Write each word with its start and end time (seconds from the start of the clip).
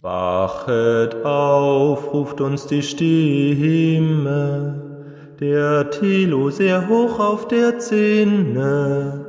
Wachet 0.00 1.24
auf, 1.24 2.14
ruft 2.14 2.40
uns 2.40 2.68
die 2.68 2.82
Stimme, 2.82 4.80
der 5.40 5.90
Tilo 5.90 6.50
sehr 6.50 6.88
hoch 6.88 7.18
auf 7.18 7.48
der 7.48 7.80
Zinne. 7.80 9.26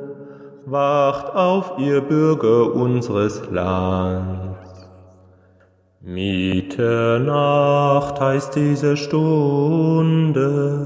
Wacht 0.67 1.33
auf, 1.33 1.79
ihr 1.79 2.01
Bürger 2.01 2.71
unseres 2.75 3.41
Lands. 3.49 4.87
Mitternacht 6.01 6.61
heißt 8.21 8.55
diese 8.55 8.95
Stunde, 8.95 10.85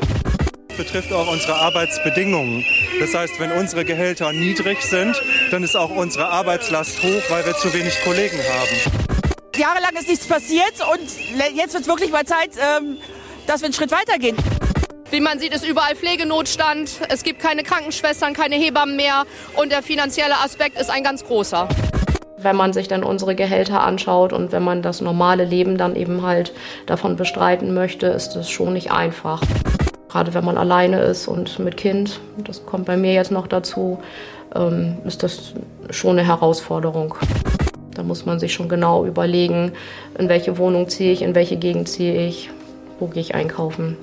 Betrifft 0.78 1.12
auch 1.14 1.32
unsere 1.32 1.56
Arbeitsbedingungen. 1.56 2.66
Das 3.00 3.14
heißt, 3.14 3.40
wenn 3.40 3.52
unsere 3.52 3.86
Gehälter 3.86 4.32
niedrig 4.34 4.82
sind, 4.82 5.22
dann 5.52 5.64
ist 5.64 5.76
auch 5.76 5.90
unsere 5.90 6.28
Arbeitslast 6.30 7.02
hoch, 7.04 7.22
weil 7.30 7.46
wir 7.46 7.56
zu 7.56 7.74
wenig 7.74 7.94
Kollegen 8.04 8.38
haben. 8.38 9.04
Jahrelang 9.56 9.96
ist 9.96 10.08
nichts 10.10 10.28
passiert 10.28 10.74
und 10.92 11.56
jetzt 11.56 11.74
wird 11.74 11.88
wirklich 11.88 12.12
mal 12.12 12.26
Zeit, 12.26 12.52
ähm, 12.58 12.98
dass 13.46 13.62
wir 13.62 13.66
einen 13.66 13.74
Schritt 13.74 13.92
weitergehen. 13.92 14.36
Wie 15.12 15.20
man 15.20 15.38
sieht, 15.38 15.54
ist 15.54 15.64
überall 15.68 15.96
Pflegenotstand. 15.96 17.02
Es 17.10 17.22
gibt 17.22 17.40
keine 17.40 17.62
Krankenschwestern, 17.62 18.34
keine 18.34 18.56
Hebammen 18.56 18.96
mehr. 18.96 19.26
Und 19.56 19.72
der 19.72 19.84
finanzielle 19.84 20.40
Aspekt 20.44 20.80
ist 20.80 20.90
ein 20.90 21.04
ganz 21.04 21.24
großer. 21.24 21.70
Wenn 22.38 22.56
man 22.56 22.74
sich 22.74 22.88
dann 22.88 23.04
unsere 23.04 23.36
Gehälter 23.36 23.82
anschaut 23.82 24.34
und 24.34 24.52
wenn 24.52 24.64
man 24.64 24.82
das 24.82 25.02
normale 25.02 25.46
Leben 25.46 25.78
dann 25.78 25.96
eben 25.96 26.24
halt 26.24 26.52
davon 26.88 27.16
bestreiten 27.16 27.76
möchte, 27.76 28.08
ist 28.08 28.32
das 28.32 28.50
schon 28.50 28.74
nicht 28.74 28.92
einfach. 28.92 29.42
Gerade 30.14 30.36
wenn 30.36 30.46
man 30.46 30.60
alleine 30.60 31.02
ist 31.02 31.28
und 31.28 31.58
mit 31.58 31.76
Kind, 31.76 32.20
das 32.38 32.68
kommt 32.68 32.86
bei 32.86 32.98
mir 32.98 33.14
jetzt 33.14 33.32
noch 33.32 33.48
dazu, 33.48 33.98
ähm, 34.54 34.98
ist 35.06 35.24
das 35.24 35.56
schon 35.90 36.20
eine 36.20 36.28
Herausforderung. 36.28 37.16
Da 37.96 38.04
muss 38.04 38.24
man 38.24 38.40
sich 38.40 38.54
schon 38.54 38.70
genau 38.70 39.08
überlegen, 39.08 39.72
in 40.20 40.30
welche 40.30 40.60
Wohnung 40.60 40.88
ziehe 40.88 41.12
ich, 41.12 41.24
in 41.24 41.34
welche 41.34 41.58
Gegend 41.58 41.90
ziehe 41.90 42.28
ich, 42.28 42.52
wo 43.00 43.08
gehe 43.08 43.22
ich 43.22 43.34
einkaufen. 43.34 43.98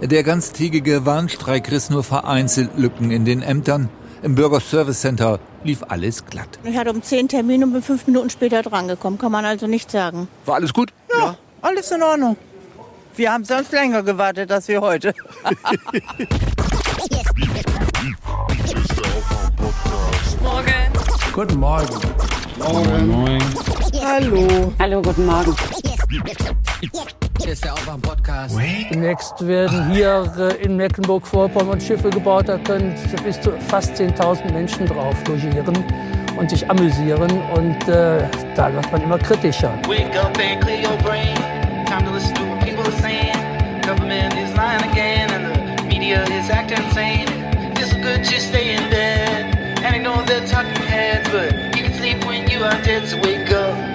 Der 0.00 0.22
ganztägige 0.22 1.04
Warnstreik 1.04 1.72
riss 1.72 1.90
nur 1.90 2.04
vereinzelt 2.04 2.70
Lücken 2.76 3.10
in 3.10 3.24
den 3.24 3.42
Ämtern. 3.42 3.88
Im 4.22 4.36
Bürgerservice 4.36 5.00
Center 5.00 5.40
lief 5.64 5.82
alles 5.88 6.24
glatt. 6.24 6.60
Ich 6.62 6.76
hatte 6.76 6.90
um 6.90 7.02
zehn 7.02 7.26
Termine 7.26 7.64
und 7.64 7.72
bin 7.72 7.82
fünf 7.82 8.06
Minuten 8.06 8.30
später 8.30 8.62
drangekommen, 8.62 9.18
kann 9.18 9.32
man 9.32 9.44
also 9.44 9.66
nicht 9.66 9.90
sagen. 9.90 10.28
War 10.46 10.54
alles 10.54 10.72
gut? 10.72 10.92
Ja, 11.18 11.34
alles 11.62 11.90
in 11.90 12.00
Ordnung. 12.00 12.36
Wir 13.16 13.32
haben 13.32 13.44
sonst 13.44 13.70
länger 13.70 14.02
gewartet 14.02 14.50
als 14.50 14.66
wir 14.66 14.80
heute. 14.80 15.14
Morgen. 20.42 20.72
Guten 21.32 21.60
Morgen. 21.60 22.00
Morgen. 22.58 23.06
Moin. 23.08 23.42
Hallo. 24.04 24.72
Hallo, 24.80 25.02
guten 25.02 25.26
Morgen. 25.26 25.54
Hier 27.40 27.52
ist 27.52 27.64
der 27.64 27.74
Aufwand-Podcast. 27.74 28.56
Demnächst 28.90 29.46
werden 29.46 29.92
hier 29.92 30.32
äh, 30.38 30.64
in 30.64 30.76
Mecklenburg-Vorpommern 30.76 31.80
Schiffe 31.80 32.10
gebaut, 32.10 32.48
da 32.48 32.58
können 32.58 32.94
bis 33.24 33.40
zu 33.40 33.52
fast 33.68 33.94
10.000 33.94 34.52
Menschen 34.52 34.86
drauf 34.86 35.16
logieren 35.28 35.84
und 36.36 36.50
sich 36.50 36.68
amüsieren. 36.68 37.30
Und 37.54 37.88
äh, 37.88 38.28
da 38.56 38.72
wird 38.72 38.90
man 38.90 39.02
immer 39.02 39.18
kritischer. 39.18 39.72
Wake 39.86 40.16
up 40.18 40.36
and 40.38 40.60
clear 40.60 40.90
your 40.90 40.96
brain. 40.98 41.36
Time 41.86 42.04
to 42.04 42.12
listen 42.12 42.33
saying. 43.00 43.34
Government 43.82 44.34
is 44.34 44.54
lying 44.56 44.82
again 44.90 45.30
and 45.30 45.78
the 45.78 45.84
media 45.84 46.22
is 46.24 46.50
acting 46.50 46.82
insane. 46.84 47.28
It's 47.76 47.92
good 47.94 48.24
just 48.24 48.48
stay 48.48 48.76
in 48.76 48.90
bed. 48.90 49.56
And 49.84 49.94
I 49.94 49.98
know 49.98 50.22
they're 50.24 50.46
talking 50.46 50.82
heads, 50.86 51.28
but 51.30 51.52
you 51.76 51.82
can 51.84 51.94
sleep 51.94 52.24
when 52.24 52.48
you 52.50 52.64
are 52.64 52.80
dead, 52.82 53.06
so 53.08 53.16
wake 53.18 53.50
up. 53.52 53.94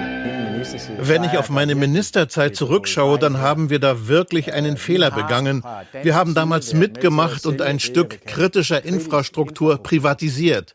Wenn 0.98 1.24
ich 1.24 1.38
auf 1.38 1.48
meine 1.50 1.74
Ministerzeit 1.74 2.54
zurückschaue, 2.54 3.18
dann 3.18 3.38
haben 3.38 3.70
wir 3.70 3.78
da 3.78 4.08
wirklich 4.08 4.52
einen 4.52 4.76
Fehler 4.76 5.10
begangen. 5.10 5.62
Wir 6.02 6.14
haben 6.14 6.34
damals 6.34 6.74
mitgemacht 6.74 7.46
und 7.46 7.62
ein 7.62 7.80
Stück 7.80 8.26
kritischer 8.26 8.84
Infrastruktur 8.84 9.82
privatisiert. 9.82 10.74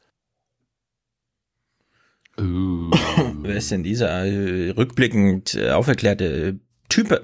Wer 2.37 3.55
ist 3.55 3.71
denn 3.71 3.83
dieser 3.83 4.25
äh, 4.25 4.71
rückblickend 4.71 5.55
äh, 5.55 5.71
auferklärte 5.71 6.59
Typ? 6.89 7.21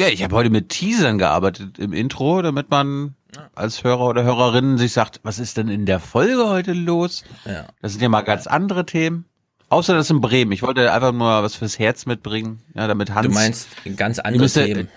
Ja, 0.00 0.08
ich 0.08 0.24
habe 0.24 0.34
heute 0.34 0.48
mit 0.48 0.70
Teasern 0.70 1.18
gearbeitet 1.18 1.78
im 1.78 1.92
Intro, 1.92 2.40
damit 2.40 2.70
man 2.70 3.16
als 3.54 3.84
Hörer 3.84 4.08
oder 4.08 4.24
Hörerin 4.24 4.78
sich 4.78 4.94
sagt, 4.94 5.20
was 5.24 5.38
ist 5.38 5.58
denn 5.58 5.68
in 5.68 5.84
der 5.84 6.00
Folge 6.00 6.48
heute 6.48 6.72
los? 6.72 7.22
Ja. 7.44 7.66
Das 7.82 7.92
sind 7.92 8.00
ja 8.00 8.08
mal 8.08 8.22
ganz 8.22 8.46
andere 8.46 8.86
Themen. 8.86 9.26
Außer 9.68 9.92
das 9.92 10.08
in 10.08 10.22
Bremen. 10.22 10.52
Ich 10.52 10.62
wollte 10.62 10.90
einfach 10.90 11.12
nur 11.12 11.42
was 11.42 11.54
fürs 11.54 11.78
Herz 11.78 12.06
mitbringen, 12.06 12.62
ja, 12.74 12.86
damit 12.86 13.10
Hans. 13.10 13.26
Du 13.26 13.34
meinst 13.34 13.68
ganz 13.96 14.18
andere 14.18 14.44
Mr. 14.44 14.64
Themen. 14.64 14.88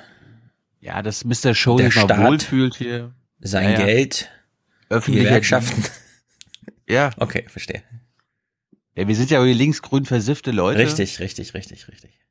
Ja, 0.79 1.01
dass 1.01 1.25
Mr. 1.25 1.53
Show 1.53 1.75
Der 1.75 1.87
sich 1.87 1.95
mal 1.97 2.05
Staat, 2.05 2.25
wohlfühlt 2.25 2.75
hier. 2.77 3.11
Sein 3.41 3.71
Ja, 3.73 3.79
ja. 3.79 3.85
Geld, 3.85 4.29
Öffentliche 4.87 5.27
Gewerkschaften. 5.27 5.83
Ja. 6.87 7.11
Okay, 7.17 7.45
verstehe. 7.47 7.81
Ja, 8.95 9.07
wir 9.07 9.15
sind 9.15 9.31
ja 9.31 9.43
die 9.43 9.53
linksgrün 9.53 10.05
versiffte 10.05 10.51
Leute. 10.51 10.79
Richtig, 10.79 11.19
richtig, 11.19 11.53
richtig, 11.53 11.87
richtig. 11.87 12.22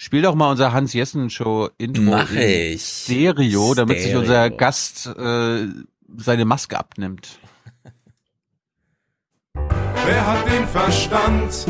Spiel 0.00 0.22
doch 0.22 0.36
mal 0.36 0.52
unser 0.52 0.72
Hans 0.72 0.92
Jessen 0.92 1.28
Show 1.28 1.70
Intro 1.76 2.02
Mach 2.02 2.30
in 2.30 2.38
ich. 2.38 2.84
Stereo, 2.84 3.74
damit 3.74 3.96
sich 3.98 4.06
Stereo. 4.10 4.20
unser 4.20 4.48
Gast 4.50 5.06
äh, 5.08 5.66
seine 6.16 6.44
Maske 6.44 6.78
abnimmt. 6.78 7.40
Wer 9.54 10.24
hat 10.24 10.46
den 10.46 10.68
Verstand? 10.68 11.66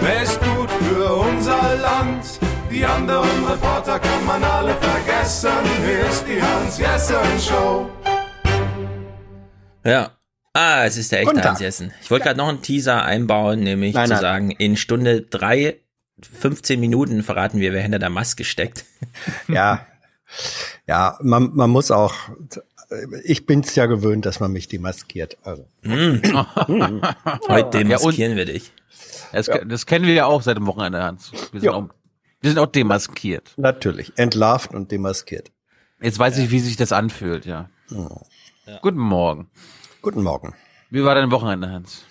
Wer 0.00 0.22
ist 0.22 0.40
gut 0.40 0.70
für 0.70 1.12
unser 1.14 1.76
Land? 1.76 2.24
Die 2.70 2.86
anderen 2.86 3.44
Reporter 3.44 3.98
kann 3.98 4.24
man 4.26 4.42
alle 4.42 4.74
vergessen. 4.76 5.50
Hier 5.86 6.06
ist 6.08 6.24
die 6.26 6.40
Hans-Jessen-Show. 6.40 7.90
Ja. 9.84 10.12
Ah, 10.54 10.84
es 10.86 10.96
ist 10.96 11.12
der 11.12 11.20
echte. 11.20 11.44
Hans 11.44 11.60
Jessen. 11.60 11.92
Ich 12.02 12.10
wollte 12.10 12.24
gerade 12.24 12.38
noch 12.38 12.48
einen 12.48 12.62
Teaser 12.62 13.04
einbauen, 13.04 13.60
nämlich 13.60 13.94
Nein, 13.94 14.06
zu 14.06 14.14
nein. 14.14 14.20
sagen, 14.22 14.50
in 14.52 14.76
Stunde 14.78 15.20
drei, 15.20 15.81
15 16.26 16.78
Minuten 16.80 17.22
verraten 17.22 17.60
wir, 17.60 17.72
wer 17.72 17.82
hinter 17.82 17.98
der 17.98 18.10
Maske 18.10 18.44
steckt. 18.44 18.84
Ja, 19.48 19.86
ja, 20.86 21.18
man, 21.22 21.50
man 21.54 21.68
muss 21.70 21.90
auch 21.90 22.14
ich 23.24 23.46
bin's 23.46 23.74
ja 23.74 23.86
gewöhnt, 23.86 24.26
dass 24.26 24.40
man 24.40 24.52
mich 24.52 24.68
demaskiert. 24.68 25.36
Also. 25.42 25.66
Heute 27.48 27.78
demaskieren 27.78 28.36
wir 28.36 28.44
dich. 28.44 28.72
Das, 29.32 29.48
das 29.66 29.86
kennen 29.86 30.06
wir 30.06 30.14
ja 30.14 30.26
auch 30.26 30.42
seit 30.42 30.56
dem 30.56 30.66
Wochenende, 30.66 31.02
Hans. 31.02 31.32
Wir 31.32 31.60
sind, 31.60 31.64
Ja. 31.64 31.72
auch, 31.72 31.88
wir 32.40 32.50
sind 32.50 32.58
auch 32.58 32.66
demaskiert. 32.66 33.52
Natürlich, 33.56 34.12
entlarvt 34.16 34.74
und 34.74 34.90
demaskiert. 34.90 35.50
Jetzt 36.00 36.18
weiß 36.18 36.38
ich, 36.38 36.50
wie 36.50 36.60
sich 36.60 36.76
das 36.76 36.92
anfühlt, 36.92 37.46
ja. 37.46 37.70
Guten 38.82 38.98
Morgen. 38.98 39.48
Guten 40.02 40.22
Morgen. 40.22 40.54
Wie 40.90 41.02
war 41.04 41.14
dein 41.14 41.30
Wochenende, 41.30 41.70
Hans? 41.70 42.04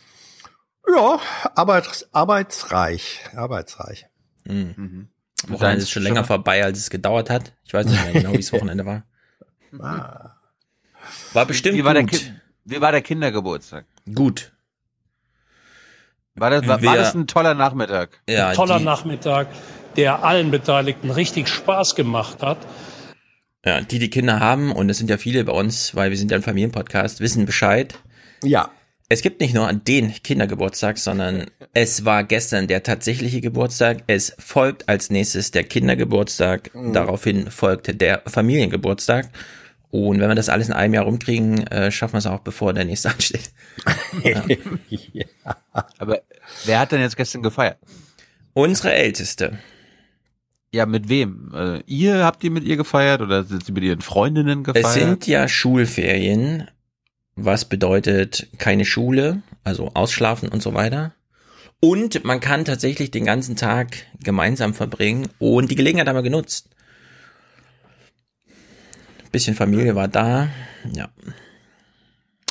Ja, 0.88 1.19
arbeits, 1.56 2.07
arbeitsreich, 2.13 3.22
arbeitsreich. 3.36 4.07
Mhm. 4.45 5.07
Wochenende 5.48 5.81
ist 5.83 5.92
schon 5.92 6.04
länger 6.04 6.24
vorbei, 6.24 6.63
als 6.63 6.80
es 6.80 6.89
gedauert 6.89 7.30
hat. 7.30 7.54
Ich 7.66 7.74
weiß 7.74 7.86
nicht 7.86 8.04
mehr 8.04 8.13
genau, 8.13 8.33
wie 8.33 8.39
es 8.39 8.51
Wochenende 8.54 8.86
war. 8.86 9.04
Ah. 9.80 10.36
War 11.33 11.45
bestimmt 11.45 11.78
wie 11.78 11.83
war 11.86 11.94
Der, 11.94 12.04
gut. 12.04 12.12
Ki- 12.12 12.33
wie 12.66 12.81
war 12.81 12.92
der 12.92 13.01
Kindergeburtstag? 13.01 13.86
Gut. 14.13 14.51
War 16.36 16.50
das, 16.50 16.68
war, 16.68 16.81
war 16.83 16.95
das 16.95 17.13
ein 17.13 17.28
toller 17.28 17.54
Nachmittag? 17.54 18.22
Ja, 18.28 18.54
toller 18.54 18.80
die- 18.80 18.86
Nachmittag, 18.86 19.48
der 19.98 20.24
allen 20.24 20.51
Beteiligten 20.51 21.12
richtig 21.12 21.48
Spaß 21.48 21.95
gemacht 21.95 22.42
hat. 22.42 22.57
Ja, 23.66 23.81
die, 23.81 24.00
die 24.00 24.10
Kinder 24.10 24.39
haben, 24.39 24.72
und 24.72 24.89
es 24.89 24.98
sind 24.98 25.10
ja 25.10 25.18
viele 25.18 25.44
bei 25.44 25.51
uns, 25.54 25.95
weil 25.95 26.10
wir 26.10 26.18
sind 26.18 26.31
ja 26.31 26.38
ein 26.38 26.44
Familienpodcast, 26.44 27.19
wissen 27.19 27.45
Bescheid. 27.45 27.95
Ja. 28.44 28.72
Es 29.11 29.21
gibt 29.21 29.41
nicht 29.41 29.53
nur 29.53 29.73
den 29.73 30.13
Kindergeburtstag, 30.13 30.97
sondern 30.97 31.47
es 31.73 32.05
war 32.05 32.23
gestern 32.23 32.67
der 32.67 32.81
tatsächliche 32.81 33.41
Geburtstag. 33.41 34.03
Es 34.07 34.33
folgt 34.39 34.87
als 34.87 35.09
nächstes 35.09 35.51
der 35.51 35.65
Kindergeburtstag. 35.65 36.73
Mhm. 36.73 36.93
Daraufhin 36.93 37.51
folgt 37.51 37.99
der 37.99 38.21
Familiengeburtstag. 38.25 39.27
Und 39.89 40.21
wenn 40.21 40.29
wir 40.29 40.35
das 40.35 40.47
alles 40.47 40.69
in 40.69 40.73
einem 40.73 40.93
Jahr 40.93 41.03
rumkriegen, 41.03 41.67
äh, 41.67 41.91
schaffen 41.91 42.13
wir 42.13 42.19
es 42.19 42.25
auch, 42.25 42.39
bevor 42.39 42.71
der 42.71 42.85
nächste 42.85 43.09
ansteht. 43.13 43.51
ja. 44.23 44.45
Aber 45.97 46.21
wer 46.63 46.79
hat 46.79 46.93
denn 46.93 47.01
jetzt 47.01 47.17
gestern 47.17 47.43
gefeiert? 47.43 47.79
Unsere 48.53 48.93
Älteste. 48.93 49.59
Ja, 50.73 50.85
mit 50.85 51.09
wem? 51.09 51.51
Äh, 51.53 51.81
ihr 51.85 52.23
habt 52.23 52.45
ihr 52.45 52.51
mit 52.51 52.63
ihr 52.63 52.77
gefeiert 52.77 53.19
oder 53.19 53.43
sind 53.43 53.65
sie 53.65 53.73
mit 53.73 53.83
ihren 53.83 53.99
Freundinnen 53.99 54.63
gefeiert? 54.63 54.85
Es 54.85 54.93
sind 54.93 55.27
ja 55.27 55.49
Schulferien, 55.49 56.69
was 57.36 57.66
bedeutet 57.66 58.48
keine 58.57 58.86
Schule, 58.86 59.42
also 59.63 59.92
ausschlafen 59.94 60.50
und 60.50 60.62
so 60.62 60.74
weiter. 60.74 61.13
Und 61.80 62.24
man 62.24 62.39
kann 62.39 62.66
tatsächlich 62.66 63.10
den 63.12 63.25
ganzen 63.25 63.56
Tag 63.56 64.06
gemeinsam 64.24 64.74
verbringen 64.74 65.30
und 65.39 65.72
die 65.72 65.75
Gelegenheit 65.75 66.07
haben 66.07 66.16
wir 66.16 66.22
genutzt. 66.24 66.69
Bisschen 69.31 69.56
Familie 69.56 69.95
war 69.95 70.07
da, 70.07 70.50
ja. 70.94 71.10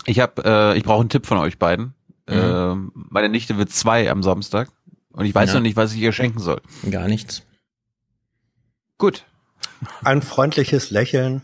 Ich 0.07 0.19
habe, 0.19 0.43
äh, 0.45 0.79
ich 0.79 0.83
brauche 0.83 1.01
einen 1.01 1.11
Tipp 1.11 1.27
von 1.27 1.39
euch 1.39 1.59
beiden. 1.59 1.95
Mhm. 2.27 2.35
Ähm, 2.35 2.93
meine 2.95 3.29
Nichte 3.29 3.59
wird 3.59 3.71
zwei 3.71 4.11
am 4.11 4.23
Samstag 4.23 4.71
und 5.13 5.27
ich 5.27 5.35
weiß 5.35 5.51
Ja. 5.51 5.55
noch 5.57 5.63
nicht, 5.63 5.77
was 5.77 5.93
ich 5.93 5.99
ihr 6.01 6.13
schenken 6.13 6.39
soll. 6.41 6.61
Gar 6.91 7.07
nichts. 7.07 7.43
Gut. 8.97 9.25
Ein 10.05 10.23
freundliches 10.23 10.91
Lächeln. 10.91 11.43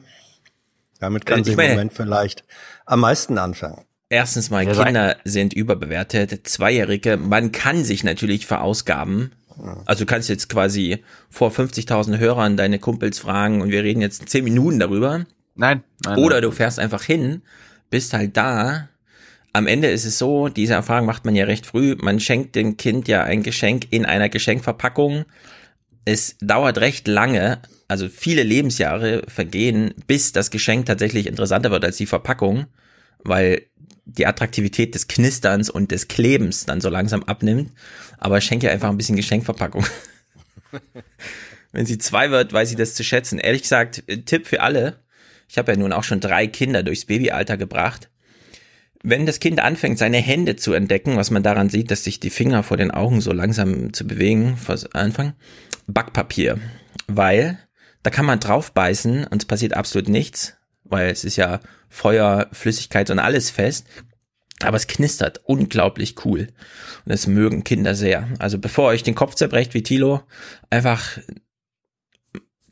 Damit 1.01 1.27
kann 1.27 1.41
Äh, 1.41 1.45
sie 1.45 1.53
ich 1.53 1.59
im 1.59 1.71
Moment 1.71 1.93
vielleicht 1.93 2.45
am 2.87 3.01
meisten 3.01 3.39
anfangen. 3.39 3.85
Erstens 4.09 4.51
mal, 4.51 4.65
Ja, 4.65 4.85
Kinder 4.85 5.17
sind 5.25 5.53
überbewertet. 5.53 6.47
Zweijährige, 6.47 7.17
man 7.17 7.53
kann 7.53 7.85
sich 7.85 8.05
natürlich 8.05 8.47
verausgaben. 8.47 9.33
Also 9.85 10.05
du 10.05 10.11
kannst 10.11 10.29
jetzt 10.29 10.49
quasi 10.49 11.03
vor 11.31 11.51
50.000 11.51 12.19
Hörern 12.19 12.57
deine 12.57 12.79
Kumpels 12.79 13.19
fragen 13.19 13.63
und 13.63 13.71
wir 13.71 13.83
reden 13.83 14.03
jetzt 14.03 14.29
10 14.29 14.45
Minuten 14.45 14.79
darüber. 14.79 15.25
Nein. 15.55 15.83
nein 16.05 16.19
Oder 16.19 16.41
du 16.41 16.51
fährst 16.51 16.79
einfach 16.79 17.03
hin, 17.03 17.43
bist 17.91 18.13
halt 18.13 18.37
da. 18.37 18.89
Am 19.53 19.67
Ende 19.67 19.89
ist 19.89 20.05
es 20.05 20.19
so, 20.19 20.49
diese 20.49 20.75
Erfahrung 20.75 21.07
macht 21.07 21.25
man 21.25 21.35
ja 21.35 21.47
recht 21.47 21.65
früh. 21.65 21.97
Man 21.99 22.21
schenkt 22.21 22.55
dem 22.55 22.77
Kind 22.77 23.09
ja 23.09 23.25
ein 23.25 23.43
Geschenk 23.43 23.87
in 23.91 24.05
einer 24.05 24.29
Geschenkverpackung. 24.29 25.25
Es 26.05 26.37
dauert 26.41 26.79
recht 26.79 27.09
lange, 27.09 27.63
also 27.89 28.09
viele 28.09 28.43
Lebensjahre 28.43 29.23
vergehen, 29.29 29.95
bis 30.07 30.33
das 30.33 30.51
Geschenk 30.51 30.87
tatsächlich 30.87 31.27
interessanter 31.27 31.71
wird 31.71 31.85
als 31.85 31.97
die 31.97 32.07
Verpackung, 32.07 32.67
weil 33.23 33.63
die 34.05 34.27
Attraktivität 34.27 34.95
des 34.95 35.09
Knisterns 35.09 35.69
und 35.69 35.91
des 35.91 36.09
Klebens 36.09 36.65
dann 36.65 36.81
so 36.81 36.89
langsam 36.89 37.25
abnimmt. 37.25 37.73
Aber 38.19 38.41
schenke 38.41 38.71
einfach 38.71 38.89
ein 38.89 38.97
bisschen 38.97 39.17
Geschenkverpackung. 39.17 39.85
Wenn 41.73 41.87
sie 41.87 41.99
zwei 41.99 42.31
wird, 42.31 42.53
weiß 42.53 42.71
sie 42.71 42.77
das 42.77 42.95
zu 42.95 43.05
schätzen. 43.05 43.39
Ehrlich 43.39 43.63
gesagt, 43.63 44.05
äh, 44.07 44.19
Tipp 44.19 44.47
für 44.47 44.63
alle. 44.63 45.01
Ich 45.49 45.59
habe 45.59 45.73
ja 45.73 45.79
nun 45.79 45.93
auch 45.93 46.05
schon 46.05 46.21
drei 46.21 46.47
Kinder 46.47 46.83
durchs 46.83 47.05
Babyalter 47.05 47.57
gebracht. 47.57 48.09
Wenn 49.03 49.27
das 49.27 49.41
Kind 49.41 49.61
anfängt, 49.61 49.99
seine 49.99 50.19
Hände 50.19 50.57
zu 50.57 50.73
entdecken, 50.73 51.17
was 51.17 51.31
man 51.31 51.43
daran 51.43 51.69
sieht, 51.69 51.91
dass 51.91 52.03
sich 52.03 52.19
die 52.19 52.31
Finger 52.31 52.63
vor 52.63 52.77
den 52.77 52.91
Augen 52.91 53.21
so 53.21 53.33
langsam 53.33 53.93
zu 53.93 54.07
bewegen, 54.07 54.57
vor 54.57 54.77
Anfang, 54.93 55.35
Backpapier. 55.87 56.59
Weil 57.07 57.59
da 58.07 58.11
kann 58.11 58.25
man 58.25 58.39
drauf 58.39 58.71
beißen 58.71 59.27
und 59.27 59.43
es 59.43 59.47
passiert 59.47 59.75
absolut 59.75 60.09
nichts, 60.09 60.55
weil 60.85 61.11
es 61.11 61.25
ist 61.25 61.35
ja 61.35 61.59
Feuer, 61.89 62.47
Flüssigkeit 62.53 63.11
und 63.11 63.19
alles 63.19 63.51
fest. 63.51 63.89
Aber 64.61 64.77
es 64.77 64.87
knistert 64.87 65.41
unglaublich 65.43 66.25
cool. 66.25 66.43
Und 67.05 67.13
das 67.13 67.27
mögen 67.27 67.65
Kinder 67.65 67.97
sehr. 67.97 68.29
Also 68.39 68.61
bevor 68.61 68.91
ihr 68.91 68.95
euch 68.95 69.03
den 69.03 69.17
Kopf 69.17 69.35
zerbrecht 69.35 69.75
wie 69.75 69.83
Tilo, 69.83 70.23
einfach 70.71 71.19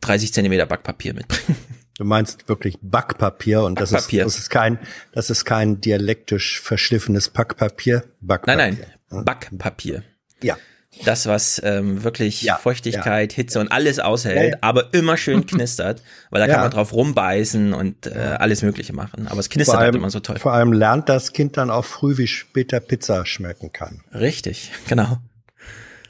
30 0.03 0.33
Zentimeter 0.33 0.67
Backpapier 0.67 1.15
mitbringen. 1.15 1.59
Du 1.97 2.05
meinst 2.05 2.49
wirklich 2.49 2.77
Backpapier 2.83 3.63
und 3.63 3.81
das, 3.81 3.93
Backpapier. 3.93 4.27
Ist, 4.27 4.35
das 4.35 4.43
ist 4.43 4.51
kein, 4.51 4.81
das 5.13 5.31
ist 5.31 5.45
kein 5.45 5.81
dialektisch 5.81 6.61
verschliffenes 6.61 7.29
Packpapier. 7.29 8.03
Backpapier. 8.21 8.57
Nein, 8.57 8.87
nein, 9.11 9.25
Backpapier. 9.25 10.03
Ja. 10.43 10.57
Das, 11.05 11.27
was 11.27 11.61
ähm, 11.65 12.05
wirklich 12.05 12.43
Ja, 12.43 12.57
Feuchtigkeit, 12.57 13.33
Hitze 13.33 13.59
und 13.61 13.71
alles 13.73 13.99
aushält, 13.99 14.37
Ja, 14.37 14.45
ja. 14.45 14.57
aber 14.61 14.95
immer 14.95 15.17
schön 15.17 15.45
knistert, 15.47 16.03
weil 16.31 16.41
da 16.41 16.47
Ja. 16.47 16.53
kann 16.55 16.63
man 16.63 16.71
drauf 16.71 16.93
rumbeißen 16.93 17.73
und 17.75 18.07
äh, 18.07 18.37
alles 18.39 18.63
Mögliche 18.63 18.93
machen. 18.93 19.27
Aber 19.29 19.41
es 19.41 19.51
knistert 19.51 19.77
halt 19.77 19.87
allem, 19.87 19.97
immer 19.97 20.11
so 20.11 20.21
toll. 20.21 20.39
vor 20.39 20.53
allem 20.53 20.73
lernt 20.73 21.09
das 21.09 21.33
Kind 21.33 21.57
dann 21.57 21.71
auch 21.71 21.85
früh, 21.85 22.17
wie 22.17 22.27
später 22.29 22.81
Pizza 22.81 23.27
schmecken 23.27 23.73
kann. 23.73 24.03
Richtig, 24.15 24.71
genau. 24.89 25.19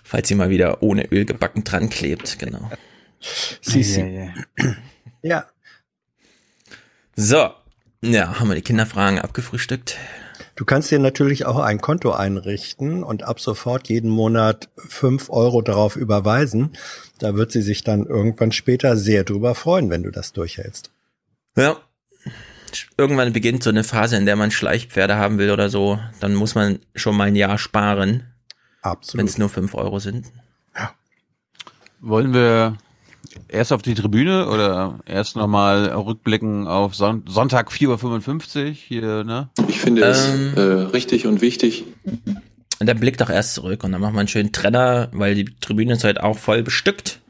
Falls 0.04 0.28
sie 0.28 0.34
mal 0.34 0.50
wieder 0.50 0.82
ohne 0.82 1.10
Öl 1.10 1.25
gebacken 1.25 1.64
dran 1.64 1.88
klebt, 1.88 2.38
genau. 2.38 2.70
Sisi. 3.62 4.31
Ja. 5.22 5.46
So, 7.16 7.48
ja, 8.02 8.38
haben 8.38 8.48
wir 8.48 8.54
die 8.54 8.62
Kinderfragen 8.62 9.19
abgefrühstückt. 9.19 9.96
Du 10.56 10.65
kannst 10.65 10.91
dir 10.91 10.99
natürlich 10.99 11.47
auch 11.47 11.59
ein 11.59 11.81
Konto 11.81 12.12
einrichten 12.12 13.03
und 13.03 13.25
ab 13.25 13.41
sofort 13.41 13.89
jeden 13.89 14.11
Monat 14.11 14.69
fünf 14.77 15.29
Euro 15.31 15.62
darauf 15.62 15.97
überweisen. 15.97 16.77
Da 17.19 17.35
wird 17.35 17.51
sie 17.51 17.62
sich 17.62 17.83
dann 17.83 18.06
irgendwann 18.06 18.53
später 18.53 18.96
sehr 18.96 19.25
drüber 19.25 19.55
freuen, 19.55 19.91
wenn 19.91 20.05
du 20.05 20.11
das 20.11 20.32
durchhältst. 20.32 20.91
Ja. 21.56 21.77
Irgendwann 22.96 23.32
beginnt 23.32 23.63
so 23.63 23.70
eine 23.70 23.84
Phase, 23.84 24.17
in 24.17 24.27
der 24.27 24.37
man 24.37 24.51
Schleichpferde 24.51 25.17
haben 25.17 25.39
will 25.39 25.51
oder 25.51 25.70
so. 25.70 25.99
Dann 26.20 26.34
muss 26.34 26.55
man 26.55 26.81
schon 26.94 27.17
mal 27.17 27.29
ein 27.29 27.37
Jahr 27.37 27.58
sparen. 27.58 28.25
Absolut. 28.82 29.20
Wenn 29.20 29.27
es 29.27 29.39
nur 29.39 29.49
fünf 29.49 29.75
Euro 29.75 29.99
sind. 29.99 30.27
Wollen 32.01 32.34
wir 32.34 32.77
erst 33.48 33.72
auf 33.72 33.82
die 33.82 33.94
Tribüne 33.94 34.48
oder 34.48 34.98
erst 35.06 35.36
nochmal 35.36 35.86
rückblicken 35.86 36.66
auf 36.66 36.94
Son 36.94 37.24
Sonntag 37.26 37.70
4.55 37.70 38.64
Uhr 38.66 38.70
hier, 38.72 39.24
ne? 39.24 39.48
Ich 39.69 39.81
finde 39.81 40.02
es 40.04 40.28
Ähm. 40.28 40.52
äh, 40.56 40.60
richtig 40.60 41.26
und 41.26 41.40
wichtig. 41.40 41.84
Und 42.81 42.86
dann 42.88 42.98
blickt 43.00 43.20
doch 43.20 43.31
erst 43.31 43.54
zurück 43.54 43.84
und 43.84 43.93
dann 43.93 44.00
machen 44.00 44.14
wir 44.14 44.20
einen 44.20 44.28
schönen 44.28 44.52
Trenner, 44.52 45.08
weil 45.12 45.34
die 45.34 45.44
Tribüne 45.44 45.93
ist 45.94 46.04
heute 46.04 46.22
auch 46.22 46.36
voll 46.38 46.62
bestückt. 46.62 47.20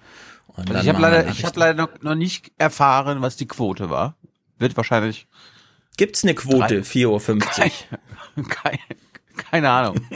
Und 0.49 0.71
Also 0.71 0.83
ich 0.83 0.89
habe 0.89 1.01
leider, 1.03 1.29
ich 1.29 1.45
hab 1.45 1.57
leider 1.57 1.75
noch, 1.83 2.03
noch 2.03 2.15
nicht 2.15 2.53
erfahren, 2.59 3.23
was 3.23 3.37
die 3.37 3.47
Quote 3.47 3.91
war. 3.91 4.17
Wird 4.59 4.77
wahrscheinlich. 4.77 5.27
Gibt's 5.97 6.23
eine 6.25 6.35
Quote, 6.35 6.81
Drei- 6.83 6.89
4.50 6.89 7.07
Uhr? 8.37 8.45
Keine, 8.49 8.79
keine 9.51 9.71
Ahnung. 9.71 9.97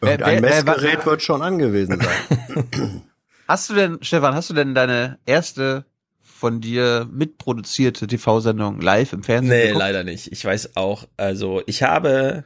Wer- 0.00 0.20
wer- 0.20 0.42
wer- 0.42 0.64
Messgerät 0.64 1.06
wird 1.06 1.22
schon 1.22 1.42
angewiesen 1.42 2.00
sein. 2.00 3.02
Hast 3.48 3.70
du 3.70 3.74
denn, 3.74 3.98
Stefan, 4.02 4.34
hast 4.34 4.50
du 4.50 4.54
denn 4.54 4.74
deine 4.74 5.18
erste 5.24 5.86
von 6.20 6.60
dir 6.60 7.08
mitproduzierte 7.10 8.06
TV-Sendung 8.06 8.80
live 8.80 9.14
im 9.14 9.22
Fernsehen 9.22 9.48
Nee, 9.56 9.62
geguckt? 9.68 9.78
leider 9.80 10.04
nicht. 10.04 10.30
Ich 10.30 10.44
weiß 10.44 10.76
auch, 10.76 11.08
also 11.16 11.62
ich 11.66 11.82
habe 11.82 12.44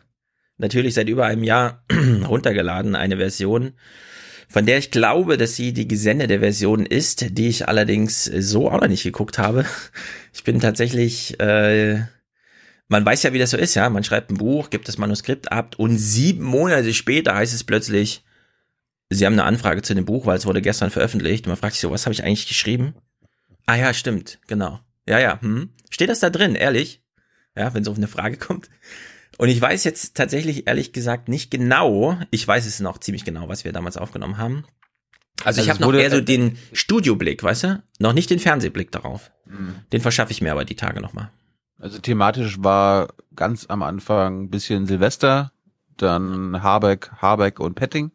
natürlich 0.58 0.94
seit 0.94 1.08
über 1.08 1.26
einem 1.26 1.42
Jahr 1.42 1.82
runtergeladen 2.28 2.94
eine 2.94 3.16
Version, 3.16 3.72
von 4.48 4.64
der 4.64 4.78
ich 4.78 4.90
glaube, 4.92 5.36
dass 5.36 5.56
sie 5.56 5.72
die 5.72 5.88
gesendete 5.88 6.38
Version 6.38 6.86
ist, 6.86 7.36
die 7.36 7.48
ich 7.48 7.68
allerdings 7.68 8.24
so 8.24 8.70
auch 8.70 8.80
noch 8.80 8.88
nicht 8.88 9.02
geguckt 9.02 9.38
habe. 9.38 9.66
Ich 10.32 10.44
bin 10.44 10.60
tatsächlich, 10.60 11.38
äh, 11.40 12.00
man 12.88 13.04
weiß 13.04 13.24
ja, 13.24 13.32
wie 13.32 13.38
das 13.38 13.50
so 13.50 13.56
ist, 13.56 13.74
ja. 13.74 13.90
Man 13.90 14.04
schreibt 14.04 14.30
ein 14.30 14.36
Buch, 14.38 14.70
gibt 14.70 14.86
das 14.88 14.98
Manuskript 14.98 15.50
ab 15.50 15.74
und 15.78 15.98
sieben 15.98 16.44
Monate 16.44 16.94
später 16.94 17.34
heißt 17.34 17.54
es 17.54 17.64
plötzlich, 17.64 18.22
sie 19.14 19.26
haben 19.26 19.34
eine 19.34 19.44
Anfrage 19.44 19.82
zu 19.82 19.94
dem 19.94 20.04
Buch, 20.04 20.26
weil 20.26 20.36
es 20.36 20.46
wurde 20.46 20.62
gestern 20.62 20.90
veröffentlicht. 20.90 21.46
Und 21.46 21.50
man 21.50 21.56
fragt 21.56 21.74
sich 21.74 21.80
so, 21.80 21.90
was 21.90 22.06
habe 22.06 22.14
ich 22.14 22.24
eigentlich 22.24 22.48
geschrieben? 22.48 22.94
Ah 23.66 23.76
ja, 23.76 23.94
stimmt, 23.94 24.38
genau. 24.46 24.80
Ja, 25.08 25.18
ja. 25.18 25.40
Hm. 25.40 25.70
Steht 25.90 26.08
das 26.08 26.20
da 26.20 26.30
drin, 26.30 26.54
ehrlich? 26.54 27.02
Ja, 27.56 27.74
wenn 27.74 27.82
es 27.82 27.88
auf 27.88 27.96
eine 27.96 28.08
Frage 28.08 28.36
kommt. 28.36 28.70
Und 29.38 29.48
ich 29.48 29.60
weiß 29.60 29.84
jetzt 29.84 30.16
tatsächlich, 30.16 30.66
ehrlich 30.66 30.92
gesagt, 30.92 31.28
nicht 31.28 31.50
genau. 31.50 32.18
Ich 32.30 32.46
weiß 32.46 32.66
es 32.66 32.80
noch 32.80 32.98
ziemlich 32.98 33.24
genau, 33.24 33.48
was 33.48 33.64
wir 33.64 33.72
damals 33.72 33.96
aufgenommen 33.96 34.38
haben. 34.38 34.64
Also, 35.44 35.60
Also 35.60 35.62
ich 35.62 35.70
habe 35.70 35.80
noch 35.80 35.92
eher 35.92 36.10
so 36.10 36.20
den 36.20 36.58
Studioblick, 36.72 37.42
weißt 37.42 37.64
du? 37.64 37.82
Noch 37.98 38.12
nicht 38.12 38.30
den 38.30 38.38
Fernsehblick 38.38 38.92
darauf. 38.92 39.32
Mhm. 39.46 39.74
Den 39.92 40.00
verschaffe 40.00 40.32
ich 40.32 40.40
mir 40.40 40.52
aber 40.52 40.64
die 40.64 40.76
Tage 40.76 41.00
nochmal. 41.00 41.30
Also 41.78 41.98
thematisch 41.98 42.62
war 42.62 43.08
ganz 43.34 43.66
am 43.68 43.82
Anfang 43.82 44.44
ein 44.44 44.50
bisschen 44.50 44.86
Silvester, 44.86 45.52
dann 45.96 46.62
Habeck, 46.62 47.10
Habeck 47.16 47.58
und 47.58 47.74
Petting. 47.74 48.12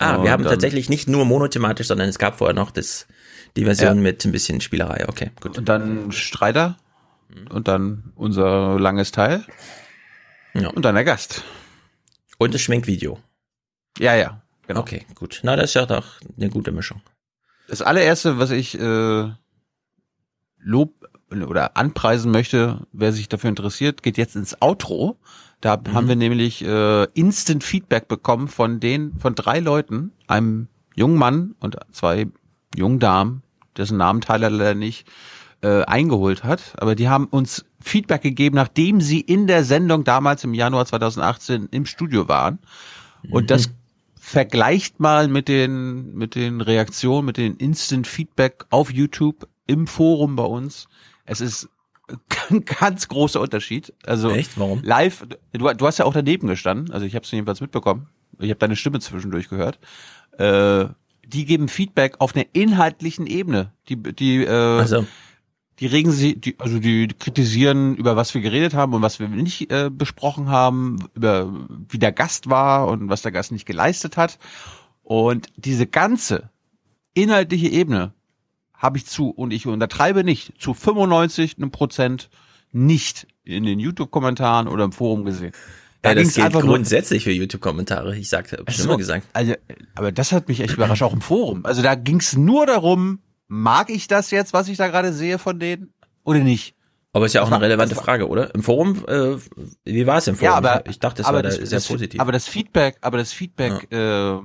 Ah, 0.00 0.16
Und 0.16 0.24
wir 0.24 0.32
haben 0.32 0.44
tatsächlich 0.44 0.88
nicht 0.88 1.08
nur 1.08 1.24
monothematisch, 1.24 1.86
sondern 1.86 2.08
es 2.08 2.18
gab 2.18 2.38
vorher 2.38 2.54
noch 2.54 2.70
das, 2.70 3.06
die 3.56 3.64
Version 3.64 3.96
Ja. 3.96 4.02
mit 4.02 4.24
ein 4.24 4.32
bisschen 4.32 4.60
Spielerei. 4.60 5.08
Okay, 5.08 5.30
gut. 5.40 5.58
Und 5.58 5.68
dann 5.68 6.10
Streiter 6.10 6.76
und 7.50 7.68
dann 7.68 8.12
unser 8.16 8.80
langes 8.80 9.12
Teil. 9.12 9.44
Ja. 10.54 10.68
Und 10.70 10.84
dann 10.84 10.94
der 10.94 11.04
Gast. 11.04 11.44
Und 12.38 12.54
das 12.54 12.60
Schminkvideo. 12.62 13.18
Ja, 13.98 14.14
ja. 14.16 14.42
Genau. 14.66 14.80
Okay, 14.80 15.04
gut. 15.14 15.40
Na, 15.42 15.54
das 15.56 15.66
ist 15.70 15.74
ja 15.74 15.84
doch 15.86 16.06
eine 16.36 16.48
gute 16.48 16.72
Mischung. 16.72 17.02
Das 17.68 17.82
allererste, 17.82 18.38
was 18.38 18.50
ich 18.50 18.78
äh, 18.80 19.30
Lob 20.58 20.94
oder 21.30 21.76
anpreisen 21.76 22.30
möchte, 22.32 22.86
wer 22.92 23.12
sich 23.12 23.28
dafür 23.28 23.50
interessiert, 23.50 24.02
geht 24.02 24.16
jetzt 24.18 24.34
ins 24.36 24.60
Outro. 24.62 25.18
Da 25.60 25.76
Mhm. 25.76 25.92
haben 25.94 26.08
wir 26.08 26.16
nämlich 26.16 26.64
äh, 26.64 27.04
Instant 27.14 27.64
Feedback 27.64 28.08
bekommen 28.08 28.48
von 28.48 28.80
den 28.80 29.18
von 29.18 29.34
drei 29.34 29.60
Leuten, 29.60 30.12
einem 30.26 30.68
jungen 30.94 31.16
Mann 31.18 31.54
und 31.60 31.76
zwei 31.92 32.26
jungen 32.76 32.98
Damen, 32.98 33.42
dessen 33.76 33.98
Namen 33.98 34.20
Tyler 34.20 34.50
leider 34.50 34.74
nicht 34.74 35.06
äh, 35.62 35.82
eingeholt 35.82 36.44
hat, 36.44 36.74
aber 36.78 36.94
die 36.94 37.08
haben 37.08 37.26
uns 37.26 37.64
Feedback 37.80 38.22
gegeben, 38.22 38.56
nachdem 38.56 39.00
sie 39.00 39.20
in 39.20 39.46
der 39.46 39.64
Sendung 39.64 40.04
damals 40.04 40.44
im 40.44 40.54
Januar 40.54 40.86
2018 40.86 41.68
im 41.70 41.84
Studio 41.86 42.28
waren. 42.28 42.58
Und 43.30 43.50
das 43.50 43.70
vergleicht 44.18 45.00
mal 45.00 45.28
mit 45.28 45.48
den, 45.48 46.14
mit 46.14 46.34
den 46.34 46.60
Reaktionen, 46.60 47.26
mit 47.26 47.36
den 47.36 47.56
Instant 47.56 48.06
Feedback 48.06 48.64
auf 48.70 48.90
YouTube 48.90 49.48
im 49.66 49.86
Forum 49.86 50.36
bei 50.36 50.44
uns. 50.44 50.88
Es 51.26 51.40
ist 51.40 51.68
ganz 52.80 53.08
großer 53.08 53.40
Unterschied. 53.40 53.92
Also 54.04 54.30
Echt? 54.30 54.58
Warum? 54.58 54.82
live, 54.82 55.26
du, 55.52 55.72
du 55.72 55.86
hast 55.86 55.98
ja 55.98 56.04
auch 56.04 56.12
daneben 56.12 56.48
gestanden, 56.48 56.92
also 56.92 57.06
ich 57.06 57.14
habe 57.14 57.24
es 57.24 57.30
jedenfalls 57.30 57.60
mitbekommen. 57.60 58.08
Ich 58.38 58.50
habe 58.50 58.58
deine 58.58 58.76
Stimme 58.76 59.00
zwischendurch 59.00 59.48
gehört. 59.48 59.78
Äh, 60.38 60.86
die 61.26 61.44
geben 61.44 61.68
Feedback 61.68 62.16
auf 62.20 62.34
einer 62.34 62.46
inhaltlichen 62.52 63.26
Ebene. 63.26 63.72
Die, 63.88 63.96
die, 63.96 64.44
äh, 64.44 64.48
Also, 64.48 65.06
die 65.78 65.86
regen 65.86 66.10
sie, 66.10 66.38
die, 66.38 66.56
also 66.58 66.78
die 66.78 67.08
kritisieren, 67.08 67.96
über 67.96 68.16
was 68.16 68.34
wir 68.34 68.40
geredet 68.40 68.74
haben 68.74 68.92
und 68.92 69.02
was 69.02 69.18
wir 69.18 69.28
nicht 69.28 69.70
äh, 69.72 69.90
besprochen 69.90 70.48
haben, 70.48 71.08
über 71.14 71.52
wie 71.88 71.98
der 71.98 72.12
Gast 72.12 72.50
war 72.50 72.88
und 72.88 73.08
was 73.08 73.22
der 73.22 73.32
Gast 73.32 73.52
nicht 73.52 73.66
geleistet 73.66 74.16
hat. 74.16 74.38
Und 75.02 75.48
diese 75.56 75.86
ganze 75.86 76.50
inhaltliche 77.14 77.68
Ebene 77.68 78.12
habe 78.80 78.96
ich 78.98 79.06
zu, 79.06 79.28
und 79.30 79.52
ich 79.52 79.66
untertreibe 79.66 80.24
nicht, 80.24 80.54
zu 80.58 80.72
95 80.74 81.56
Prozent 81.70 82.30
nicht 82.72 83.26
in 83.44 83.64
den 83.64 83.78
YouTube-Kommentaren 83.78 84.68
oder 84.68 84.84
im 84.84 84.92
Forum 84.92 85.24
gesehen. 85.24 85.52
ja, 86.04 86.14
das 86.14 86.34
gilt 86.34 86.52
grundsätzlich 86.54 87.24
für 87.24 87.30
YouTube-Kommentare. 87.32 88.16
Ich 88.16 88.30
sagte, 88.30 88.56
hab 88.58 88.70
ich 88.70 88.76
schon 88.76 88.86
immer 88.86 88.96
gesagt. 88.96 89.26
Also, 89.34 89.54
aber 89.94 90.12
das 90.12 90.32
hat 90.32 90.48
mich 90.48 90.60
echt 90.60 90.74
überrascht, 90.74 91.02
auch 91.02 91.12
im 91.12 91.20
Forum. 91.20 91.66
Also 91.66 91.82
da 91.82 91.94
ging 91.94 92.20
es 92.20 92.36
nur 92.36 92.64
darum, 92.66 93.18
mag 93.48 93.90
ich 93.90 94.08
das 94.08 94.30
jetzt, 94.30 94.54
was 94.54 94.68
ich 94.68 94.78
da 94.78 94.88
gerade 94.88 95.12
sehe 95.12 95.38
von 95.38 95.58
denen 95.58 95.92
oder 96.24 96.38
nicht? 96.38 96.74
Aber 97.12 97.26
ist 97.26 97.32
ja 97.34 97.42
auch 97.42 97.46
Das 97.50 97.56
eine 97.56 97.64
relevante 97.64 97.96
war- 97.96 98.04
Frage, 98.04 98.28
oder? 98.28 98.54
Im 98.54 98.62
Forum, 98.62 99.04
äh, 99.08 99.36
wie 99.84 100.06
war 100.06 100.18
es 100.18 100.28
im 100.28 100.36
Forum? 100.36 100.52
Ja, 100.52 100.56
aber 100.56 100.88
ich 100.88 101.00
dachte, 101.00 101.18
das 101.22 101.26
aber 101.26 101.36
war 101.38 101.42
da 101.42 101.48
das, 101.50 101.58
sehr 101.58 101.78
das, 101.78 101.88
positiv. 101.88 102.20
Aber 102.20 102.30
das 102.32 102.46
Feedback, 102.46 102.96
aber 103.02 103.18
das 103.18 103.32
Feedback 103.32 103.90
äh, 103.92 104.38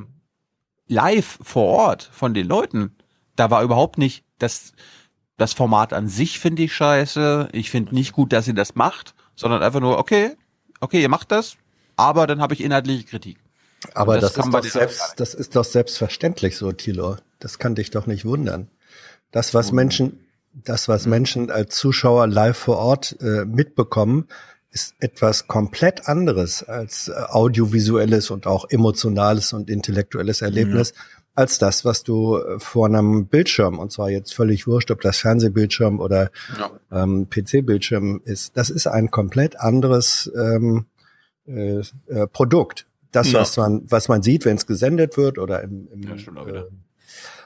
live 0.87 1.37
vor 1.41 1.65
Ort 1.67 2.09
von 2.11 2.33
den 2.33 2.47
Leuten, 2.47 2.95
da 3.35 3.51
war 3.51 3.63
überhaupt 3.63 3.97
nicht 3.97 4.23
das 4.39 4.73
das 5.37 5.53
Format 5.53 5.91
an 5.91 6.07
sich 6.07 6.39
finde 6.39 6.63
ich 6.63 6.73
scheiße. 6.73 7.49
Ich 7.51 7.69
finde 7.69 7.93
nicht 7.93 8.13
gut, 8.13 8.31
dass 8.31 8.47
ihr 8.47 8.53
das 8.53 8.75
macht, 8.75 9.13
sondern 9.35 9.61
einfach 9.61 9.81
nur 9.81 9.97
okay, 9.97 10.37
okay, 10.79 11.01
ihr 11.01 11.09
macht 11.09 11.31
das, 11.31 11.57
aber 11.97 12.27
dann 12.27 12.41
habe 12.41 12.53
ich 12.53 12.63
inhaltliche 12.63 13.03
Kritik. 13.03 13.37
Aber 13.93 14.19
das, 14.19 14.33
kann 14.33 14.47
ist 14.47 14.53
doch 14.53 14.63
selbst, 14.63 15.13
das 15.17 15.33
ist 15.33 15.55
doch 15.55 15.65
selbstverständlich 15.65 16.57
so, 16.57 16.71
Thilo. 16.71 17.17
Das 17.39 17.59
kann 17.59 17.75
dich 17.75 17.91
doch 17.91 18.07
nicht 18.07 18.25
wundern. 18.25 18.69
Das, 19.31 19.53
was 19.53 19.71
Menschen, 19.71 20.25
das, 20.53 20.87
was 20.87 21.05
Menschen 21.05 21.51
als 21.51 21.75
Zuschauer 21.75 22.27
live 22.27 22.57
vor 22.57 22.77
Ort 22.77 23.17
äh, 23.19 23.45
mitbekommen, 23.45 24.27
ist 24.71 24.95
etwas 24.99 25.47
komplett 25.47 26.07
anderes 26.07 26.63
als 26.63 27.09
äh, 27.09 27.13
audiovisuelles 27.13 28.31
und 28.31 28.47
auch 28.47 28.69
emotionales 28.69 29.53
und 29.53 29.69
intellektuelles 29.69 30.41
Erlebnis, 30.41 30.93
als 31.35 31.59
das, 31.59 31.83
was 31.85 32.03
du 32.03 32.37
äh, 32.37 32.59
vor 32.59 32.87
einem 32.87 33.27
Bildschirm, 33.27 33.77
und 33.79 33.91
zwar 33.91 34.09
jetzt 34.09 34.33
völlig 34.33 34.65
wurscht, 34.67 34.89
ob 34.91 35.01
das 35.01 35.17
Fernsehbildschirm 35.17 35.99
oder 35.99 36.31
ähm, 36.91 37.27
PC-Bildschirm 37.29 38.21
ist. 38.23 38.55
Das 38.57 38.69
ist 38.69 38.87
ein 38.87 39.11
komplett 39.11 39.59
anderes 39.59 40.31
ähm, 40.35 40.85
äh, 41.47 41.81
äh, 42.07 42.27
Produkt. 42.31 42.87
Das, 43.11 43.31
Ja. 43.31 43.41
was 43.41 43.55
man, 43.57 43.83
was 43.89 44.07
man 44.07 44.23
sieht, 44.23 44.45
wenn 44.45 44.57
es 44.57 44.65
gesendet 44.65 45.17
wird 45.17 45.37
oder 45.37 45.61
im, 45.61 45.87
im 45.91 46.01
äh, 46.03 46.63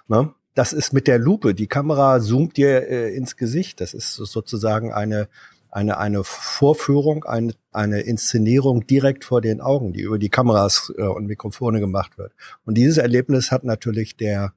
ne? 0.08 0.34
das 0.56 0.74
ist 0.74 0.94
mit 0.94 1.08
der 1.08 1.20
Lupe. 1.20 1.54
Die 1.54 1.68
Kamera 1.68 2.20
zoomt 2.20 2.58
dir 2.58 2.88
äh, 2.90 3.16
ins 3.16 3.38
Gesicht. 3.38 3.80
Das 3.82 3.94
ist 3.94 4.14
so- 4.14 4.26
sozusagen 4.26 4.92
eine 4.94 5.30
eine 5.72 5.98
eine 5.98 6.24
Vorführung, 6.24 7.24
eine 7.26 7.54
eine 7.72 8.02
Inszenierung 8.02 8.88
direkt 8.88 9.26
vor 9.26 9.42
den 9.42 9.62
Augen, 9.62 9.94
die 9.94 10.02
über 10.02 10.18
die 10.18 10.30
Kameras 10.30 10.92
äh, 10.98 11.04
und 11.04 11.28
Mikrofone 11.28 11.80
gemacht 11.80 12.18
wird. 12.18 12.34
Und 12.66 12.76
dieses 12.76 12.98
Erlebnis 12.98 13.52
hat 13.52 13.64
natürlich 13.64 14.18
der 14.18 14.54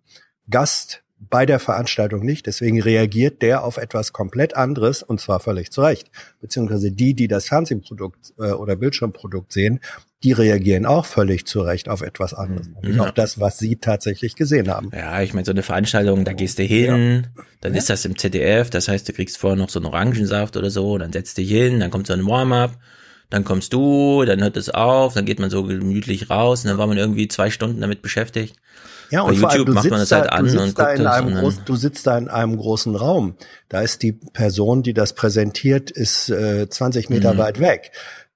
Gast 0.49 1.03
bei 1.31 1.47
der 1.47 1.61
Veranstaltung 1.61 2.25
nicht. 2.25 2.47
Deswegen 2.47 2.81
reagiert 2.81 3.43
der 3.43 3.65
auf 3.65 3.77
etwas 3.77 4.13
komplett 4.13 4.57
anderes 4.57 5.03
und 5.03 5.21
zwar 5.21 5.41
völlig 5.41 5.71
zu 5.71 5.83
Recht. 5.83 6.11
Beziehungsweise 6.41 6.91
die, 6.91 7.15
die 7.15 7.29
das 7.29 7.47
Fernsehprodukt 7.47 8.35
äh, 8.39 8.53
oder 8.53 8.77
Bildschirmprodukt 8.77 9.53
sehen, 9.53 9.81
die 10.25 10.33
reagieren 10.33 10.87
auch 10.87 11.05
völlig 11.07 11.47
zu 11.47 11.61
Recht 11.63 11.89
auf 11.89 12.01
etwas 12.03 12.35
anderes. 12.35 12.69
Ja. 12.83 13.03
auf 13.03 13.13
das, 13.13 13.41
was 13.41 13.59
sie 13.59 13.77
tatsächlich 13.77 14.37
gesehen 14.37 14.69
haben. 14.71 14.91
Ja, 14.95 15.21
ich 15.23 15.35
meine, 15.35 15.45
so 15.45 15.53
eine 15.53 15.63
Veranstaltung, 15.63 16.25
da 16.25 16.33
gehst 16.33 16.59
du 16.59 16.63
hin, 16.63 17.27
dann 17.61 17.75
ist 17.75 17.91
das 17.91 18.05
im 18.05 18.17
ZDF, 18.17 18.71
das 18.71 18.89
heißt, 18.89 19.09
du 19.09 19.13
kriegst 19.13 19.39
vorher 19.39 19.57
noch 19.57 19.69
so 19.71 19.79
einen 19.79 19.87
Orangensaft 19.87 20.57
oder 20.57 20.71
so, 20.71 20.97
dann 20.99 21.13
setzt 21.13 21.39
dich 21.39 21.49
hin, 21.51 21.81
dann 21.81 21.91
kommt 21.91 22.07
so 22.07 22.13
ein 22.13 22.25
Warm-up, 22.27 22.79
dann 23.31 23.45
kommst 23.45 23.73
du, 23.73 24.25
dann 24.25 24.43
hört 24.43 24.57
es 24.57 24.69
auf, 24.69 25.15
dann 25.15 25.25
geht 25.25 25.39
man 25.41 25.51
so 25.51 25.65
gemütlich 25.65 26.29
raus 26.31 26.65
und 26.65 26.69
dann 26.71 26.79
war 26.79 26.87
man 26.87 26.99
irgendwie 26.99 27.29
zwei 27.29 27.51
Stunden 27.51 27.81
damit 27.81 28.03
beschäftigt. 28.03 28.57
Ja, 29.11 29.25
Bei 29.25 29.29
und 29.33 29.45
allem, 29.45 29.59
YouTube 29.59 29.67
du 29.67 29.73
macht 29.75 29.91
man 29.91 29.99
sitzt, 30.01 30.13
das 30.13 30.19
halt 30.21 30.31
da, 30.31 30.37
an 30.37 30.47
du 30.47 30.53
und 30.53 30.67
sitzt 30.69 30.79
da 30.79 30.85
guckt 30.87 30.99
in 31.01 31.07
einem 31.07 31.27
und 31.29 31.35
großen, 31.41 31.63
du 31.67 31.77
sitzt 31.77 32.07
da 32.07 32.17
in 32.17 32.29
einem 32.29 32.57
großen 32.57 32.97
Raum. 32.97 33.35
Da 33.69 33.83
ist 33.83 34.03
die 34.03 34.13
Person, 34.13 34.83
die 34.83 34.95
das 34.95 35.13
präsentiert, 35.13 35.91
ist 35.91 36.31
äh, 36.31 36.67
20 36.69 37.11
Meter 37.11 37.35
Mhm. 37.35 37.39
weit 37.39 37.61
weg. 37.61 37.93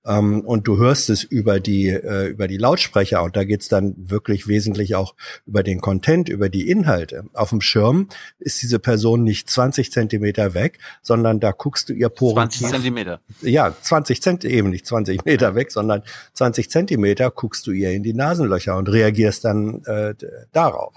Ähm, 0.07 0.41
und 0.41 0.69
du 0.69 0.79
hörst 0.79 1.11
es 1.11 1.25
über 1.25 1.61
die, 1.61 1.89
äh, 1.89 2.29
über 2.29 2.49
die 2.49 2.57
Lautsprecher 2.57 3.23
und 3.23 3.37
da 3.37 3.45
geht's 3.45 3.69
dann 3.69 3.95
wirklich 3.97 4.49
wesentlich 4.49 4.95
auch 4.95 5.15
über 5.47 5.63
den 5.63 5.81
Content, 5.81 6.29
über 6.29 6.49
die 6.49 6.69
Inhalte. 6.69 7.25
Auf 7.33 7.51
dem 7.51 7.61
Schirm 7.61 8.09
ist 8.39 8.63
diese 8.63 8.79
Person 8.79 9.23
nicht 9.23 9.51
20 9.51 9.91
Zentimeter 9.91 10.55
weg, 10.55 10.79
sondern 11.03 11.41
da 11.41 11.53
guckst 11.53 11.89
du 11.89 11.93
ihr 11.93 12.09
Poren 12.09 12.51
20 12.51 12.69
Zentimeter. 12.69 13.21
ja, 13.43 13.75
20 13.81 14.23
Cent 14.23 14.45
eben 14.45 14.71
nicht 14.71 14.87
20 14.87 15.25
Meter 15.25 15.55
weg, 15.55 15.73
sondern 15.73 16.03
20 16.35 16.71
Zentimeter 16.71 17.31
guckst 17.31 17.67
du 17.67 17.73
ihr 17.73 17.91
in 17.93 18.03
die 18.03 18.15
Nasenlöcher 18.15 18.77
und 18.77 18.89
reagierst 18.89 19.45
dann 19.45 19.83
äh, 19.85 20.15
darauf. 20.53 20.95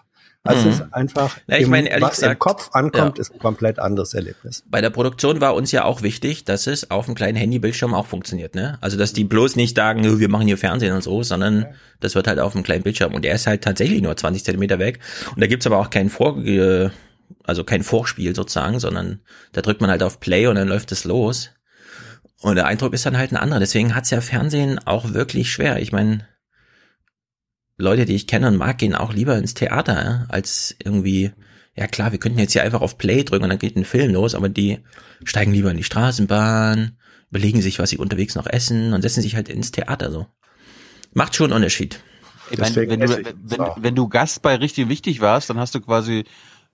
Also 0.50 0.66
Mhm. 0.68 0.74
es 0.74 0.80
ist 0.80 0.94
einfach, 0.94 1.38
Ja, 1.48 1.58
ich 1.58 1.64
im, 1.64 1.70
meine, 1.70 1.90
ehrlich 1.90 2.04
was 2.08 2.18
im 2.20 2.24
gesagt, 2.24 2.40
Kopf 2.40 2.70
ankommt, 2.74 3.18
ja. 3.18 3.22
ist 3.22 3.32
ein 3.34 3.40
komplett 3.40 3.78
anderes 3.80 4.14
Erlebnis. 4.14 4.64
Bei 4.68 4.82
der 4.82 4.90
Produktion 4.90 5.42
war 5.42 5.54
uns 5.56 5.72
ja 5.72 5.84
auch 5.86 6.02
wichtig, 6.02 6.44
dass 6.44 6.66
es 6.68 6.90
auf 6.90 7.06
dem 7.06 7.16
kleinen 7.16 7.38
Handybildschirm 7.38 7.94
auch 7.94 8.08
funktioniert, 8.08 8.56
ne? 8.56 8.78
Also, 8.82 8.98
dass 8.98 9.14
die 9.14 9.24
bloß 9.26 9.56
nicht 9.56 9.76
sagen, 9.76 10.02
"Nö, 10.02 10.20
wir 10.20 10.30
machen 10.30 10.48
hier 10.48 10.58
Fernsehen 10.58 10.94
und 10.96 11.04
so, 11.04 11.22
sondern 11.24 11.68
das 12.00 12.16
wird 12.16 12.28
halt 12.28 12.40
auf 12.40 12.54
dem 12.54 12.64
kleinen 12.64 12.84
Bildschirm 12.84 13.14
und 13.14 13.24
der 13.26 13.36
ist 13.36 13.46
halt 13.48 13.64
tatsächlich 13.64 14.02
nur 14.02 14.16
20 14.18 14.44
Zentimeter 14.44 14.80
weg 14.80 15.00
und 15.36 15.42
da 15.42 15.48
gibt's 15.48 15.68
aber 15.68 15.78
auch 15.78 15.90
kein 15.90 16.10
Vor, 16.10 16.38
also 17.44 17.64
kein 17.64 17.84
Vorspiel 17.84 18.36
sozusagen, 18.36 18.80
sondern 18.80 19.20
da 19.52 19.62
drückt 19.62 19.82
man 19.82 19.90
halt 19.92 20.02
auf 20.04 20.20
Play 20.20 20.48
und 20.48 20.56
dann 20.56 20.68
läuft 20.68 20.92
es 20.92 21.04
los. 21.04 21.52
Und 22.42 22.56
der 22.56 22.66
Eindruck 22.68 22.94
ist 22.94 23.06
dann 23.06 23.18
halt 23.18 23.32
ein 23.32 23.38
anderer. 23.38 23.60
Deswegen 23.60 23.94
hat's 23.96 24.10
ja 24.12 24.22
Fernsehen 24.22 24.80
auch 24.86 25.14
wirklich 25.14 25.52
schwer. 25.52 25.80
Ich 25.80 25.92
meine, 25.92 26.26
Leute, 27.80 28.06
die 28.06 28.16
ich 28.16 28.28
kenne 28.28 28.48
und 28.50 28.58
mag, 28.58 28.78
gehen 28.78 28.94
auch 28.94 29.14
lieber 29.14 29.38
ins 29.38 29.54
Theater, 29.54 30.04
ja, 30.04 30.26
als 30.28 30.76
irgendwie, 30.84 31.32
ja 31.76 31.88
klar, 31.88 32.12
wir 32.12 32.20
könnten 32.20 32.38
jetzt 32.38 32.52
hier 32.52 32.64
einfach 32.64 32.82
auf 32.82 32.98
Play 32.98 33.24
drücken 33.24 33.46
und 33.46 33.50
dann 33.50 33.58
geht 33.58 33.78
ein 33.78 33.86
Film 33.86 34.12
los, 34.12 34.36
aber 34.36 34.50
die 34.50 34.80
steigen 35.24 35.54
lieber 35.54 35.72
in 35.72 35.78
die 35.78 35.84
Straßenbahn, 35.84 36.98
überlegen 37.30 37.62
sich, 37.62 37.80
was 37.80 37.90
sie 37.90 37.98
unterwegs 37.98 38.36
noch 38.36 38.48
essen 38.48 38.94
und 38.94 39.02
setzen 39.02 39.22
sich 39.22 39.36
halt 39.36 39.48
ins 39.48 39.72
Theater 39.72 40.12
so. 40.12 40.28
Macht 41.14 41.36
schon 41.36 41.46
einen 41.46 41.56
Unterschied. 41.56 42.02
Ich 42.52 42.60
meine, 42.60 42.76
wenn, 42.76 43.00
du, 43.00 43.08
wenn, 43.08 43.60
wenn 43.78 43.96
du 43.96 44.10
Gast 44.10 44.42
bei 44.42 44.56
richtig 44.56 44.90
wichtig 44.90 45.22
warst, 45.22 45.50
dann 45.50 45.58
hast 45.58 45.74
du 45.74 45.80
quasi 45.80 46.26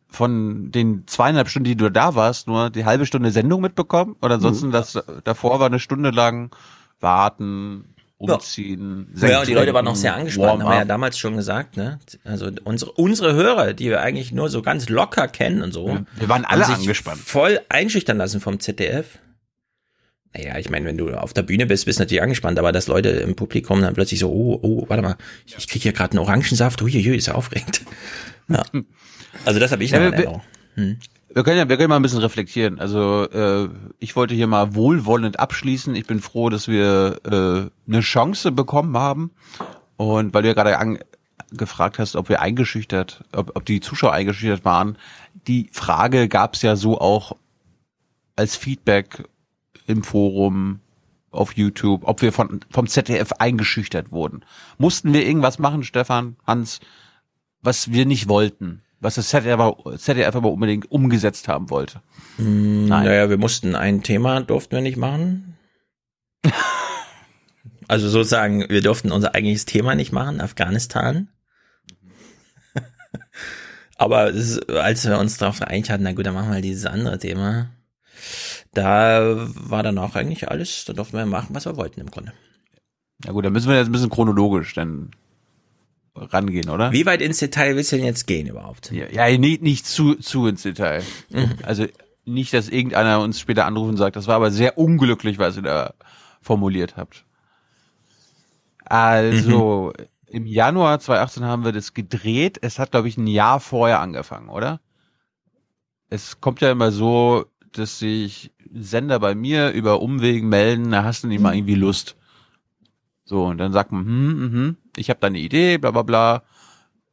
von 0.09 0.71
den 0.71 1.05
zweieinhalb 1.05 1.49
Stunden, 1.49 1.65
die 1.65 1.75
du 1.75 1.91
da 1.91 2.15
warst, 2.15 2.47
nur 2.47 2.69
die 2.71 2.85
halbe 2.85 3.05
Stunde 3.05 3.31
Sendung 3.31 3.61
mitbekommen? 3.61 4.15
Oder 4.21 4.35
ansonsten 4.35 4.71
das 4.71 4.97
davor 5.23 5.59
war 5.59 5.67
eine 5.67 5.79
Stunde 5.79 6.09
lang 6.09 6.55
warten, 6.99 7.94
umziehen. 8.33 9.07
Ja, 9.15 9.39
und 9.39 9.47
die 9.47 9.53
Leute 9.53 9.73
waren 9.73 9.85
noch 9.85 9.95
sehr 9.95 10.15
angespannt, 10.15 10.61
haben 10.63 10.69
wir 10.69 10.77
ja 10.79 10.85
damals 10.85 11.17
schon 11.17 11.35
gesagt, 11.37 11.77
ne? 11.77 11.99
Also 12.23 12.49
unsere, 12.63 12.91
unsere 12.93 13.33
Hörer, 13.33 13.73
die 13.73 13.89
wir 13.89 14.01
eigentlich 14.01 14.31
nur 14.31 14.49
so 14.49 14.61
ganz 14.61 14.89
locker 14.89 15.27
kennen 15.27 15.61
und 15.61 15.71
so. 15.73 15.99
Wir 16.17 16.29
waren 16.29 16.45
alle 16.45 16.65
angespannt. 16.65 17.19
Voll 17.19 17.59
einschüchtern 17.69 18.17
lassen 18.17 18.39
vom 18.41 18.59
ZDF. 18.59 19.19
Naja, 20.37 20.57
ich 20.57 20.69
meine, 20.69 20.85
wenn 20.85 20.97
du 20.97 21.11
auf 21.13 21.31
der 21.33 21.43
Bühne 21.43 21.65
bist, 21.65 21.85
bist 21.85 21.97
du 21.99 22.03
natürlich 22.03 22.21
angespannt, 22.21 22.59
aber 22.59 22.71
dass 22.73 22.87
Leute 22.87 23.09
im 23.09 23.35
Publikum 23.37 23.81
dann 23.81 23.93
plötzlich 23.93 24.19
so, 24.19 24.29
oh, 24.29 24.59
oh, 24.61 24.85
warte 24.89 25.01
mal, 25.01 25.15
ich, 25.45 25.55
ich 25.57 25.67
krieg 25.69 25.81
hier 25.81 25.93
gerade 25.93 26.11
einen 26.11 26.19
Orangensaft, 26.19 26.81
huiuiui, 26.81 27.15
ist 27.15 27.27
ja 27.27 27.35
aufregend. 27.35 27.81
Ja. 28.49 28.63
Also 29.43 29.59
das 29.59 29.71
habe 29.73 29.83
ich 29.83 29.91
noch 29.91 29.99
Ja, 29.99 30.05
in 30.05 30.11
wir- 30.13 30.17
Erinnerung. 30.19 30.41
Hm. 30.75 30.97
Wir 31.35 31.43
können 31.43 31.57
ja, 31.57 31.67
wir 31.67 31.75
können 31.75 31.89
mal 31.89 31.97
ein 31.97 32.01
bisschen 32.01 32.19
reflektieren. 32.19 32.79
Also 32.79 33.29
äh, 33.29 33.67
ich 33.99 34.15
wollte 34.15 34.33
hier 34.33 34.47
mal 34.47 34.73
wohlwollend 34.73 35.37
abschließen. 35.37 35.93
Ich 35.93 36.07
bin 36.07 36.21
froh, 36.21 36.47
dass 36.47 36.69
wir 36.69 37.19
äh, 37.25 37.89
eine 37.91 37.99
Chance 37.99 38.53
bekommen 38.53 38.95
haben. 38.95 39.31
Und 39.97 40.33
weil 40.33 40.43
du 40.43 40.47
ja 40.47 40.53
gerade 40.53 40.97
gefragt 41.51 41.99
hast, 41.99 42.15
ob 42.15 42.29
wir 42.29 42.41
eingeschüchtert, 42.41 43.25
ob, 43.33 43.53
ob 43.53 43.65
die 43.65 43.81
Zuschauer 43.81 44.13
eingeschüchtert 44.13 44.63
waren, 44.63 44.97
die 45.45 45.69
Frage 45.73 46.29
gab 46.29 46.53
es 46.53 46.61
ja 46.61 46.77
so 46.77 47.01
auch 47.01 47.35
als 48.37 48.55
Feedback 48.55 49.27
im 49.87 50.03
Forum 50.03 50.79
auf 51.31 51.57
YouTube, 51.57 52.03
ob 52.05 52.21
wir 52.21 52.31
von, 52.31 52.61
vom 52.71 52.87
ZDF 52.87 53.33
eingeschüchtert 53.39 54.09
wurden. 54.09 54.45
Mussten 54.77 55.11
wir 55.11 55.27
irgendwas 55.27 55.59
machen, 55.59 55.83
Stefan, 55.83 56.37
Hans, 56.47 56.79
was 57.61 57.91
wir 57.91 58.05
nicht 58.05 58.29
wollten, 58.29 58.83
was 59.05 59.15
das 59.15 59.29
ZDF 59.29 59.59
aber, 59.59 59.97
ZDF 59.97 60.35
aber 60.35 60.51
unbedingt 60.51 60.91
umgesetzt 60.91 61.47
haben 61.47 61.69
wollte. 61.69 62.01
Nein. 62.37 62.87
Naja, 62.87 63.29
wir 63.29 63.37
mussten 63.37 63.75
ein 63.75 64.03
Thema, 64.03 64.41
durften 64.41 64.75
wir 64.75 64.81
nicht 64.81 64.97
machen. 64.97 65.57
Also 67.87 68.09
sozusagen, 68.09 68.67
wir 68.67 68.81
durften 68.81 69.11
unser 69.11 69.35
eigentliches 69.35 69.65
Thema 69.65 69.93
nicht 69.93 70.11
machen, 70.11 70.41
Afghanistan. 70.41 71.27
Aber 73.95 74.33
es 74.33 74.57
als 74.69 75.05
wir 75.05 75.19
uns 75.19 75.37
darauf 75.37 75.59
geeinigt 75.59 75.91
hatten, 75.91 76.01
na 76.01 76.13
gut, 76.13 76.25
dann 76.25 76.33
machen 76.33 76.51
wir 76.51 76.61
dieses 76.61 76.87
andere 76.87 77.19
Thema. 77.19 77.69
Da 78.73 79.35
war 79.53 79.83
dann 79.83 79.99
auch 79.99 80.15
eigentlich 80.15 80.49
alles, 80.49 80.85
da 80.85 80.93
durften 80.93 81.15
wir 81.15 81.27
machen, 81.27 81.53
was 81.53 81.65
wir 81.65 81.77
wollten 81.77 82.01
im 82.01 82.09
Grunde. 82.09 82.33
Ja 83.23 83.33
gut, 83.33 83.45
dann 83.45 83.53
müssen 83.53 83.69
wir 83.69 83.77
jetzt 83.77 83.89
ein 83.89 83.91
bisschen 83.91 84.09
chronologisch 84.09 84.73
dann 84.73 85.11
rangehen, 86.15 86.69
oder? 86.69 86.91
Wie 86.91 87.05
weit 87.05 87.21
ins 87.21 87.39
Detail 87.39 87.75
willst 87.75 87.91
du 87.91 87.97
denn 87.97 88.05
jetzt 88.05 88.27
gehen 88.27 88.47
überhaupt? 88.47 88.91
Ja, 88.91 89.07
ja 89.09 89.37
nicht, 89.37 89.61
nicht 89.61 89.85
zu, 89.85 90.15
zu 90.15 90.47
ins 90.47 90.63
Detail. 90.63 91.03
Also 91.63 91.85
nicht, 92.25 92.53
dass 92.53 92.69
irgendeiner 92.69 93.19
uns 93.19 93.39
später 93.39 93.65
anrufen 93.65 93.91
und 93.91 93.97
sagt, 93.97 94.15
das 94.15 94.27
war 94.27 94.35
aber 94.35 94.51
sehr 94.51 94.77
unglücklich, 94.77 95.37
was 95.37 95.57
ihr 95.57 95.63
da 95.63 95.93
formuliert 96.41 96.97
habt. 96.97 97.25
Also, 98.85 99.93
im 100.27 100.45
Januar 100.45 100.99
2018 100.99 101.43
haben 101.43 101.65
wir 101.65 101.71
das 101.71 101.93
gedreht. 101.93 102.59
Es 102.61 102.77
hat, 102.79 102.91
glaube 102.91 103.07
ich, 103.07 103.17
ein 103.17 103.27
Jahr 103.27 103.59
vorher 103.59 103.99
angefangen, 103.99 104.49
oder? 104.49 104.79
Es 106.09 106.39
kommt 106.39 106.61
ja 106.61 106.71
immer 106.71 106.91
so, 106.91 107.45
dass 107.71 107.99
sich 107.99 108.51
Sender 108.71 109.19
bei 109.19 109.35
mir 109.35 109.71
über 109.71 110.01
Umwegen 110.01 110.49
melden, 110.49 110.91
da 110.91 111.03
hast 111.03 111.23
du 111.23 111.27
nicht 111.27 111.41
mal 111.41 111.55
irgendwie 111.55 111.75
Lust. 111.75 112.15
So, 113.23 113.45
und 113.45 113.57
dann 113.57 113.73
sagt 113.73 113.91
man, 113.91 114.05
hm, 114.05 114.51
hm, 114.51 114.77
ich 114.97 115.09
habe 115.09 115.19
da 115.19 115.27
eine 115.27 115.39
Idee, 115.39 115.77
bla 115.77 115.91
bla 115.91 116.03
bla. 116.03 116.43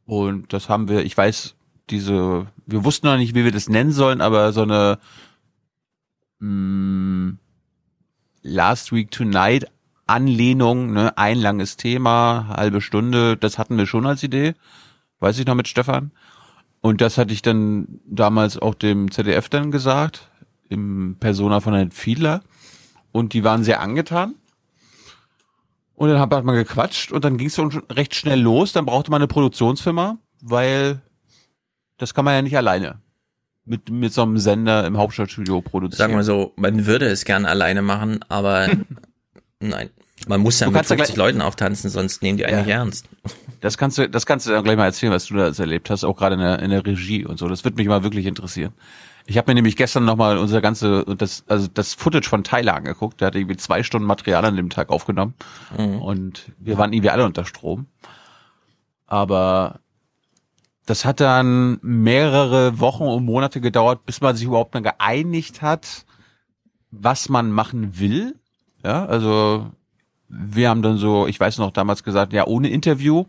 Und 0.04 0.52
das 0.52 0.68
haben 0.68 0.88
wir, 0.88 1.04
ich 1.04 1.16
weiß, 1.16 1.54
diese, 1.90 2.46
wir 2.66 2.84
wussten 2.84 3.06
noch 3.06 3.16
nicht, 3.16 3.34
wie 3.34 3.44
wir 3.44 3.52
das 3.52 3.68
nennen 3.68 3.92
sollen, 3.92 4.20
aber 4.20 4.52
so 4.52 4.62
eine 4.62 4.98
mh, 6.40 7.34
Last 8.42 8.92
Week 8.92 9.10
Tonight 9.10 9.66
Anlehnung, 10.06 10.92
ne, 10.92 11.16
ein 11.16 11.38
langes 11.38 11.76
Thema, 11.76 12.48
halbe 12.48 12.80
Stunde, 12.80 13.36
das 13.36 13.58
hatten 13.58 13.78
wir 13.78 13.86
schon 13.86 14.06
als 14.06 14.22
Idee. 14.22 14.54
Weiß 15.20 15.38
ich 15.38 15.46
noch 15.46 15.54
mit 15.54 15.68
Stefan. 15.68 16.10
Und 16.80 17.00
das 17.00 17.16
hatte 17.16 17.32
ich 17.32 17.42
dann 17.42 18.00
damals 18.06 18.58
auch 18.58 18.74
dem 18.74 19.10
ZDF 19.10 19.48
dann 19.48 19.70
gesagt, 19.70 20.28
im 20.68 21.16
Persona 21.20 21.60
von 21.60 21.74
Herrn 21.74 21.92
Fiedler. 21.92 22.42
Und 23.12 23.32
die 23.32 23.44
waren 23.44 23.62
sehr 23.62 23.80
angetan. 23.80 24.34
Und 26.02 26.08
dann 26.08 26.18
hat 26.18 26.30
man 26.44 26.56
gequatscht 26.56 27.12
und 27.12 27.24
dann 27.24 27.36
ging 27.38 27.46
es 27.46 27.54
schon 27.54 27.70
recht 27.88 28.16
schnell 28.16 28.40
los. 28.40 28.72
Dann 28.72 28.86
brauchte 28.86 29.12
man 29.12 29.20
eine 29.22 29.28
Produktionsfirma, 29.28 30.18
weil 30.40 31.00
das 31.96 32.12
kann 32.12 32.24
man 32.24 32.34
ja 32.34 32.42
nicht 32.42 32.56
alleine 32.56 32.98
mit, 33.64 33.88
mit 33.88 34.12
so 34.12 34.22
einem 34.22 34.36
Sender 34.38 34.84
im 34.84 34.96
Hauptstadtstudio 34.98 35.60
produzieren. 35.60 35.98
Sagen 35.98 36.16
wir 36.16 36.24
so, 36.24 36.54
man 36.56 36.86
würde 36.86 37.06
es 37.06 37.24
gern 37.24 37.46
alleine 37.46 37.82
machen, 37.82 38.18
aber 38.28 38.68
nein. 39.60 39.90
Man 40.26 40.40
muss 40.40 40.58
ja 40.58 40.66
Du 40.66 40.72
mit 40.72 40.78
kannst 40.78 40.90
ja 40.90 40.96
50 40.96 41.14
gleich- 41.14 41.24
Leuten 41.26 41.40
auftanzen, 41.40 41.88
sonst 41.88 42.20
nehmen 42.20 42.36
die 42.36 42.46
einen 42.46 42.56
Ja. 42.56 42.62
nicht 42.64 42.72
ernst. 42.72 43.06
Das 43.60 43.78
kannst 43.78 43.96
du, 43.98 44.08
das 44.08 44.26
kannst 44.26 44.48
du 44.48 44.50
dann 44.50 44.64
gleich 44.64 44.76
mal 44.76 44.86
erzählen, 44.86 45.12
was 45.12 45.26
du 45.26 45.34
da 45.34 45.50
erlebt 45.50 45.88
hast, 45.88 46.02
auch 46.02 46.16
gerade 46.16 46.34
in 46.34 46.40
der, 46.40 46.58
in 46.58 46.70
der 46.70 46.84
Regie 46.84 47.24
und 47.24 47.38
so. 47.38 47.46
Das 47.46 47.62
wird 47.62 47.76
mich 47.76 47.86
mal 47.86 48.02
wirklich 48.02 48.26
interessieren. 48.26 48.72
Ich 49.26 49.38
habe 49.38 49.50
mir 49.50 49.54
nämlich 49.54 49.76
gestern 49.76 50.04
nochmal 50.04 50.38
unser 50.38 50.60
ganze, 50.60 51.04
das, 51.16 51.44
also 51.48 51.68
das 51.72 51.94
Footage 51.94 52.28
von 52.28 52.44
Tyler 52.44 52.74
angeguckt. 52.74 53.20
Der 53.20 53.28
hat 53.28 53.34
irgendwie 53.34 53.56
zwei 53.56 53.82
Stunden 53.82 54.06
Material 54.06 54.44
an 54.44 54.56
dem 54.56 54.70
Tag 54.70 54.90
aufgenommen. 54.90 55.34
Und 56.00 56.52
wir 56.58 56.78
waren 56.78 56.92
irgendwie 56.92 57.10
alle 57.10 57.24
unter 57.24 57.44
Strom. 57.44 57.86
Aber 59.06 59.80
das 60.86 61.04
hat 61.04 61.20
dann 61.20 61.78
mehrere 61.82 62.80
Wochen 62.80 63.04
und 63.04 63.24
Monate 63.24 63.60
gedauert, 63.60 64.04
bis 64.06 64.20
man 64.20 64.34
sich 64.34 64.46
überhaupt 64.46 64.74
mal 64.74 64.82
geeinigt 64.82 65.62
hat, 65.62 66.04
was 66.90 67.28
man 67.28 67.52
machen 67.52 67.98
will. 68.00 68.34
Ja, 68.84 69.06
also 69.06 69.70
wir 70.28 70.68
haben 70.68 70.82
dann 70.82 70.96
so, 70.96 71.26
ich 71.26 71.38
weiß 71.38 71.58
noch 71.58 71.70
damals 71.70 72.02
gesagt, 72.02 72.32
ja, 72.32 72.46
ohne 72.46 72.68
Interview. 72.70 73.26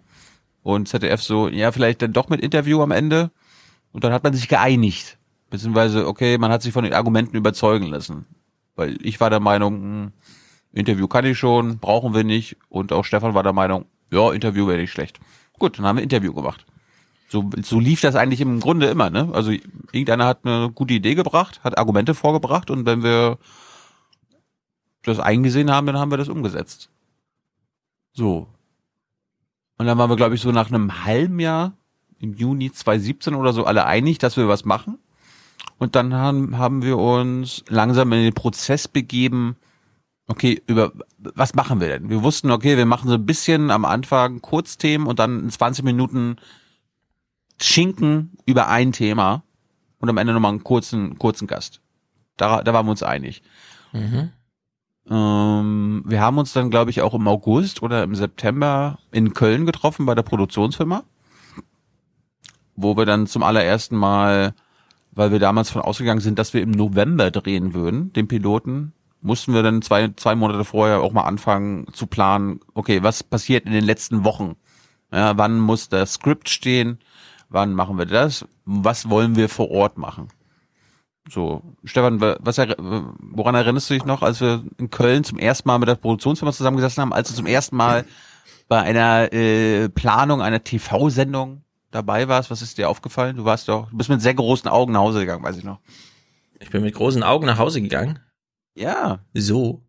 Und 0.63 0.87
ZDF 0.87 1.21
so, 1.21 1.49
ja, 1.49 1.71
vielleicht 1.71 2.01
dann 2.01 2.13
doch 2.13 2.29
mit 2.29 2.41
Interview 2.41 2.81
am 2.81 2.91
Ende. 2.91 3.29
Und 3.91 4.03
dann 4.03 4.13
hat 4.13 4.23
man 4.23 4.33
sich 4.33 4.47
geeinigt. 4.47 5.17
Beziehungsweise, 5.53 6.07
okay, 6.07 6.39
man 6.39 6.51
hat 6.51 6.63
sich 6.63 6.73
von 6.73 6.83
den 6.83 6.95
Argumenten 6.95 7.37
überzeugen 7.37 7.85
lassen. 7.85 8.25
Weil 8.75 8.97
ich 9.05 9.19
war 9.19 9.29
der 9.29 9.39
Meinung, 9.39 9.75
hm, 9.75 10.11
Interview 10.71 11.07
kann 11.07 11.25
ich 11.25 11.37
schon, 11.37 11.77
brauchen 11.77 12.15
wir 12.15 12.23
nicht. 12.23 12.57
Und 12.69 12.91
auch 12.91 13.05
Stefan 13.05 13.35
war 13.35 13.43
der 13.43 13.53
Meinung, 13.53 13.85
ja, 14.11 14.31
Interview 14.33 14.65
wäre 14.65 14.79
nicht 14.79 14.89
schlecht. 14.89 15.19
Gut, 15.59 15.77
dann 15.77 15.85
haben 15.85 15.97
wir 15.97 16.03
Interview 16.03 16.33
gemacht. 16.33 16.65
So, 17.29 17.51
so 17.61 17.79
lief 17.79 18.01
das 18.01 18.15
eigentlich 18.15 18.41
im 18.41 18.61
Grunde 18.61 18.87
immer, 18.87 19.11
ne? 19.11 19.29
Also 19.31 19.51
irgendeiner 19.51 20.25
hat 20.25 20.39
eine 20.43 20.71
gute 20.71 20.95
Idee 20.95 21.13
gebracht, 21.13 21.63
hat 21.63 21.77
Argumente 21.77 22.15
vorgebracht 22.15 22.71
und 22.71 22.87
wenn 22.87 23.03
wir 23.03 23.37
das 25.03 25.19
eingesehen 25.19 25.69
haben, 25.69 25.85
dann 25.85 25.99
haben 25.99 26.09
wir 26.09 26.17
das 26.17 26.29
umgesetzt. 26.29 26.89
So. 28.11 28.47
Und 29.77 29.85
dann 29.85 29.99
waren 29.99 30.09
wir, 30.09 30.17
glaube 30.17 30.33
ich, 30.33 30.41
so 30.41 30.51
nach 30.51 30.69
einem 30.69 31.05
halben 31.05 31.39
Jahr, 31.39 31.73
im 32.17 32.33
Juni 32.33 32.71
2017 32.71 33.35
oder 33.35 33.53
so, 33.53 33.65
alle 33.65 33.85
einig, 33.85 34.17
dass 34.17 34.35
wir 34.35 34.47
was 34.47 34.65
machen. 34.65 34.97
Und 35.83 35.95
dann 35.95 36.13
haben, 36.13 36.57
haben 36.57 36.81
wir 36.81 36.97
uns 36.97 37.65
langsam 37.67 38.13
in 38.13 38.23
den 38.23 38.33
Prozess 38.33 38.87
begeben, 38.87 39.57
okay, 40.27 40.61
über 40.65 40.93
was 41.17 41.55
machen 41.55 41.81
wir 41.81 41.89
denn? 41.89 42.09
Wir 42.09 42.23
wussten, 42.23 42.51
okay, 42.51 42.77
wir 42.77 42.85
machen 42.85 43.09
so 43.09 43.15
ein 43.15 43.25
bisschen 43.25 43.69
am 43.69 43.83
Anfang 43.83 44.41
Kurzthemen 44.41 45.05
und 45.07 45.19
dann 45.19 45.41
in 45.41 45.49
20 45.49 45.83
Minuten 45.83 46.37
Schinken 47.61 48.37
über 48.45 48.69
ein 48.69 48.93
Thema 48.93 49.43
und 49.99 50.07
am 50.07 50.15
Ende 50.15 50.31
nochmal 50.31 50.51
einen 50.51 50.63
kurzen, 50.63 51.19
kurzen 51.19 51.47
Gast. 51.47 51.81
Da, 52.37 52.63
da 52.63 52.73
waren 52.73 52.85
wir 52.85 52.91
uns 52.91 53.03
einig. 53.03 53.43
Mhm. 53.91 54.31
Ähm, 55.09 56.03
wir 56.05 56.21
haben 56.21 56.37
uns 56.37 56.53
dann, 56.53 56.69
glaube 56.69 56.91
ich, 56.91 57.01
auch 57.01 57.13
im 57.13 57.27
August 57.27 57.81
oder 57.81 58.03
im 58.03 58.15
September 58.15 58.99
in 59.11 59.33
Köln 59.33 59.65
getroffen 59.65 60.05
bei 60.05 60.15
der 60.15 60.23
Produktionsfirma, 60.23 61.03
wo 62.77 62.95
wir 62.95 63.05
dann 63.05 63.27
zum 63.27 63.43
allerersten 63.43 63.97
Mal, 63.97 64.53
weil 65.15 65.31
wir 65.31 65.39
damals 65.39 65.69
von 65.69 65.81
ausgegangen 65.81 66.21
sind, 66.21 66.39
dass 66.39 66.53
wir 66.53 66.61
im 66.61 66.71
November 66.71 67.31
drehen 67.31 67.73
würden, 67.73 68.11
den 68.13 68.27
Piloten, 68.27 68.93
mussten 69.21 69.53
wir 69.53 69.63
dann 69.63 69.81
zwei, 69.81 70.09
zwei 70.15 70.35
Monate 70.35 70.65
vorher 70.65 71.01
auch 71.01 71.13
mal 71.13 71.23
anfangen 71.23 71.87
zu 71.93 72.07
planen, 72.07 72.59
okay, 72.73 73.03
was 73.03 73.23
passiert 73.23 73.65
in 73.65 73.71
den 73.71 73.85
letzten 73.85 74.23
Wochen? 74.23 74.55
Ja, 75.11 75.37
wann 75.37 75.59
muss 75.59 75.89
das 75.89 76.15
Skript 76.15 76.49
stehen? 76.49 76.99
Wann 77.49 77.73
machen 77.73 77.97
wir 77.97 78.05
das? 78.05 78.45
Was 78.65 79.09
wollen 79.09 79.35
wir 79.35 79.47
vor 79.47 79.69
Ort 79.69 79.97
machen? 79.97 80.29
So, 81.29 81.61
Stefan, 81.85 82.19
was, 82.19 82.57
woran 82.57 83.55
erinnerst 83.55 83.89
du 83.89 83.93
dich 83.93 84.03
noch, 84.03 84.23
als 84.23 84.41
wir 84.41 84.63
in 84.77 84.89
Köln 84.89 85.23
zum 85.23 85.39
ersten 85.39 85.67
Mal 85.69 85.79
mit 85.79 85.87
der 85.87 85.95
Produktionsfirma 85.95 86.51
zusammengesessen 86.51 87.01
haben, 87.01 87.13
als 87.13 87.29
du 87.29 87.35
zum 87.35 87.45
ersten 87.45 87.77
Mal 87.77 88.05
bei 88.67 88.81
einer 88.81 89.31
äh, 89.31 89.87
Planung 89.87 90.41
einer 90.41 90.63
TV-Sendung 90.63 91.63
dabei 91.93 92.27
warst? 92.27 92.51
Was 92.51 92.61
ist 92.61 92.77
dir 92.77 92.89
aufgefallen? 92.89 93.37
Du 93.37 93.45
warst 93.45 93.67
doch, 93.67 93.89
du 93.89 93.97
bist 93.97 94.09
mit 94.09 94.21
sehr 94.21 94.33
großen 94.33 94.69
Augen 94.69 94.93
nach 94.93 95.01
Hause 95.01 95.19
gegangen, 95.19 95.43
weiß 95.43 95.57
ich 95.57 95.63
noch. 95.63 95.79
Ich 96.59 96.69
bin 96.69 96.81
mit 96.81 96.95
großen 96.95 97.23
Augen 97.23 97.45
nach 97.45 97.57
Hause 97.57 97.81
gegangen. 97.81 98.19
Ja. 98.75 99.19
So. 99.33 99.81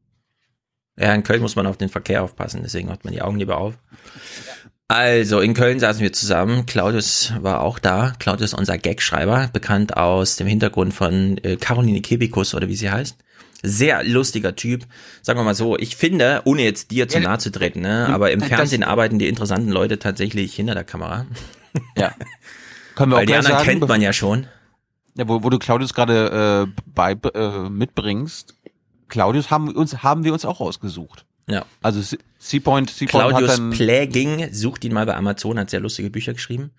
Ja, 0.98 1.14
in 1.14 1.22
Köln 1.22 1.42
muss 1.42 1.56
man 1.56 1.66
auf 1.66 1.76
den 1.76 1.88
Verkehr 1.88 2.22
aufpassen, 2.22 2.60
deswegen 2.62 2.90
hat 2.90 3.04
man 3.04 3.12
die 3.12 3.22
Augen 3.22 3.38
lieber 3.38 3.58
auf. 3.58 3.74
Also, 4.86 5.40
in 5.40 5.54
Köln 5.54 5.80
saßen 5.80 6.02
wir 6.02 6.12
zusammen. 6.12 6.66
Claudius 6.66 7.32
war 7.40 7.62
auch 7.62 7.78
da. 7.78 8.12
Claudius 8.18 8.52
unser 8.54 8.76
Gagschreiber, 8.76 9.48
bekannt 9.52 9.96
aus 9.96 10.36
dem 10.36 10.46
Hintergrund 10.46 10.92
von 10.92 11.38
äh, 11.38 11.56
Caroline 11.56 12.02
Kebikus 12.02 12.54
oder 12.54 12.68
wie 12.68 12.76
sie 12.76 12.90
heißt. 12.90 13.16
Sehr 13.62 14.04
lustiger 14.04 14.56
Typ. 14.56 14.84
Sagen 15.22 15.38
wir 15.38 15.44
mal 15.44 15.54
so, 15.54 15.78
ich 15.78 15.96
finde, 15.96 16.42
ohne 16.44 16.62
jetzt 16.62 16.90
dir 16.90 17.08
zu 17.08 17.18
nahe 17.18 17.38
zu 17.38 17.50
treten, 17.50 17.80
ne, 17.80 18.08
aber 18.10 18.30
im 18.30 18.42
Fernsehen 18.42 18.84
arbeiten 18.84 19.18
die 19.18 19.26
interessanten 19.26 19.70
Leute 19.70 19.98
tatsächlich 19.98 20.54
hinter 20.54 20.74
der 20.74 20.84
Kamera. 20.84 21.24
Ja. 21.96 22.14
Können 22.94 23.10
wir 23.12 23.16
Weil 23.16 23.22
auch 23.24 23.26
die 23.26 23.34
anderen 23.34 23.56
sagen, 23.58 23.64
kennt 23.68 23.88
man 23.88 24.00
ja 24.00 24.12
schon. 24.12 24.46
Ja, 25.16 25.28
wo, 25.28 25.42
wo 25.42 25.50
du 25.50 25.58
Claudius 25.58 25.94
gerade 25.94 26.66
äh, 26.68 26.80
bei 26.86 27.12
äh, 27.34 27.68
mitbringst. 27.68 28.54
Claudius 29.08 29.50
haben 29.50 29.68
wir 29.68 29.76
uns 29.76 30.02
haben 30.02 30.24
wir 30.24 30.32
uns 30.32 30.44
auch 30.44 30.60
ausgesucht. 30.60 31.24
Ja. 31.48 31.64
Also 31.82 32.00
Se- 32.00 32.18
Seapoint, 32.38 32.90
Seapoint 32.90 33.24
hat 33.24 33.30
Claudius 33.30 33.56
dann 33.56 33.70
Pläging, 33.70 34.52
sucht 34.52 34.84
ihn 34.84 34.92
mal 34.92 35.06
bei 35.06 35.14
Amazon, 35.16 35.58
hat 35.58 35.70
sehr 35.70 35.80
lustige 35.80 36.10
Bücher 36.10 36.32
geschrieben. 36.32 36.70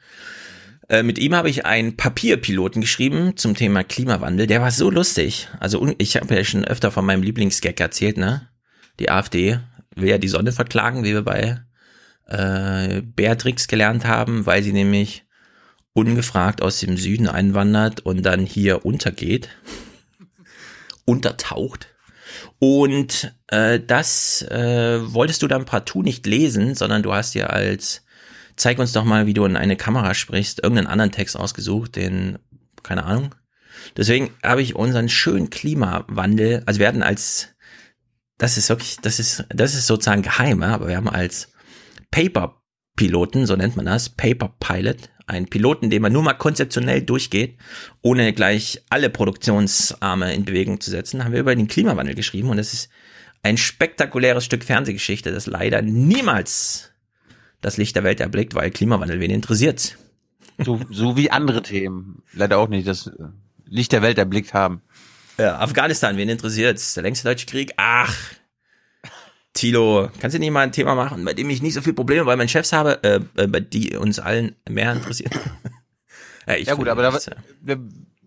Äh, 0.89 1.03
mit 1.03 1.17
ihm 1.17 1.35
habe 1.35 1.49
ich 1.49 1.65
einen 1.65 1.97
Papierpiloten 1.97 2.81
geschrieben 2.81 3.37
zum 3.37 3.55
Thema 3.55 3.83
Klimawandel. 3.83 4.47
Der 4.47 4.61
war 4.61 4.71
so 4.71 4.89
lustig. 4.89 5.49
Also 5.59 5.87
ich 5.97 6.15
habe 6.17 6.35
ja 6.35 6.43
schon 6.43 6.65
öfter 6.65 6.91
von 6.91 7.05
meinem 7.05 7.23
Lieblingsgag 7.23 7.79
erzählt, 7.79 8.17
ne? 8.17 8.49
Die 8.99 9.09
AfD 9.09 9.59
will 9.95 10.09
ja 10.09 10.17
die 10.17 10.27
Sonne 10.27 10.51
verklagen, 10.51 11.03
wie 11.03 11.13
wir 11.13 11.23
bei 11.23 11.59
äh, 12.27 13.01
Beatrix 13.01 13.67
gelernt 13.67 14.05
haben, 14.05 14.45
weil 14.45 14.63
sie 14.63 14.73
nämlich 14.73 15.25
ungefragt 15.93 16.61
aus 16.61 16.79
dem 16.79 16.97
Süden 16.97 17.27
einwandert 17.27 18.01
und 18.01 18.23
dann 18.23 18.45
hier 18.45 18.85
untergeht. 18.85 19.49
Untertaucht. 21.05 21.87
Und 22.59 23.33
äh, 23.47 23.79
das 23.79 24.41
äh, 24.43 24.99
wolltest 25.13 25.41
du 25.41 25.47
dann 25.47 25.65
partout 25.65 26.01
nicht 26.01 26.25
lesen, 26.25 26.75
sondern 26.75 27.03
du 27.03 27.13
hast 27.13 27.33
dir 27.35 27.51
als 27.51 28.05
zeig 28.55 28.79
uns 28.79 28.93
doch 28.93 29.03
mal, 29.03 29.25
wie 29.25 29.33
du 29.33 29.45
in 29.45 29.57
eine 29.57 29.75
Kamera 29.75 30.13
sprichst, 30.13 30.63
irgendeinen 30.63 30.87
anderen 30.87 31.11
Text 31.11 31.37
ausgesucht, 31.37 31.95
den, 31.95 32.39
keine 32.83 33.03
Ahnung. 33.03 33.35
Deswegen 33.97 34.31
habe 34.43 34.61
ich 34.61 34.75
unseren 34.75 35.09
schönen 35.09 35.49
Klimawandel, 35.49 36.63
also 36.65 36.79
wir 36.79 36.87
hatten 36.87 37.03
als, 37.03 37.49
das 38.37 38.57
ist 38.57 38.69
wirklich, 38.69 38.97
das 39.01 39.19
ist, 39.19 39.45
das 39.49 39.75
ist 39.75 39.87
sozusagen 39.87 40.21
geheim, 40.21 40.63
aber 40.63 40.87
wir 40.87 40.97
haben 40.97 41.09
als 41.09 41.51
Paper-Piloten, 42.15 43.45
so 43.45 43.57
nennt 43.57 43.75
man 43.75 43.87
das, 43.87 44.07
Paper-Pilot, 44.07 45.09
einen 45.27 45.47
Piloten, 45.47 45.89
den 45.89 46.01
man 46.01 46.13
nur 46.13 46.23
mal 46.23 46.33
konzeptionell 46.33 47.01
durchgeht, 47.01 47.57
ohne 48.01 48.31
gleich 48.31 48.81
alle 48.89 49.09
Produktionsarme 49.09 50.33
in 50.33 50.45
Bewegung 50.45 50.79
zu 50.79 50.91
setzen, 50.91 51.25
haben 51.25 51.33
wir 51.33 51.41
über 51.41 51.53
den 51.53 51.67
Klimawandel 51.67 52.15
geschrieben 52.15 52.49
und 52.49 52.55
das 52.55 52.71
ist 52.71 52.89
ein 53.43 53.57
spektakuläres 53.57 54.45
Stück 54.45 54.63
Fernsehgeschichte, 54.63 55.33
das 55.33 55.45
leider 55.45 55.81
niemals 55.81 56.91
das 57.59 57.75
Licht 57.75 57.97
der 57.97 58.05
Welt 58.05 58.21
erblickt, 58.21 58.55
weil 58.55 58.71
Klimawandel 58.71 59.19
wen 59.19 59.29
interessiert. 59.29 59.97
so, 60.57 60.79
so 60.89 61.17
wie 61.17 61.31
andere 61.31 61.63
Themen 61.63 62.23
leider 62.31 62.59
auch 62.59 62.69
nicht 62.69 62.87
das 62.87 63.11
Licht 63.65 63.91
der 63.91 64.01
Welt 64.01 64.17
erblickt 64.17 64.53
haben. 64.53 64.81
Ja, 65.37 65.59
Afghanistan, 65.59 66.15
wen 66.15 66.29
interessiert's? 66.29 66.93
Der 66.93 67.03
längste 67.03 67.27
deutsche 67.27 67.45
Krieg? 67.45 67.73
Ach, 67.75 68.15
Tilo, 69.55 70.09
kannst 70.19 70.35
du 70.35 70.39
nicht 70.39 70.51
mal 70.51 70.61
ein 70.61 70.71
Thema 70.71 70.93
machen, 70.93 71.25
bei 71.25 71.33
dem 71.33 71.49
ich 71.49 71.61
nicht 71.63 71.73
so 71.73 71.81
viel 71.81 71.93
Probleme 71.93 72.25
bei 72.25 72.35
meinen 72.35 72.49
Chefs 72.49 72.71
habe, 72.73 73.03
äh, 73.03 73.19
äh, 73.37 73.47
bei 73.47 73.61
die 73.61 73.95
uns 73.95 74.19
allen 74.19 74.55
mehr 74.69 74.91
interessieren? 74.91 75.31
ja, 76.47 76.55
Ja 76.57 76.73
gut, 76.75 76.87
aber 76.87 77.01
da, 77.01 77.09
ja. 77.11 77.19
wir, 77.61 77.79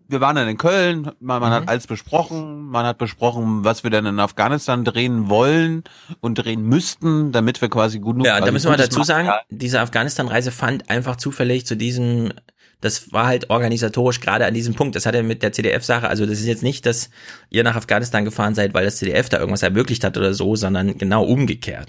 wir 0.09 0.21
waren 0.23 0.37
dann 0.37 0.49
in 0.49 0.57
Köln, 0.57 1.13
man, 1.21 1.41
man 1.41 1.51
Mhm. 1.51 1.55
hat 1.55 1.69
alles 1.69 1.87
besprochen, 1.87 2.67
man 2.69 2.87
hat 2.87 2.97
besprochen, 2.97 3.63
was 3.63 3.85
wir 3.85 3.91
dann 3.91 4.07
in 4.07 4.19
Afghanistan 4.19 4.85
drehen 4.85 5.29
wollen 5.29 5.85
und 6.21 6.37
drehen 6.37 6.63
müssten, 6.63 7.31
damit 7.31 7.61
wir 7.61 7.69
quasi 7.69 7.99
gut 8.01 8.25
Ja, 8.25 8.41
da 8.41 8.51
müssen 8.51 8.71
wir 8.71 8.77
dazu 8.79 9.05
sagen, 9.05 9.31
diese 9.51 9.81
Afghanistan-Reise 9.81 10.51
fand 10.51 10.89
einfach 10.89 11.17
zufällig 11.17 11.67
zu 11.67 11.77
diesem, 11.77 12.33
das 12.81 13.13
war 13.13 13.27
halt 13.27 13.51
organisatorisch 13.51 14.21
gerade 14.21 14.47
an 14.47 14.55
diesem 14.55 14.75
Punkt. 14.75 14.95
Das 14.95 15.07
hatte 15.07 15.23
mit 15.23 15.43
der 15.43 15.53
CDF-Sache, 15.53 16.09
also 16.09 16.27
das 16.27 16.39
ist 16.39 16.47
jetzt 16.47 16.63
nicht, 16.63 16.87
dass 16.87 17.11
ihr 17.51 17.65
nach 17.65 17.77
Afghanistan 17.77 18.25
gefahren 18.25 18.55
seid, 18.55 18.75
weil 18.75 18.85
das 18.85 18.99
CDF 18.99 19.29
da 19.29 19.39
irgendwas 19.39 19.63
ermöglicht 19.63 20.05
hat 20.05 20.17
oder 20.17 20.33
so, 20.35 20.55
sondern 20.55 20.97
genau 20.97 21.25
umgekehrt. 21.25 21.89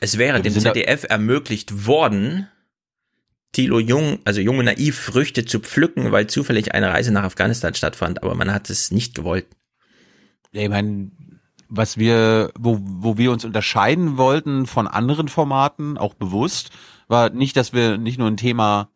Es 0.00 0.18
wäre 0.18 0.36
Ja, 0.38 0.42
dem 0.42 0.52
ZDF 0.52 1.04
ermöglicht 1.08 1.86
worden, 1.86 2.48
Thilo 3.52 3.80
Jung, 3.80 4.20
also 4.24 4.40
Jung 4.40 4.58
und 4.58 4.66
Naiv, 4.66 4.98
Früchte 4.98 5.44
zu 5.44 5.58
pflücken, 5.58 6.12
weil 6.12 6.28
zufällig 6.28 6.72
eine 6.72 6.90
Reise 6.90 7.12
nach 7.12 7.24
Afghanistan 7.24 7.74
stattfand, 7.74 8.22
aber 8.22 8.36
man 8.36 8.52
hat 8.52 8.70
es 8.70 8.92
nicht 8.92 9.16
gewollt. 9.16 9.46
Ja, 10.52 10.62
ich 10.62 10.68
meine, 10.68 11.10
was 11.68 11.98
wir, 11.98 12.52
wo, 12.58 12.78
wo 12.80 13.18
wir 13.18 13.32
uns 13.32 13.44
unterscheiden 13.44 14.16
wollten 14.16 14.66
von 14.66 14.86
anderen 14.86 15.28
Formaten, 15.28 15.98
auch 15.98 16.14
bewusst, 16.14 16.70
war 17.08 17.30
nicht, 17.30 17.56
dass 17.56 17.72
wir 17.72 17.98
nicht 17.98 18.18
nur 18.18 18.28
ein 18.28 18.36
Thema 18.36 18.90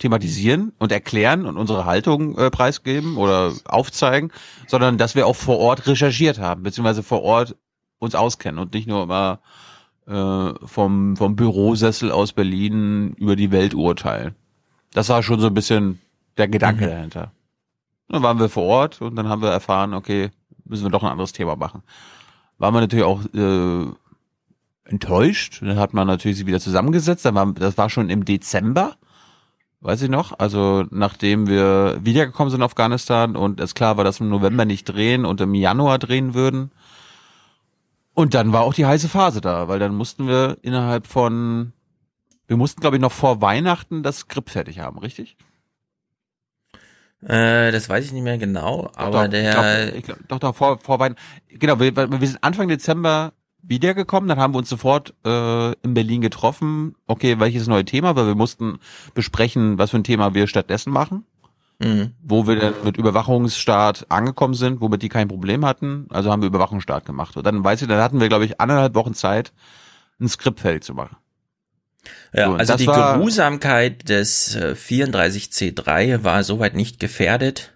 thematisieren 0.00 0.72
und 0.78 0.90
erklären 0.90 1.46
und 1.46 1.56
unsere 1.56 1.84
Haltung 1.84 2.36
äh, 2.36 2.50
preisgeben 2.50 3.16
oder 3.16 3.52
aufzeigen, 3.66 4.32
sondern 4.66 4.98
dass 4.98 5.14
wir 5.14 5.26
auch 5.26 5.36
vor 5.36 5.58
Ort 5.58 5.86
recherchiert 5.86 6.40
haben, 6.40 6.64
beziehungsweise 6.64 7.04
vor 7.04 7.22
Ort 7.22 7.56
uns 7.98 8.14
auskennen 8.16 8.58
und 8.58 8.74
nicht 8.74 8.88
nur 8.88 9.04
immer 9.04 9.40
äh, 10.08 10.52
vom, 10.66 11.16
vom 11.16 11.36
Bürosessel 11.36 12.10
aus 12.10 12.32
Berlin 12.32 13.12
über 13.18 13.36
die 13.36 13.52
Welt 13.52 13.74
urteilen. 13.74 14.34
Das 14.92 15.08
war 15.10 15.22
schon 15.22 15.38
so 15.38 15.46
ein 15.46 15.54
bisschen 15.54 16.00
der 16.36 16.48
Gedanke 16.48 16.86
Mhm. 16.86 16.90
dahinter. 16.90 17.32
Dann 18.08 18.22
waren 18.22 18.40
wir 18.40 18.48
vor 18.48 18.64
Ort 18.64 19.00
und 19.02 19.14
dann 19.14 19.28
haben 19.28 19.42
wir 19.42 19.50
erfahren, 19.50 19.94
okay, 19.94 20.30
müssen 20.64 20.84
wir 20.84 20.90
doch 20.90 21.04
ein 21.04 21.10
anderes 21.10 21.32
Thema 21.32 21.54
machen. 21.56 21.82
Waren 22.58 22.74
wir 22.74 22.80
natürlich 22.80 23.04
auch 23.04 23.20
äh, 23.34 23.86
enttäuscht. 24.84 25.60
Dann 25.62 25.78
hat 25.78 25.94
man 25.94 26.06
natürlich 26.06 26.38
sie 26.38 26.46
wieder 26.46 26.58
zusammengesetzt. 26.60 27.24
Dann 27.24 27.34
war, 27.34 27.52
das 27.52 27.78
war 27.78 27.90
schon 27.90 28.10
im 28.10 28.24
Dezember, 28.24 28.96
weiß 29.80 30.02
ich 30.02 30.10
noch. 30.10 30.38
Also 30.38 30.84
nachdem 30.90 31.46
wir 31.46 31.98
wiedergekommen 32.02 32.50
sind 32.50 32.60
in 32.60 32.64
Afghanistan 32.64 33.36
und 33.36 33.60
es 33.60 33.74
klar 33.74 33.96
war, 33.96 34.04
dass 34.04 34.20
wir 34.20 34.24
im 34.24 34.30
November 34.30 34.64
nicht 34.64 34.84
drehen 34.84 35.24
und 35.24 35.40
im 35.40 35.54
Januar 35.54 35.98
drehen 35.98 36.34
würden. 36.34 36.70
Und 38.14 38.34
dann 38.34 38.52
war 38.52 38.62
auch 38.62 38.74
die 38.74 38.86
heiße 38.86 39.08
Phase 39.08 39.40
da, 39.40 39.68
weil 39.68 39.78
dann 39.78 39.94
mussten 39.94 40.26
wir 40.26 40.58
innerhalb 40.62 41.06
von, 41.06 41.72
wir 42.46 42.56
mussten 42.56 42.80
glaube 42.80 42.96
ich 42.96 43.02
noch 43.02 43.12
vor 43.12 43.40
Weihnachten 43.40 44.02
das 44.02 44.18
Skript 44.18 44.50
fertig 44.50 44.80
haben, 44.80 44.98
richtig? 44.98 45.36
Äh, 47.22 47.70
das 47.70 47.88
weiß 47.88 48.06
ich 48.06 48.12
nicht 48.12 48.22
mehr 48.22 48.38
genau, 48.38 48.90
aber 48.96 49.24
doch, 49.24 49.30
der, 49.30 49.44
ich 49.44 49.52
glaub, 49.52 49.98
ich 49.98 50.04
glaub, 50.04 50.28
doch, 50.28 50.38
doch, 50.38 50.56
vor, 50.56 50.78
vor 50.78 50.98
Weihnachten. 50.98 51.20
Genau, 51.48 51.78
wir, 51.78 51.94
wir 51.94 52.26
sind 52.26 52.42
Anfang 52.42 52.68
Dezember 52.68 53.32
wiedergekommen, 53.62 54.28
dann 54.28 54.38
haben 54.38 54.54
wir 54.54 54.58
uns 54.58 54.68
sofort 54.68 55.14
äh, 55.24 55.72
in 55.82 55.94
Berlin 55.94 56.20
getroffen. 56.20 56.94
Okay, 57.06 57.38
welches 57.38 57.66
neue 57.66 57.84
Thema? 57.84 58.16
Weil 58.16 58.26
wir 58.26 58.34
mussten 58.34 58.78
besprechen, 59.14 59.78
was 59.78 59.90
für 59.90 59.98
ein 59.98 60.04
Thema 60.04 60.34
wir 60.34 60.46
stattdessen 60.46 60.92
machen. 60.92 61.24
Mhm. 61.78 62.12
Wo 62.22 62.46
wir 62.46 62.56
dann 62.56 62.74
mit 62.84 62.96
Überwachungsstaat 62.98 64.06
angekommen 64.10 64.54
sind, 64.54 64.80
womit 64.80 65.02
die 65.02 65.08
kein 65.08 65.28
Problem 65.28 65.64
hatten. 65.64 66.06
Also 66.10 66.30
haben 66.30 66.42
wir 66.42 66.48
Überwachungsstaat 66.48 67.06
gemacht. 67.06 67.36
Und 67.36 67.46
dann 67.46 67.64
weiß 67.64 67.82
ich, 67.82 67.88
dann 67.88 68.02
hatten 68.02 68.20
wir, 68.20 68.28
glaube 68.28 68.44
ich, 68.44 68.60
anderthalb 68.60 68.94
Wochen 68.94 69.14
Zeit, 69.14 69.52
ein 70.20 70.28
Skript 70.28 70.60
fertig 70.60 70.84
zu 70.84 70.92
machen. 70.92 71.16
Ja, 72.34 72.46
So, 72.46 72.54
also 72.54 72.76
die 72.76 72.86
Geruhsamkeit 72.86 74.08
des 74.08 74.54
äh, 74.56 74.74
34C3 74.76 76.22
war 76.22 76.44
soweit 76.44 76.74
nicht 76.74 77.00
gefährdet. 77.00 77.72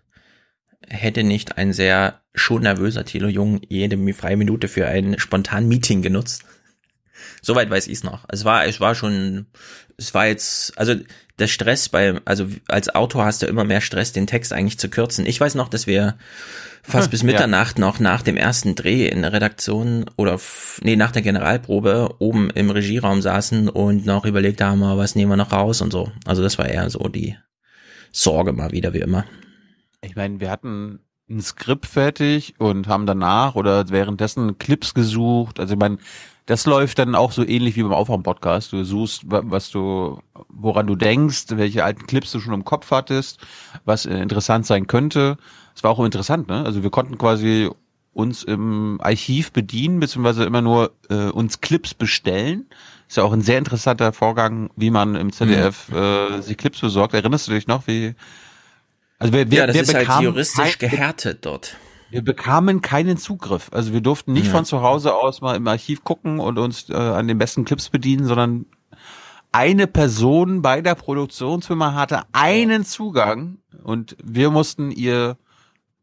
Hätte 0.88 1.22
nicht 1.22 1.58
ein 1.58 1.72
sehr 1.72 2.20
schon 2.34 2.62
nervöser 2.62 3.04
Thilo 3.04 3.28
Jung 3.28 3.60
jede 3.68 3.96
freie 4.12 4.36
Minute 4.36 4.68
für 4.68 4.86
ein 4.86 5.18
spontan 5.18 5.68
Meeting 5.68 6.02
genutzt. 6.02 6.44
Soweit 7.42 7.70
weiß 7.70 7.86
ich 7.86 7.94
es 7.94 8.04
noch. 8.04 8.24
Es 8.28 8.44
war, 8.44 8.66
es 8.66 8.80
war 8.80 8.94
schon, 8.94 9.46
es 9.96 10.14
war 10.14 10.26
jetzt, 10.26 10.76
also 10.78 10.94
der 11.38 11.46
Stress 11.46 11.88
bei, 11.88 12.20
also 12.24 12.48
als 12.68 12.94
Autor 12.94 13.24
hast 13.24 13.42
du 13.42 13.46
immer 13.46 13.64
mehr 13.64 13.80
Stress, 13.80 14.12
den 14.12 14.26
Text 14.26 14.52
eigentlich 14.52 14.78
zu 14.78 14.88
kürzen. 14.88 15.26
Ich 15.26 15.40
weiß 15.40 15.54
noch, 15.54 15.68
dass 15.68 15.86
wir 15.86 16.16
fast 16.82 17.06
Hm, 17.06 17.10
bis 17.10 17.20
ja. 17.22 17.26
Mitternacht 17.26 17.78
noch 17.78 17.98
nach 17.98 18.22
dem 18.22 18.36
ersten 18.36 18.74
Dreh 18.74 19.08
in 19.08 19.22
der 19.22 19.32
Redaktion 19.32 20.06
oder 20.16 20.38
nee, 20.82 20.96
nach 20.96 21.12
der 21.12 21.22
Generalprobe 21.22 22.16
oben 22.18 22.50
im 22.50 22.70
Regieraum 22.70 23.22
saßen 23.22 23.68
und 23.68 24.06
noch 24.06 24.24
überlegt 24.24 24.60
haben, 24.60 24.82
oh, 24.82 24.96
was 24.96 25.14
nehmen 25.14 25.32
wir 25.32 25.36
noch 25.36 25.52
raus 25.52 25.80
und 25.80 25.92
so. 25.92 26.12
Also 26.26 26.42
das 26.42 26.58
war 26.58 26.68
eher 26.68 26.88
so 26.90 27.08
die 27.08 27.36
Sorge 28.12 28.52
mal 28.52 28.70
wieder 28.70 28.92
wie 28.92 29.00
immer. 29.00 29.24
Ich 30.04 30.16
meine, 30.16 30.40
wir 30.40 30.50
hatten 30.50 31.00
ein 31.28 31.40
Skript 31.40 31.86
fertig 31.86 32.54
und 32.58 32.86
haben 32.88 33.06
danach 33.06 33.54
oder 33.54 33.88
währenddessen 33.88 34.58
Clips 34.58 34.94
gesucht. 34.94 35.58
Also 35.58 35.74
ich 35.74 35.80
meine, 35.80 35.98
das 36.46 36.66
läuft 36.66 36.98
dann 36.98 37.14
auch 37.14 37.32
so 37.32 37.42
ähnlich 37.42 37.76
wie 37.76 37.82
beim 37.82 37.94
Aufwärm-Podcast. 37.94 38.72
Du 38.72 38.84
suchst, 38.84 39.30
wa- 39.30 39.42
was 39.44 39.70
du, 39.70 40.20
woran 40.48 40.86
du 40.86 40.94
denkst, 40.96 41.44
welche 41.50 41.82
alten 41.84 42.06
Clips 42.06 42.32
du 42.32 42.40
schon 42.40 42.52
im 42.52 42.64
Kopf 42.64 42.90
hattest, 42.90 43.38
was 43.86 44.04
äh, 44.04 44.18
interessant 44.18 44.66
sein 44.66 44.86
könnte. 44.86 45.38
Es 45.74 45.82
war 45.82 45.90
auch 45.92 46.04
interessant, 46.04 46.48
ne? 46.48 46.62
Also 46.64 46.82
wir 46.82 46.90
konnten 46.90 47.16
quasi 47.16 47.70
uns 48.12 48.44
im 48.44 49.00
Archiv 49.02 49.50
bedienen, 49.52 49.98
beziehungsweise 50.00 50.44
immer 50.44 50.60
nur 50.62 50.92
äh, 51.08 51.30
uns 51.30 51.60
Clips 51.62 51.94
bestellen. 51.94 52.66
Ist 53.08 53.16
ja 53.16 53.22
auch 53.24 53.32
ein 53.32 53.40
sehr 53.40 53.58
interessanter 53.58 54.12
Vorgang, 54.12 54.70
wie 54.76 54.90
man 54.90 55.14
im 55.16 55.32
ZDF 55.32 55.90
äh, 55.92 56.40
sich 56.42 56.56
Clips 56.58 56.80
besorgt. 56.80 57.14
Erinnerst 57.14 57.48
du 57.48 57.52
dich 57.52 57.66
noch, 57.66 57.86
wie 57.86 58.14
also 59.18 59.32
wir, 59.32 59.50
wir, 59.50 59.58
ja, 59.58 59.66
das 59.66 59.74
wir 59.74 59.82
ist 59.82 59.94
halt 59.94 60.22
juristisch 60.22 60.78
gehärtet 60.78 61.46
dort. 61.46 61.76
Wir 62.10 62.22
bekamen 62.22 62.80
keinen 62.80 63.16
Zugriff. 63.16 63.70
Also 63.72 63.92
wir 63.92 64.00
durften 64.00 64.32
nicht 64.34 64.46
Ja. 64.46 64.52
von 64.52 64.64
zu 64.64 64.82
Hause 64.82 65.14
aus 65.14 65.40
mal 65.40 65.56
im 65.56 65.66
Archiv 65.66 66.04
gucken 66.04 66.38
und 66.38 66.58
uns 66.58 66.88
äh, 66.88 66.94
an 66.94 67.26
den 67.26 67.38
besten 67.38 67.64
Clips 67.64 67.88
bedienen, 67.90 68.26
sondern 68.26 68.66
eine 69.50 69.86
Person 69.86 70.62
bei 70.62 70.80
der 70.80 70.94
Produktionsfirma 70.94 71.94
hatte 71.94 72.22
einen 72.32 72.84
Zugang 72.84 73.58
und 73.82 74.16
wir 74.22 74.50
mussten 74.50 74.90
ihr 74.90 75.36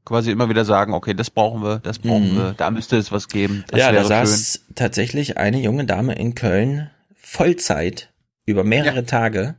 quasi 0.06 0.32
immer 0.32 0.50
wieder 0.50 0.65
sagen, 0.65 0.93
okay, 0.93 1.13
das 1.13 1.30
brauchen 1.30 1.62
wir, 1.63 1.80
das 1.80 2.00
brauchen 2.00 2.34
Mhm. 2.34 2.38
wir, 2.38 2.54
da 2.58 2.71
müsste 2.71 2.97
es 2.97 3.12
was 3.12 3.28
geben. 3.28 3.63
Das 3.67 3.80
ja, 3.80 3.91
da 3.91 4.04
saß 4.04 4.65
tatsächlich 4.76 5.38
eine 5.38 5.60
junge 5.62 5.86
Dame 5.86 6.15
in 6.15 6.34
Köln 6.36 6.89
Vollzeit 7.15 8.10
über 8.45 8.63
mehrere 8.63 9.06
Tage. 9.06 9.56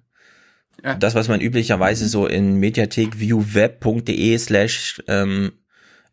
Ja. 0.85 0.95
Das, 0.95 1.15
was 1.15 1.29
man 1.29 1.41
üblicherweise 1.41 2.09
so 2.09 2.27
in 2.27 2.57
mediathekviewweb.de 2.57 4.39
slash 4.39 5.03
ähm, 5.07 5.53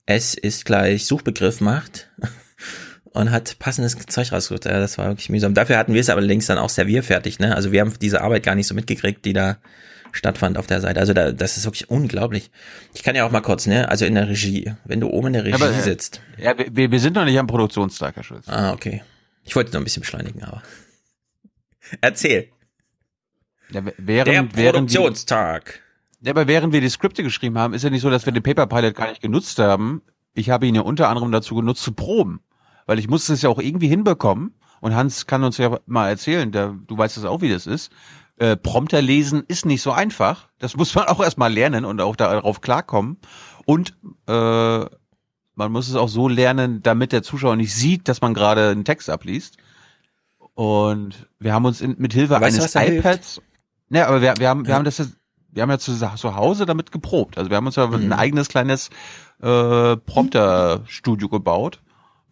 s 0.05 0.33
ist 0.35 0.65
gleich 0.65 1.05
Suchbegriff 1.05 1.61
macht 1.61 2.09
und 3.05 3.31
hat 3.31 3.57
passendes 3.59 3.97
Zeug 4.07 4.31
rausgesucht. 4.31 4.65
Ja, 4.65 4.79
das 4.79 4.97
war 4.97 5.07
wirklich 5.07 5.29
mühsam. 5.29 5.53
Dafür 5.53 5.77
hatten 5.77 5.93
wir 5.93 6.01
es 6.01 6.09
aber 6.09 6.21
links 6.21 6.47
dann 6.47 6.57
auch 6.57 6.69
servierfertig. 6.69 7.39
Ne? 7.39 7.55
Also 7.55 7.71
wir 7.71 7.81
haben 7.81 7.93
diese 8.01 8.21
Arbeit 8.21 8.43
gar 8.43 8.55
nicht 8.55 8.67
so 8.67 8.75
mitgekriegt, 8.75 9.25
die 9.25 9.33
da 9.33 9.57
stattfand 10.11 10.57
auf 10.57 10.67
der 10.67 10.81
Seite. 10.81 10.99
Also 10.99 11.13
da, 11.13 11.31
das 11.31 11.57
ist 11.57 11.65
wirklich 11.65 11.89
unglaublich. 11.89 12.51
Ich 12.93 13.03
kann 13.03 13.15
ja 13.15 13.25
auch 13.25 13.31
mal 13.31 13.41
kurz, 13.41 13.67
ne, 13.67 13.89
also 13.89 14.05
in 14.05 14.15
der 14.15 14.27
Regie, 14.27 14.73
wenn 14.85 14.99
du 14.99 15.09
oben 15.09 15.27
in 15.27 15.33
der 15.33 15.45
Regie 15.45 15.55
Aber, 15.55 15.69
äh, 15.69 15.81
sitzt. 15.81 16.21
Ja, 16.37 16.55
wir, 16.57 16.91
wir 16.91 16.99
sind 16.99 17.13
noch 17.13 17.25
nicht 17.25 17.37
am 17.37 17.47
Produktionstag, 17.47 18.15
Herr 18.15 18.23
Schulz. 18.23 18.47
Ah, 18.47 18.73
okay. 18.73 19.03
Ich 19.43 19.55
wollte 19.55 19.71
noch 19.71 19.81
ein 19.81 19.83
bisschen 19.83 20.01
beschleunigen, 20.01 20.43
aber. 20.43 20.63
Erzähl. 22.01 22.49
Ja, 23.71 23.81
während, 23.97 24.55
Der 24.57 24.71
Produktionstag. 24.71 25.81
Ja, 26.21 26.31
aber 26.31 26.47
während 26.47 26.73
wir 26.73 26.81
die 26.81 26.89
Skripte 26.89 27.23
geschrieben 27.23 27.57
haben, 27.57 27.73
ist 27.73 27.83
ja 27.83 27.89
nicht 27.89 28.01
so, 28.01 28.09
dass 28.09 28.25
wir 28.25 28.33
den 28.33 28.43
Paper 28.43 28.67
Pilot 28.67 28.95
gar 28.95 29.09
nicht 29.09 29.21
genutzt 29.21 29.59
haben. 29.59 30.01
Ich 30.33 30.49
habe 30.49 30.67
ihn 30.67 30.75
ja 30.75 30.81
unter 30.81 31.09
anderem 31.09 31.31
dazu 31.31 31.55
genutzt 31.55 31.83
zu 31.83 31.93
proben, 31.93 32.41
weil 32.85 32.99
ich 32.99 33.07
musste 33.07 33.33
es 33.33 33.41
ja 33.41 33.49
auch 33.49 33.59
irgendwie 33.59 33.87
hinbekommen. 33.87 34.55
Und 34.81 34.95
Hans 34.95 35.27
kann 35.27 35.43
uns 35.43 35.57
ja 35.57 35.79
mal 35.85 36.09
erzählen, 36.09 36.51
der, 36.51 36.75
du 36.87 36.97
weißt 36.97 37.17
es 37.17 37.25
auch, 37.25 37.41
wie 37.41 37.49
das 37.49 37.67
ist. 37.67 37.91
Äh, 38.37 38.55
Prompter 38.55 39.01
lesen 39.01 39.43
ist 39.47 39.65
nicht 39.65 39.81
so 39.81 39.91
einfach. 39.91 40.47
Das 40.59 40.77
muss 40.77 40.95
man 40.95 41.05
auch 41.07 41.21
erstmal 41.21 41.51
lernen 41.51 41.85
und 41.85 42.01
auch 42.01 42.15
darauf 42.15 42.61
klarkommen. 42.61 43.17
Und 43.65 43.93
äh, 44.27 44.85
man 45.55 45.71
muss 45.71 45.89
es 45.89 45.95
auch 45.95 46.07
so 46.07 46.27
lernen, 46.27 46.81
damit 46.81 47.11
der 47.11 47.21
Zuschauer 47.21 47.57
nicht 47.57 47.73
sieht, 47.73 48.07
dass 48.07 48.21
man 48.21 48.33
gerade 48.33 48.69
einen 48.69 48.85
Text 48.85 49.09
abliest. 49.09 49.57
Und 50.53 51.27
wir 51.39 51.53
haben 51.53 51.65
uns 51.65 51.81
in, 51.81 51.95
mit 51.99 52.13
Hilfe 52.13 52.39
Weißt 52.39 52.59
eines 52.59 52.71
da 52.71 52.79
hilft? 52.79 53.41
Ne, 53.89 54.05
aber 54.07 54.21
wir, 54.21 54.33
wir 54.37 54.49
haben, 54.49 54.65
wir 54.65 54.71
Ja. 54.71 54.75
haben 54.77 54.85
das, 54.85 54.97
jetzt- 54.99 55.15
wir 55.51 55.63
haben 55.63 55.69
ja 55.71 55.79
zu, 55.79 55.93
zu 55.97 56.35
Hause 56.35 56.65
damit 56.65 56.91
geprobt. 56.91 57.37
Also 57.37 57.49
wir 57.49 57.57
haben 57.57 57.65
uns 57.65 57.75
ja 57.75 57.87
Mhm. 57.87 57.93
ein 57.95 58.13
eigenes 58.13 58.47
kleines 58.49 58.89
äh, 59.41 59.95
Prompter-Studio 59.97 61.29
gebaut. 61.29 61.81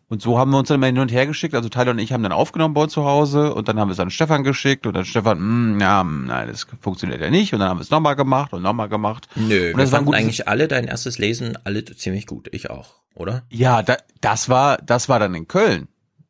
Und 0.10 0.22
so 0.22 0.40
haben 0.40 0.52
wir 0.52 0.58
uns 0.60 0.70
dann 0.70 0.76
immer 0.76 0.86
hin 0.88 1.00
und 1.00 1.12
her 1.12 1.28
geschickt. 1.28 1.54
Also 1.54 1.68
Tyler 1.68 1.92
und 1.92 2.00
ich 2.00 2.14
haben 2.14 2.24
dann 2.24 2.32
aufgenommen 2.32 2.74
bei 2.74 2.82
uns 2.84 2.94
zu 2.94 3.04
Hause 3.04 3.54
und 3.54 3.68
dann 3.68 3.78
haben 3.78 3.90
wir 3.90 3.94
es 3.94 4.00
an 4.00 4.10
Stefan 4.10 4.44
geschickt 4.46 4.88
und 4.88 4.94
dann 4.94 5.04
Stefan, 5.04 5.38
hm, 5.38 5.80
ja, 5.82 6.00
hm, 6.02 6.26
nein, 6.28 6.48
das 6.48 6.66
funktioniert 6.80 7.20
ja 7.20 7.30
nicht. 7.30 7.54
Und 7.54 7.60
dann 7.60 7.70
haben 7.70 7.78
wir 7.80 7.82
es 7.82 7.90
nochmal 7.92 8.16
gemacht 8.16 8.54
und 8.54 8.62
nochmal 8.62 8.88
gemacht. 8.88 9.28
Nö, 9.36 9.72
und 9.74 9.80
das 9.80 9.92
war 9.92 10.00
ein 10.00 10.06
fanden 10.06 10.06
gutes, 10.06 10.20
eigentlich 10.22 10.48
alle 10.48 10.68
dein 10.70 10.86
erstes 10.86 11.18
Lesen, 11.18 11.58
alle 11.66 11.84
ziemlich 11.84 12.26
gut. 12.26 12.48
Ich 12.54 12.70
auch, 12.70 12.96
oder? 13.16 13.44
Ja, 13.50 13.84
da, 13.84 13.98
das 14.22 14.48
war, 14.48 14.78
das 14.78 15.10
war 15.10 15.20
dann 15.20 15.34
in 15.36 15.46
Köln, 15.50 15.90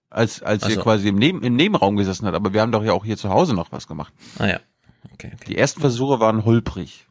als, 0.10 0.42
als 0.42 0.63
Ach 0.63 0.70
ihr 0.70 0.76
so. 0.76 0.82
quasi 0.82 1.10
im, 1.10 1.16
Neben, 1.18 1.44
im 1.44 1.56
Nebenraum 1.56 1.98
gesessen 1.98 2.26
hat. 2.26 2.34
Aber 2.34 2.54
wir 2.54 2.62
haben 2.62 2.72
doch 2.72 2.84
ja 2.84 2.94
auch 2.94 3.06
hier 3.06 3.18
zu 3.18 3.30
Hause 3.30 3.54
noch 3.54 3.72
was 3.72 3.86
gemacht. 3.88 4.12
Ah 4.40 4.48
ja. 4.48 4.60
Okay, 5.17 5.32
okay. 5.34 5.45
Die 5.47 5.58
ersten 5.58 5.82
Versuche 5.82 6.19
waren 6.19 6.45
holprig. 6.45 7.06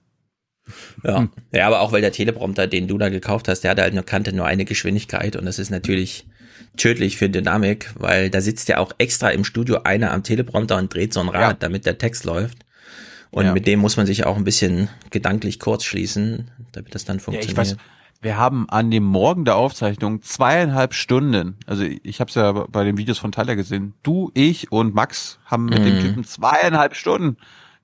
Ja. 1.05 1.29
ja, 1.53 1.67
aber 1.67 1.81
auch 1.81 1.93
weil 1.93 2.01
der 2.01 2.11
Teleprompter, 2.13 2.67
den 2.67 2.89
du 2.89 2.99
da 2.99 3.09
gekauft 3.09 3.47
hast, 3.49 3.61
der 3.61 3.71
hatte 3.71 3.83
halt 3.83 3.95
nur 3.95 4.03
kannte 4.03 4.33
nur 4.33 4.47
eine 4.47 4.65
Geschwindigkeit 4.65 5.37
und 5.37 5.45
das 5.47 5.61
ist 5.61 5.71
natürlich 5.71 6.27
tödlich 6.77 7.17
für 7.17 7.29
Dynamik, 7.31 7.93
weil 7.97 8.31
da 8.31 8.41
sitzt 8.41 8.69
ja 8.69 8.79
auch 8.79 8.93
extra 8.99 9.31
im 9.31 9.45
Studio 9.45 9.83
einer 9.85 10.13
am 10.13 10.25
Teleprompter 10.25 10.77
und 10.77 10.93
dreht 10.93 11.13
so 11.13 11.21
ein 11.21 11.29
Rad, 11.29 11.41
Ja. 11.41 11.53
damit 11.55 11.87
der 11.87 11.99
Text 11.99 12.25
läuft. 12.25 12.59
Und 13.31 13.45
Ja. 13.47 13.53
mit 13.53 13.67
dem 13.67 13.79
muss 13.81 13.97
man 13.97 14.07
sich 14.07 14.27
auch 14.27 14.37
ein 14.37 14.45
bisschen 14.45 14.89
gedanklich 15.11 15.61
kurz 15.61 15.85
schließen, 15.85 16.51
damit 16.73 16.95
das 16.95 17.05
dann 17.05 17.19
Ja, 17.19 17.23
funktioniert. 17.23 17.51
ich 17.53 17.57
weiß, 17.57 17.77
wir 18.23 18.37
haben 18.37 18.69
an 18.69 18.91
dem 18.91 19.05
Morgen 19.05 19.45
der 19.45 19.57
Aufzeichnung 19.57 20.23
zweieinhalb 20.23 20.95
Stunden, 20.95 21.57
also 21.67 21.85
ich 21.85 22.19
habe 22.21 22.29
es 22.29 22.35
ja 22.35 22.51
bei 22.53 22.83
den 22.83 22.97
Videos 22.99 23.19
von 23.19 23.31
Tyler 23.31 23.55
gesehen, 23.57 23.95
du, 24.03 24.31
ich 24.35 24.73
und 24.73 24.95
Max 24.95 25.39
haben 25.45 25.67
mit 25.67 25.85
dem 25.85 25.95
Mhm. 25.97 26.01
Typen 26.01 26.25
zweieinhalb 26.25 26.97
Stunden 26.97 27.37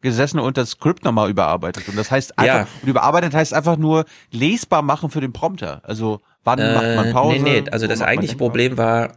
gesessen 0.03 0.39
und 0.39 0.57
das 0.57 0.71
Skript 0.73 1.05
nochmal 1.05 1.31
überarbeitet. 1.31 1.89
Und 1.89 1.97
das 1.97 2.11
heißt 2.11 2.39
einfach, 2.39 2.55
Ja. 2.55 2.69
und 2.83 2.89
überarbeitet 2.89 3.35
heißt 3.35 3.55
einfach 3.55 3.77
nur 3.77 4.05
lesbar 4.31 4.83
machen 4.83 5.11
für 5.11 5.21
den 5.21 5.33
Prompter. 5.33 5.81
Also 5.85 6.21
wann 6.45 6.59
macht 6.59 6.97
man 6.97 7.13
Pause? 7.13 7.37
Äh, 7.37 7.39
Nee, 7.41 7.61
nee, 7.63 7.71
also 7.71 7.87
das 7.87 8.03
eigentliche 8.03 8.37
Problem 8.37 8.77
war, 8.77 9.15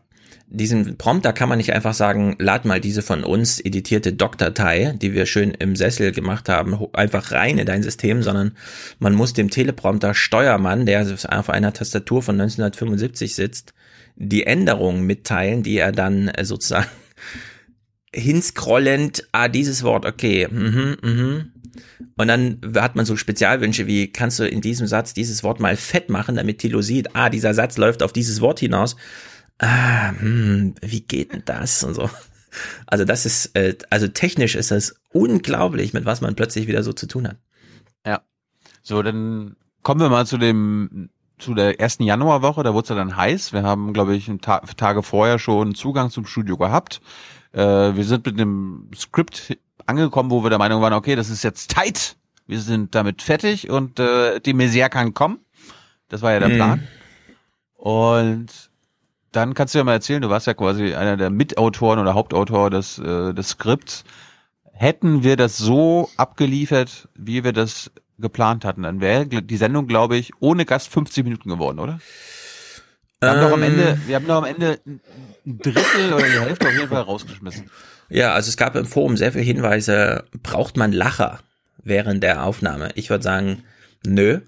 diesen 0.48 0.96
Prompter 0.98 1.34
kann 1.34 1.50
man 1.50 1.58
nicht 1.58 1.74
einfach 1.74 1.96
sagen, 1.96 2.36
lad 2.38 2.66
mal 2.66 2.80
diese 2.80 3.02
von 3.02 3.24
uns 3.24 3.60
editierte 3.60 4.14
Doc-Datei, 4.14 4.94
die 5.02 5.14
wir 5.14 5.26
schön 5.26 5.52
im 5.52 5.76
Sessel 5.76 6.12
gemacht 6.12 6.50
haben, 6.50 6.78
einfach 6.94 7.32
rein 7.32 7.58
in 7.58 7.66
dein 7.66 7.82
System, 7.82 8.22
sondern 8.22 8.52
man 9.00 9.16
muss 9.16 9.34
dem 9.34 9.50
Teleprompter 9.50 10.14
Steuermann, 10.14 10.86
der 10.86 11.06
auf 11.30 11.50
einer 11.50 11.74
Tastatur 11.74 12.22
von 12.22 12.36
1975 12.40 13.34
sitzt, 13.34 13.74
die 14.16 14.46
Änderungen 14.46 15.02
mitteilen, 15.06 15.64
die 15.64 15.78
er 15.80 15.92
dann 15.92 16.28
äh, 16.28 16.46
sozusagen 16.46 16.86
hinscrollend, 18.16 19.28
ah, 19.32 19.48
dieses 19.48 19.84
Wort, 19.84 20.06
okay, 20.06 20.48
mhm, 20.50 20.98
mhm. 21.02 21.52
Und 22.18 22.28
dann 22.28 22.60
hat 22.76 22.96
man 22.96 23.06
so 23.06 23.18
Spezialwünsche 23.18 23.88
wie, 23.88 24.12
kannst 24.12 24.40
du 24.40 24.48
in 24.48 24.62
diesem 24.62 24.88
Satz 24.88 25.14
dieses 25.14 25.44
Wort 25.44 25.60
mal 25.60 25.76
fett 25.76 26.10
machen, 26.10 26.36
damit 26.36 26.60
Tilo 26.60 26.82
sieht, 26.82 27.16
ah, 27.16 27.30
dieser 27.30 27.54
Satz 27.54 27.78
läuft 27.78 28.04
auf 28.04 28.14
dieses 28.14 28.42
Wort 28.42 28.60
hinaus. 28.60 28.96
Ah, 29.60 30.12
hm, 30.12 30.76
wie 30.82 31.02
geht 31.02 31.34
denn 31.34 31.44
das? 31.46 31.84
Und 31.84 31.94
so. 31.94 32.10
Also 32.88 33.04
das 33.04 33.26
ist, 33.26 33.48
äh, 33.56 33.76
also 33.90 34.08
technisch 34.08 34.56
ist 34.56 34.72
das 34.72 34.96
unglaublich, 35.12 35.94
mit 35.94 36.06
was 36.06 36.22
man 36.22 36.36
plötzlich 36.36 36.68
wieder 36.68 36.84
so 36.84 36.94
zu 36.94 37.06
tun 37.06 37.28
hat. 37.28 37.38
Ja. 38.06 38.22
So, 38.82 39.02
dann 39.04 39.58
kommen 39.84 40.00
wir 40.00 40.08
mal 40.08 40.26
zu 40.26 40.38
dem 40.38 41.10
zu 41.38 41.54
der 41.54 41.82
ersten 41.82 42.04
Januarwoche, 42.04 42.64
da 42.64 42.74
wurde 42.74 42.84
es 42.84 42.90
ja 42.90 42.96
dann 42.96 43.18
heiß. 43.18 43.52
Wir 43.52 43.64
haben, 43.64 43.92
glaube 43.92 44.16
ich, 44.16 44.32
Ta 44.42 44.60
Tage 44.78 45.04
vorher 45.04 45.38
schon 45.38 45.76
Zugang 45.76 46.10
zum 46.10 46.26
Studio 46.26 46.56
gehabt. 46.56 47.02
Äh, 47.56 47.96
wir 47.96 48.04
sind 48.04 48.26
mit 48.26 48.38
dem 48.40 48.90
Skript 48.96 49.58
angekommen, 49.86 50.30
wo 50.30 50.44
wir 50.44 50.50
der 50.50 50.60
Meinung 50.60 50.82
waren, 50.82 50.94
okay, 50.94 51.16
das 51.16 51.30
ist 51.30 51.44
jetzt 51.44 51.72
tight. 51.72 52.18
Wir 52.48 52.60
sind 52.60 52.94
damit 52.94 53.22
fertig 53.22 53.70
und 53.70 54.00
äh, 54.00 54.40
die 54.40 54.54
Messier 54.54 54.90
kann 54.90 55.14
kommen. 55.14 55.40
Das 56.10 56.22
war 56.22 56.34
ja 56.34 56.40
der 56.40 56.50
Mhm. 56.50 56.56
Plan. 56.56 56.88
Und 57.76 58.48
dann 59.32 59.54
kannst 59.54 59.74
du 59.74 59.80
ja 59.80 59.84
mal 59.84 59.94
erzählen, 59.94 60.22
du 60.22 60.30
warst 60.30 60.48
ja 60.48 60.54
quasi 60.54 60.94
einer 60.94 61.18
der 61.18 61.30
Mitautoren 61.30 62.00
oder 62.00 62.14
Hauptautor 62.14 62.70
des, 62.70 63.00
äh, 63.00 63.34
des 63.34 63.50
Skripts. 63.50 64.04
Hätten 64.72 65.24
wir 65.24 65.38
das 65.38 65.58
so 65.58 66.10
abgeliefert, 66.18 67.08
wie 67.16 67.44
wir 67.44 67.54
das 67.54 67.92
geplant 68.18 68.64
hatten, 68.64 68.84
dann 68.84 69.02
wäre 69.02 69.26
die 69.26 69.58
Sendung, 69.58 69.88
glaube 69.88 70.16
ich, 70.16 70.32
ohne 70.40 70.66
Gast 70.66 70.90
50 70.90 71.24
Minuten 71.26 71.50
geworden, 71.50 71.80
oder? 71.80 72.00
Wir 73.26 73.32
haben 73.32 73.42
doch 73.42 73.52
am 73.54 73.64
Ähm. 73.64 73.72
Ende, 73.80 73.98
wir 74.08 74.16
haben 74.16 74.28
doch 74.28 74.36
am 74.38 74.46
Ende 74.46 74.80
ein 74.86 75.02
Drittel 75.60 76.14
oder 76.14 76.26
die 76.26 76.40
Hälfte 76.40 76.68
auf 76.68 76.74
jeden 76.74 76.90
Fall 76.90 77.02
rausgeschmissen. 77.02 77.70
Ja, 78.10 78.34
also 78.34 78.50
es 78.50 78.58
gab 78.58 78.76
im 78.76 78.86
Forum 78.86 79.18
sehr 79.18 79.32
viele 79.32 79.44
Hinweise, 79.44 80.24
braucht 80.44 80.78
man 80.78 80.92
Lacher 80.92 81.40
während 81.84 82.24
der 82.24 82.44
Aufnahme? 82.44 82.90
Ich 82.96 83.10
würde 83.10 83.24
sagen, 83.24 83.64
nö. 84.06 84.40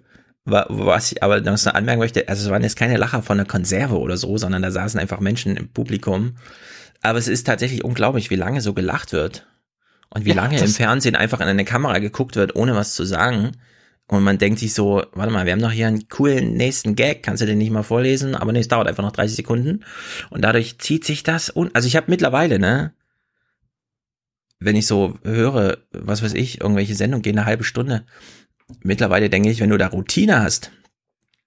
Wa- 0.45 0.65
Was 0.69 1.11
ich 1.11 1.23
aber 1.23 1.41
noch 1.41 1.65
anmerken 1.65 1.99
möchte, 1.99 2.29
also 2.29 2.45
es 2.45 2.49
waren 2.51 2.63
jetzt 2.63 2.77
keine 2.77 2.97
Lacher 2.97 3.21
von 3.21 3.37
einer 3.39 3.47
Konserve 3.47 3.99
oder 3.99 4.15
so, 4.15 4.37
sondern 4.37 4.61
da 4.61 4.71
saßen 4.71 4.99
einfach 4.99 5.19
Menschen 5.19 5.57
im 5.57 5.67
Publikum. 5.69 6.37
Aber 7.01 7.19
es 7.19 7.27
ist 7.27 7.45
tatsächlich 7.45 7.83
unglaublich, 7.83 8.29
wie 8.29 8.35
lange 8.35 8.61
so 8.61 8.73
gelacht 8.73 9.11
wird. 9.11 9.45
Und 10.09 10.23
wie 10.23 10.29
Ja, 10.29 10.35
lange 10.35 10.57
im 10.57 10.67
Fernsehen 10.69 11.15
einfach 11.17 11.41
in 11.41 11.47
eine 11.47 11.65
Kamera 11.65 11.99
geguckt 11.99 12.37
wird, 12.37 12.55
ohne 12.55 12.75
was 12.75 12.93
zu 12.93 13.03
sagen. 13.03 13.51
Und 14.07 14.23
man 14.23 14.37
denkt 14.37 14.59
sich 14.59 14.73
so, 14.73 15.03
warte 15.13 15.33
mal, 15.33 15.45
wir 15.45 15.51
haben 15.51 15.61
doch 15.61 15.71
hier 15.71 15.87
einen 15.87 16.07
coolen 16.07 16.53
nächsten 16.53 16.95
Gag, 16.95 17.23
kannst 17.23 17.41
du 17.41 17.45
den 17.45 17.57
nicht 17.57 17.71
mal 17.71 17.83
vorlesen? 17.83 18.35
Aber 18.35 18.53
nee, 18.53 18.59
es 18.59 18.69
dauert 18.69 18.87
einfach 18.87 19.03
noch 19.03 19.11
30 19.11 19.35
Sekunden. 19.35 19.83
Und 20.29 20.41
dadurch 20.41 20.79
zieht 20.79 21.03
sich 21.03 21.23
das 21.23 21.49
und, 21.49 21.75
also 21.75 21.87
ich 21.87 21.97
habe 21.97 22.09
mittlerweile, 22.09 22.57
ne, 22.57 22.93
wenn 24.59 24.77
ich 24.77 24.87
so 24.87 25.19
höre, 25.23 25.79
was 25.91 26.23
weiß 26.23 26.33
ich, 26.33 26.61
irgendwelche 26.61 26.95
Sendungen 26.95 27.21
gehen 27.21 27.37
eine 27.37 27.45
halbe 27.45 27.65
Stunde. 27.65 28.05
Mittlerweile 28.81 29.29
denke 29.29 29.49
ich, 29.49 29.59
wenn 29.59 29.69
du 29.69 29.77
da 29.77 29.87
Routine 29.87 30.41
hast, 30.41 30.71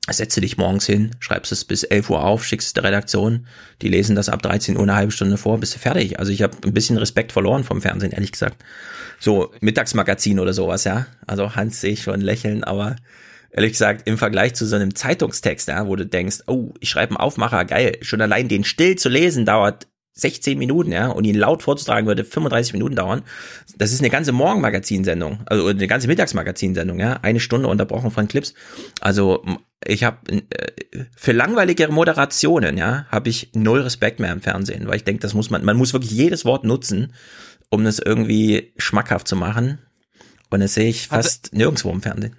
setzt 0.09 0.37
du 0.37 0.41
dich 0.41 0.57
morgens 0.57 0.87
hin, 0.87 1.11
schreibst 1.21 1.53
es 1.53 1.65
bis 1.65 1.85
11 1.85 2.11
Uhr 2.11 2.25
auf, 2.25 2.45
schickst 2.45 2.69
es 2.69 2.73
der 2.73 2.85
Redaktion, 2.85 3.47
die 3.83 3.89
lesen 3.89 4.17
das 4.17 4.29
ab 4.29 4.43
13 4.43 4.77
Uhr 4.77 4.83
eine 4.83 4.95
halbe 4.95 5.13
Stunde 5.13 5.37
vor, 5.37 5.59
bist 5.59 5.75
du 5.75 5.79
fertig. 5.79 6.19
Also 6.19 6.33
ich 6.33 6.43
habe 6.43 6.57
ein 6.65 6.73
bisschen 6.73 6.97
Respekt 6.97 7.33
verloren 7.33 7.65
vom 7.65 7.83
Fernsehen, 7.83 8.13
ehrlich 8.13 8.33
gesagt. 8.33 8.65
So 9.21 9.53
Mittagsmagazin 9.61 10.41
oder 10.41 10.53
sowas, 10.53 10.85
ja. 10.85 11.07
Also 11.27 11.55
Hans 11.55 11.81
sehe 11.81 11.93
ich 11.93 12.03
schon 12.03 12.21
lächeln, 12.21 12.65
aber 12.65 12.97
ehrlich 13.51 13.73
gesagt, 13.73 14.09
im 14.09 14.19
Vergleich 14.19 14.55
zu 14.55 14.67
so 14.67 14.77
einem 14.77 14.95
Zeitungstext, 14.95 15.69
ja, 15.69 15.87
wo 15.87 15.97
du 15.97 16.07
denkst, 16.07 16.39
oh, 16.47 16.73
ich 16.81 16.89
schreibe 16.89 17.13
einen 17.13 17.19
Aufmacher, 17.19 17.65
geil, 17.65 17.99
schon 18.01 18.23
allein 18.23 18.49
den 18.49 18.65
still 18.65 18.97
zu 18.97 19.09
lesen 19.09 19.45
dauert 19.45 19.87
16 20.15 20.59
Minuten, 20.59 20.93
ja, 20.93 21.09
und 21.09 21.25
ihn 21.25 21.37
laut 21.37 21.63
vorzutragen 21.63 22.07
würde 22.07 22.25
35 22.25 22.73
Minuten 22.73 22.97
dauern. 22.97 23.23
Das 23.77 23.93
ist 23.93 24.01
eine 24.01 24.11
ganze 24.11 24.33
Morgenmagazinsendung, 24.33 25.41
also 25.47 25.69
eine 25.69 25.87
ganze 25.87 26.09
Mittagsmagazinsendung, 26.09 26.99
ja, 26.99 27.19
eine 27.23 27.41
Stunde 27.41 27.69
unterbrochen 27.69 28.11
von 28.11 28.29
Clips. 28.29 28.55
Also 29.01 29.45
ich 29.85 30.05
habe 30.05 30.19
äh, 30.33 31.05
für 31.17 31.33
langweilige 31.33 31.89
Moderationen, 31.89 32.77
ja, 32.77 33.07
habe 33.11 33.29
ich 33.29 33.51
null 33.55 33.81
Respekt 33.81 34.21
mehr 34.21 34.33
im 34.33 34.41
Fernsehen, 34.43 34.87
weil 34.87 34.97
ich 34.97 35.05
denke, 35.05 35.21
das 35.23 35.35
muss 35.35 35.51
man, 35.51 35.65
man 35.65 35.77
muss 35.77 35.93
wirklich 35.93 36.11
jedes 36.13 36.45
Wort 36.45 36.65
nutzen, 36.65 37.15
um 37.71 37.85
das 37.85 37.99
irgendwie 37.99 38.73
schmackhaft 38.77 39.27
zu 39.29 39.37
machen. 39.37 39.79
Und 40.51 40.61
das 40.61 40.75
sehe 40.75 40.89
ich 40.91 41.09
fast 41.09 41.47
Also- 41.53 41.57
nirgendwo 41.57 41.91
im 41.91 42.03
Fernsehen. 42.03 42.37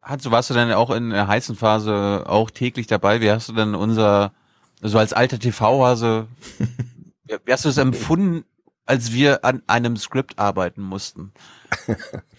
Hans, 0.00 0.28
warst 0.30 0.50
du 0.50 0.54
denn 0.54 0.72
auch 0.72 0.90
in 0.90 1.10
der 1.10 1.28
heißen 1.28 1.54
Phase 1.54 2.24
auch 2.26 2.50
täglich 2.50 2.88
dabei? 2.88 3.20
Wie 3.20 3.30
hast 3.30 3.48
du 3.48 3.52
denn 3.52 3.74
unser, 3.76 4.32
so 4.80 4.98
als 4.98 5.12
alter 5.12 5.38
TV-Hase, 5.38 6.26
wie 7.44 7.52
hast 7.52 7.64
du 7.64 7.68
es 7.68 7.76
empfunden, 7.76 8.44
als 8.84 9.12
wir 9.12 9.44
an 9.44 9.62
einem 9.68 9.96
Skript 9.96 10.38
arbeiten 10.40 10.82
mussten? 10.82 11.32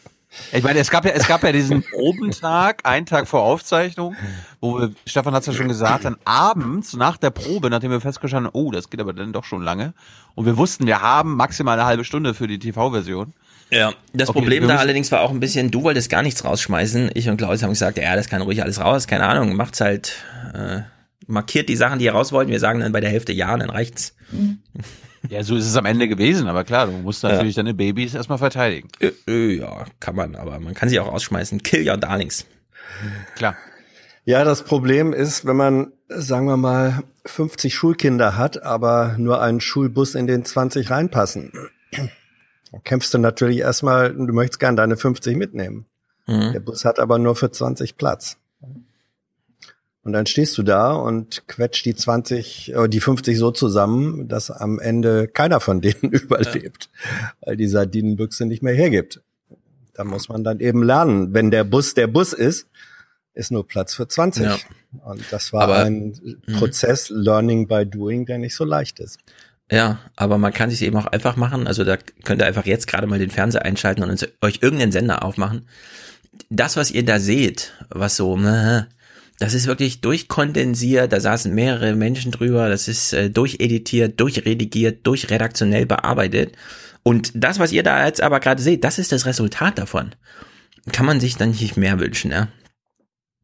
Ich 0.52 0.64
meine, 0.64 0.80
es 0.80 0.90
gab 0.90 1.06
ja, 1.06 1.12
es 1.12 1.28
gab 1.28 1.44
ja 1.44 1.52
diesen 1.52 1.84
Probentag, 1.92 2.82
einen 2.86 3.06
Tag 3.06 3.28
vor 3.28 3.42
Aufzeichnung, 3.42 4.16
wo 4.62 4.80
wir, 4.80 4.92
Stefan 5.06 5.34
hat 5.34 5.42
es 5.42 5.48
ja 5.48 5.54
schon 5.54 5.68
gesagt, 5.68 6.06
dann 6.06 6.18
abends 6.26 6.94
nach 6.94 7.18
der 7.18 7.30
Probe, 7.30 7.70
nachdem 7.70 7.92
wir 7.92 8.02
festgestellt 8.02 8.46
haben, 8.46 8.52
oh, 8.54 8.72
das 8.72 8.90
geht 8.90 9.00
aber 9.00 9.14
dann 9.14 9.34
doch 9.34 9.44
schon 9.44 9.62
lange, 9.62 9.94
und 10.36 10.46
wir 10.46 10.58
wussten, 10.58 10.88
wir 10.88 11.02
haben 11.02 11.36
maximal 11.36 11.78
eine 11.78 11.88
halbe 11.88 12.04
Stunde 12.04 12.34
für 12.34 12.48
die 12.48 12.60
TV-Version. 12.60 13.34
Ja, 13.70 13.94
das 14.14 14.30
Okay, 14.30 14.40
Problem 14.40 14.68
da 14.68 14.78
allerdings 14.78 15.12
war 15.12 15.22
auch 15.22 15.32
ein 15.32 15.40
bisschen, 15.40 15.72
du 15.72 15.84
wolltest 15.84 16.10
gar 16.10 16.22
nichts 16.22 16.46
rausschmeißen. 16.46 17.12
Ich 17.16 17.28
und 17.30 17.38
Klaus 17.38 17.64
haben 17.64 17.72
gesagt, 17.72 17.98
ja, 17.98 18.16
das 18.16 18.28
kann 18.28 18.42
ruhig 18.42 18.62
alles 18.62 18.80
raus, 18.80 19.08
keine 19.08 19.26
Ahnung, 19.26 19.56
macht's 19.56 19.82
halt, 19.82 20.24
äh, 20.54 20.82
markiert 21.26 21.70
die 21.70 21.76
Sachen, 21.76 22.00
die 22.00 22.06
ihr 22.06 22.14
raus 22.14 22.32
wollt. 22.32 22.50
Wir 22.50 22.60
sagen 22.60 22.82
dann 22.82 22.92
bei 22.92 23.02
der 23.02 23.10
Hälfte 23.10 23.34
ja, 23.34 23.54
und 23.54 23.62
dann 23.62 23.70
reicht's. 23.70 24.16
Ja, 25.30 25.44
so 25.44 25.56
ist 25.56 25.66
es 25.66 25.76
am 25.78 25.86
Ende 25.86 26.08
gewesen, 26.08 26.48
aber 26.48 26.64
klar, 26.64 26.88
du 26.88 26.92
musst 26.94 27.24
natürlich 27.24 27.56
deine 27.56 27.74
Babys 27.74 28.14
erstmal 28.14 28.38
verteidigen. 28.38 28.90
Ja, 29.28 29.86
kann 30.00 30.16
man, 30.16 30.36
aber 30.36 30.60
man 30.60 30.74
kann 30.74 30.90
sie 30.90 31.00
auch 31.00 31.08
rausschmeißen. 31.12 31.64
Kill 31.64 31.88
your 31.88 31.98
darlings. 31.98 32.46
Klar. 33.36 33.56
Ja, 34.26 34.44
das 34.44 34.64
Problem 34.64 35.14
ist, 35.14 35.46
wenn 35.46 35.56
man, 35.56 35.92
sagen 36.08 36.46
wir 36.46 36.58
mal, 36.58 37.04
50 37.26 37.74
Schulkinder 37.74 38.38
hat, 38.38 38.64
aber 38.64 39.16
nur 39.18 39.42
einen 39.42 39.62
Schulbus 39.62 40.16
in 40.16 40.28
den 40.28 40.46
20 40.46 40.90
reinpassen. 40.90 41.52
Da 42.72 42.80
kämpfst 42.84 43.14
du 43.14 43.18
natürlich 43.18 43.60
erstmal, 43.60 44.14
du 44.14 44.34
möchtest 44.34 44.60
gern 44.60 44.76
deine 44.76 44.98
50 44.98 45.38
mitnehmen. 45.38 45.86
Mhm. 46.26 46.54
Der 46.54 46.60
Bus 46.60 46.86
hat 46.86 47.00
aber 47.00 47.20
nur 47.20 47.36
für 47.36 47.52
20 47.52 47.98
Platz. 47.98 48.38
Und 50.04 50.12
dann 50.14 50.26
stehst 50.26 50.58
du 50.58 50.64
da 50.64 50.92
und 50.94 51.48
quetscht 51.48 51.86
die 51.86 51.96
20, 51.96 52.74
äh, 52.76 52.88
die 52.90 53.00
50 53.00 53.38
so 53.38 53.52
zusammen, 53.52 54.28
dass 54.28 54.52
am 54.52 54.80
Ende 54.80 55.28
keiner 55.28 55.60
von 55.62 55.80
denen 55.82 56.02
überlebt, 56.12 56.90
weil 57.42 57.56
die 57.56 57.68
Sardinenbüchse 57.68 58.46
nicht 58.46 58.62
mehr 58.64 58.74
hergibt. 58.74 59.22
Da 59.94 60.04
muss 60.04 60.28
man 60.28 60.44
dann 60.44 60.60
eben 60.60 60.84
lernen. 60.84 61.34
Wenn 61.34 61.52
der 61.52 61.64
Bus 61.64 61.94
der 61.94 62.08
Bus 62.08 62.34
ist, 62.34 62.68
ist 63.34 63.52
nur 63.52 63.68
Platz 63.68 63.94
für 63.94 64.08
20. 64.08 64.44
Ja. 64.44 64.58
Und 65.06 65.24
das 65.32 65.54
war 65.54 65.64
Aber- 65.64 65.80
ein 65.86 66.42
Prozess, 66.58 67.10
Learning 67.10 67.68
by 67.68 67.86
Doing, 67.86 68.26
der 68.26 68.38
nicht 68.40 68.56
so 68.56 68.66
leicht 68.66 69.00
ist. 69.00 69.20
Ja, 69.72 70.00
aber 70.18 70.38
man 70.38 70.52
kann 70.54 70.70
sich 70.70 70.82
eben 70.82 70.98
auch 70.98 71.08
einfach 71.08 71.38
machen. 71.38 71.66
Also 71.66 71.84
da 71.86 71.98
könnt 72.26 72.42
ihr 72.42 72.46
einfach 72.46 72.66
jetzt 72.66 72.88
gerade 72.88 73.08
mal 73.08 73.18
den 73.20 73.32
Fernseher 73.32 73.64
einschalten 73.64 74.04
und 74.04 74.30
euch 74.42 74.60
irgendeinen 74.62 74.92
Sender 74.92 75.24
aufmachen. 75.24 75.68
Das, 76.50 76.76
was 76.76 76.92
ihr 76.92 77.06
da 77.06 77.20
seht, 77.20 77.72
was 77.90 78.18
so, 78.18 78.38
äh, 78.38 78.84
das 79.44 79.54
ist 79.54 79.68
wirklich 79.68 80.00
durchkondensiert. 80.00 81.12
Da 81.12 81.20
saßen 81.20 81.54
mehrere 81.54 81.98
Menschen 81.98 82.32
drüber. 82.32 82.70
Das 82.70 82.88
ist 82.88 83.12
äh, 83.12 83.30
durcheditiert, 83.30 84.18
durchredigiert, 84.18 85.06
durchredaktionell 85.06 85.86
bearbeitet. 85.86 86.56
Und 87.04 87.34
das, 87.36 87.60
was 87.60 87.74
ihr 87.74 87.84
da 87.84 88.06
jetzt 88.06 88.22
aber 88.24 88.40
gerade 88.40 88.62
seht, 88.62 88.86
das 88.86 89.00
ist 89.00 89.12
das 89.12 89.26
Resultat 89.26 89.78
davon. 89.78 90.16
Kann 90.94 91.06
man 91.06 91.20
sich 91.20 91.36
dann 91.36 91.50
nicht 91.50 91.76
mehr 91.76 92.00
wünschen, 92.00 92.32
ja? 92.32 92.48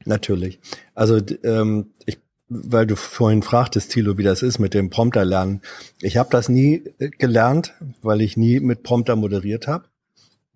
Natürlich. 0.05 0.61
Also 0.95 1.19
ähm, 1.43 1.87
ich, 2.05 2.17
weil 2.47 2.87
du 2.87 2.95
vorhin 2.95 3.43
fragtest, 3.43 3.91
Thilo, 3.91 4.17
wie 4.17 4.23
das 4.23 4.41
ist 4.41 4.57
mit 4.57 4.73
dem 4.73 4.89
Prompter 4.89 5.25
lernen. 5.25 5.59
Ich 5.99 6.15
habe 6.15 6.29
das 6.31 6.47
nie 6.47 6.81
äh, 6.99 7.09
gelernt, 7.09 7.73
weil 8.01 8.21
ich 8.21 8.37
nie 8.37 8.61
mit 8.61 8.83
Prompter 8.83 9.17
moderiert 9.17 9.67
habe. 9.67 9.89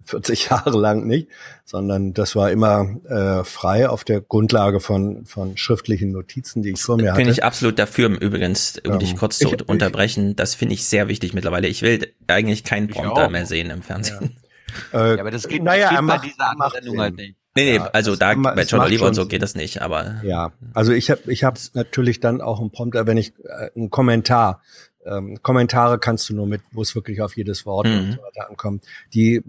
40 0.06 0.46
Jahre 0.50 0.78
lang 0.78 1.06
nicht, 1.08 1.28
sondern 1.66 2.14
das 2.14 2.36
war 2.36 2.52
immer 2.52 2.88
äh, 3.06 3.44
frei 3.44 3.88
auf 3.90 4.04
der 4.04 4.22
Grundlage 4.22 4.80
von, 4.80 5.26
von 5.26 5.58
schriftlichen 5.58 6.12
Notizen, 6.12 6.62
die 6.62 6.72
ich 6.72 6.82
vor 6.82 6.98
mir 6.98 7.12
hatte. 7.14 7.22
Bin 7.24 7.30
ich 7.32 7.44
absolut 7.44 7.80
dafür, 7.80 8.10
übrigens, 8.10 8.80
um 8.86 8.94
Ähm, 8.94 9.00
dich 9.00 9.16
kurz 9.16 9.38
zu 9.40 9.48
ich- 9.54 9.68
unterbrechen. 9.70 10.36
Das 10.36 10.56
finde 10.56 10.76
ich 10.76 10.86
sehr 10.86 11.08
wichtig 11.08 11.34
mittlerweile. 11.34 11.68
Ich 11.68 11.82
will 11.82 12.14
eigentlich 12.28 12.64
keinen 12.64 12.88
Prompter 12.88 13.30
mehr 13.30 13.46
sehen 13.46 13.70
im 13.70 13.82
Fernsehen. 13.82 14.38
Äh, 14.92 15.16
Ja, 15.16 15.20
aber 15.22 15.30
das 15.30 15.48
geht, 15.48 15.62
naja, 15.62 15.82
das 15.84 15.90
geht 15.92 15.98
bei 16.00 16.02
macht- 16.02 16.26
dieser 16.26 16.56
macht 16.58 16.74
Sendung 16.74 16.94
Sinn. 16.96 17.02
halt 17.02 17.16
nicht. 17.16 17.36
Nee, 17.56 17.64
nee, 17.66 17.76
Ja, 17.76 17.90
also 17.94 18.16
da 18.16 18.32
aber 18.32 18.56
bei 18.56 18.64
John 18.64 18.80
Oliver 18.82 19.06
und 19.06 19.14
so 19.14 19.28
geht 19.28 19.44
das 19.44 19.54
nicht, 19.54 19.84
aber 19.84 20.16
Ja, 20.24 20.52
also 20.74 20.94
ich 20.94 21.12
habe 21.12 21.32
ich 21.32 21.44
habe 21.44 21.60
natürlich 21.76 22.20
dann 22.20 22.42
auch 22.42 22.60
einen 22.60 22.72
Prompter, 22.72 23.06
wenn 23.06 23.18
ich 23.18 23.34
äh, 23.44 23.70
einen 23.76 23.92
Kommentar 23.92 24.64
ähm, 25.06 25.38
Kommentare 25.44 26.00
kannst 26.00 26.28
du 26.30 26.34
nur 26.36 26.48
mit, 26.48 26.62
wo 26.72 26.82
es 26.82 26.96
wirklich 26.96 27.22
auf 27.22 27.38
jedes 27.38 27.68
Wort 27.68 27.86
Mhm. 27.86 27.94
und 28.00 28.12
so 28.14 28.18
weiter 28.24 28.50
ankommt. 28.50 28.84
Die 29.14 29.44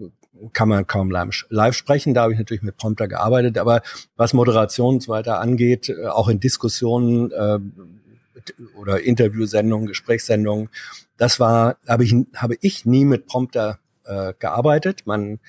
kann 0.53 0.69
man 0.69 0.87
kaum 0.87 1.11
live 1.11 1.75
sprechen. 1.75 2.13
Da 2.13 2.23
habe 2.23 2.33
ich 2.33 2.39
natürlich 2.39 2.63
mit 2.63 2.77
Prompter 2.77 3.07
gearbeitet, 3.07 3.57
aber 3.57 3.81
was 4.15 4.33
Moderation 4.33 4.95
und 4.95 5.03
so 5.03 5.11
weiter 5.11 5.39
angeht, 5.39 5.89
äh, 5.89 6.07
auch 6.07 6.27
in 6.27 6.39
Diskussionen 6.39 7.31
äh, 7.31 7.59
oder 8.77 9.01
Interviewsendungen, 9.01 9.87
Gesprächssendungen, 9.87 10.69
das 11.17 11.39
war 11.39 11.77
habe 11.87 12.03
ich 12.03 12.13
habe 12.35 12.57
ich 12.61 12.85
nie 12.85 13.05
mit 13.05 13.27
Prompter 13.27 13.79
äh, 14.03 14.33
gearbeitet. 14.37 15.05
Man 15.05 15.39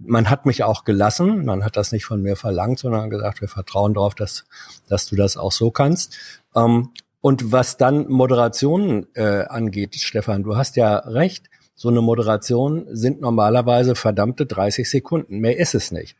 man 0.00 0.30
hat 0.30 0.46
mich 0.46 0.62
auch 0.62 0.84
gelassen, 0.84 1.44
man 1.44 1.64
hat 1.64 1.76
das 1.76 1.92
nicht 1.92 2.04
von 2.04 2.22
mir 2.22 2.36
verlangt, 2.36 2.78
sondern 2.78 3.10
gesagt, 3.10 3.40
wir 3.40 3.48
vertrauen 3.48 3.94
darauf, 3.94 4.14
dass, 4.14 4.44
dass 4.88 5.06
du 5.06 5.16
das 5.16 5.36
auch 5.36 5.52
so 5.52 5.70
kannst. 5.70 6.16
Ähm, 6.54 6.90
und 7.20 7.52
was 7.52 7.78
dann 7.78 8.06
Moderationen 8.08 9.06
äh, 9.14 9.44
angeht, 9.46 9.94
Stefan, 9.96 10.42
du 10.42 10.56
hast 10.56 10.76
ja 10.76 10.96
recht, 10.98 11.48
so 11.74 11.88
eine 11.88 12.00
Moderation 12.00 12.86
sind 12.90 13.20
normalerweise 13.20 13.94
verdammte 13.94 14.46
30 14.46 14.88
Sekunden, 14.88 15.38
mehr 15.38 15.58
ist 15.58 15.74
es 15.74 15.90
nicht. 15.90 16.16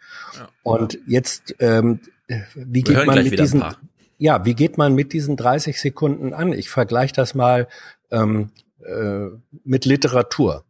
Und 0.62 0.98
jetzt, 1.06 1.54
ähm, 1.60 2.00
wie 2.54 2.86
Wir 2.86 2.94
geht 2.94 3.06
man 3.06 3.22
mit 3.22 3.38
diesen, 3.38 3.64
ja, 4.18 4.44
wie 4.44 4.54
geht 4.54 4.78
man 4.78 4.94
mit 4.94 5.12
diesen 5.12 5.36
30 5.36 5.80
Sekunden 5.80 6.34
an? 6.34 6.52
Ich 6.52 6.70
vergleiche 6.70 7.14
das 7.14 7.34
mal 7.34 7.68
ähm, 8.10 8.50
äh, 8.84 9.26
mit 9.64 9.84
Literatur 9.84 10.64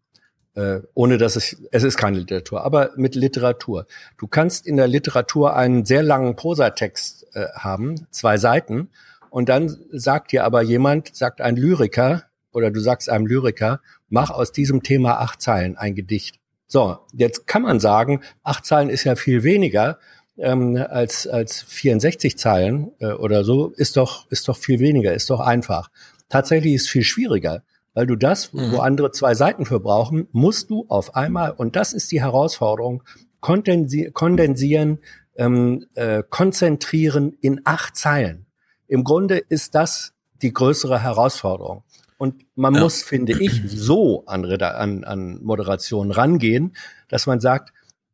äh, 0.55 0.81
ohne 0.94 1.18
dass 1.18 1.37
es, 1.37 1.57
es 1.70 1.83
ist 1.83 1.97
keine 1.97 2.18
Literatur, 2.18 2.64
aber 2.64 2.90
mit 2.97 3.14
Literatur. 3.14 3.87
Du 4.18 4.27
kannst 4.27 4.66
in 4.66 4.77
der 4.77 4.88
Literatur 4.88 5.57
einen 5.57 5.85
sehr 5.85 6.03
langen 6.03 6.37
Prosatext 6.37 7.27
äh, 7.35 7.47
haben, 7.55 8.07
zwei 8.11 8.38
Seiten, 8.38 8.90
und 9.31 9.49
dann 9.49 9.77
sagt 9.90 10.31
dir 10.31 10.44
aber 10.44 10.62
jemand, 10.62 11.16
sagt 11.16 11.40
ein 11.40 11.57
Lyriker, 11.57 12.23
oder 12.55 12.71
du 12.71 12.81
sagst 12.81 13.11
einem 13.11 13.27
Lyriker, 13.27 13.81
mach 14.09 14.31
aus 14.31 14.53
diesem 14.53 14.83
Thema 14.83 15.21
acht 15.21 15.43
Zeilen 15.43 15.77
ein 15.77 15.95
Gedicht. 15.95 16.38
So, 16.67 16.99
jetzt 17.12 17.47
kann 17.47 17.62
man 17.62 17.81
sagen, 17.81 18.23
acht 18.43 18.64
Zeilen 18.64 18.88
ist 18.88 19.05
ja 19.05 19.17
viel 19.17 19.43
weniger 19.43 19.99
ähm, 20.38 20.77
als, 20.77 21.27
als 21.27 21.62
64 21.62 22.38
Zeilen 22.38 22.93
äh, 22.99 23.12
oder 23.12 23.45
so, 23.45 23.69
ist 23.69 23.97
doch, 23.97 24.31
ist 24.31 24.49
doch 24.49 24.57
viel 24.57 24.81
weniger, 24.81 25.14
ist 25.14 25.31
doch 25.31 25.40
einfach. 25.40 25.90
Tatsächlich 26.29 26.75
ist 26.75 26.83
es 26.83 26.88
viel 26.88 27.05
schwieriger, 27.05 27.62
weil 27.93 28.07
du 28.07 28.17
das, 28.17 28.53
wo 28.53 28.79
andere 28.79 29.12
zwei 29.12 29.35
Seiten 29.35 29.67
für 29.67 29.79
brauchen, 29.79 30.27
musst 30.33 30.71
du 30.71 30.87
auf 30.88 31.14
einmal, 31.14 31.53
und 31.53 31.77
das 31.77 31.93
ist 31.93 32.11
die 32.11 32.21
Herausforderung, 32.21 33.05
kondensi 33.40 34.11
kondensieren, 34.12 34.99
ähm, 35.37 35.87
äh, 35.95 36.23
konzentrieren 36.29 37.37
in 37.40 37.61
acht 37.64 37.97
Zeilen. 37.97 38.47
Im 38.88 39.05
Grunde 39.05 39.38
ist 39.38 39.75
das 39.75 40.12
die 40.43 40.53
größere 40.53 41.03
Herausforderung. 41.03 41.85
Und 42.16 42.44
man 42.55 42.74
Ja. 42.74 42.81
muss, 42.81 43.03
finde 43.03 43.38
ich, 43.38 43.61
so 43.66 44.24
an, 44.27 44.44
an, 44.44 45.05
an 45.05 45.42
Moderation 45.42 46.11
rangehen, 46.11 46.77
dass 47.09 47.27
man 47.27 47.40
sagt, 47.40 47.72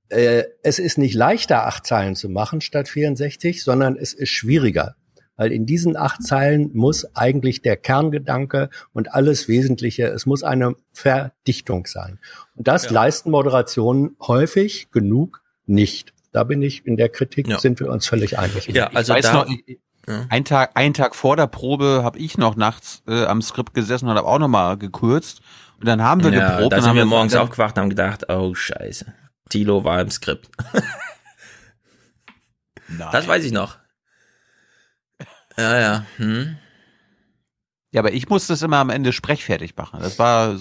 äh, 0.09 0.45
es 0.63 0.79
ist 0.79 0.99
nicht 0.99 1.15
leichter, 1.15 1.67
acht 1.67 1.87
Zeilen 1.87 2.17
zu 2.17 2.29
machen 2.29 2.61
statt 2.61 2.89
64, 2.89 3.63
sondern 3.63 3.97
es 3.97 4.13
ist 4.13 4.31
schwieriger. 4.31 4.97
Weil 5.37 5.53
in 5.53 5.65
diesen 5.65 5.97
acht 5.97 6.23
Zeilen 6.23 6.71
muss 6.75 7.15
eigentlich 7.17 7.63
der 7.63 7.77
Kerngedanke 7.77 8.69
und 8.93 9.15
alles 9.15 9.49
Wesentliche, 9.49 10.07
es 10.09 10.27
muss 10.27 10.43
eine 10.43 10.75
Verdichtung 10.93 11.87
sein. 11.87 12.19
Und 12.57 12.69
das 12.69 12.91
leisten 12.91 13.31
Moderationen 13.31 14.17
häufig 14.21 14.91
genug 14.91 15.43
nicht. 15.67 16.13
Da 16.33 16.45
bin 16.45 16.61
ich 16.63 16.87
in 16.87 16.97
der 16.97 17.09
Kritik, 17.09 17.47
sind 17.59 17.81
wir 17.81 17.91
uns 17.91 18.07
völlig 18.07 18.39
einig. 18.39 18.67
Ja, 18.69 18.89
also 18.93 19.15
da- 19.15 19.33
noch, 19.45 19.49
ein 20.29 20.45
Tag, 20.45 20.73
einen 20.75 20.95
Tag 20.95 21.15
vor 21.15 21.37
der 21.37 21.47
Probe 21.47 22.01
habe 22.03 22.19
ich 22.19 22.37
noch 22.39 22.57
nachts 22.57 23.03
äh, 23.07 23.25
am 23.27 23.43
Skript 23.43 23.75
gesessen 23.75 24.09
und 24.09 24.17
habe 24.17 24.27
auch 24.27 24.39
noch 24.39 24.49
mal 24.49 24.77
gekürzt. 24.77 25.41
Und 25.79 25.87
dann 25.87 26.03
haben 26.03 26.23
wir 26.23 26.33
ja, 26.33 26.57
geprobt. 26.57 26.73
da 26.73 26.77
und 26.77 26.83
sind 26.83 26.89
haben 26.91 26.97
wir 26.97 27.03
gesagt, 27.05 27.11
morgens 27.11 27.33
dann- 27.33 27.43
aufgewacht 27.43 27.77
und 27.77 27.83
haben 27.83 27.91
gedacht, 27.91 28.29
oh 28.29 28.55
scheiße, 28.55 29.13
Tilo 29.49 29.85
war 29.85 30.01
im 30.01 30.11
Skript. 30.11 30.49
Das 33.13 33.29
weiß 33.29 33.45
ich 33.45 33.53
noch. 33.53 33.79
Ja, 35.57 35.79
ja. 35.79 36.05
Hm. 36.17 36.57
Ja, 37.93 38.01
aber 38.01 38.13
ich 38.13 38.29
musste 38.29 38.53
es 38.53 38.63
immer 38.63 38.79
am 38.79 38.91
Ende 38.91 39.13
sprechfertig 39.13 39.77
machen. 39.77 40.01
Das 40.01 40.19
war, 40.19 40.57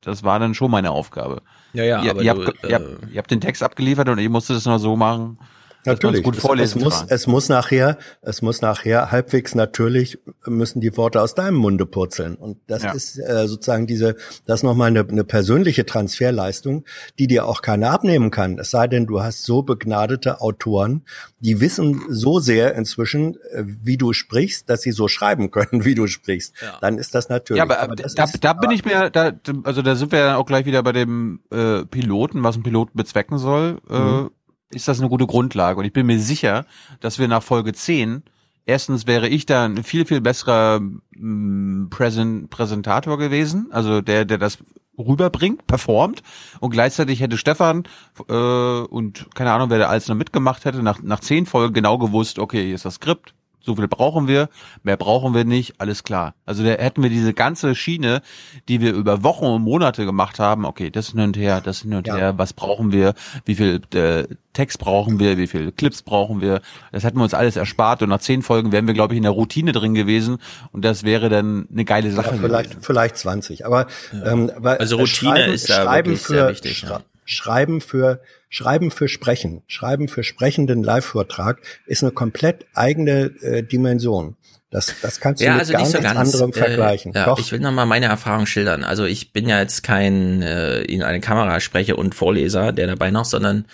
das 0.00 0.22
war 0.22 0.38
dann 0.38 0.54
schon 0.54 0.70
meine 0.70 0.90
Aufgabe. 0.90 1.42
Ja, 1.72 1.84
ja, 1.84 2.02
ihr, 2.02 2.10
aber 2.10 2.22
ihr, 2.22 2.34
du, 2.34 2.46
habt, 2.46 2.64
ihr, 2.64 2.74
habt, 2.74 3.02
äh, 3.04 3.06
ihr 3.12 3.18
habt 3.18 3.30
den 3.30 3.40
Text 3.40 3.62
abgeliefert 3.62 4.08
und 4.08 4.18
ich 4.18 4.28
musste 4.28 4.54
das 4.54 4.66
noch 4.66 4.78
so 4.78 4.96
machen, 4.96 5.38
Natürlich. 5.86 6.22
gut 6.22 6.36
Es- 6.36 6.42
vorlesen 6.42 6.78
es 6.78 6.84
muss, 6.84 6.98
kann. 7.00 7.06
es 7.10 7.26
muss 7.26 7.48
nachher, 7.48 7.98
es 8.22 8.42
muss 8.42 8.60
nachher 8.60 9.10
halbwegs 9.10 9.54
natürlich 9.54 10.18
müssen 10.46 10.80
die 10.80 10.96
Worte 10.96 11.20
aus 11.22 11.34
deinem 11.34 11.54
Munde 11.56 11.86
purzeln. 11.86 12.34
Und 12.34 12.58
das 12.66 12.82
Ja. 12.82 12.92
ist 12.92 13.18
äh, 13.18 13.46
sozusagen 13.48 13.86
diese, 13.86 14.16
das 14.46 14.60
ist 14.60 14.62
nochmal 14.64 14.88
eine, 14.88 15.00
eine 15.08 15.24
persönliche 15.24 15.86
Transferleistung, 15.86 16.84
die 17.18 17.26
dir 17.26 17.46
auch 17.46 17.62
keiner 17.62 17.90
abnehmen 17.90 18.30
kann. 18.30 18.58
Es 18.58 18.70
sei 18.70 18.86
denn, 18.88 19.06
du 19.06 19.22
hast 19.22 19.44
so 19.44 19.62
begnadete 19.62 20.40
Autoren, 20.40 21.02
die 21.40 21.60
wissen 21.60 22.02
so 22.10 22.40
sehr 22.40 22.74
inzwischen, 22.74 23.36
äh, 23.52 23.62
wie 23.64 23.96
du 23.96 24.12
sprichst, 24.12 24.68
dass 24.68 24.82
sie 24.82 24.92
so 24.92 25.08
schreiben 25.08 25.50
können, 25.50 25.84
wie 25.84 25.94
du 25.94 26.06
sprichst. 26.06 26.54
Dann 26.80 26.98
ist 26.98 27.14
das 27.14 27.28
natürlich. 27.28 27.58
Ja, 27.58 27.64
aber, 27.64 27.94
das 27.96 28.14
da, 28.14 28.24
ist- 28.24 28.44
da 28.44 28.52
bin 28.52 28.70
ich 28.70 28.84
mir, 28.84 29.10
da, 29.10 29.32
also 29.64 29.82
da 29.82 29.94
sind 29.96 30.12
wir 30.12 30.18
ja 30.18 30.36
auch 30.36 30.46
gleich 30.46 30.66
wieder 30.66 30.82
bei 30.82 30.92
dem 30.92 31.40
äh, 31.50 31.84
Piloten, 31.86 32.42
was 32.42 32.56
ein 32.56 32.62
Pilot 32.62 32.90
bezwecken 32.94 33.38
soll. 33.38 33.78
Äh, 33.88 33.98
Mhm. 33.98 34.30
Ist 34.70 34.88
das 34.88 35.00
eine 35.00 35.08
gute 35.08 35.26
Grundlage? 35.26 35.78
Und 35.78 35.84
ich 35.84 35.92
bin 35.92 36.06
mir 36.06 36.18
sicher, 36.18 36.64
dass 37.00 37.18
wir 37.18 37.28
nach 37.28 37.42
Folge 37.42 37.72
10, 37.72 38.22
erstens 38.66 39.06
wäre 39.06 39.28
ich 39.28 39.46
da 39.46 39.64
ein 39.64 39.82
viel, 39.84 40.06
viel 40.06 40.20
besserer 40.20 40.80
mh, 40.80 41.88
Präsent, 41.90 42.50
Präsentator 42.50 43.18
gewesen, 43.18 43.68
also 43.70 44.00
der, 44.00 44.24
der 44.24 44.38
das 44.38 44.58
rüberbringt, 44.98 45.66
performt 45.66 46.22
und 46.60 46.70
gleichzeitig 46.70 47.20
hätte 47.20 47.38
Stefan 47.38 47.84
äh, 48.28 48.32
und 48.32 49.28
keine 49.34 49.52
Ahnung, 49.52 49.70
wer 49.70 49.78
da 49.78 49.88
alles 49.88 50.08
noch 50.08 50.16
mitgemacht 50.16 50.64
hätte, 50.64 50.82
nach, 50.82 51.02
nach 51.02 51.20
zehn 51.20 51.46
Folgen 51.46 51.74
genau 51.74 51.98
gewusst, 51.98 52.38
okay, 52.38 52.64
hier 52.66 52.74
ist 52.74 52.84
das 52.84 52.94
Skript, 52.94 53.34
so 53.62 53.76
viel 53.76 53.88
brauchen 53.88 54.26
wir, 54.28 54.48
mehr 54.82 54.96
brauchen 54.96 55.34
wir 55.34 55.44
nicht, 55.44 55.74
alles 55.80 56.02
klar. 56.02 56.34
Also 56.46 56.62
da 56.64 56.70
hätten 56.70 57.02
wir 57.02 57.10
diese 57.10 57.34
ganze 57.34 57.74
Schiene, 57.74 58.22
die 58.68 58.80
wir 58.80 58.92
über 58.94 59.22
Wochen 59.22 59.44
und 59.44 59.62
Monate 59.62 60.04
gemacht 60.04 60.38
haben, 60.38 60.64
okay, 60.64 60.90
das 60.90 61.10
hin 61.10 61.20
und 61.20 61.36
her, 61.36 61.60
das 61.60 61.82
hin 61.82 61.94
und 61.94 62.06
Ja. 62.06 62.16
her, 62.16 62.38
was 62.38 62.52
brauchen 62.52 62.92
wir, 62.92 63.14
wie 63.44 63.54
viel 63.54 63.80
äh, 63.94 64.24
Text 64.52 64.78
brauchen 64.78 65.20
wir, 65.20 65.36
wie 65.38 65.46
viel 65.46 65.70
Clips 65.72 66.02
brauchen 66.02 66.40
wir, 66.40 66.60
das 66.90 67.04
hätten 67.04 67.18
wir 67.18 67.22
uns 67.24 67.34
alles 67.34 67.56
erspart 67.56 68.02
und 68.02 68.08
nach 68.08 68.20
zehn 68.20 68.42
Folgen 68.42 68.72
wären 68.72 68.86
wir, 68.86 68.94
glaube 68.94 69.14
ich, 69.14 69.18
in 69.18 69.22
der 69.24 69.32
Routine 69.32 69.72
drin 69.72 69.94
gewesen 69.94 70.38
und 70.72 70.84
das 70.84 71.04
wäre 71.04 71.28
dann 71.28 71.68
eine 71.70 71.84
geile 71.84 72.10
Sache 72.10 72.34
Ja, 72.34 72.40
vielleicht, 72.40 72.70
gewesen. 72.70 72.82
vielleicht 72.84 73.16
20. 73.18 73.66
Aber 73.66 73.86
ähm, 74.24 74.50
weil, 74.56 74.78
Also 74.78 74.96
Routine 74.96 75.36
Schreiben, 75.36 75.52
ist 75.52 75.70
da 75.70 75.82
Schreiben 75.82 76.16
für, 76.16 76.32
sehr 76.34 76.48
wichtig, 76.48 76.82
ja. 76.82 76.88
Schra- 76.96 77.00
Schreiben 77.26 77.80
für 77.80 78.20
Schreiben 78.50 78.90
für 78.90 79.08
Sprechen, 79.08 79.62
Schreiben 79.68 80.08
für 80.08 80.24
sprechenden 80.24 80.82
Live-Vortrag 80.82 81.62
ist 81.86 82.02
eine 82.02 82.12
komplett 82.12 82.66
eigene 82.74 83.30
äh, 83.40 83.62
Dimension. 83.62 84.36
Das, 84.70 84.94
das 85.02 85.20
kannst 85.20 85.40
du 85.40 85.46
Ja, 85.46 85.52
mit 85.52 85.60
also 85.60 85.72
gar 85.72 85.80
nicht 85.80 85.90
so 85.92 86.00
ganz. 86.00 86.18
anderem 86.18 86.50
äh, 86.50 86.52
vergleichen. 86.52 87.12
Ja, 87.14 87.24
Doch, 87.24 87.38
ich 87.38 87.50
will 87.52 87.60
nochmal 87.60 87.86
meine 87.86 88.06
Erfahrung 88.06 88.46
schildern. 88.46 88.84
Also 88.84 89.04
ich 89.04 89.32
bin 89.32 89.48
ja 89.48 89.60
jetzt 89.60 89.82
kein 89.82 90.42
äh, 90.42 90.82
in 90.82 91.02
eine 91.02 91.20
Kamera 91.20 91.60
spreche 91.60 91.96
und 91.96 92.14
Vorleser, 92.14 92.72
der 92.72 92.86
dabei 92.86 93.10
noch, 93.10 93.24
sondern 93.24 93.66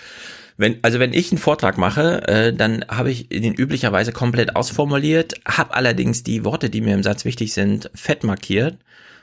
wenn, 0.58 0.78
also 0.82 0.98
wenn 0.98 1.12
ich 1.12 1.30
einen 1.32 1.38
Vortrag 1.38 1.76
mache, 1.76 2.26
äh, 2.28 2.52
dann 2.52 2.84
habe 2.88 3.10
ich 3.10 3.28
den 3.28 3.54
üblicherweise 3.54 4.12
komplett 4.12 4.56
ausformuliert, 4.56 5.34
habe 5.46 5.74
allerdings 5.74 6.22
die 6.22 6.44
Worte, 6.44 6.70
die 6.70 6.80
mir 6.80 6.94
im 6.94 7.02
Satz 7.02 7.24
wichtig 7.26 7.52
sind, 7.52 7.90
fett 7.94 8.24
markiert, 8.24 8.76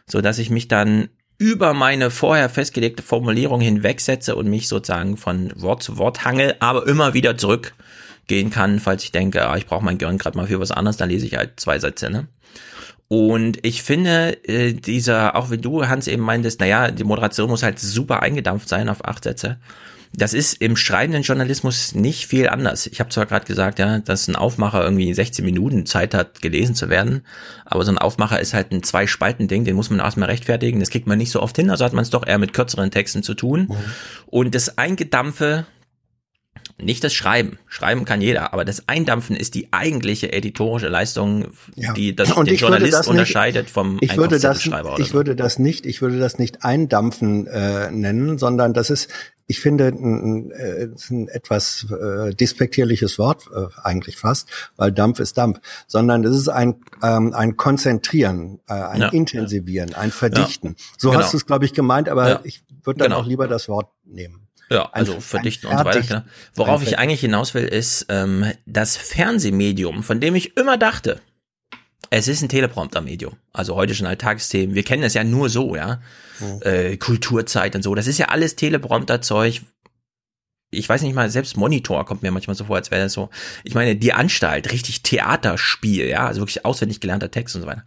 so 0.05 0.21
dass 0.21 0.37
ich 0.37 0.51
mich 0.51 0.67
dann 0.67 1.09
über 1.43 1.73
meine 1.73 2.09
vorher 2.09 2.47
festgelegte 2.47 3.03
Formulierung 3.03 3.59
hinwegsetze 3.59 4.33
und 4.37 4.47
mich 4.47 4.69
sozusagen 4.69 5.17
von 5.17 5.51
Wort 5.57 5.83
zu 5.83 5.97
Wort 5.97 6.23
hangel, 6.23 6.55
aber 6.61 6.87
immer 6.87 7.13
wieder 7.13 7.37
zurückgehen 7.37 8.49
kann, 8.49 8.79
falls 8.79 9.03
ich 9.03 9.11
denke, 9.11 9.45
ah, 9.45 9.57
ich 9.57 9.65
brauche 9.65 9.83
mein 9.83 9.97
Gehirn 9.97 10.17
gerade 10.17 10.37
mal 10.37 10.47
für 10.47 10.61
was 10.61 10.71
anderes, 10.71 10.95
dann 10.95 11.09
lese 11.09 11.25
ich 11.25 11.35
halt 11.35 11.59
zwei 11.59 11.79
Sätze, 11.79 12.09
ne? 12.09 12.29
Und 13.09 13.57
ich 13.65 13.83
finde, 13.83 14.37
äh, 14.47 14.71
dieser, 14.71 15.35
auch 15.35 15.49
wenn 15.49 15.61
du, 15.61 15.85
Hans, 15.85 16.07
eben 16.07 16.23
meintest, 16.23 16.61
naja, 16.61 16.91
die 16.91 17.03
Moderation 17.03 17.49
muss 17.49 17.61
halt 17.61 17.77
super 17.77 18.21
eingedampft 18.21 18.69
sein 18.69 18.87
auf 18.87 19.03
acht 19.03 19.25
Sätze. 19.25 19.57
Das 20.15 20.35
ist 20.35 20.61
im 20.61 20.75
schreibenden 20.75 21.23
Journalismus 21.23 21.95
nicht 21.95 22.27
viel 22.27 22.47
anders. 22.47 22.85
Ich 22.85 22.99
habe 22.99 23.09
zwar 23.09 23.25
gerade 23.25 23.45
gesagt, 23.45 23.79
ja, 23.79 23.97
dass 23.97 24.27
ein 24.27 24.35
Aufmacher 24.35 24.83
irgendwie 24.83 25.11
16 25.11 25.43
Minuten 25.43 25.87
Zeit 25.87 26.13
hat, 26.13 26.41
gelesen 26.41 26.75
zu 26.75 26.89
werden, 26.89 27.25
aber 27.65 27.83
so 27.83 27.91
ein 27.91 27.97
Aufmacher 27.97 28.39
ist 28.39 28.53
halt 28.53 28.71
ein 28.71 28.83
Zwei-Spalten-Ding, 28.83 29.65
den 29.65 29.75
muss 29.75 29.89
man 29.89 29.99
erstmal 29.99 30.29
rechtfertigen. 30.29 30.79
Das 30.79 30.91
kriegt 30.91 31.07
man 31.07 31.17
nicht 31.17 31.31
so 31.31 31.41
oft 31.41 31.55
hin, 31.55 31.71
also 31.71 31.83
hat 31.83 31.93
man 31.93 32.03
es 32.03 32.11
doch 32.11 32.27
eher 32.27 32.37
mit 32.37 32.53
kürzeren 32.53 32.91
Texten 32.91 33.23
zu 33.23 33.33
tun. 33.33 33.69
Und 34.27 34.53
das 34.53 34.77
Eingedampfe, 34.77 35.65
nicht 36.79 37.03
das 37.03 37.13
Schreiben. 37.13 37.57
Schreiben 37.67 38.03
kann 38.05 38.21
jeder, 38.21 38.53
aber 38.53 38.65
das 38.65 38.87
Eindampfen 38.87 39.35
ist 39.35 39.53
die 39.55 39.67
eigentliche 39.71 40.31
editorische 40.31 40.87
Leistung, 40.89 41.47
Ja. 41.75 41.93
die 41.93 42.15
das, 42.15 42.31
Und 42.31 42.47
den 42.49 42.57
Journalist 42.57 42.93
das 42.93 43.01
nicht- 43.01 43.11
unterscheidet 43.11 43.69
vom 43.69 43.97
ich 44.01 44.15
würde 44.17 44.39
das, 44.39 44.65
ich 44.65 44.71
so. 45.07 45.13
würde 45.13 45.35
das 45.35 45.59
nicht, 45.59 45.85
ich 45.85 46.01
würde 46.01 46.19
das 46.19 46.39
nicht 46.39 46.63
eindampfen 46.63 47.47
äh, 47.47 47.91
nennen, 47.91 48.37
sondern 48.37 48.73
das 48.73 48.89
ist, 48.89 49.09
ich 49.47 49.59
finde, 49.59 49.87
ein, 49.87 50.47
ein, 50.47 50.51
äh, 50.51 50.85
ist 50.95 51.11
ein 51.11 51.27
etwas 51.27 51.85
äh, 51.91 52.33
despektierliches 52.33 53.19
Wort 53.19 53.47
äh, 53.53 53.65
eigentlich 53.83 54.17
fast, 54.17 54.49
weil 54.77 54.91
Dampf 54.91 55.19
ist 55.19 55.37
Dampf, 55.37 55.59
sondern 55.87 56.23
es 56.23 56.35
ist 56.37 56.49
ein 56.49 56.75
ähm, 57.01 57.33
ein 57.33 57.57
Konzentrieren, 57.57 58.59
äh, 58.67 58.73
ein 58.73 59.01
Ja. 59.01 59.09
Intensivieren, 59.09 59.93
ein 59.95 60.11
Verdichten. 60.11 60.75
So 60.97 61.09
Genau. 61.09 61.21
hast 61.21 61.33
du 61.33 61.37
es, 61.37 61.45
glaube 61.45 61.65
ich, 61.65 61.73
gemeint, 61.73 62.07
aber 62.09 62.29
Ja. 62.29 62.39
ich 62.43 62.63
würde 62.83 62.99
dann 62.99 63.09
Genau. 63.09 63.21
auch 63.21 63.25
lieber 63.27 63.47
das 63.47 63.67
Wort 63.67 63.89
nehmen. 64.05 64.47
Ja, 64.69 64.83
Ein- 64.85 64.89
also 64.93 65.15
ein 65.15 65.21
verdichten 65.21 65.67
und 65.69 65.77
so 65.77 65.85
weiter. 65.85 66.01
Genau. 66.01 66.21
Worauf 66.55 66.81
ein 66.81 66.87
ich 66.87 66.97
eigentlich 66.97 67.19
hinaus 67.19 67.53
will, 67.53 67.65
ist 67.65 68.05
ähm, 68.09 68.45
das 68.65 68.95
Fernsehmedium, 68.95 70.03
von 70.03 70.19
dem 70.21 70.35
ich 70.35 70.55
immer 70.57 70.77
dachte, 70.77 71.19
es 72.15 72.27
ist 72.27 72.43
ein 72.43 72.49
Teleprompter-Medium. 72.49 73.37
Also 73.53 73.73
heute 73.75 73.95
schon 73.95 74.05
Alltagsthemen. 74.05 74.75
Wir 74.75 74.83
kennen 74.83 75.01
es 75.01 75.15
ja 75.15 75.23
nur 75.23 75.49
so, 75.49 75.75
ja. 75.75 75.99
Äh, 76.61 76.97
Kulturzeit 76.97 77.75
und 77.75 77.81
so. 77.81 77.95
Das 77.95 78.05
ist 78.05 78.19
ja 78.19 78.27
alles 78.27 78.55
Teleprompter-Zeug. 78.55 79.61
Ich 80.69 80.87
weiß 80.87 81.01
nicht 81.01 81.15
mal, 81.15 81.31
selbst 81.31 81.57
Monitor 81.57 82.05
kommt 82.05 82.21
mir 82.21 82.29
manchmal 82.29 82.55
so 82.55 82.65
vor, 82.65 82.75
als 82.75 82.91
wäre 82.91 83.01
das 83.01 83.13
so. 83.13 83.29
Ich 83.63 83.73
meine, 83.73 83.95
die 83.95 84.13
Anstalt, 84.13 84.71
richtig 84.71 85.01
Theaterspiel, 85.01 86.07
ja, 86.07 86.27
also 86.27 86.41
wirklich 86.41 86.65
auswendig 86.65 86.99
gelernter 86.99 87.31
Text 87.31 87.55
und 87.55 87.63
so 87.63 87.67
weiter. 87.67 87.83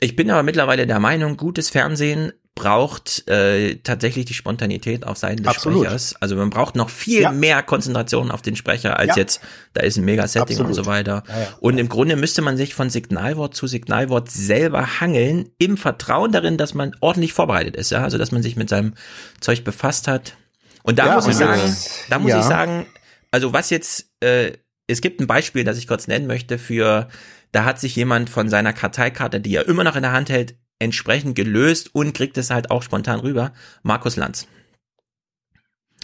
Ich 0.00 0.16
bin 0.16 0.30
aber 0.30 0.42
mittlerweile 0.42 0.86
der 0.86 0.98
Meinung, 0.98 1.36
gutes 1.36 1.68
Fernsehen 1.68 2.32
braucht 2.60 3.26
äh, 3.28 3.76
tatsächlich 3.76 4.26
die 4.26 4.34
Spontanität 4.34 5.06
auf 5.06 5.16
Seiten 5.16 5.42
des 5.42 5.46
Absolut. 5.54 5.84
Sprechers. 5.84 6.14
Also 6.20 6.36
man 6.36 6.50
braucht 6.50 6.76
noch 6.76 6.90
viel 6.90 7.22
Ja. 7.22 7.32
mehr 7.32 7.62
Konzentration 7.62 8.30
auf 8.30 8.42
den 8.42 8.54
Sprecher 8.56 8.98
als 8.98 9.08
Ja. 9.08 9.16
jetzt, 9.16 9.40
da 9.72 9.82
ist 9.82 9.96
ein 9.96 10.04
Mega-Setting 10.04 10.58
und 10.58 10.74
so 10.74 10.84
weiter. 10.86 11.22
Ja. 11.28 11.48
Und 11.60 11.78
im 11.78 11.88
Grunde 11.88 12.16
müsste 12.16 12.42
man 12.42 12.56
sich 12.56 12.74
von 12.74 12.90
Signalwort 12.90 13.54
zu 13.54 13.66
Signalwort 13.66 14.30
selber 14.30 15.00
hangeln, 15.00 15.48
im 15.58 15.76
Vertrauen 15.78 16.32
darin, 16.32 16.58
dass 16.58 16.74
man 16.74 16.94
ordentlich 17.00 17.32
vorbereitet 17.32 17.76
ist, 17.76 17.90
ja, 17.90 18.02
also 18.02 18.18
dass 18.18 18.30
man 18.32 18.42
sich 18.42 18.56
mit 18.56 18.68
seinem 18.68 18.94
Zeug 19.40 19.64
befasst 19.64 20.06
hat. 20.06 20.34
Und 20.82 20.98
da 20.98 21.14
muss 21.14 21.26
ich 21.26 21.34
sagen, 21.36 21.76
da 22.10 22.18
muss 22.18 22.32
ich 22.34 22.42
sagen, 22.42 22.86
also 23.30 23.52
was 23.52 23.70
jetzt, 23.70 24.06
äh, 24.20 24.52
es 24.86 25.00
gibt 25.00 25.20
ein 25.20 25.26
Beispiel, 25.26 25.64
das 25.64 25.78
ich 25.78 25.86
kurz 25.86 26.08
nennen 26.08 26.26
möchte 26.26 26.58
für, 26.58 27.08
da 27.52 27.64
hat 27.64 27.80
sich 27.80 27.96
jemand 27.96 28.28
von 28.28 28.48
seiner 28.48 28.72
Karteikarte, 28.72 29.40
die 29.40 29.54
er 29.54 29.66
immer 29.66 29.84
noch 29.84 29.96
in 29.96 30.02
der 30.02 30.12
Hand 30.12 30.28
hält, 30.30 30.56
entsprechend 30.80 31.36
gelöst 31.36 31.94
und 31.94 32.12
kriegt 32.12 32.36
es 32.36 32.50
halt 32.50 32.70
auch 32.70 32.82
spontan 32.82 33.20
rüber. 33.20 33.52
Markus 33.82 34.16
Lanz. 34.16 34.48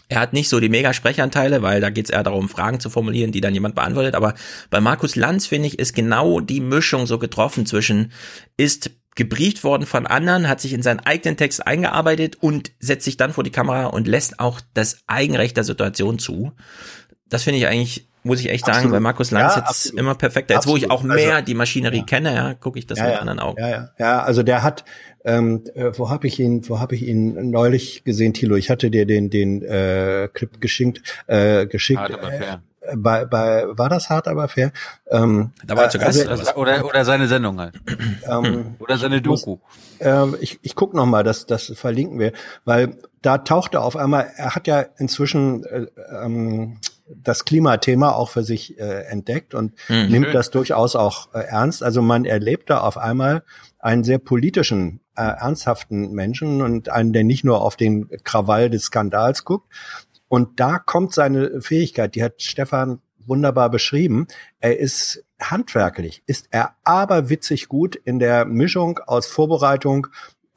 Er 0.09 0.21
hat 0.21 0.33
nicht 0.33 0.49
so 0.49 0.61
die 0.61 0.69
Mega-Sprechanteile, 0.69 1.63
weil 1.63 1.81
da 1.81 1.91
geht 1.91 2.05
es 2.05 2.11
eher 2.11 2.23
darum, 2.23 2.49
Fragen 2.49 2.79
zu 2.79 2.91
formulieren, 2.91 3.33
die 3.33 3.41
dann 3.41 3.55
jemand 3.55 3.75
beantwortet. 3.75 4.15
Aber 4.15 4.35
bei 4.71 4.81
Markus 4.81 5.17
Lanz, 5.17 5.47
finde 5.47 5.67
ich, 5.67 5.81
ist 5.81 5.95
genau 5.95 6.39
die 6.39 6.61
Mischung 6.61 7.07
so 7.07 7.19
getroffen 7.19 7.67
zwischen, 7.67 8.13
ist 8.57 8.93
gebrieft 9.17 9.65
worden 9.65 9.87
von 9.87 10.07
anderen, 10.07 10.49
hat 10.49 10.61
sich 10.61 10.75
in 10.75 10.83
seinen 10.83 11.01
eigenen 11.01 11.37
Text 11.37 11.67
eingearbeitet 11.67 12.37
und 12.37 12.71
setzt 12.79 13.05
sich 13.05 13.17
dann 13.17 13.33
vor 13.33 13.43
die 13.43 13.51
Kamera 13.51 13.87
und 13.87 14.07
lässt 14.07 14.39
auch 14.39 14.61
das 14.75 14.99
Eigenrecht 15.09 15.57
der 15.57 15.65
Situation 15.65 16.21
zu. 16.21 16.53
Das 17.29 17.43
finde 17.43 17.59
ich 17.59 17.67
eigentlich, 17.67 18.07
muss 18.27 18.41
ich 18.41 18.51
echt 18.51 18.65
sagen, 18.67 18.77
Absolut. 18.79 18.97
bei 18.97 19.01
Markus 19.01 19.31
Lanz 19.31 19.55
Ja, 19.55 19.61
jetzt 19.61 19.69
absolut. 19.69 20.01
immer 20.01 20.15
perfekter. 20.15 20.55
Jetzt, 20.55 20.67
wo 20.67 20.77
ich 20.77 20.91
auch 20.91 20.97
Absolut. 21.01 21.17
mehr 21.17 21.35
Also, 21.37 21.45
die 21.47 21.55
Maschinerie 21.55 22.03
kenne, 22.05 22.35
ja, 22.35 22.55
gucke 22.55 22.79
ich 22.79 22.87
das 22.87 22.99
mit 23.01 23.09
anderen 23.19 23.41
Augen. 23.41 23.61
Ja, 23.61 23.69
ja, 23.69 23.89
ja. 23.99 24.23
Also 24.23 24.43
der 24.43 24.63
hat, 24.63 24.85
ähm, 25.25 25.65
äh, 25.75 25.93
wo 25.97 26.11
habe 26.11 26.27
ich 26.27 26.39
ihn, 26.41 26.69
wo 26.69 26.79
habe 26.81 26.95
ich 26.95 27.03
ihn 27.03 27.51
neulich 27.51 28.05
gesehen, 28.05 28.35
Thilo? 28.35 28.57
Ich 28.57 28.69
hatte 28.71 28.91
dir 28.91 29.07
den 29.07 29.31
den 29.31 29.63
äh, 29.63 30.29
Clip 30.33 30.61
geschickt, 30.61 31.03
äh, 31.27 31.67
geschickt. 31.67 32.01
Hart, 32.01 32.13
aber 32.13 32.31
fair. 32.31 32.63
Äh, 32.81 32.97
bei, 32.97 33.25
bei, 33.25 33.65
war 33.71 33.89
das 33.89 34.11
hart, 34.11 34.29
aber 34.29 34.47
fair? 34.47 34.71
Ähm, 35.11 35.51
Da 35.67 35.77
war 35.77 35.85
er 35.85 35.91
zu 35.91 35.99
Gast, 35.99 36.27
also, 36.29 36.53
oder 36.55 36.85
Oder, 36.85 37.05
seine 37.05 37.27
Sendung 37.27 37.59
halt. 37.61 37.75
ähm, 38.31 38.77
Oder 38.79 38.97
seine 38.99 39.17
ich 39.17 39.25
muss- 39.25 39.43
Doku. 39.45 39.59
ähm, 39.99 40.37
ich 40.41 40.59
ich 40.63 40.75
guck 40.77 40.95
noch 40.95 41.07
mal, 41.07 41.25
das, 41.25 41.47
das 41.47 41.73
verlinken 41.75 42.19
wir, 42.21 42.33
weil 42.65 42.97
da 43.27 43.39
tauchte 43.39 43.81
auf 43.81 43.97
einmal, 43.97 44.31
er 44.37 44.55
hat 44.55 44.69
ja 44.69 44.87
inzwischen 44.99 45.65
äh, 45.65 45.87
ähm, 46.23 46.79
das 47.09 47.45
Klimathema 47.45 48.13
auch 48.13 48.31
für 48.31 48.45
sich 48.45 48.79
äh, 48.79 49.03
entdeckt 49.07 49.55
und 49.55 49.73
Mhm. 49.89 50.11
nimmt 50.11 50.35
das 50.35 50.51
durchaus 50.51 50.95
auch 50.95 51.35
äh, 51.35 51.41
ernst. 51.41 51.83
Also 51.83 52.03
man 52.03 52.25
erlebt 52.25 52.71
da 52.71 52.79
auf 52.79 52.97
einmal 52.97 53.43
einen 53.81 54.05
sehr 54.05 54.19
politischen, 54.19 55.01
äh, 55.17 55.23
ernsthaften 55.23 56.13
Menschen 56.13 56.63
und 56.63 56.89
einen, 56.89 57.13
der 57.13 57.25
nicht 57.25 57.45
nur 57.45 57.63
auf 57.63 57.77
den 57.77 58.09
Krawall 58.23 58.71
des 58.71 58.85
Skandals 58.85 59.45
guckt. 59.45 59.73
Und 60.29 60.61
da 60.61 60.79
kommt 60.79 61.13
seine 61.13 61.61
Fähigkeit, 61.61 62.15
die 62.15 62.23
hat 62.23 62.43
Stefan 62.43 63.01
wunderbar 63.25 63.71
beschrieben. 63.71 64.29
Er 64.61 64.79
ist 64.79 65.25
handwerklich, 65.41 66.23
ist 66.27 66.47
er 66.51 66.77
aber 66.85 67.29
witzig 67.29 67.69
gut 67.69 67.97
in 67.97 68.19
der 68.19 68.45
Mischung 68.45 68.99
aus 69.07 69.27
Vorbereitung, 69.27 70.07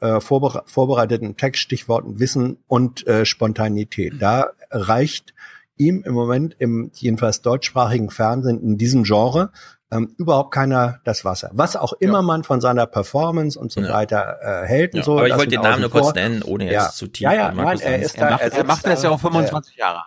äh, 0.00 0.20
vorbere 0.20 0.62
vorbereiteten 0.66 1.36
Textstichworten, 1.36 2.18
Wissen 2.18 2.58
und 2.66 3.06
äh, 3.06 3.24
Spontanität. 3.24 4.14
Da 4.20 4.50
reicht 4.70 5.34
ihm 5.76 6.02
im 6.04 6.12
Moment 6.14 6.56
im 6.58 6.90
jedenfalls 6.94 7.42
deutschsprachigen 7.42 8.10
Fernsehen 8.10 8.60
in 8.62 8.76
diesem 8.78 9.04
Genre 9.04 9.50
ähm, 9.92 10.14
überhaupt 10.18 10.52
keiner 10.54 11.00
das 11.04 11.24
Wasser. 11.24 11.50
Was 11.52 11.74
auch 11.74 11.92
immer 11.94 12.22
man 12.22 12.44
von 12.44 12.60
seiner 12.60 12.86
Performance 12.86 13.58
und 13.58 13.72
so 13.72 13.82
weiter 13.82 14.38
äh, 14.40 14.66
hält 14.66 14.92
und 14.94 14.98
Ja, 14.98 15.04
so. 15.04 15.18
aber 15.18 15.26
ich 15.28 15.34
wollte 15.34 15.50
den 15.50 15.62
Namen 15.62 15.80
nur 15.80 15.90
kurz 15.90 16.14
nennen, 16.14 16.42
ohne 16.42 16.64
jetzt 16.64 16.72
ja. 16.72 16.90
zu 16.90 17.06
tief 17.08 17.22
Ja, 17.24 17.32
ja, 17.32 17.46
nein, 17.48 17.56
Markus 17.64 17.80
er 17.82 17.98
ist 18.00 18.16
Er 18.16 18.24
da. 18.24 18.30
macht, 18.30 18.42
er 18.42 18.50
sitzt 18.52 18.66
macht 18.66 18.86
das 18.86 19.00
da, 19.02 19.08
ja 19.08 19.14
auch 19.14 19.20
25 19.20 19.76
Jahre. 19.76 20.02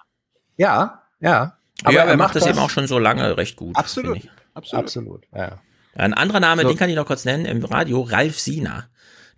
Ja, 0.55 1.01
ja. 1.19 1.57
Aber, 1.83 1.93
ja, 1.93 2.03
er, 2.03 2.15
macht 2.17 2.35
das 2.35 2.43
das 2.43 2.51
eben 2.51 2.59
auch 2.59 2.69
schon 2.69 2.87
so 2.87 2.97
lange 2.97 3.35
recht 3.35 3.57
gut. 3.57 3.75
Absolut. 3.75 4.19
Absolut. 4.53 4.83
Absolut, 4.85 5.23
ja. 5.35 5.59
Ein 5.95 6.13
anderer 6.13 6.39
Name, 6.39 6.61
So. 6.61 6.69
den 6.69 6.77
kann 6.77 6.89
ich 6.89 6.95
noch 6.95 7.05
kurz 7.05 7.25
nennen, 7.25 7.45
im 7.45 7.63
Radio, 7.65 8.01
Ralf 8.01 8.39
Siener. 8.39 8.85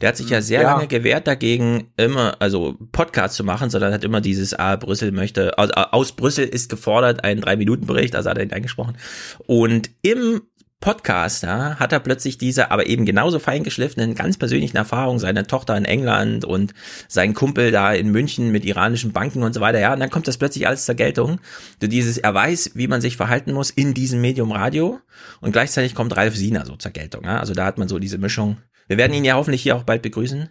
Der 0.02 0.10
hat 0.10 0.18
sich 0.18 0.30
ja 0.30 0.42
sehr 0.42 0.62
Ja. 0.62 0.74
lange 0.74 0.88
gewehrt 0.88 1.28
dagegen, 1.28 1.92
immer, 1.98 2.36
also 2.40 2.76
Podcast 2.92 3.36
zu 3.36 3.44
machen, 3.44 3.70
sondern 3.70 3.94
hat 3.94 4.04
immer 4.04 4.22
dieses, 4.22 4.54
ah, 4.54 4.76
Brüssel 4.76 5.12
möchte, 5.12 5.58
aus, 5.58 5.72
aus 5.72 6.12
Brüssel 6.12 6.46
ist 6.46 6.70
gefordert, 6.70 7.24
ein 7.24 7.42
Drei-Minuten-Bericht, 7.42 8.16
also 8.16 8.30
hat 8.30 8.38
er 8.38 8.44
ihn 8.44 8.52
eingesprochen. 8.54 8.98
Und 9.48 9.90
im 10.02 10.42
Podcast 10.82 11.42
ja, 11.42 11.78
hat 11.80 11.94
er 11.94 12.00
plötzlich 12.00 12.38
diese, 12.38 12.70
aber 12.70 12.86
eben 12.86 13.06
genauso 13.06 13.40
feingeschliffenen, 13.40 14.14
ganz 14.14 14.38
persönlichen 14.38 14.78
Erfahrungen, 14.78 15.18
seine 15.18 15.48
Tochter 15.48 15.76
in 15.76 15.86
England 15.86 16.46
und 16.46 16.74
sein 17.08 17.34
Kumpel 17.34 17.72
da 17.72 17.94
in 17.94 18.12
München 18.12 18.52
mit 18.52 18.66
iranischen 18.66 19.12
Banken 19.12 19.42
und 19.42 19.54
so 19.54 19.62
weiter, 19.62 19.80
ja, 19.80 19.94
und 19.94 20.00
dann 20.00 20.12
kommt 20.12 20.28
das 20.28 20.38
plötzlich 20.38 20.68
alles 20.68 20.86
zur 20.86 20.94
Geltung. 20.96 21.40
Du 21.80 21.88
dieses, 21.88 22.18
er 22.20 22.34
weiß, 22.34 22.72
wie 22.76 22.88
man 22.88 23.02
sich 23.02 23.18
verhalten 23.18 23.54
muss 23.54 23.72
in 23.72 23.96
diesem 23.96 24.22
Medium 24.22 24.52
Radio 24.52 25.00
und 25.42 25.54
gleichzeitig 25.54 25.96
kommt 25.96 26.16
Ralf 26.16 26.36
Siener 26.36 26.66
so 26.68 26.76
zur 26.76 26.92
Geltung, 26.92 27.24
ja, 27.24 27.40
also 27.40 27.54
da 27.54 27.66
hat 27.66 27.78
man 27.80 27.88
so 27.88 27.98
diese 27.98 28.18
Mischung. 28.20 28.58
Wir 28.88 28.98
werden 28.98 29.14
ihn 29.14 29.26
ja 29.26 29.36
hoffentlich 29.36 29.64
hier 29.64 29.76
auch 29.76 29.84
bald 29.84 30.02
begrüßen, 30.02 30.50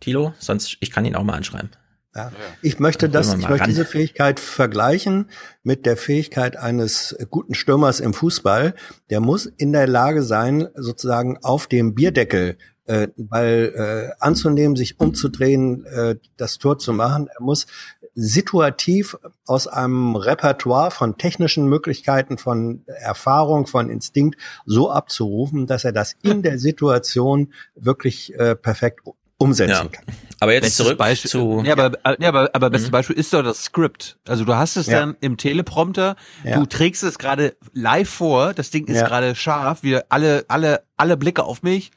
Tilo, 0.00 0.34
sonst, 0.38 0.76
ich 0.80 0.90
kann 0.90 1.04
ihn 1.04 1.14
auch 1.14 1.24
mal 1.24 1.34
anschreiben. 1.34 1.70
Ja. 2.14 2.30
Ich 2.60 2.78
möchte 2.78 3.08
das, 3.08 3.28
ich 3.32 3.48
möchte 3.48 3.60
ran. 3.60 3.70
diese 3.70 3.86
Fähigkeit 3.86 4.38
vergleichen 4.38 5.30
mit 5.62 5.86
der 5.86 5.96
Fähigkeit 5.96 6.58
eines 6.58 7.16
guten 7.30 7.54
Stürmers 7.54 8.00
im 8.00 8.12
Fußball. 8.12 8.74
Der 9.08 9.20
muss 9.20 9.46
in 9.46 9.72
der 9.72 9.86
Lage 9.86 10.22
sein, 10.22 10.68
sozusagen 10.74 11.38
auf 11.42 11.68
dem 11.68 11.94
Bierdeckel 11.94 12.58
äh, 12.84 13.08
Ball 13.16 14.12
äh, 14.18 14.22
anzunehmen, 14.22 14.76
sich 14.76 15.00
umzudrehen, 15.00 15.86
äh, 15.86 16.16
das 16.36 16.58
Tor 16.58 16.78
zu 16.78 16.92
machen. 16.92 17.28
Er 17.34 17.42
muss 17.42 17.66
situativ 18.14 19.16
aus 19.46 19.66
einem 19.66 20.16
Repertoire 20.16 20.90
von 20.90 21.16
technischen 21.18 21.66
Möglichkeiten, 21.66 22.38
von 22.38 22.82
Erfahrung, 22.86 23.66
von 23.66 23.88
Instinkt 23.90 24.38
so 24.66 24.90
abzurufen, 24.90 25.66
dass 25.66 25.84
er 25.84 25.92
das 25.92 26.14
in 26.22 26.42
der 26.42 26.58
Situation 26.58 27.52
wirklich 27.74 28.34
äh, 28.34 28.54
perfekt 28.54 29.00
umsetzen 29.38 29.70
Ja. 29.72 29.84
kann. 29.88 30.04
Aber 30.40 30.52
jetzt 30.52 30.62
Bestes 30.62 30.84
zurück 30.84 30.98
Beispiel, 30.98 31.30
zu, 31.30 31.62
ja, 31.64 31.72
aber, 31.72 31.92
ja, 32.20 32.28
aber, 32.28 32.50
aber 32.52 32.70
bestes 32.70 32.88
Mhm. 32.88 32.92
Beispiel 32.92 33.16
ist 33.16 33.32
doch 33.32 33.42
das 33.44 33.64
Skript. 33.64 34.18
Also 34.26 34.44
du 34.44 34.54
hast 34.56 34.76
es 34.76 34.86
Ja. 34.88 35.00
dann 35.00 35.16
im 35.20 35.36
Teleprompter, 35.36 36.16
Ja. 36.44 36.58
du 36.58 36.66
trägst 36.66 37.04
es 37.04 37.16
gerade 37.18 37.56
live 37.72 38.08
vor, 38.08 38.52
das 38.52 38.70
Ding 38.70 38.86
ist 38.86 38.96
Ja. 38.98 39.06
gerade 39.06 39.34
scharf, 39.36 39.82
wir 39.84 40.06
alle, 40.08 40.44
alle, 40.48 40.82
alle 40.96 41.16
Blicke 41.16 41.44
auf 41.44 41.62
mich 41.62 41.92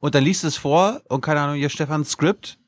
und 0.00 0.14
dann 0.16 0.24
liest 0.24 0.42
es 0.44 0.56
vor 0.56 1.02
und 1.08 1.20
keine 1.20 1.40
Ahnung, 1.40 1.54
hier 1.56 1.68
Stefan 1.68 2.04
Skript 2.04 2.58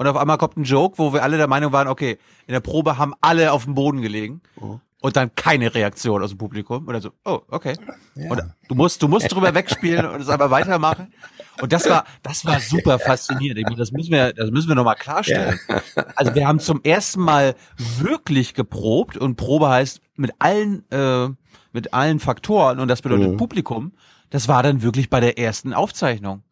und 0.00 0.06
auf 0.06 0.16
einmal 0.16 0.38
kommt 0.38 0.56
ein 0.56 0.64
Joke, 0.64 0.96
wo 0.96 1.12
wir 1.12 1.22
alle 1.22 1.36
der 1.36 1.46
Meinung 1.46 1.72
waren, 1.72 1.86
okay, 1.86 2.16
in 2.46 2.54
der 2.54 2.60
Probe 2.60 2.96
haben 2.96 3.12
alle 3.20 3.52
auf 3.52 3.64
dem 3.64 3.74
Boden 3.74 4.00
gelegen. 4.00 4.40
Und 5.02 5.16
dann 5.16 5.34
keine 5.34 5.74
Reaktion 5.74 6.22
aus 6.22 6.30
dem 6.30 6.38
Publikum. 6.38 6.88
Oder 6.88 7.02
so, 7.02 7.10
oh, 7.26 7.40
okay. 7.48 7.74
Und 8.14 8.40
du 8.66 8.74
musst, 8.74 9.02
du 9.02 9.08
musst 9.08 9.30
drüber 9.30 9.54
wegspielen 9.54 10.06
und 10.06 10.22
es 10.22 10.30
einfach 10.30 10.50
weitermachen. 10.50 11.12
Und 11.60 11.70
das 11.74 11.86
war, 11.86 12.06
das 12.22 12.46
war 12.46 12.60
super 12.60 12.98
faszinierend. 12.98 13.58
Ich 13.58 13.64
meine, 13.64 13.76
das 13.76 13.92
müssen 13.92 14.10
wir, 14.10 14.32
das 14.32 14.50
müssen 14.50 14.68
wir 14.68 14.74
nochmal 14.74 14.96
klarstellen. 14.96 15.60
Also 16.16 16.34
wir 16.34 16.48
haben 16.48 16.60
zum 16.60 16.80
ersten 16.82 17.20
Mal 17.20 17.54
wirklich 17.98 18.54
geprobt 18.54 19.18
und 19.18 19.36
Probe 19.36 19.68
heißt 19.68 20.00
mit 20.16 20.32
allen, 20.38 20.90
äh, 20.90 21.28
mit 21.72 21.92
allen 21.92 22.20
Faktoren 22.20 22.80
und 22.80 22.88
das 22.88 23.02
bedeutet 23.02 23.32
Mhm. 23.32 23.36
Publikum. 23.36 23.92
Das 24.30 24.48
war 24.48 24.62
dann 24.62 24.80
wirklich 24.80 25.10
bei 25.10 25.20
der 25.20 25.38
ersten 25.38 25.74
Aufzeichnung. 25.74 26.42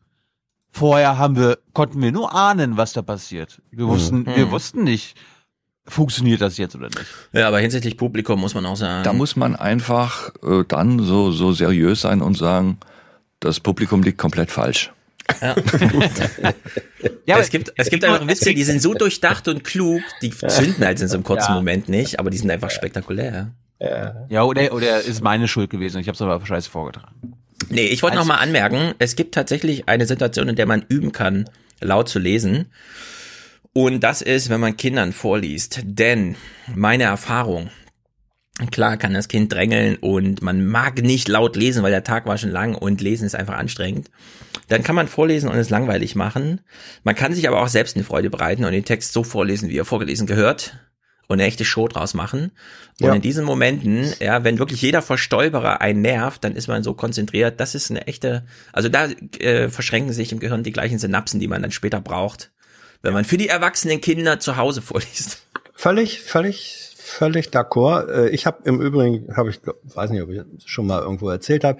Vorher 0.71 1.19
haben 1.19 1.37
wir, 1.37 1.59
konnten 1.73 2.01
wir 2.03 2.13
nur 2.13 2.35
ahnen, 2.35 2.77
was 2.77 2.93
da 2.93 3.03
passiert. 3.03 3.61
Wir 3.71 3.87
wussten, 3.89 4.27
wir 4.27 4.47
Mhm. 4.47 4.51
wussten 4.51 4.85
nicht, 4.85 5.17
funktioniert 5.87 6.41
das 6.41 6.57
jetzt 6.59 6.77
oder 6.77 6.89
nicht. 6.89 7.07
ja, 7.33 7.49
aber 7.49 7.59
hinsichtlich 7.61 7.97
Publikum 7.97 8.39
muss 8.41 8.55
man 8.55 8.67
auch 8.67 8.77
sagen. 8.77 9.03
Da 9.05 9.13
muss 9.13 9.35
man 9.37 9.57
einfach 9.57 10.31
äh, 10.43 10.65
dann 10.69 11.01
so, 11.01 11.33
so 11.33 11.53
seriös 11.53 12.03
sein 12.03 12.21
und 12.23 12.37
sagen, 12.37 12.79
das 13.41 13.61
Publikum 13.61 14.03
liegt 14.03 14.19
komplett 14.19 14.51
falsch. 14.51 14.93
Ja. 15.41 15.55
Ja, 17.27 17.39
es 17.39 17.51
gibt, 17.51 17.73
es 17.77 17.91
gibt 17.91 18.05
einfach 18.05 18.27
Witze, 18.27 18.55
die 18.55 18.65
sind 18.65 18.81
so 18.81 18.95
durchdacht 18.95 19.47
und 19.49 19.63
klug, 19.63 20.01
die 20.23 20.31
zünden 20.31 20.83
halt 20.85 21.01
in 21.01 21.09
so 21.09 21.15
einem 21.15 21.25
kurzen 21.25 21.51
Ja. 21.51 21.55
Moment 21.57 21.89
nicht, 21.89 22.19
aber 22.19 22.31
die 22.31 22.39
sind 22.39 22.51
einfach 22.51 22.71
spektakulär. 22.71 23.51
Ja, 24.31 24.43
oder, 24.45 24.73
oder 24.73 25.01
ist 25.03 25.23
meine 25.23 25.47
Schuld 25.47 25.69
gewesen. 25.71 26.01
Ich 26.01 26.09
habe 26.09 26.15
es 26.17 26.23
aber 26.23 26.45
scheiße 26.45 26.69
vorgetragen. 26.71 27.35
Nee, 27.69 27.87
ich 27.87 28.03
wollte 28.03 28.17
noch 28.17 28.25
mal 28.25 28.37
anmerken, 28.37 28.95
es 28.99 29.17
gibt 29.17 29.35
tatsächlich 29.35 29.89
eine 29.89 30.07
Situation, 30.07 30.49
in 30.49 30.57
der 30.57 30.67
man 30.67 30.85
üben 30.89 31.13
kann, 31.13 31.51
laut 31.81 32.09
zu 32.09 32.19
lesen. 32.19 32.67
Und 33.73 34.01
das 34.01 34.23
ist, 34.23 34.49
wenn 34.49 34.61
man 34.61 34.77
Kindern 34.77 35.13
vorliest. 35.13 35.81
Denn 35.85 36.37
meine 36.75 37.05
Erfahrung, 37.05 37.71
klar 38.71 38.97
kann 38.97 39.15
das 39.15 39.29
Kind 39.29 39.53
drängeln 39.53 39.97
und 39.97 40.43
man 40.43 40.65
mag 40.67 41.03
nicht 41.03 41.29
laut 41.29 41.57
lesen, 41.57 41.83
weil 41.83 41.91
der 41.91 42.05
Tag 42.05 42.27
war 42.27 42.39
schon 42.39 42.51
lang 42.51 42.75
und 42.75 43.01
lesen 43.01 43.27
ist 43.27 43.35
einfach 43.35 43.57
anstrengend. 43.57 44.11
Dann 44.69 44.83
kann 44.83 44.97
man 44.97 45.09
vorlesen 45.09 45.49
und 45.49 45.57
es 45.57 45.71
langweilig 45.71 46.15
machen. 46.15 46.61
Man 47.05 47.15
kann 47.15 47.35
sich 47.35 47.49
aber 47.49 47.63
auch 47.63 47.69
selbst 47.69 47.97
eine 47.97 48.05
Freude 48.05 48.31
bereiten 48.31 48.65
und 48.65 48.73
den 48.73 48.85
Text 48.85 49.13
so 49.13 49.23
vorlesen, 49.25 49.69
wie 49.69 49.79
er 49.79 49.85
vorgelesen 49.85 50.27
gehört 50.27 50.79
und 51.29 51.35
eine 51.35 51.45
echte 51.47 51.65
Show 51.65 51.87
draus 51.89 52.15
machen. 52.15 52.51
Und 53.01 53.07
Ja. 53.07 53.15
in 53.15 53.21
diesen 53.23 53.45
Momenten, 53.45 54.13
ja, 54.19 54.43
wenn 54.45 54.59
wirklich 54.59 54.83
jeder 54.83 55.03
Verstolperer 55.03 55.81
einen 55.81 56.03
nervt, 56.03 56.43
dann 56.43 56.57
ist 56.57 56.67
man 56.67 56.83
so 56.83 56.95
konzentriert. 56.95 57.61
Das 57.61 57.75
ist 57.77 57.91
eine 57.91 58.07
echte, 58.07 58.45
also 58.73 58.89
da 58.89 59.07
äh, 59.39 59.69
verschränken 59.69 60.13
sich 60.13 60.33
im 60.33 60.41
Gehirn 60.41 60.63
die 60.65 60.73
gleichen 60.73 60.99
Synapsen, 60.99 61.39
die 61.39 61.47
man 61.49 61.63
dann 61.63 61.71
später 61.71 62.01
braucht, 62.01 62.51
wenn 63.03 63.13
man 63.13 63.25
für 63.25 63.37
die 63.37 63.49
erwachsenen 63.49 64.01
Kinder 64.01 64.41
zu 64.41 64.57
Hause 64.57 64.83
vorliest. 64.83 65.43
Völlig, 65.75 66.21
völlig, 66.23 66.95
völlig 66.97 67.49
d'accord. 67.51 68.09
Äh, 68.11 68.31
Ich 68.31 68.47
habe 68.47 68.59
im 68.65 68.81
Übrigen, 68.81 69.37
habe 69.37 69.51
ich, 69.51 69.61
weiß 69.95 70.11
nicht, 70.11 70.23
ob 70.23 70.31
ich 70.31 70.39
das 70.39 70.47
schon 70.65 70.87
mal 70.87 71.01
irgendwo 71.03 71.29
erzählt 71.31 71.63
habe, 71.63 71.79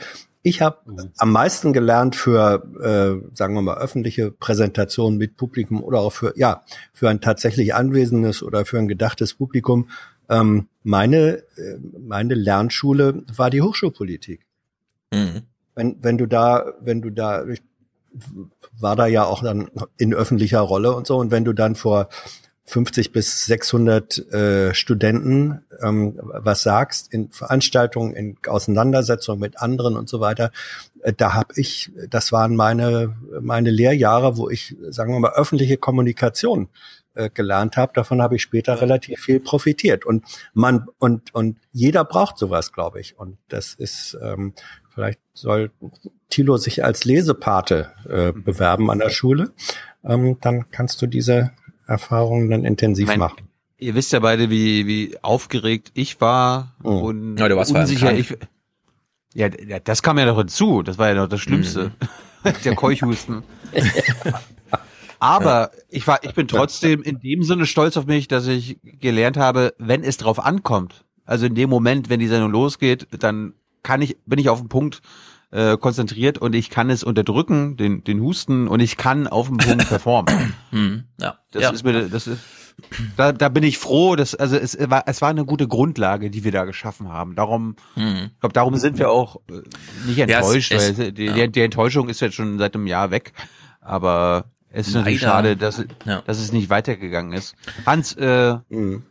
ich 0.49 0.63
habe 0.63 1.11
am 1.19 1.33
meisten 1.33 1.73
gelernt 1.73 2.17
für, 2.17 2.63
äh, 2.81 3.37
sagen 3.37 3.55
wir 3.55 3.63
mal, 3.63 3.79
öffentliche 3.79 4.31
Präsentationen 4.31 5.19
mit 5.19 5.37
Publikum 5.37 5.83
oder 5.83 6.01
auch 6.01 6.13
für, 6.13 6.33
ja, 6.37 6.63
für 6.93 7.09
ein 7.09 7.21
tatsächlich 7.21 7.75
anwesendes 7.75 8.43
oder 8.43 8.65
für 8.65 8.79
ein 8.79 8.89
gedachtes 8.89 9.35
Publikum. 9.35 9.89
Ähm, 10.29 10.69
meine, 10.83 11.43
äh, 11.57 11.79
meine 11.99 12.35
Lernschule 12.35 13.23
war 13.37 13.51
die 13.51 13.63
Hochschulpolitik. 13.63 14.47
Mhm. 15.13 15.43
Wenn, 15.75 15.97
wenn 16.03 16.19
du 16.19 16.27
da, 16.27 16.73
wenn 16.81 17.03
du 17.03 17.11
da, 17.11 17.47
ich 17.47 17.63
war 18.79 18.97
da 18.97 19.07
ja 19.07 19.25
auch 19.25 19.43
dann 19.43 19.71
in 19.97 20.15
öffentlicher 20.15 20.61
Rolle 20.61 20.95
und 20.95 21.07
so, 21.07 21.19
und 21.19 21.31
wenn 21.31 21.45
du 21.45 21.53
dann 21.53 21.75
vor 21.75 22.09
50 22.69 23.13
bis 23.13 23.47
600 23.47 24.33
äh, 24.33 24.75
Studenten 24.75 25.63
ähm, 25.83 26.19
was 26.23 26.63
sagst 26.63 27.13
in 27.13 27.31
Veranstaltungen, 27.31 28.15
in 28.15 28.37
Auseinandersetzungen 28.47 29.41
mit 29.41 29.59
anderen 29.61 29.97
und 29.97 30.09
so 30.09 30.21
weiter. 30.21 30.51
Äh, 31.03 31.15
da 31.15 31.35
habe 31.35 31.55
ich, 31.57 31.91
das 32.11 32.31
waren 32.31 32.57
meine 32.57 33.17
meine 33.41 33.71
Lehrjahre, 33.71 34.37
wo 34.37 34.51
ich, 34.51 34.77
sagen 34.91 35.13
wir 35.13 35.21
mal, 35.21 35.33
öffentliche 35.33 35.79
Kommunikation 35.79 36.69
äh, 37.15 37.31
gelernt 37.31 37.77
habe. 37.77 37.93
Davon 37.95 38.21
habe 38.21 38.37
ich 38.37 38.43
später 38.43 38.81
relativ 38.83 39.21
viel 39.21 39.41
profitiert. 39.41 40.05
Und 40.05 40.25
man 40.53 40.87
und 40.99 41.35
und 41.35 41.59
jeder 41.73 42.05
braucht 42.05 42.37
sowas, 42.37 42.73
glaube 42.73 43.01
ich. 43.01 43.19
Und 43.19 43.39
das 43.49 43.75
ist 43.75 44.17
ähm, 44.23 44.53
vielleicht 44.95 45.21
soll 45.33 45.71
Thilo 46.29 46.59
sich 46.59 46.85
als 46.85 47.05
Lesepate 47.07 47.93
äh, 48.09 48.33
bewerben 48.33 48.91
an 48.91 48.99
der 48.99 49.11
Schule. 49.11 49.53
Ähm, 50.05 50.37
dann 50.43 50.71
kannst 50.71 51.01
du 51.01 51.07
diese 51.07 51.53
Erfahrungen 51.89 52.51
dann 52.51 52.65
intensiv 52.65 53.09
Mein- 53.09 53.19
machen. 53.19 53.49
Ihr 53.81 53.95
wisst 53.95 54.13
ja 54.13 54.19
beide, 54.19 54.51
wie, 54.51 54.87
wie 54.89 55.17
aufgeregt 55.23 55.93
ich 55.95 56.21
war 56.21 56.75
und 56.83 57.37
Ja, 57.37 57.47
unsicher. 57.55 58.13
Ich, 58.13 58.37
ja, 59.35 59.49
das 59.49 60.03
kam 60.03 60.19
ja 60.19 60.27
noch 60.27 60.37
hinzu. 60.39 60.83
Das 60.83 60.99
war 60.99 61.09
ja 61.09 61.15
noch 61.15 61.29
das 61.29 61.41
Schlimmste. 61.41 61.93
Der 62.65 62.75
Keuchhusten. 62.75 63.45
Aber 65.21 65.71
ich 65.89 66.07
war, 66.07 66.23
ich 66.25 66.35
bin 66.35 66.49
trotzdem 66.49 67.03
in 67.03 67.21
dem 67.21 67.43
Sinne 67.43 67.67
stolz 67.67 67.97
auf 67.97 68.07
mich, 68.07 68.29
dass 68.29 68.47
ich 68.47 68.79
gelernt 68.83 69.37
habe, 69.37 69.75
wenn 69.79 70.03
es 70.03 70.17
drauf 70.17 70.45
ankommt. 70.45 71.05
Also 71.25 71.47
in 71.47 71.55
dem 71.55 71.71
Moment, 71.71 72.09
wenn 72.09 72.21
die 72.21 72.29
Sendung 72.29 72.51
losgeht, 72.51 73.07
dann 73.19 73.55
kann 73.83 74.03
ich, 74.03 74.17
bin 74.27 74.39
ich 74.39 74.49
auf 74.49 74.61
den 74.61 74.69
Punkt 74.69 75.03
äh, 75.51 75.77
konzentriert 75.77 76.39
und 76.39 76.55
ich 76.55 76.69
kann 76.71 76.91
es 76.91 77.03
unterdrücken, 77.05 77.77
den, 77.77 78.05
den 78.05 78.21
Husten 78.21 78.69
und 78.69 78.81
ich 78.81 78.97
kann 78.97 79.27
auf 79.27 79.49
den 79.49 79.57
Punkt 79.59 79.89
performen. 79.89 80.55
Hm, 80.71 81.05
ja. 81.21 81.39
Das 81.53 81.63
ja. 81.63 81.71
ist 81.71 81.85
mir, 81.85 82.09
das 82.09 82.27
ist, 82.27 82.41
da, 83.17 83.33
da 83.33 83.49
bin 83.49 83.63
ich 83.65 83.79
froh, 83.79 84.15
dass, 84.15 84.35
also 84.35 84.57
es 84.57 84.77
war, 84.91 85.05
es 85.07 85.21
war 85.23 85.31
eine 85.31 85.45
gute 85.45 85.67
Grundlage, 85.67 86.31
die 86.31 86.45
wir 86.45 86.53
da 86.53 86.65
geschaffen 86.65 87.09
haben. 87.09 87.35
Darum, 87.35 87.77
Hm. 87.95 88.31
ich 88.35 88.41
glaube, 88.41 88.53
darum 88.53 88.77
sind 88.77 88.99
wir 88.99 89.11
auch 89.11 89.37
äh, 89.49 89.63
nicht 90.07 90.19
Ja, 90.19 90.27
es 90.27 90.31
enttäuscht, 90.47 90.73
ist- 90.73 90.99
weil 90.99 91.13
die, 91.13 91.25
ja. 91.25 91.33
die, 91.33 91.53
die 91.53 91.63
Enttäuschung 91.63 92.09
ist 92.09 92.21
jetzt 92.21 92.35
schon 92.35 92.59
seit 92.59 92.75
einem 92.75 92.87
Jahr 92.87 93.11
weg. 93.11 93.33
Aber 93.81 94.45
es 94.71 94.89
ist 94.89 94.95
natürlich 94.95 95.23
Leider. 95.23 95.33
schade, 95.33 95.57
dass, 95.57 95.83
Ja. 96.05 96.21
dass 96.27 96.39
es 96.39 96.53
nicht 96.53 96.69
weitergegangen 96.71 97.33
ist. 97.33 97.57
Hans, 97.87 98.13
äh, 98.17 98.59
Mhm. 98.69 99.03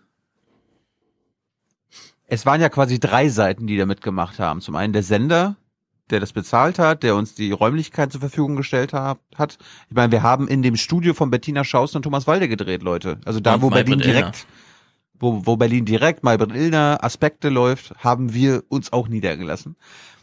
es 2.27 2.45
waren 2.45 2.61
ja 2.61 2.69
quasi 2.69 2.99
drei 2.99 3.29
Seiten, 3.29 3.67
die 3.67 3.77
da 3.77 3.85
mitgemacht 3.85 4.39
haben. 4.39 4.61
Zum 4.61 4.75
einen 4.75 4.93
der 4.93 5.03
Sender, 5.03 5.55
der 6.09 6.19
das 6.19 6.33
bezahlt 6.33 6.79
hat, 6.79 7.03
der 7.03 7.15
uns 7.15 7.35
die 7.35 7.51
Räumlichkeit 7.51 8.11
zur 8.11 8.21
Verfügung 8.21 8.55
gestellt 8.55 8.93
hat. 8.93 9.19
hat. 9.35 9.57
Ich 9.89 9.95
meine, 9.95 10.11
wir 10.11 10.23
haben 10.23 10.47
in 10.47 10.61
dem 10.61 10.75
Studio 10.75 11.13
von 11.13 11.29
Bettina 11.29 11.63
Schausen 11.63 11.97
und 11.97 12.03
Thomas 12.03 12.27
Walde 12.27 12.47
gedreht, 12.47 12.83
Leute. 12.83 13.19
Also 13.25 13.39
da, 13.39 13.55
Und 13.55 13.61
wo 13.61 13.69
Berlin 13.69 13.99
direkt, 13.99 14.47
wo, 15.19 15.45
wo 15.45 15.57
Berlin 15.57 15.85
direkt, 15.85 16.23
Maybrit 16.23 16.55
Illner, 16.55 16.99
Aspekte 17.01 17.49
läuft, 17.49 17.95
haben 17.97 18.33
wir 18.33 18.63
uns 18.69 18.93
auch 18.93 19.07
niedergelassen. 19.07 19.75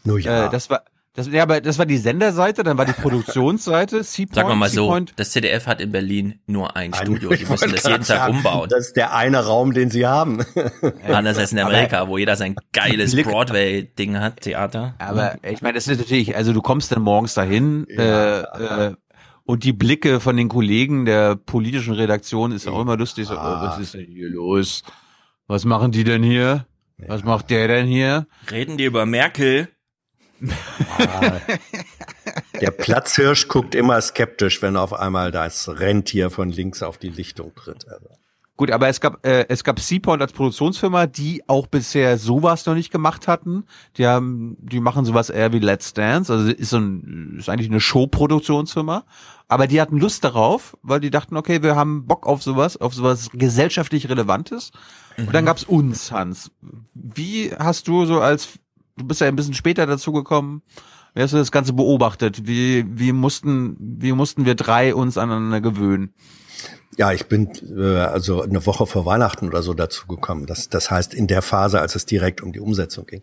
Nur 0.03 0.19
ja. 0.19 0.47
Äh, 0.47 0.49
das 0.49 0.69
war, 0.69 0.83
das, 1.15 1.27
ja, 1.27 1.43
aber 1.43 1.61
das 1.61 1.79
war 1.79 1.85
die 1.85 1.97
Senderseite, 1.97 2.63
dann 2.63 2.77
war 2.77 2.85
die 2.85 2.91
Produktionsseite, 2.93 4.03
Seapoint, 4.03 4.35
Sagen 4.35 4.49
wir 4.49 4.55
mal 4.55 4.69
so, 4.69 4.99
das 5.15 5.31
ZDF 5.31 5.65
hat 5.67 5.79
in 5.81 5.91
Berlin 5.91 6.39
nur 6.45 6.75
ein 6.75 6.93
Ein- 6.93 7.01
Studio. 7.05 7.29
Die 7.33 7.45
müssen 7.45 7.71
das 7.71 7.83
jeden 7.83 7.95
Tag 7.97 8.05
sagen, 8.05 8.35
umbauen. 8.37 8.69
Das 8.69 8.87
ist 8.87 8.95
der 8.95 9.15
eine 9.15 9.45
Raum, 9.45 9.73
den 9.73 9.89
sie 9.89 10.05
haben. 10.05 10.43
Anders 11.07 11.37
als 11.37 11.51
in 11.51 11.59
Aber- 11.59 11.69
Amerika, 11.69 12.07
wo 12.07 12.17
jeder 12.17 12.35
sein 12.35 12.55
geiles 12.73 13.15
Broadway-Ding 13.15 14.19
hat, 14.19 14.41
Theater. 14.41 14.95
Aber 14.99 15.35
ich 15.43 15.61
meine, 15.61 15.73
das 15.75 15.87
ist 15.87 15.99
natürlich, 15.99 16.35
also 16.35 16.53
du 16.53 16.61
kommst 16.61 16.91
dann 16.91 17.01
morgens 17.01 17.33
dahin 17.33 17.87
äh, 17.89 18.39
äh, 18.41 18.93
und 19.45 19.63
die 19.63 19.73
Blicke 19.73 20.19
von 20.19 20.35
den 20.37 20.49
Kollegen 20.49 21.05
der 21.05 21.35
politischen 21.35 21.93
Redaktion 21.93 22.51
ist 22.51 22.67
auch 22.67 22.81
immer 22.81 22.97
lustig. 22.97 23.27
So, 23.27 23.35
oh, 23.35 23.37
was 23.37 23.79
ist 23.79 23.93
denn 23.93 24.07
hier 24.07 24.29
los? 24.29 24.83
Was 25.47 25.63
machen 25.65 25.91
die 25.91 26.03
denn 26.03 26.23
hier? 26.23 26.65
Was 26.97 27.23
macht 27.23 27.49
der 27.51 27.67
denn 27.67 27.87
hier? 27.87 28.25
Reden 28.49 28.77
die 28.77 28.85
über 28.85 29.05
Merkel? 29.05 29.67
Der 32.61 32.71
Platzhirsch 32.71 33.47
guckt 33.47 33.75
immer 33.75 34.01
skeptisch, 34.01 34.61
wenn 34.61 34.75
auf 34.77 34.93
einmal 34.93 35.31
das 35.31 35.69
Rentier 35.79 36.29
von 36.29 36.49
links 36.49 36.83
auf 36.83 36.97
die 36.97 37.09
Lichtung 37.09 37.53
tritt. 37.55 37.87
Also. 37.87 38.09
Gut, 38.57 38.71
aber 38.71 38.87
es 38.87 39.01
gab 39.01 39.25
äh, 39.25 39.45
es 39.49 39.65
gab 39.65 39.81
Seapoint 39.81 40.21
als 40.21 40.31
Produktionsfirma, 40.31 41.07
die 41.07 41.43
auch 41.47 41.67
bisher 41.67 42.17
sowas 42.17 42.65
noch 42.65 42.73
nicht 42.73 42.89
gemacht 42.89 43.27
hatten. 43.27 43.65
Die 43.97 44.07
haben, 44.07 44.55
die 44.61 44.79
machen 44.79 45.03
sowas 45.03 45.29
eher 45.29 45.51
wie 45.51 45.59
Let's 45.59 45.93
Dance, 45.93 46.31
also 46.31 46.49
ist 46.49 46.69
so 46.69 46.77
ein 46.77 47.35
ist 47.37 47.49
eigentlich 47.49 47.69
eine 47.69 47.81
Showproduktionsfirma, 47.81 49.03
aber 49.49 49.67
die 49.67 49.81
hatten 49.81 49.97
Lust 49.97 50.23
darauf, 50.23 50.77
weil 50.83 51.01
die 51.01 51.09
dachten, 51.09 51.35
okay, 51.35 51.63
wir 51.63 51.75
haben 51.75 52.07
Bock 52.07 52.25
auf 52.25 52.43
sowas, 52.43 52.77
auf 52.77 52.93
sowas 52.93 53.29
gesellschaftlich 53.33 54.07
Relevantes. 54.07 54.71
Und 55.17 55.33
dann 55.33 55.45
gab's 55.45 55.63
uns, 55.63 56.11
Hans. 56.11 56.51
Wie 56.93 57.51
hast 57.57 57.87
du 57.87 58.05
so 58.05 58.21
als 58.21 58.59
du 58.97 59.05
bist 59.05 59.21
ja 59.21 59.27
ein 59.27 59.35
bisschen 59.35 59.53
später 59.53 59.85
dazu 59.85 60.11
gekommen, 60.11 60.61
wie 61.13 61.21
hast 61.21 61.33
du 61.33 61.37
das 61.37 61.51
Ganze 61.51 61.73
beobachtet? 61.73 62.47
Wie 62.47 62.85
wie 62.87 63.11
mussten 63.13 63.77
wie 63.79 64.11
mussten 64.11 64.45
wir 64.45 64.55
drei 64.55 64.93
uns 64.93 65.17
aneinander 65.17 65.61
gewöhnen? 65.61 66.13
Ja, 66.97 67.11
ich 67.11 67.25
bin 67.27 67.49
äh, 67.77 67.97
also 67.97 68.41
eine 68.41 68.65
Woche 68.65 68.85
vor 68.85 69.05
Weihnachten 69.05 69.47
oder 69.49 69.61
so 69.61 69.73
dazu 69.73 70.07
gekommen. 70.07 70.45
Das, 70.45 70.69
das 70.69 70.89
heißt 70.89 71.13
in 71.13 71.27
der 71.27 71.41
Phase, 71.41 71.81
als 71.81 71.95
es 71.95 72.05
direkt 72.05 72.41
um 72.41 72.53
die 72.53 72.61
Umsetzung 72.61 73.05
ging. 73.05 73.21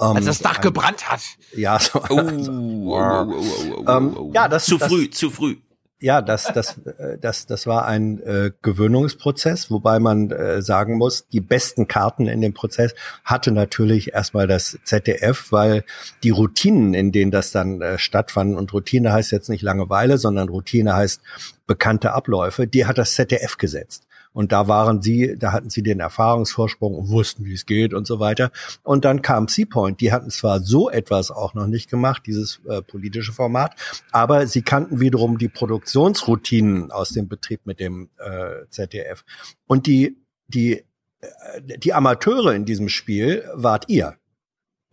Ähm, 0.00 0.16
Als 0.16 0.24
das 0.24 0.38
Dach 0.38 0.56
ein- 0.56 0.62
gebrannt 0.62 1.10
hat. 1.10 1.20
Ja, 1.54 1.78
so, 1.78 2.00
Oh, 2.08 2.94
also, 2.94 3.84
ähm, 3.86 4.32
ja, 4.32 4.48
das 4.48 4.64
zu 4.64 4.78
das, 4.78 4.88
früh, 4.88 5.10
zu 5.10 5.30
früh. 5.30 5.56
Ja, 6.02 6.22
das, 6.22 6.50
das, 6.54 6.78
äh, 6.78 7.18
das, 7.20 7.44
das 7.44 7.66
war 7.66 7.86
ein 7.86 8.22
äh, 8.22 8.52
Gewöhnungsprozess, 8.62 9.70
wobei 9.70 9.98
man 9.98 10.30
äh, 10.30 10.62
sagen 10.62 10.96
muss, 10.96 11.28
die 11.28 11.42
besten 11.42 11.88
Karten 11.88 12.26
in 12.26 12.40
dem 12.40 12.54
Prozess 12.54 12.94
hatte 13.22 13.52
natürlich 13.52 14.14
erstmal 14.14 14.46
das 14.46 14.78
ZDF, 14.84 15.52
weil 15.52 15.84
die 16.22 16.30
Routinen, 16.30 16.94
in 16.94 17.12
denen 17.12 17.30
das 17.30 17.52
dann 17.52 17.82
äh, 17.82 17.98
stattfanden, 17.98 18.56
und 18.56 18.72
Routine 18.72 19.12
heißt 19.12 19.30
jetzt 19.30 19.50
nicht 19.50 19.60
Langeweile, 19.60 20.16
sondern 20.16 20.48
Routine 20.48 20.96
heißt 20.96 21.20
bekannte 21.66 22.12
Abläufe, 22.12 22.66
die 22.66 22.86
hat 22.86 22.96
das 22.96 23.14
ZDF 23.14 23.58
gesetzt. 23.58 24.06
Und 24.32 24.52
da 24.52 24.68
waren 24.68 25.02
sie, 25.02 25.36
da 25.36 25.52
hatten 25.52 25.70
sie 25.70 25.82
den 25.82 26.00
Erfahrungsvorsprung 26.00 26.94
und 26.94 27.08
wussten, 27.08 27.44
wie 27.44 27.54
es 27.54 27.66
geht 27.66 27.92
und 27.92 28.06
so 28.06 28.20
weiter. 28.20 28.52
Und 28.82 29.04
dann 29.04 29.22
kam 29.22 29.48
Seapoint, 29.48 30.00
die 30.00 30.12
hatten 30.12 30.30
zwar 30.30 30.60
so 30.60 30.88
etwas 30.88 31.30
auch 31.30 31.54
noch 31.54 31.66
nicht 31.66 31.90
gemacht, 31.90 32.22
dieses 32.26 32.60
äh, 32.68 32.82
politische 32.82 33.32
Format, 33.32 33.74
aber 34.12 34.46
sie 34.46 34.62
kannten 34.62 35.00
wiederum 35.00 35.38
die 35.38 35.48
Produktionsroutinen 35.48 36.90
aus 36.92 37.10
dem 37.10 37.28
Betrieb 37.28 37.60
mit 37.64 37.80
dem 37.80 38.10
äh, 38.18 38.66
ZDF. 38.68 39.24
Und 39.66 39.86
die, 39.86 40.16
die, 40.46 40.84
äh, 41.20 41.78
die 41.78 41.92
Amateure 41.92 42.54
in 42.54 42.64
diesem 42.64 42.88
Spiel 42.88 43.44
wart 43.54 43.88
ihr. 43.88 44.19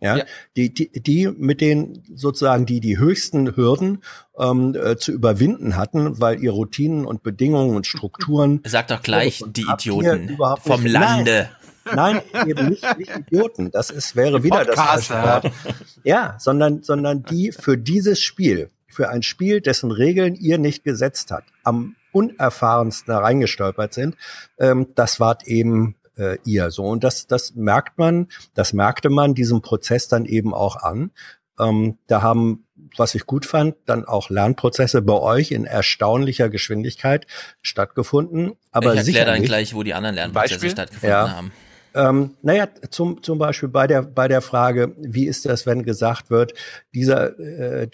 Ja, 0.00 0.18
Ja. 0.18 0.24
Die, 0.56 0.72
die, 0.72 0.90
die 1.02 1.28
mit 1.28 1.60
den 1.60 2.02
sozusagen 2.14 2.66
die 2.66 2.80
die 2.80 2.98
höchsten 2.98 3.56
Hürden 3.56 4.02
ähm, 4.38 4.74
äh, 4.80 4.96
zu 4.96 5.12
überwinden 5.12 5.76
hatten, 5.76 6.20
weil 6.20 6.42
ihr 6.42 6.52
Routinen 6.52 7.04
und 7.04 7.22
Bedingungen 7.22 7.74
und 7.76 7.86
Strukturen 7.86 8.60
Sag 8.66 8.88
doch 8.88 9.02
gleich 9.02 9.42
die 9.46 9.66
Idioten 9.68 10.38
vom 10.62 10.82
nicht- 10.82 10.92
Lande. 10.92 11.50
Nein, 11.94 12.20
eben 12.46 12.68
nicht, 12.68 12.98
nicht 12.98 13.16
Idioten. 13.16 13.70
Das 13.70 13.88
ist, 13.90 14.14
wäre 14.14 14.42
wieder 14.42 14.64
das 14.66 14.76
falsche. 14.76 15.14
Wort. 15.14 15.50
Ja, 16.04 16.36
sondern, 16.38 16.82
sondern 16.82 17.22
die 17.24 17.50
für 17.50 17.76
dieses 17.78 18.20
Spiel, 18.20 18.70
für 18.86 19.08
ein 19.08 19.22
Spiel, 19.22 19.60
dessen 19.62 19.90
Regeln 19.90 20.34
ihr 20.34 20.58
nicht 20.58 20.84
gesetzt 20.84 21.30
habt, 21.30 21.48
am 21.64 21.96
unerfahrensten 22.12 23.14
reingestolpert 23.14 23.94
sind, 23.94 24.16
ähm, 24.58 24.88
das 24.94 25.18
wart 25.18 25.46
eben 25.46 25.96
äh, 26.18 26.38
ihr 26.44 26.70
so. 26.70 26.84
Und 26.84 27.04
das, 27.04 27.26
das 27.26 27.54
merkt 27.54 27.98
man, 27.98 28.28
das 28.54 28.72
merkte 28.72 29.10
man 29.10 29.34
diesem 29.34 29.62
Prozess 29.62 30.08
dann 30.08 30.24
eben 30.24 30.54
auch 30.54 30.76
an. 30.76 31.10
Ähm, 31.58 31.98
da 32.06 32.22
haben, 32.22 32.66
was 32.96 33.14
ich 33.14 33.26
gut 33.26 33.46
fand, 33.46 33.76
dann 33.86 34.04
auch 34.04 34.30
Lernprozesse 34.30 35.02
bei 35.02 35.14
euch 35.14 35.50
in 35.50 35.64
erstaunlicher 35.64 36.48
Geschwindigkeit 36.48 37.26
stattgefunden. 37.62 38.52
Aber 38.70 38.92
ich 38.94 39.00
erkläre 39.00 39.26
dann 39.26 39.42
gleich, 39.42 39.74
wo 39.74 39.82
die 39.82 39.94
anderen 39.94 40.14
Lernprozesse 40.14 40.54
Beispiel? 40.54 40.70
stattgefunden 40.70 41.10
Ja. 41.10 41.30
haben. 41.36 41.52
ähm, 41.94 42.34
naja, 42.42 42.68
zum, 42.90 43.22
zum 43.22 43.38
Beispiel 43.38 43.68
bei 43.68 43.86
der, 43.86 44.02
bei 44.02 44.28
der 44.28 44.40
Frage, 44.40 44.94
wie 44.98 45.26
ist 45.26 45.46
das, 45.46 45.66
wenn 45.66 45.82
gesagt 45.82 46.30
wird, 46.30 46.54
dieser, 46.94 47.38
äh, 47.38 47.88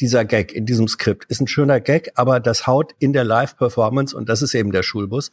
dieser 0.00 0.24
Gag 0.24 0.52
in 0.52 0.66
diesem 0.66 0.88
Skript 0.88 1.24
ist 1.26 1.40
ein 1.40 1.46
schöner 1.46 1.80
Gag, 1.80 2.12
aber 2.14 2.40
das 2.40 2.66
haut 2.66 2.94
in 2.98 3.12
der 3.12 3.24
Live-Performance, 3.24 4.16
und 4.16 4.28
das 4.28 4.42
ist 4.42 4.54
eben 4.54 4.70
der 4.72 4.82
Schulbus, 4.82 5.30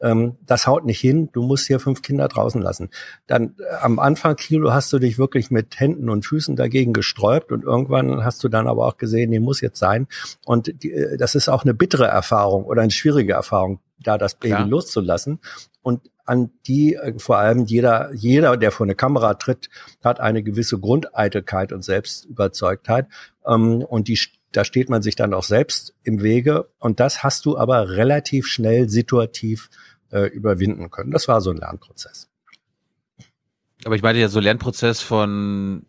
ähm, 0.00 0.36
das 0.46 0.66
haut 0.66 0.84
nicht 0.84 1.00
hin, 1.00 1.28
du 1.32 1.42
musst 1.42 1.66
hier 1.66 1.80
fünf 1.80 2.02
Kinder 2.02 2.28
draußen 2.28 2.60
lassen. 2.60 2.90
Dann 3.26 3.54
äh, 3.58 3.74
am 3.80 3.98
Anfang, 3.98 4.36
Kilo, 4.36 4.72
hast 4.72 4.92
du 4.92 4.98
dich 4.98 5.18
wirklich 5.18 5.50
mit 5.50 5.78
Händen 5.78 6.08
und 6.08 6.24
Füßen 6.24 6.56
dagegen 6.56 6.92
gesträubt 6.92 7.52
und 7.52 7.64
irgendwann 7.64 8.24
hast 8.24 8.42
du 8.42 8.48
dann 8.48 8.68
aber 8.68 8.86
auch 8.86 8.96
gesehen, 8.96 9.30
nee, 9.30 9.40
muss 9.40 9.60
jetzt 9.60 9.78
sein. 9.78 10.06
Und 10.44 10.82
die, 10.82 10.92
äh, 10.92 11.16
das 11.16 11.34
ist 11.34 11.48
auch 11.48 11.64
eine 11.64 11.74
bittere 11.74 12.06
Erfahrung 12.06 12.64
oder 12.64 12.82
eine 12.82 12.90
schwierige 12.90 13.34
Erfahrung, 13.34 13.80
da 14.02 14.18
das 14.18 14.34
Baby 14.34 14.54
Klar. 14.54 14.66
loszulassen. 14.66 15.40
Und 15.82 16.10
an 16.26 16.50
die 16.66 16.94
äh, 16.94 17.18
vor 17.18 17.38
allem 17.38 17.64
jeder, 17.64 18.12
jeder, 18.12 18.56
der 18.56 18.72
vor 18.72 18.84
eine 18.84 18.94
Kamera 18.94 19.34
tritt, 19.34 19.70
hat 20.04 20.20
eine 20.20 20.42
gewisse 20.42 20.78
Grundeitelkeit 20.78 21.72
und 21.72 21.82
Selbstüberzeugtheit. 21.82 23.06
Ähm, 23.46 23.82
und 23.82 24.08
die, 24.08 24.18
da 24.52 24.64
steht 24.64 24.90
man 24.90 25.02
sich 25.02 25.16
dann 25.16 25.32
auch 25.32 25.44
selbst 25.44 25.94
im 26.02 26.22
Wege. 26.22 26.68
Und 26.78 27.00
das 27.00 27.22
hast 27.22 27.46
du 27.46 27.56
aber 27.56 27.90
relativ 27.90 28.46
schnell 28.46 28.88
situativ 28.88 29.70
äh, 30.10 30.26
überwinden 30.26 30.90
können. 30.90 31.10
Das 31.10 31.28
war 31.28 31.40
so 31.40 31.50
ein 31.50 31.56
Lernprozess. 31.56 32.28
Aber 33.84 33.94
ich 33.94 34.02
meine 34.02 34.18
ja 34.18 34.28
so 34.28 34.40
Lernprozess 34.40 35.00
von 35.00 35.86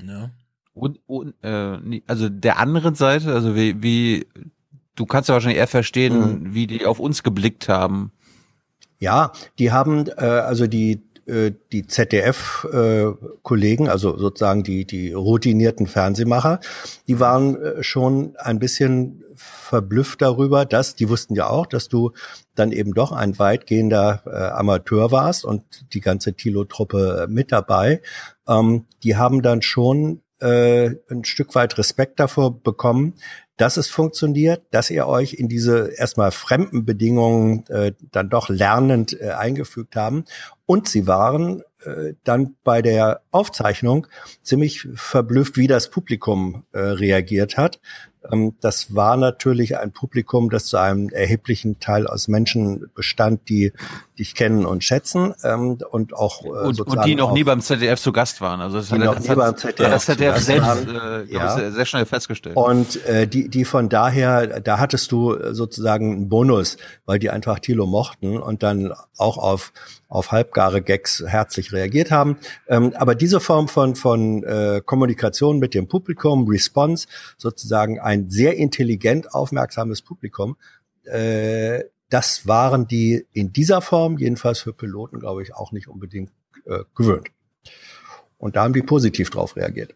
Ja. 0.00 0.30
und, 0.72 1.00
und, 1.06 1.34
äh, 1.42 2.02
also 2.06 2.28
der 2.28 2.58
anderen 2.58 2.94
Seite, 2.94 3.34
also 3.34 3.54
wie, 3.54 3.82
wie 3.82 4.26
du 4.94 5.06
kannst 5.06 5.28
ja 5.28 5.34
wahrscheinlich 5.34 5.58
eher 5.58 5.66
verstehen, 5.66 6.54
wie 6.54 6.66
die 6.66 6.86
auf 6.86 6.98
uns 6.98 7.22
geblickt 7.22 7.68
haben. 7.68 8.12
Ja, 9.02 9.32
die 9.58 9.72
haben 9.72 10.06
äh, 10.06 10.20
also 10.20 10.68
die 10.68 11.02
äh, 11.26 11.50
die 11.72 11.88
ZDF-Kollegen, 11.88 13.88
also 13.88 14.16
sozusagen 14.16 14.62
die 14.62 14.84
die 14.84 15.12
routinierten 15.12 15.88
Fernsehmacher, 15.88 16.60
die 17.08 17.18
waren 17.18 17.60
äh, 17.60 17.82
schon 17.82 18.36
ein 18.36 18.60
bisschen 18.60 19.24
verblüfft 19.34 20.22
darüber, 20.22 20.64
dass 20.64 20.94
die 20.94 21.08
wussten 21.08 21.34
ja 21.34 21.48
auch, 21.48 21.66
dass 21.66 21.88
du 21.88 22.12
dann 22.54 22.70
eben 22.70 22.94
doch 22.94 23.10
ein 23.10 23.40
weitgehender 23.40 24.22
äh, 24.24 24.56
Amateur 24.56 25.10
warst 25.10 25.44
und 25.44 25.64
die 25.94 26.00
ganze 26.00 26.34
Tilo-Truppe 26.34 27.26
mit 27.28 27.50
dabei. 27.50 28.02
Ähm, 28.46 28.84
die 29.02 29.16
haben 29.16 29.42
dann 29.42 29.62
schon 29.62 30.22
äh, 30.38 30.90
ein 31.10 31.24
Stück 31.24 31.56
weit 31.56 31.76
Respekt 31.76 32.20
davor 32.20 32.62
bekommen, 32.62 33.14
dass 33.56 33.76
es 33.76 33.88
funktioniert, 33.88 34.62
dass 34.70 34.90
ihr 34.90 35.06
euch 35.06 35.34
in 35.34 35.48
diese 35.48 35.92
erstmal 35.96 36.30
fremden 36.30 36.84
Bedingungen 36.84 37.64
äh, 37.68 37.92
dann 38.10 38.30
doch 38.30 38.48
lernend 38.48 39.18
äh, 39.20 39.30
eingefügt 39.30 39.96
haben. 39.96 40.24
Und 40.66 40.88
sie 40.88 41.06
waren 41.06 41.62
äh, 41.84 42.14
dann 42.24 42.56
bei 42.64 42.82
der 42.82 43.22
Aufzeichnung 43.30 44.06
ziemlich 44.42 44.88
verblüfft, 44.94 45.56
wie 45.56 45.66
das 45.66 45.90
Publikum 45.90 46.64
äh, 46.72 46.78
reagiert 46.78 47.56
hat. 47.56 47.80
Ähm, 48.30 48.54
das 48.60 48.94
war 48.94 49.16
natürlich 49.16 49.78
ein 49.78 49.92
Publikum, 49.92 50.50
das 50.50 50.66
zu 50.66 50.76
einem 50.76 51.08
erheblichen 51.08 51.80
Teil 51.80 52.06
aus 52.06 52.28
Menschen 52.28 52.90
bestand, 52.94 53.48
die 53.48 53.72
dich 54.18 54.34
kennen 54.34 54.66
und 54.66 54.84
schätzen 54.84 55.34
ähm, 55.42 55.78
und 55.90 56.14
auch 56.14 56.44
äh, 56.44 56.48
Und, 56.48 56.80
und 56.80 57.04
die 57.04 57.14
noch 57.14 57.32
nie 57.32 57.44
beim 57.44 57.60
ZDF 57.60 58.00
zu 58.00 58.12
Gast 58.12 58.40
waren. 58.40 58.60
Also 58.60 58.76
das 58.76 58.92
hat, 58.92 58.98
noch 58.98 59.14
das 59.14 59.24
nie 59.24 59.30
hat, 59.30 59.36
beim 59.38 59.56
ZDF 59.56 59.90
das 59.90 60.04
ZDF 60.04 60.38
selbst 60.38 60.66
waren. 60.66 61.24
äh, 61.28 61.32
Ja. 61.32 61.56
sehr, 61.56 61.72
sehr 61.72 61.86
schnell 61.86 62.04
festgestellt. 62.04 62.56
Und 62.56 63.04
äh, 63.06 63.26
die, 63.26 63.48
die 63.48 63.64
von 63.64 63.88
daher, 63.88 64.60
da 64.60 64.78
hattest 64.78 65.10
du 65.12 65.36
sozusagen 65.52 66.12
einen 66.12 66.28
Bonus, 66.28 66.76
weil 67.06 67.18
die 67.18 67.30
einfach 67.30 67.58
Thilo 67.58 67.86
mochten 67.86 68.36
und 68.38 68.62
dann 68.62 68.92
auch 69.16 69.38
auf 69.38 69.72
auf 70.08 70.30
halbgare 70.30 70.82
Gags 70.82 71.24
herzlich 71.26 71.72
reagiert 71.72 72.10
haben. 72.10 72.36
Ähm, 72.68 72.92
aber 72.96 73.14
diese 73.14 73.40
Form 73.40 73.66
von 73.66 73.96
von 73.96 74.42
äh, 74.44 74.82
Kommunikation 74.84 75.58
mit 75.58 75.72
dem 75.72 75.88
Publikum, 75.88 76.46
Response, 76.46 77.06
sozusagen 77.38 77.98
ein 77.98 78.11
sehr 78.30 78.56
intelligent 78.56 79.32
aufmerksames 79.34 80.02
Publikum, 80.02 80.56
äh, 81.04 81.84
das 82.10 82.46
waren 82.46 82.86
die 82.86 83.26
in 83.32 83.52
dieser 83.52 83.80
Form 83.80 84.18
jedenfalls 84.18 84.60
für 84.60 84.72
Piloten, 84.72 85.18
glaube 85.18 85.42
ich, 85.42 85.54
auch 85.54 85.72
nicht 85.72 85.88
unbedingt 85.88 86.30
äh, 86.66 86.80
gewöhnt. 86.94 87.28
Und 88.38 88.56
da 88.56 88.64
haben 88.64 88.74
die 88.74 88.82
positiv 88.82 89.30
drauf 89.30 89.56
reagiert. 89.56 89.94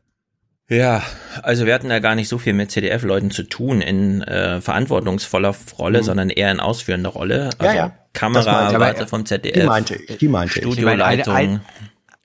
Ja, 0.69 1.03
also 1.43 1.65
wir 1.67 1.75
hatten 1.75 1.91
ja 1.91 2.01
gar 2.01 2.15
nicht 2.17 2.29
so 2.29 2.39
viel 2.39 2.53
mit 2.53 2.73
CDF-Leuten 2.73 3.31
zu 3.31 3.45
tun 3.45 3.81
in 3.81 4.23
äh, 4.23 4.61
verantwortungsvoller 4.61 5.55
Rolle, 5.79 6.01
Mhm. 6.01 6.05
sondern 6.05 6.31
eher 6.31 6.51
in 6.51 6.59
ausführender 6.59 7.11
Rolle. 7.11 7.51
Ja, 7.61 7.67
Also 7.67 7.77
ja. 7.77 7.89
Das 7.89 8.21
Kamera, 8.21 8.79
meinte 8.79 9.03
ich. 9.05 9.09
Vom 9.11 9.27
ZDF. 9.27 9.53
Die 9.61 9.67
meinte 9.67 9.95
ich, 9.95 10.19
die 10.19 10.29
meinte 10.29 10.59
ich. 10.59 10.67
Ich 10.67 10.83
meine, 10.83 11.05
eine, 11.05 11.23
Studioleitung. 11.23 11.35
ein, 11.35 11.61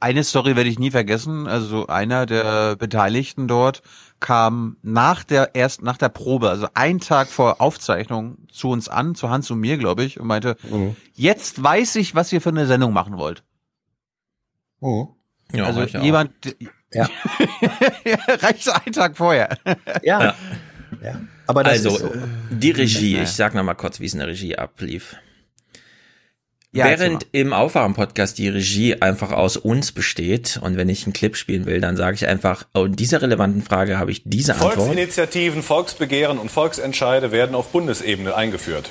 eine 0.02 0.24
Story 0.24 0.56
werde 0.56 0.70
ich 0.70 0.80
nie 0.80 0.91
vergessen. 0.91 1.47
Also 1.47 1.88
einer 1.88 2.26
der 2.26 2.76
Beteiligten 2.76 3.47
dort 3.47 3.82
kam 4.20 4.78
nach 4.82 5.24
der 5.24 5.56
erst 5.56 5.82
nach 5.82 5.97
der 5.97 6.10
Probe, 6.10 6.49
also 6.49 6.68
einen 6.74 6.99
Tag 6.99 7.28
vor 7.28 7.62
Aufzeichnung 7.62 8.38
zu 8.52 8.70
uns 8.70 8.89
an, 8.89 9.16
zu 9.16 9.30
Hans 9.30 9.49
und 9.52 9.60
mir, 9.60 9.78
glaube 9.78 10.04
ich, 10.04 10.20
und 10.20 10.28
meinte: 10.28 10.58
Mhm. 10.70 10.95
Jetzt 11.14 11.62
weiß 11.64 11.95
ich, 11.95 12.16
was 12.16 12.32
ihr 12.34 12.41
für 12.41 12.49
eine 12.49 12.66
Sendung 12.68 12.93
machen 12.93 13.18
wollt. 13.18 13.43
Mhm. 14.82 15.08
Ja, 15.54 15.66
also 15.66 15.82
ich 15.84 15.97
auch. 15.97 16.04
jemand 16.04 16.32
Ja. 16.93 17.08
reicht 18.28 18.64
so 18.64 18.72
einen 18.72 18.93
Tag 18.93 19.18
vorher. 19.18 19.58
Ja. 20.04 20.24
Ja. 20.24 20.36
ja. 21.02 21.22
Aber 21.47 21.64
das 21.64 21.86
also, 21.86 21.89
ist 21.89 21.99
so. 21.99 22.12
die 22.49 22.72
Regie, 22.72 23.16
Ja. 23.16 23.24
ich 23.24 23.30
sag 23.30 23.54
noch 23.54 23.64
mal 23.64 23.76
kurz, 23.76 23.99
wie 23.99 24.06
es 24.06 24.14
in 24.14 24.20
der 24.20 24.28
Regie 24.28 24.56
ablief. 24.56 25.16
Ja, 26.74 26.86
Während 26.86 27.28
im 27.34 27.51
Aufwachen-Podcast 27.51 28.38
die 28.38 28.47
Regie 28.47 29.01
einfach 29.01 29.34
aus 29.34 29.57
uns 29.57 29.91
besteht 29.91 30.57
und 30.61 30.78
wenn 30.78 30.88
ich 30.88 31.03
einen 31.03 31.11
Clip 31.11 31.36
spielen 31.36 31.65
will, 31.65 31.82
dann 31.82 31.97
sage 31.97 32.15
ich 32.15 32.28
einfach, 32.28 32.65
oh, 32.74 32.86
in 32.86 32.95
dieser 32.95 33.22
relevanten 33.22 33.61
Frage 33.61 33.99
habe 33.99 34.11
ich 34.11 34.22
diese 34.24 34.53
Antwort. 34.53 34.76
Volksinitiativen, 34.76 35.63
Volksbegehren 35.63 36.38
und 36.38 36.49
Volksentscheide 36.49 37.34
werden 37.34 37.55
auf 37.55 37.74
Bundesebene 37.74 38.34
eingeführt. 38.34 38.89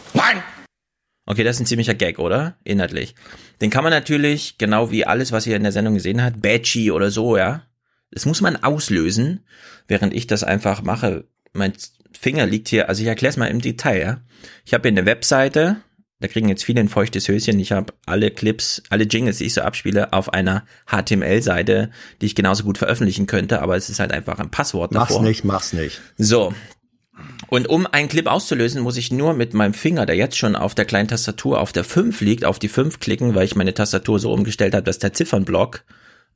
Okay, 1.24 1.42
das 1.42 1.56
ist 1.56 1.60
ein 1.60 1.66
ziemlicher 1.66 1.94
Gag, 1.94 2.18
oder? 2.18 2.56
Inhaltlich. 2.64 3.14
Den 3.62 3.70
kann 3.70 3.82
man 3.82 3.94
natürlich, 3.94 4.58
genau 4.58 4.90
wie 4.90 5.06
alles, 5.06 5.32
was 5.32 5.46
ihr 5.46 5.56
in 5.56 5.62
der 5.62 5.72
Sendung 5.72 5.94
gesehen 5.94 6.22
habt, 6.22 6.42
Badgy 6.42 6.90
oder 6.90 7.10
so, 7.10 7.38
ja. 7.38 7.62
Das 8.10 8.26
muss 8.26 8.42
man 8.42 8.56
auslösen, 8.56 9.46
während 9.88 10.12
ich 10.12 10.26
das 10.26 10.44
einfach 10.44 10.82
mache. 10.82 11.24
Mein 11.54 11.72
Finger 12.12 12.44
liegt 12.44 12.68
hier, 12.68 12.90
also 12.90 13.00
ich 13.00 13.08
erkläre 13.08 13.30
es 13.30 13.36
mal 13.38 13.46
im 13.46 13.62
Detail, 13.62 14.00
ja. 14.00 14.20
Ich 14.66 14.74
habe 14.74 14.86
hier 14.86 14.98
eine 14.98 15.06
Webseite, 15.06 15.76
da 16.20 16.28
kriegen 16.28 16.48
jetzt 16.48 16.64
viele 16.64 16.80
ein 16.80 16.88
feuchtes 16.88 17.26
Höschen. 17.28 17.58
Ich 17.58 17.72
habe 17.72 17.94
alle 18.06 18.30
Clips, 18.30 18.82
alle 18.90 19.04
Jingles, 19.04 19.38
die 19.38 19.46
ich 19.46 19.54
so 19.54 19.62
abspiele, 19.62 20.12
auf 20.12 20.32
einer 20.32 20.64
HTML-Seite, 20.86 21.90
die 22.20 22.26
ich 22.26 22.34
genauso 22.34 22.64
gut 22.64 22.78
veröffentlichen 22.78 23.26
könnte, 23.26 23.62
aber 23.62 23.76
es 23.76 23.88
ist 23.88 24.00
halt 24.00 24.12
einfach 24.12 24.38
ein 24.38 24.50
Passwort 24.50 24.92
Mach's 24.92 25.08
davor. 25.08 25.22
nicht, 25.22 25.44
mach's 25.44 25.72
nicht. 25.72 26.00
So. 26.18 26.54
Und 27.48 27.68
um 27.68 27.86
einen 27.86 28.08
Clip 28.08 28.26
auszulösen, 28.26 28.82
muss 28.82 28.96
ich 28.96 29.10
nur 29.10 29.34
mit 29.34 29.54
meinem 29.54 29.74
Finger, 29.74 30.06
der 30.06 30.16
jetzt 30.16 30.36
schon 30.36 30.56
auf 30.56 30.74
der 30.74 30.84
kleinen 30.84 31.08
Tastatur 31.08 31.60
auf 31.60 31.72
der 31.72 31.84
5 31.84 32.20
liegt, 32.20 32.44
auf 32.44 32.58
die 32.58 32.68
5 32.68 33.00
klicken, 33.00 33.34
weil 33.34 33.44
ich 33.44 33.56
meine 33.56 33.74
Tastatur 33.74 34.18
so 34.18 34.32
umgestellt 34.32 34.74
habe, 34.74 34.84
dass 34.84 34.98
der 34.98 35.12
Ziffernblock 35.12 35.82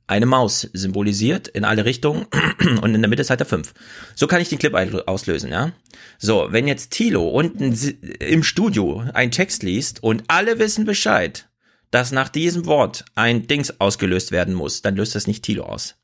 eine 0.07 0.25
Maus 0.25 0.69
symbolisiert 0.73 1.47
in 1.47 1.65
alle 1.65 1.85
Richtungen 1.85 2.27
und 2.81 2.93
in 2.93 3.01
der 3.01 3.09
Mitte 3.09 3.21
ist 3.21 3.29
halt 3.29 3.39
der 3.39 3.47
5. 3.47 3.73
So 4.15 4.27
kann 4.27 4.41
ich 4.41 4.49
den 4.49 4.59
Clip 4.59 4.73
auslösen, 5.07 5.51
ja. 5.51 5.71
So, 6.19 6.47
wenn 6.49 6.67
jetzt 6.67 6.91
Thilo 6.91 7.27
unten 7.27 7.73
im 8.19 8.43
Studio 8.43 9.03
einen 9.13 9.31
Text 9.31 9.63
liest 9.63 10.03
und 10.03 10.23
alle 10.27 10.59
wissen 10.59 10.85
Bescheid, 10.85 11.47
dass 11.91 12.11
nach 12.11 12.29
diesem 12.29 12.65
Wort 12.65 13.05
ein 13.15 13.47
Dings 13.47 13.79
ausgelöst 13.79 14.31
werden 14.31 14.53
muss, 14.53 14.81
dann 14.81 14.95
löst 14.95 15.15
das 15.15 15.27
nicht 15.27 15.43
Thilo 15.43 15.63
aus. 15.63 15.95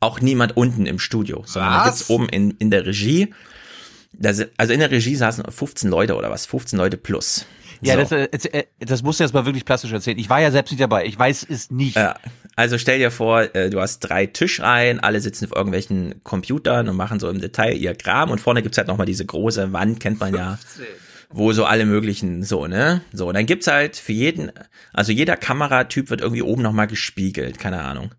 Auch 0.00 0.20
niemand 0.20 0.56
unten 0.56 0.86
im 0.86 0.98
Studio, 0.98 1.44
sondern 1.46 1.72
da 1.72 1.78
Was? 1.78 1.84
gibt's 1.86 2.10
oben 2.10 2.28
in, 2.28 2.52
in 2.52 2.70
der 2.70 2.86
Regie, 2.86 3.32
da, 4.12 4.32
also 4.56 4.72
in 4.72 4.80
der 4.80 4.90
Regie 4.90 5.14
saßen 5.14 5.44
15 5.48 5.90
Leute 5.90 6.16
oder 6.16 6.30
was, 6.30 6.46
15 6.46 6.78
Leute 6.78 6.96
plus. 6.96 7.46
Ja, 7.80 7.94
So. 7.94 8.16
das, 8.16 8.44
äh, 8.44 8.58
äh, 8.58 8.64
das 8.80 9.02
musst 9.02 9.20
du 9.20 9.24
jetzt 9.24 9.32
mal 9.32 9.44
wirklich 9.46 9.64
plastisch 9.64 9.92
erzählen. 9.92 10.18
Ich 10.18 10.30
war 10.30 10.40
ja 10.40 10.50
selbst 10.50 10.70
nicht 10.70 10.80
dabei. 10.80 11.06
Ich 11.06 11.18
weiß 11.18 11.46
es 11.48 11.70
nicht. 11.70 11.96
Ja, 11.96 12.16
also 12.56 12.78
stell 12.78 12.98
dir 12.98 13.10
vor, 13.10 13.54
äh, 13.54 13.70
du 13.70 13.80
hast 13.80 14.00
drei 14.00 14.26
Tischreihen, 14.26 15.00
alle 15.00 15.20
sitzen 15.20 15.44
auf 15.46 15.54
irgendwelchen 15.54 16.22
Computern 16.24 16.88
und 16.88 16.96
machen 16.96 17.20
so 17.20 17.28
im 17.28 17.40
Detail 17.40 17.74
ihr 17.76 17.94
Kram 17.94 18.30
und 18.30 18.40
vorne 18.40 18.62
gibt's 18.62 18.78
halt 18.78 18.88
nochmal 18.88 19.06
diese 19.06 19.26
große 19.26 19.72
Wand, 19.72 20.00
kennt 20.00 20.20
man 20.20 20.34
ja, 20.34 20.58
wo 21.28 21.52
so 21.52 21.64
alle 21.64 21.84
möglichen, 21.86 22.44
so, 22.44 22.66
ne? 22.66 23.02
So, 23.12 23.28
und 23.28 23.34
dann 23.34 23.46
gibt's 23.46 23.66
halt 23.66 23.96
für 23.96 24.12
jeden, 24.12 24.52
also 24.92 25.12
jeder 25.12 25.36
Kameratyp 25.36 26.08
wird 26.08 26.20
irgendwie 26.20 26.42
oben 26.42 26.62
nochmal 26.62 26.86
gespiegelt, 26.86 27.58
keine 27.58 27.82
Ahnung. 27.82 28.14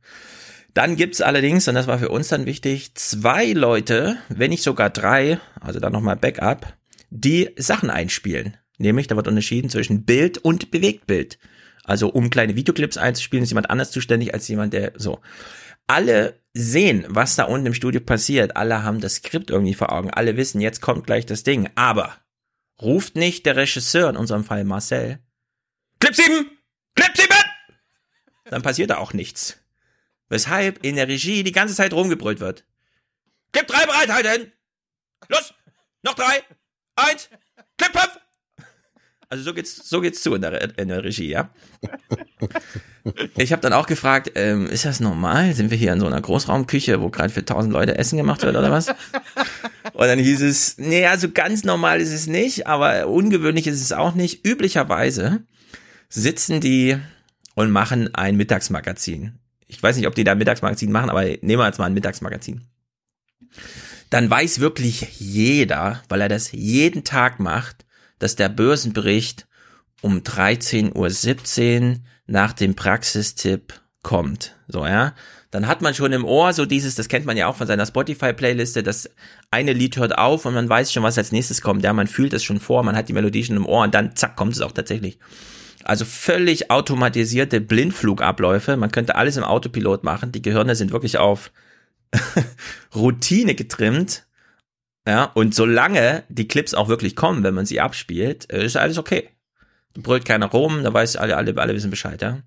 Dann 0.73 0.95
gibt's 0.95 1.21
allerdings, 1.21 1.67
und 1.67 1.73
das 1.73 1.87
war 1.87 1.97
für 1.97 2.09
uns 2.09 2.27
dann 2.27 2.45
wichtig, 2.45 2.93
zwei 2.93 3.53
Leute, 3.53 4.17
wenn 4.29 4.51
nicht 4.51 4.61
sogar 4.61 4.91
drei, 4.91 5.39
also 5.59 5.79
dann 5.79 5.93
nochmal 5.93 6.15
Backup, 6.15 6.73
die 7.09 7.49
Sachen 7.57 7.89
einspielen. 7.89 8.57
Nämlich, 8.77 9.07
da 9.07 9.15
wird 9.15 9.27
unterschieden 9.27 9.69
zwischen 9.69 10.05
Bild 10.05 10.37
und 10.37 10.71
Bewegtbild. 10.71 11.39
Also, 11.83 12.09
um 12.09 12.29
kleine 12.29 12.55
Videoclips 12.55 12.97
einzuspielen, 12.97 13.43
ist 13.43 13.49
jemand 13.49 13.69
anders 13.69 13.91
zuständig 13.91 14.33
als 14.33 14.47
jemand, 14.47 14.73
der 14.73 14.93
so. 14.95 15.21
Alle 15.87 16.39
sehen, 16.53 17.05
was 17.07 17.35
da 17.35 17.45
unten 17.45 17.67
im 17.67 17.73
Studio 17.73 18.01
passiert. 18.01 18.57
Alle 18.57 18.83
haben 18.83 18.99
das 18.99 19.15
Skript 19.15 19.49
irgendwie 19.49 19.73
vor 19.73 19.91
Augen. 19.91 20.11
Alle 20.11 20.35
wissen, 20.35 20.59
jetzt 20.59 20.81
kommt 20.81 21.05
gleich 21.05 21.25
das 21.25 21.43
Ding. 21.43 21.69
Aber 21.75 22.17
ruft 22.81 23.15
nicht 23.15 23.45
der 23.45 23.55
Regisseur, 23.55 24.09
in 24.09 24.17
unserem 24.17 24.43
Fall 24.43 24.65
Marcel, 24.65 25.19
Clip 25.99 26.15
7! 26.15 26.51
Clip 26.95 27.17
7! 27.17 27.35
Dann 28.45 28.61
passiert 28.61 28.91
da 28.91 28.97
auch 28.97 29.13
nichts. 29.13 29.57
Weshalb 30.29 30.83
in 30.83 30.95
der 30.95 31.07
Regie 31.07 31.43
die 31.43 31.51
ganze 31.51 31.73
Zeit 31.73 31.93
rumgebrüllt 31.93 32.39
wird. 32.39 32.65
Clip 33.51 33.65
3 33.65 33.85
bereithalten! 33.85 34.51
Los! 35.29 35.53
Noch 36.03 36.13
drei! 36.13 36.43
Eins! 36.95 37.29
Clip 37.77 37.91
5! 37.91 38.19
Also 39.29 39.43
so 39.43 39.53
geht's, 39.53 39.89
so 39.89 39.99
geht's 39.99 40.21
zu 40.21 40.35
in 40.35 40.41
der, 40.41 40.77
in 40.77 40.87
der 40.87 41.03
Regie, 41.03 41.29
ja. 41.29 41.49
Ich 43.37 43.53
habe 43.53 43.61
dann 43.61 43.71
auch 43.73 43.87
gefragt, 43.87 44.31
ähm, 44.35 44.67
ist 44.67 44.83
das 44.83 44.99
normal? 44.99 45.53
Sind 45.53 45.71
wir 45.71 45.77
hier 45.77 45.93
in 45.93 45.99
so 45.99 46.07
einer 46.07 46.19
Großraumküche, 46.19 46.99
wo 47.01 47.09
gerade 47.09 47.29
für 47.29 47.45
tausend 47.45 47.71
Leute 47.71 47.97
Essen 47.97 48.17
gemacht 48.17 48.41
wird 48.43 48.55
oder 48.55 48.69
was? 48.69 48.89
Und 48.89 50.07
dann 50.07 50.19
hieß 50.19 50.41
es, 50.41 50.77
nee, 50.77 51.05
also 51.05 51.31
ganz 51.31 51.63
normal 51.63 52.01
ist 52.01 52.11
es 52.11 52.27
nicht, 52.27 52.67
aber 52.67 53.07
ungewöhnlich 53.07 53.65
ist 53.65 53.81
es 53.81 53.93
auch 53.93 54.13
nicht. 54.13 54.45
Üblicherweise 54.45 55.43
sitzen 56.09 56.59
die 56.59 56.97
und 57.55 57.71
machen 57.71 58.13
ein 58.13 58.35
Mittagsmagazin. 58.35 59.39
Ich 59.67 59.81
weiß 59.81 59.95
nicht, 59.97 60.07
ob 60.07 60.15
die 60.15 60.23
da 60.23 60.33
ein 60.33 60.37
Mittagsmagazin 60.37 60.91
machen, 60.91 61.09
aber 61.09 61.23
nehmen 61.23 61.59
wir 61.59 61.65
jetzt 61.65 61.79
mal 61.79 61.85
ein 61.85 61.93
Mittagsmagazin. 61.93 62.65
Dann 64.09 64.29
weiß 64.29 64.59
wirklich 64.59 65.19
jeder, 65.19 66.03
weil 66.09 66.21
er 66.21 66.29
das 66.29 66.51
jeden 66.51 67.03
Tag 67.03 67.39
macht, 67.39 67.85
dass 68.19 68.35
der 68.35 68.49
Börsenbericht 68.49 69.47
um 70.01 70.19
13.17 70.19 71.91
Uhr 71.91 71.97
nach 72.27 72.53
dem 72.53 72.75
Praxistipp 72.75 73.73
kommt. 74.03 74.55
So, 74.67 74.85
ja. 74.85 75.13
Dann 75.49 75.67
hat 75.67 75.81
man 75.81 75.93
schon 75.93 76.11
im 76.11 76.25
Ohr 76.25 76.51
so 76.51 76.65
dieses, 76.65 76.95
das 76.95 77.07
kennt 77.07 77.25
man 77.25 77.37
ja 77.37 77.47
auch 77.47 77.55
von 77.55 77.67
seiner 77.67 77.85
Spotify-Playliste, 77.85 78.83
das 78.83 79.09
eine 79.49 79.71
Lied 79.71 79.95
hört 79.95 80.17
auf 80.17 80.45
und 80.45 80.53
man 80.53 80.67
weiß 80.67 80.91
schon, 80.91 81.03
was 81.03 81.17
als 81.17 81.31
nächstes 81.31 81.61
kommt. 81.61 81.83
Ja, 81.83 81.93
man 81.93 82.07
fühlt 82.07 82.33
es 82.33 82.43
schon 82.43 82.59
vor, 82.59 82.83
man 82.83 82.97
hat 82.97 83.07
die 83.07 83.13
Melodie 83.13 83.45
schon 83.45 83.55
im 83.55 83.65
Ohr 83.65 83.83
und 83.83 83.95
dann 83.95 84.15
zack, 84.15 84.35
kommt 84.35 84.53
es 84.53 84.61
auch 84.61 84.73
tatsächlich. 84.73 85.19
Also 85.83 86.03
völlig 86.03 86.69
automatisierte 86.69 87.61
Blindflugabläufe. 87.61 88.75
Man 88.75 88.91
könnte 88.91 89.15
alles 89.15 89.37
im 89.37 89.45
Autopilot 89.45 90.03
machen. 90.03 90.33
Die 90.33 90.41
Gehirne 90.41 90.75
sind 90.75 90.91
wirklich 90.91 91.17
auf 91.17 91.51
Routine 92.95 93.55
getrimmt. 93.55 94.26
Ja, 95.07 95.23
und 95.23 95.55
solange 95.55 96.23
die 96.27 96.49
Clips 96.49 96.73
auch 96.73 96.89
wirklich 96.89 97.15
kommen, 97.15 97.41
wenn 97.43 97.53
man 97.53 97.65
sie 97.65 97.79
abspielt, 97.79 98.51
äh, 98.51 98.65
ist 98.65 98.75
alles 98.75 98.97
okay. 98.97 99.29
Da 99.93 100.01
brüllt 100.01 100.25
keiner 100.25 100.47
rum, 100.47 100.83
da 100.83 100.93
weiß 100.93 101.15
alle, 101.15 101.37
alle, 101.37 101.55
alle 101.55 101.73
wissen 101.73 101.89
Bescheid, 101.89 102.21
ja. 102.21 102.39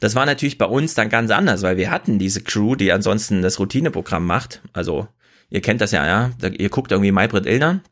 Das 0.00 0.16
war 0.16 0.26
natürlich 0.26 0.58
bei 0.58 0.64
uns 0.64 0.94
dann 0.94 1.10
ganz 1.10 1.30
anders, 1.30 1.62
weil 1.62 1.76
wir 1.76 1.92
hatten 1.92 2.18
diese 2.18 2.42
Crew, 2.42 2.74
die 2.74 2.90
ansonsten 2.90 3.40
das 3.40 3.60
Routineprogramm 3.60 4.26
macht. 4.26 4.62
Also, 4.72 5.06
ihr 5.48 5.60
kennt 5.60 5.80
das 5.80 5.92
ja, 5.92 6.04
ja. 6.04 6.32
Da, 6.40 6.48
ihr 6.48 6.70
guckt 6.70 6.90
irgendwie 6.90 7.12
Maybrit 7.12 7.46
Illner 7.46 7.82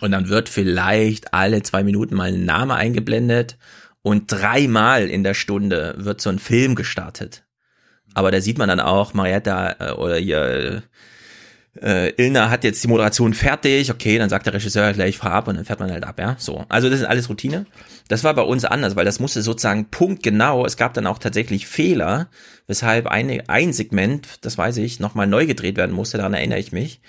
und 0.00 0.12
dann 0.12 0.30
wird 0.30 0.48
vielleicht 0.48 1.34
alle 1.34 1.62
zwei 1.62 1.84
Minuten 1.84 2.14
mal 2.14 2.32
ein 2.32 2.46
Name 2.46 2.74
eingeblendet 2.74 3.58
und 4.00 4.32
dreimal 4.32 5.10
in 5.10 5.24
der 5.24 5.34
Stunde 5.34 5.94
wird 5.98 6.22
so 6.22 6.30
ein 6.30 6.38
Film 6.38 6.74
gestartet. 6.74 7.44
Aber 8.14 8.30
da 8.30 8.40
sieht 8.40 8.56
man 8.56 8.70
dann 8.70 8.80
auch, 8.80 9.12
Marietta 9.12 9.76
äh, 9.78 9.92
oder 9.92 10.16
hier 10.16 10.82
äh, 11.82 12.08
Ilna 12.16 12.50
hat 12.50 12.64
jetzt 12.64 12.82
die 12.82 12.88
Moderation 12.88 13.34
fertig, 13.34 13.90
okay, 13.90 14.18
dann 14.18 14.28
sagt 14.28 14.46
der 14.46 14.54
Regisseur 14.54 14.92
gleich, 14.92 15.18
fahr 15.18 15.32
ab 15.32 15.48
und 15.48 15.56
dann 15.56 15.64
fährt 15.64 15.80
man 15.80 15.90
halt 15.90 16.04
ab, 16.04 16.18
ja, 16.18 16.36
so. 16.38 16.64
Also 16.68 16.90
das 16.90 17.00
ist 17.00 17.06
alles 17.06 17.28
Routine. 17.28 17.66
Das 18.08 18.24
war 18.24 18.34
bei 18.34 18.42
uns 18.42 18.64
anders, 18.64 18.96
weil 18.96 19.04
das 19.04 19.20
musste 19.20 19.42
sozusagen 19.42 19.90
punktgenau, 19.90 20.64
es 20.64 20.76
gab 20.76 20.94
dann 20.94 21.06
auch 21.06 21.18
tatsächlich 21.18 21.66
Fehler, 21.66 22.28
weshalb 22.66 23.06
eine, 23.06 23.48
ein 23.48 23.72
Segment, 23.72 24.44
das 24.44 24.58
weiß 24.58 24.78
ich, 24.78 25.00
nochmal 25.00 25.26
neu 25.26 25.46
gedreht 25.46 25.76
werden 25.76 25.94
musste, 25.94 26.18
daran 26.18 26.34
erinnere 26.34 26.58
ich 26.58 26.72
mich. 26.72 27.00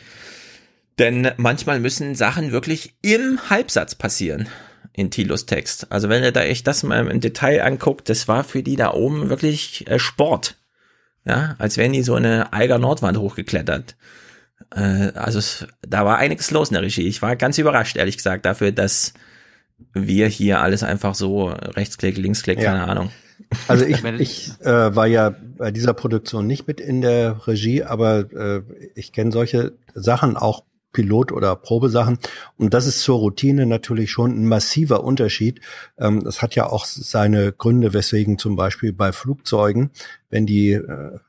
Denn 1.00 1.32
manchmal 1.38 1.80
müssen 1.80 2.16
Sachen 2.16 2.52
wirklich 2.52 2.96
im 3.02 3.40
Halbsatz 3.50 3.96
passieren 3.96 4.48
in 4.94 5.12
Tilos 5.12 5.46
Text. 5.46 5.92
Also 5.92 6.10
wenn 6.10 6.24
ihr 6.24 6.32
da 6.32 6.42
echt 6.42 6.66
das 6.66 6.84
mal 6.84 7.08
im 7.08 7.22
Detail 7.22 7.64
anguckt, 7.64 8.10
das 8.10 8.28
war 8.28 8.44
für 8.44 8.64
die 8.64 8.76
da 8.76 8.94
oben 8.94 9.30
wirklich 9.30 9.88
äh, 9.88 10.00
Sport. 10.00 10.56
Ja, 11.24 11.56
als 11.60 11.78
wären 11.78 11.94
die 11.94 12.04
so 12.04 12.16
eine 12.16 12.54
Eiger 12.54 12.80
Nordwand 12.80 13.18
hochgeklettert. 13.18 13.96
Äh, 14.76 15.12
also 15.14 15.40
es, 15.40 15.68
da 15.88 16.06
war 16.06 16.18
einiges 16.18 16.52
los 16.52 16.70
in 16.70 16.74
der 16.74 16.84
Regie. 16.84 17.08
Ich 17.08 17.22
war 17.22 17.36
ganz 17.36 17.58
überrascht, 17.58 17.96
ehrlich 17.98 18.18
gesagt, 18.18 18.46
dafür, 18.46 18.72
dass 18.72 19.14
wir 19.94 20.28
hier 20.28 20.62
alles 20.62 20.84
einfach 20.84 21.16
so 21.16 21.48
Rechtsklick, 21.48 22.18
Linksklick, 22.18 22.60
Ja. 22.60 22.72
keine 22.72 22.88
Ahnung. 22.88 23.12
Also 23.68 23.86
ich, 23.86 24.04
ich 24.04 24.52
äh, 24.62 24.96
war 24.96 25.08
ja 25.08 25.34
bei 25.58 25.72
dieser 25.72 25.94
Produktion 25.94 26.48
nicht 26.48 26.68
mit 26.68 26.82
in 26.82 27.02
der 27.02 27.48
Regie, 27.48 27.84
aber 27.84 28.32
äh, 28.34 28.62
ich 28.96 29.14
kenne 29.14 29.32
solche 29.32 29.74
Sachen 29.94 30.36
auch 30.36 30.64
Pilot- 30.92 31.32
oder 31.32 31.56
Probesachen. 31.56 32.18
Und 32.58 32.74
das 32.74 32.88
ist 32.88 33.02
zur 33.02 33.20
Routine 33.20 33.66
natürlich 33.68 34.10
schon 34.10 34.32
ein 34.32 34.48
massiver 34.48 35.04
Unterschied. 35.04 35.62
Ähm, 36.00 36.24
das 36.24 36.42
hat 36.42 36.56
ja 36.56 36.66
auch 36.68 36.86
seine 36.86 37.52
Gründe, 37.54 37.94
weswegen 37.94 38.38
zum 38.40 38.56
Beispiel 38.56 38.92
bei 38.94 39.12
Flugzeugen, 39.12 39.92
wenn 40.30 40.46
die 40.48 40.72
äh, 40.72 41.20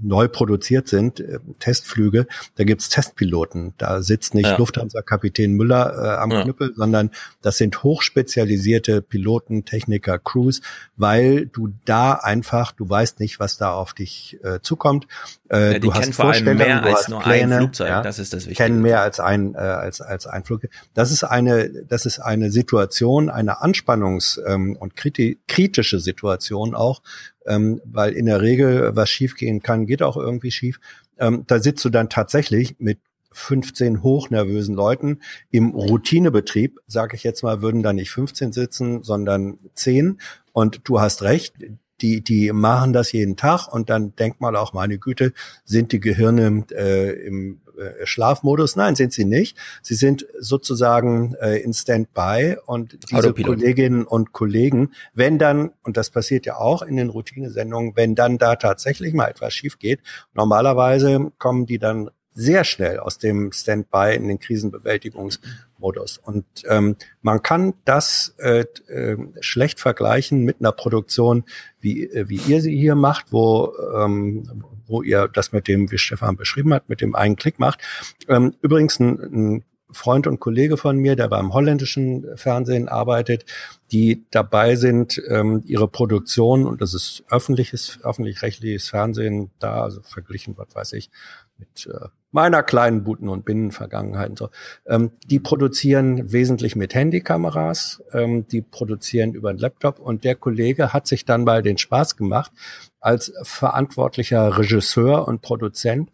neu 0.00 0.28
produziert 0.28 0.88
sind, 0.88 1.20
äh, 1.20 1.38
Testflüge, 1.58 2.26
da 2.56 2.64
gibt's 2.64 2.88
Testpiloten. 2.88 3.74
Da 3.78 4.02
sitzt 4.02 4.34
nicht 4.34 4.46
Ja. 4.46 4.56
Lufthansa-Kapitän 4.56 5.52
Müller 5.52 5.92
äh, 5.96 6.08
am 6.18 6.30
Ja. 6.30 6.42
Knüppel, 6.42 6.72
sondern 6.74 7.10
das 7.42 7.56
sind 7.58 7.82
hochspezialisierte 7.82 9.00
Piloten, 9.02 9.64
Techniker, 9.64 10.18
Crews, 10.18 10.60
weil 10.96 11.46
du 11.46 11.72
da 11.84 12.12
einfach, 12.14 12.72
du 12.72 12.88
weißt 12.88 13.20
nicht, 13.20 13.38
was 13.40 13.56
da 13.56 13.72
auf 13.72 13.94
dich 13.94 14.38
äh, 14.42 14.60
zukommt. 14.60 15.06
Äh, 15.50 15.58
Ja, 15.58 15.74
die 15.74 15.80
du 15.80 15.94
hast 15.94 16.14
Vorstellungen, 16.14 16.58
mehr 16.58 16.80
du 16.82 16.88
als 16.88 17.08
hast 17.08 17.18
Pläne, 17.22 17.58
Flugzeug, 17.58 17.88
ja, 17.88 18.02
das 18.02 18.18
ist 18.18 18.32
das 18.32 18.40
Wichtige. 18.46 18.56
Kennen 18.56 18.82
mehr 18.82 19.02
als 19.02 19.20
ein 19.20 19.54
äh, 19.54 19.58
als 19.58 20.00
als 20.00 20.26
ein 20.26 20.44
Flug. 20.44 20.62
Das 20.94 21.10
ist 21.10 21.24
eine 21.24 21.70
das 21.88 22.06
ist 22.06 22.18
eine 22.18 22.50
Situation, 22.50 23.30
eine 23.30 23.62
Anspannungs- 23.62 24.40
ähm, 24.46 24.76
und 24.76 24.94
kriti 24.96 25.38
kritische 25.48 26.00
Situation 26.00 26.74
auch, 26.74 27.02
ähm, 27.48 27.80
weil 27.84 28.12
in 28.12 28.26
der 28.26 28.40
Regel 28.40 28.94
was 28.94 29.10
schiefgehen 29.10 29.62
kann, 29.62 29.86
geht 29.86 30.02
auch 30.02 30.16
irgendwie 30.16 30.50
schief. 30.50 30.78
Ähm, 31.18 31.44
da 31.46 31.60
sitzt 31.60 31.84
du 31.84 31.90
dann 31.90 32.08
tatsächlich 32.08 32.76
mit 32.78 32.98
15 33.32 34.02
hochnervösen 34.02 34.74
Leuten 34.74 35.20
im 35.50 35.70
Routinebetrieb, 35.70 36.78
sage 36.86 37.16
ich 37.16 37.24
jetzt 37.24 37.42
mal, 37.42 37.62
würden 37.62 37.82
da 37.82 37.92
nicht 37.92 38.10
15 38.10 38.52
sitzen, 38.52 39.02
sondern 39.02 39.58
10. 39.74 40.20
Und 40.52 40.80
du 40.84 41.00
hast 41.00 41.22
recht, 41.22 41.54
die, 42.00 42.22
die 42.22 42.52
machen 42.52 42.92
das 42.92 43.12
jeden 43.12 43.36
Tag 43.36 43.68
und 43.68 43.90
dann 43.90 44.14
denkt 44.16 44.40
man 44.40 44.56
auch, 44.56 44.72
meine 44.72 44.98
Güte, 44.98 45.32
sind 45.64 45.92
die 45.92 46.00
Gehirne 46.00 46.64
äh, 46.72 47.10
im 47.26 47.60
äh, 47.78 48.06
Schlafmodus? 48.06 48.76
Nein, 48.76 48.96
sind 48.96 49.12
sie 49.12 49.24
nicht. 49.24 49.56
Sie 49.82 49.94
sind 49.94 50.26
sozusagen 50.38 51.34
äh, 51.40 51.58
in 51.58 51.72
Standby 51.72 52.56
und 52.66 52.98
diese 53.10 53.18
Autopilot. 53.18 53.58
Kolleginnen 53.58 54.04
und 54.04 54.32
Kollegen, 54.32 54.90
wenn 55.14 55.38
dann, 55.38 55.70
und 55.82 55.96
das 55.96 56.10
passiert 56.10 56.46
ja 56.46 56.56
auch 56.56 56.82
in 56.82 56.96
den 56.96 57.08
Routinesendungen, 57.08 57.96
wenn 57.96 58.14
dann 58.14 58.38
da 58.38 58.56
tatsächlich 58.56 59.14
mal 59.14 59.28
etwas 59.28 59.54
schief 59.54 59.78
geht, 59.78 60.00
normalerweise 60.34 61.32
kommen 61.38 61.66
die 61.66 61.78
dann 61.78 62.10
sehr 62.38 62.62
schnell 62.62 63.00
aus 63.00 63.18
dem 63.18 63.50
Standby 63.50 64.14
in 64.14 64.28
den 64.28 64.38
Krisenbewältigungsmodus. 64.38 66.18
Und 66.18 66.44
ähm, 66.68 66.94
man 67.20 67.42
kann 67.42 67.74
das 67.84 68.36
äh, 68.38 68.64
äh, 68.86 69.16
schlecht 69.40 69.80
vergleichen 69.80 70.44
mit 70.44 70.60
einer 70.60 70.70
Produktion, 70.70 71.42
wie, 71.80 72.04
äh, 72.04 72.28
wie 72.28 72.40
ihr 72.46 72.60
sie 72.60 72.78
hier 72.78 72.94
macht, 72.94 73.32
wo, 73.32 73.72
ähm, 73.96 74.62
wo 74.88 75.02
ihr 75.02 75.28
das 75.28 75.52
mit 75.52 75.68
dem, 75.68 75.90
wie 75.90 75.98
Stefan 75.98 76.36
beschrieben 76.36 76.74
hat, 76.74 76.88
mit 76.88 77.00
dem 77.00 77.14
einen 77.14 77.36
Klick 77.36 77.58
macht. 77.58 77.80
Ähm, 78.28 78.54
übrigens 78.62 78.98
ein, 78.98 79.18
ein 79.20 79.64
Freund 79.90 80.26
und 80.26 80.38
Kollege 80.38 80.76
von 80.76 80.98
mir, 80.98 81.16
der 81.16 81.28
beim 81.28 81.54
holländischen 81.54 82.26
Fernsehen 82.36 82.88
arbeitet, 82.88 83.46
die 83.90 84.26
dabei 84.30 84.76
sind, 84.76 85.22
ähm, 85.28 85.62
ihre 85.64 85.88
Produktion, 85.88 86.66
und 86.66 86.82
das 86.82 86.92
ist 86.92 87.24
öffentliches, 87.30 87.98
öffentlich-rechtliches 88.02 88.88
Fernsehen 88.88 89.50
da, 89.58 89.82
also 89.84 90.02
verglichen, 90.02 90.58
was 90.58 90.74
weiß 90.74 90.92
ich, 90.92 91.10
mit 91.58 91.86
äh, 91.86 92.08
meiner 92.30 92.62
kleinen 92.62 93.04
Buten- 93.04 93.28
und 93.28 93.44
Binnenvergangenheit 93.44 94.30
und 94.30 94.38
so. 94.38 94.50
Ähm, 94.86 95.12
die 95.26 95.40
produzieren 95.40 96.32
wesentlich 96.32 96.76
mit 96.76 96.94
Handykameras, 96.94 98.02
ähm, 98.12 98.46
die 98.48 98.60
produzieren 98.60 99.32
über 99.32 99.50
einen 99.50 99.58
Laptop 99.58 99.98
und 99.98 100.24
der 100.24 100.34
Kollege 100.34 100.92
hat 100.92 101.06
sich 101.06 101.24
dann 101.24 101.44
mal 101.44 101.62
den 101.62 101.78
Spaß 101.78 102.16
gemacht, 102.16 102.52
als 103.00 103.32
verantwortlicher 103.42 104.58
Regisseur 104.58 105.26
und 105.26 105.40
Produzent 105.40 106.10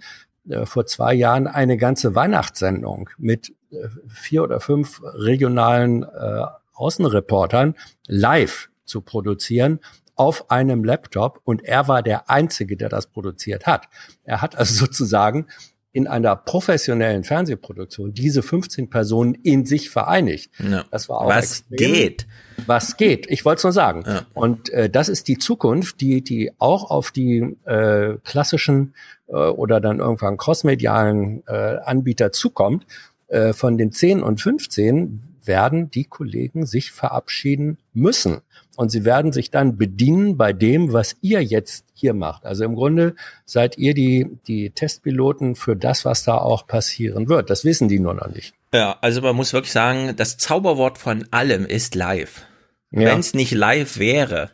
äh, 0.49 0.67
vor 0.67 0.87
zwei 0.87 1.15
Jahren 1.15 1.47
eine 1.47 1.77
ganze 1.77 2.15
Weihnachtssendung 2.15 3.11
mit 3.19 3.53
äh, 3.71 3.89
vier 4.09 4.45
oder 4.45 4.61
fünf 4.61 5.03
regionalen 5.03 6.05
äh, 6.05 6.45
Außenreportern 6.75 7.75
live 8.07 8.69
zu 8.85 9.01
produzieren 9.01 9.81
auf 10.17 10.51
einem 10.51 10.85
Laptop 10.85 11.41
und 11.45 11.65
er 11.65 11.89
war 11.89 12.03
der 12.03 12.31
Einzige, 12.31 12.77
der 12.77 12.89
das 12.89 13.07
produziert 13.07 13.67
hat. 13.67 13.89
Er 14.23 14.43
hat 14.43 14.57
also 14.57 14.75
sozusagen 14.87 15.47
in 15.95 16.09
einer 16.09 16.35
professionellen 16.35 17.23
Fernsehproduktion 17.23 18.13
diese 18.13 18.43
15 18.43 18.91
Personen 18.91 19.35
in 19.45 19.65
sich 19.65 19.91
vereinigt. 19.91 20.51
Ja. 20.59 20.85
Das 20.91 21.09
war 21.09 21.21
auch 21.21 21.29
Was 21.29 21.61
extrem. 21.61 21.77
geht? 21.93 22.27
Was 22.67 22.97
geht? 22.97 23.31
Ich 23.31 23.45
wollte 23.45 23.59
es 23.59 23.65
nur 23.65 23.73
sagen. 23.73 24.03
Ja. 24.05 24.23
Und 24.35 24.71
äh, 24.71 24.91
das 24.91 25.09
ist 25.09 25.29
die 25.29 25.39
Zukunft, 25.39 26.01
die 26.01 26.23
die 26.23 26.51
auch 26.59 26.91
auf 26.91 27.13
die 27.13 27.57
äh, 27.65 28.17
klassischen 28.25 28.95
äh, 29.29 29.35
oder 29.35 29.81
dann 29.81 30.01
irgendwann 30.01 30.37
crossmedialen 30.37 31.45
äh, 31.47 31.77
Anbieter 31.85 32.33
zukommt. 32.33 32.87
Äh, 33.29 33.53
von 33.53 33.79
den 33.79 33.93
10 33.93 34.21
und 34.21 34.41
15 34.41 35.23
werden 35.45 35.93
die 35.93 36.07
Kollegen 36.07 36.67
sich 36.67 36.91
verabschieden 36.91 37.79
müssen. 37.93 38.41
Und 38.77 38.91
sie 38.91 39.05
werden 39.05 39.33
sich 39.33 39.51
dann 39.51 39.77
bedienen 39.77 40.37
bei 40.37 40.53
dem, 40.53 40.93
was 40.93 41.17
ihr 41.21 41.43
jetzt 41.43 41.85
hier 41.95 42.15
macht. 42.15 42.45
Also 42.45 42.65
im 42.65 42.75
Grunde 42.75 43.15
seid 43.45 43.79
ihr 43.79 43.95
die, 43.95 44.27
die 44.47 44.71
Testpiloten 44.71 45.55
für 45.57 45.77
das, 45.77 46.05
was 46.05 46.25
da 46.25 46.39
auch 46.39 46.67
passieren 46.67 47.29
wird. 47.29 47.51
Das 47.51 47.65
wissen 47.65 47.89
die 47.89 48.01
nur 48.01 48.15
noch 48.15 48.29
nicht. 48.29 48.55
Ja, 48.73 48.97
also 49.01 49.21
man 49.23 49.37
muss 49.37 49.53
wirklich 49.53 49.73
sagen, 49.73 50.15
das 50.17 50.37
Zauberwort 50.39 50.99
von 50.99 51.27
allem 51.31 51.65
ist 51.67 51.95
live. 51.95 52.43
Ja. 52.91 53.01
Wenn 53.11 53.21
es 53.21 53.35
nicht 53.35 53.53
live 53.53 53.99
wäre, 53.99 54.51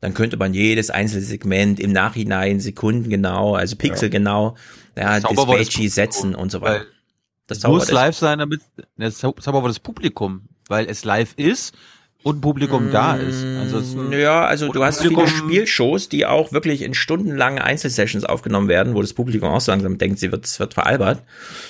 dann 0.00 0.14
könnte 0.14 0.36
man 0.36 0.54
jedes 0.54 0.90
einzelne 0.90 1.22
Segment 1.22 1.80
im 1.80 1.90
Nachhinein 1.92 2.60
sekundengenau, 2.60 3.54
also 3.54 3.76
pixelgenau, 3.76 4.56
ja, 4.96 5.14
Das 5.20 5.22
Zauberwort 5.22 5.60
ist 5.60 5.68
Dispatchy 5.70 5.88
setzen 5.88 6.34
und 6.34 6.52
so 6.52 6.60
weiter. 6.60 6.84
Das 7.48 7.58
muss 7.58 7.62
Zauberwort 7.62 7.82
ist- 7.84 7.92
live 7.92 8.16
sein, 8.16 8.38
damit 8.38 8.60
das 8.96 9.18
Zau- 9.18 9.32
Zauberwort 9.40 9.70
ist 9.70 9.80
Publikum, 9.80 10.42
weil 10.68 10.86
es 10.88 11.04
live 11.04 11.32
ist 11.36 11.74
und 12.26 12.40
Publikum 12.40 12.90
da 12.90 13.14
ist. 13.16 13.44
Ansonsten 13.44 14.10
Ja, 14.12 14.44
also 14.44 14.72
du 14.72 14.82
hast 14.84 15.00
viele 15.00 15.14
Publikum- 15.14 15.28
Spielshows, 15.48 16.08
die 16.08 16.26
auch 16.26 16.50
wirklich 16.52 16.82
in 16.82 16.92
stundenlangen 16.92 17.60
Einzelsessions 17.60 18.24
aufgenommen 18.24 18.66
werden, 18.68 18.94
wo 18.94 19.00
das 19.00 19.12
Publikum 19.12 19.48
auch 19.50 19.60
so 19.60 19.70
langsam 19.70 19.96
denkt, 19.96 20.18
sie 20.18 20.32
wird, 20.32 20.44
es 20.44 20.58
wird 20.58 20.74
veralbert. 20.74 21.22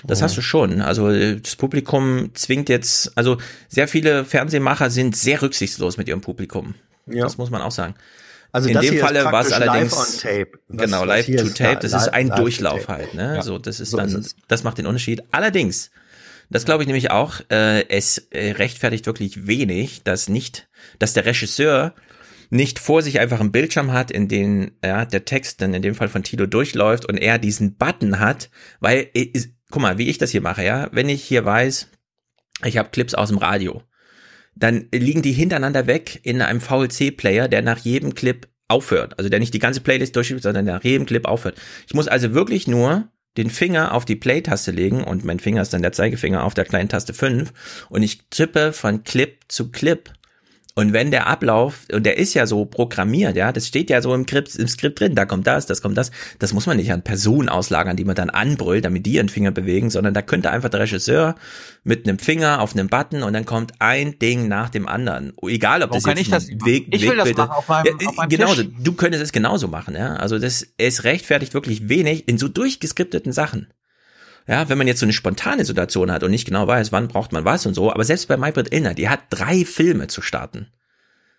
Das 0.05 0.23
hast 0.23 0.37
du 0.37 0.41
schon. 0.41 0.81
Also 0.81 1.11
äh, 1.11 1.39
das 1.41 1.57
Publikum 1.57 2.31
zwingt 2.33 2.71
jetzt, 2.71 3.13
also 3.17 3.37
sehr 3.69 3.87
viele 3.87 4.25
Fernsehmacher 4.25 4.89
sind 4.89 5.15
sehr 5.15 5.43
rücksichtslos 5.43 5.99
mit 5.99 6.09
ihrem 6.09 6.23
Publikum. 6.23 6.75
Ja. 7.07 7.25
Das 7.25 7.37
muss 7.37 7.51
man 7.51 7.61
auch 7.61 7.71
sagen. 7.71 7.95
Also 8.53 8.69
in 8.69 8.75
das 8.75 8.87
dem 8.87 8.99
Falle 8.99 9.25
war 9.27 9.43
es 9.43 9.53
allerdings 9.53 9.93
live 9.93 10.01
on 10.01 10.47
tape. 10.47 10.59
Was- 10.69 10.85
genau 10.87 11.05
live 11.05 11.27
to 11.27 11.49
tape. 11.51 11.79
Das 11.83 11.93
ist 11.93 12.09
ein 12.09 12.31
Durchlauf 12.31 12.89
halt. 12.89 13.13
Ne? 13.13 13.35
Ja. 13.37 13.43
So, 13.43 13.59
das 13.59 13.79
ist 13.81 13.91
So 13.91 13.99
dann, 13.99 14.09
ist 14.09 14.15
es. 14.15 14.37
das 14.49 14.65
macht 14.65 14.79
den 14.79 14.87
Unterschied. 14.87 15.23
Allerdings, 15.33 15.91
das 16.51 16.65
glaube 16.65 16.83
ich 16.83 16.87
nämlich 16.87 17.11
auch, 17.11 17.41
äh, 17.51 17.89
es 17.89 18.19
äh, 18.31 18.53
rechtfertigt 18.53 19.07
wirklich 19.07 19.47
wenig, 19.47 20.03
dass 20.05 20.29
nicht, 20.29 20.69
dass 20.99 21.13
der 21.13 21.27
Regisseur 21.27 21.95
nicht 22.51 22.79
vor 22.79 23.03
sich 23.03 23.19
einfach 23.19 23.41
einen 23.41 23.53
Bildschirm 23.53 23.93
hat, 23.93 24.11
in 24.11 24.29
den 24.29 24.73
ja, 24.85 25.05
der 25.05 25.25
Text 25.25 25.61
dann 25.61 25.75
in 25.75 25.83
dem 25.83 25.95
Fall 25.95 26.09
von 26.09 26.23
Tilo 26.23 26.47
durchläuft 26.47 27.05
und 27.07 27.17
er 27.17 27.39
diesen 27.39 27.77
Button 27.77 28.21
hat, 28.21 28.51
weil 28.81 29.09
äh, 29.15 29.23
ist, 29.23 29.51
guck 29.71 29.83
mal, 29.83 29.99
wie 29.99 30.09
ich 30.09 30.19
das 30.19 30.31
hier 30.31 30.41
mache, 30.41 30.65
ja, 30.65 30.89
wenn 30.93 31.09
ich 31.09 31.25
hier 31.25 31.45
weiß, 31.45 31.89
ich 32.65 32.79
habe 32.79 32.91
Clips 32.91 33.15
aus 33.15 33.29
dem 33.29 33.39
Radio, 33.39 33.83
dann 34.55 34.89
liegen 34.93 35.23
die 35.23 35.33
hintereinander 35.33 35.87
weg 35.87 36.21
in 36.23 36.41
einem 36.41 36.61
VLC-Player, 36.61 37.49
der 37.49 37.63
nach 37.63 37.79
jedem 37.79 38.15
Clip 38.15 38.49
aufhört. 38.69 39.19
Also 39.19 39.29
der 39.29 39.39
nicht 39.39 39.55
die 39.55 39.59
ganze 39.59 39.81
Playlist 39.81 40.17
durchspielt, 40.17 40.43
sondern 40.43 40.65
nach 40.65 40.83
jedem 40.83 41.07
Clip 41.07 41.27
aufhört. 41.27 41.61
Ich 41.87 41.95
muss 41.95 42.09
also 42.09 42.33
wirklich 42.33 42.67
nur 42.67 43.09
den 43.37 43.51
Finger 43.51 43.93
auf 43.95 44.05
die 44.05 44.17
Play-Taste 44.17 44.71
legen 44.71 45.05
und 45.05 45.25
mein 45.25 45.41
Finger 45.41 45.63
ist 45.63 45.73
dann 45.73 45.83
der 45.83 45.93
Zeigefinger 45.93 46.45
auf 46.45 46.55
der 46.55 46.65
kleinen 46.65 46.89
Taste 46.89 47.15
5 47.15 47.53
und 47.89 48.03
ich 48.03 48.23
tippe 48.31 48.73
von 48.73 49.05
Clip 49.05 49.39
zu 49.49 49.71
Clip 49.71 50.11
Und 50.79 50.93
wenn 50.93 51.11
der 51.11 51.27
Ablauf, 51.27 51.87
und 51.91 52.05
der 52.05 52.19
ist 52.19 52.35
ja 52.35 52.47
so 52.47 52.67
programmiert, 52.67 53.35
ja, 53.35 53.51
das 53.51 53.67
steht 53.67 53.89
ja 53.89 54.03
so 54.03 54.13
im 54.15 54.25
Skript, 54.25 54.55
im 54.57 54.69
Skript 54.69 55.01
drin, 55.01 55.15
da 55.15 55.25
kommt 55.25 55.47
das, 55.47 55.65
das 55.65 55.81
kommt 55.81 55.97
das, 55.97 56.11
das 56.39 56.53
muss 56.53 56.67
man 56.67 56.77
nicht 56.77 56.93
an 56.93 57.01
Personen 57.01 57.49
auslagern, 57.49 57.97
die 57.97 58.05
man 58.05 58.15
dann 58.15 58.29
anbrüllt, 58.29 58.85
damit 58.85 59.07
die 59.07 59.13
ihren 59.15 59.31
Finger 59.31 59.53
bewegen, 59.53 59.89
sondern 59.89 60.13
da 60.13 60.21
könnte 60.21 60.51
einfach 60.51 60.69
der 60.69 60.81
Regisseur 60.81 61.35
mit 61.83 62.07
einem 62.07 62.19
Finger 62.19 62.61
auf 62.61 62.75
einem 62.75 62.89
Button 62.89 63.23
und 63.23 63.33
dann 63.33 63.47
kommt 63.47 63.73
ein 63.79 64.19
Ding 64.19 64.49
nach 64.49 64.69
dem 64.69 64.87
anderen. 64.87 65.33
Egal, 65.49 65.83
ob 65.83 65.89
Warum 65.93 66.03
das 66.03 66.05
kann 66.05 66.19
jetzt 66.19 66.27
ich 66.51 66.59
das? 66.59 66.67
Weg, 66.67 66.89
Ich 66.95 67.09
will 67.09 67.17
das 67.17 67.29
Wegbild 67.29 67.39
machen 67.39 67.53
auf 67.53 67.69
meinem- 67.69 67.99
ja, 67.99 68.09
auf 68.09 68.17
meinem 68.17 68.29
genauso, 68.29 68.63
Tisch. 68.63 68.73
du 68.79 68.93
könntest 68.93 69.25
es 69.25 69.33
genauso 69.33 69.69
machen, 69.69 69.95
ja. 69.95 70.17
Also 70.17 70.39
das, 70.39 70.67
es 70.77 71.05
rechtfertigt 71.05 71.55
wirklich 71.55 71.89
wenig 71.89 72.29
in 72.29 72.37
so 72.37 72.49
durchgeskripteten 72.49 73.33
Sachen. 73.33 73.69
Ja, 74.47 74.69
wenn 74.69 74.79
man 74.79 74.87
jetzt 74.87 75.01
so 75.01 75.07
eine 75.07 75.13
spontane 75.13 75.65
Situation 75.65 76.11
hat 76.13 76.23
und 76.23 76.31
nicht 76.31 76.47
genau 76.47 76.67
weiß, 76.67 76.93
wann 76.93 77.09
braucht 77.09 77.33
man 77.33 77.45
was 77.45 77.67
und 77.67 77.75
so, 77.75 77.93
aber 77.93 78.05
selbst 78.05 78.29
bei 78.29 78.37
Maybrit 78.37 78.73
Illner, 78.73 78.95
die 78.95 79.09
hat 79.09 79.21
drei 79.31 79.65
Filme 79.65 80.07
zu 80.07 80.23
starten. 80.23 80.69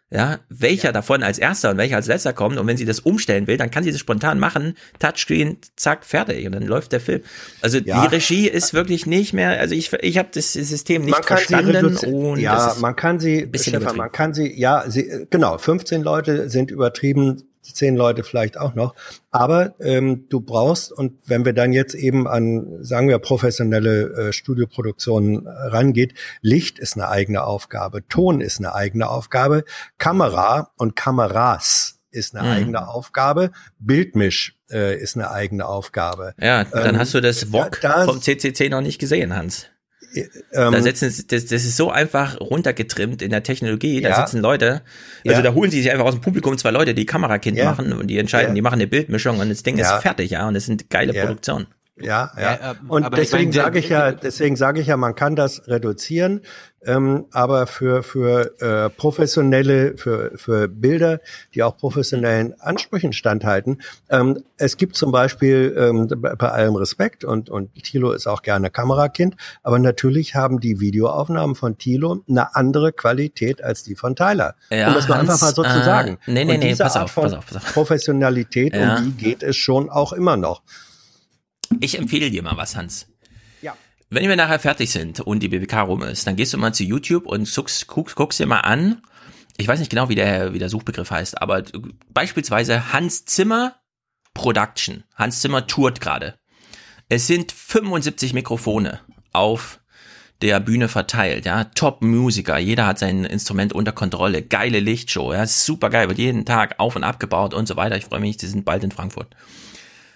Ja, 0.10 0.40
welcher 0.48 0.94
davon 0.94 1.22
als 1.22 1.38
erster 1.38 1.72
und 1.72 1.78
welcher 1.78 1.98
als 1.98 2.08
letzter 2.08 2.32
kommt 2.32 2.58
und 2.58 2.66
wenn 2.66 2.78
sie 2.78 2.86
das 2.86 3.02
umstellen 3.02 3.46
will, 3.46 3.58
dann 3.58 3.72
kann 3.72 3.84
sie 3.84 3.92
das 3.92 4.00
spontan 4.00 4.40
machen, 4.40 4.76
Touchscreen, 5.00 5.58
zack, 5.76 6.06
fertig 6.06 6.46
und 6.46 6.54
dann 6.54 6.64
läuft 6.64 6.94
der 6.94 7.02
Film. 7.02 7.24
Also 7.62 7.80
Ja. 7.80 8.02
die 8.08 8.16
Regie 8.16 8.48
ist 8.48 8.74
wirklich 8.74 9.06
nicht 9.06 9.34
mehr, 9.34 9.60
also 9.60 9.76
ich 9.76 9.92
ich 9.92 10.18
habe 10.18 10.30
das 10.34 10.54
System 10.54 11.02
nicht 11.02 11.12
man 11.12 11.24
verstanden 11.24 11.98
und 11.98 12.40
ja, 12.40 12.74
man 12.80 12.96
kann 12.96 13.20
sie, 13.20 13.46
bisschen 13.48 13.76
Stefan, 13.76 13.98
man 13.98 14.10
kann 14.10 14.34
sie, 14.34 14.58
ja, 14.58 14.86
sie, 14.88 15.28
genau, 15.30 15.58
15 15.58 16.02
Leute 16.04 16.50
sind 16.50 16.72
übertrieben, 16.72 17.44
10 17.74 17.96
Leute 17.96 18.24
vielleicht 18.24 18.58
auch 18.58 18.74
noch. 18.76 18.96
Aber 19.32 19.76
ähm, 19.80 20.26
du 20.30 20.40
brauchst, 20.42 20.92
und 20.92 21.20
wenn 21.26 21.46
wir 21.46 21.54
dann 21.54 21.74
jetzt 21.74 21.94
eben 21.96 22.28
an, 22.28 22.84
sagen 22.84 23.08
wir, 23.10 23.20
professionelle 23.20 24.28
äh, 24.30 24.34
Studioproduktionen 24.34 25.46
äh, 25.46 25.50
rangeht, 25.50 26.14
Licht 26.42 26.80
ist 26.80 26.96
eine 26.96 27.08
eigene 27.10 27.44
Aufgabe, 27.44 28.08
Ton 28.08 28.42
ist 28.42 28.60
eine 28.60 28.74
eigene 28.76 29.10
Aufgabe, 29.10 29.64
Kamera 29.98 30.72
und 30.78 30.96
Kameras 30.96 32.00
ist 32.12 32.36
eine 32.36 32.48
Mhm. 32.48 32.54
eigene 32.56 32.88
Aufgabe, 32.88 33.52
Bildmisch 33.80 34.58
äh, 34.72 34.98
ist 35.00 35.16
eine 35.16 35.30
eigene 35.32 35.66
Aufgabe. 35.68 36.34
Ja, 36.40 36.64
dann 36.64 36.96
Ähm, 36.96 37.00
hast 37.00 37.14
du 37.14 37.22
das 37.22 37.44
VOG 37.46 37.80
da- 37.82 38.06
vom 38.06 38.22
CCC 38.22 38.70
noch 38.70 38.82
nicht 38.82 39.00
gesehen, 39.00 39.36
Hans. 39.36 39.68
Ähm, 40.16 40.72
da 40.72 40.82
setzen, 40.82 41.10
sie- 41.10 41.28
das, 41.28 41.46
das 41.46 41.64
ist 41.66 41.78
so 41.78 41.92
einfach 41.92 42.40
runtergetrimmt 42.40 43.22
in 43.22 43.30
der 43.32 43.44
Technologie. 43.44 44.02
Da 44.02 44.10
Ja. 44.10 44.16
sitzen 44.26 44.42
Leute, 44.42 44.82
also 45.26 45.38
Ja. 45.38 45.42
da 45.42 45.54
holen 45.54 45.70
sie 45.72 45.82
sich 45.82 45.92
einfach 45.92 46.06
aus 46.06 46.14
dem 46.16 46.22
Publikum 46.22 46.58
zwei 46.58 46.72
Leute, 46.72 46.94
die 46.94 47.06
Kamerakind 47.06 47.58
Ja. 47.58 47.66
machen 47.66 47.94
und 47.94 48.08
die 48.08 48.18
entscheiden, 48.18 48.56
die 48.56 48.62
machen 48.62 48.76
eine 48.76 48.88
Bildmischung 48.88 49.40
und 49.40 49.50
das 49.50 49.64
Ding 49.64 49.78
ist 49.78 49.92
fertig, 50.02 50.32
ja, 50.32 50.48
und 50.48 50.56
es 50.56 50.66
sind 50.66 50.90
geile. 50.90 51.14
Produktionen. 51.14 51.68
Ja, 52.00 52.32
ja. 52.40 52.72
Ähm, 52.82 52.90
und 52.90 53.18
deswegen 53.18 53.52
sage 53.52 53.80
ich 53.80 53.90
ja, 53.90 54.12
deswegen 54.12 54.56
sage 54.56 54.82
ich 54.82 54.88
ja, 54.88 54.98
man 54.98 55.16
kann 55.16 55.36
das 55.36 55.68
reduzieren, 55.68 56.42
ähm, 56.86 57.26
aber 57.32 57.66
für 57.66 58.04
für 58.04 58.62
äh, 58.62 58.90
professionelle, 58.90 59.98
für 59.98 60.32
für 60.36 60.68
Bilder, 60.68 61.20
die 61.56 61.64
auch 61.64 61.76
professionellen 61.76 62.54
Ansprüchen 62.60 63.14
standhalten. 63.14 63.82
Ähm, 64.10 64.44
es 64.58 64.78
gibt 64.78 64.96
zum 64.96 65.12
Beispiel 65.12 65.76
ähm, 65.78 66.08
bei 66.08 66.50
allem 66.50 66.76
Respekt 66.76 67.24
und 67.26 67.50
und 67.50 67.74
Thilo 67.84 68.12
ist 68.12 68.28
auch 68.28 68.44
gerne 68.44 68.70
Kamerakind, 68.70 69.36
aber 69.64 69.80
natürlich 69.80 70.36
haben 70.36 70.60
die 70.60 70.80
Videoaufnahmen 70.80 71.56
von 71.56 71.78
Thilo 71.80 72.24
eine 72.30 72.56
andere 72.56 72.94
Qualität 72.94 73.64
als 73.64 73.84
die 73.84 73.96
von 73.96 74.16
Tyler. 74.16 74.54
Ja, 74.70 74.90
um 74.90 74.94
das 74.94 75.08
mal 75.08 75.18
Hans, 75.18 75.30
einfach 75.30 75.48
mal 75.48 75.56
so 75.56 75.64
zu 75.64 75.70
äh, 75.80 75.84
sagen. 75.84 76.20
nee, 76.28 76.46
nee, 76.46 76.54
und 76.54 76.60
nee, 76.60 76.70
diese 76.70 76.84
pass 76.84 76.96
Art 76.96 77.06
auf, 77.06 77.12
von 77.12 77.24
pass 77.24 77.34
auf, 77.34 77.46
pass 77.48 77.58
auf. 77.58 77.74
Professionalität, 77.74 78.76
Ja. 78.76 78.98
um 78.98 79.04
die 79.04 79.12
geht 79.12 79.42
es 79.42 79.56
schon 79.56 79.90
auch 79.90 80.14
immer 80.14 80.38
noch. 80.38 80.62
Ich 81.80 81.98
empfehle 81.98 82.32
dir 82.32 82.44
mal 82.44 82.58
was, 82.58 82.76
Hans. 82.76 83.08
Ja. 83.62 83.76
Wenn 84.10 84.28
wir 84.28 84.36
nachher 84.36 84.60
fertig 84.60 84.92
sind 84.92 85.20
und 85.20 85.42
die 85.42 85.50
BBK 85.50 85.82
rum 85.82 86.04
ist, 86.04 86.28
dann 86.28 86.36
gehst 86.36 86.54
du 86.54 86.58
mal 86.58 86.74
zu 86.74 86.84
YouTube 86.84 87.26
und 87.26 87.54
guckst, 87.54 87.88
guckst, 87.88 88.16
guckst 88.16 88.40
dir 88.40 88.46
mal 88.46 88.62
an. 88.62 89.02
Ich 89.58 89.68
weiß 89.68 89.80
nicht 89.80 89.90
genau, 89.90 90.10
wie 90.10 90.16
der, 90.16 90.54
wie 90.54 90.60
der 90.60 90.70
Suchbegriff 90.70 91.12
heißt, 91.12 91.42
aber 91.42 91.64
beispielsweise 92.14 92.94
Hans 92.94 93.26
Zimmer 93.26 93.76
Production. 94.34 95.04
Hans 95.16 95.42
Zimmer 95.42 95.66
tourt 95.66 96.00
gerade. 96.00 96.38
Es 97.10 97.26
sind 97.26 97.52
75 97.52 98.34
Mikrofone 98.34 99.00
auf 99.34 99.80
der 100.42 100.60
Bühne 100.60 100.88
verteilt, 100.88 101.46
ja, 101.46 101.64
Top-Musiker, 101.64 102.60
jeder 102.60 102.86
hat 102.86 103.00
sein 103.00 103.26
Instrument 103.26 103.74
unter 103.74 103.92
Kontrolle, 103.92 104.44
geile 104.44 104.80
Lichtshow, 104.80 105.34
ja, 105.34 105.48
super 105.48 105.90
geil, 105.90 106.10
wird 106.10 106.20
jeden 106.20 106.46
Tag 106.46 106.76
auf 106.78 106.96
und 106.96 107.04
abgebaut 107.04 107.54
und 107.54 107.68
so 107.68 107.76
weiter. 107.76 107.98
Ich 107.98 108.06
freue 108.06 108.20
mich, 108.20 108.38
die 108.38 108.46
sind 108.46 108.64
bald 108.64 108.84
in 108.84 108.92
Frankfurt. 108.92 109.36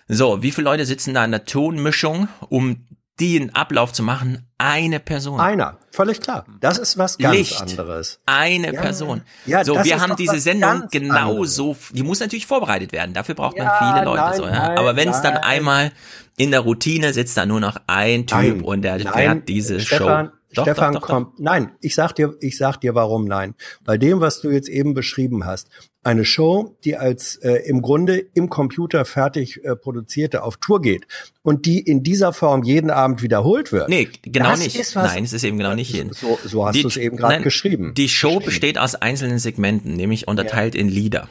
So, 0.07 0.41
wie 0.43 0.51
viele 0.51 0.65
Leute 0.65 0.85
sitzen 0.85 1.13
da 1.13 1.23
in 1.25 1.31
der 1.31 1.45
Tonmischung, 1.45 2.27
um 2.49 2.85
den 3.19 3.53
Ablauf 3.55 3.93
zu 3.93 4.03
machen? 4.03 4.47
Eine 4.57 4.99
Person. 4.99 5.39
Einer, 5.39 5.77
völlig 5.91 6.21
klar. 6.21 6.45
Das 6.59 6.77
ist 6.77 6.97
was 6.97 7.17
ganz 7.17 7.35
Licht. 7.37 7.61
anderes. 7.61 8.19
Eine 8.25 8.73
Ja, 8.73 8.81
Person. 8.81 9.21
ja, 9.45 9.63
so, 9.63 9.75
wir 9.83 9.99
haben 10.01 10.15
diese 10.15 10.39
Sendung 10.39 10.83
genauso, 10.91 11.75
die 11.91 12.03
muss 12.03 12.19
natürlich 12.19 12.45
vorbereitet 12.47 12.91
werden. 12.91 13.13
Dafür 13.13 13.35
braucht 13.35 13.57
man 13.57 13.67
Ja, 13.67 13.93
viele 13.93 14.05
Leute. 14.05 14.21
nein, 14.21 14.37
so, 14.37 14.45
ja. 14.45 14.51
nein, 14.67 14.77
Aber 14.77 14.95
wenn 14.95 15.09
es 15.09 15.21
dann 15.21 15.37
einmal 15.37 15.91
in 16.37 16.51
der 16.51 16.61
Routine 16.61 17.13
sitzt, 17.13 17.37
da 17.37 17.45
nur 17.45 17.59
noch 17.59 17.77
ein 17.87 18.25
Typ 18.27 18.37
Nein, 18.37 18.61
und 18.61 18.81
der 18.83 18.99
fährt 18.99 19.47
diese 19.49 19.79
Stefan, 19.79 20.27
Show. 20.27 20.31
Doch, 20.53 20.63
Stefan 20.63 20.93
doch, 20.93 21.01
doch. 21.01 21.07
kommt, 21.07 21.39
nein, 21.39 21.71
ich 21.81 21.95
sag 21.95 22.13
dir, 22.13 22.35
ich 22.41 22.57
sag 22.57 22.77
dir, 22.81 22.93
warum 22.95 23.25
nein. 23.25 23.55
Bei 23.85 23.97
dem, 23.97 24.19
was 24.19 24.41
du 24.41 24.49
jetzt 24.49 24.67
eben 24.67 24.93
beschrieben 24.93 25.45
hast, 25.45 25.69
eine 26.03 26.25
Show, 26.25 26.75
die 26.83 26.97
als 26.97 27.35
äh, 27.37 27.53
im 27.67 27.81
Grunde 27.81 28.17
im 28.33 28.49
Computer 28.49 29.05
fertig 29.05 29.63
äh, 29.63 29.75
produzierte 29.75 30.43
auf 30.43 30.57
Tour 30.57 30.81
geht 30.81 31.05
und 31.43 31.65
die 31.65 31.79
in 31.79 32.03
dieser 32.03 32.33
Form 32.33 32.63
jeden 32.63 32.89
Abend 32.89 33.21
wiederholt 33.21 33.71
wird. 33.71 33.89
Nee, 33.89 34.09
genau 34.23 34.51
das 34.51 34.63
nicht. 34.63 34.79
Ist 34.79 34.95
was, 34.95 35.13
Nein, 35.13 35.23
es 35.23 35.33
ist 35.33 35.43
eben 35.43 35.57
genau 35.57 35.75
nicht 35.75 35.93
jeden. 35.93 36.13
So, 36.13 36.39
so 36.43 36.65
hast 36.65 36.83
du 36.83 36.87
es 36.87 36.97
eben 36.97 37.17
gerade 37.17 37.43
geschrieben. 37.43 37.93
Die 37.95 38.09
Show 38.09 38.39
besteht 38.39 38.77
aus 38.77 38.95
einzelnen 38.95 39.39
Segmenten, 39.39 39.95
nämlich 39.95 40.27
unterteilt 40.27 40.75
in 40.75 40.89
Lieder. 40.89 41.29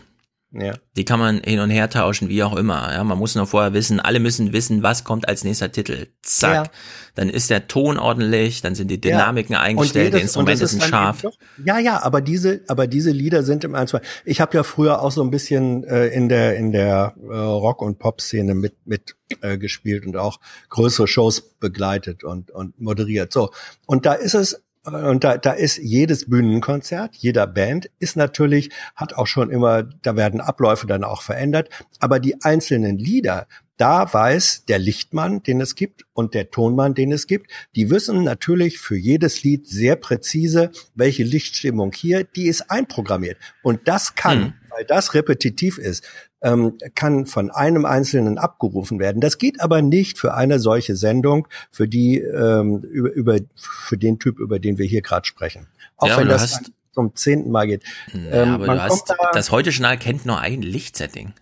Ja. 0.52 0.74
Die 0.96 1.04
kann 1.04 1.20
man 1.20 1.40
hin 1.44 1.60
und 1.60 1.70
her 1.70 1.88
tauschen, 1.88 2.28
wie 2.28 2.42
auch 2.42 2.56
immer. 2.56 2.92
Ja, 2.92 3.04
man 3.04 3.16
muss 3.18 3.36
nur 3.36 3.46
vorher 3.46 3.72
wissen, 3.72 4.00
alle 4.00 4.18
müssen 4.18 4.52
wissen, 4.52 4.82
was 4.82 5.04
kommt 5.04 5.28
als 5.28 5.44
nächster 5.44 5.70
Titel. 5.70 6.08
Zack. 6.22 6.54
Ja. 6.54 6.72
Dann 7.14 7.28
ist 7.28 7.50
der 7.50 7.68
Ton 7.68 7.98
ordentlich, 7.98 8.60
dann 8.60 8.74
sind 8.74 8.88
die 8.90 9.00
Dynamiken 9.00 9.52
Ja. 9.54 9.60
eingestellt, 9.60 9.94
die 10.12 10.18
jedes- 10.18 10.20
das 10.20 10.22
Instrumente 10.22 10.66
sind 10.66 10.82
scharf. 10.82 11.22
doch- 11.22 11.36
Ja, 11.64 11.78
ja, 11.78 12.02
aber 12.02 12.20
diese, 12.20 12.62
aber 12.66 12.88
diese 12.88 13.12
Lieder 13.12 13.44
sind 13.44 13.62
im 13.62 13.76
Einzelfall. 13.76 14.04
Ich 14.24 14.40
habe 14.40 14.56
ja 14.56 14.64
früher 14.64 15.02
auch 15.02 15.12
so 15.12 15.22
ein 15.22 15.30
bisschen 15.30 15.84
äh, 15.84 16.08
in 16.08 16.28
der 16.28 16.56
in 16.56 16.72
der 16.72 17.14
äh, 17.22 17.32
Rock 17.36 17.80
und 17.80 18.00
Pop 18.00 18.20
Szene 18.20 18.54
mit 18.56 18.74
mit 18.84 19.14
äh, 19.42 19.56
gespielt 19.56 20.04
und 20.04 20.16
auch 20.16 20.40
größere 20.68 21.06
Shows 21.06 21.40
begleitet 21.60 22.24
und 22.24 22.50
und 22.50 22.80
moderiert. 22.80 23.32
So 23.32 23.50
und 23.86 24.04
da 24.04 24.14
ist 24.14 24.34
es 24.34 24.64
und 24.84 25.24
da, 25.24 25.36
da 25.36 25.52
ist 25.52 25.78
jedes 25.78 26.28
Bühnenkonzert, 26.28 27.16
jeder 27.16 27.46
Band 27.46 27.90
ist 27.98 28.16
natürlich, 28.16 28.70
hat 28.96 29.14
auch 29.14 29.26
schon 29.26 29.50
immer, 29.50 29.82
da 29.82 30.16
werden 30.16 30.40
Abläufe 30.40 30.86
dann 30.86 31.04
auch 31.04 31.22
verändert, 31.22 31.68
aber 31.98 32.18
die 32.18 32.42
einzelnen 32.42 32.98
Lieder, 32.98 33.46
da 33.76 34.12
weiß 34.12 34.66
der 34.66 34.78
Lichtmann, 34.78 35.42
den 35.42 35.60
es 35.60 35.74
gibt, 35.74 36.04
und 36.12 36.34
der 36.34 36.50
Tonmann, 36.50 36.94
den 36.94 37.12
es 37.12 37.26
gibt, 37.26 37.50
die 37.74 37.90
wissen 37.90 38.24
natürlich 38.24 38.78
für 38.78 38.96
jedes 38.96 39.42
Lied 39.42 39.66
sehr 39.66 39.96
präzise, 39.96 40.70
welche 40.94 41.24
Lichtstimmung 41.24 41.92
hier, 41.92 42.24
die 42.24 42.46
ist 42.46 42.70
einprogrammiert. 42.70 43.38
Und 43.62 43.88
das 43.88 44.14
kann, 44.14 44.42
Hm. 44.42 44.52
Weil 44.76 44.84
das 44.84 45.14
repetitiv 45.14 45.78
ist, 45.78 46.04
ähm, 46.42 46.78
kann 46.94 47.26
von 47.26 47.50
einem 47.50 47.84
Einzelnen 47.84 48.38
abgerufen 48.38 48.98
werden. 48.98 49.20
Das 49.20 49.38
geht 49.38 49.60
aber 49.60 49.82
nicht 49.82 50.18
für 50.18 50.34
eine 50.34 50.58
solche 50.58 50.96
Sendung, 50.96 51.46
für 51.70 51.86
die 51.88 52.18
ähm, 52.18 52.80
über, 52.82 53.12
über 53.12 53.36
für 53.56 53.98
den 53.98 54.18
Typ, 54.18 54.38
über 54.38 54.58
den 54.58 54.78
wir 54.78 54.86
hier 54.86 55.02
gerade 55.02 55.26
sprechen. 55.26 55.66
Auch 55.96 56.08
Ja, 56.08 56.18
wenn 56.18 56.28
das 56.28 56.42
hast- 56.42 56.72
zum 56.92 57.14
zehnten 57.14 57.50
Mal 57.52 57.66
geht. 57.68 57.84
Ja, 58.12 58.42
Ähm, 58.42 58.48
aber 58.54 58.66
man 58.66 58.76
du 58.78 58.82
hast, 58.82 59.08
da- 59.10 59.14
das 59.32 59.50
Heute-Journal 59.52 59.96
kennt 59.98 60.26
nur 60.26 60.40
ein 60.40 60.60
Lichtsetting. 60.62 61.32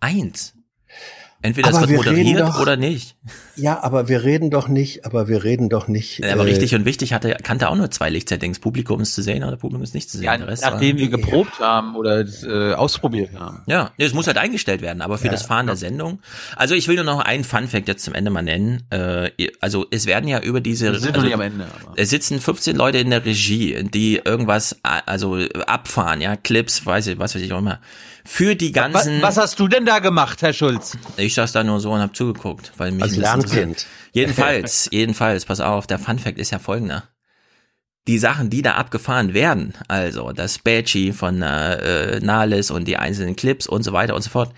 Eins. 0.00 0.54
Entweder 1.40 1.68
Aber 1.68 1.82
es 1.82 1.88
wird 1.88 2.04
moderiert 2.04 2.40
doch- 2.40 2.60
oder 2.60 2.76
nicht. 2.76 3.16
Ja, 3.54 3.80
aber 3.82 4.08
wir 4.08 4.24
reden 4.24 4.50
doch 4.50 4.66
nicht, 4.66 5.04
aber 5.06 5.28
wir 5.28 5.44
reden 5.44 5.68
doch 5.68 5.86
nicht. 5.86 6.18
Ja, 6.18 6.32
aber 6.32 6.42
äh, 6.42 6.50
richtig 6.50 6.74
und 6.74 6.84
wichtig 6.84 7.12
hatte, 7.12 7.36
kannte 7.42 7.68
auch 7.68 7.76
nur 7.76 7.90
zwei 7.92 8.10
Lichtsettings. 8.10 8.58
Publikum 8.58 9.00
ist 9.00 9.14
zu 9.14 9.22
sehen 9.22 9.44
oder 9.44 9.56
Publikum 9.56 9.84
ist 9.84 9.94
nicht 9.94 10.10
zu 10.10 10.16
sehen. 10.18 10.26
Ja, 10.26 10.36
Der 10.36 10.48
Rest 10.48 10.64
war- 10.64 10.72
nachdem 10.72 10.98
wir 10.98 11.08
geprobt 11.08 11.60
haben 11.60 11.94
oder 11.94 12.24
äh, 12.42 12.74
ausprobiert 12.74 13.30
haben. 13.38 13.62
Ja, 13.66 13.92
nee, 13.98 14.04
es 14.04 14.14
muss 14.14 14.26
halt 14.26 14.36
eingestellt 14.36 14.82
werden, 14.82 15.00
aber 15.00 15.16
für 15.18 15.26
Ja, 15.26 15.32
das 15.32 15.42
Fahren 15.44 15.66
der 15.66 15.76
Sendung. 15.76 16.18
Also 16.56 16.74
ich 16.74 16.88
will 16.88 16.96
nur 16.96 17.04
noch 17.04 17.20
einen 17.20 17.44
Fun-Fact 17.44 17.86
jetzt 17.86 18.04
zum 18.04 18.14
Ende 18.14 18.32
mal 18.32 18.42
nennen. 18.42 18.82
Äh, 18.90 19.30
also 19.60 19.86
es 19.92 20.06
werden 20.06 20.28
ja 20.28 20.40
über 20.40 20.60
diese... 20.60 20.90
Wir 20.92 20.98
sind 20.98 21.10
noch 21.10 21.14
also, 21.22 21.26
nicht 21.26 21.34
am 21.34 21.40
Ende, 21.40 21.66
aber. 21.66 21.92
Es 21.96 22.10
sitzen 22.10 22.40
15 22.40 22.74
Leute 22.74 22.98
in 22.98 23.10
der 23.10 23.24
Regie, 23.24 23.84
die 23.92 24.16
irgendwas, 24.24 24.72
äh, 24.82 25.00
also 25.06 25.36
abfahren, 25.66 26.20
ja, 26.20 26.34
Clips, 26.34 26.84
weiß 26.84 27.06
ich, 27.08 27.18
was 27.18 27.36
weiß 27.36 27.42
ich 27.42 27.52
auch 27.52 27.58
immer. 27.58 27.78
Für 28.30 28.54
die 28.54 28.74
Was, 28.76 28.92
ganzen... 28.92 29.22
was 29.22 29.38
hast 29.38 29.58
du 29.58 29.68
denn 29.68 29.86
da 29.86 30.00
gemacht, 30.00 30.42
Herr 30.42 30.52
Schulz? 30.52 30.98
Ich 31.16 31.32
saß 31.32 31.52
da 31.52 31.64
nur 31.64 31.80
so 31.80 31.92
und 31.92 32.00
hab 32.00 32.14
zugeguckt, 32.14 32.72
weil 32.76 32.92
mich 32.92 33.02
Als 33.02 33.12
das 33.12 33.20
Lernkind. 33.22 33.54
interessiert. 33.56 33.86
Jedenfalls, 34.12 34.88
jedenfalls, 34.92 35.44
pass 35.46 35.60
auf, 35.60 35.86
der 35.86 35.98
Fun-Fact 35.98 36.38
ist 36.38 36.50
ja 36.50 36.58
folgender. 36.58 37.04
Die 38.06 38.18
Sachen, 38.18 38.50
die 38.50 38.60
da 38.60 38.74
abgefahren 38.74 39.32
werden, 39.32 39.72
also 39.88 40.32
das 40.32 40.58
Badgie 40.58 41.12
von 41.12 41.40
äh, 41.40 42.16
äh, 42.16 42.20
Nahles 42.20 42.70
und 42.70 42.86
die 42.86 42.98
einzelnen 42.98 43.34
Clips 43.34 43.66
und 43.66 43.82
so 43.82 43.94
weiter 43.94 44.14
und 44.14 44.20
so 44.20 44.28
fort, 44.28 44.52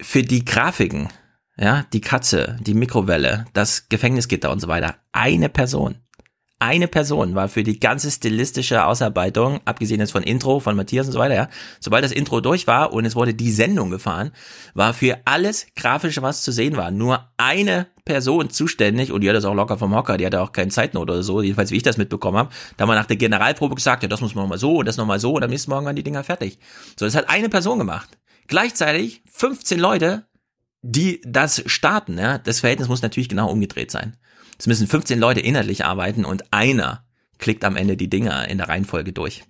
für 0.00 0.22
die 0.22 0.44
Grafiken, 0.44 1.08
ja, 1.56 1.84
die 1.92 2.00
Katze, 2.00 2.56
die 2.60 2.74
Mikrowelle, 2.74 3.46
das 3.52 3.88
Gefängnisgitter 3.88 4.50
und 4.52 4.60
so 4.60 4.68
weiter, 4.68 4.94
eine 5.10 5.48
Person. 5.48 5.96
Eine 6.62 6.86
Person 6.86 7.34
war 7.34 7.48
für 7.48 7.64
die 7.64 7.80
ganze 7.80 8.08
stilistische 8.08 8.84
Ausarbeitung, 8.84 9.60
abgesehen 9.64 9.98
jetzt 9.98 10.12
von 10.12 10.22
Intro, 10.22 10.60
von 10.60 10.76
Matthias 10.76 11.06
und 11.06 11.12
so 11.12 11.18
weiter, 11.18 11.34
ja. 11.34 11.48
Sobald 11.80 12.04
das 12.04 12.12
Intro 12.12 12.40
durch 12.40 12.68
war 12.68 12.92
und 12.92 13.04
es 13.04 13.16
wurde 13.16 13.34
die 13.34 13.50
Sendung 13.50 13.90
gefahren, 13.90 14.30
war 14.72 14.94
für 14.94 15.18
alles 15.24 15.66
Grafische, 15.74 16.22
was 16.22 16.42
zu 16.42 16.52
sehen 16.52 16.76
war, 16.76 16.92
nur 16.92 17.28
eine 17.36 17.88
Person 18.04 18.48
zuständig 18.48 19.10
und 19.10 19.22
die 19.22 19.28
hat 19.28 19.34
das 19.34 19.44
auch 19.44 19.54
locker 19.54 19.76
vom 19.76 19.92
Hocker, 19.92 20.16
die 20.16 20.24
hatte 20.24 20.40
auch 20.40 20.52
keine 20.52 20.70
Zeitnot 20.70 21.10
oder 21.10 21.24
so, 21.24 21.42
jedenfalls 21.42 21.72
wie 21.72 21.78
ich 21.78 21.82
das 21.82 21.96
mitbekommen 21.96 22.38
habe. 22.38 22.50
Da 22.76 22.86
wir 22.86 22.94
nach 22.94 23.06
der 23.06 23.16
Generalprobe 23.16 23.74
gesagt, 23.74 24.04
ja, 24.04 24.08
das 24.08 24.20
muss 24.20 24.36
man 24.36 24.44
nochmal 24.44 24.58
so 24.58 24.76
und 24.76 24.86
das 24.86 24.96
nochmal 24.96 25.18
so 25.18 25.32
und 25.32 25.42
am 25.42 25.50
nächsten 25.50 25.70
Morgen 25.72 25.84
waren 25.84 25.96
die 25.96 26.04
Dinger 26.04 26.22
fertig. 26.22 26.60
So, 26.96 27.04
das 27.04 27.16
hat 27.16 27.28
eine 27.28 27.48
Person 27.48 27.80
gemacht. 27.80 28.18
Gleichzeitig 28.46 29.24
15 29.32 29.80
Leute, 29.80 30.26
die 30.82 31.20
das 31.24 31.64
starten, 31.66 32.18
ja. 32.18 32.38
Das 32.38 32.60
Verhältnis 32.60 32.88
muss 32.88 33.02
natürlich 33.02 33.28
genau 33.28 33.50
umgedreht 33.50 33.90
sein. 33.90 34.16
Es 34.62 34.68
müssen 34.68 34.86
15 34.86 35.18
Leute 35.18 35.40
inhaltlich 35.40 35.84
arbeiten 35.84 36.24
und 36.24 36.52
einer 36.52 37.04
klickt 37.38 37.64
am 37.64 37.74
Ende 37.74 37.96
die 37.96 38.08
Dinger 38.08 38.46
in 38.46 38.58
der 38.58 38.68
Reihenfolge 38.68 39.12
durch. 39.12 39.42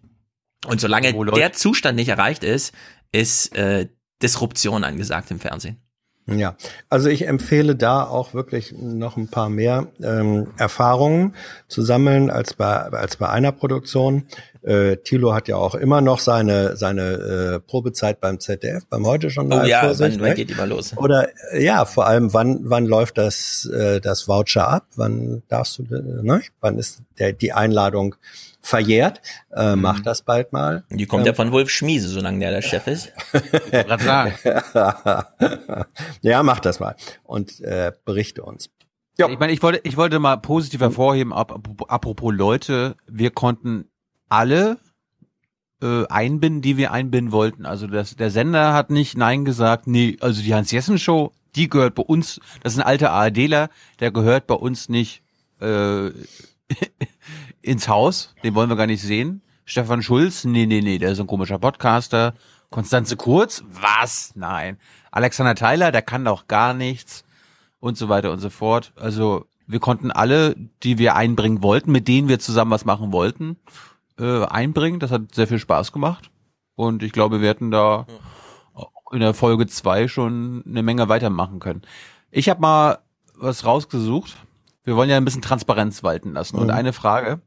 Und 0.66 0.80
solange 0.80 1.12
der 1.12 1.52
Zustand 1.52 1.96
nicht 1.96 2.08
erreicht 2.08 2.44
ist, 2.44 2.72
ist 3.12 3.54
äh, 3.54 3.90
Disruption 4.22 4.84
angesagt 4.84 5.30
im 5.30 5.38
Fernsehen. 5.38 5.82
Ja, 6.24 6.56
also 6.88 7.10
ich 7.10 7.26
empfehle 7.26 7.76
da 7.76 8.04
auch 8.04 8.32
wirklich 8.32 8.72
noch 8.72 9.18
ein 9.18 9.28
paar 9.28 9.50
mehr 9.50 9.88
ähm, 10.02 10.46
Erfahrungen 10.56 11.34
zu 11.68 11.82
sammeln 11.82 12.30
als 12.30 12.54
bei 12.54 12.74
als 12.74 13.16
bei 13.16 13.28
einer 13.28 13.52
Produktion. 13.52 14.28
Äh, 14.64 14.96
Thilo 14.98 15.34
hat 15.34 15.48
ja 15.48 15.56
auch 15.56 15.74
immer 15.74 16.00
noch 16.00 16.18
seine 16.20 16.76
seine 16.76 17.10
äh, 17.12 17.60
Probezeit 17.60 18.20
beim 18.20 18.38
ZDF, 18.38 18.86
beim 18.88 19.04
Heute 19.06 19.26
Journal 19.28 19.64
Oh 19.64 19.66
ja, 19.68 19.80
vor 19.80 19.94
sich, 19.94 20.12
wann, 20.14 20.20
wann 20.20 20.28
ne? 20.30 20.34
geht 20.34 20.50
die 20.50 20.54
mal 20.54 20.68
los? 20.68 20.96
Oder 20.96 21.28
äh, 21.52 21.64
ja, 21.64 21.84
vor 21.84 22.06
allem 22.06 22.32
wann 22.32 22.60
wann 22.62 22.86
läuft 22.86 23.18
das 23.18 23.64
äh, 23.66 24.00
das 24.00 24.28
Voucher 24.28 24.68
ab? 24.68 24.86
Wann 24.96 25.42
darfst 25.48 25.78
du 25.78 25.82
äh, 25.84 26.22
ne? 26.22 26.42
Wann 26.60 26.78
ist 26.78 27.02
der 27.18 27.32
die 27.32 27.52
Einladung 27.52 28.14
verjährt? 28.60 29.20
Äh, 29.52 29.74
Mach 29.74 29.98
das 30.00 30.22
bald 30.22 30.52
mal. 30.52 30.84
Die 30.90 31.06
kommt 31.06 31.26
ja 31.26 31.34
von 31.34 31.50
Wolf 31.50 31.68
Schmiese, 31.68 32.06
solange 32.08 32.38
der 32.38 32.52
der 32.52 32.62
Chef 32.62 32.86
ist. 32.86 33.12
Ja, 36.22 36.42
mach 36.42 36.60
das 36.60 36.80
mal 36.80 36.94
und 37.24 37.60
äh, 37.60 37.92
berichte 38.04 38.42
uns. 38.42 38.70
Ich 39.18 39.38
meine, 39.38 39.52
ich 39.52 39.62
wollte, 39.62 39.80
ich 39.84 39.96
wollte 39.96 40.18
mal 40.18 40.36
positiv 40.38 40.80
hervorheben, 40.80 41.32
ap- 41.32 41.60
apropos 41.88 42.32
Leute, 42.34 42.96
wir 43.06 43.30
konnten 43.30 43.84
alle 44.32 44.78
äh, 45.82 46.06
einbinden, 46.06 46.62
die 46.62 46.78
wir 46.78 46.90
einbinden 46.90 47.32
wollten. 47.32 47.66
Also 47.66 47.86
das, 47.86 48.16
der 48.16 48.30
Sender 48.30 48.72
hat 48.72 48.88
nicht 48.88 49.14
Nein 49.14 49.44
gesagt, 49.44 49.86
nee, 49.86 50.16
also 50.20 50.42
die 50.42 50.54
Hans-Jessen-Show, 50.54 51.32
die 51.54 51.68
gehört 51.68 51.94
bei 51.94 52.02
uns, 52.02 52.40
das 52.62 52.72
ist 52.72 52.78
ein 52.78 52.86
alter 52.86 53.10
ARDler, 53.10 53.68
der 54.00 54.10
gehört 54.10 54.46
bei 54.46 54.54
uns 54.54 54.88
nicht 54.88 55.22
äh, 55.60 56.06
ins 57.60 57.88
Haus, 57.88 58.34
den 58.42 58.54
wollen 58.54 58.70
wir 58.70 58.76
gar 58.76 58.86
nicht 58.86 59.02
sehen. 59.02 59.42
Stefan 59.66 60.02
Schulz, 60.02 60.44
nee, 60.44 60.64
nee, 60.64 60.80
nee, 60.80 60.96
der 60.96 61.12
ist 61.12 61.20
ein 61.20 61.26
komischer 61.26 61.58
Podcaster. 61.58 62.32
Konstanze 62.70 63.16
Kurz, 63.16 63.62
was? 63.68 64.32
Nein. 64.34 64.78
Alexander 65.10 65.54
Theiler, 65.54 65.92
der 65.92 66.00
kann 66.00 66.24
doch 66.24 66.48
gar 66.48 66.72
nichts 66.72 67.24
und 67.80 67.98
so 67.98 68.08
weiter 68.08 68.32
und 68.32 68.38
so 68.38 68.48
fort. 68.48 68.94
Also 68.96 69.44
wir 69.66 69.78
konnten 69.78 70.10
alle, 70.10 70.56
die 70.82 70.96
wir 70.96 71.16
einbringen 71.16 71.62
wollten, 71.62 71.92
mit 71.92 72.08
denen 72.08 72.28
wir 72.28 72.38
zusammen 72.38 72.70
was 72.70 72.86
machen 72.86 73.12
wollten, 73.12 73.58
äh, 74.18 74.44
einbringen. 74.44 75.00
Das 75.00 75.10
hat 75.10 75.34
sehr 75.34 75.46
viel 75.46 75.58
Spaß 75.58 75.92
gemacht. 75.92 76.30
Und 76.74 77.02
ich 77.02 77.12
glaube, 77.12 77.40
wir 77.40 77.48
hätten 77.48 77.70
da 77.70 78.06
in 79.12 79.20
der 79.20 79.34
Folge 79.34 79.66
zwei 79.66 80.08
schon 80.08 80.62
eine 80.66 80.82
Menge 80.82 81.08
weitermachen 81.08 81.60
können. 81.60 81.82
Ich 82.30 82.48
habe 82.48 82.60
mal 82.60 82.98
was 83.36 83.64
rausgesucht. 83.66 84.36
Wir 84.84 84.96
wollen 84.96 85.10
ja 85.10 85.16
ein 85.16 85.24
bisschen 85.24 85.42
Transparenz 85.42 86.02
walten 86.02 86.32
lassen. 86.32 86.56
Und 86.56 86.68
Mhm. 86.68 86.72
eine 86.72 86.92
Frage, 86.92 87.40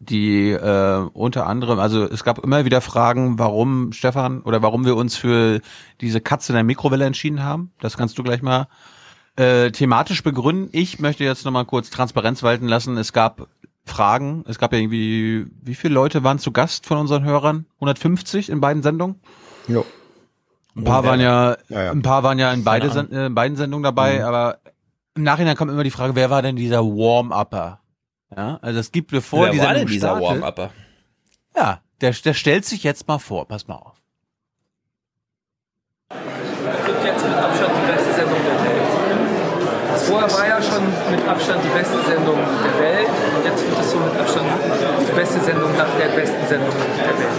die 0.00 0.50
äh, 0.50 1.08
unter 1.12 1.46
anderem, 1.46 1.78
also 1.78 2.04
es 2.04 2.24
gab 2.24 2.38
immer 2.38 2.64
wieder 2.64 2.80
Fragen, 2.80 3.38
warum 3.38 3.92
Stefan 3.92 4.42
oder 4.42 4.62
warum 4.62 4.84
wir 4.84 4.96
uns 4.96 5.16
für 5.16 5.60
diese 6.00 6.20
Katze 6.20 6.52
in 6.52 6.54
der 6.54 6.64
Mikrowelle 6.64 7.04
entschieden 7.04 7.42
haben. 7.44 7.72
Das 7.80 7.96
kannst 7.96 8.18
du 8.18 8.22
gleich 8.22 8.42
mal 8.42 8.66
äh, 9.36 9.70
thematisch 9.70 10.22
begründen. 10.22 10.68
Ich 10.72 10.98
möchte 10.98 11.24
jetzt 11.24 11.44
nochmal 11.44 11.64
kurz 11.64 11.90
Transparenz 11.90 12.42
walten 12.42 12.66
lassen. 12.66 12.96
Es 12.96 13.12
gab 13.12 13.48
Fragen, 13.84 14.44
es 14.46 14.58
gab 14.58 14.72
ja 14.72 14.78
irgendwie, 14.78 15.46
wie 15.60 15.74
viele 15.74 15.94
Leute 15.94 16.22
waren 16.22 16.38
zu 16.38 16.52
Gast 16.52 16.86
von 16.86 16.98
unseren 16.98 17.24
Hörern? 17.24 17.66
150 17.76 18.48
in 18.48 18.60
beiden 18.60 18.82
Sendungen? 18.82 19.20
Jo. 19.68 19.84
Ein 20.76 20.84
paar 20.84 21.04
waren 21.04 21.20
ja, 21.20 21.56
ja, 21.68 21.82
ja. 21.84 21.90
ein 21.90 22.02
paar 22.02 22.22
waren 22.22 22.38
ja 22.38 22.52
in 22.52 22.64
beide 22.64 22.90
Sen 22.90 23.12
äh, 23.12 23.26
in 23.26 23.34
beiden 23.34 23.56
Sendungen 23.56 23.82
dabei, 23.82 24.18
Mhm. 24.20 24.24
aber 24.24 24.58
im 25.14 25.22
Nachhinein 25.24 25.56
kommt 25.56 25.70
immer 25.70 25.84
die 25.84 25.90
Frage, 25.90 26.14
wer 26.14 26.30
war 26.30 26.40
denn 26.42 26.56
dieser 26.56 26.82
Warm-Upper? 26.82 27.80
Ja, 28.34 28.58
also 28.62 28.78
es 28.80 28.90
gibt 28.92 29.10
bevor 29.10 29.44
Wer 29.46 29.50
die 29.52 29.58
war 29.58 29.66
Sendung 29.66 29.86
denn 29.86 29.92
dieser 29.92 30.18
Warm-Upper? 30.20 30.70
Ja, 31.54 31.80
der, 32.00 32.12
der 32.12 32.32
stellt 32.34 32.64
sich 32.64 32.82
jetzt 32.84 33.06
mal 33.08 33.18
vor, 33.18 33.46
pass 33.46 33.68
mal 33.68 33.74
auf. 33.74 34.00
wird 36.10 37.04
jetzt 37.04 37.24
mit 37.24 37.34
Abstand 37.36 37.72
die 37.76 37.92
beste 37.92 38.14
Sendung 38.14 38.38
der 38.44 38.64
Welt. 38.64 39.91
Vorher 40.06 40.30
war 40.32 40.46
ja 40.48 40.60
schon 40.62 40.82
mit 41.10 41.26
Abstand 41.28 41.62
die 41.64 41.68
beste 41.78 41.98
Sendung 42.06 42.36
der 42.36 42.82
Welt 42.82 43.08
und 43.36 43.44
jetzt 43.44 43.66
wird 43.66 43.78
es 43.80 43.90
so 43.90 43.98
mit 43.98 44.14
Abstand 44.18 44.46
die 45.08 45.12
beste 45.12 45.40
Sendung 45.40 45.76
nach 45.76 45.88
der 45.98 46.08
besten 46.08 46.46
Sendung 46.48 46.70
der 46.70 47.18
Welt. 47.18 47.38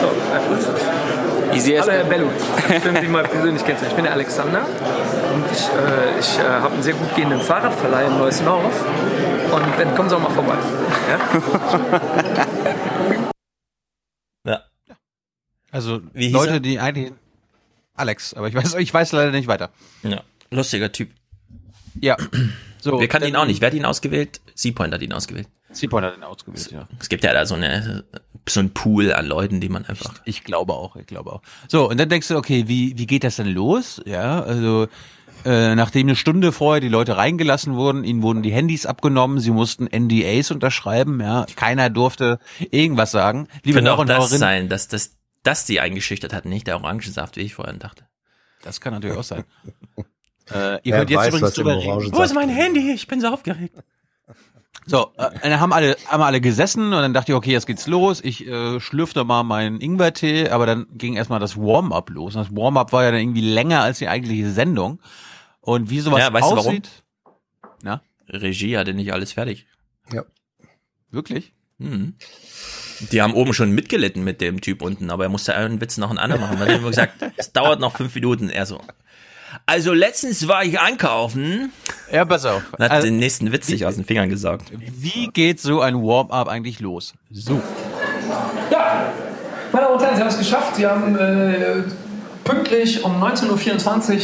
So, 0.00 0.08
einfach 0.34 0.58
ist 0.58 0.68
das. 0.68 0.80
Easy 1.54 1.76
as 1.76 1.86
Hallo 1.86 1.98
Herr 1.98 2.04
Bellut, 2.04 2.32
schön 2.82 2.96
Sie 3.00 3.06
mal 3.08 3.22
persönlich 3.24 3.64
kennenzulernen. 3.64 3.90
Ich 3.90 3.94
bin 3.94 4.04
der 4.04 4.12
Alexander 4.14 4.62
und 5.34 5.44
ich, 5.52 5.62
äh, 5.68 6.18
ich 6.18 6.38
äh, 6.38 6.42
habe 6.42 6.74
einen 6.74 6.82
sehr 6.82 6.94
gut 6.94 7.14
gehenden 7.14 7.40
Fahrradverleih 7.40 8.06
in 8.06 8.18
Neues 8.18 8.40
Norf 8.42 8.84
und 9.52 9.62
dann 9.78 9.94
kommen 9.94 10.08
Sie 10.08 10.16
auch 10.16 10.20
mal 10.20 10.30
vorbei. 10.30 10.54
Ja? 11.10 11.18
Ja. 14.46 14.62
Also 15.70 16.00
Wie 16.12 16.28
Leute, 16.30 16.54
er? 16.54 16.60
die 16.60 16.78
eigentlich 16.78 17.12
Alex, 17.94 18.34
aber 18.34 18.48
ich 18.48 18.54
weiß, 18.54 18.74
ich 18.74 18.92
weiß 18.92 19.12
leider 19.12 19.30
nicht 19.30 19.46
weiter. 19.48 19.70
Ja, 20.02 20.22
lustiger 20.50 20.90
Typ. 20.92 21.10
Ja. 22.00 22.16
So, 22.80 23.00
Wir 23.00 23.08
kannten 23.08 23.28
ihn 23.28 23.36
auch 23.36 23.46
nicht. 23.46 23.62
Wer 23.62 23.68
hat 23.68 23.74
ihn 23.74 23.86
ausgewählt? 23.86 24.42
Seapoint 24.54 24.92
hat 24.92 25.00
ihn 25.00 25.14
ausgewählt. 25.14 25.48
Seapoint 25.72 26.04
hat 26.04 26.18
ihn 26.18 26.22
ausgewählt, 26.22 26.70
ja. 26.70 26.86
Es 27.00 27.08
gibt 27.08 27.24
ja 27.24 27.32
da 27.32 27.46
so 27.46 27.54
eine 27.54 28.04
so 28.46 28.60
ein 28.60 28.74
Pool 28.74 29.12
an 29.12 29.26
Leuten, 29.26 29.60
die 29.60 29.68
man 29.70 29.86
einfach. 29.86 30.14
Ich 30.24 30.44
glaube 30.44 30.74
auch, 30.74 30.96
ich 30.96 31.06
glaube 31.06 31.32
auch. 31.32 31.42
So, 31.66 31.88
und 31.88 31.98
dann 31.98 32.10
denkst 32.10 32.28
du, 32.28 32.36
okay, 32.36 32.64
wie, 32.68 32.98
wie 32.98 33.06
geht 33.06 33.24
das 33.24 33.36
denn 33.36 33.46
los? 33.46 34.02
Ja, 34.04 34.42
also 34.42 34.86
äh, 35.44 35.74
nachdem 35.74 36.08
eine 36.08 36.16
Stunde 36.16 36.52
vorher 36.52 36.80
die 36.80 36.88
Leute 36.88 37.16
reingelassen 37.16 37.74
wurden, 37.74 38.04
ihnen 38.04 38.22
wurden 38.22 38.42
die 38.42 38.52
Handys 38.52 38.86
abgenommen, 38.86 39.40
sie 39.40 39.50
mussten 39.50 39.86
NDAs 39.86 40.50
unterschreiben, 40.50 41.20
ja, 41.20 41.46
keiner 41.56 41.90
durfte 41.90 42.38
irgendwas 42.70 43.10
sagen. 43.10 43.48
Liebe 43.62 43.76
Könnte 43.76 43.90
Hörer 43.90 44.00
auch 44.00 44.04
das 44.04 44.16
Hörerinnen, 44.18 44.38
sein, 44.38 44.68
dass 44.68 44.88
das, 44.88 45.16
das 45.42 45.66
die 45.66 45.80
eingeschüchtert 45.80 46.32
hat, 46.32 46.44
nicht 46.44 46.66
der 46.66 46.76
Orangensaft, 46.76 47.36
wie 47.36 47.42
ich 47.42 47.54
vorhin 47.54 47.78
dachte. 47.78 48.04
Das 48.62 48.80
kann 48.80 48.94
natürlich 48.94 49.16
auch 49.16 49.24
sein. 49.24 49.44
äh, 50.50 50.54
ihr 50.54 50.80
Wer 50.84 50.98
könnt 50.98 51.10
jetzt 51.10 51.18
weiß, 51.18 51.28
übrigens 51.28 51.54
drüber 51.54 51.76
reden. 51.76 52.12
Wo 52.12 52.22
ist 52.22 52.34
mein 52.34 52.48
Handy? 52.48 52.92
Ich 52.92 53.06
bin 53.06 53.20
so 53.20 53.28
aufgeregt. 53.28 53.74
So, 54.86 55.12
äh, 55.16 55.30
dann 55.42 55.60
haben 55.60 55.72
alle, 55.72 55.96
haben 56.08 56.22
alle 56.22 56.40
gesessen 56.40 56.86
und 56.86 56.92
dann 56.92 57.14
dachte 57.14 57.32
ich, 57.32 57.36
okay, 57.36 57.52
jetzt 57.52 57.66
geht's 57.66 57.86
los. 57.86 58.20
Ich 58.22 58.46
äh, 58.46 58.80
schlürfte 58.80 59.24
mal 59.24 59.42
meinen 59.42 59.80
Ingwertee, 59.80 60.50
aber 60.50 60.66
dann 60.66 60.86
ging 60.92 61.14
erstmal 61.14 61.40
das 61.40 61.56
Warm-up 61.56 62.10
los. 62.10 62.34
Und 62.36 62.46
das 62.46 62.54
Warm-up 62.54 62.92
war 62.92 63.04
ja 63.04 63.10
dann 63.10 63.20
irgendwie 63.20 63.40
länger 63.40 63.80
als 63.80 63.98
die 63.98 64.08
eigentliche 64.08 64.50
Sendung. 64.50 65.00
Und 65.60 65.88
wie 65.88 66.00
sowas 66.00 66.20
Ja, 66.20 66.32
weißt 66.32 66.50
du 66.50 66.56
warum? 66.56 66.66
aussieht. 66.68 66.90
Na? 67.82 68.02
Regie 68.28 68.76
hatte 68.76 68.92
nicht 68.92 69.12
alles 69.12 69.32
fertig. 69.32 69.66
Ja. 70.12 70.24
Wirklich? 71.10 71.54
Mhm. 71.78 72.14
Die 73.10 73.22
haben 73.22 73.34
oben 73.34 73.54
schon 73.54 73.70
mitgelitten 73.72 74.22
mit 74.22 74.40
dem 74.40 74.60
Typ 74.60 74.82
unten, 74.82 75.10
aber 75.10 75.24
er 75.24 75.28
musste 75.30 75.54
einen 75.54 75.80
Witz 75.80 75.96
noch 75.96 76.10
einen 76.10 76.18
anderen 76.18 76.42
machen. 76.42 76.60
Weil 76.60 76.68
er 76.68 76.76
immer 76.76 76.88
gesagt, 76.90 77.14
es 77.36 77.52
dauert 77.52 77.80
noch 77.80 77.96
fünf 77.96 78.14
Minuten. 78.14 78.50
Er 78.50 78.66
so. 78.66 78.80
Also 79.66 79.92
letztens 79.92 80.46
war 80.48 80.64
ich 80.64 80.78
einkaufen. 80.80 81.72
Ja, 82.12 82.24
pass 82.24 82.44
auf. 82.44 82.62
Und 82.72 82.84
hat 82.84 82.90
Also, 82.90 83.06
den 83.06 83.18
nächsten 83.18 83.52
Witz 83.52 83.66
sich 83.66 83.86
aus 83.86 83.94
den 83.96 84.04
Fingern 84.04 84.28
gesaugt. 84.28 84.64
Wie 84.72 85.28
geht 85.28 85.60
so 85.60 85.80
ein 85.80 86.02
Warm-up 86.02 86.48
eigentlich 86.48 86.80
los? 86.80 87.14
So. 87.30 87.60
Ja, 88.70 89.06
meine 89.72 89.84
Damen 89.86 89.96
und 89.96 90.02
Herren, 90.02 90.16
Sie 90.16 90.20
haben 90.20 90.28
es 90.28 90.38
geschafft. 90.38 90.76
Sie 90.76 90.86
haben 90.86 91.16
äh, 91.18 91.82
pünktlich 92.44 93.02
um 93.04 93.22
19.24 93.22 94.14
Uhr 94.14 94.20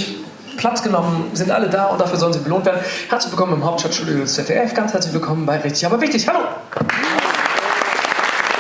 Platz 0.56 0.82
genommen, 0.82 1.30
sind 1.32 1.50
alle 1.50 1.70
da 1.70 1.86
und 1.86 2.00
dafür 2.00 2.18
sollen 2.18 2.32
Sie 2.34 2.40
belohnt 2.40 2.66
werden. 2.66 2.80
Herzlich 3.08 3.32
willkommen 3.32 3.54
im 3.54 3.64
Hauptstadtstudio 3.64 4.18
des 4.18 4.34
ZDF. 4.34 4.74
Ganz 4.74 4.92
herzlich 4.92 5.14
willkommen 5.14 5.46
bei 5.46 5.57
Richtig, 5.58 5.86
aber 5.86 6.00
wichtig. 6.00 6.28
Hallo! 6.28 6.40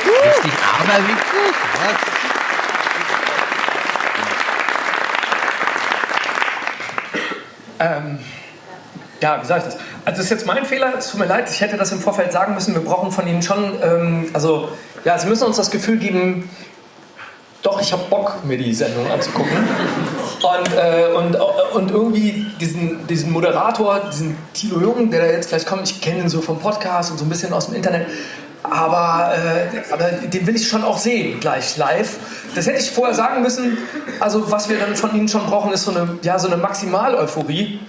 Richtig, 0.06 0.52
aber 0.62 1.08
wichtig. 1.08 2.19
Ähm, 7.80 8.18
ja, 9.20 9.42
wie 9.42 9.46
sage 9.46 9.64
ich 9.66 9.74
das? 9.74 9.82
Also 10.04 10.16
das 10.16 10.18
ist 10.20 10.30
jetzt 10.30 10.46
mein 10.46 10.64
Fehler, 10.64 10.94
es 10.98 11.10
tut 11.10 11.20
mir 11.20 11.26
leid, 11.26 11.50
ich 11.50 11.60
hätte 11.60 11.76
das 11.76 11.92
im 11.92 12.00
Vorfeld 12.00 12.32
sagen 12.32 12.54
müssen. 12.54 12.74
Wir 12.74 12.82
brauchen 12.82 13.10
von 13.10 13.26
Ihnen 13.26 13.42
schon, 13.42 13.78
ähm, 13.82 14.30
also 14.32 14.68
ja, 15.04 15.18
Sie 15.18 15.28
müssen 15.28 15.44
uns 15.44 15.56
das 15.56 15.70
Gefühl 15.70 15.98
geben, 15.98 16.48
doch, 17.62 17.80
ich 17.82 17.92
habe 17.92 18.02
Bock, 18.08 18.42
mir 18.44 18.56
die 18.56 18.72
Sendung 18.72 19.10
anzugucken. 19.10 19.52
Und, 19.52 20.74
äh, 20.74 21.12
und, 21.14 21.36
und 21.74 21.90
irgendwie 21.90 22.46
diesen, 22.58 23.06
diesen 23.06 23.30
Moderator, 23.30 24.00
diesen 24.10 24.38
Tilo 24.54 24.80
Jung, 24.80 25.10
der 25.10 25.20
da 25.20 25.26
jetzt 25.26 25.50
gleich 25.50 25.66
kommt, 25.66 25.90
ich 25.90 26.00
kenne 26.00 26.20
ihn 26.20 26.28
so 26.30 26.40
vom 26.40 26.58
Podcast 26.58 27.10
und 27.10 27.18
so 27.18 27.26
ein 27.26 27.28
bisschen 27.28 27.52
aus 27.52 27.66
dem 27.66 27.74
Internet, 27.74 28.06
aber, 28.62 29.34
äh, 29.34 29.92
aber 29.92 30.04
den 30.26 30.46
will 30.46 30.56
ich 30.56 30.68
schon 30.68 30.84
auch 30.84 30.96
sehen, 30.96 31.40
gleich 31.40 31.76
live. 31.76 32.16
Das 32.54 32.66
hätte 32.66 32.78
ich 32.78 32.90
vorher 32.90 33.14
sagen 33.14 33.42
müssen. 33.42 33.78
Also, 34.18 34.50
was 34.50 34.68
wir 34.68 34.78
dann 34.78 34.96
von 34.96 35.14
Ihnen 35.14 35.28
schon 35.28 35.46
brauchen, 35.46 35.72
ist 35.72 35.84
so 35.84 35.92
eine, 35.92 36.18
ja, 36.22 36.38
so 36.38 36.48
eine 36.48 36.56
Maximal-Euphorie. 36.56 37.80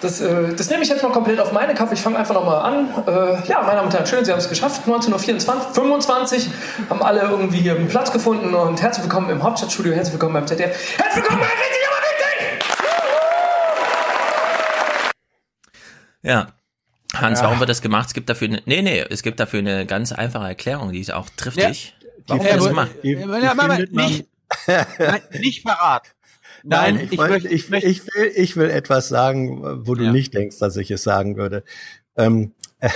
Das, 0.00 0.20
äh, 0.20 0.54
das 0.54 0.68
nehme 0.70 0.82
ich 0.82 0.88
jetzt 0.88 1.02
mal 1.02 1.10
komplett 1.12 1.40
auf 1.40 1.52
meine 1.52 1.74
Kappe. 1.74 1.94
Ich 1.94 2.00
fange 2.00 2.18
einfach 2.18 2.34
nochmal 2.34 2.60
an. 2.60 2.88
Äh, 3.06 3.46
ja, 3.48 3.62
meine 3.62 3.76
Damen 3.76 3.86
und 3.86 3.94
Herren, 3.94 4.06
schön, 4.06 4.24
Sie 4.24 4.30
haben 4.30 4.38
es 4.38 4.48
geschafft. 4.48 4.82
19.24 4.86 5.72
25 5.74 6.48
haben 6.90 7.02
alle 7.02 7.22
irgendwie 7.22 7.58
hier 7.58 7.74
einen 7.74 7.88
Platz 7.88 8.12
gefunden 8.12 8.54
und 8.54 8.80
herzlich 8.82 9.04
willkommen 9.04 9.30
im 9.30 9.42
Hauptstadtstudio, 9.42 9.92
herzlich 9.92 10.12
willkommen 10.14 10.34
beim 10.34 10.46
ZDF. 10.46 10.76
Herzlich 10.98 11.24
willkommen 11.24 11.40
bei 11.40 11.46
Richtig, 11.46 11.88
aber 11.88 11.96
richtig! 12.02 12.74
Ja. 16.22 16.46
Hans, 17.20 17.38
Ja. 17.40 17.46
warum 17.46 17.60
wird 17.60 17.70
das 17.70 17.80
gemacht? 17.80 18.08
Es 18.08 18.14
gibt 18.14 18.28
dafür 18.28 18.48
eine, 18.48 18.62
nee, 18.66 18.82
nee, 18.82 19.04
es 19.08 19.22
gibt 19.22 19.38
dafür 19.40 19.60
eine 19.60 19.86
ganz 19.86 20.12
einfache 20.12 20.48
Erklärung, 20.48 20.90
die 20.92 21.00
ist 21.00 21.12
auch 21.12 21.26
triftig. 21.36 21.94
Warum 22.26 22.46
Ja, 22.46 22.56
das 22.56 22.68
gemacht? 22.68 22.90
Ja, 23.02 23.10
ja, 23.20 23.54
nicht, 24.08 24.26
nein, 24.98 25.20
nicht 25.40 25.62
verraten. 25.62 26.08
Nein, 26.66 26.94
Nein, 26.94 27.04
ich, 27.04 27.12
ich 27.12 27.18
wollte- 27.18 27.32
möchte- 27.32 27.48
ich, 27.48 27.70
ich, 27.84 28.06
will, 28.06 28.32
ich 28.36 28.56
will 28.56 28.70
etwas 28.70 29.08
sagen, 29.08 29.86
wo 29.86 29.94
du 29.94 30.04
Ja. 30.04 30.12
nicht 30.12 30.32
denkst, 30.32 30.58
dass 30.58 30.76
ich 30.78 30.90
es 30.90 31.02
sagen 31.02 31.36
würde. 31.36 31.62
Ähm, 32.16 32.52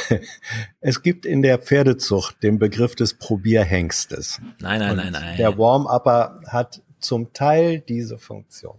es 0.80 1.02
gibt 1.02 1.26
in 1.26 1.42
der 1.42 1.58
Pferdezucht 1.58 2.42
den 2.42 2.58
Begriff 2.58 2.94
des 2.94 3.14
Probierhengstes. 3.14 4.40
Nein, 4.60 4.80
nein, 4.80 4.90
Und 4.92 4.96
nein, 4.96 5.12
nein. 5.12 5.36
Der 5.36 5.58
Warm-Upper 5.58 6.40
hat 6.46 6.80
zum 7.00 7.32
Teil 7.32 7.80
diese 7.80 8.18
Funktion. 8.18 8.76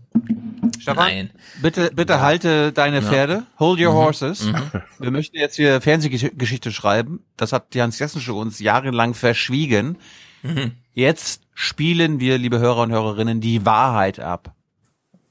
Stefan, 0.79 0.95
Nein. 1.07 1.29
bitte, 1.61 1.91
bitte 1.93 2.21
halte 2.21 2.71
deine 2.71 2.97
Ja. 2.97 3.01
Pferde. 3.03 3.43
Hold 3.59 3.79
your 3.79 3.91
Mhm. 3.91 3.95
horses. 3.97 4.43
Mhm. 4.45 4.55
Wir 4.99 5.11
möchten 5.11 5.37
jetzt 5.37 5.55
hier 5.55 5.81
Fernsehgeschichte 5.81 6.71
schreiben. 6.71 7.23
Das 7.37 7.53
hat 7.53 7.73
die 7.73 7.81
Hans-Jessen 7.81 8.21
uns 8.31 8.59
jahrelang 8.59 9.13
verschwiegen. 9.13 9.97
Mhm. 10.43 10.71
Jetzt 10.93 11.41
spielen 11.53 12.19
wir, 12.19 12.37
liebe 12.37 12.59
Hörer 12.59 12.81
und 12.83 12.91
Hörerinnen, 12.91 13.41
die 13.41 13.65
Wahrheit 13.65 14.19
ab. 14.19 14.53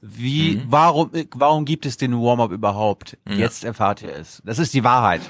Wie, 0.01 0.55
Mhm. 0.55 0.63
warum, 0.69 1.11
warum 1.35 1.65
gibt 1.65 1.85
es 1.85 1.97
den 1.97 2.13
Warm-up 2.13 2.51
überhaupt? 2.51 3.17
Ja. 3.27 3.35
Jetzt 3.35 3.65
erfahrt 3.65 4.01
ihr 4.01 4.13
es. 4.15 4.41
Das 4.45 4.57
ist 4.57 4.73
die 4.73 4.83
Wahrheit. 4.83 5.21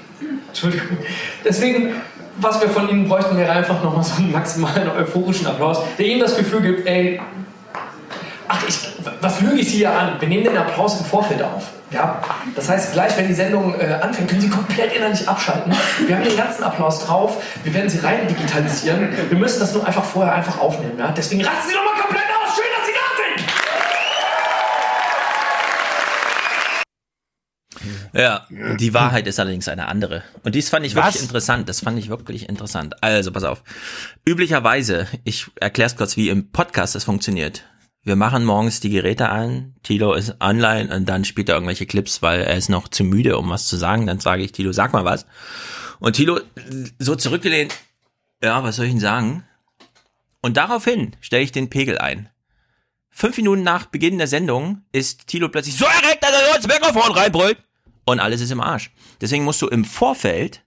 Entschuldigung. 0.48 0.96
Deswegen, 1.44 1.94
was 2.36 2.60
wir 2.60 2.68
von 2.68 2.88
Ihnen 2.88 3.08
bräuchten, 3.08 3.36
wäre 3.36 3.50
einfach 3.50 3.82
nochmal 3.82 4.04
so 4.04 4.14
einen 4.14 4.30
maximalen 4.32 4.88
euphorischen 4.96 5.46
Applaus, 5.48 5.78
der 5.98 6.06
Ihnen 6.06 6.20
das 6.20 6.36
Gefühl 6.36 6.60
gibt, 6.62 6.86
ey, 6.86 7.20
ach, 8.50 8.62
ich, 8.66 8.78
was 9.20 9.40
lüge 9.40 9.60
ich 9.60 9.70
Sie 9.70 9.78
hier 9.78 9.92
an? 9.96 10.20
Wir 10.20 10.28
nehmen 10.28 10.44
den 10.44 10.56
Applaus 10.56 10.98
im 10.98 11.06
Vorfeld 11.06 11.40
auf. 11.42 11.70
Ja? 11.92 12.20
Das 12.56 12.68
heißt, 12.68 12.92
gleich, 12.92 13.16
wenn 13.16 13.28
die 13.28 13.34
Sendung 13.34 13.78
äh, 13.78 13.94
anfängt, 14.02 14.28
können 14.28 14.40
Sie 14.40 14.50
komplett 14.50 14.92
innerlich 14.92 15.28
abschalten. 15.28 15.72
Wir 16.06 16.16
haben 16.16 16.24
den 16.24 16.36
ganzen 16.36 16.64
Applaus 16.64 17.06
drauf. 17.06 17.42
Wir 17.62 17.72
werden 17.72 17.88
Sie 17.88 18.00
rein 18.00 18.26
digitalisieren. 18.26 19.08
Wir 19.28 19.38
müssen 19.38 19.60
das 19.60 19.72
nur 19.72 19.86
einfach 19.86 20.04
vorher 20.04 20.34
einfach 20.34 20.58
aufnehmen. 20.58 20.98
Ja? 20.98 21.12
Deswegen 21.12 21.44
rasten 21.44 21.68
Sie 21.68 21.74
doch 21.74 21.84
mal 21.84 22.00
komplett 22.00 22.24
aus. 22.24 22.56
Schön, 22.56 22.64
dass 22.76 22.86
Sie 22.86 22.92
da 22.92 23.00
sind. 23.22 23.46
Ja, 28.12 28.46
die 28.76 28.92
Wahrheit 28.92 29.28
ist 29.28 29.38
allerdings 29.38 29.68
eine 29.68 29.86
andere. 29.86 30.24
Und 30.42 30.56
dies 30.56 30.68
fand 30.68 30.84
ich 30.84 30.96
Was? 30.96 31.06
wirklich 31.06 31.22
interessant. 31.22 31.68
Das 31.68 31.80
fand 31.80 31.96
ich 32.00 32.08
wirklich 32.08 32.48
interessant. 32.48 33.00
Also, 33.02 33.30
pass 33.30 33.44
auf. 33.44 33.62
Üblicherweise, 34.26 35.06
ich 35.22 35.46
erkläre 35.60 35.86
es 35.86 35.96
kurz, 35.96 36.16
wie 36.16 36.28
im 36.28 36.50
Podcast 36.50 36.96
das 36.96 37.04
funktioniert. 37.04 37.62
Wir 38.02 38.16
machen 38.16 38.46
morgens 38.46 38.80
die 38.80 38.88
Geräte 38.88 39.28
an, 39.28 39.74
Tilo 39.82 40.14
ist 40.14 40.40
online 40.40 40.94
und 40.94 41.06
dann 41.06 41.26
spielt 41.26 41.50
er 41.50 41.56
irgendwelche 41.56 41.84
Clips, 41.84 42.22
weil 42.22 42.40
er 42.40 42.56
ist 42.56 42.70
noch 42.70 42.88
zu 42.88 43.04
müde, 43.04 43.36
um 43.36 43.50
was 43.50 43.66
zu 43.66 43.76
sagen. 43.76 44.06
Dann 44.06 44.20
sage 44.20 44.42
ich, 44.42 44.52
Tilo, 44.52 44.72
sag 44.72 44.94
mal 44.94 45.04
was. 45.04 45.26
Und 45.98 46.16
Tilo 46.16 46.40
so 46.98 47.14
zurückgelehnt, 47.14 47.74
ja, 48.42 48.64
was 48.64 48.76
soll 48.76 48.86
ich 48.86 48.92
denn 48.92 49.00
sagen? 49.00 49.44
Und 50.40 50.56
daraufhin 50.56 51.14
stelle 51.20 51.42
ich 51.42 51.52
den 51.52 51.68
Pegel 51.68 51.98
ein. 51.98 52.30
Fünf 53.10 53.36
Minuten 53.36 53.62
nach 53.62 53.84
Beginn 53.84 54.16
der 54.16 54.28
Sendung 54.28 54.82
ist 54.92 55.26
Tilo 55.26 55.50
plötzlich 55.50 55.76
so 55.76 55.84
erregt, 55.84 56.22
dass 56.22 56.30
er 56.30 56.56
ins 56.56 56.66
Mikrofon 56.66 57.12
reinbrüllt. 57.12 57.58
Und 58.06 58.18
alles 58.18 58.40
ist 58.40 58.50
im 58.50 58.62
Arsch. 58.62 58.90
Deswegen 59.20 59.44
musst 59.44 59.60
du 59.60 59.68
im 59.68 59.84
Vorfeld, 59.84 60.64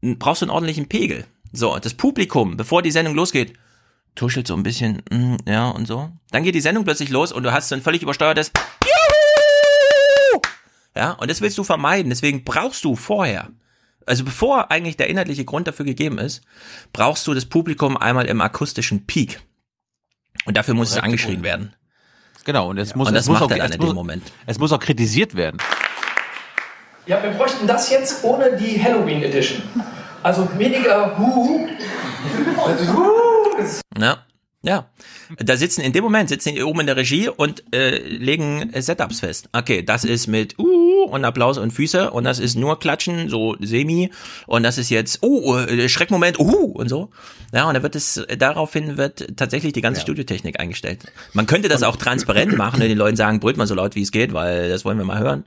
brauchst 0.00 0.42
du 0.42 0.46
einen 0.46 0.50
ordentlichen 0.50 0.88
Pegel. 0.88 1.24
So, 1.52 1.78
das 1.78 1.94
Publikum, 1.94 2.56
bevor 2.56 2.82
die 2.82 2.90
Sendung 2.90 3.14
losgeht, 3.14 3.52
tuschelt 4.14 4.46
so 4.46 4.54
ein 4.54 4.62
bisschen, 4.62 5.02
mm, 5.10 5.36
ja, 5.48 5.68
und 5.68 5.86
so. 5.86 6.10
Dann 6.30 6.42
geht 6.42 6.54
die 6.54 6.60
Sendung 6.60 6.84
plötzlich 6.84 7.10
los 7.10 7.32
und 7.32 7.42
du 7.42 7.52
hast 7.52 7.68
so 7.68 7.74
ein 7.74 7.82
völlig 7.82 8.02
übersteuertes 8.02 8.52
Juhu! 8.84 10.40
Ja, 10.94 11.12
und 11.12 11.30
das 11.30 11.40
willst 11.40 11.56
du 11.58 11.64
vermeiden. 11.64 12.10
Deswegen 12.10 12.44
brauchst 12.44 12.84
du 12.84 12.96
vorher, 12.96 13.48
also 14.06 14.24
bevor 14.24 14.70
eigentlich 14.70 14.96
der 14.96 15.08
inhaltliche 15.08 15.44
Grund 15.44 15.66
dafür 15.66 15.86
gegeben 15.86 16.18
ist, 16.18 16.42
brauchst 16.92 17.26
du 17.26 17.34
das 17.34 17.46
Publikum 17.46 17.96
einmal 17.96 18.26
im 18.26 18.40
akustischen 18.40 19.06
Peak. 19.06 19.40
Und 20.44 20.56
dafür 20.56 20.74
muss 20.74 20.90
es 20.90 20.98
angeschrien 20.98 21.42
werden. 21.42 21.74
Genau, 22.44 22.70
und 22.70 22.78
es 22.78 22.94
muss, 22.94 23.08
Und 23.08 23.14
es 23.14 23.20
das 23.20 23.28
muss 23.28 23.34
macht 23.34 23.44
auch, 23.44 23.50
er 23.50 23.58
dann 23.58 23.70
es 23.70 23.76
in 23.76 23.80
muss, 23.80 23.90
dem 23.90 23.94
Moment. 23.94 24.32
Es 24.46 24.58
muss 24.58 24.72
auch 24.72 24.80
kritisiert 24.80 25.34
werden. 25.34 25.58
Ja, 27.06 27.22
wir 27.22 27.30
bräuchten 27.30 27.66
das 27.66 27.90
jetzt 27.90 28.24
ohne 28.24 28.56
die 28.56 28.82
Halloween 28.82 29.22
Edition. 29.22 29.62
Also 30.22 30.48
weniger 30.58 31.16
Hu. 31.18 31.68
Also, 33.62 33.80
Hu. 33.96 34.31
Ja. 34.62 34.72
Ja. 34.72 34.86
Da 35.38 35.56
sitzen 35.56 35.80
in 35.80 35.92
dem 35.92 36.04
Moment 36.04 36.28
sitzen 36.28 36.54
die 36.54 36.62
oben 36.62 36.80
in 36.80 36.86
der 36.86 36.96
Regie 36.96 37.28
und 37.28 37.64
äh, 37.74 37.98
legen 37.98 38.70
Setups 38.74 39.20
fest. 39.20 39.48
Okay, 39.52 39.82
das 39.82 40.04
ist 40.04 40.28
mit 40.28 40.58
uh 40.58 41.04
und 41.10 41.24
Applaus 41.24 41.58
und 41.58 41.72
Füße 41.72 42.10
und 42.12 42.22
das 42.24 42.38
ist 42.38 42.54
nur 42.54 42.78
Klatschen, 42.78 43.28
so 43.28 43.56
semi 43.60 44.10
und 44.46 44.62
das 44.62 44.78
ist 44.78 44.88
jetzt 44.88 45.22
uh 45.22 45.56
äh, 45.56 45.88
Schreckmoment 45.88 46.38
uh 46.38 46.72
und 46.74 46.88
so. 46.88 47.10
Ja, 47.52 47.68
und 47.68 47.74
da 47.74 47.82
wird 47.82 47.96
es 47.96 48.24
daraufhin 48.38 48.96
wird 48.96 49.36
tatsächlich 49.36 49.72
die 49.72 49.82
ganze 49.82 50.00
Studiotechnik 50.00 50.58
eingestellt. 50.58 51.04
Man 51.32 51.46
könnte 51.46 51.68
das 51.68 51.82
auch 51.82 51.96
transparent 51.96 52.56
machen 52.56 52.80
und 52.80 52.88
den 52.88 52.96
Leuten 52.96 53.16
sagen, 53.16 53.40
brüllt 53.40 53.56
mal 53.56 53.66
so 53.66 53.74
laut 53.74 53.94
wie 53.96 54.02
es 54.02 54.12
geht, 54.12 54.32
weil 54.32 54.68
das 54.68 54.84
wollen 54.84 54.96
wir 54.96 55.04
mal 55.04 55.18
hören. 55.18 55.44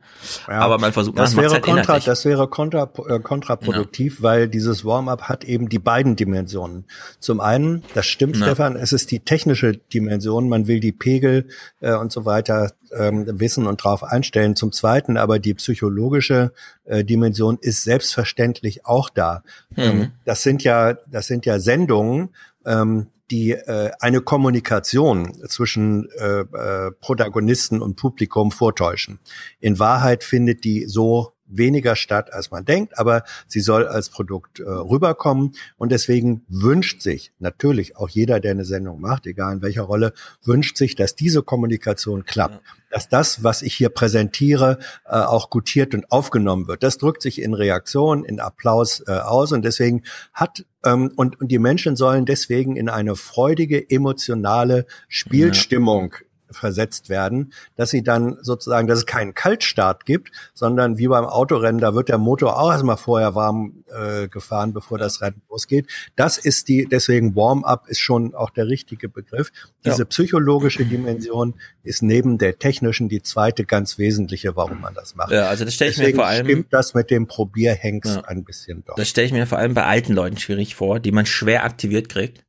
Ja, 0.47 0.59
Aber 0.59 0.77
man 0.77 0.91
versucht 0.91 1.17
das 1.17 1.33
man 1.35 1.45
wäre, 1.45 1.53
halt 1.53 1.63
kontra, 1.63 1.81
inhaltlich. 1.81 2.05
das 2.05 2.25
wäre 2.25 2.47
kontra, 2.47 2.91
äh, 3.07 3.19
kontraproduktiv, 3.19 4.21
weil 4.21 4.47
dieses 4.49 4.83
Warm-up 4.85 5.23
hat 5.23 5.45
eben 5.45 5.69
die 5.69 5.79
beiden 5.79 6.15
Dimensionen. 6.15 6.85
Zum 7.19 7.39
einen, 7.39 7.83
das 7.93 8.05
stimmt, 8.05 8.35
Ja. 8.37 8.43
Stefan, 8.45 8.75
es 8.75 8.93
ist 8.93 9.04
die 9.11 9.21
technische 9.21 9.77
Dimension, 9.77 10.49
man 10.49 10.67
will 10.67 10.79
die 10.79 10.91
Pegel 10.91 11.47
äh, 11.79 11.93
und 11.95 12.11
so 12.11 12.25
weiter 12.25 12.73
ähm, 12.91 13.25
wissen 13.39 13.67
und 13.67 13.83
drauf 13.83 14.03
einstellen. 14.03 14.55
Zum 14.55 14.71
zweiten 14.71 15.17
aber 15.17 15.39
die 15.39 15.53
psychologische 15.53 16.53
äh, 16.85 17.03
Dimension 17.03 17.57
ist 17.61 17.83
selbstverständlich 17.83 18.85
auch 18.85 19.09
da. 19.09 19.43
Mhm. 19.71 19.83
Ähm, 19.83 20.11
das 20.25 20.43
sind 20.43 20.63
ja, 20.63 20.93
das 20.93 21.27
sind 21.27 21.45
ja 21.45 21.59
Sendungen, 21.59 22.29
ähm, 22.65 23.07
die 23.31 23.51
äh, 23.51 23.91
eine 23.99 24.21
Kommunikation 24.21 25.33
zwischen 25.47 26.09
äh, 26.11 26.41
äh, 26.41 26.91
Protagonisten 27.01 27.81
und 27.81 27.95
Publikum 27.95 28.51
vortäuschen. 28.51 29.19
In 29.59 29.79
Wahrheit 29.79 30.23
findet 30.23 30.63
die 30.63 30.85
so 30.85 31.34
weniger 31.47 31.95
statt, 31.95 32.33
als 32.33 32.51
man 32.51 32.65
denkt, 32.65 32.97
aber 32.97 33.23
sie 33.47 33.59
soll 33.59 33.87
als 33.87 34.09
Produkt 34.09 34.59
äh, 34.59 34.63
rüberkommen. 34.63 35.53
Und 35.77 35.91
deswegen 35.91 36.43
wünscht 36.47 37.01
sich 37.01 37.31
natürlich 37.39 37.97
auch 37.97 38.09
jeder, 38.09 38.39
der 38.39 38.51
eine 38.51 38.65
Sendung 38.65 38.99
macht, 39.01 39.27
egal 39.27 39.55
in 39.55 39.61
welcher 39.61 39.83
Rolle, 39.83 40.13
wünscht 40.43 40.77
sich, 40.77 40.95
dass 40.95 41.15
diese 41.15 41.43
Kommunikation 41.43 42.25
klappt, 42.25 42.61
dass 42.89 43.09
das, 43.09 43.43
was 43.43 43.61
ich 43.61 43.75
hier 43.75 43.89
präsentiere, 43.89 44.79
äh, 45.05 45.17
auch 45.17 45.49
gutiert 45.49 45.93
und 45.93 46.11
aufgenommen 46.11 46.67
wird. 46.67 46.83
Das 46.83 46.97
drückt 46.97 47.21
sich 47.21 47.41
in 47.41 47.53
Reaktion, 47.53 48.23
in 48.23 48.39
Applaus 48.39 49.03
äh, 49.07 49.11
aus. 49.11 49.51
Und 49.51 49.63
deswegen 49.63 50.03
hat 50.33 50.65
ähm, 50.83 51.11
und, 51.15 51.39
und 51.41 51.51
die 51.51 51.59
Menschen 51.59 51.95
sollen 51.95 52.25
deswegen 52.25 52.75
in 52.75 52.89
eine 52.89 53.15
freudige, 53.15 53.89
emotionale 53.89 54.85
Spielstimmung 55.07 56.15
versetzt 56.51 57.09
werden, 57.09 57.53
dass 57.75 57.89
sie 57.89 58.03
dann 58.03 58.37
sozusagen, 58.41 58.87
dass 58.87 58.99
es 58.99 59.05
keinen 59.05 59.33
Kaltstart 59.33 60.05
gibt, 60.05 60.31
sondern 60.53 60.97
wie 60.97 61.07
beim 61.07 61.25
Autorennen, 61.25 61.81
da 61.81 61.93
wird 61.95 62.09
der 62.09 62.17
Motor 62.17 62.59
auch 62.59 62.71
erstmal 62.71 62.97
vorher 62.97 63.35
warm 63.35 63.83
äh, 63.93 64.27
gefahren, 64.27 64.73
bevor 64.73 64.97
das 64.97 65.21
Rennen 65.21 65.41
losgeht. 65.49 65.87
Das 66.15 66.37
ist 66.37 66.67
die, 66.67 66.85
deswegen 66.89 67.35
Warm-up 67.35 67.87
ist 67.87 67.99
schon 67.99 68.33
auch 68.35 68.49
der 68.49 68.67
richtige 68.67 69.09
Begriff. 69.09 69.51
Diese 69.85 69.99
Ja. 70.03 70.05
psychologische 70.05 70.85
Dimension 70.85 71.55
ist 71.83 72.01
neben 72.03 72.37
der 72.37 72.57
technischen 72.59 73.09
die 73.09 73.21
zweite 73.21 73.65
ganz 73.65 73.97
wesentliche, 73.97 74.55
warum 74.55 74.81
man 74.81 74.93
das 74.93 75.15
macht. 75.15 75.31
Ja, 75.31 75.47
also 75.47 75.65
das 75.65 75.73
stelle 75.73 75.91
ich 75.91 75.97
mir 75.97 76.03
Deswegen 76.03 76.17
vor 76.17 76.27
allem- 76.27 76.45
stimmt 76.45 76.67
das 76.73 76.93
mit 76.93 77.09
dem 77.11 77.27
Probierhengst 77.27 78.15
Ja. 78.15 78.21
ein 78.25 78.43
bisschen 78.43 78.83
doch. 78.85 78.95
Das 78.95 79.09
stelle 79.09 79.27
ich 79.27 79.33
mir 79.33 79.47
vor 79.47 79.57
allem 79.57 79.73
bei 79.73 79.85
alten 79.85 80.13
Leuten 80.13 80.37
schwierig 80.37 80.75
vor, 80.75 80.99
die 80.99 81.11
man 81.11 81.25
schwer 81.25 81.63
aktiviert 81.63 82.09
kriegt. 82.09 82.44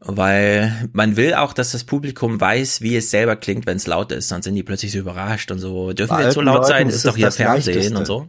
Weil 0.00 0.88
man 0.92 1.16
will 1.16 1.34
auch, 1.34 1.52
dass 1.52 1.72
das 1.72 1.84
Publikum 1.84 2.40
weiß, 2.40 2.80
wie 2.82 2.96
es 2.96 3.10
selber 3.10 3.36
klingt, 3.36 3.66
wenn 3.66 3.76
es 3.76 3.86
laut 3.86 4.12
ist. 4.12 4.28
Sonst 4.28 4.44
sind 4.44 4.54
die 4.54 4.62
plötzlich 4.62 4.92
so 4.92 4.98
überrascht 4.98 5.50
und 5.50 5.58
so. 5.58 5.92
Dürfen 5.92 6.10
Bei 6.10 6.18
wir 6.18 6.24
jetzt 6.26 6.34
so 6.34 6.40
laut 6.40 6.56
Leuten 6.58 6.68
sein? 6.68 6.88
ist 6.88 6.96
Ist 6.96 7.06
doch 7.06 7.16
hier 7.16 7.30
Fernsehen 7.32 7.74
Leichteste. 7.74 7.98
und 7.98 8.06
so. 8.06 8.28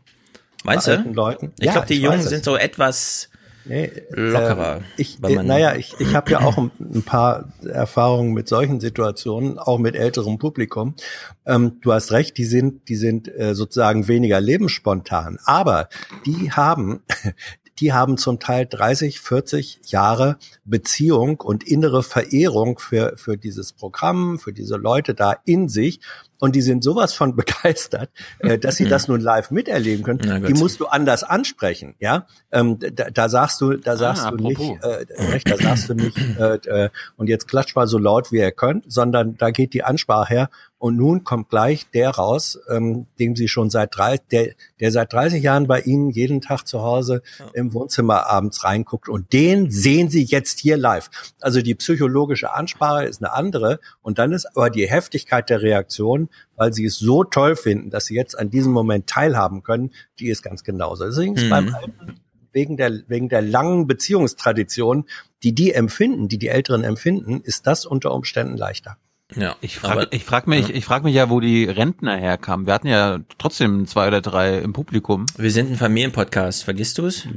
Meinst 0.64 0.88
Bei 0.88 0.98
du? 0.98 1.10
Leuten? 1.12 1.54
Ich 1.60 1.66
Ja, 1.66 1.72
glaube, 1.74 1.88
die 1.88 2.02
Jungen 2.02 2.20
es. 2.20 2.30
sind 2.30 2.44
so 2.44 2.56
etwas 2.56 3.30
Nee, 3.66 3.90
Lockerer, 4.12 4.78
ähm, 4.78 4.84
ich, 4.98 5.20
man- 5.20 5.48
naja, 5.48 5.76
ich, 5.76 5.94
ich 5.98 6.14
habe 6.16 6.30
ja 6.32 6.42
auch 6.42 6.58
ein, 6.58 6.70
ein 6.80 7.04
paar 7.04 7.46
Erfahrungen 7.66 8.34
mit 8.34 8.50
solchen 8.50 8.82
Situationen, 8.82 9.58
auch 9.58 9.78
mit 9.78 9.96
älterem 9.96 10.38
Publikum. 10.38 10.96
Ähm, 11.46 11.78
du 11.82 11.94
hast 11.94 12.12
recht, 12.12 12.38
die 12.38 12.44
sind, 12.44 12.90
die 12.90 12.98
sind 12.98 13.30
äh, 13.30 13.56
sozusagen 13.56 14.10
weniger 14.10 14.42
lebensspontan, 14.42 15.40
aber 15.46 15.88
die 16.26 16.52
haben, 16.52 17.04
die 17.80 17.94
haben 17.94 18.18
zum 18.18 18.40
Teil 18.40 18.66
30, 18.66 19.20
40 19.20 19.80
Jahre 19.86 20.38
Beziehung 20.66 21.40
und 21.41 21.64
innere 21.64 22.04
Verehrung 22.04 22.80
für, 22.80 23.14
für 23.18 23.38
dieses 23.38 23.74
Programm, 23.74 24.40
für 24.40 24.54
diese 24.54 24.76
Leute 24.76 25.14
da 25.14 25.36
in 25.45 25.70
sich. 25.70 26.00
Und 26.44 26.57
die 26.57 26.61
sind 26.61 26.84
sowas 26.84 27.14
von 27.14 27.36
begeistert, 27.38 28.10
äh, 28.40 28.57
dass 28.57 28.76
sie 28.76 28.86
das 28.86 29.07
nun 29.07 29.22
live 29.22 29.49
miterleben 29.49 30.03
können. 30.03 30.20
Na. 30.26 30.40
Die 30.41 30.53
musst 30.53 30.82
du 30.82 30.88
anders 30.88 31.24
ansprechen, 31.24 31.95
ja. 31.99 32.28
Ähm, 32.52 32.80
da, 32.80 33.10
da 33.11 33.30
sagst 33.30 33.61
du, 33.61 33.78
da 33.78 33.95
sagst 33.95 34.26
du 34.30 34.36
nicht, 34.36 34.60
apropos. 34.60 35.07
äh, 35.07 35.32
recht, 35.32 35.49
da 35.49 35.56
sagst 35.56 35.88
du 35.88 35.94
nicht, 35.94 36.18
äh, 36.38 36.56
äh, 36.56 36.90
und 37.15 37.30
jetzt 37.30 37.48
klatscht 37.48 37.78
mal 37.78 37.88
so 37.88 37.98
laut 37.98 38.34
wie 38.34 38.40
ihr 38.40 38.52
könnt, 38.52 38.91
sondern 38.91 39.38
da 39.38 39.52
geht 39.52 39.74
die 39.74 39.86
Ansprache 39.86 40.34
her. 40.34 40.49
Und 40.84 40.98
nun 40.98 41.24
kommt 41.24 41.48
gleich 41.48 41.90
der 41.91 42.10
raus, 42.10 42.60
ähm, 42.70 43.06
dem 43.18 43.38
sie 43.38 43.48
schon 43.48 43.70
seit 43.70 43.95
drei, 43.95 44.18
der, 44.32 44.49
der 44.82 44.91
seit 44.91 45.14
30 45.14 45.41
Jahren 45.41 45.65
bei 45.65 45.80
Ihnen 45.80 46.10
jeden 46.10 46.41
Tag 46.41 46.68
zu 46.68 46.82
Hause 46.82 47.22
im 47.53 47.74
Wohnzimmer 47.74 48.28
abends 48.28 48.65
reinguckt. 48.65 49.07
Und 49.07 49.32
den 49.32 49.72
sehen 49.72 50.10
Sie 50.10 50.26
jetzt 50.26 50.60
hier 50.60 50.76
live. 50.76 51.10
Also 51.40 51.61
die 51.61 51.74
psychologische 51.76 52.53
Ansprache 52.53 53.06
ist 53.06 53.24
eine 53.24 53.32
andere. 53.32 53.80
Und 54.02 54.20
dann 54.20 54.34
ist 54.34 54.45
aber 54.57 54.70
die 54.70 54.90
Heftigkeit 54.90 55.49
der 55.49 55.61
Reaktion, 55.61 56.28
weil 56.55 56.73
sie 56.73 56.85
es 56.85 56.97
so 56.99 57.23
toll 57.23 57.55
finden, 57.55 57.89
dass 57.89 58.05
sie 58.05 58.15
jetzt 58.15 58.38
an 58.38 58.49
diesem 58.49 58.72
Moment 58.72 59.07
teilhaben 59.07 59.64
können, 59.64 59.91
die 60.19 60.27
ist 60.27 60.41
ganz 60.43 60.64
genauso. 60.64 61.05
Deswegen 61.05 61.35
ist 61.35 61.45
Mhm. 61.45 61.49
beim 61.49 61.76
Alten 61.76 62.19
wegen 62.51 62.77
der, 62.77 62.91
wegen 63.07 63.30
der 63.30 63.41
langen 63.41 63.88
Beziehungstradition, 63.88 65.05
die 65.41 65.53
die 65.55 65.73
empfinden, 65.73 66.27
die 66.27 66.38
die 66.38 66.49
Älteren 66.49 66.84
empfinden, 66.84 67.41
ist 67.41 67.65
das 67.68 67.85
unter 67.85 68.14
Umständen 68.14 68.57
leichter. 68.57 68.97
Ja, 69.35 69.55
Ich 69.61 69.80
frage 69.80 70.07
ich 70.11 70.23
frag 70.23 70.45
mich, 70.47 70.69
ich 70.69 70.85
frag 70.85 71.03
mich 71.03 71.15
ja, 71.15 71.30
wo 71.31 71.39
die 71.39 71.65
Rentner 71.65 72.15
herkamen. 72.15 72.68
Wir 72.68 72.73
hatten 72.73 72.88
ja 72.88 73.19
trotzdem 73.39 73.88
zwei 73.88 74.07
oder 74.07 74.22
drei 74.22 74.60
im 74.60 74.73
Publikum. 74.73 75.26
Wir 75.38 75.49
sind 75.49 75.72
ein 75.72 75.77
Familienpodcast, 75.77 76.64
vergisst 76.64 76.99
du 76.99 77.07
es? 77.07 77.27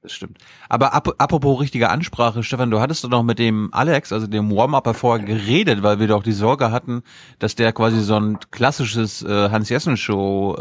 Das 0.00 0.12
stimmt. 0.12 0.38
Aber 0.68 0.94
ap 0.94 1.14
apropos 1.18 1.60
richtige 1.60 1.90
Ansprache, 1.90 2.42
Stefan, 2.44 2.70
du 2.70 2.78
hattest 2.80 3.02
doch 3.02 3.08
noch 3.08 3.24
mit 3.24 3.38
dem 3.40 3.68
Alex, 3.72 4.12
also 4.12 4.28
dem 4.28 4.54
Warm-Upper 4.54 4.94
vorher 4.94 5.24
geredet, 5.26 5.82
weil 5.82 5.98
wir 5.98 6.06
doch 6.06 6.22
die 6.22 6.32
Sorge 6.32 6.70
hatten, 6.70 7.02
dass 7.40 7.56
der 7.56 7.72
quasi 7.72 8.00
so 8.00 8.14
ein 8.18 8.38
klassisches 8.52 9.22
äh, 9.22 9.50
Hans-Jessen-Show 9.50 10.54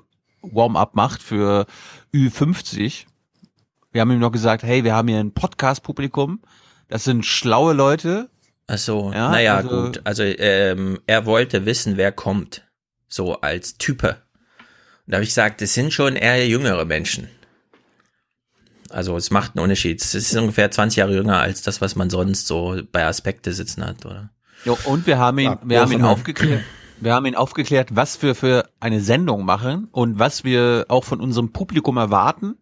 Warm-Up 0.54 0.94
macht 0.94 1.22
für 1.22 1.66
Ü50. 2.14 3.04
Wir 3.92 4.00
haben 4.00 4.10
ihm 4.10 4.20
noch 4.20 4.32
gesagt, 4.32 4.62
hey, 4.62 4.84
wir 4.84 4.94
haben 4.94 5.08
hier 5.08 5.18
ein 5.18 5.32
Podcast-Publikum. 5.34 6.40
Das 6.88 7.04
sind 7.04 7.26
schlaue 7.26 7.74
Leute. 7.74 8.30
Ach 8.68 8.78
so, 8.78 9.12
Ja, 9.12 9.30
naja, 9.30 9.56
also- 9.56 9.84
gut. 9.84 10.00
Also 10.04 10.22
ähm, 10.22 10.98
er 11.06 11.26
wollte 11.26 11.66
wissen, 11.66 11.96
wer 11.98 12.12
kommt. 12.12 12.64
So 13.08 13.40
als 13.40 13.76
Type. 13.76 14.16
Und 15.06 15.12
da 15.12 15.16
habe 15.16 15.24
ich 15.24 15.30
gesagt, 15.30 15.60
das 15.60 15.74
sind 15.74 15.92
schon 15.92 16.16
eher 16.16 16.46
jüngere 16.46 16.84
Menschen. 16.84 17.28
Also 18.90 19.16
es 19.16 19.30
macht 19.30 19.56
einen 19.56 19.62
Unterschied. 19.62 20.02
Es 20.02 20.14
ist 20.14 20.34
ungefähr 20.36 20.70
20 20.70 20.98
Jahre 20.98 21.14
jünger 21.14 21.40
als 21.40 21.62
das, 21.62 21.80
was 21.80 21.96
man 21.96 22.10
sonst 22.10 22.46
so 22.46 22.80
bei 22.92 23.04
Aspekte 23.04 23.52
sitzen 23.52 23.84
hat, 23.84 24.04
oder? 24.06 24.30
Jo, 24.64 24.76
und 24.84 25.06
wir 25.06 25.18
haben 25.18 25.38
ihn, 25.38 25.44
Ja, 25.44 25.58
wir 25.62 25.80
haben 25.80 25.92
ihn 25.92 26.02
aufgeklärt. 26.02 26.62
Wir 27.00 27.14
haben 27.14 27.26
ihn 27.26 27.36
aufgeklärt, 27.36 27.90
was 27.94 28.20
wir 28.22 28.34
für 28.34 28.68
eine 28.80 29.00
Sendung 29.00 29.44
machen 29.44 29.88
und 29.92 30.18
was 30.18 30.42
wir 30.42 30.86
auch 30.88 31.04
von 31.04 31.20
unserem 31.20 31.52
Publikum 31.52 31.96
erwarten. 31.96 32.56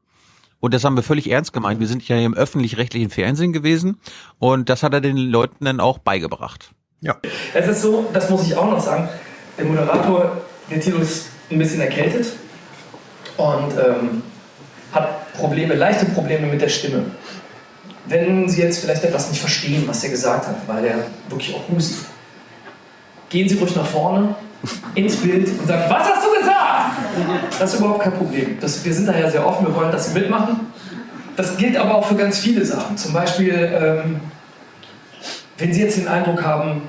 Und 0.61 0.75
das 0.75 0.85
haben 0.85 0.95
wir 0.97 1.03
völlig 1.03 1.31
ernst 1.31 1.53
gemeint. 1.53 1.81
Wir 1.81 1.87
sind 1.87 2.07
ja 2.07 2.17
hier 2.17 2.27
im 2.27 2.35
öffentlich-rechtlichen 2.35 3.09
Fernsehen 3.09 3.53
gewesen 3.53 3.99
und 4.39 4.69
das 4.69 4.83
hat 4.83 4.93
er 4.93 5.01
den 5.01 5.17
Leuten 5.17 5.65
dann 5.65 5.81
auch 5.81 5.99
beigebracht. 5.99 6.71
Ja. 7.01 7.17
Es 7.55 7.69
ist 7.69 7.83
so, 7.83 8.09
das 8.13 8.29
muss 8.29 8.47
ich 8.47 8.57
auch 8.57 8.71
noch 8.71 8.81
sagen, 8.81 9.09
der 9.57 9.65
Moderator, 9.65 10.37
der 10.71 10.81
Tilo 10.81 10.99
ist 10.99 11.29
ein 11.51 11.59
bisschen 11.59 11.81
erkältet 11.81 12.33
und 13.37 13.73
ähm, 13.73 14.23
hat 14.97 15.33
Probleme, 15.35 15.75
leichte 15.75 16.07
Probleme 16.07 16.47
mit 16.49 16.61
der 16.61 16.69
Stimme. 16.69 17.05
Wenn 18.07 18.49
Sie 18.49 18.63
jetzt 18.63 18.81
vielleicht 18.81 19.05
etwas 19.05 19.31
nicht 19.31 19.41
verstehen, 19.41 19.85
was 19.87 20.03
er 20.03 20.11
gesagt 20.11 20.47
hat, 20.47 20.57
weil 20.67 20.85
er 20.85 20.99
wirklich 21.29 21.55
auch 21.55 21.69
hustet, 21.69 22.07
gehen 23.29 23.49
Sie 23.49 23.59
ruhig 23.59 23.75
nach 23.77 23.87
vorne 23.87 24.35
ins 24.95 25.17
Bild 25.17 25.49
und 25.49 25.67
sagen, 25.67 25.85
was 25.89 26.09
hast 26.09 26.27
du 26.27 26.39
gesagt? 26.39 27.61
Das 27.61 27.75
ist 27.75 27.81
überhaupt 27.81 28.03
kein 28.03 28.13
Problem. 28.13 28.59
Das, 28.61 28.85
wir 28.85 28.93
sind 28.93 29.07
da 29.07 29.17
ja 29.17 29.31
sehr 29.31 29.47
offen, 29.47 29.67
wir 29.67 29.75
wollen, 29.75 29.93
dass 29.93 30.13
Sie 30.13 30.19
mitmachen. 30.19 30.61
Das 31.37 31.57
gilt 31.57 31.77
aber 31.77 31.97
auch 31.97 32.07
für 32.07 32.17
ganz 32.17 32.39
viele 32.39 32.65
Sachen. 32.65 32.97
Zum 32.97 33.13
Beispiel, 33.13 33.53
ähm, 33.55 34.21
wenn 35.59 35.73
Sie 35.73 35.83
jetzt 35.83 35.99
den 35.99 36.09
Eindruck 36.09 36.43
haben, 36.43 36.83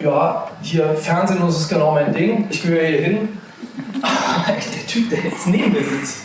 ja, 0.00 0.48
hier 0.62 0.94
Fernsehen 0.94 1.40
das 1.40 1.60
ist 1.60 1.68
genau 1.68 1.92
mein 1.92 2.12
Ding, 2.12 2.46
ich 2.50 2.62
gehöre 2.62 2.86
hier 2.86 3.02
hin. 3.02 3.28
Der 4.46 4.86
Typ, 4.86 5.10
der 5.10 5.20
jetzt 5.20 5.46
neben 5.46 5.72
mir 5.72 5.82
sitzt, 5.82 6.23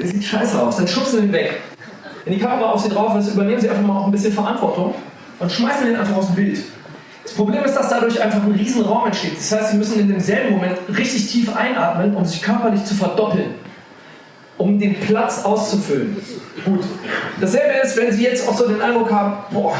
der 0.00 0.08
sieht 0.08 0.24
scheiße 0.24 0.60
aus, 0.60 0.76
dann 0.76 0.88
schubsen 0.88 1.20
Sie 1.20 1.26
ihn 1.26 1.32
weg. 1.32 1.60
Wenn 2.24 2.34
die 2.34 2.40
Kamera 2.40 2.70
auf 2.70 2.82
Sie 2.82 2.88
drauf 2.88 3.16
ist, 3.18 3.32
übernehmen 3.32 3.60
Sie 3.60 3.68
einfach 3.68 3.82
mal 3.82 3.98
auch 3.98 4.06
ein 4.06 4.12
bisschen 4.12 4.32
Verantwortung 4.32 4.94
und 5.38 5.50
schmeißen 5.50 5.86
den 5.86 5.96
einfach 5.96 6.16
aus 6.16 6.26
dem 6.26 6.36
Bild. 6.36 6.60
Das 7.24 7.34
Problem 7.34 7.64
ist, 7.64 7.74
dass 7.74 7.88
dadurch 7.88 8.20
einfach 8.20 8.42
ein 8.42 8.52
riesen 8.52 8.84
Raum 8.84 9.06
entsteht. 9.06 9.36
Das 9.36 9.52
heißt, 9.52 9.70
Sie 9.72 9.76
müssen 9.76 10.00
in 10.00 10.08
demselben 10.08 10.54
Moment 10.54 10.78
richtig 10.88 11.30
tief 11.30 11.54
einatmen, 11.54 12.14
um 12.16 12.24
sich 12.24 12.42
körperlich 12.42 12.84
zu 12.84 12.94
verdoppeln, 12.94 13.54
um 14.58 14.78
den 14.78 14.98
Platz 15.00 15.44
auszufüllen. 15.44 16.16
Gut. 16.64 16.80
Dasselbe 17.40 17.74
ist, 17.84 17.96
wenn 17.96 18.12
Sie 18.12 18.24
jetzt 18.24 18.48
auch 18.48 18.56
so 18.56 18.68
den 18.68 18.80
Eindruck 18.82 19.10
haben, 19.10 19.34
boah, 19.52 19.76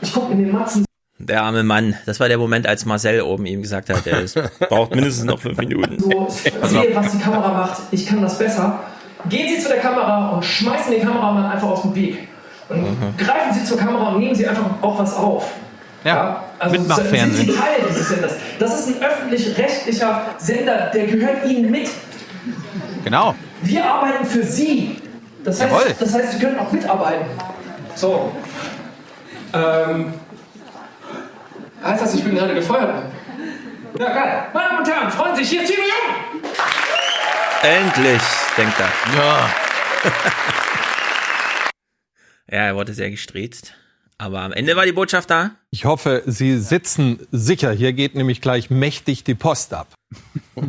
ich 0.00 0.12
gucke 0.12 0.32
in 0.32 0.38
den 0.38 0.52
Matzen 0.52 0.84
Der 1.18 1.42
arme 1.42 1.62
Mann. 1.62 1.94
Das 2.06 2.20
war 2.20 2.28
der 2.28 2.38
Moment, 2.38 2.66
als 2.66 2.84
Marcel 2.84 3.22
oben 3.22 3.46
ihm 3.46 3.62
gesagt 3.62 3.90
hat, 3.90 4.06
er 4.06 4.24
braucht 4.68 4.94
mindestens 4.94 5.24
noch 5.24 5.40
fünf 5.40 5.58
Minuten. 5.58 5.98
so 5.98 6.28
sehe, 6.28 6.94
was 6.94 7.12
die 7.12 7.18
Kamera 7.18 7.52
macht, 7.52 7.82
ich 7.90 8.06
kann 8.06 8.22
das 8.22 8.38
besser. 8.38 8.80
Gehen 9.28 9.48
Sie 9.48 9.58
zu 9.62 9.68
der 9.68 9.78
Kamera 9.80 10.30
und 10.30 10.44
schmeißen 10.44 10.92
den 10.92 11.02
Kameramann 11.02 11.46
einfach 11.50 11.68
aus 11.68 11.82
dem 11.82 11.94
Weg. 11.94 12.28
Und 12.68 12.82
Mhm. 12.82 13.16
greifen 13.16 13.52
Sie 13.52 13.64
zur 13.64 13.78
Kamera 13.78 14.08
und 14.10 14.18
nehmen 14.20 14.34
Sie 14.34 14.46
einfach 14.46 14.64
auch 14.82 14.98
was 14.98 15.16
auf. 15.16 15.50
Ja, 16.04 16.42
also 16.58 16.76
Mitmachfernsehen. 16.78 17.32
sind 17.32 17.50
Sie 17.52 17.56
Teil 17.56 17.76
dieses 17.88 18.08
Senders. 18.10 18.32
Das 18.58 18.78
ist 18.80 18.88
ein 18.88 19.02
öffentlich-rechtlicher 19.02 20.22
Sender, 20.38 20.90
der 20.92 21.06
gehört 21.06 21.46
Ihnen 21.46 21.70
mit. 21.70 21.88
Genau. 23.04 23.34
Wir 23.62 23.84
arbeiten 23.84 24.24
für 24.26 24.42
Sie. 24.42 24.96
Das 25.44 25.60
heißt, 25.60 25.72
Jawohl. 25.72 25.94
das 25.98 26.14
heißt 26.14 26.32
Sie 26.32 26.38
können 26.38 26.58
auch 26.58 26.70
mitarbeiten. 26.72 27.24
So. 27.94 28.32
Ähm, 29.54 30.12
heißt 31.82 32.02
das, 32.02 32.14
ich 32.14 32.24
bin 32.24 32.34
gerade 32.34 32.54
gefeuert? 32.54 33.02
Ja, 33.98 34.06
geil. 34.12 34.42
Meine 34.52 34.68
Damen 34.68 34.78
und 34.80 34.88
Herren, 34.90 35.10
freuen 35.10 35.36
Sie 35.36 35.42
sich, 35.44 35.50
hier 35.52 35.62
ist 35.62 35.70
Timo 35.70 35.82
Jung. 35.86 36.42
Endlich, 37.64 38.20
denkt 38.58 38.74
er. 38.78 38.92
Ja. 39.16 39.50
ja, 42.50 42.58
er 42.66 42.76
wurde 42.76 42.92
sehr 42.92 43.10
gestrezt. 43.10 43.72
Aber 44.18 44.42
am 44.42 44.52
Ende 44.52 44.76
war 44.76 44.84
die 44.84 44.92
Botschaft 44.92 45.30
da. 45.30 45.52
Ich 45.70 45.86
hoffe, 45.86 46.22
Sie 46.26 46.58
sitzen 46.58 47.26
sicher. 47.32 47.72
Hier 47.72 47.94
geht 47.94 48.14
nämlich 48.14 48.40
gleich 48.42 48.68
mächtig 48.70 49.24
die 49.24 49.34
Post 49.34 49.72
ab. 49.74 49.88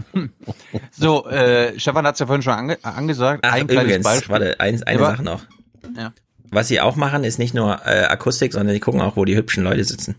So, 0.92 1.28
äh, 1.28 1.78
Stefan 1.80 2.08
hat 2.08 2.16
es 2.16 2.20
ja 2.20 2.26
vorhin 2.28 2.42
schon 2.42 2.54
ange 2.54 2.78
angesagt. 2.82 3.44
Ach, 3.46 3.52
ein 3.54 3.68
kleines 3.68 3.84
übrigens, 3.86 4.04
Beispiel. 4.04 4.30
warte, 4.32 4.60
eins, 4.62 4.82
eine 4.84 5.00
Ja, 5.02 5.12
Sache 5.12 5.24
noch. 5.24 5.44
Ja. 5.98 6.14
Was 6.50 6.70
sie 6.70 6.80
auch 6.82 6.96
machen, 6.96 7.24
ist 7.26 7.38
nicht 7.38 7.54
nur 7.54 7.82
äh, 7.86 8.06
Akustik, 8.06 8.54
sondern 8.54 8.74
die 8.74 8.80
gucken 8.80 9.02
auch, 9.02 9.16
wo 9.18 9.26
die 9.26 9.36
hübschen 9.36 9.64
Leute 9.64 9.84
sitzen. 9.84 10.16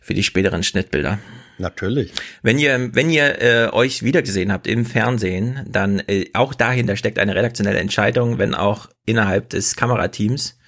Für 0.00 0.14
die 0.14 0.22
späteren 0.22 0.62
Schnittbilder. 0.62 1.18
Natürlich. 1.60 2.12
Wenn 2.42 2.58
ihr, 2.58 2.94
wenn 2.94 3.10
ihr 3.10 3.40
äh, 3.40 3.68
euch 3.72 4.02
wiedergesehen 4.02 4.50
habt 4.52 4.66
im 4.66 4.84
Fernsehen, 4.86 5.64
dann 5.68 6.00
äh, 6.06 6.30
auch 6.32 6.54
dahinter 6.54 6.96
steckt 6.96 7.18
eine 7.18 7.34
redaktionelle 7.34 7.78
Entscheidung, 7.78 8.38
wenn 8.38 8.54
auch 8.54 8.88
innerhalb 9.06 9.50
des 9.50 9.76
Kamerateams, 9.76 10.58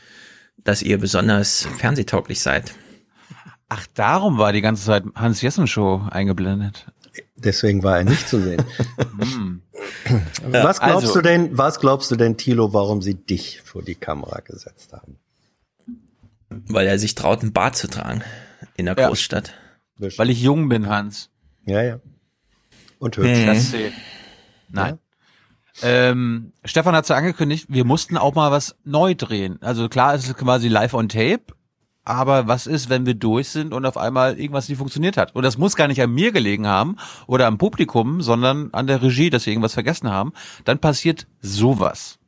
dass 0.58 0.82
ihr 0.82 0.98
besonders 0.98 1.66
fernsehtauglich 1.78 2.40
seid. 2.40 2.74
Ach, 3.68 3.86
darum 3.94 4.36
war 4.38 4.52
die 4.52 4.60
ganze 4.60 4.84
Zeit 4.84 5.04
Hans 5.14 5.40
Jessen 5.40 5.66
Show 5.66 6.02
eingeblendet. 6.10 6.86
Deswegen 7.36 7.82
war 7.82 7.98
er 7.98 8.04
nicht 8.04 8.28
zu 8.28 8.40
sehen. 8.40 8.62
Hm. 10.04 10.22
was 10.52 10.78
glaubst 10.78 11.06
Also- 11.06 11.14
du 11.14 11.22
denn, 11.22 11.58
was 11.58 11.80
glaubst 11.80 12.10
du 12.10 12.16
denn, 12.16 12.36
Thilo, 12.36 12.72
warum 12.72 13.02
sie 13.02 13.14
dich 13.14 13.60
vor 13.64 13.82
die 13.82 13.96
Kamera 13.96 14.40
gesetzt 14.40 14.92
haben? 14.92 15.18
Weil 16.48 16.86
er 16.86 16.98
sich 17.00 17.14
traut, 17.16 17.42
einen 17.42 17.52
Bart 17.52 17.76
zu 17.76 17.88
tragen 17.88 18.22
in 18.76 18.86
der 18.86 18.96
Ja. 18.96 19.08
Großstadt. 19.08 19.54
Weil 20.16 20.30
ich 20.30 20.42
jung 20.42 20.68
bin, 20.68 20.88
Hans. 20.88 21.30
Ja, 21.64 21.82
ja. 21.82 22.00
Und 22.98 23.16
hübsch. 23.16 23.40
Mhm. 23.40 23.46
Das 23.46 23.70
zählt. 23.70 23.94
Nein. 24.68 24.98
Ähm, 25.82 26.52
Stefan 26.64 26.94
hat 26.94 27.08
ja 27.08 27.16
angekündigt, 27.16 27.66
wir 27.68 27.84
mussten 27.84 28.16
auch 28.16 28.34
mal 28.34 28.50
was 28.50 28.76
neu 28.84 29.14
drehen. 29.14 29.60
Also 29.62 29.88
klar, 29.88 30.14
es 30.14 30.26
ist 30.26 30.36
quasi 30.36 30.68
live 30.68 30.94
on 30.94 31.08
tape, 31.08 31.54
aber 32.04 32.46
was 32.46 32.66
ist, 32.66 32.90
wenn 32.90 33.06
wir 33.06 33.14
durch 33.14 33.48
sind 33.48 33.72
und 33.72 33.86
auf 33.86 33.96
einmal 33.96 34.38
irgendwas 34.38 34.68
nicht 34.68 34.78
funktioniert 34.78 35.16
hat? 35.16 35.34
Und 35.34 35.44
das 35.44 35.56
muss 35.56 35.76
gar 35.76 35.88
nicht 35.88 36.02
an 36.02 36.12
mir 36.12 36.32
gelegen 36.32 36.66
haben 36.66 36.96
oder 37.26 37.46
am 37.46 37.58
Publikum, 37.58 38.20
sondern 38.22 38.70
an 38.72 38.86
der 38.86 39.02
Regie, 39.02 39.30
dass 39.30 39.46
wir 39.46 39.52
irgendwas 39.52 39.74
vergessen 39.74 40.10
haben. 40.10 40.32
Dann 40.64 40.78
passiert 40.78 41.26
sowas. 41.40 42.18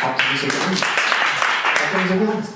Habt 0.00 0.22
ihr 0.32 0.38
so 0.38 0.46
Angst? 0.68 0.84
Habt 0.84 2.10
ihr 2.10 2.16
so 2.16 2.32
Angst? 2.32 2.52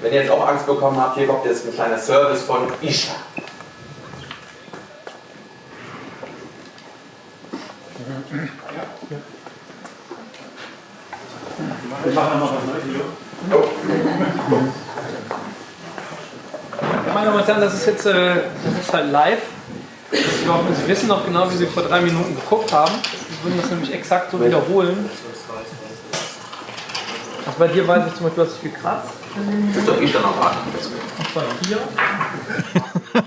Wenn 0.00 0.14
ihr 0.14 0.22
jetzt 0.22 0.30
auch 0.30 0.48
Angst 0.48 0.66
bekommen 0.66 0.98
habt, 0.98 1.16
hier 1.16 1.26
kommt 1.26 1.44
jetzt 1.44 1.66
ein 1.66 1.74
kleiner 1.74 1.98
Service 1.98 2.42
von 2.42 2.72
Isha. 2.80 3.12
Wir 12.02 12.12
machen 12.14 12.38
noch 12.38 12.54
was 12.54 12.64
Neues, 12.64 12.84
Meine 17.12 17.26
Damen 17.26 17.40
und 17.40 17.46
Herren, 17.46 17.60
das 17.60 17.74
ist 17.74 17.86
jetzt, 17.86 18.06
äh, 18.06 18.34
das 18.64 18.86
ist 18.86 18.92
halt 18.92 19.10
live. 19.10 19.42
Ich 20.12 20.20
Sie 20.20 20.88
wissen 20.88 21.08
noch 21.08 21.26
genau, 21.26 21.50
wie 21.52 21.56
Sie 21.56 21.66
vor 21.66 21.82
drei 21.82 22.00
Minuten 22.00 22.34
geguckt 22.34 22.72
haben. 22.72 22.94
Sie 23.02 23.44
würden 23.44 23.60
das 23.60 23.70
nämlich 23.70 23.92
exakt 23.92 24.30
so 24.30 24.42
wiederholen. 24.42 25.10
Also 27.50 27.58
bei 27.58 27.68
dir 27.68 27.88
weiß 27.88 28.06
ich 28.06 28.14
zum 28.14 28.26
Beispiel, 28.26 28.44
du 28.44 28.50
hast 28.50 28.62
dich 28.62 28.72
gekratzt. 28.72 29.10
Das 29.68 29.76
ist 29.76 29.88
doch 29.88 30.00
ich 30.00 30.12
dann 30.12 30.24
auch 30.24 30.38
warten. 30.38 30.70
Und 31.18 31.28
zwar 31.32 31.44
hier. 31.66 31.78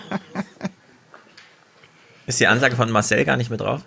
Ist 2.25 2.39
die 2.39 2.47
Ansage 2.47 2.77
von 2.77 2.89
Marcel 2.89 3.25
gar 3.25 3.35
nicht 3.35 3.49
mit 3.49 3.59
drauf? 3.59 3.81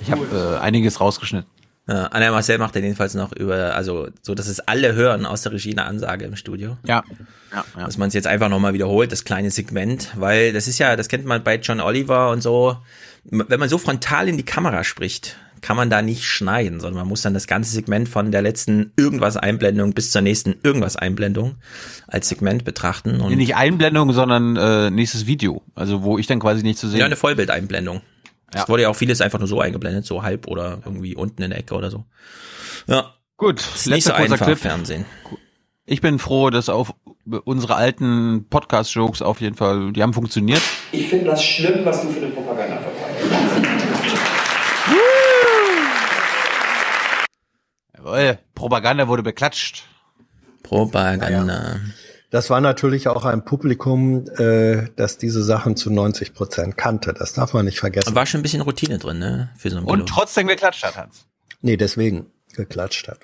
Ich 0.00 0.10
habe 0.10 0.58
äh, 0.58 0.58
einiges 0.60 1.00
rausgeschnitten. 1.00 1.48
Ja, 1.86 2.06
Anna 2.06 2.32
Marcel 2.32 2.58
macht 2.58 2.74
ja 2.74 2.80
jedenfalls 2.80 3.14
noch 3.14 3.30
über, 3.32 3.76
also 3.76 4.08
so, 4.20 4.34
dass 4.34 4.48
es 4.48 4.58
alle 4.58 4.94
hören 4.94 5.24
aus 5.24 5.42
der 5.42 5.52
Regie 5.52 5.70
eine 5.70 5.84
Ansage 5.84 6.24
im 6.24 6.34
Studio. 6.34 6.76
Ja. 6.84 7.04
ja, 7.52 7.64
ja. 7.76 7.84
Dass 7.84 7.98
man 7.98 8.08
es 8.08 8.14
jetzt 8.14 8.26
einfach 8.26 8.48
nochmal 8.48 8.74
wiederholt, 8.74 9.12
das 9.12 9.24
kleine 9.24 9.52
Segment, 9.52 10.10
weil 10.16 10.52
das 10.52 10.66
ist 10.66 10.78
ja, 10.78 10.96
das 10.96 11.06
kennt 11.08 11.24
man 11.24 11.44
bei 11.44 11.54
John 11.54 11.80
Oliver 11.80 12.30
und 12.30 12.42
so. 12.42 12.78
Wenn 13.22 13.60
man 13.60 13.68
so 13.68 13.78
frontal 13.78 14.28
in 14.28 14.36
die 14.36 14.44
Kamera 14.44 14.82
spricht, 14.82 15.36
kann 15.60 15.76
man 15.76 15.90
da 15.90 16.02
nicht 16.02 16.24
schneiden, 16.24 16.80
sondern 16.80 17.00
man 17.00 17.08
muss 17.08 17.22
dann 17.22 17.34
das 17.34 17.46
ganze 17.46 17.72
Segment 17.72 18.08
von 18.08 18.32
der 18.32 18.42
letzten 18.42 18.92
irgendwas 18.96 19.36
Einblendung 19.36 19.92
bis 19.92 20.10
zur 20.10 20.22
nächsten 20.22 20.56
irgendwas 20.62 20.96
Einblendung 20.96 21.56
als 22.06 22.28
Segment 22.28 22.64
betrachten. 22.64 23.20
Und 23.20 23.36
nicht 23.36 23.56
Einblendung, 23.56 24.12
sondern 24.12 24.56
äh, 24.56 24.90
nächstes 24.90 25.26
Video. 25.26 25.62
Also 25.74 26.02
wo 26.02 26.18
ich 26.18 26.26
dann 26.26 26.40
quasi 26.40 26.62
nicht 26.62 26.78
zu 26.78 26.88
sehen 26.88 27.00
ja, 27.00 27.06
eine 27.06 27.16
Vollbildeinblendung. 27.16 28.00
Es 28.52 28.68
wurde 28.68 28.82
ja 28.84 28.88
auch 28.88 28.96
vieles 28.96 29.20
einfach 29.20 29.38
nur 29.38 29.48
so 29.48 29.60
eingeblendet, 29.60 30.06
so 30.06 30.22
halb 30.22 30.46
oder 30.46 30.80
irgendwie 30.84 31.14
unten 31.14 31.42
in 31.42 31.50
der 31.50 31.58
Ecke 31.58 31.74
oder 31.74 31.90
so. 31.90 32.04
Ja. 32.86 33.14
Gut, 33.36 33.60
ist 33.60 33.86
nicht 33.86 34.04
so 34.04 34.10
letzter 34.10 34.14
kurzer 34.14 34.32
einfach 34.32 34.46
Clip. 34.46 34.58
Fernsehen. 34.58 35.04
Ich 35.86 36.00
bin 36.00 36.18
froh, 36.18 36.50
dass 36.50 36.68
auf 36.68 36.92
unsere 37.44 37.76
alten 37.76 38.46
Podcast-Jokes 38.50 39.22
auf 39.22 39.40
jeden 39.40 39.54
Fall, 39.54 39.92
die 39.92 40.02
haben 40.02 40.12
funktioniert. 40.12 40.60
Ich 40.92 41.08
finde 41.08 41.26
das 41.26 41.44
schlimm, 41.44 41.84
was 41.84 42.02
du 42.02 42.08
für 42.08 42.20
eine 42.20 42.30
Propaganda 42.30 42.78
Jawohl, 48.08 48.38
Propaganda 48.54 49.08
wurde 49.08 49.22
beklatscht. 49.22 49.84
Propaganda. 50.62 51.80
Das 52.30 52.50
war 52.50 52.60
natürlich 52.60 53.08
auch 53.08 53.24
ein 53.24 53.44
Publikum, 53.44 54.26
äh, 54.36 54.88
das 54.96 55.16
diese 55.18 55.42
Sachen 55.42 55.76
zu 55.76 55.90
90 55.90 56.34
Prozent 56.34 56.76
kannte. 56.76 57.14
Das 57.14 57.32
darf 57.32 57.54
man 57.54 57.64
nicht 57.64 57.80
vergessen. 57.80 58.14
War 58.14 58.26
schon 58.26 58.40
ein 58.40 58.42
bisschen 58.42 58.60
Routine 58.62 58.98
drin, 58.98 59.18
ne? 59.18 59.50
Für 59.56 59.70
so 59.70 59.78
einen 59.78 59.86
Und 59.86 60.08
trotzdem 60.08 60.46
geklatscht 60.46 60.84
hat, 60.84 60.96
Hans. 60.96 61.26
Nee, 61.62 61.76
deswegen 61.76 62.26
geklatscht 62.54 63.08
hat. 63.08 63.20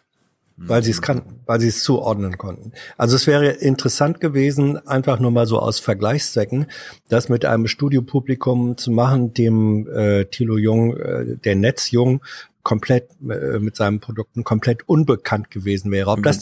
Weil 0.56 0.84
sie 0.84 0.92
es 0.92 1.02
kannten, 1.02 1.40
weil 1.46 1.60
sie 1.60 1.66
es 1.66 1.82
zuordnen 1.82 2.38
konnten. 2.38 2.72
Also 2.96 3.16
es 3.16 3.26
wäre 3.26 3.48
interessant 3.48 4.20
gewesen, 4.20 4.78
einfach 4.86 5.18
nur 5.18 5.32
mal 5.32 5.46
so 5.46 5.58
aus 5.58 5.80
Vergleichszwecken, 5.80 6.66
das 7.08 7.28
mit 7.28 7.44
einem 7.44 7.66
Studiopublikum 7.66 8.76
zu 8.76 8.92
machen, 8.92 9.34
dem 9.34 9.88
äh, 9.88 10.26
Thilo 10.26 10.56
Jung, 10.56 10.96
äh, 10.96 11.36
der 11.38 11.56
Netzjung, 11.56 12.22
komplett 12.64 13.10
äh, 13.22 13.60
mit 13.60 13.76
seinen 13.76 14.00
Produkten 14.00 14.42
komplett 14.42 14.88
unbekannt 14.88 15.50
gewesen 15.52 15.92
wäre. 15.92 16.10
Ob 16.10 16.22
das 16.24 16.40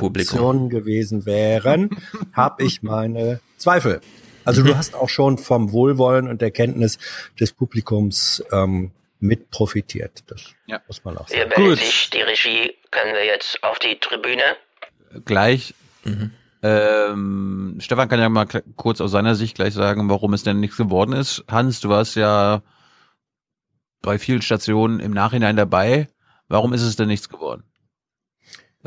Publikum. 0.00 0.38
Reaktionen 0.38 0.70
gewesen 0.70 1.26
wären, 1.26 1.90
habe 2.32 2.64
ich 2.64 2.82
meine 2.82 3.40
Zweifel. 3.58 4.00
Also 4.46 4.62
du 4.62 4.74
hast 4.76 4.94
auch 4.94 5.10
schon 5.10 5.36
vom 5.36 5.72
Wohlwollen 5.72 6.26
und 6.26 6.40
der 6.40 6.50
Kenntnis 6.50 6.96
des 7.38 7.52
Publikums 7.52 8.42
ähm, 8.50 8.92
mit 9.20 9.50
profitiert. 9.50 10.22
Das 10.28 10.54
Ja. 10.66 10.80
muss 10.86 11.04
man 11.04 11.18
auch 11.18 11.28
sagen. 11.28 11.42
meldet 11.54 11.80
sich 11.80 12.08
die 12.10 12.22
Regie. 12.22 12.74
Können 12.90 13.12
wir 13.12 13.26
jetzt 13.26 13.62
auf 13.62 13.78
die 13.78 13.98
Tribüne? 14.00 14.42
Gleich. 15.26 15.74
Ähm, 16.62 17.76
Stefan 17.80 18.08
kann 18.08 18.20
ja 18.20 18.28
mal 18.28 18.46
kurz 18.76 19.00
aus 19.00 19.10
seiner 19.10 19.34
Sicht 19.34 19.56
gleich 19.56 19.74
sagen, 19.74 20.08
warum 20.08 20.32
es 20.34 20.42
denn 20.44 20.60
nichts 20.60 20.76
geworden 20.76 21.12
ist. 21.12 21.44
Hans, 21.48 21.80
du 21.80 21.88
warst 21.88 22.16
ja 22.16 22.62
bei 24.02 24.18
vielen 24.18 24.42
Stationen 24.42 25.00
im 25.00 25.12
Nachhinein 25.12 25.56
dabei. 25.56 26.08
Warum 26.48 26.72
ist 26.72 26.82
es 26.82 26.96
denn 26.96 27.08
nichts 27.08 27.28
geworden? 27.28 27.64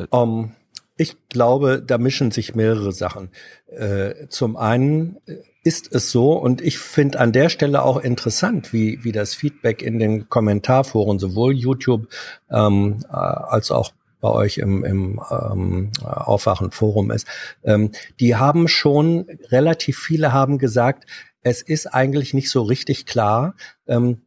Um, 0.10 0.56
ich 0.98 1.16
glaube, 1.30 1.84
da 1.86 1.98
mischen 1.98 2.32
sich 2.32 2.56
mehrere 2.56 2.92
Sachen. 2.92 3.30
Äh, 3.68 4.28
zum 4.30 4.56
einen 4.56 5.18
ist 5.64 5.94
es 5.94 6.12
so, 6.12 6.34
und 6.34 6.62
ich 6.62 6.80
finde 6.80 7.20
an 7.20 7.32
der 7.32 7.50
Stelle 7.50 7.84
auch 7.84 7.98
interessant, 7.98 8.74
wie, 8.74 9.04
wie 9.04 9.12
das 9.12 9.36
Feedback 9.36 9.82
in 9.82 10.00
den 10.00 10.30
Kommentarforen, 10.30 11.20
sowohl 11.20 11.54
YouTube 11.54 12.08
ähm, 12.50 13.04
äh, 13.10 13.16
als 13.16 13.72
auch 13.72 13.92
bei 14.22 14.30
euch 14.30 14.60
im, 14.60 14.84
im 14.84 15.22
ähm, 15.32 15.92
Aufwachen-Forum 16.04 17.12
ist. 17.12 17.28
Ähm, 17.64 17.92
die 18.20 18.36
haben 18.36 18.68
schon, 18.68 19.26
relativ 19.50 19.98
viele 19.98 20.32
haben 20.32 20.60
gesagt, 20.60 21.06
es 21.44 21.64
ist 21.64 21.88
eigentlich 21.88 22.34
nicht 22.34 22.52
so 22.52 22.62
richtig 22.62 23.08
klar, 23.08 23.56
ähm, 23.88 24.22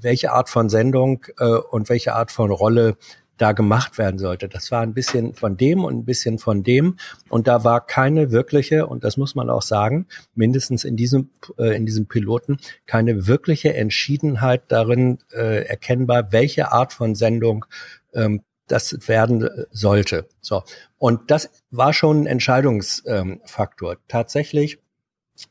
welche 0.00 0.32
Art 0.32 0.48
von 0.48 0.68
Sendung 0.68 1.24
äh, 1.38 1.44
und 1.44 1.88
welche 1.88 2.14
Art 2.14 2.30
von 2.30 2.50
Rolle 2.50 2.96
da 3.38 3.52
gemacht 3.52 3.98
werden 3.98 4.18
sollte. 4.18 4.48
Das 4.48 4.70
war 4.70 4.82
ein 4.82 4.94
bisschen 4.94 5.32
von 5.34 5.56
dem 5.56 5.84
und 5.84 5.96
ein 5.96 6.04
bisschen 6.04 6.38
von 6.38 6.62
dem. 6.62 6.96
Und 7.28 7.46
da 7.46 7.64
war 7.64 7.86
keine 7.86 8.32
wirkliche, 8.32 8.86
und 8.86 9.04
das 9.04 9.16
muss 9.16 9.34
man 9.34 9.48
auch 9.48 9.62
sagen, 9.62 10.06
mindestens 10.34 10.84
in 10.84 10.96
diesem, 10.96 11.30
äh, 11.56 11.76
in 11.76 11.86
diesem 11.86 12.06
Piloten, 12.06 12.58
keine 12.86 13.26
wirkliche 13.26 13.74
Entschiedenheit 13.74 14.64
darin 14.68 15.18
äh, 15.32 15.64
erkennbar, 15.64 16.32
welche 16.32 16.72
Art 16.72 16.92
von 16.92 17.14
Sendung 17.14 17.64
ähm, 18.12 18.42
das 18.66 19.08
werden 19.08 19.48
sollte. 19.70 20.28
So. 20.40 20.62
Und 20.98 21.30
das 21.30 21.50
war 21.70 21.92
schon 21.94 22.22
ein 22.22 22.26
Entscheidungsfaktor. 22.26 23.38
Faktor. 23.44 23.96
Tatsächlich 24.08 24.78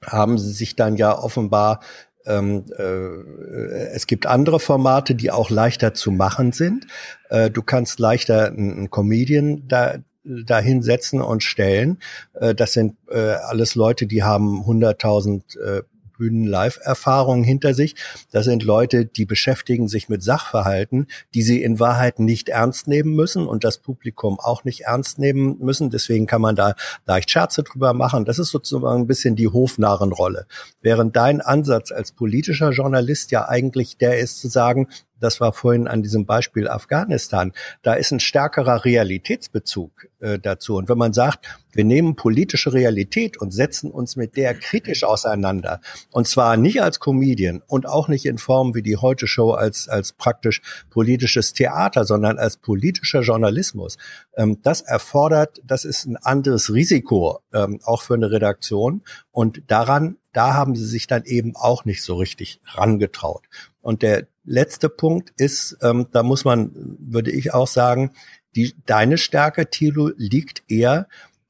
haben 0.06 0.38
sie 0.38 0.52
sich 0.52 0.76
dann 0.76 0.98
ja 0.98 1.18
offenbar 1.18 1.80
ähm, 2.28 2.66
äh, 2.78 3.88
es 3.94 4.08
gibt 4.08 4.26
andere 4.26 4.60
Formate, 4.60 5.16
die 5.16 5.32
auch 5.32 5.50
leichter 5.50 5.94
zu 5.94 6.12
machen 6.12 6.52
sind. 6.52 6.88
Äh, 7.30 7.50
du 7.50 7.62
kannst 7.62 8.00
leichter 8.00 8.48
einen, 8.48 8.90
Comedian 8.90 9.68
da 9.68 9.96
dahin 10.24 10.82
setzen 10.82 11.22
und 11.22 11.44
stellen. 11.44 12.00
Äh, 12.34 12.54
das 12.54 12.74
sind 12.74 12.96
äh, 13.10 13.18
alles 13.18 13.76
Leute, 13.76 14.08
die 14.08 14.24
haben 14.24 14.62
100.000 14.62 15.60
äh, 15.60 15.84
Bühnen-Live-Erfahrungen 16.18 17.44
hinter 17.44 17.74
sich. 17.74 17.96
Das 18.32 18.46
sind 18.46 18.64
Leute, 18.64 19.06
die 19.06 19.26
beschäftigen 19.26 19.88
sich 19.88 20.10
mit 20.10 20.24
Sachverhalten, 20.24 21.08
die 21.34 21.42
sie 21.42 21.62
in 21.62 21.80
Wahrheit 21.80 22.20
nicht 22.20 22.50
ernst 22.50 22.88
nehmen 22.88 23.16
müssen 23.16 23.48
und 23.48 23.64
das 23.64 23.78
Publikum 23.80 24.40
auch 24.40 24.64
nicht 24.64 24.82
ernst 24.82 25.20
nehmen 25.20 25.58
müssen. 25.60 25.90
Deswegen 25.90 26.26
kann 26.26 26.42
man 26.42 26.56
da 26.56 26.76
leicht 27.06 27.30
Scherze 27.30 27.64
drüber 27.64 27.94
machen. 27.94 28.26
Das 28.26 28.40
ist 28.40 28.50
sozusagen 28.50 29.02
ein 29.02 29.08
bisschen 29.08 29.36
die 29.36 29.48
Hofnarrenrolle. 29.48 30.48
Während 30.82 31.16
dein 31.16 31.42
Ansatz 31.42 31.92
als 31.92 32.12
politischer 32.12 32.72
Journalist 32.72 33.32
ja 33.32 33.48
eigentlich 33.48 33.98
der 33.98 34.20
ist 34.20 34.40
zu 34.40 34.48
sagen, 34.48 34.88
das 35.20 35.40
war 35.40 35.54
vorhin 35.54 35.88
an 35.88 36.04
diesem 36.04 36.26
Beispiel 36.26 36.68
Afghanistan, 36.68 37.54
da 37.82 37.94
ist 37.94 38.12
ein 38.12 38.20
stärkerer 38.20 38.86
Realitätsbezug 38.86 40.08
äh, 40.20 40.40
dazu. 40.40 40.76
Und 40.76 40.90
wenn 40.90 40.98
man 40.98 41.14
sagt, 41.14 41.46
wir 41.72 41.84
nehmen 41.84 42.16
politische 42.16 42.74
Realität 42.74 43.38
und 43.38 43.52
setzen 43.52 43.92
uns 43.92 44.16
mit 44.16 44.36
der 44.36 44.56
kritisch 44.56 45.04
auseinander, 45.04 45.80
und 46.12 46.28
zwar 46.28 46.58
nicht 46.58 46.82
als 46.82 47.00
Comedian 47.00 47.62
und 47.68 47.88
auch 47.88 48.08
nicht 48.08 48.26
in 48.26 48.38
Form 48.38 48.74
wie 48.74 48.82
die 48.82 48.98
Heute 48.98 49.28
Show 49.28 49.52
als, 49.52 49.88
als 49.88 50.14
praktisch 50.14 50.62
politisches 50.90 51.54
Theater, 51.54 52.04
sondern 52.06 52.40
als 52.40 52.58
politischer 52.58 53.22
Journalismus, 53.22 53.98
ähm, 54.36 54.60
das 54.64 54.82
erfordert, 54.82 55.62
das 55.64 55.86
ist 55.86 56.06
ein 56.06 56.18
anderes 56.18 56.74
Risiko, 56.74 57.40
ähm, 57.54 57.80
auch 57.84 58.02
für 58.02 58.16
eine 58.16 58.32
Redaktion. 58.32 59.04
Und 59.32 59.62
daran, 59.68 60.18
da 60.34 60.54
haben 60.54 60.76
sie 60.76 60.86
sich 60.86 61.08
dann 61.08 61.26
eben 61.26 61.56
auch 61.56 61.86
nicht 61.86 62.04
so 62.04 62.16
richtig 62.16 62.60
rangetraut. 62.66 63.44
Und 63.88 64.02
der 64.02 64.28
letzte 64.44 64.90
Punkt 64.90 65.32
ist, 65.38 65.78
ähm, 65.82 66.08
da 66.12 66.22
muss 66.22 66.44
man, 66.44 66.72
würde 67.00 67.32
ich 67.32 67.54
auch 67.54 67.68
sagen, 67.68 68.12
die, 68.54 68.76
deine 68.86 69.18
Stärke, 69.18 69.70
Thilo, 69.70 70.12
liegt 70.18 70.64
eher 70.68 71.08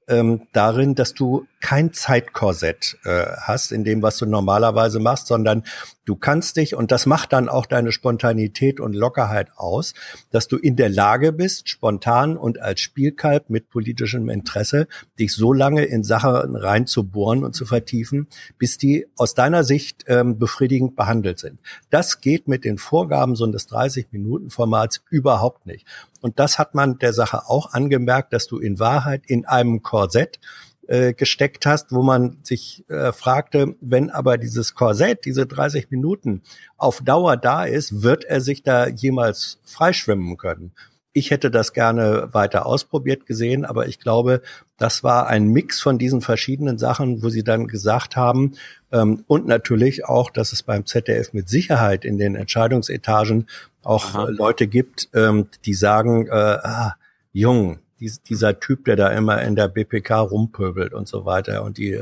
ähm, 0.07 0.47
darin, 0.53 0.95
dass 0.95 1.13
du 1.13 1.45
kein 1.59 1.91
Zeitkorsett 1.91 2.97
äh, 3.03 3.25
hast 3.41 3.71
in 3.71 3.83
dem, 3.83 4.01
was 4.01 4.17
du 4.17 4.25
normalerweise 4.25 4.99
machst, 4.99 5.27
sondern 5.27 5.63
du 6.05 6.15
kannst 6.15 6.57
dich, 6.57 6.75
und 6.75 6.91
das 6.91 7.05
macht 7.05 7.33
dann 7.33 7.49
auch 7.49 7.65
deine 7.65 7.91
Spontanität 7.91 8.79
und 8.79 8.93
Lockerheit 8.93 9.49
aus, 9.55 9.93
dass 10.31 10.47
du 10.47 10.57
in 10.57 10.75
der 10.75 10.89
Lage 10.89 11.33
bist, 11.33 11.67
spontan 11.69 12.37
und 12.37 12.61
als 12.61 12.79
Spielkalb 12.79 13.49
mit 13.49 13.69
politischem 13.69 14.29
Interesse 14.29 14.87
dich 15.19 15.33
so 15.33 15.51
lange 15.51 15.83
in 15.83 16.03
Sachen 16.03 16.55
reinzubohren 16.55 17.43
und 17.43 17.53
zu 17.53 17.65
vertiefen, 17.65 18.27
bis 18.57 18.77
die 18.77 19.07
aus 19.17 19.33
deiner 19.33 19.63
Sicht 19.63 20.05
ähm, 20.07 20.37
befriedigend 20.37 20.95
behandelt 20.95 21.39
sind. 21.39 21.59
Das 21.89 22.21
geht 22.21 22.47
mit 22.47 22.63
den 22.63 22.77
Vorgaben 22.77 23.35
so 23.35 23.45
eines 23.45 23.67
30-Minuten-Formats 23.69 25.01
überhaupt 25.09 25.65
nicht. 25.65 25.85
Und 26.27 26.39
das 26.39 26.59
hat 26.59 26.75
man 26.75 26.99
der 26.99 27.13
Sache 27.13 27.47
auch 27.47 27.71
angemerkt, 27.71 28.33
dass 28.33 28.47
du 28.47 28.59
in 28.59 28.79
Wahrheit 28.79 29.23
in 29.27 29.45
einem 29.45 29.81
Korsett 29.81 30.41
äh, 30.85 31.13
gesteckt 31.13 31.65
hast, 31.65 31.93
wo 31.93 32.01
man 32.01 32.39
sich 32.43 32.83
äh, 32.89 33.13
fragte, 33.13 33.75
wenn 33.79 34.09
aber 34.09 34.37
dieses 34.37 34.75
Korsett, 34.75 35.23
diese 35.23 35.45
30 35.45 35.89
Minuten 35.89 36.41
auf 36.75 36.99
Dauer 36.99 37.37
da 37.37 37.63
ist, 37.63 38.03
wird 38.03 38.25
er 38.25 38.41
sich 38.41 38.61
da 38.61 38.89
jemals 38.89 39.61
freischwimmen 39.63 40.35
können? 40.35 40.73
Ich 41.13 41.31
hätte 41.31 41.49
das 41.49 41.71
gerne 41.71 42.27
weiter 42.33 42.65
ausprobiert 42.65 43.25
gesehen, 43.25 43.63
aber 43.63 43.87
ich 43.87 43.97
glaube, 43.99 44.41
das 44.77 45.01
war 45.01 45.27
ein 45.27 45.47
Mix 45.47 45.79
von 45.79 45.97
diesen 45.97 46.19
verschiedenen 46.19 46.77
Sachen, 46.77 47.23
wo 47.23 47.29
sie 47.29 47.45
dann 47.45 47.67
gesagt 47.67 48.17
haben, 48.17 48.55
ähm, 48.91 49.23
und 49.27 49.47
natürlich 49.47 50.03
auch, 50.03 50.29
dass 50.29 50.51
es 50.51 50.61
beim 50.61 50.85
ZDF 50.85 51.31
mit 51.31 51.47
Sicherheit 51.47 52.03
in 52.03 52.17
den 52.17 52.35
Entscheidungsetagen 52.35 53.47
auch 53.87 54.27
äh, 54.27 54.31
Leute 54.31 54.67
gibt, 54.67 55.09
ähm, 55.13 55.47
die 55.65 55.73
sagen, 55.73 56.27
äh, 56.27 56.31
ah, 56.31 56.95
Jung, 57.31 57.79
dies, 57.99 58.21
dieser 58.21 58.59
Typ, 58.59 58.85
der 58.85 58.95
da 58.95 59.09
immer 59.09 59.41
in 59.41 59.55
der 59.55 59.67
BPK 59.67 60.19
rumpöbelt 60.19 60.93
und 60.93 61.07
so 61.07 61.25
weiter 61.25 61.63
und 61.63 61.77
die 61.77 62.01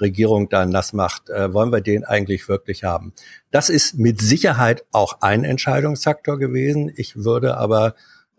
Regierung 0.00 0.48
da 0.48 0.66
nass 0.66 0.92
macht, 0.92 1.30
äh, 1.30 1.52
wollen 1.52 1.72
wir 1.72 1.80
den 1.80 2.04
eigentlich 2.04 2.48
wirklich 2.48 2.84
haben? 2.84 3.12
Das 3.50 3.68
ist 3.68 3.98
mit 3.98 4.20
Sicherheit 4.20 4.84
auch 4.92 5.20
ein 5.20 5.44
Entscheidungsfaktor 5.44 6.38
gewesen. 6.38 6.92
Ich 6.94 7.16
würde 7.16 7.56
aber 7.56 7.94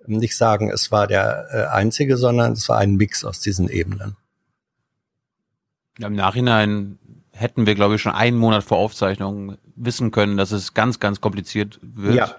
nicht 0.05 0.37
sagen, 0.37 0.69
es 0.69 0.91
war 0.91 1.07
der 1.07 1.47
äh, 1.51 1.75
einzige, 1.75 2.17
sondern 2.17 2.53
es 2.53 2.69
war 2.69 2.77
ein 2.77 2.95
Mix 2.95 3.25
aus 3.25 3.39
diesen 3.39 3.69
Ebenen. 3.69 4.15
Ja, 5.99 6.07
Im 6.07 6.15
Nachhinein 6.15 6.99
hätten 7.31 7.65
wir, 7.65 7.75
glaube 7.75 7.95
ich, 7.95 8.01
schon 8.01 8.13
einen 8.13 8.37
Monat 8.37 8.63
vor 8.63 8.77
Aufzeichnung 8.77 9.57
wissen 9.75 10.11
können, 10.11 10.37
dass 10.37 10.51
es 10.51 10.73
ganz, 10.73 10.99
ganz 10.99 11.21
kompliziert 11.21 11.79
wird. 11.81 12.15
Ja. 12.15 12.35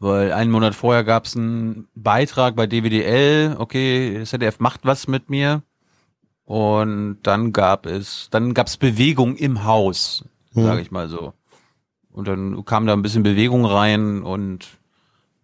Weil 0.00 0.32
einen 0.32 0.50
Monat 0.50 0.74
vorher 0.74 1.04
gab 1.04 1.26
es 1.26 1.36
einen 1.36 1.86
Beitrag 1.94 2.56
bei 2.56 2.66
DWDL, 2.66 3.54
okay, 3.58 4.22
ZDF 4.24 4.58
macht 4.58 4.80
was 4.84 5.06
mit 5.06 5.28
mir. 5.28 5.62
Und 6.44 7.18
dann 7.22 7.52
gab 7.52 7.86
es, 7.86 8.28
dann 8.30 8.54
gab 8.54 8.66
es 8.66 8.76
Bewegung 8.76 9.36
im 9.36 9.64
Haus, 9.64 10.24
Mhm. 10.52 10.64
sage 10.64 10.80
ich 10.80 10.90
mal 10.90 11.08
so. 11.08 11.32
Und 12.10 12.26
dann 12.26 12.64
kam 12.64 12.86
da 12.86 12.92
ein 12.94 13.02
bisschen 13.02 13.22
Bewegung 13.22 13.64
rein 13.66 14.22
und 14.22 14.66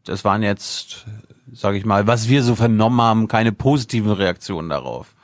das 0.04 0.24
waren 0.24 0.42
jetzt, 0.42 1.06
sage 1.52 1.76
ich 1.78 1.84
mal, 1.84 2.06
was 2.06 2.28
wir 2.28 2.42
so 2.42 2.56
vernommen 2.56 3.00
haben, 3.00 3.28
keine 3.28 3.52
positiven 3.52 4.10
Reaktionen 4.10 4.68
darauf. 4.70 5.14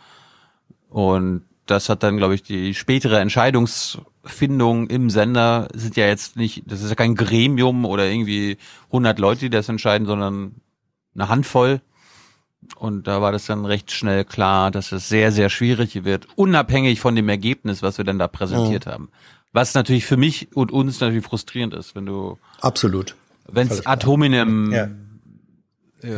Und 0.88 1.42
das 1.66 1.88
hat 1.88 2.02
dann, 2.02 2.16
glaube 2.18 2.34
ich, 2.34 2.42
die 2.42 2.74
spätere 2.74 3.18
Entscheidungsfindung 4.22 4.86
im 4.88 5.10
Sender 5.10 5.68
sind 5.74 5.96
ja 5.96 6.06
jetzt 6.06 6.36
nicht, 6.36 6.62
das 6.66 6.82
ist 6.82 6.90
ja 6.90 6.94
kein 6.94 7.14
Gremium 7.14 7.84
oder 7.84 8.08
irgendwie 8.08 8.56
100 8.86 9.18
Leute, 9.18 9.40
die 9.40 9.50
das 9.50 9.68
entscheiden, 9.68 10.06
sondern 10.06 10.56
eine 11.14 11.28
Handvoll. 11.28 11.80
Und 12.76 13.08
da 13.08 13.20
war 13.20 13.32
das 13.32 13.46
dann 13.46 13.64
recht 13.64 13.90
schnell 13.90 14.24
klar, 14.24 14.70
dass 14.70 14.92
es 14.92 15.08
sehr, 15.08 15.32
sehr 15.32 15.50
schwierig 15.50 16.04
wird, 16.04 16.28
unabhängig 16.36 17.00
von 17.00 17.16
dem 17.16 17.28
Ergebnis, 17.28 17.82
was 17.82 17.98
wir 17.98 18.04
dann 18.04 18.20
da 18.20 18.28
präsentiert 18.28 18.86
haben. 18.86 19.10
Was 19.52 19.74
natürlich 19.74 20.06
für 20.06 20.16
mich 20.16 20.54
und 20.56 20.70
uns 20.70 21.00
natürlich 21.00 21.24
frustrierend 21.24 21.74
ist, 21.74 21.94
wenn 21.96 22.06
du 22.06 22.38
Absolut. 22.60 23.16
wenn 23.48 23.66
es 23.66 23.84
ad 23.84 24.06
hominem 24.06 24.72
Ja. 24.72 24.88
äh, 26.02 26.14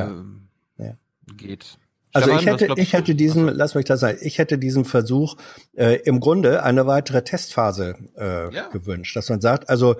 Ja. 0.78 0.94
geht. 1.36 1.78
Also 2.14 2.30
ich 2.30 2.46
hätte, 2.46 2.68
ich 2.76 2.92
hätte 2.92 3.14
diesen, 3.16 3.48
lass 3.48 3.74
mich 3.74 3.86
das 3.86 4.00
sagen, 4.00 4.18
ich 4.22 4.38
hätte 4.38 4.56
diesen 4.56 4.84
Versuch 4.84 5.36
äh, 5.76 5.96
im 6.04 6.20
Grunde 6.20 6.62
eine 6.62 6.86
weitere 6.86 7.22
Testphase 7.24 7.96
äh, 8.14 8.50
gewünscht, 8.70 9.16
dass 9.16 9.28
man 9.28 9.40
sagt, 9.40 9.68
also 9.68 9.96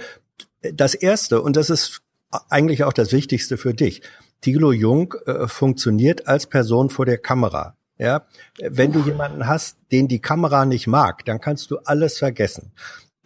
das 0.63 0.95
erste 0.95 1.43
und 1.43 1.57
das 1.57 1.71
ist 1.71 2.03
eigentlich 2.49 2.85
auch 2.85 2.93
das 2.93 3.13
Wichtigste 3.13 3.57
für 3.57 3.75
dich. 3.75 4.01
Thilo 4.41 4.71
Jung 4.71 5.15
äh, 5.27 5.49
funktioniert 5.49 6.29
als 6.29 6.47
Person 6.47 6.89
vor 6.89 7.05
der 7.05 7.19
Kamera. 7.19 7.77
Ja, 7.99 8.27
wenn 8.61 8.93
du 8.93 9.01
jemanden 9.01 9.47
hast, 9.47 9.79
den 9.93 10.09
die 10.09 10.21
Kamera 10.21 10.67
nicht 10.67 10.87
mag, 10.87 11.25
dann 11.25 11.41
kannst 11.41 11.71
du 11.71 11.79
alles 11.79 12.19
vergessen. 12.19 12.73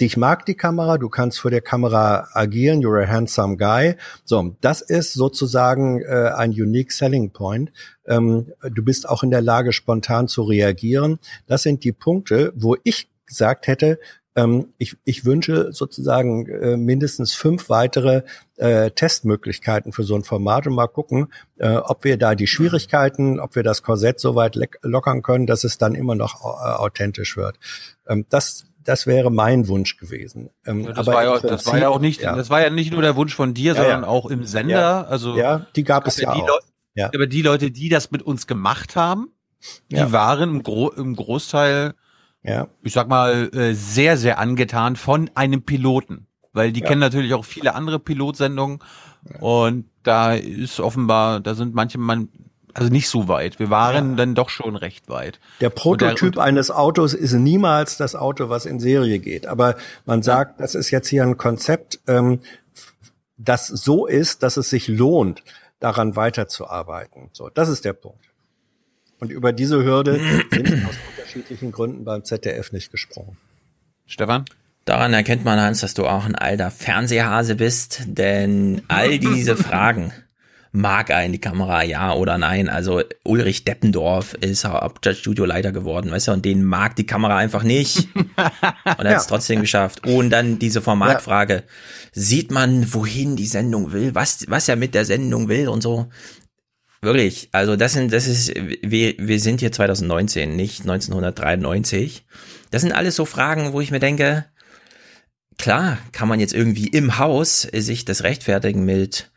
Dich 0.00 0.16
mag 0.16 0.46
die 0.46 0.54
Kamera, 0.54 0.96
du 0.96 1.08
kannst 1.08 1.40
vor 1.40 1.50
der 1.50 1.60
Kamera 1.60 2.28
agieren, 2.32 2.80
you're 2.80 3.02
a 3.02 3.08
handsome 3.08 3.56
guy. 3.56 3.96
So, 4.24 4.56
das 4.60 4.80
ist 4.80 5.12
sozusagen 5.12 6.02
äh, 6.02 6.30
ein 6.36 6.50
unique 6.50 6.92
selling 6.92 7.32
point. 7.32 7.72
Ähm, 8.06 8.52
du 8.62 8.84
bist 8.84 9.08
auch 9.08 9.24
in 9.24 9.30
der 9.30 9.42
Lage, 9.42 9.72
spontan 9.72 10.28
zu 10.28 10.42
reagieren. 10.42 11.18
Das 11.46 11.62
sind 11.62 11.82
die 11.82 11.92
Punkte, 11.92 12.52
wo 12.54 12.76
ich 12.84 13.10
gesagt 13.26 13.66
hätte, 13.66 13.98
ähm, 14.36 14.72
ich, 14.78 14.96
ich 15.04 15.24
wünsche 15.24 15.72
sozusagen 15.72 16.46
äh, 16.46 16.76
mindestens 16.76 17.34
fünf 17.34 17.68
weitere 17.68 18.22
äh, 18.56 18.92
Testmöglichkeiten 18.92 19.92
für 19.92 20.04
so 20.04 20.14
ein 20.14 20.22
Format 20.22 20.68
und 20.68 20.74
mal 20.74 20.86
gucken, 20.86 21.32
äh, 21.56 21.74
ob 21.74 22.04
wir 22.04 22.16
da 22.18 22.36
die 22.36 22.46
Schwierigkeiten, 22.46 23.40
ob 23.40 23.56
wir 23.56 23.64
das 23.64 23.82
Korsett 23.82 24.20
so 24.20 24.36
weit 24.36 24.56
lockern 24.82 25.22
können, 25.22 25.46
dass 25.46 25.64
es 25.64 25.76
dann 25.76 25.96
immer 25.96 26.14
noch 26.14 26.40
äh, 26.40 26.46
authentisch 26.46 27.36
wird. 27.36 27.58
Ähm, 28.06 28.26
das 28.28 28.66
das 28.88 29.06
wäre 29.06 29.30
mein 29.30 29.68
Wunsch 29.68 29.98
gewesen. 29.98 30.48
Ähm, 30.64 30.84
Ja, 30.84 30.92
das, 30.92 31.06
war 31.06 31.22
ja, 31.22 31.38
das 31.40 31.66
war 31.66 31.78
ja 31.78 31.90
auch 31.90 32.00
nicht, 32.00 32.22
ja. 32.22 32.34
das 32.34 32.48
war 32.48 32.62
ja 32.62 32.70
nicht 32.70 32.90
nur 32.90 33.02
der 33.02 33.16
Wunsch 33.16 33.34
von 33.34 33.52
dir, 33.52 33.74
sondern 33.74 34.02
auch 34.02 34.24
im 34.24 34.44
Sender. 34.44 34.80
Ja. 34.80 35.02
Also 35.02 35.36
Ja, 35.36 35.66
die 35.76 35.84
gab 35.84 36.06
es 36.06 36.18
ja 36.18 36.32
auch. 36.32 36.60
Ja. 36.94 37.10
Aber 37.14 37.26
die 37.26 37.42
Leute, 37.42 37.70
die 37.70 37.90
das 37.90 38.10
mit 38.10 38.22
uns 38.22 38.46
gemacht 38.46 38.96
haben, 38.96 39.30
die 39.90 40.10
waren 40.10 40.48
im, 40.48 40.62
Gro 40.62 40.88
im 40.88 41.14
Großteil, 41.16 41.94
ich 42.82 42.92
sag 42.94 43.08
mal, 43.08 43.50
äh, 43.52 43.74
sehr, 43.74 44.16
sehr 44.16 44.38
angetan 44.38 44.96
von 44.96 45.30
einem 45.34 45.62
Piloten. 45.62 46.26
Weil 46.54 46.72
die 46.72 46.80
kennen 46.80 47.00
natürlich 47.00 47.34
auch 47.34 47.44
viele 47.44 47.74
andere 47.74 47.98
Pilotsendungen. 47.98 48.78
Und 49.38 49.84
da 50.02 50.32
ist 50.32 50.80
offenbar, 50.80 51.40
da 51.40 51.54
sind 51.54 51.74
manche, 51.74 51.98
man, 51.98 52.30
also 52.78 52.92
nicht 52.92 53.08
so 53.08 53.28
weit. 53.28 53.58
Wir 53.58 53.70
waren 53.70 54.16
dann 54.16 54.34
doch 54.34 54.48
schon 54.48 54.76
recht 54.76 55.08
weit. 55.08 55.40
Der 55.60 55.70
Prototyp 55.70 56.38
eines 56.38 56.70
Autos 56.70 57.14
ist 57.14 57.32
niemals 57.32 57.96
das 57.96 58.14
Auto, 58.14 58.48
was 58.48 58.66
in 58.66 58.78
Serie 58.78 59.18
geht. 59.18 59.46
Aber 59.46 59.76
man 60.06 60.22
sagt, 60.22 60.60
das 60.60 60.74
ist 60.74 60.90
jetzt 60.90 61.08
hier 61.08 61.24
ein 61.24 61.36
Konzept, 61.36 62.00
ähm, 62.06 62.40
das 63.36 63.66
so 63.66 64.06
ist, 64.06 64.42
dass 64.42 64.56
es 64.56 64.70
sich 64.70 64.88
lohnt, 64.88 65.42
daran 65.80 66.16
weiterzuarbeiten. 66.16 67.30
So, 67.32 67.48
das 67.48 67.68
ist 67.68 67.84
der 67.84 67.92
Punkt. 67.92 68.24
Und 69.20 69.30
über 69.30 69.52
diese 69.52 69.82
Hürde 69.84 70.14
sind 70.50 70.70
wir 70.70 70.88
aus 70.88 70.94
unterschiedlichen 71.16 71.72
Gründen 71.72 72.04
beim 72.04 72.24
ZDF 72.24 72.72
nicht 72.72 72.90
gesprungen. 72.90 73.36
Stefan? 74.06 74.44
Daran 74.84 75.12
erkennt 75.12 75.44
man, 75.44 75.60
Hans, 75.60 75.80
dass 75.80 75.92
du 75.92 76.06
auch 76.06 76.24
ein 76.24 76.34
alter 76.34 76.70
Fernsehhase 76.70 77.56
bist, 77.56 78.04
denn 78.06 78.82
all 78.88 79.18
diese 79.18 79.54
Fragen, 79.54 80.12
mag 80.72 81.10
er 81.10 81.24
in 81.24 81.32
die 81.32 81.40
Kamera, 81.40 81.82
ja 81.82 82.12
oder 82.12 82.38
nein? 82.38 82.68
Also 82.68 83.02
Ulrich 83.24 83.64
Deppendorf 83.64 84.34
ist 84.34 84.64
Hauptstadtstudio-Leiter 84.64 85.72
geworden, 85.72 86.10
weißt 86.10 86.28
du, 86.28 86.32
und 86.32 86.44
den 86.44 86.64
mag 86.64 86.96
die 86.96 87.06
Kamera 87.06 87.36
einfach 87.36 87.62
nicht. 87.62 88.08
Und 88.14 88.26
er 88.44 88.56
hat 88.84 89.04
es 89.06 89.24
Ja. 89.24 89.28
trotzdem 89.28 89.60
geschafft. 89.60 90.06
Und 90.06 90.30
dann 90.30 90.58
diese 90.58 90.82
Formatfrage, 90.82 91.64
sieht 92.12 92.50
man, 92.50 92.92
wohin 92.92 93.36
die 93.36 93.46
Sendung 93.46 93.92
will, 93.92 94.14
was, 94.14 94.44
was 94.48 94.68
er 94.68 94.76
mit 94.76 94.94
der 94.94 95.04
Sendung 95.04 95.48
will 95.48 95.68
und 95.68 95.82
so. 95.82 96.08
Wirklich, 97.00 97.48
also 97.52 97.76
das 97.76 97.92
sind, 97.92 98.12
das 98.12 98.26
ist, 98.26 98.52
wir, 98.56 99.14
wir 99.18 99.38
sind 99.40 99.60
hier 99.60 99.70
2019, 99.72 100.56
nicht 100.56 100.80
1993. 100.80 102.26
Das 102.70 102.82
sind 102.82 102.92
alles 102.92 103.14
so 103.16 103.24
Fragen, 103.24 103.72
wo 103.72 103.80
ich 103.80 103.90
mir 103.92 104.00
denke, 104.00 104.46
klar, 105.58 105.98
kann 106.12 106.28
man 106.28 106.40
jetzt 106.40 106.54
irgendwie 106.54 106.88
im 106.88 107.18
Haus 107.18 107.62
sich 107.62 108.04
das 108.04 108.22
rechtfertigen 108.24 108.84
mit, 108.84 109.30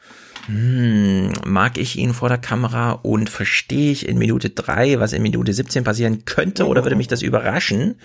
hm, 0.47 1.33
mag 1.45 1.77
ich 1.77 1.97
ihn 1.97 2.13
vor 2.13 2.29
der 2.29 2.37
Kamera 2.37 2.91
und 2.91 3.29
verstehe 3.29 3.91
ich 3.91 4.07
in 4.07 4.17
Minute 4.17 4.49
drei, 4.49 4.99
was 4.99 5.13
in 5.13 5.21
Minute 5.21 5.53
17 5.53 5.83
passieren 5.83 6.25
könnte 6.25 6.67
oder 6.67 6.83
würde 6.83 6.95
mich 6.95 7.07
das 7.07 7.21
überraschen? 7.21 7.95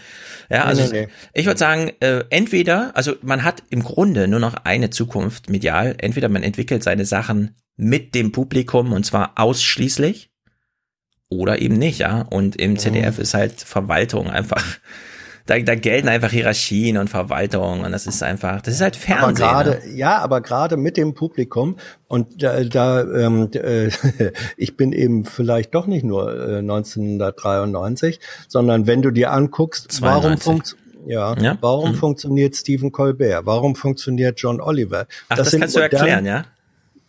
Ja, 0.51 0.65
Nee, 0.65 0.69
also 0.69 0.83
nee, 0.93 1.01
nee. 1.03 1.09
ich 1.35 1.47
würde 1.47 1.59
sagen, 1.59 1.93
äh, 2.01 2.25
entweder, 2.31 2.95
also 2.95 3.15
man 3.23 3.43
hat 3.43 3.63
im 3.71 3.83
Grunde 3.83 4.29
nur 4.29 4.41
noch 4.41 4.55
eine 4.65 4.91
Zukunft 4.91 5.51
medial, 5.51 5.95
entweder 5.99 6.29
man 6.29 6.43
entwickelt 6.43 6.83
seine 6.83 7.05
Sachen 7.05 7.57
mit 7.77 8.15
dem 8.15 8.33
Publikum 8.33 8.93
und 8.93 9.05
zwar 9.05 9.33
ausschließlich 9.37 10.31
oder 11.29 11.61
eben 11.61 11.77
nicht, 11.77 11.99
ja. 11.99 12.23
Und 12.23 12.57
im 12.57 12.79
ZDF 12.79 13.19
ist 13.19 13.35
halt 13.35 13.61
Verwaltung 13.61 14.31
einfach 14.31 14.65
Da, 15.47 15.59
da 15.61 15.75
gelten 15.77 16.09
einfach 16.09 16.31
Hierarchien 16.33 16.97
und 16.99 17.09
Verwaltung 17.09 17.83
und 17.83 17.93
das 17.93 18.07
ist 18.07 18.23
einfach, 18.23 18.61
das 18.63 18.75
ist 18.75 18.81
halt 18.81 18.97
Aber 18.97 19.19
Fernsehen. 19.35 19.35
gerade, 19.47 19.71
ne? 19.87 19.95
ja, 19.97 20.19
aber 20.19 20.41
gerade 20.41 20.77
mit 20.77 20.97
dem 20.97 21.15
Publikum 21.15 21.77
und 22.09 22.43
da, 22.43 22.65
da 22.65 23.03
ähm, 23.03 23.49
äh, 23.55 23.91
ich 24.57 24.77
bin 24.77 24.93
eben 24.93 25.25
vielleicht 25.25 25.75
doch 25.75 25.87
nicht 25.87 26.05
nur 26.05 26.33
äh, 26.33 26.59
1993, 26.59 28.21
sondern 28.49 28.87
wenn 28.87 29.03
du 29.03 29.11
dir 29.11 29.33
anguckst, 29.33 30.03
warum 30.03 30.37
92. 30.39 30.45
funkt 30.45 30.77
ja, 31.07 31.37
Ja? 31.41 31.57
warum 31.61 31.93
Mhm. 31.93 31.95
funktioniert 31.95 32.57
Stephen 32.57 32.91
Colbert? 32.91 33.47
Warum 33.47 33.77
funktioniert 33.77 34.41
John 34.41 34.61
Oliver? 34.61 35.07
Ach, 35.29 35.37
das, 35.37 35.51
sind 35.53 35.61
kannst 35.61 35.77
du 35.77 35.81
erklären, 35.81 36.27
ja? 36.27 36.45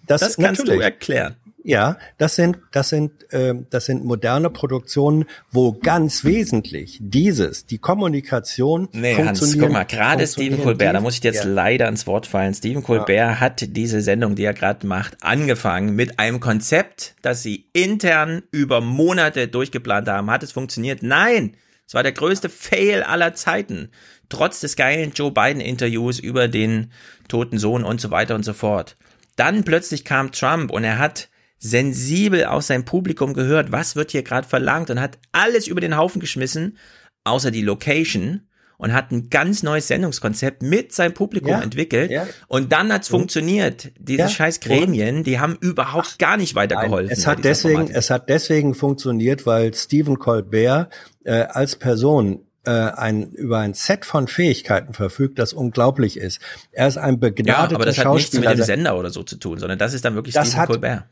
Das, 0.05 0.21
Das 0.21 0.37
kannst 0.37 0.61
du 0.61 0.65
natürlich. 0.65 0.83
erklären. 0.83 1.35
Ja, 1.67 1.97
das 2.17 2.35
sind 2.35 2.59
das 2.71 2.87
sind 2.87 3.11
ähm, 3.31 3.67
das 3.69 3.87
sind 3.87 4.05
moderne 4.05 4.49
Produktionen, 4.49 5.25
wo 5.51 5.73
ganz 5.73 6.23
wesentlich 6.23 6.97
dieses 7.01 7.65
die 7.65 7.77
Kommunikation 7.77 8.87
Nee, 8.93 9.17
Hans, 9.17 9.41
guck 9.59 9.69
mal, 9.69 9.83
gerade 9.83 10.25
Stephen 10.25 10.63
Colbert, 10.63 10.95
da 10.95 11.01
muss 11.01 11.17
ich 11.17 11.23
jetzt 11.23 11.43
ja. 11.43 11.49
leider 11.49 11.89
ins 11.89 12.07
Wort 12.07 12.25
fallen. 12.25 12.53
Stephen 12.53 12.83
Colbert 12.83 13.41
hat 13.41 13.75
diese 13.75 13.99
Sendung, 13.99 14.35
die 14.35 14.45
er 14.45 14.53
gerade 14.53 14.87
macht, 14.87 15.17
angefangen 15.21 15.93
mit 15.93 16.19
einem 16.19 16.39
Konzept, 16.39 17.15
das 17.21 17.43
sie 17.43 17.65
intern 17.73 18.43
über 18.51 18.79
Monate 18.79 19.49
durchgeplant 19.49 20.07
haben. 20.07 20.31
Hat 20.31 20.43
es 20.43 20.53
funktioniert? 20.53 21.03
Nein! 21.03 21.57
Es 21.85 21.93
war 21.93 22.03
der 22.03 22.13
größte 22.13 22.47
Fail 22.47 23.03
aller 23.03 23.33
Zeiten. 23.33 23.89
Trotz 24.29 24.61
des 24.61 24.77
geilen 24.77 25.11
Joe 25.11 25.31
Biden-Interviews 25.31 26.19
über 26.19 26.47
den 26.47 26.93
toten 27.27 27.57
Sohn 27.57 27.83
und 27.83 27.99
so 27.99 28.09
weiter 28.09 28.35
und 28.35 28.43
so 28.43 28.53
fort. 28.53 28.95
Dann 29.35 29.65
plötzlich 29.65 30.05
kam 30.05 30.31
Trump 30.31 30.71
und 30.71 30.85
er 30.85 30.97
hat 30.97 31.27
sensibel 31.59 32.45
aus 32.45 32.67
seinem 32.67 32.85
Publikum 32.85 33.33
gehört, 33.33 33.71
was 33.71 33.95
wird 33.95 34.11
hier 34.11 34.23
gerade 34.23 34.47
verlangt 34.47 34.89
und 34.89 34.99
hat 35.01 35.17
alles 35.31 35.67
über 35.67 35.81
den 35.81 35.97
Haufen 35.97 36.19
geschmissen, 36.21 36.77
außer 37.23 37.51
die 37.51 37.61
Location 37.61 38.41
und 38.77 38.93
hat 38.93 39.09
ein 39.11 39.29
ganz 39.31 39.63
neues 39.63 39.87
Sendungskonzept 39.87 40.61
mit 40.61 40.93
seinem 40.93 41.13
Publikum 41.15 41.49
Ja, 41.51 41.61
entwickelt 41.61 42.11
ja. 42.11 42.27
und 42.47 42.71
dann 42.71 42.93
hat's 42.93 43.07
funktioniert. 43.07 43.91
Diese 43.97 44.19
Ja, 44.21 44.29
scheiß 44.29 44.59
Gremien, 44.59 45.23
die 45.23 45.39
haben 45.39 45.57
überhaupt 45.59 46.19
gar 46.19 46.37
nicht 46.37 46.53
weitergeholfen. 46.53 47.11
Es 47.11 47.25
bei 47.25 47.31
hat 47.31 47.43
deswegen, 47.43 47.73
Thematik. 47.77 47.95
es 47.95 48.09
hat 48.11 48.29
deswegen 48.29 48.75
funktioniert, 48.75 49.47
weil 49.47 49.73
Stephen 49.73 50.19
Colbert 50.19 50.93
äh, 51.23 51.31
als 51.49 51.75
Person 51.75 52.41
äh, 52.65 52.69
ein, 52.69 53.31
über 53.31 53.57
ein 53.59 53.73
Set 53.73 54.05
von 54.05 54.27
Fähigkeiten 54.27 54.93
verfügt, 54.93 55.39
das 55.39 55.53
unglaublich 55.53 56.17
ist. 56.17 56.39
Er 56.71 56.87
ist 56.87 56.97
ein 56.97 57.15
ja, 57.15 57.19
begnadeter 57.19 57.75
aber 57.77 57.85
das 57.85 57.97
hat 57.97 58.13
nichts 58.13 58.33
mit 58.33 58.43
Schauspieler. 58.43 58.63
dem 58.63 58.65
Sender 58.65 58.99
oder 58.99 59.09
so 59.09 59.23
zu 59.23 59.37
tun, 59.37 59.57
sondern 59.57 59.79
das 59.79 59.95
ist 59.95 60.05
dann 60.05 60.13
wirklich 60.13 60.35
Das 60.35 60.49
Stephen 60.49 60.61
hat- 60.61 60.69
Colbert. 60.69 61.05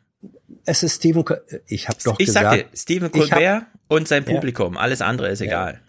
Es 0.65 0.83
ist 0.83 0.95
Stephen. 0.97 1.23
Ich 1.67 1.87
habe 1.87 1.97
doch 2.03 2.19
ich 2.19 2.27
gesagt. 2.27 2.45
sag 2.45 2.71
dir, 2.71 2.77
Stephen 2.77 3.09
ich 3.13 3.31
hab- 3.31 3.39
Colbert 3.39 3.63
und 3.87 4.07
sein 4.07 4.23
Ja. 4.27 4.33
Publikum, 4.33 4.77
alles 4.77 5.01
andere 5.01 5.29
ist 5.29 5.41
egal. 5.41 5.81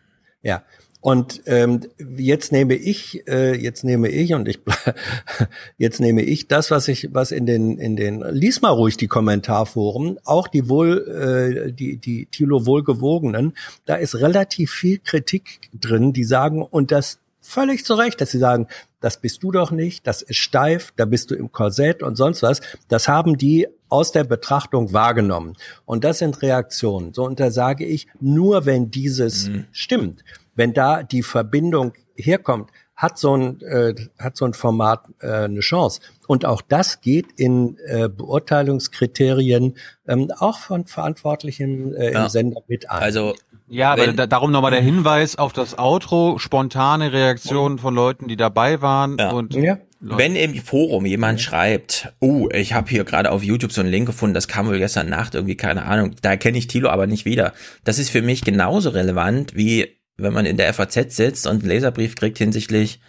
Ja. 0.43 0.63
Und 1.01 1.43
ähm, 1.47 1.83
jetzt 2.17 2.51
nehme 2.51 2.75
ich, 2.75 3.29
äh, 3.29 3.55
jetzt 3.55 3.85
nehme 3.85 4.09
ich 4.09 4.35
und 4.35 4.49
ich, 4.49 4.59
jetzt 5.79 6.01
nehme 6.01 6.23
ich 6.23 6.49
das, 6.49 6.73
was 6.73 6.89
ich, 6.89 7.11
was 7.15 7.31
in 7.31 7.47
den, 7.47 7.79
in 7.79 7.95
den, 7.95 8.25
lies 8.33 8.61
mal 8.61 8.71
ruhig 8.71 8.97
die 8.97 9.07
Kommentarforen, 9.07 10.19
auch 10.25 10.49
die 10.49 10.69
wohl, 10.69 11.67
äh, 11.69 11.73
die, 11.73 11.99
die 11.99 12.27
Thilo 12.27 12.67
wohlgewogenen, 12.67 13.57
da 13.85 13.95
ist 13.95 14.17
relativ 14.17 14.73
viel 14.73 14.99
Kritik 14.99 15.71
drin, 15.75 16.13
die 16.13 16.25
sagen 16.25 16.61
und 16.63 16.91
das 16.91 17.21
völlig 17.47 17.85
zu 17.85 17.95
Recht, 17.95 18.21
dass 18.21 18.31
sie 18.31 18.39
sagen, 18.39 18.67
das 19.01 19.21
bist 19.21 19.43
du 19.43 19.53
doch 19.53 19.71
nicht, 19.71 20.07
das 20.07 20.23
ist 20.23 20.37
steif, 20.39 20.93
da 20.97 21.05
bist 21.05 21.31
du 21.31 21.35
im 21.35 21.53
Korsett 21.53 22.03
und 22.03 22.17
sonst 22.17 22.43
was. 22.43 22.61
Das 22.89 23.09
haben 23.09 23.37
die 23.39 23.69
aus 23.89 24.11
der 24.13 24.25
Betrachtung 24.25 24.93
wahrgenommen. 24.93 25.55
Und 25.85 26.05
das 26.05 26.19
sind 26.19 26.43
Reaktionen. 26.43 27.15
So, 27.15 27.25
und 27.25 27.39
da 27.39 27.51
sage 27.51 27.85
ich, 27.85 28.09
nur 28.21 28.67
wenn 28.67 28.91
dieses 28.91 29.51
stimmt, 29.71 30.25
wenn 30.55 30.73
da 30.73 31.03
die 31.03 31.23
Verbindung 31.23 31.93
herkommt, 32.17 32.71
hat 32.97 33.19
so 33.19 33.37
ein, 33.37 33.61
äh, 33.61 33.95
hat 34.19 34.39
so 34.39 34.47
ein 34.47 34.55
Format 34.55 35.05
äh, 35.21 35.27
eine 35.31 35.61
Chance. 35.61 36.01
Und 36.27 36.47
auch 36.47 36.63
das 36.63 37.03
geht 37.03 37.27
in 37.37 37.77
äh, 37.85 38.09
Beurteilungskriterien 38.09 39.77
ähm, 40.09 40.33
auch 40.39 40.59
von 40.59 40.87
Verantwortlichen 40.87 41.95
äh, 41.95 42.13
Ja. 42.15 42.25
im 42.25 42.29
Sender 42.31 42.63
mit 42.69 42.91
ein. 42.91 43.03
Also 43.03 43.35
Ja, 43.69 43.93
aber 43.93 44.07
Wenn- 44.07 44.17
da, 44.17 44.27
darum 44.27 44.53
nochmal 44.53 44.71
der 44.71 44.81
Hinweis 44.81 45.37
auf 45.37 45.53
das 45.53 45.79
Outro, 45.79 46.39
spontane 46.39 47.13
Reaktionen 47.13 47.79
von 47.79 47.95
Leuten, 47.95 48.29
die 48.29 48.37
dabei 48.37 48.81
waren 48.81 49.19
und 49.21 49.55
ja. 49.55 49.79
Wenn 49.99 50.37
im 50.37 50.55
Forum 50.55 51.07
jemand 51.07 51.41
schreibt, 51.41 52.13
oh, 52.21 52.49
ich 52.53 52.75
habe 52.75 52.91
hier 52.91 53.05
gerade 53.05 53.31
auf 53.31 53.43
YouTube 53.43 53.73
so 53.73 53.81
einen 53.81 53.91
Link 53.91 54.07
gefunden, 54.07 54.35
das 54.35 54.47
kam 54.47 54.67
wohl 54.67 54.79
gestern 54.79 55.09
Nacht 55.09 55.35
irgendwie, 55.35 55.57
keine 55.57 55.87
Ahnung, 55.87 56.15
da 56.21 56.37
kenne 56.37 56.59
ich 56.59 56.67
Thilo 56.67 56.91
aber 56.91 57.07
nicht 57.07 57.25
wieder. 57.25 57.55
Das 57.83 57.99
ist 57.99 58.11
für 58.11 58.21
mich 58.23 58.43
genauso 58.43 58.91
relevant, 58.91 59.57
wie 59.57 59.97
wenn 60.19 60.35
man 60.35 60.47
in 60.47 60.59
der 60.59 60.73
FAZ 60.73 61.17
sitzt 61.17 61.47
und 61.47 61.63
einen 61.63 61.69
Leserbrief 61.69 62.15
kriegt 62.15 62.39
hinsichtlich, 62.39 63.01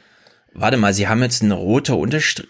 warte 0.54 0.78
mal, 0.78 0.94
Sie 0.94 1.08
haben 1.08 1.22
jetzt 1.22 1.42
einen 1.42 1.52
roten 1.52 1.94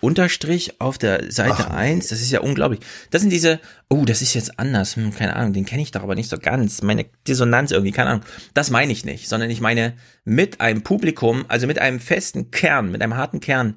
Unterstrich, 0.01 0.79
auf 0.79 0.97
der 0.97 1.31
Seite 1.31 1.71
1, 1.71 2.07
das 2.07 2.21
ist 2.21 2.31
ja 2.31 2.39
unglaublich. 2.41 2.79
Das 3.11 3.21
sind 3.21 3.31
diese, 3.31 3.59
oh, 3.89 4.05
das 4.05 4.21
ist 4.21 4.33
jetzt 4.33 4.59
anders, 4.59 4.95
hm, 4.95 5.13
keine 5.13 5.35
Ahnung, 5.35 5.53
den 5.53 5.65
kenne 5.65 5.81
ich 5.81 5.91
doch 5.91 6.03
aber 6.03 6.15
nicht 6.15 6.29
so 6.29 6.37
ganz, 6.37 6.81
meine 6.81 7.05
Dissonanz 7.27 7.71
irgendwie, 7.71 7.91
keine 7.91 8.11
Ahnung. 8.11 8.25
Das 8.53 8.69
meine 8.69 8.91
ich 8.91 9.05
nicht, 9.05 9.27
sondern 9.27 9.49
ich 9.49 9.61
meine 9.61 9.93
mit 10.23 10.61
einem 10.61 10.83
Publikum, 10.83 11.45
also 11.47 11.67
mit 11.67 11.79
einem 11.79 11.99
festen 11.99 12.51
Kern, 12.51 12.91
mit 12.91 13.01
einem 13.01 13.17
harten 13.17 13.39
Kern, 13.39 13.75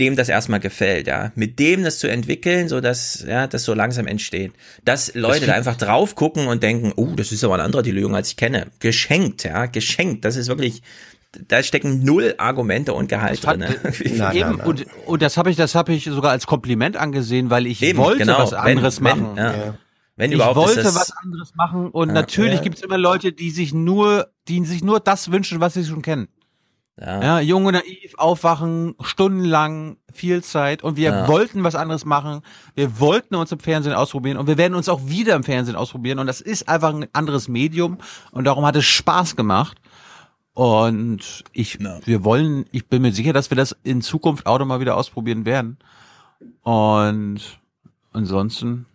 dem 0.00 0.16
das 0.16 0.28
erstmal 0.28 0.60
gefällt, 0.60 1.06
ja, 1.06 1.32
mit 1.34 1.58
dem 1.58 1.84
das 1.84 1.98
zu 1.98 2.08
entwickeln, 2.08 2.68
so 2.68 2.80
dass 2.80 3.24
ja, 3.26 3.46
das 3.46 3.64
so 3.64 3.74
langsam 3.74 4.06
entsteht, 4.06 4.52
dass 4.84 5.14
Leute 5.14 5.46
da 5.46 5.52
einfach 5.52 5.76
drauf 5.76 6.14
gucken 6.14 6.46
und 6.46 6.62
denken, 6.62 6.92
oh, 6.96 7.14
das 7.14 7.30
ist 7.30 7.44
aber 7.44 7.54
ein 7.54 7.60
anderer 7.60 7.82
die 7.82 7.90
Lösung, 7.90 8.16
als 8.16 8.30
ich 8.30 8.36
kenne, 8.36 8.68
geschenkt, 8.80 9.44
ja, 9.44 9.66
geschenkt, 9.66 10.24
das 10.24 10.36
ist 10.36 10.48
wirklich, 10.48 10.82
da 11.48 11.62
stecken 11.62 12.04
null 12.04 12.34
Argumente 12.38 12.92
und 12.92 13.08
Gehalt 13.08 13.44
drin. 13.46 13.60
Ne? 13.60 13.76
Eben, 14.34 14.60
Und, 14.60 14.84
und 15.06 15.22
das 15.22 15.36
habe 15.36 15.50
ich, 15.50 15.56
das 15.56 15.74
habe 15.74 15.92
ich 15.92 16.04
sogar 16.04 16.30
als 16.30 16.46
Kompliment 16.46 16.96
angesehen, 16.96 17.50
weil 17.50 17.66
ich 17.66 17.82
Eben, 17.82 17.98
wollte 17.98 18.18
genau. 18.20 18.38
was 18.38 18.52
anderes 18.52 19.02
wenn, 19.02 19.20
machen. 19.22 19.36
Wenn, 19.36 19.44
ja. 19.44 19.74
wenn 20.16 20.32
ich 20.32 20.38
wollte 20.38 20.84
was 20.94 21.10
anderes 21.16 21.54
machen 21.54 21.88
und 21.90 22.08
Ja. 22.08 22.14
natürlich 22.14 22.56
Ja. 22.56 22.60
gibt 22.62 22.76
es 22.76 22.82
immer 22.82 22.98
Leute, 22.98 23.32
die 23.32 23.50
sich 23.50 23.72
nur, 23.72 24.28
die 24.48 24.64
sich 24.66 24.84
nur 24.84 25.00
das 25.00 25.32
wünschen, 25.32 25.60
was 25.60 25.74
sie 25.74 25.84
schon 25.84 26.02
kennen. 26.02 26.28
Ja. 27.00 27.22
Ja, 27.22 27.40
jung 27.40 27.64
und 27.64 27.72
naiv, 27.72 28.12
aufwachen, 28.18 28.94
stundenlang, 29.00 29.96
viel 30.12 30.44
Zeit 30.44 30.82
und 30.82 30.98
wir 30.98 31.08
Ja. 31.10 31.28
wollten 31.28 31.64
was 31.64 31.74
anderes 31.74 32.04
machen. 32.04 32.42
Wir 32.74 33.00
wollten 33.00 33.34
uns 33.34 33.50
im 33.50 33.60
Fernsehen 33.60 33.94
ausprobieren 33.94 34.36
und 34.36 34.46
wir 34.46 34.58
werden 34.58 34.74
uns 34.74 34.90
auch 34.90 35.00
wieder 35.06 35.34
im 35.34 35.42
Fernsehen 35.42 35.74
ausprobieren 35.76 36.18
und 36.18 36.26
das 36.26 36.42
ist 36.42 36.68
einfach 36.68 36.90
ein 36.94 37.06
anderes 37.14 37.48
Medium 37.48 37.96
und 38.32 38.44
darum 38.44 38.66
hat 38.66 38.76
es 38.76 38.84
Spaß 38.84 39.34
gemacht. 39.36 39.78
Und 40.54 41.44
ich, 41.52 41.78
wir 41.80 42.24
wollen, 42.24 42.66
ich 42.72 42.86
bin 42.88 43.02
mir 43.02 43.12
sicher, 43.12 43.32
dass 43.32 43.50
wir 43.50 43.56
das 43.56 43.74
in 43.84 44.02
Zukunft 44.02 44.46
auch 44.46 44.58
noch 44.58 44.66
mal 44.66 44.80
wieder 44.80 44.96
ausprobieren 44.96 45.46
werden. 45.46 45.78
Und 46.62 47.40
ansonsten 48.12 48.86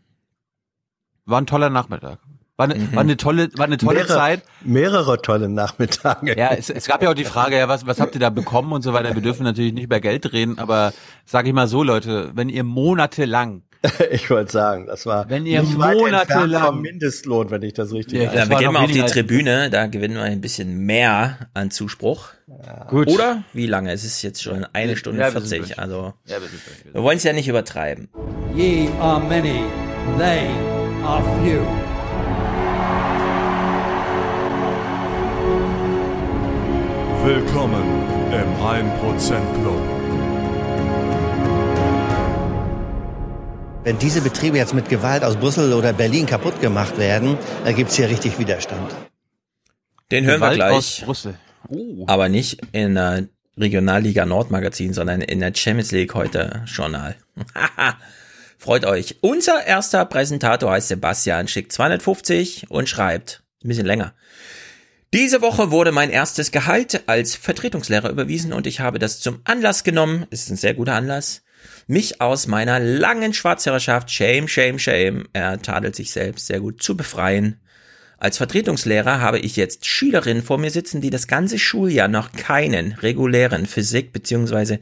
war 1.26 1.42
ein 1.42 1.48
toller 1.48 1.70
Nachmittag. 1.70 2.20
War 2.58 2.66
eine, 2.66 2.76
Mhm. 2.76 2.94
war 2.96 3.02
eine 3.02 3.18
tolle, 3.18 3.50
war 3.56 3.66
eine 3.66 3.78
tolle 3.78 4.00
mehrere, 4.00 4.14
Zeit. 4.18 4.44
Mehrere 4.62 5.22
tolle 5.22 5.48
Nachmittage. 5.48 6.36
Ja, 6.38 6.50
es, 6.54 6.70
es 6.72 6.88
gab 6.88 7.04
ja 7.04 7.12
auch 7.12 7.16
die 7.16 7.24
Frage, 7.24 7.56
ja, 7.58 7.68
was, 7.68 7.86
was 7.86 8.00
habt 8.00 8.16
ihr 8.16 8.20
da 8.22 8.32
bekommen 8.32 8.72
und 8.72 8.82
so 8.82 8.94
weiter. 8.94 9.14
Wir 9.14 9.22
dürfen 9.22 9.44
natürlich 9.44 9.74
nicht 9.74 9.84
über 9.84 10.00
Geld 10.00 10.32
reden, 10.34 10.58
aber 10.58 10.92
sage 11.26 11.50
ich 11.50 11.54
mal 11.54 11.68
so, 11.68 11.84
Leute, 11.84 12.32
wenn 12.34 12.50
ihr 12.50 12.64
monatelang, 12.64 13.62
Ich 14.12 14.30
wollte 14.30 14.52
sagen, 14.52 14.86
das 14.88 15.06
war 15.06 15.30
Wenn 15.30 15.46
ihr 15.46 15.62
nicht 15.62 15.78
monatelang- 15.78 16.66
vom 16.66 16.82
Mindestlohn, 16.82 17.50
wenn 17.52 17.62
ich 17.64 17.74
das 17.74 17.92
richtig 17.94 18.22
Ja, 18.22 18.34
ja, 18.34 18.50
wir 18.50 18.58
gehen 18.58 18.74
mal 18.74 18.84
auf 18.84 18.92
die 18.92 19.02
Tribüne, 19.04 19.70
da 19.70 19.88
gewinnen 19.88 20.16
wir 20.16 20.24
ein 20.24 20.42
bisschen 20.42 20.80
mehr 20.86 21.38
an 21.54 21.72
Zuspruch. 21.72 22.30
Gut. 22.90 23.08
Oder? 23.08 23.44
Wie 23.54 23.68
lange? 23.68 23.92
Es 23.92 24.04
ist 24.04 24.22
jetzt 24.22 24.42
schon 24.42 24.66
eine 24.74 24.96
Stunde 24.98 25.20
Ja, 25.22 25.34
wir 25.34 25.42
sind 25.42 25.50
40, 25.50 25.68
durch. 25.76 25.80
also 25.80 26.14
Ja, 26.26 26.40
durch. 26.40 26.52
wir 26.94 27.04
wollen 27.04 27.18
es 27.18 27.24
ja 27.24 27.34
nicht 27.34 27.48
übertreiben. 27.48 28.10
Ye 28.56 28.90
are 29.00 29.20
many, 29.20 29.62
they 30.18 30.48
are 31.06 31.24
few. 31.44 31.62
Willkommen 37.24 37.84
im 38.32 38.66
1% 38.66 39.62
Club. 39.62 39.82
Wenn 43.88 44.00
diese 44.00 44.20
Betriebe 44.20 44.58
jetzt 44.58 44.74
mit 44.74 44.90
Gewalt 44.90 45.24
aus 45.24 45.38
Brüssel 45.38 45.72
oder 45.72 45.94
Berlin 45.94 46.26
kaputt 46.26 46.60
gemacht 46.60 46.98
werden, 46.98 47.38
da 47.64 47.72
gibt's 47.72 47.96
hier 47.96 48.10
richtig 48.10 48.38
Widerstand. 48.38 48.94
Den 50.12 50.26
hören 50.26 50.42
wir 50.42 50.50
Gewalt 50.50 50.62
aus 50.74 50.96
gleich. 50.98 51.06
Brüssel. 51.06 51.36
Oh. 51.70 52.04
Aber 52.06 52.28
nicht 52.28 52.60
in 52.74 52.96
der 52.96 53.30
Regionalliga 53.56 54.26
Nordmagazin, 54.26 54.92
sondern 54.92 55.22
in 55.22 55.40
der 55.40 55.54
Champions 55.56 55.94
League 55.94 56.14
heute 56.16 56.66
Journal. 56.66 57.16
Freut 58.58 58.84
euch. 58.84 59.20
Unser 59.22 59.66
erster 59.66 60.04
Präsentator 60.04 60.70
heißt 60.70 60.90
Sebastian, 60.90 61.48
schickt 61.48 61.72
250 61.72 62.66
und 62.70 62.90
schreibt, 62.90 63.42
ein 63.64 63.70
bisschen 63.70 63.86
länger. 63.86 64.14
Diese 65.14 65.42
Woche 65.42 65.72
wurde 65.72 65.94
mein 65.94 66.10
erstes 66.10 66.52
Gehalt 66.52 67.04
als 67.08 67.38
Vertretungslehrer 67.38 68.10
überwiesen 68.10 68.52
und 68.52 68.68
ich 68.68 68.82
habe 68.82 69.00
das 69.00 69.22
zum 69.22 69.40
Anlass 69.46 69.86
genommen, 69.86 70.26
ist 70.30 70.50
ein 70.50 70.58
sehr 70.58 70.74
guter 70.74 70.96
Anlass, 70.96 71.42
mich 71.88 72.22
aus 72.22 72.48
meiner 72.48 72.80
langen 72.80 73.34
Schwarzhörerschaft, 73.34 74.12
shame, 74.12 74.48
shame, 74.48 74.80
shame, 74.80 75.28
er 75.34 75.62
tadelt 75.62 75.96
sich 75.96 76.12
selbst 76.12 76.48
sehr 76.48 76.60
gut, 76.60 76.82
zu 76.82 76.98
befreien. 76.98 77.60
Als 78.20 78.38
Vertretungslehrer 78.38 79.22
habe 79.22 79.38
ich 79.38 79.56
jetzt 79.58 79.86
Schülerinnen 79.86 80.42
vor 80.42 80.58
mir 80.58 80.72
sitzen, 80.72 81.02
die 81.02 81.12
das 81.12 81.28
ganze 81.28 81.60
Schuljahr 81.60 82.08
noch 82.08 82.32
keinen 82.32 82.94
regulären 82.94 83.68
Physik- 83.68 84.12
bzw. 84.12 84.80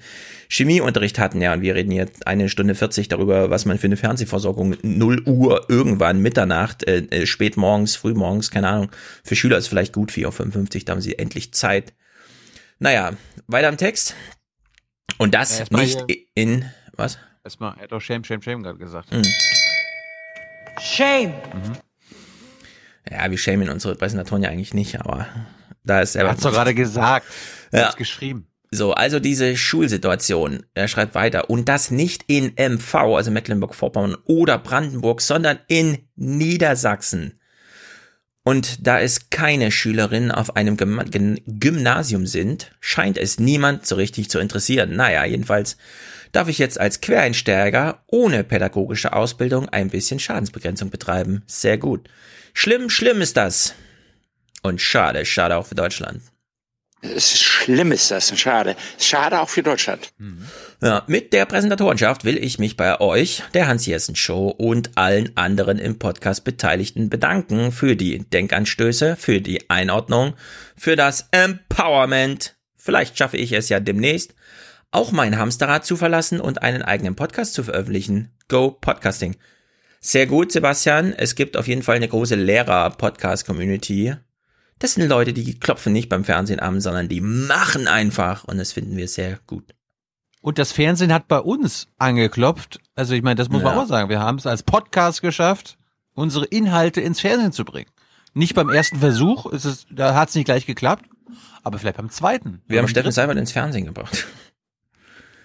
Chemieunterricht 0.47 1.19
hatten. 1.19 1.41
Ja, 1.41 1.53
und 1.53 1.61
wir 1.61 1.75
reden 1.75 1.91
jetzt 1.91 2.27
eine 2.27 2.47
Stunde 2.47 2.75
40 2.75 3.09
darüber, 3.09 3.49
was 3.49 3.65
man 3.65 3.77
für 3.77 3.87
eine 3.87 3.97
Fernsehversorgung 3.97 4.77
0 4.81 5.23
Uhr 5.25 5.65
irgendwann 5.67 6.21
Mitternacht, 6.21 6.87
äh, 6.87 6.99
äh, 7.09 7.25
spät 7.25 7.57
morgens, 7.57 7.97
früh 7.97 8.13
morgens, 8.13 8.51
keine 8.51 8.69
Ahnung. 8.69 8.89
Für 9.21 9.35
Schüler 9.35 9.57
ist 9.57 9.67
vielleicht 9.67 9.91
gut 9.91 10.11
4.55 10.11 10.75
Uhr, 10.75 10.85
da 10.85 10.91
haben 10.93 11.01
sie 11.01 11.19
endlich 11.19 11.51
Zeit. 11.51 11.91
Naja, 12.79 13.17
weiter 13.47 13.67
im 13.67 13.77
Text. 13.77 14.15
Und 15.17 15.33
das 15.33 15.59
Ja, 15.59 15.65
nicht 15.77 16.03
hier- 16.07 16.17
in, 16.35 16.65
was? 16.93 17.17
Erstmal, 17.43 17.75
er 17.77 17.83
hat 17.83 17.91
doch 17.91 18.01
Shame, 18.01 18.23
Shame, 18.23 18.41
Shame 18.41 18.63
gerade 18.63 18.77
gesagt. 18.79 19.11
Mhm. 19.13 19.23
Shame. 20.81 21.33
Ja, 23.09 23.29
wir 23.29 23.37
schämen 23.37 23.69
unsere 23.69 23.95
Präsentatoren 23.95 24.43
ja 24.43 24.49
eigentlich 24.49 24.73
nicht, 24.73 24.99
aber 24.99 25.27
da 25.83 26.01
ist 26.01 26.15
er. 26.15 26.23
Er 26.25 26.31
hat's 26.31 26.41
doch 26.41 26.51
gerade 26.51 26.73
gesagt. 26.73 27.27
Er 27.71 27.79
Ja. 27.81 27.85
hat's 27.87 27.95
geschrieben. 27.97 28.47
So, 28.71 28.93
also 28.93 29.19
diese 29.19 29.55
Schulsituation. 29.55 30.65
Er 30.73 30.87
schreibt 30.87 31.13
weiter. 31.15 31.49
Und 31.49 31.69
das 31.69 31.91
nicht 31.91 32.23
in 32.27 32.53
MV, 32.57 33.15
also 33.15 33.31
Mecklenburg-Vorpommern 33.31 34.17
oder 34.25 34.57
Brandenburg, 34.57 35.21
sondern 35.21 35.59
in 35.67 35.99
Niedersachsen. 36.15 37.39
Und 38.47 38.85
da 38.85 38.99
es 38.99 39.31
keine 39.31 39.71
Schülerinnen 39.71 40.31
auf 40.31 40.55
einem 40.55 40.77
Gym 40.77 41.01
Gym- 41.09 41.41
Gymnasium 41.47 42.27
sind, 42.27 42.71
scheint 42.79 43.17
es 43.17 43.39
niemand 43.39 43.87
so 43.87 43.95
richtig 43.95 44.29
zu 44.29 44.37
interessieren. 44.37 44.95
Naja, 44.95 45.25
jedenfalls 45.25 45.77
darf 46.31 46.47
ich 46.47 46.59
jetzt 46.59 46.79
als 46.79 47.01
Quereinsteiger 47.01 48.03
ohne 48.05 48.43
pädagogische 48.43 49.13
Ausbildung 49.13 49.67
ein 49.69 49.89
bisschen 49.89 50.19
Schadensbegrenzung 50.19 50.91
betreiben. 50.91 51.41
Sehr 51.47 51.79
gut. 51.79 52.07
Schlimm, 52.53 52.91
schlimm 52.91 53.19
ist 53.19 53.35
das. 53.35 53.73
Und 54.61 54.79
schade, 54.79 55.25
schade 55.25 55.57
auch 55.57 55.65
für 55.65 55.75
Deutschland. 55.75 56.21
Es 57.15 57.33
ist 57.33 57.43
schlimm 57.43 57.91
ist 57.91 58.11
das, 58.11 58.37
schade. 58.39 58.75
Schade 58.99 59.39
auch 59.39 59.49
für 59.49 59.63
Deutschland. 59.63 60.11
Ja, 60.81 61.03
mit 61.07 61.33
der 61.33 61.45
Präsentatorenschaft 61.45 62.25
will 62.25 62.37
ich 62.37 62.59
mich 62.59 62.77
bei 62.77 62.99
euch, 62.99 63.43
der 63.53 63.67
Hans-Jessen-Show 63.67 64.47
und 64.49 64.97
allen 64.97 65.35
anderen 65.35 65.77
im 65.79 65.99
Podcast 65.99 66.43
Beteiligten 66.43 67.09
bedanken 67.09 67.71
für 67.71 67.95
die 67.95 68.19
Denkanstöße, 68.29 69.15
für 69.15 69.41
die 69.41 69.69
Einordnung, 69.69 70.33
für 70.75 70.95
das 70.95 71.27
Empowerment. 71.31 72.55
Vielleicht 72.75 73.17
schaffe 73.17 73.37
ich 73.37 73.51
es 73.51 73.69
ja 73.69 73.79
demnächst, 73.79 74.35
auch 74.91 75.11
mein 75.11 75.37
Hamsterrad 75.37 75.85
zu 75.85 75.97
verlassen 75.97 76.39
und 76.39 76.61
einen 76.61 76.81
eigenen 76.81 77.15
Podcast 77.15 77.53
zu 77.53 77.63
veröffentlichen. 77.63 78.31
Go 78.47 78.71
Podcasting. 78.71 79.35
Sehr 79.99 80.27
gut, 80.27 80.51
Sebastian. 80.51 81.13
Es 81.13 81.33
gibt 81.35 81.57
auf 81.57 81.67
jeden 81.67 81.81
Fall 81.81 81.95
eine 81.95 82.07
große 82.07 82.35
Lehrer-Podcast-Community. 82.35 84.15
Das 84.85 84.93
sind 84.93 85.09
Leute, 85.09 85.33
die 85.33 85.59
klopfen 85.59 85.93
nicht 85.93 86.09
beim 86.09 86.23
Fernsehen 86.23 86.59
an, 86.59 86.79
sondern 86.79 87.09
die 87.09 87.19
machen 87.19 87.87
einfach 87.87 88.43
und 88.43 88.59
das 88.59 88.71
finden 88.71 88.95
wir 88.97 89.07
sehr 89.07 89.39
gut. 89.47 89.73
Und 90.41 90.59
das 90.59 90.73
Fernsehen 90.73 91.11
hat 91.11 91.27
bei 91.27 91.39
uns 91.39 91.87
angeklopft. 91.97 92.79
Also 92.93 93.15
ich 93.15 93.23
meine, 93.23 93.33
das 93.33 93.49
muss 93.49 93.63
man 93.63 93.75
Ja. 93.75 93.81
auch 93.81 93.87
sagen. 93.87 94.09
Wir 94.09 94.19
haben 94.19 94.37
es 94.37 94.45
als 94.45 94.61
Podcast 94.61 95.23
geschafft, 95.23 95.79
unsere 96.13 96.45
Inhalte 96.45 97.01
ins 97.01 97.19
Fernsehen 97.19 97.51
zu 97.51 97.65
bringen. 97.65 97.89
Nicht 98.35 98.53
beim 98.53 98.69
ersten 98.69 98.99
Versuch, 98.99 99.47
ist 99.47 99.65
es, 99.65 99.87
da 99.89 100.13
hat 100.13 100.29
es 100.29 100.35
nicht 100.35 100.45
gleich 100.45 100.67
geklappt, 100.67 101.05
aber 101.63 101.79
vielleicht 101.79 101.97
beim 101.97 102.11
zweiten. 102.11 102.61
Wir 102.67 102.77
haben 102.77 102.87
Steffen. 102.87 103.11
Seibert 103.11 103.39
ins 103.39 103.53
Fernsehen 103.53 103.85
gebracht. 103.85 104.27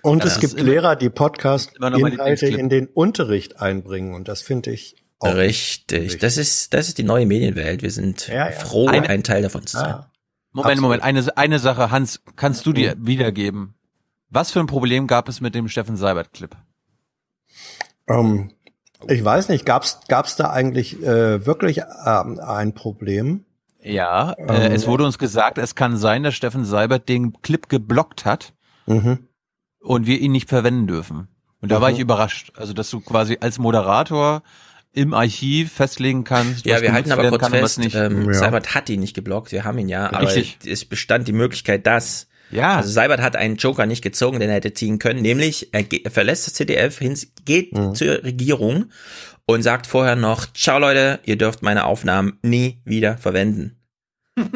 Und 0.02 0.18
Ja, 0.22 0.26
es 0.26 0.38
gibt 0.38 0.60
Lehrer, 0.60 0.96
die 0.96 1.08
Podcast-Inhalte 1.08 2.46
in 2.46 2.68
den 2.68 2.88
Unterricht 2.88 3.58
einbringen. 3.58 4.12
Und 4.12 4.28
das 4.28 4.42
finde 4.42 4.70
ich 4.72 4.96
auch 5.20 5.34
Richtig. 5.34 6.18
Das 6.18 6.36
ist, 6.36 6.72
das 6.74 6.88
ist 6.88 6.98
die 6.98 7.02
neue 7.02 7.26
Medienwelt. 7.26 7.82
Wir 7.82 7.90
sind 7.90 8.26
Ja, 8.28 8.46
ja. 8.50 8.52
froh, 8.52 8.88
Eine- 8.88 9.08
ein 9.08 9.22
Teil 9.22 9.42
davon 9.42 9.66
zu 9.66 9.76
sein. 9.76 9.86
Ah, 9.94 10.10
Moment, 10.52 10.72
Absolut. 10.72 10.82
Moment, 10.82 11.02
eine, 11.04 11.36
eine 11.36 11.58
Sache, 11.60 11.90
Hans, 11.90 12.22
kannst 12.36 12.66
du 12.66 12.72
dir 12.72 12.96
wiedergeben? 12.98 13.74
Was 14.30 14.50
für 14.50 14.60
ein 14.60 14.66
Problem 14.66 15.06
gab 15.06 15.28
es 15.28 15.40
mit 15.40 15.54
dem 15.54 15.68
Steffen 15.68 15.96
Seibert-Clip? 15.96 16.56
ähm, 18.08 18.50
ich 19.08 19.24
weiß 19.24 19.48
nicht, 19.48 19.64
gab's 19.64 20.00
gab's 20.08 20.36
da 20.36 20.50
eigentlich 20.50 21.02
äh, 21.02 21.46
wirklich 21.46 21.78
ähm, 22.06 22.38
ein 22.40 22.74
Problem? 22.74 23.44
Ja, 23.82 24.32
äh, 24.32 24.66
Ähm, 24.66 24.72
es 24.72 24.86
wurde 24.86 25.04
uns 25.04 25.18
gesagt, 25.18 25.56
es 25.58 25.74
kann 25.74 25.96
sein, 25.96 26.22
dass 26.22 26.34
Steffen 26.34 26.64
Seibert 26.64 27.08
den 27.08 27.40
Clip 27.42 27.68
geblockt 27.68 28.24
hat 28.24 28.52
Mhm. 28.86 29.26
und 29.80 30.06
wir 30.06 30.18
ihn 30.18 30.32
nicht 30.32 30.48
verwenden 30.48 30.86
dürfen. 30.86 31.28
Und 31.62 31.70
da 31.70 31.80
war 31.80 31.88
Mhm. 31.90 31.94
ich 31.96 32.00
überrascht. 32.00 32.52
Also, 32.56 32.72
dass 32.72 32.90
du 32.90 33.00
quasi 33.00 33.38
als 33.40 33.58
Moderator 33.58 34.42
im 34.92 35.14
Archiv 35.14 35.72
festlegen 35.72 36.24
kannst, 36.24 36.66
Ja, 36.66 36.82
wir 36.82 36.92
halten 36.92 37.12
aber 37.12 37.28
kurz 37.28 37.42
kann 37.42 37.52
fest, 37.52 37.78
nicht. 37.78 37.94
ähm, 37.94 38.26
Ja. 38.26 38.34
Seibert 38.34 38.74
hat 38.74 38.88
ihn 38.90 39.00
nicht 39.00 39.14
geblockt, 39.14 39.52
wir 39.52 39.64
haben 39.64 39.78
ihn 39.78 39.88
ja, 39.88 40.12
aber 40.12 40.34
Richtig. 40.34 40.58
es 40.70 40.84
bestand 40.84 41.28
die 41.28 41.32
Möglichkeit, 41.32 41.86
dass 41.86 42.26
Ja. 42.50 42.78
Also 42.78 42.90
Seibert 42.90 43.20
hat 43.20 43.36
einen 43.36 43.56
Joker 43.56 43.86
nicht 43.86 44.02
gezogen, 44.02 44.40
den 44.40 44.48
er 44.50 44.56
hätte 44.56 44.74
ziehen 44.74 44.98
können, 44.98 45.22
nämlich 45.22 45.68
er 45.72 45.84
er 46.04 46.10
verlässt 46.10 46.48
das 46.48 46.54
ZDF, 46.54 47.00
geht 47.44 47.72
Mhm. 47.72 47.94
zur 47.94 48.24
Regierung 48.24 48.86
und 49.46 49.62
sagt 49.62 49.86
vorher 49.86 50.16
noch, 50.16 50.52
ciao 50.52 50.78
Leute, 50.80 51.20
ihr 51.24 51.36
dürft 51.38 51.62
meine 51.62 51.84
Aufnahmen 51.84 52.38
nie 52.42 52.80
wieder 52.84 53.16
verwenden. 53.18 53.76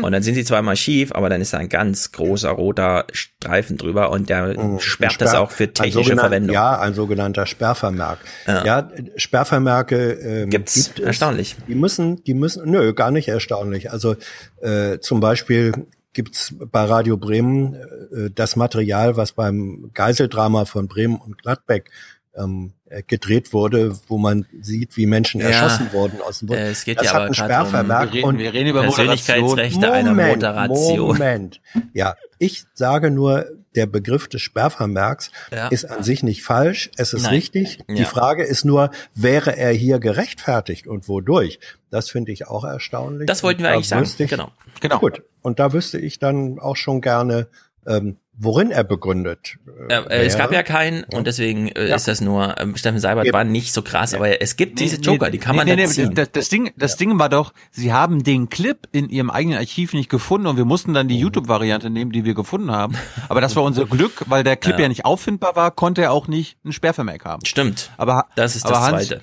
Und 0.02 0.12
dann 0.12 0.23
sind 0.23 0.35
sie 0.35 0.44
zwar 0.44 0.59
im 0.61 0.69
Archiv, 0.69 1.12
aber 1.12 1.28
dann 1.28 1.40
ist 1.40 1.52
da 1.52 1.59
ein 1.59 1.69
ganz 1.69 2.12
großer 2.12 2.51
roter 2.51 3.06
Streifen 3.12 3.77
drüber 3.77 4.11
und 4.11 4.28
der 4.31 4.59
Mhm. 4.59 4.78
sperrt 4.81 5.20
das 5.20 5.31
Sperr- 5.32 5.40
auch 5.40 5.51
für 5.51 5.73
technische 5.73 6.16
Verwendung. 6.16 6.55
Ja, 6.55 6.78
ein 6.81 6.94
sogenannter 6.94 7.47
Sperrvermerk. 7.47 8.19
Ja. 8.47 8.65
Ja, 8.65 8.90
Sperrvermerke 9.16 10.12
ähm, 10.12 10.51
Gibt's. 10.51 10.74
gibt 10.86 10.98
es. 11.01 11.05
Erstaunlich. 11.05 11.56
Die 11.69 11.74
müssen, 11.74 12.23
die 12.24 12.35
müssen, 12.35 12.70
nö, 12.70 12.93
gar 12.94 13.11
nicht 13.11 13.28
erstaunlich. 13.28 13.90
Also 13.90 14.16
äh, 14.62 14.98
zum 15.01 15.20
Beispiel 15.20 15.73
gibt's 16.12 16.55
bei 16.70 16.85
Radio 16.85 17.16
Bremen 17.16 17.74
äh, 17.74 18.31
das 18.35 18.55
Material, 18.56 19.16
was 19.16 19.32
beim 19.32 19.90
Geiseldrama 19.94 20.65
von 20.65 20.86
Bremen 20.86 21.16
und 21.16 21.39
Gladbeck 21.43 21.90
ähm, 22.36 22.73
äh, 22.84 22.84
gedreht 23.03 23.53
wurde, 23.53 23.97
wo 24.09 24.19
man 24.19 24.47
sieht, 24.61 24.97
wie 24.97 25.07
Menschen 25.07 25.41
Ja. 25.41 25.49
erschossen 25.49 25.93
wurden 25.93 26.21
aus 26.21 26.39
dem 26.41 26.49
Bund. 26.49 26.59
Äh, 26.61 26.71
es 26.71 26.85
geht 26.85 26.99
das 26.99 27.07
ja 27.07 27.11
hat 27.11 27.16
aber 27.16 27.25
einen 27.27 27.35
grad 27.35 27.47
Sperrvermerk. 27.47 28.09
um- 28.09 28.12
wir 28.12 28.15
reden- 28.15 28.29
und 28.29 28.39
wir 28.39 28.53
reden 28.53 28.69
über 28.71 28.83
Persönlichkeitsrechte 28.83 29.93
einer 29.93 30.15
Moderation. 30.15 30.99
Moment. 30.99 31.61
Ja, 31.93 32.15
ich 32.39 32.65
sage 32.75 33.11
nur, 33.11 33.47
der 33.75 33.87
Begriff 33.87 34.29
des 34.29 34.41
Sperrvermerks 34.43 35.31
Ja. 35.53 35.66
ist 35.69 35.85
an 35.85 36.03
sich 36.05 36.23
nicht 36.23 36.45
falsch. 36.45 36.91
Es 36.97 37.12
ist 37.12 37.23
Nein. 37.25 37.33
richtig. 37.35 37.81
Die 37.89 38.03
Ja. 38.03 38.05
Frage 38.05 38.45
ist 38.45 38.65
nur, 38.65 38.91
wäre 39.15 39.57
er 39.57 39.73
hier 39.73 39.99
gerechtfertigt 39.99 40.87
und 40.87 41.09
wodurch? 41.09 41.59
Das 41.91 42.11
finde 42.11 42.31
ich 42.33 42.47
auch 42.47 42.65
erstaunlich. 42.65 43.27
Das 43.27 43.43
wollten 43.43 43.62
wir 43.62 43.71
eigentlich 43.71 43.89
sagen. 43.89 44.05
Ich, 44.05 44.29
Genau. 44.29 44.51
Genau. 44.81 44.99
Gut. 45.01 45.23
Und 45.43 45.59
da 45.59 45.73
wüsste 45.73 45.99
ich 45.99 46.19
dann 46.21 46.59
auch 46.61 46.77
schon 46.77 47.01
gerne, 47.01 47.49
ähm, 47.87 48.16
worin 48.36 48.70
er 48.70 48.85
begründet. 48.85 49.56
Ja, 49.89 50.01
äh, 50.02 50.24
es 50.27 50.36
gab 50.36 50.52
ja 50.52 50.62
keinen 50.62 51.05
und 51.05 51.27
deswegen 51.27 51.69
äh, 51.69 51.89
Ja. 51.89 51.97
ist 51.97 52.09
das 52.09 52.20
nur, 52.20 52.61
ähm, 52.61 52.77
Steffen 52.77 52.98
Seibert 52.98 53.27
Eben. 53.27 53.32
war 53.35 53.44
nicht 53.44 53.73
so 53.73 53.82
krass, 53.82 54.12
aber 54.15 54.40
es 54.43 54.56
gibt 54.56 54.81
diese 54.81 54.97
Joker, 55.01 55.31
die 55.31 55.39
kann 55.39 55.55
man 55.56 55.66
nee, 55.66 55.77
da 55.77 55.86
nee. 55.86 56.11
Das, 56.15 56.32
das 56.32 56.48
Ding, 56.48 56.73
das 56.77 56.97
Ding 56.97 57.19
war 57.19 57.28
doch, 57.28 57.52
sie 57.70 57.93
haben 57.93 58.24
den 58.24 58.48
Clip 58.48 58.78
in 58.93 59.09
ihrem 59.09 59.31
eigenen 59.31 59.59
Archiv 59.59 59.93
nicht 59.94 60.09
gefunden 60.11 60.47
und 60.47 60.56
wir 60.56 60.65
mussten 60.65 60.94
dann 60.94 61.06
die 61.09 61.15
Mhm. 61.16 61.20
YouTube-Variante 61.23 61.90
nehmen, 61.90 62.11
die 62.12 62.24
wir 62.24 62.35
gefunden 62.35 62.70
haben. 62.73 62.97
Aber 63.28 63.40
das 63.40 63.55
war 63.56 63.62
unser 63.62 63.85
Glück, 63.86 64.24
weil 64.27 64.43
der 64.44 64.56
Clip 64.56 64.77
Ja. 64.77 64.82
ja, 64.82 64.89
nicht 64.89 65.05
auffindbar 65.05 65.55
war, 65.56 65.70
konnte 65.70 66.02
er 66.02 66.12
auch 66.12 66.27
nicht 66.28 66.56
ein 66.65 66.73
Sperrvermerk 66.73 67.24
haben. 67.24 67.44
Stimmt. 67.44 67.90
Aber 67.97 68.27
Das 68.36 68.56
ist 68.56 68.65
aber 68.66 68.74
das 68.74 68.82
Hans, 68.82 69.06
Zweite. 69.09 69.23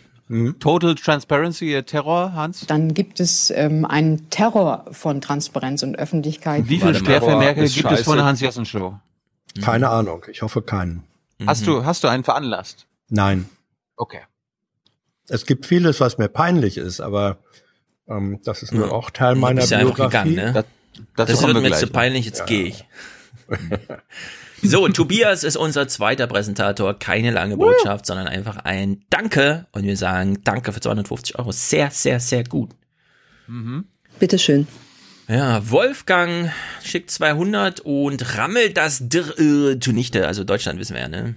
Total 0.60 0.96
Transparency, 0.96 1.82
Terror, 1.84 2.34
Hans. 2.34 2.66
Dann 2.68 2.94
gibt 2.94 3.20
es 3.20 3.50
ähm, 3.50 3.86
einen 3.86 4.30
Terror 4.30 4.86
von 4.92 5.20
Transparenz 5.20 5.84
und 5.84 5.98
Öffentlichkeit. 5.98 6.70
Wie 6.70 6.80
viele 6.80 6.92
ist 6.92 7.04
gibt 7.04 7.10
es 7.10 7.24
von 7.84 7.98
scheiße. 7.98 8.16
der 8.16 8.26
Hans-Jessen-Show? 8.26 8.98
Keine 9.62 9.90
Ahnung. 9.90 10.24
Ich 10.32 10.42
hoffe 10.42 10.62
keinen. 10.62 11.04
Hast 11.46 11.62
Mhm. 11.64 11.66
du, 11.66 11.86
hast 11.86 12.04
du 12.04 12.08
einen 12.08 12.24
veranlasst? 12.24 12.88
Nein. 13.10 13.50
Okay. 13.98 14.22
Es 15.28 15.46
gibt 15.46 15.66
vieles, 15.66 16.00
was 16.00 16.18
mir 16.18 16.30
peinlich 16.30 16.78
ist, 16.78 17.02
aber 17.02 17.38
ähm, 18.08 18.40
das 18.44 18.64
ist 18.64 18.74
nur 18.74 18.88
Ja. 18.88 18.92
auch 18.94 19.10
Teil 19.10 19.36
meiner 19.36 19.62
bist 19.62 19.72
ja 19.72 19.80
einfach 19.80 19.96
Biografie. 19.96 20.30
gegangen, 20.36 20.54
ne? 20.54 20.66
dazu 21.16 21.32
Das 21.34 21.42
kommen 21.42 21.56
wird 21.56 21.64
wir 21.64 21.70
mir 21.72 21.76
zu 21.76 21.88
peinlich, 21.88 22.26
jetzt 22.26 22.46
gehe 22.48 22.64
ich. 22.66 22.86
So, 24.64 24.88
Tobias 24.90 25.44
ist 25.44 25.56
unser 25.58 25.88
zweiter 25.88 26.28
Präsentator. 26.28 26.94
Keine 26.98 27.32
lange 27.32 27.58
Botschaft, 27.58 28.06
sondern 28.06 28.28
einfach 28.28 28.58
ein 28.58 29.04
Danke. 29.10 29.66
Und 29.72 29.84
wir 29.84 29.98
sagen 29.98 30.40
Danke 30.44 30.72
für 30.74 30.80
250 30.80 31.38
Euro. 31.40 31.52
Sehr, 31.52 31.90
sehr, 31.92 32.20
sehr 32.20 32.44
gut. 32.44 32.70
Bitteschön. 34.20 34.68
Ja, 35.28 35.70
Wolfgang 35.70 36.52
schickt 36.84 37.10
200 37.12 37.80
und 37.82 38.38
rammelt 38.38 38.78
das 38.78 39.08
Dr 39.10 39.40
äh, 39.40 39.80
zunichte. 39.80 40.28
Also 40.28 40.44
Deutschland 40.44 40.80
wissen 40.80 40.94
wir 40.96 41.02
ja, 41.04 41.08
ne? 41.08 41.36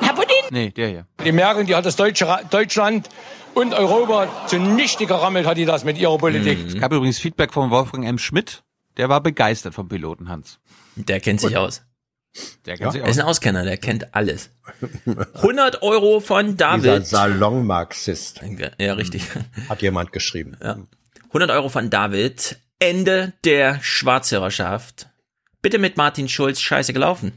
Herr 0.00 0.14
Putin! 0.14 0.34
Nee, 0.50 0.70
der 0.70 0.88
hier. 0.88 1.06
Die 1.24 1.32
Merkel, 1.32 1.64
die 1.64 1.74
hat 1.74 1.84
das 1.86 1.96
Deutsche, 1.96 2.26
Ra- 2.26 2.42
Deutschland 2.50 3.08
und 3.54 3.74
Europa 3.74 4.28
zunichte 4.46 5.06
gerammelt, 5.06 5.46
hat 5.46 5.56
die 5.56 5.64
das 5.64 5.84
mit 5.84 5.98
ihrer 5.98 6.18
Politik. 6.18 6.58
Es 6.68 6.78
gab 6.78 6.92
übrigens 6.92 7.18
Feedback 7.18 7.52
von 7.52 7.70
Wolfgang 7.70 8.06
M. 8.06 8.18
Schmidt. 8.18 8.62
Der 8.96 9.08
war 9.08 9.22
begeistert 9.22 9.74
vom 9.74 9.88
Piloten 9.88 10.28
Hans. 10.28 10.58
Der 10.96 11.20
kennt 11.20 11.40
sich 11.40 11.56
aus. 11.56 11.82
Der 12.66 12.78
Er 12.80 13.06
ist 13.08 13.18
ein 13.18 13.24
Auskenner, 13.24 13.64
der 13.64 13.78
kennt 13.78 14.14
alles. 14.14 14.50
100 15.34 15.82
Euro 15.82 16.20
von 16.20 16.56
Dieser 16.56 16.78
David. 16.78 17.06
Salon-Marxist. 17.06 18.42
Ja, 18.78 18.94
richtig. 18.94 19.22
Hat 19.68 19.82
jemand 19.82 20.12
geschrieben. 20.12 20.56
Ja. 20.62 20.78
100 21.28 21.50
Euro 21.50 21.68
von 21.68 21.88
David. 21.90 22.58
Ende 22.78 23.32
der 23.44 23.80
Schwarzhörerschaft. 23.82 25.08
Bitte 25.62 25.78
mit 25.78 25.96
Martin 25.96 26.28
Schulz. 26.28 26.60
Scheiße 26.60 26.92
gelaufen. 26.92 27.32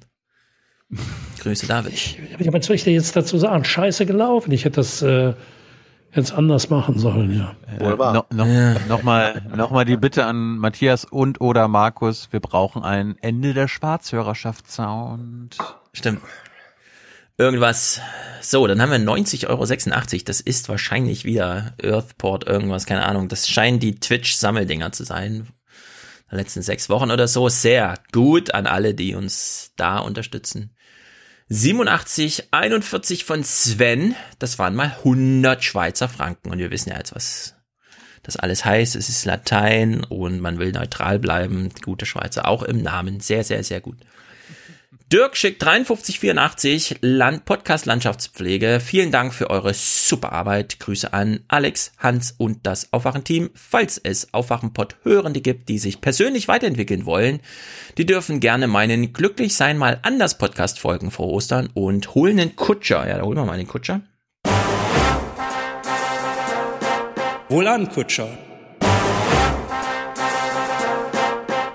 Grüße, 1.39 1.67
David. 1.67 2.17
Ja, 2.39 2.51
was 2.51 2.65
soll 2.65 2.75
ich 2.75 2.83
dir 2.83 2.91
jetzt 2.91 3.15
dazu 3.15 3.37
sagen? 3.37 3.63
Scheiße 3.63 4.05
gelaufen. 4.05 4.51
Ich 4.51 4.65
hätte 4.65 4.77
das 4.77 5.01
äh, 5.01 5.33
jetzt 6.13 6.31
anders 6.31 6.69
machen 6.69 6.97
sollen, 6.97 7.37
ja. 7.37 7.55
Äh, 7.77 7.95
no, 7.95 8.25
noch, 8.31 8.87
noch, 8.87 9.03
mal, 9.03 9.41
noch 9.55 9.71
mal 9.71 9.85
die 9.85 9.97
Bitte 9.97 10.25
an 10.25 10.57
Matthias 10.57 11.05
und 11.05 11.41
oder 11.41 11.67
Markus, 11.67 12.29
wir 12.31 12.39
brauchen 12.39 12.83
ein 12.83 13.17
Ende 13.21 13.53
der 13.53 13.67
Schwarzhörerschaft-Sound. 13.67 15.57
Stimmt. 15.93 16.21
Irgendwas. 17.37 18.01
So, 18.41 18.67
dann 18.67 18.81
haben 18.81 18.91
wir 18.91 18.99
90,86 18.99 19.47
Euro. 19.47 19.65
Das 20.25 20.41
ist 20.41 20.67
wahrscheinlich 20.67 21.23
wieder 21.23 21.73
Earthport 21.81 22.45
irgendwas, 22.45 22.85
keine 22.85 23.05
Ahnung. 23.05 23.29
Das 23.29 23.47
scheinen 23.47 23.79
die 23.79 23.95
Twitch-Sammeldinger 23.95 24.91
zu 24.91 25.05
sein. 25.05 25.47
Der 26.29 26.37
letzten 26.37 26.61
sechs 26.61 26.89
Wochen 26.89 27.11
oder 27.11 27.29
so. 27.29 27.47
Sehr 27.47 27.95
gut 28.11 28.53
an 28.53 28.67
alle, 28.67 28.93
die 28.93 29.15
uns 29.15 29.71
da 29.77 29.99
unterstützen. 29.99 30.75
87, 31.49 32.49
41 32.51 33.25
von 33.25 33.43
Sven. 33.43 34.15
Das 34.37 34.59
waren 34.59 34.75
mal 34.75 34.95
100 34.99 35.63
Schweizer 35.63 36.07
Franken. 36.07 36.51
Und 36.51 36.59
wir 36.59 36.69
wissen 36.69 36.89
ja 36.89 36.97
jetzt, 36.97 37.15
was 37.15 37.55
das 38.21 38.37
alles 38.37 38.65
heißt. 38.65 38.95
Es 38.95 39.09
ist 39.09 39.25
Latein 39.25 40.03
und 40.03 40.41
man 40.41 40.59
will 40.59 40.71
neutral 40.71 41.17
bleiben. 41.17 41.69
Gute 41.83 42.05
Schweizer, 42.05 42.47
auch 42.47 42.61
im 42.61 42.83
Namen. 42.83 43.19
Sehr, 43.19 43.43
sehr, 43.43 43.63
sehr 43.63 43.81
gut. 43.81 43.97
Dirk 45.11 45.35
schickt 45.35 45.63
5384 45.63 46.97
Land 47.01 47.43
Podcast 47.45 47.87
Landschaftspflege. 47.87 48.79
Vielen 48.79 49.09
Dank 49.09 49.33
für 49.33 49.49
eure 49.49 49.73
super 49.73 50.33
Arbeit. 50.33 50.79
Grüße 50.79 51.11
an 51.13 51.39
Alex, 51.47 51.93
Hans 51.97 52.35
und 52.37 52.67
das 52.67 52.93
Aufwachen-Team. 52.93 53.49
Falls 53.55 53.97
es 53.97 54.35
Aufwachen-Pod-Hörende 54.35 55.41
gibt, 55.41 55.67
die 55.67 55.79
sich 55.79 55.99
persönlich 55.99 56.47
weiterentwickeln 56.47 57.07
wollen, 57.07 57.39
die 57.97 58.05
dürfen 58.05 58.39
gerne 58.39 58.67
meinen 58.67 59.11
Glücklich 59.11 59.55
sein 59.55 59.79
mal 59.79 59.97
anders 60.03 60.37
Podcast 60.37 60.77
folgen 60.77 61.09
vor 61.09 61.25
Ostern 61.29 61.71
und 61.73 62.13
holen 62.13 62.39
einen 62.39 62.55
Kutscher. 62.55 63.09
Ja, 63.09 63.17
da 63.17 63.23
holen 63.23 63.37
wir 63.37 63.45
mal 63.45 63.57
den 63.57 63.67
Kutscher. 63.67 64.01
Wohlan, 67.49 67.89
Kutscher. 67.89 68.29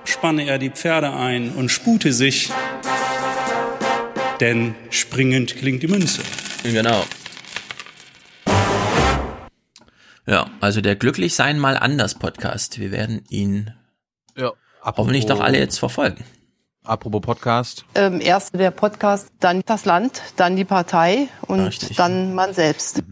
Spanne 0.05 0.47
er 0.47 0.59
die 0.59 0.71
Pferde 0.71 1.13
ein 1.13 1.51
und 1.51 1.71
spute 1.71 2.13
sich, 2.13 2.53
denn 4.41 4.75
springend 4.91 5.57
klingt 5.57 5.83
die 5.83 5.89
Münze. 5.89 6.23
Genau. 6.63 7.05
Ja, 10.27 10.47
also 10.61 10.81
der 10.81 10.97
Glücklich 10.97 11.35
sein 11.35 11.59
mal 11.59 11.77
anders 11.77 12.15
Podcast. 12.15 12.79
Wir 12.79 12.91
werden 12.91 13.25
ihn 13.29 13.75
Ja, 14.37 14.53
hoffentlich 14.83 15.27
doch 15.27 15.41
alle 15.41 15.59
jetzt 15.59 15.79
verfolgen. 15.79 16.25
Apropos 16.83 17.23
Podcast. 17.23 17.85
Ähm, 17.95 18.21
erst 18.21 18.55
der 18.55 18.71
Podcast, 18.71 19.29
dann 19.41 19.63
das 19.65 19.85
Land, 19.85 20.23
dann 20.37 20.57
die 20.57 20.65
Partei 20.65 21.29
und 21.43 21.61
Richtig. 21.61 21.97
dann 21.97 22.35
man 22.35 22.53
selbst. 22.53 23.03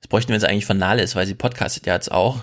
Das 0.00 0.08
bräuchten 0.08 0.30
wir 0.30 0.34
jetzt 0.36 0.44
eigentlich 0.44 0.66
von 0.66 0.78
Nahles, 0.78 1.14
weil 1.14 1.26
sie 1.26 1.34
podcastet 1.34 1.86
ja 1.86 1.94
jetzt 1.94 2.10
auch. 2.10 2.42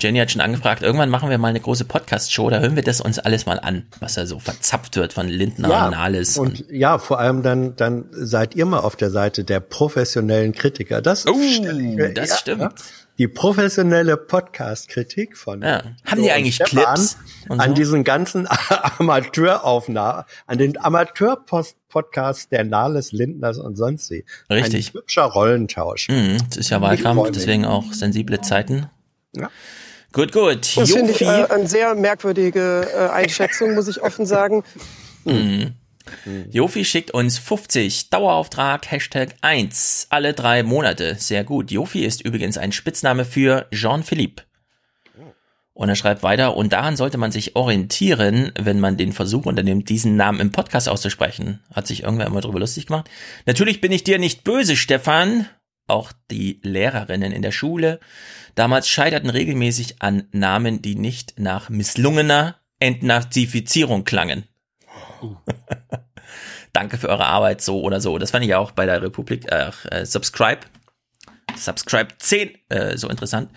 Jenny 0.00 0.18
hat 0.18 0.30
schon 0.32 0.40
angefragt, 0.40 0.82
irgendwann 0.82 1.10
machen 1.10 1.30
wir 1.30 1.38
mal 1.38 1.48
eine 1.48 1.60
große 1.60 1.84
Podcast-Show, 1.84 2.50
da 2.50 2.58
hören 2.58 2.74
wir 2.74 2.82
das 2.82 3.00
uns 3.00 3.18
alles 3.20 3.46
mal 3.46 3.60
an, 3.60 3.86
was 4.00 4.14
da 4.14 4.26
so 4.26 4.40
verzapft 4.40 4.96
wird 4.96 5.12
von 5.12 5.28
Lindner 5.28 5.68
und 5.86 5.90
Nahles. 5.92 6.36
und 6.38 6.64
ja, 6.70 6.98
vor 6.98 7.20
allem 7.20 7.42
dann, 7.44 7.76
dann 7.76 8.06
seid 8.10 8.56
ihr 8.56 8.66
mal 8.66 8.80
auf 8.80 8.96
der 8.96 9.10
Seite 9.10 9.44
der 9.44 9.60
professionellen 9.60 10.52
Kritiker. 10.52 11.00
Das, 11.02 11.24
ich 11.24 11.60
mir- 11.62 12.12
das 12.12 12.40
stimmt. 12.40 12.72
Die 13.18 13.28
professionelle 13.28 14.16
Podcast-Kritik 14.18 15.38
von 15.38 15.62
Ja. 15.62 15.82
Haben 16.04 16.20
die 16.20 16.28
und 16.28 16.30
eigentlich 16.34 16.58
Clips 16.58 17.16
und 17.48 17.60
an 17.60 17.70
so? 17.70 17.74
diesen 17.76 18.04
ganzen 18.04 18.46
Amateuraufnahmen, 18.98 20.24
an 20.46 20.58
den 20.58 20.76
Amateur-Podcasts 20.78 22.48
der 22.48 22.64
Nahles, 22.64 23.12
Lindners 23.12 23.58
und 23.58 23.76
sonst 23.76 24.10
wie. 24.10 24.24
Richtig. 24.50 24.88
Ein 24.90 24.94
hübscher 25.00 25.22
Rollentausch. 25.24 26.08
Mhm, 26.08 26.36
es 26.50 26.56
ist 26.56 26.70
ja 26.70 26.80
Wahlkampf, 26.80 27.30
deswegen 27.30 27.64
auch 27.64 27.92
sensible 27.92 28.40
Zeiten. 28.40 28.90
Ja. 29.36 29.50
Gut, 30.12 30.32
gut. 30.32 30.76
Das 30.76 30.90
finde 30.90 31.12
ich 31.12 31.20
Jofi. 31.20 31.24
äh, 31.24 31.50
eine 31.50 31.66
sehr 31.66 31.94
merkwürdige 31.94 32.88
äh, 32.94 33.08
Einschätzung, 33.10 33.74
muss 33.74 33.88
ich 33.88 34.02
offen 34.02 34.26
sagen. 34.26 34.64
Mhm. 35.28 35.74
Jofi 36.52 36.84
schickt 36.84 37.10
uns 37.10 37.36
50 37.36 38.10
Dauerauftrag 38.10 38.88
Hashtag 38.88 39.34
1 39.40 40.06
alle 40.10 40.34
drei 40.34 40.62
Monate. 40.62 41.16
Sehr 41.18 41.42
gut. 41.42 41.72
Jofi 41.72 42.04
ist 42.04 42.22
übrigens 42.22 42.58
ein 42.58 42.70
Spitzname 42.70 43.24
für 43.24 43.66
Jean-Philippe. 43.72 44.44
Und 45.74 45.90
er 45.90 45.96
schreibt 45.96 46.22
weiter, 46.22 46.56
und 46.56 46.72
daran 46.72 46.96
sollte 46.96 47.18
man 47.18 47.32
sich 47.32 47.54
orientieren, 47.54 48.50
wenn 48.58 48.80
man 48.80 48.96
den 48.96 49.12
Versuch 49.12 49.44
unternimmt, 49.44 49.90
diesen 49.90 50.16
Namen 50.16 50.40
im 50.40 50.50
Podcast 50.50 50.88
auszusprechen. 50.88 51.60
Hat 51.74 51.86
sich 51.86 52.04
irgendwer 52.04 52.26
immer 52.26 52.40
drüber 52.40 52.60
lustig 52.60 52.86
gemacht. 52.86 53.10
Natürlich 53.44 53.82
bin 53.82 53.92
ich 53.92 54.02
dir 54.02 54.18
nicht 54.18 54.42
böse, 54.42 54.74
Stefan. 54.76 55.48
Auch 55.86 56.12
die 56.30 56.60
Lehrerinnen 56.62 57.32
in 57.32 57.42
der 57.42 57.52
Schule 57.52 58.00
damals 58.54 58.88
scheiterten 58.88 59.30
regelmäßig 59.30 60.02
an 60.02 60.24
Namen, 60.32 60.82
die 60.82 60.96
nicht 60.96 61.38
nach 61.38 61.68
misslungener 61.68 62.56
Entnazifizierung 62.80 64.04
klangen. 64.04 64.44
Danke 66.72 66.98
für 66.98 67.08
eure 67.08 67.26
Arbeit, 67.26 67.62
so 67.62 67.80
oder 67.82 68.00
so. 68.00 68.18
Das 68.18 68.32
fand 68.32 68.44
ich 68.44 68.54
auch 68.54 68.72
bei 68.72 68.84
der 68.84 69.00
Republik, 69.00 69.50
äh, 69.50 69.70
Subscribe, 70.04 70.60
Subscribe 71.56 72.08
10 72.18 72.50
äh, 72.68 72.96
so 72.98 73.08
interessant. 73.08 73.50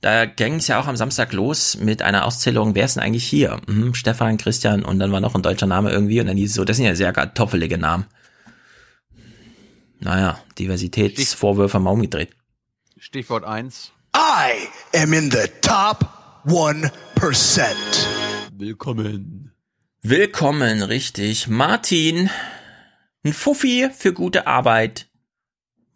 Da 0.00 0.24
ging 0.24 0.54
es 0.54 0.68
ja 0.68 0.80
auch 0.80 0.86
am 0.86 0.96
Samstag 0.96 1.32
los 1.32 1.76
mit 1.76 2.00
einer 2.00 2.24
Auszählung, 2.24 2.74
wer 2.74 2.86
ist 2.86 2.96
denn 2.96 3.02
eigentlich 3.02 3.26
hier? 3.26 3.60
Mhm, 3.66 3.94
Stefan, 3.94 4.38
Christian 4.38 4.84
und 4.84 4.98
dann 4.98 5.12
war 5.12 5.20
noch 5.20 5.34
ein 5.34 5.42
deutscher 5.42 5.66
Name 5.66 5.90
irgendwie 5.90 6.20
und 6.20 6.26
dann 6.26 6.36
hieß 6.36 6.50
es 6.50 6.56
so, 6.56 6.64
das 6.64 6.76
sind 6.76 6.86
ja 6.86 6.94
sehr 6.94 7.12
kartoffelige 7.12 7.76
Namen. 7.76 8.06
Naja, 10.00 10.40
Diversitätsvorwürfe 10.58 11.78
mal 11.78 11.90
umgedreht. 11.90 12.30
Stichwort 12.98 13.44
1. 13.44 13.92
I 14.16 14.98
am 14.98 15.12
in 15.12 15.30
the 15.30 15.46
top 15.60 16.08
1%. 16.46 16.90
Willkommen. 18.56 19.52
Willkommen, 20.02 20.82
richtig. 20.82 21.48
Martin, 21.48 22.30
ein 23.24 23.34
Fuffi 23.34 23.90
für 23.94 24.14
gute 24.14 24.46
Arbeit. 24.46 25.08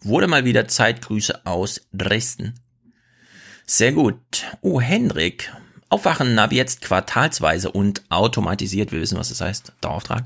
Wurde 0.03 0.27
mal 0.27 0.45
wieder 0.45 0.69
Zeit. 0.69 1.01
Grüße 1.01 1.47
aus 1.47 1.89
Dresden. 1.95 2.61
Sehr 3.65 3.93
gut. 3.93 4.45
Oh, 4.61 4.83
Hendrik. 4.83 5.51
Aufwachen 5.89 6.39
ab 6.39 6.53
jetzt 6.53 6.83
quartalsweise 6.83 7.71
und 7.71 8.03
automatisiert. 8.11 8.93
Wir 8.93 9.01
wissen, 9.01 9.17
was 9.17 9.31
das 9.31 9.41
heißt. 9.41 9.73
Dauerauftrag. 9.81 10.25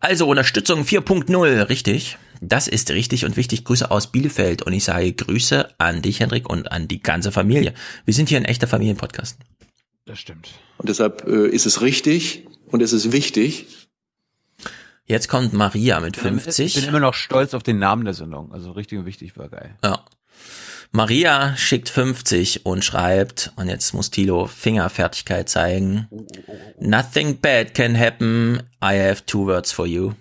Also 0.00 0.26
Unterstützung 0.26 0.84
4.0, 0.84 1.68
richtig. 1.68 2.16
Das 2.44 2.66
ist 2.66 2.90
richtig 2.90 3.24
und 3.24 3.36
wichtig. 3.36 3.64
Grüße 3.64 3.88
aus 3.88 4.10
Bielefeld 4.10 4.62
und 4.62 4.72
ich 4.72 4.82
sage 4.82 5.12
Grüße 5.12 5.74
an 5.78 6.02
dich, 6.02 6.18
Hendrik, 6.18 6.50
und 6.50 6.72
an 6.72 6.88
die 6.88 7.00
ganze 7.00 7.30
Familie. 7.30 7.72
Wir 8.04 8.12
sind 8.12 8.28
hier 8.28 8.38
ein 8.38 8.44
echter 8.44 8.66
Familienpodcast. 8.66 9.38
Das 10.06 10.18
stimmt. 10.18 10.48
Und 10.78 10.88
deshalb 10.88 11.24
äh, 11.28 11.46
ist 11.46 11.66
es 11.66 11.82
richtig 11.82 12.48
und 12.66 12.82
es 12.82 12.92
ist 12.92 13.12
wichtig. 13.12 13.66
Jetzt 15.06 15.28
kommt 15.28 15.52
Maria 15.52 16.00
mit 16.00 16.16
Ich 16.16 16.22
50. 16.22 16.74
bin 16.74 16.84
immer 16.84 16.98
noch 16.98 17.14
stolz 17.14 17.54
auf 17.54 17.62
den 17.62 17.78
Namen 17.78 18.04
der 18.04 18.14
Sendung. 18.14 18.52
Also 18.52 18.72
richtig 18.72 18.98
und 18.98 19.06
wichtig 19.06 19.36
war 19.36 19.48
geil. 19.48 19.76
Ja. 19.84 20.04
Maria 20.90 21.56
schickt 21.56 21.88
50 21.88 22.66
und 22.66 22.84
schreibt, 22.84 23.52
und 23.54 23.68
jetzt 23.68 23.94
muss 23.94 24.10
Tilo 24.10 24.48
Fingerfertigkeit 24.48 25.48
zeigen. 25.48 26.08
Nothing 26.80 27.38
bad 27.40 27.74
can 27.74 27.96
happen. 27.96 28.64
I 28.82 28.98
have 28.98 29.24
two 29.26 29.46
words 29.46 29.70
for 29.70 29.86
you. 29.86 30.14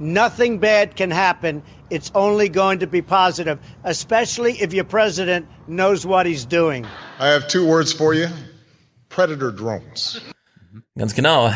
Nothing 0.00 0.60
bad 0.60 0.96
can 0.96 1.10
happen. 1.10 1.62
It's 1.90 2.10
only 2.14 2.48
going 2.48 2.80
to 2.80 2.86
be 2.86 3.02
positive, 3.02 3.58
especially 3.84 4.52
if 4.60 4.72
your 4.72 4.84
president 4.84 5.46
knows 5.66 6.06
what 6.06 6.26
he's 6.26 6.46
doing. 6.46 6.86
I 7.18 7.28
have 7.28 7.48
two 7.48 7.66
words 7.66 7.92
for 7.92 8.14
you 8.14 8.28
predator 9.08 9.50
drones. 9.50 10.20
Ganz 10.96 11.14
genau. 11.14 11.52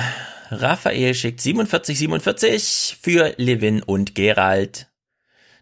Raphael 0.50 1.14
schickt 1.14 1.40
4747 1.40 2.98
für 3.00 3.34
Levin 3.38 3.82
und 3.82 4.14
Gerald. 4.14 4.88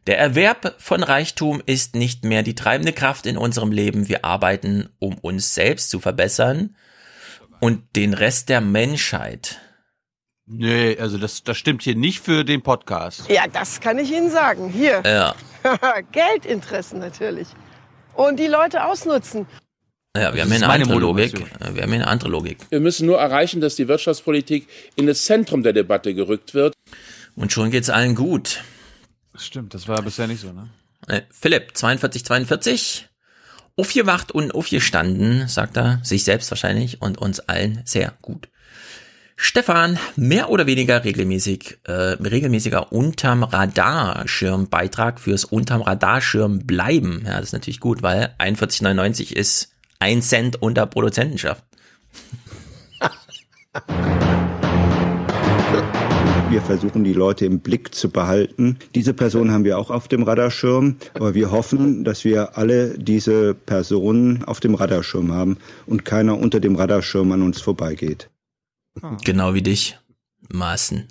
Der 0.07 0.19
Erwerb 0.19 0.77
von 0.79 1.03
Reichtum 1.03 1.63
ist 1.67 1.95
nicht 1.95 2.25
mehr 2.25 2.43
die 2.43 2.55
treibende 2.55 2.93
Kraft 2.93 3.27
in 3.27 3.37
unserem 3.37 3.71
Leben. 3.71 4.09
Wir 4.09 4.25
arbeiten, 4.25 4.89
um 4.99 5.19
uns 5.19 5.55
selbst 5.55 5.91
zu 5.91 6.01
verbessern 6.01 6.75
und 7.61 7.97
den 7.97 8.15
Rest 8.15 8.49
der 8.49 8.61
Menschheit. 8.61 9.61
Nee, 10.53 10.99
also 10.99 11.17
das, 11.17 11.45
das 11.45 11.57
stimmt 11.57 11.83
hier 11.83 11.95
nicht 11.95 12.21
für 12.21 12.45
den 12.45 12.61
Podcast. 12.61 13.29
Ja, 13.29 13.47
das 13.47 13.81
kann 13.81 13.99
ich 13.99 14.11
Ihnen 14.11 14.31
sagen. 14.31 14.69
Hier. 14.69 15.01
Ja. 15.05 15.35
Geldinteressen 16.13 16.99
natürlich. 16.99 17.47
Und 18.15 18.41
die 18.41 18.49
Leute 18.49 18.85
ausnutzen. 18.85 19.47
Ja, 20.17 20.35
wir 20.35 20.43
haben 20.43 20.51
hier 20.51 20.57
eine 20.57 20.69
andere 20.69 20.99
Logik. 20.99 21.39
Wir 21.39 21.67
haben 21.67 21.75
hier 21.75 21.85
eine 21.85 22.07
andere 22.09 22.31
Logik. 22.31 22.59
Wir 22.69 22.81
müssen 22.81 23.07
nur 23.07 23.21
erreichen, 23.21 23.61
dass 23.61 23.77
die 23.77 23.87
Wirtschaftspolitik 23.87 24.67
in 24.97 25.07
das 25.07 25.25
Zentrum 25.25 25.63
der 25.63 25.73
Debatte 25.73 26.15
gerückt 26.15 26.53
wird. 26.53 26.75
Und 27.37 27.53
schon 27.53 27.71
geht's 27.71 27.89
allen 27.89 28.17
gut. 28.17 28.65
Das 29.33 29.47
stimmt, 29.47 29.73
das 29.73 29.87
war 29.87 30.03
bisher 30.03 30.27
nicht 30.27 30.41
so, 30.41 30.53
ne? 30.53 30.69
Äh, 31.07 31.23
Philipp, 31.31 31.77
42, 31.77 32.25
42. 32.25 33.09
Aufgewacht 33.77 34.33
und 34.33 34.53
aufgestanden, 34.53 35.47
sagt 35.47 35.77
er, 35.77 36.01
sich 36.03 36.25
selbst 36.25 36.51
wahrscheinlich 36.51 37.01
und 37.01 37.19
uns 37.19 37.39
allen 37.39 37.83
sehr 37.85 38.15
gut. 38.21 38.49
Stefan, 39.43 39.99
mehr 40.17 40.51
oder 40.51 40.67
weniger 40.67 41.03
regelmäßig, 41.03 41.79
äh, 41.85 41.93
regelmäßiger 41.93 42.93
unterm 42.93 43.43
Radarschirmbeitrag 43.43 45.19
fürs 45.19 45.47
unterm 45.47 45.81
Radarschirm 45.81 46.67
bleiben. 46.67 47.23
Ja, 47.25 47.37
das 47.39 47.45
ist 47.45 47.53
natürlich 47.55 47.81
gut, 47.81 48.03
weil 48.03 48.35
41,99 48.39 49.35
ist 49.35 49.73
ein 49.99 50.21
Cent 50.21 50.61
unter 50.61 50.85
Produzentenschaft. 50.85 51.65
Wir 56.51 56.61
versuchen, 56.61 57.03
die 57.03 57.15
Leute 57.15 57.47
im 57.47 57.61
Blick 57.61 57.95
zu 57.95 58.11
behalten. 58.11 58.79
Diese 58.95 59.15
Person 59.15 59.53
haben 59.53 59.65
wir 59.65 59.79
auch 59.79 59.91
auf 59.91 60.07
dem 60.07 60.23
Radarschirm, 60.23 60.97
aber 61.15 61.33
wir 61.35 61.51
hoffen, 61.51 62.05
dass 62.05 62.27
wir 62.27 62.59
alle 62.59 62.99
diese 62.99 63.55
Personen 63.55 64.45
auf 64.45 64.61
dem 64.61 64.75
Radarschirm 64.75 65.33
haben 65.33 65.57
und 65.87 66.05
keiner 66.05 66.39
unter 66.39 66.61
dem 66.61 66.77
Radarschirm 66.77 67.33
an 67.33 67.41
uns 67.41 67.63
vorbeigeht. 67.63 68.30
Genau 69.25 69.55
wie 69.55 69.63
dich, 69.63 69.99
Maßen. 70.49 71.09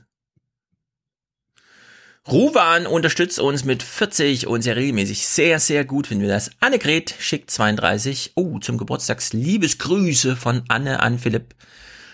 Ruwan 2.28 2.86
unterstützt 2.86 3.40
uns 3.40 3.66
mit 3.66 3.82
40 3.82 4.46
und 4.46 4.62
sehr 4.62 4.76
regelmäßig. 4.76 5.26
Sehr, 5.26 5.60
sehr 5.60 5.84
gut 5.84 6.08
finden 6.08 6.24
wir 6.24 6.30
das. 6.30 6.52
Annegret 6.60 7.16
schickt 7.18 7.50
32. 7.50 8.34
Oh, 8.36 8.60
zum 8.60 8.78
Geburtstags 8.78 9.34
Liebesgrüße 9.34 10.36
von 10.36 10.64
Anne 10.68 11.00
an 11.00 11.18
Philipp. 11.18 11.56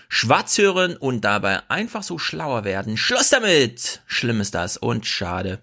Schwarz 0.08 0.56
hören 0.56 0.96
und 0.96 1.22
dabei 1.22 1.68
einfach 1.68 2.02
so 2.02 2.18
schlauer 2.18 2.64
werden. 2.64 2.96
Schluss 2.96 3.28
damit! 3.30 4.02
Schlimm 4.06 4.40
ist 4.40 4.54
das 4.54 4.76
und 4.76 5.04
schade. 5.04 5.62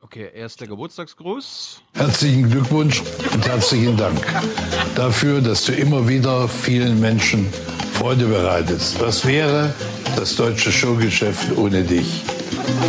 Okay, 0.00 0.30
erster 0.34 0.66
Geburtstagsgruß. 0.66 1.82
Herzlichen 1.94 2.50
Glückwunsch 2.50 3.02
und 3.32 3.46
herzlichen 3.46 3.96
Dank 3.96 4.24
dafür, 4.94 5.40
dass 5.40 5.64
du 5.64 5.72
immer 5.72 6.08
wieder 6.08 6.48
vielen 6.48 7.00
Menschen 7.00 7.52
Freude 8.02 8.26
bereitest. 8.26 8.98
Was 9.00 9.24
wäre 9.24 9.72
das 10.16 10.34
deutsche 10.34 10.72
Showgeschäft 10.72 11.56
ohne 11.56 11.84
dich? 11.84 12.24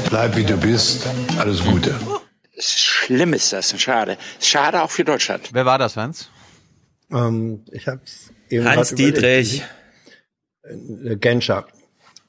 Bleib 0.09 0.35
wie 0.35 0.43
du 0.43 0.57
bist. 0.57 1.07
Alles 1.37 1.63
Gute. 1.63 1.93
Schlimm 2.57 3.33
ist 3.33 3.53
das, 3.53 3.79
schade. 3.79 4.17
Schade 4.41 4.81
auch 4.81 4.89
für 4.89 5.03
Deutschland. 5.03 5.51
Wer 5.53 5.67
war 5.67 5.77
das, 5.77 5.97
Hans? 5.97 6.31
Ähm, 7.11 7.63
ich 7.71 7.87
hab's 7.87 8.31
eben 8.49 8.67
Hans 8.67 8.93
überlegt. 8.93 9.17
Dietrich. 9.17 9.63
Äh, 10.63 11.15
Genscher. 11.17 11.67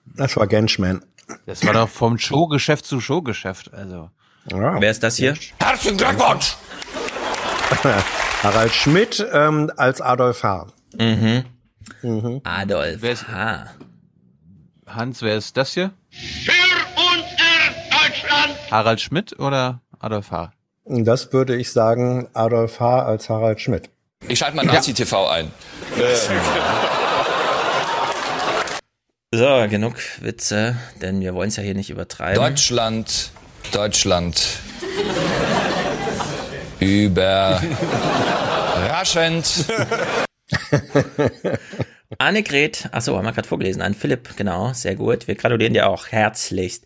Das 0.05 0.37
war 0.37 0.47
Genschman. 0.47 1.03
Das 1.47 1.65
war 1.65 1.73
doch 1.73 1.89
vom 1.89 2.19
Showgeschäft 2.19 2.85
zu 2.85 3.01
Showgeschäft, 3.01 3.73
also. 3.73 4.11
Ja. 4.51 4.79
Wer 4.79 4.91
ist 4.91 5.03
das 5.03 5.17
hier? 5.17 5.35
Herzlichen 5.59 5.97
Glückwunsch! 5.97 6.55
Harald 8.43 8.75
Schmidt 8.75 9.27
ähm, 9.33 9.73
als 9.75 10.03
Adolf 10.03 10.43
H. 10.43 10.67
Mhm. 10.99 11.45
Mhm. 12.03 12.41
Adolf 12.45 12.97
Wer 13.01 13.13
ist- 13.13 13.29
H. 13.29 13.67
Hans, 14.87 15.23
wer 15.23 15.37
ist 15.37 15.57
das 15.57 15.73
hier? 15.75 15.93
Für 16.11 16.53
unser 16.97 17.73
Deutschland! 17.91 18.55
Harald 18.71 19.01
Schmidt 19.01 19.39
oder 19.39 19.81
Adolf 19.99 20.31
H? 20.31 20.53
Das 20.85 21.33
würde 21.33 21.57
ich 21.57 21.73
sagen, 21.73 22.29
Adolf 22.35 22.79
H. 22.81 23.05
als 23.07 23.29
Harald 23.31 23.61
Schmidt. 23.61 23.89
Ich 24.29 24.39
schalte 24.39 24.57
mal 24.57 24.65
Nazi-TV 24.67 25.27
ein. 25.29 25.51
Äh, 25.99 26.15
So, 29.37 29.67
genug 29.69 29.97
Witze, 30.21 30.77
denn 31.03 31.21
wir 31.21 31.35
wollen 31.35 31.49
es 31.49 31.57
ja 31.57 31.65
hier 31.65 31.75
nicht 31.75 31.91
übertreiben. 31.91 32.41
Deutschland, 32.41 33.33
Deutschland. 33.73 34.41
Über. 36.79 37.61
Annegret, 42.19 42.89
achso, 42.93 43.17
haben 43.17 43.25
wir 43.25 43.33
gerade 43.33 43.49
vorgelesen, 43.49 43.83
an 43.83 43.95
Philipp, 43.95 44.37
genau, 44.37 44.73
sehr 44.73 44.95
gut. 44.95 45.27
Wir 45.27 45.35
gratulieren 45.35 45.75
dir 45.75 45.89
auch 45.89 46.09
herzlichst. 46.09 46.85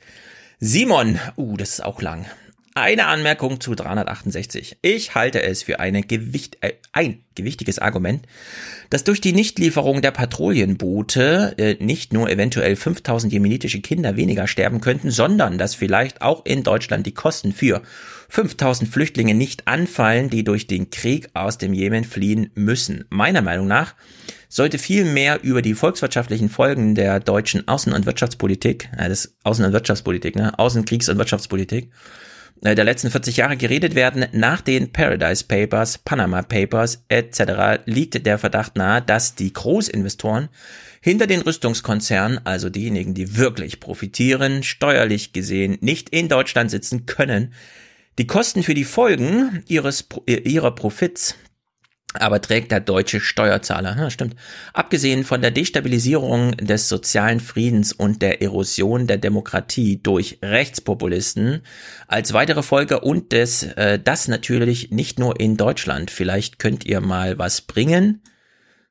Simon, 0.60 1.18
uh, 1.36 1.56
das 1.56 1.70
ist 1.70 1.85
auch 1.85 2.01
lang. 2.02 2.26
Eine 2.74 3.06
Anmerkung 3.06 3.60
zu 3.60 3.74
368. 3.74 4.78
Ich 4.82 5.16
halte 5.16 5.43
es 5.43 5.64
für 5.64 5.80
eine 5.80 6.02
Gewicht, 6.02 6.59
äh, 6.60 6.74
ein 6.93 7.24
gewichtiges 7.35 7.80
Argument, 7.80 8.24
dass 8.89 9.02
durch 9.02 9.20
die 9.20 9.32
Nichtlieferung 9.32 10.01
der 10.01 10.12
Patrouillenboote 10.12 11.55
äh, 11.59 11.76
nicht 11.80 12.12
nur 12.12 12.30
eventuell 12.30 12.76
5000 12.76 13.32
jemenitische 13.32 13.80
Kinder 13.80 14.16
weniger 14.16 14.47
sterben 14.47 14.80
könnten, 14.80 15.10
sondern 15.10 15.59
dass 15.59 15.74
vielleicht 15.74 16.22
auch 16.22 16.44
in 16.47 16.62
Deutschland 16.62 17.05
die 17.05 17.14
Kosten 17.14 17.52
für 17.52 17.82
5000 18.28 18.90
Flüchtlinge 18.90 19.34
nicht 19.34 19.66
anfallen, 19.66 20.28
die 20.28 20.44
durch 20.44 20.66
den 20.66 20.90
Krieg 20.90 21.28
aus 21.34 21.59
dem 21.59 21.72
Jemen 21.72 22.05
fliehen 22.05 22.50
müssen. 22.55 23.05
Meiner 23.10 23.42
Meinung 23.42 23.66
nach 23.66 23.94
sollte 24.48 24.78
viel 24.78 25.05
mehr 25.05 25.42
über 25.42 25.62
die 25.62 25.74
volkswirtschaftlichen 25.74 26.48
Folgen 26.48 26.94
der 26.94 27.20
deutschen 27.20 27.66
Außen- 27.66 27.92
und 27.92 28.06
Wirtschaftspolitik, 28.06 28.90
äh, 28.96 29.09
das 29.09 29.34
Außen- 29.44 29.64
und 29.64 29.72
Wirtschaftspolitik, 29.72 30.36
ne, 30.36 30.59
Außen-, 30.59 30.84
Kriegs- 30.84 31.09
und 31.09 31.18
Wirtschaftspolitik, 31.18 31.90
äh, 32.62 32.74
der 32.74 32.84
letzten 32.84 33.10
40 33.10 33.38
Jahre 33.38 33.56
geredet 33.56 33.94
werden. 33.94 34.26
Nach 34.32 34.60
den 34.60 34.92
Paradise 34.92 35.44
Papers, 35.44 35.98
Panama 35.98 36.42
Papers 36.42 37.05
etc. 37.09 37.82
liegt 37.86 38.26
der 38.26 38.38
Verdacht 38.38 38.76
nahe, 38.76 39.02
dass 39.02 39.34
die 39.34 39.52
Großinvestoren 39.52 40.48
hinter 41.00 41.26
den 41.26 41.42
Rüstungskonzernen, 41.42 42.40
also 42.44 42.68
diejenigen, 42.70 43.14
die 43.14 43.36
wirklich 43.36 43.80
profitieren, 43.80 44.62
steuerlich 44.62 45.32
gesehen 45.32 45.78
nicht 45.80 46.10
in 46.10 46.28
Deutschland 46.28 46.70
sitzen 46.70 47.06
können, 47.06 47.52
die 48.19 48.27
Kosten 48.27 48.62
für 48.62 48.74
die 48.74 48.85
Folgen 48.85 49.62
ihres, 49.69 50.07
äh, 50.27 50.36
ihrer 50.40 50.74
Profits 50.74 51.36
aber 52.15 52.40
trägt 52.40 52.73
der 52.73 52.81
deutsche 52.81 53.20
Steuerzahler. 53.20 53.97
Ja, 53.99 54.11
stimmt. 54.11 54.35
Abgesehen 54.73 55.24
von 55.24 55.43
der 55.43 55.51
Destabilisierung 55.51 56.53
des 56.53 56.89
sozialen 56.89 57.39
Friedens 57.39 57.93
und 57.93 58.23
der 58.23 58.40
Erosion 58.40 59.07
der 59.07 59.19
Demokratie 59.19 60.01
durch 60.03 60.39
Rechtspopulisten 60.43 61.61
als 62.07 62.32
weitere 62.32 62.62
Folge 62.62 63.01
und 63.01 63.32
des, 63.32 63.62
äh, 63.62 63.99
das 64.03 64.27
natürlich 64.27 64.90
nicht 64.90 65.19
nur 65.19 65.39
in 65.39 65.57
Deutschland. 65.57 66.11
Vielleicht 66.11 66.59
könnt 66.59 66.86
ihr 66.86 67.01
mal 67.01 67.39
was 67.39 67.61
bringen. 67.61 68.23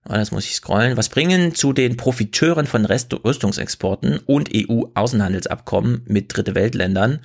Das 0.09 0.31
muss 0.31 0.45
ich 0.45 0.55
scrollen. 0.55 0.95
Was 0.95 1.09
bringen 1.09 1.53
zu 1.53 1.73
den 1.73 1.97
Profiteuren 1.97 2.65
von 2.65 2.85
Rest 2.85 3.13
Rüstungsexporten 3.13 4.19
und 4.25 4.49
EU-Außenhandelsabkommen 4.55 6.03
mit 6.07 6.35
Dritte 6.35 6.55
Weltländern 6.55 7.19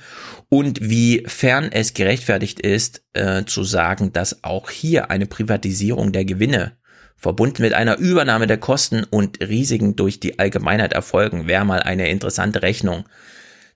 und 0.49 0.81
wie 0.81 1.23
fern 1.27 1.71
es 1.71 1.95
gerechtfertigt 1.95 2.61
ist, 2.61 3.03
äh, 3.13 3.45
zu 3.45 3.63
sagen, 3.63 4.13
dass 4.13 4.43
auch 4.43 4.71
hier 4.71 5.11
eine 5.11 5.27
Privatisierung 5.27 6.13
der 6.13 6.25
Gewinne 6.25 6.73
verbunden 7.17 7.63
mit 7.63 7.73
einer 7.73 7.99
Übernahme 7.99 8.49
der 8.49 8.59
Kosten 8.59 9.05
und 9.05 9.41
Risiken 9.41 9.95
durch 9.95 10.19
die 10.19 10.41
Allgemeinheit 10.41 10.93
erfolgen, 10.93 11.47
wäre 11.47 11.65
mal 11.65 11.81
eine 11.81 12.09
interessante 12.09 12.63
Rechnung. 12.63 13.05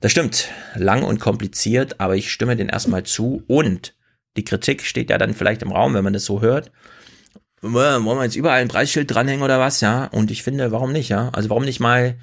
Das 0.01 0.11
stimmt, 0.11 0.49
lang 0.75 1.05
und 1.05 1.21
kompliziert, 1.21 2.01
aber 2.01 2.17
ich 2.17 2.33
stimme 2.33 2.57
den 2.57 2.69
erstmal 2.69 3.05
zu 3.05 3.45
und 3.47 3.95
die 4.37 4.45
Kritik 4.45 4.83
steht 4.83 5.11
ja 5.11 5.19
dann 5.19 5.33
vielleicht 5.33 5.63
im 5.63 5.73
Raum, 5.73 5.95
wenn 5.95 6.05
man 6.05 6.13
das 6.13 6.25
so 6.25 6.41
hört. 6.41 6.73
Wollen 7.63 8.05
wir 8.05 8.25
jetzt 8.25 8.37
überall 8.37 8.61
ein 8.61 8.69
Preisschild 8.69 9.13
dranhängen 9.13 9.43
oder 9.43 9.59
was, 9.59 9.81
ja? 9.81 10.05
Und 10.07 10.31
ich 10.31 10.43
finde, 10.43 10.73
warum 10.73 10.93
nicht, 10.93 11.09
ja? 11.09 11.31
Also 11.33 11.49
warum 11.51 11.65
nicht 11.65 11.81
mal 11.81 12.17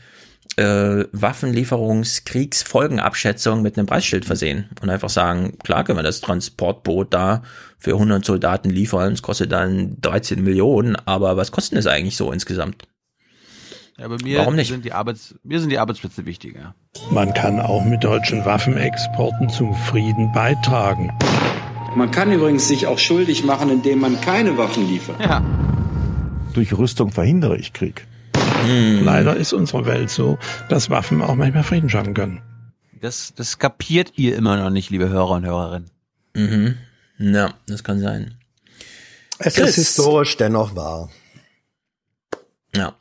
äh, 0.58 1.06
Waffenlieferungskriegsfolgenabschätzung 1.12 3.62
mit 3.62 3.78
einem 3.78 3.88
Preisschild 3.88 4.26
versehen 4.26 4.70
und 4.82 4.90
einfach 4.90 5.10
sagen, 5.10 5.58
klar 5.64 5.84
können 5.84 6.00
wir 6.00 6.04
das 6.04 6.22
Transportboot 6.22 7.14
da 7.14 7.44
für 7.80 7.92
100 7.94 8.24
Soldaten 8.24 8.70
liefern, 8.70 9.12
es 9.14 9.22
kostet 9.22 9.52
dann 9.52 9.98
13 10.02 10.42
Millionen, 10.44 10.96
aber 10.96 11.38
was 11.38 11.52
kostet 11.52 11.80
es 11.80 11.88
eigentlich 11.88 12.18
so 12.18 12.32
insgesamt? 12.32 12.88
Ja, 13.98 14.06
aber 14.06 14.18
mir 14.24 14.40
Warum 14.40 14.56
nicht? 14.56 14.70
sind 14.70 14.86
die 14.86 14.94
Arbeits 14.94 15.36
mir 15.44 15.60
sind 15.60 15.70
die 15.70 15.80
Arbeitsplätze 15.80 16.26
wichtiger. 16.26 16.76
Man 17.12 17.34
kann 17.34 17.60
auch 17.60 17.84
mit 17.86 18.04
deutschen 18.04 18.46
Waffenexporten 18.46 19.50
zum 19.50 19.76
Frieden 19.76 20.32
beitragen. 20.32 21.12
Man 21.96 22.10
kann 22.10 22.32
übrigens 22.32 22.68
sich 22.68 22.88
auch 22.88 22.98
schuldig 22.98 23.44
machen, 23.44 23.70
indem 23.70 24.00
man 24.00 24.20
keine 24.22 24.58
Waffen 24.58 24.88
liefert. 24.88 25.20
Ja. 25.22 25.44
Durch 26.54 26.76
Rüstung 26.78 27.12
verhindere 27.12 27.58
ich 27.58 27.74
Krieg. 27.74 28.08
Leider 28.66 29.36
ist 29.36 29.54
unsere 29.54 29.86
Welt 29.86 30.10
so, 30.10 30.38
dass 30.70 30.90
Waffen 30.90 31.22
auch 31.22 31.36
manchmal 31.36 31.64
Frieden 31.64 31.90
schaffen 31.90 32.14
können. 32.14 32.42
Das, 33.02 33.34
das 33.36 33.60
kapiert 33.60 34.14
ihr 34.16 34.36
immer 34.36 34.58
noch 34.58 34.70
nicht, 34.70 34.90
liebe 34.90 35.10
Hörer 35.10 35.32
und 35.32 35.46
Hörerinnen. 35.46 35.90
Mhm. 36.36 36.78
Ja, 37.20 37.54
das 37.68 37.84
kann 37.84 38.00
sein. 38.00 38.36
Es 39.40 39.56
Chris. 39.56 39.70
ist 39.70 39.76
historisch 39.76 40.38
dennoch 40.38 40.76
wahr. 40.76 41.10
Ja, 42.74 42.96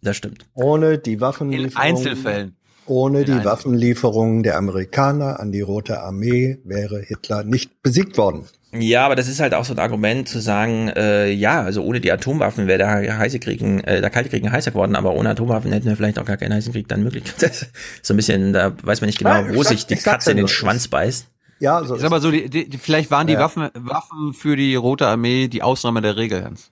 das 0.00 0.16
stimmt. 0.16 0.46
Ohne 0.54 0.98
die 0.98 1.20
Waffen 1.20 1.52
In 1.52 1.76
Einzelfällen. 1.76 2.56
Ohne 2.86 3.24
die 3.24 3.44
Waffenlieferungen 3.44 4.42
der 4.42 4.56
Amerikaner 4.56 5.38
an 5.40 5.52
die 5.52 5.60
Rote 5.60 6.00
Armee 6.00 6.58
wäre 6.64 7.00
Hitler 7.00 7.44
nicht 7.44 7.82
besiegt 7.82 8.18
worden. 8.18 8.46
Ja, 8.74 9.04
aber 9.04 9.14
das 9.16 9.28
ist 9.28 9.38
halt 9.38 9.54
auch 9.54 9.64
so 9.66 9.74
ein 9.74 9.78
Argument 9.78 10.28
zu 10.28 10.40
sagen, 10.40 10.88
äh, 10.88 11.30
ja, 11.30 11.62
also 11.62 11.82
ohne 11.82 12.00
die 12.00 12.10
Atomwaffen 12.10 12.66
wäre 12.66 12.78
der 12.78 13.18
heiße 13.18 13.38
Krieg, 13.38 13.60
äh, 13.60 14.00
der 14.00 14.08
kalte 14.10 14.30
Krieg 14.30 14.50
heißer 14.50 14.70
geworden, 14.70 14.96
aber 14.96 15.14
ohne 15.14 15.28
Atomwaffen 15.30 15.70
hätten 15.72 15.86
wir 15.86 15.96
vielleicht 15.96 16.18
auch 16.18 16.24
gar 16.24 16.38
keinen 16.38 16.54
heißen 16.54 16.72
Krieg 16.72 16.88
dann 16.88 17.02
möglich. 17.02 17.22
Das 17.38 17.62
ist 17.62 17.70
so 18.02 18.14
ein 18.14 18.16
bisschen, 18.16 18.52
da 18.54 18.72
weiß 18.82 19.00
man 19.02 19.06
nicht 19.08 19.18
genau, 19.18 19.44
wo 19.54 19.62
sag- 19.62 19.72
sich 19.72 19.86
die 19.86 19.96
Katze 19.96 20.30
in 20.30 20.38
den 20.38 20.44
nur. 20.44 20.48
Schwanz 20.48 20.88
beißt. 20.88 21.26
Ja, 21.60 21.84
so 21.84 21.94
Ist 21.94 22.02
aber 22.04 22.20
so, 22.20 22.30
die, 22.32 22.48
die, 22.48 22.78
vielleicht 22.78 23.10
waren 23.12 23.26
die 23.28 23.34
Ja. 23.34 23.40
Waffen, 23.40 23.68
Waffen 23.74 24.32
für 24.32 24.56
die 24.56 24.74
Rote 24.74 25.06
Armee 25.06 25.46
die 25.48 25.62
Ausnahme 25.62 26.00
der 26.00 26.16
Regel, 26.16 26.42
Hans. 26.42 26.70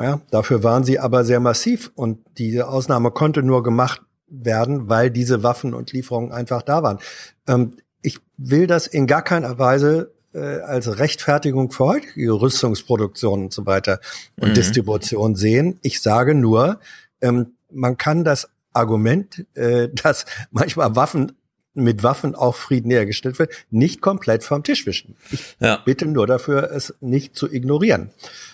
Ja, 0.00 0.20
dafür 0.30 0.62
waren 0.62 0.84
sie 0.84 0.98
aber 0.98 1.24
sehr 1.24 1.40
massiv 1.40 1.90
und 1.94 2.18
diese 2.38 2.68
Ausnahme 2.68 3.10
konnte 3.10 3.42
nur 3.42 3.62
gemacht 3.62 4.00
werden, 4.32 4.88
weil 4.88 5.10
diese 5.10 5.42
Waffen 5.42 5.74
und 5.74 5.92
Lieferungen 5.92 6.32
einfach 6.32 6.62
da 6.62 6.82
waren. 6.82 6.98
Ähm, 7.46 7.76
ich 8.00 8.18
will 8.36 8.66
das 8.66 8.86
in 8.86 9.06
gar 9.06 9.22
keiner 9.22 9.58
Weise 9.58 10.10
äh, 10.34 10.38
als 10.38 10.98
Rechtfertigung 10.98 11.70
für 11.70 11.84
heutige 11.84 12.32
Rüstungsproduktion 12.32 13.42
und 13.44 13.52
so 13.52 13.66
weiter 13.66 14.00
und 14.40 14.50
Mhm. 14.50 14.54
Distribution 14.54 15.36
sehen. 15.36 15.78
Ich 15.82 16.00
sage 16.00 16.34
nur, 16.34 16.80
ähm, 17.20 17.52
man 17.70 17.98
kann 17.98 18.24
das 18.24 18.48
Argument, 18.72 19.44
äh, 19.54 19.88
dass 20.02 20.24
manchmal 20.50 20.96
Waffen 20.96 21.32
mit 21.74 22.02
Waffen 22.02 22.34
auch 22.34 22.54
Frieden 22.54 22.90
hergestellt 22.90 23.38
wird, 23.38 23.50
nicht 23.70 24.02
komplett 24.02 24.44
vom 24.44 24.62
Tisch 24.62 24.84
wischen. 24.86 25.16
Ich 25.30 25.56
Ja. 25.58 25.76
bitte 25.84 26.04
nur 26.06 26.26
dafür, 26.26 26.70
es 26.70 26.94
nicht 27.00 27.34
zu 27.34 27.50
ignorieren. 27.50 28.10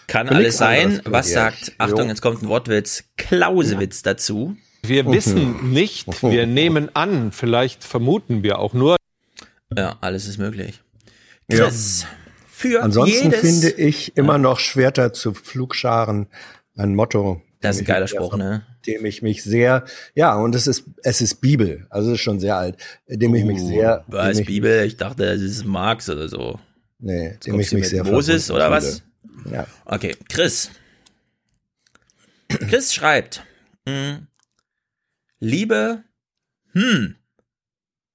Kann 0.07 0.29
Für 0.29 0.35
alles 0.37 0.57
sein. 0.59 1.01
Was 1.05 1.31
sagt. 1.33 1.73
Achtung, 1.79 2.09
jetzt 2.09 2.23
kommt 2.23 2.43
ein 2.43 2.49
Wortwitz, 2.49 3.05
Klausewitz 3.17 4.03
dazu. 4.03 4.57
Wir 4.83 5.05
Mhm. 5.05 5.13
wissen 5.13 5.71
nicht, 5.73 6.23
wir 6.23 6.47
nehmen 6.47 6.95
an, 6.95 7.33
vielleicht 7.33 7.85
vermuten 7.85 8.43
wir 8.43 8.59
auch 8.59 8.75
nur. 8.75 8.97
Ja, 9.77 9.97
alles 10.01 10.27
ist 10.27 10.39
möglich. 10.39 10.81
Ja. 11.51 11.65
Chris, 11.65 12.07
für 12.49 12.83
Ansonsten 12.83 13.31
jedes, 13.31 13.41
finde 13.41 13.71
ich 13.71 14.17
immer 14.17 14.39
noch 14.39 14.59
Schwerter 14.61 15.13
zu 15.13 15.33
Pflugscharen 15.35 16.27
ein 16.77 16.95
Motto. 16.95 17.43
Das 17.61 17.77
ist 17.77 17.83
ein 17.83 17.83
dem 17.83 17.83
ich 17.83 17.87
geiler 17.89 18.01
mich 18.05 18.11
sehr- 18.11 18.21
Spruch, 18.21 18.37
ne? 18.37 18.67
Dem 18.87 19.05
ich 19.05 19.23
mich 19.23 19.43
sehr, 19.43 19.85
ja, 20.15 20.35
und 20.37 20.55
es 20.55 20.67
ist, 20.67 20.85
es 21.03 21.21
ist 21.21 21.41
Bibel, 21.41 21.87
also 21.91 22.11
es 22.11 22.15
ist 22.19 22.21
schon 22.23 22.39
sehr 22.41 22.57
alt, 22.57 22.77
dem 23.09 23.35
ich 23.35 23.45
mich 23.45 23.61
sehr, 23.61 24.05
Uh, 24.09 24.13
Was 24.13 24.37
dem 24.37 24.43
ich, 24.43 24.47
Bibel? 24.47 24.85
Ich 24.87 24.97
dachte, 24.97 25.25
es 25.25 25.43
ist 25.43 25.65
Marx 25.67 26.09
oder 26.09 26.29
so. 26.29 26.59
nee, 27.01 27.37
dem 27.45 27.55
kommst 27.55 27.73
ich 27.73 27.79
mich 27.81 27.89
sehr 27.89 28.05
Moses 28.05 28.51
oder 28.51 28.71
was? 28.71 29.03
fühle. 29.43 29.57
Ja. 29.57 29.67
Okay, 29.85 30.15
Chris. 30.29 30.71
Chris 32.49 32.95
schreibt, 32.95 33.43
hm, 33.87 34.28
liebe, 35.41 36.05
hm, 36.73 37.17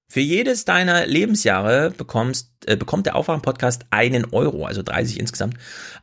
für 0.07 0.19
jedes 0.19 0.63
deiner 0.63 1.07
Lebensjahre 1.07 1.89
bekommst, 1.89 2.51
äh, 2.67 2.75
bekommt 2.75 3.07
der 3.07 3.15
Aufwachen-Podcast 3.15 3.87
einen 3.89 4.25
Euro, 4.25 4.65
also 4.65 4.83
30 4.83 5.19
insgesamt. 5.19 5.57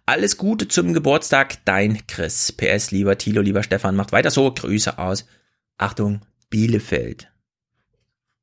Alles 0.05 0.37
Gute 0.37 0.67
zum 0.67 0.95
Geburtstag, 0.95 1.65
dein 1.65 2.05
Chris. 2.09 2.51
PS, 2.51 2.91
lieber 2.91 3.19
Thilo, 3.19 3.41
lieber 3.41 3.63
Stefan, 3.63 3.95
macht 3.95 4.11
weiter 4.11 4.33
so. 4.33 4.53
Grüße 4.53 4.99
aus, 4.99 5.27
Achtung, 5.79 6.23
Bielefeld. 6.49 7.31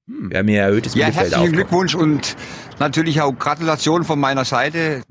Wir 0.06 0.38
haben 0.38 0.48
hier 0.48 0.62
erhöhtes 0.62 0.96
Ja, 0.96 1.08
Bielefeld 1.08 1.32
herzlichen. 1.34 1.54
Glückwunsch 1.54 1.96
und 1.96 2.38
natürlich 2.80 3.20
auch 3.20 3.34
Gratulation 3.34 4.06
von 4.06 4.20
meiner 4.20 4.46
Seite. 4.46 5.04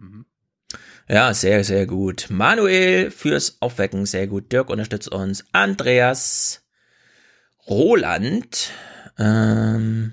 Ja, 1.07 1.35
sehr, 1.35 1.65
sehr 1.65 1.87
gut. 1.87 2.29
Manuel 2.31 3.11
fürs 3.11 3.59
Aufwecken, 3.61 4.07
sehr 4.07 4.27
gut. 4.27 4.51
Dirk 4.53 4.71
unterstützt 4.71 5.13
uns. 5.13 5.45
Andreas, 5.53 6.66
Roland, 7.69 8.71
ähm, 9.19 10.13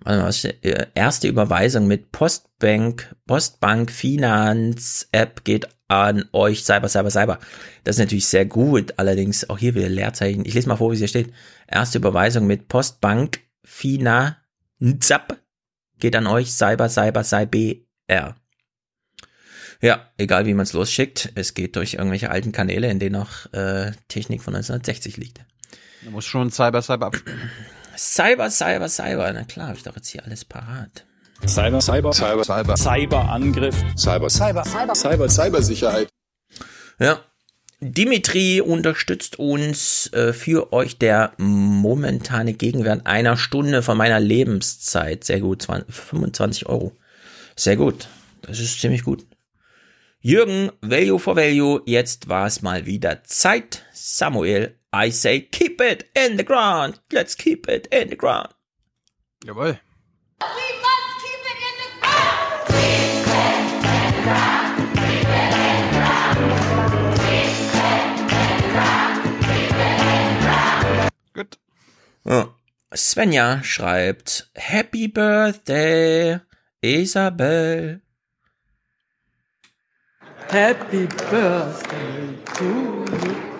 warte 0.00 0.20
mal, 0.20 0.28
was 0.28 0.38
steht? 0.38 0.64
Äh, 0.64 0.86
erste 0.94 1.28
Überweisung 1.28 1.86
mit 1.86 2.12
Postbank, 2.12 3.14
Postbank 3.26 3.90
Finanz 3.90 5.08
App 5.10 5.44
geht 5.44 5.68
an 5.88 6.24
euch, 6.32 6.64
Cyber, 6.64 6.88
Cyber, 6.88 7.10
Cyber. 7.10 7.38
Das 7.82 7.96
ist 7.96 8.00
natürlich 8.00 8.26
sehr 8.26 8.46
gut, 8.46 8.94
allerdings 8.98 9.50
auch 9.50 9.58
hier 9.58 9.74
wieder 9.74 9.88
Leerzeichen. 9.88 10.44
Ich 10.44 10.54
lese 10.54 10.68
mal 10.68 10.76
vor, 10.76 10.90
wie 10.90 10.94
es 10.94 11.00
hier 11.00 11.08
steht. 11.08 11.32
Erste 11.66 11.98
Überweisung 11.98 12.46
mit 12.46 12.68
Postbank 12.68 13.40
Finanz 13.64 14.36
App 15.10 15.40
geht 15.98 16.16
an 16.16 16.26
euch, 16.26 16.52
Cyber, 16.52 16.88
Cyber, 16.88 17.24
Cyber. 17.24 18.34
Ja, 19.80 20.10
egal 20.16 20.46
wie 20.46 20.54
man 20.54 20.62
es 20.62 20.72
losschickt, 20.72 21.32
es 21.34 21.54
geht 21.54 21.76
durch 21.76 21.94
irgendwelche 21.94 22.30
alten 22.30 22.52
Kanäle, 22.52 22.90
in 22.90 22.98
denen 22.98 23.16
noch 23.16 23.52
äh, 23.52 23.92
Technik 24.08 24.42
von 24.42 24.54
1960 24.54 25.16
liegt. 25.16 25.40
Du 26.04 26.10
musst 26.10 26.28
schon 26.28 26.50
Cyber, 26.50 26.82
Cyber 26.82 27.06
abspielen. 27.06 27.50
Cyber, 27.96 28.50
Cyber, 28.50 28.88
Cyber. 28.88 29.32
Na 29.32 29.44
klar, 29.44 29.68
habe 29.68 29.78
ich 29.78 29.84
doch 29.84 29.96
jetzt 29.96 30.08
hier 30.08 30.24
alles 30.24 30.44
parat. 30.44 31.06
Cyber, 31.46 31.80
Cyber, 31.80 32.12
Cyber, 32.12 32.44
Cyber, 32.44 32.76
Cyberangriff, 32.76 33.76
Cyber, 33.96 34.28
Cyber, 34.28 34.64
Cyber, 34.64 34.94
Cyber, 34.94 35.28
Cybersicherheit. 35.28 36.08
Ja. 36.98 37.20
Dimitri 37.80 38.60
unterstützt 38.62 39.38
uns 39.38 40.10
äh, 40.12 40.32
für 40.32 40.72
euch 40.72 40.98
der 40.98 41.32
momentane 41.36 42.54
Gegenwert 42.54 43.06
einer 43.06 43.36
Stunde 43.36 43.82
von 43.82 43.98
meiner 43.98 44.20
Lebenszeit. 44.20 45.24
Sehr 45.24 45.40
gut, 45.40 45.62
20, 45.62 45.94
25 45.94 46.66
Euro. 46.66 46.96
Sehr 47.56 47.76
gut. 47.76 48.08
Das 48.42 48.58
ist 48.58 48.80
ziemlich 48.80 49.04
gut. 49.04 49.26
Jürgen, 50.20 50.70
Value 50.80 51.18
for 51.18 51.36
Value, 51.36 51.82
jetzt 51.84 52.28
war 52.28 52.46
es 52.46 52.62
mal 52.62 52.86
wieder 52.86 53.22
Zeit. 53.24 53.84
Samuel, 53.92 54.78
I 54.94 55.10
say 55.10 55.40
keep 55.40 55.80
it 55.80 56.08
in 56.14 56.36
the 56.36 56.44
ground. 56.44 57.00
Let's 57.10 57.34
keep 57.34 57.68
it 57.68 57.88
in 57.90 58.10
the 58.10 58.16
ground. 58.16 58.54
Jawohl. 59.44 59.80
Gut. 71.32 71.58
Ja. 72.24 72.54
Svenja 72.94 73.64
schreibt 73.64 74.48
Happy 74.56 75.08
Birthday, 75.08 76.38
Isabel. 76.80 78.00
Happy 80.48 81.06
Birthday 81.06 82.38
to 82.54 83.04
you. 83.26 83.53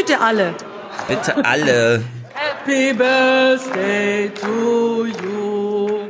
Bitte 0.00 0.18
alle. 0.18 0.54
Bitte 1.08 1.44
alle. 1.44 2.02
Happy 2.32 2.94
Birthday 2.94 4.30
to 4.30 5.04
you. 5.04 6.08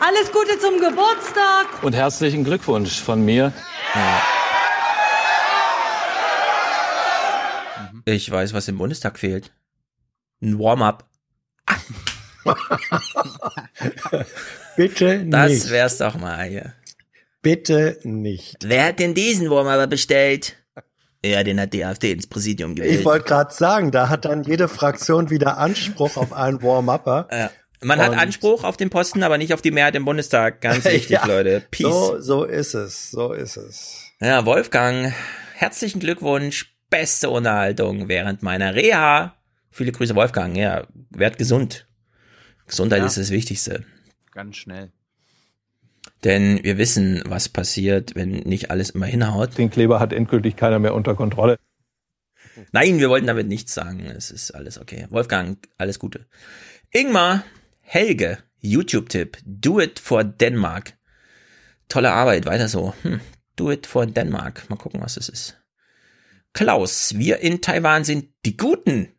Alles 0.00 0.32
Gute 0.32 0.58
zum 0.58 0.80
Geburtstag. 0.80 1.84
Und 1.84 1.92
herzlichen 1.94 2.42
Glückwunsch 2.42 3.00
von 3.00 3.24
mir. 3.24 3.52
Ich 8.06 8.28
weiß, 8.28 8.52
was 8.54 8.66
im 8.66 8.76
Bundestag 8.78 9.20
fehlt. 9.20 9.52
Ein 10.42 10.58
Warm-up. 10.58 11.04
Bitte 14.76 15.24
Das 15.26 15.50
nicht. 15.50 15.70
wär's 15.70 15.98
doch 15.98 16.16
mal 16.16 16.42
hier. 16.44 16.72
Bitte 17.40 18.00
nicht. 18.02 18.56
Wer 18.64 18.86
hat 18.86 18.98
denn 18.98 19.14
diesen 19.14 19.48
Warm-up 19.48 19.88
bestellt? 19.90 20.56
Ja, 21.24 21.42
den 21.42 21.60
hat 21.60 21.72
die 21.72 21.84
AfD 21.84 22.12
ins 22.12 22.26
Präsidium 22.26 22.74
gewählt. 22.74 23.00
Ich 23.00 23.04
wollte 23.04 23.24
gerade 23.24 23.52
sagen, 23.52 23.90
da 23.90 24.08
hat 24.08 24.24
dann 24.24 24.44
jede 24.44 24.68
Fraktion 24.68 25.30
wieder 25.30 25.58
Anspruch 25.58 26.16
auf 26.16 26.32
einen 26.32 26.62
Warm-Upper. 26.62 27.28
Ja. 27.32 27.50
Man 27.82 27.98
hat 28.00 28.16
Anspruch 28.16 28.64
auf 28.64 28.76
den 28.76 28.90
Posten, 28.90 29.22
aber 29.22 29.36
nicht 29.38 29.52
auf 29.52 29.60
die 29.62 29.70
Mehrheit 29.70 29.94
im 29.96 30.04
Bundestag. 30.04 30.60
Ganz 30.60 30.84
wichtig, 30.84 31.10
Ja, 31.10 31.26
Leute. 31.26 31.62
Peace. 31.70 31.82
So, 31.86 32.20
so 32.20 32.44
ist 32.44 32.74
es, 32.74 33.10
so 33.10 33.32
ist 33.32 33.56
es. 33.56 34.10
Ja, 34.20 34.46
Wolfgang, 34.46 35.12
herzlichen 35.54 36.00
Glückwunsch. 36.00 36.74
Beste 36.88 37.28
Unterhaltung 37.30 38.08
während 38.08 38.42
meiner 38.42 38.74
Reha. 38.74 39.34
Viele 39.70 39.92
Grüße, 39.92 40.14
Wolfgang. 40.14 40.56
Ja, 40.56 40.86
werd 41.10 41.36
gesund. 41.38 41.86
Gesundheit 42.66 43.00
Ja. 43.00 43.06
ist 43.06 43.18
das 43.18 43.30
Wichtigste. 43.30 43.84
Ganz 44.32 44.56
schnell. 44.56 44.92
Denn 46.24 46.62
wir 46.64 46.78
wissen, 46.78 47.22
was 47.26 47.48
passiert, 47.48 48.14
wenn 48.14 48.30
nicht 48.30 48.70
alles 48.70 48.90
immer 48.90 49.06
hinhaut. 49.06 49.58
Den 49.58 49.70
Kleber 49.70 50.00
hat 50.00 50.12
endgültig 50.12 50.56
keiner 50.56 50.78
mehr 50.78 50.94
unter 50.94 51.14
Kontrolle. 51.14 51.58
Nein, 52.72 52.98
wir 52.98 53.10
wollten 53.10 53.26
damit 53.26 53.48
nichts 53.48 53.74
sagen. 53.74 54.06
Es 54.06 54.30
ist 54.30 54.50
alles 54.52 54.78
okay. 54.78 55.06
Wolfgang, 55.10 55.58
alles 55.76 55.98
Gute. 55.98 56.26
Ingmar, 56.90 57.44
Helge, 57.80 58.38
YouTube-Tipp. 58.60 59.38
Do 59.44 59.80
it 59.80 59.98
for 59.98 60.24
Denmark. 60.24 60.96
Tolle 61.88 62.12
Arbeit, 62.12 62.46
weiter 62.46 62.68
so. 62.68 62.94
Hm. 63.02 63.20
Do 63.56 63.70
it 63.70 63.86
for 63.86 64.06
Denmark. 64.06 64.68
Mal 64.68 64.76
gucken, 64.76 65.00
was 65.00 65.16
es 65.16 65.28
ist. 65.28 65.62
Klaus, 66.52 67.16
wir 67.16 67.40
in 67.40 67.60
Taiwan 67.60 68.04
sind 68.04 68.32
die 68.44 68.56
Guten. 68.56 69.12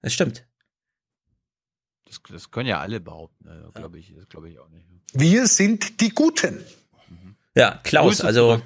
Das 0.00 0.14
stimmt. 0.14 0.46
Das, 2.06 2.20
das 2.28 2.50
können 2.50 2.68
ja 2.68 2.80
alle 2.80 3.00
behaupten, 3.00 3.48
also, 3.48 3.70
glaube 3.72 3.98
ich. 3.98 4.14
Das 4.16 4.28
glaube 4.28 4.50
ich 4.50 4.58
auch 4.58 4.68
nicht. 4.68 4.89
Wir 5.12 5.46
sind 5.48 6.00
die 6.00 6.10
Guten. 6.10 6.64
Ja, 7.56 7.80
Klaus, 7.82 8.18
Grüße 8.18 8.26
also 8.26 8.62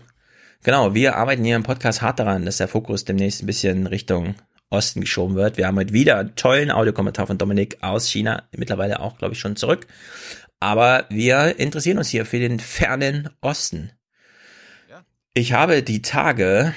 genau, 0.62 0.94
wir 0.94 1.16
arbeiten 1.16 1.42
hier 1.42 1.56
im 1.56 1.62
Podcast 1.62 2.02
hart 2.02 2.18
daran, 2.18 2.44
dass 2.44 2.58
der 2.58 2.68
Fokus 2.68 3.06
demnächst 3.06 3.42
ein 3.42 3.46
bisschen 3.46 3.86
Richtung 3.86 4.34
Osten 4.68 5.00
geschoben 5.00 5.36
wird. 5.36 5.56
Wir 5.56 5.66
haben 5.66 5.78
heute 5.78 5.94
wieder 5.94 6.18
einen 6.18 6.36
tollen 6.36 6.70
Audiokommentar 6.70 7.26
von 7.26 7.38
Dominik 7.38 7.78
aus 7.80 8.10
China, 8.10 8.42
mittlerweile 8.54 9.00
auch, 9.00 9.16
glaube 9.16 9.32
ich, 9.32 9.40
schon 9.40 9.56
zurück. 9.56 9.86
Aber 10.60 11.06
wir 11.08 11.58
interessieren 11.58 11.98
uns 11.98 12.08
hier 12.08 12.26
für 12.26 12.38
den 12.38 12.60
fernen 12.60 13.30
Osten. 13.40 13.92
Ich 15.32 15.54
habe 15.54 15.82
die 15.82 16.02
Tage, 16.02 16.74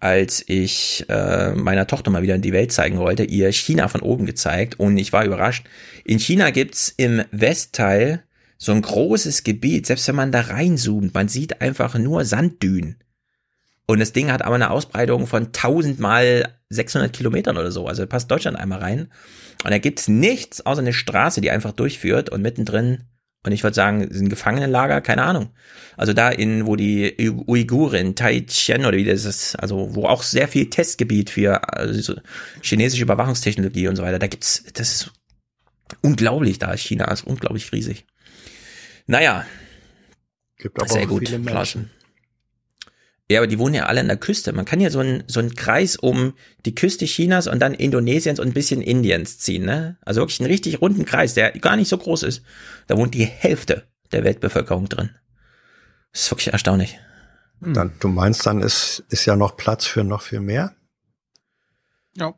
als 0.00 0.44
ich 0.46 1.06
äh, 1.08 1.52
meiner 1.52 1.86
Tochter 1.86 2.10
mal 2.10 2.22
wieder 2.22 2.34
in 2.34 2.42
die 2.42 2.52
Welt 2.52 2.72
zeigen 2.72 2.98
wollte, 2.98 3.24
ihr 3.24 3.50
China 3.52 3.88
von 3.88 4.02
oben 4.02 4.26
gezeigt 4.26 4.78
und 4.78 4.98
ich 4.98 5.12
war 5.12 5.24
überrascht. 5.24 5.66
In 6.04 6.18
China 6.18 6.50
gibt's 6.50 6.92
im 6.96 7.24
Westteil 7.30 8.22
so 8.58 8.72
ein 8.72 8.82
großes 8.82 9.44
Gebiet, 9.44 9.86
selbst 9.86 10.08
wenn 10.08 10.16
man 10.16 10.32
da 10.32 10.40
reinzoomt, 10.42 11.14
man 11.14 11.28
sieht 11.28 11.60
einfach 11.60 11.96
nur 11.96 12.24
Sanddünen. 12.24 12.96
Und 13.86 14.00
das 14.00 14.12
Ding 14.12 14.30
hat 14.30 14.42
aber 14.42 14.56
eine 14.56 14.70
Ausbreitung 14.70 15.26
von 15.26 15.46
1000 15.46 15.98
mal 15.98 16.58
600 16.68 17.10
Kilometern 17.12 17.56
oder 17.56 17.70
so. 17.70 17.86
Also 17.86 18.06
passt 18.06 18.30
Deutschland 18.30 18.58
einmal 18.58 18.80
rein. 18.80 19.10
Und 19.64 19.70
da 19.70 19.78
gibt's 19.78 20.08
nichts 20.08 20.66
außer 20.66 20.80
eine 20.80 20.92
Straße, 20.92 21.40
die 21.40 21.50
einfach 21.50 21.72
durchführt 21.72 22.28
und 22.28 22.42
mittendrin, 22.42 23.04
und 23.44 23.52
ich 23.52 23.62
würde 23.62 23.74
sagen, 23.74 24.06
sind 24.10 24.28
Gefangenenlager, 24.28 25.00
keine 25.00 25.22
Ahnung. 25.22 25.50
Also 25.96 26.12
da 26.12 26.28
in, 26.28 26.66
wo 26.66 26.76
die 26.76 27.30
Uiguren, 27.46 28.14
Taichen 28.14 28.84
oder 28.84 28.96
wie 28.96 29.04
das 29.04 29.24
ist, 29.24 29.56
also 29.56 29.94
wo 29.94 30.04
auch 30.04 30.22
sehr 30.22 30.48
viel 30.48 30.68
Testgebiet 30.68 31.30
für 31.30 31.72
also 31.72 32.14
chinesische 32.60 33.04
Überwachungstechnologie 33.04 33.88
und 33.88 33.96
so 33.96 34.02
weiter, 34.02 34.18
da 34.18 34.26
gibt's, 34.26 34.64
das 34.74 34.92
ist 34.92 35.12
unglaublich 36.02 36.58
da. 36.58 36.76
China 36.76 37.10
ist 37.10 37.26
unglaublich 37.26 37.72
riesig. 37.72 38.04
Naja. 39.08 39.44
Gibt 40.58 40.80
aber 40.80 40.88
sehr 40.88 41.02
auch 41.02 41.08
gut. 41.08 41.26
viele 41.26 41.38
Menschen. 41.38 41.50
Flaschen. 41.50 41.90
Ja, 43.30 43.40
aber 43.40 43.46
die 43.46 43.58
wohnen 43.58 43.74
ja 43.74 43.86
alle 43.86 44.00
an 44.00 44.08
der 44.08 44.16
Küste. 44.16 44.52
Man 44.52 44.64
kann 44.64 44.80
ja 44.80 44.90
so 44.90 45.00
einen 45.00 45.24
so 45.26 45.40
einen 45.40 45.54
Kreis 45.54 45.96
um 45.96 46.34
die 46.64 46.74
Küste 46.74 47.04
Chinas 47.04 47.46
und 47.46 47.58
dann 47.58 47.74
Indonesiens 47.74 48.38
und 48.38 48.46
ein 48.46 48.54
bisschen 48.54 48.80
Indiens 48.80 49.38
ziehen, 49.38 49.64
ne? 49.64 49.98
Also 50.02 50.20
wirklich 50.20 50.40
einen 50.40 50.50
richtig 50.50 50.80
runden 50.80 51.04
Kreis, 51.04 51.34
der 51.34 51.52
gar 51.52 51.76
nicht 51.76 51.88
so 51.88 51.98
groß 51.98 52.22
ist. 52.22 52.42
Da 52.86 52.96
wohnt 52.96 53.14
die 53.14 53.24
Hälfte 53.24 53.86
der 54.12 54.24
Weltbevölkerung 54.24 54.88
drin. 54.88 55.10
Das 56.12 56.22
ist 56.22 56.30
wirklich 56.30 56.52
erstaunlich. 56.52 56.98
Dann, 57.60 57.92
du 58.00 58.08
meinst, 58.08 58.46
dann 58.46 58.62
ist, 58.62 59.04
ist 59.10 59.26
ja 59.26 59.36
noch 59.36 59.56
Platz 59.56 59.84
für 59.84 60.04
noch 60.04 60.22
viel 60.22 60.40
mehr? 60.40 60.74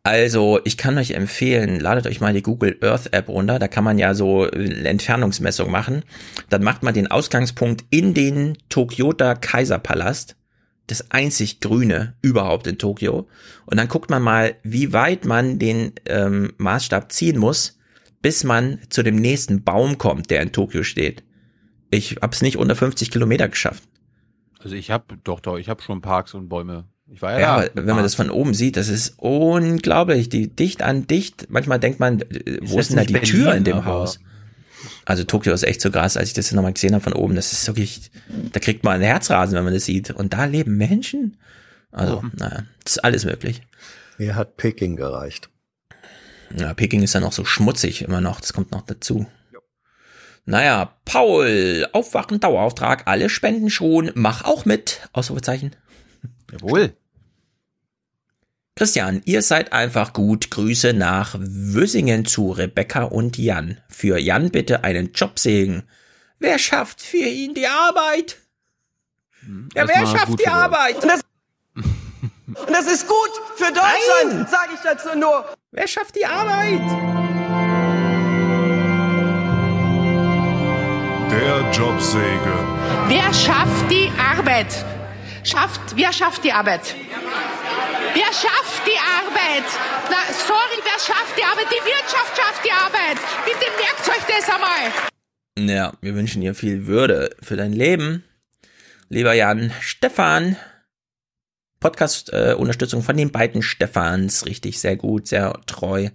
Also, 0.03 0.61
ich 0.65 0.77
kann 0.77 0.99
euch 0.99 1.13
empfehlen, 1.13 1.81
ladet 1.81 2.07
euch 2.07 2.21
mal 2.21 2.33
die 2.33 2.43
Google 2.43 2.79
Earth 2.83 3.13
App 3.13 3.29
runter. 3.29 3.59
Da 3.59 3.69
kann 3.69 3.85
man 3.85 3.99
ja 3.99 4.15
so 4.15 4.47
äh, 4.47 4.85
Entfernungsmessung 4.85 5.71
machen. 5.71 6.05
Dann 6.49 6.63
macht 6.63 6.83
man 6.83 6.95
den 6.95 7.11
Ausgangspunkt 7.11 7.85
in 7.91 8.15
den 8.15 8.59
Tokyota 8.69 9.35
Kaiserpalast. 9.35 10.37
Das 10.87 11.11
einzig 11.11 11.61
Grüne 11.61 12.15
überhaupt 12.21 12.67
in 12.67 12.79
Tokio. 12.79 13.29
Und 13.67 13.79
dann 13.79 13.89
guckt 13.89 14.11
man 14.11 14.23
mal, 14.23 14.57
wie 14.63 14.93
weit 14.93 15.25
man 15.25 15.59
den 15.59 15.93
ähm, 16.07 16.53
Maßstab 16.59 17.13
ziehen 17.13 17.39
muss, 17.39 17.79
bis 18.23 18.45
man 18.45 18.81
zu 18.89 19.03
dem 19.03 19.17
nächsten 19.17 19.63
Baum 19.63 19.99
kommt, 19.99 20.31
der 20.31 20.43
in 20.43 20.53
Tokio 20.53 20.83
steht. 20.83 21.23
Ich 21.91 22.17
hab's 22.21 22.43
nicht 22.43 22.57
unter 22.57 22.77
50 22.77 23.11
Kilometer 23.11 23.49
geschafft. 23.49 23.85
Also 24.59 24.77
ich 24.77 24.91
habe 24.91 25.17
doch, 25.25 25.41
doch, 25.41 25.59
ich 25.59 25.69
habe 25.69 25.83
schon 25.83 26.01
Parks 26.01 26.35
und 26.35 26.49
Bäume. 26.49 26.85
Ich 27.13 27.21
war 27.23 27.33
ja, 27.33 27.41
Ja, 27.63 27.69
da. 27.69 27.71
wenn 27.75 27.95
man 27.95 28.03
das 28.05 28.15
von 28.15 28.31
oben 28.31 28.55
sieht, 28.55 28.77
das 28.77 28.89
ist 28.89 29.15
unglaublich. 29.19 30.29
Die 30.29 30.49
dicht 30.49 30.83
an 30.83 31.07
dicht. 31.07 31.47
Manchmal 31.51 31.81
denkt 31.81 32.01
man, 32.01 32.21
äh, 32.23 32.59
wo 32.63 32.79
ist 32.79 32.91
denn 32.91 32.97
da 32.99 33.05
die 33.05 33.13
Berlin, 33.15 33.29
Tür 33.31 33.55
in 33.55 33.65
dem 33.65 33.85
Haus? 33.85 34.21
Also 35.05 35.25
Tokio 35.25 35.53
ist 35.53 35.65
echt 35.65 35.81
so 35.81 35.91
krass, 35.91 36.17
als 36.17 36.29
ich 36.29 36.35
das 36.35 36.53
nochmal 36.53 36.73
gesehen 36.73 36.95
habe 36.95 37.03
von 37.03 37.13
oben. 37.13 37.35
Das 37.35 37.53
ist 37.53 37.67
wirklich, 37.67 38.11
da 38.53 38.61
kriegt 38.61 38.85
man 38.85 38.95
ein 38.95 39.03
Herzrasen, 39.03 39.57
wenn 39.57 39.65
man 39.65 39.75
das 39.75 39.85
sieht. 39.85 40.11
Und 40.11 40.33
da 40.33 40.45
leben 40.45 40.77
Menschen. 40.77 41.37
Also, 41.91 42.23
naja, 42.37 42.65
das 42.85 42.93
ist 42.97 43.05
alles 43.05 43.25
möglich. 43.25 43.63
Mir 44.19 44.37
hat 44.37 44.57
Peking 44.57 44.97
gereicht. 44.97 45.51
Ja, 46.57 46.75
Peking 46.75 47.03
ist 47.03 47.15
ja 47.15 47.21
noch 47.21 47.33
so 47.33 47.45
schmutzig 47.45 48.03
immer 48.03 48.21
noch. 48.21 48.41
Das 48.41 48.53
kommt 48.53 48.71
noch 48.71 48.83
dazu. 48.83 49.27
Naja, 50.47 50.95
Paul, 51.05 51.87
Aufwachen, 51.93 52.41
Dauerauftrag, 52.41 53.07
alle 53.07 53.29
spenden 53.29 53.71
schon, 53.71 54.11
mach 54.15 54.45
auch 54.45 54.65
mit. 54.65 55.09
Ausrufezeichen. 55.13 55.77
Jawohl. 56.53 56.97
Christian, 58.77 59.21
ihr 59.27 59.43
seid 59.43 59.73
einfach 59.73 60.13
gut. 60.13 60.51
Grüße 60.51 60.95
nach 60.95 61.37
Wüssingen 61.39 62.25
zu 62.25 62.51
Rebecca 62.51 63.03
und 63.03 63.37
Jan. 63.37 63.79
Für 63.89 64.19
Jan 64.19 64.51
bitte 64.51 64.85
einen 64.85 65.13
Jobsegen. 65.13 65.83
Wer 66.39 66.59
schafft 66.59 67.03
für 67.03 67.19
ihn 67.19 67.53
die 67.53 67.67
Arbeit? 67.67 68.39
Ja, 69.75 69.87
wer 69.87 70.07
schafft 70.07 70.41
die. 70.41 70.47
Arbeit? 70.47 71.03
Und 71.03 71.09
das, 71.09 71.21
und 71.75 72.71
das 72.71 72.87
ist 72.87 73.07
gut 73.07 73.31
für 73.57 73.73
Deutschland, 73.73 74.49
sage 74.49 74.71
ich 74.75 74.81
dazu 74.83 75.19
nur. 75.19 75.45
Wer 75.73 75.87
schafft 75.87 76.17
die 76.17 76.25
Arbeit? 76.25 76.81
Der 81.31 81.71
Jobsegen. 81.71 83.09
Wer 83.09 83.33
schafft 83.35 83.91
die 83.91 84.11
Arbeit? 84.19 84.85
Schafft, 85.45 85.81
wer 85.97 86.13
schafft 86.13 86.45
die 86.45 86.53
Arbeit? 86.53 86.95
Wer 88.15 88.27
schafft 88.27 88.87
die 88.87 88.99
Arbeit? 88.99 89.65
Na, 90.11 90.17
sorry, 90.33 90.81
wer 90.83 90.99
schafft 90.99 91.39
die 91.39 91.45
Arbeit? 91.45 91.67
Die 91.71 91.85
Wirtschaft 91.85 92.37
schafft 92.37 92.65
die 92.65 92.73
Arbeit. 92.73 93.19
Bitte 93.45 93.71
merkt 93.79 94.09
euch 94.09 94.25
das 94.27 94.49
einmal. 94.55 94.91
Ja, 95.59 95.93
wir 96.01 96.15
wünschen 96.15 96.43
dir 96.43 96.55
viel 96.55 96.87
Würde 96.87 97.31
für 97.43 97.57
dein 97.57 97.73
Leben. 97.73 98.25
Lieber 99.09 99.33
Jan, 99.33 99.73
Stefan. 99.81 100.57
Podcast-Unterstützung 101.81 103.03
von 103.03 103.17
den 103.17 103.33
beiden 103.33 103.63
Stefans. 103.63 104.45
Richtig, 104.45 104.79
sehr 104.79 104.97
gut, 104.97 105.29
sehr 105.29 105.59
treu. 105.67 106.11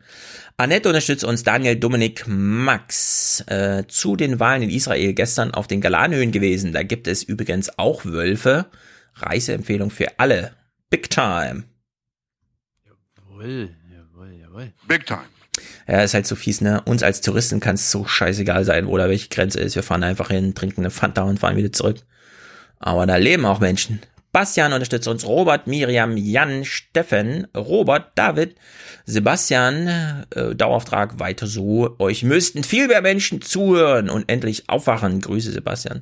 Annette 0.57 0.89
unterstützt 0.89 1.23
uns, 1.23 1.43
Daniel, 1.43 1.75
Dominik, 1.75 2.25
Max. 2.27 3.43
Äh, 3.47 3.85
zu 3.87 4.15
den 4.15 4.39
Wahlen 4.39 4.61
in 4.61 4.69
Israel 4.69 5.13
gestern 5.13 5.51
auf 5.51 5.67
den 5.67 5.81
Galanhöhen 5.81 6.31
gewesen. 6.31 6.71
Da 6.71 6.83
gibt 6.83 7.07
es 7.07 7.23
übrigens 7.23 7.79
auch 7.79 8.05
Wölfe. 8.05 8.67
Reiseempfehlung 9.15 9.89
für 9.89 10.19
alle. 10.19 10.53
Big 10.89 11.09
time. 11.09 11.63
Jawohl, 12.85 13.75
jawohl, 13.91 14.31
jawohl. 14.33 14.73
Big 14.87 15.05
time. 15.05 15.25
Ja, 15.87 16.01
ist 16.01 16.13
halt 16.13 16.27
so 16.27 16.35
fies, 16.35 16.61
ne? 16.61 16.81
Uns 16.85 17.03
als 17.03 17.21
Touristen 17.21 17.59
kann 17.59 17.75
es 17.75 17.91
so 17.91 18.05
scheißegal 18.05 18.65
sein, 18.65 18.87
wo 18.87 18.97
da 18.97 19.07
welche 19.07 19.29
Grenze 19.29 19.59
ist. 19.59 19.75
Wir 19.75 19.83
fahren 19.83 20.03
einfach 20.03 20.29
hin, 20.29 20.55
trinken 20.55 20.81
eine 20.81 20.89
Fanta 20.89 21.23
und 21.23 21.39
fahren 21.39 21.55
wieder 21.55 21.71
zurück. 21.71 21.97
Aber 22.79 23.05
da 23.05 23.15
leben 23.15 23.45
auch 23.45 23.59
Menschen. 23.59 24.01
Bastian 24.31 24.73
unterstützt 24.73 25.07
uns, 25.07 25.25
Robert, 25.25 25.65
Miriam, 25.65 26.17
Jan, 26.17 26.65
Steffen, 26.65 27.47
Robert, 27.55 28.11
David, 28.15 28.55
Sebastian, 29.05 29.87
äh, 30.35 30.53
Dauerauftrag, 30.53 31.19
weiter 31.19 31.47
so. 31.47 31.95
Euch 31.99 32.23
müssten 32.23 32.65
viel 32.65 32.89
mehr 32.89 33.01
Menschen 33.01 33.41
zuhören 33.41 34.09
und 34.09 34.29
endlich 34.29 34.67
aufwachen. 34.67 35.21
Grüße, 35.21 35.53
Sebastian. 35.53 36.01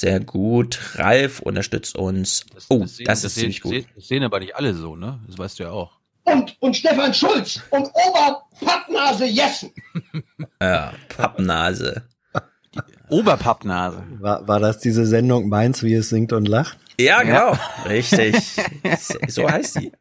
Sehr 0.00 0.20
gut. 0.20 0.78
Ralf 0.96 1.40
unterstützt 1.40 1.96
uns. 1.96 2.44
Oh, 2.68 2.80
das, 2.80 2.96
sehen- 2.96 3.06
ist 3.10 3.20
sehen- 3.22 3.30
ziemlich 3.30 3.60
gut. 3.62 3.72
sehen- 3.72 3.86
Das 3.94 4.08
sehen 4.08 4.22
aber 4.22 4.40
nicht 4.40 4.54
alle 4.56 4.74
so, 4.74 4.94
ne? 4.96 5.20
Das 5.26 5.38
weißt 5.38 5.58
du 5.58 5.62
ja 5.64 5.70
auch. 5.70 5.92
Und, 6.24 6.56
und 6.60 6.76
Stefan 6.76 7.14
Schulz 7.14 7.60
und 7.70 7.88
Oberpappnase 7.94 9.26
Jessen. 9.26 9.70
Ja, 10.60 10.92
Pappnase. 11.08 12.02
Oberpappnase. 13.08 14.02
War, 14.20 14.46
war 14.48 14.60
das 14.60 14.78
diese 14.78 15.06
Sendung 15.06 15.48
Meins, 15.48 15.82
wie 15.82 15.94
es 15.94 16.08
singt 16.08 16.32
und 16.32 16.48
lacht? 16.48 16.78
Ja, 16.98 17.22
genau. 17.22 17.56
Richtig. 17.88 18.34
So 19.28 19.48
heißt 19.48 19.80
die. 19.80 19.92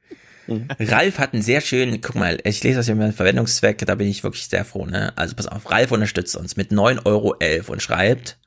Ralf 0.80 1.18
hat 1.20 1.34
einen 1.34 1.42
sehr 1.42 1.60
schönen, 1.62 2.02
guck 2.02 2.16
mal, 2.16 2.38
ich 2.44 2.64
lese 2.64 2.78
das 2.78 2.86
hier 2.86 2.96
mit 2.96 3.16
Verwendungszweck, 3.16 3.80
da 3.86 3.96
bin 3.96 4.08
ich 4.08 4.24
wirklich 4.24 4.48
sehr 4.48 4.64
froh, 4.64 4.86
ne? 4.86 5.12
Also 5.16 5.36
pass 5.36 5.48
auf, 5.48 5.70
Ralf 5.72 5.92
unterstützt 5.92 6.36
uns 6.36 6.56
mit 6.56 6.72
9,11 6.72 7.06
Euro 7.06 7.36
und 7.72 7.82
schreibt, 7.82 8.38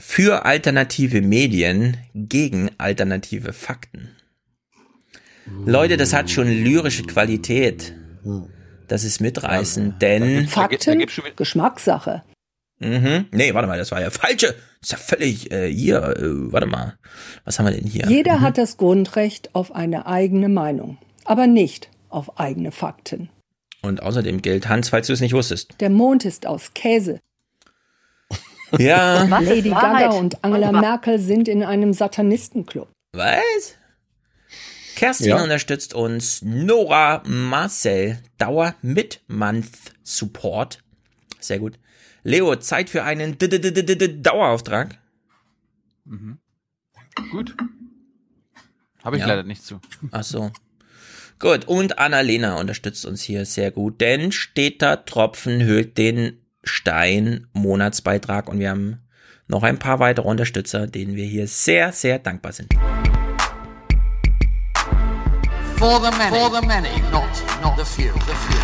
für 0.00 0.44
alternative 0.44 1.20
Medien 1.20 1.98
gegen 2.14 2.70
alternative 2.78 3.52
Fakten. 3.52 4.08
Leute, 5.66 5.96
das 5.96 6.12
hat 6.12 6.30
schon 6.30 6.48
lyrische 6.48 7.02
Qualität. 7.02 7.94
Das 8.88 9.04
ist 9.04 9.20
mitreißend, 9.20 10.00
denn... 10.02 10.48
Fakten, 10.48 11.04
Geschmackssache. 11.36 12.22
Mhm. 12.78 13.26
Nee, 13.30 13.52
warte 13.52 13.68
mal, 13.68 13.78
das 13.78 13.90
war 13.90 14.00
ja 14.00 14.10
falsche. 14.10 14.54
Das 14.80 14.82
ist 14.82 14.92
ja 14.92 14.98
völlig, 14.98 15.52
äh, 15.52 15.70
hier, 15.70 16.02
äh, 16.02 16.52
warte 16.52 16.66
mal. 16.66 16.96
Was 17.44 17.58
haben 17.58 17.66
wir 17.66 17.72
denn 17.72 17.86
hier? 17.86 18.06
Jeder 18.08 18.40
hat 18.40 18.56
das 18.56 18.78
Grundrecht 18.78 19.54
auf 19.54 19.74
eine 19.74 20.06
eigene 20.06 20.48
Meinung, 20.48 20.96
aber 21.24 21.46
nicht 21.46 21.90
auf 22.08 22.40
eigene 22.40 22.72
Fakten. 22.72 23.28
Und 23.82 24.02
außerdem 24.02 24.40
gilt, 24.40 24.68
Hans, 24.68 24.88
falls 24.88 25.08
du 25.08 25.12
es 25.12 25.20
nicht 25.20 25.34
wusstest. 25.34 25.74
Der 25.80 25.90
Mond 25.90 26.24
ist 26.24 26.46
aus 26.46 26.72
Käse. 26.74 27.20
Ja. 28.78 29.24
Lady 29.24 29.30
Was 29.30 29.48
ist 29.50 29.70
Gaga 29.70 30.10
und 30.10 30.44
Angela 30.44 30.72
Merkel 30.72 31.18
sind 31.18 31.48
in 31.48 31.62
einem 31.62 31.92
Satanistenclub. 31.92 32.88
Was? 33.12 33.76
Kerstin 34.96 35.28
Ja. 35.28 35.42
unterstützt 35.42 35.94
uns. 35.94 36.42
Nora 36.42 37.22
Marcel, 37.26 38.18
Dauer 38.38 38.74
mit 38.82 39.20
Month 39.28 39.70
Support. 40.02 40.82
Sehr 41.40 41.58
gut. 41.58 41.78
Leo, 42.22 42.54
Zeit 42.56 42.90
für 42.90 43.02
einen 43.04 43.38
D 43.38 43.46
-D 43.46 43.58
-D 43.58 43.70
-D 43.70 43.82
-D 43.82 43.94
-D 43.96 44.22
Dauerauftrag. 44.22 44.98
Gut. 47.30 47.56
Habe 49.02 49.16
ich 49.16 49.22
Ja. 49.22 49.28
leider 49.28 49.42
nicht 49.42 49.64
zu. 49.64 49.80
Ach 50.10 50.22
so. 50.24 50.50
Gut, 51.38 51.66
und 51.66 51.98
Annalena 51.98 52.60
unterstützt 52.60 53.06
uns 53.06 53.22
hier 53.22 53.46
sehr 53.46 53.70
gut, 53.70 54.00
denn 54.02 54.30
steter 54.30 55.06
Tropfen 55.06 55.62
höhlt 55.62 55.96
den 55.96 56.39
Stein 56.62 57.46
Monatsbeitrag 57.52 58.48
und 58.48 58.58
wir 58.58 58.70
haben 58.70 58.98
noch 59.48 59.62
ein 59.62 59.78
paar 59.78 59.98
weitere 59.98 60.26
Unterstützer, 60.28 60.86
denen 60.86 61.16
wir 61.16 61.24
hier 61.24 61.46
sehr, 61.48 61.92
sehr 61.92 62.18
dankbar 62.18 62.52
sind. 62.52 62.72
For 65.76 65.98
the 66.00 66.10
many, 66.18 66.36
for 66.36 66.50
the 66.60 66.66
many, 66.66 66.90
not, 67.10 67.24
not 67.62 67.76
the 67.78 67.84
few, 67.84 68.12
the 68.12 68.34
few. 68.34 68.60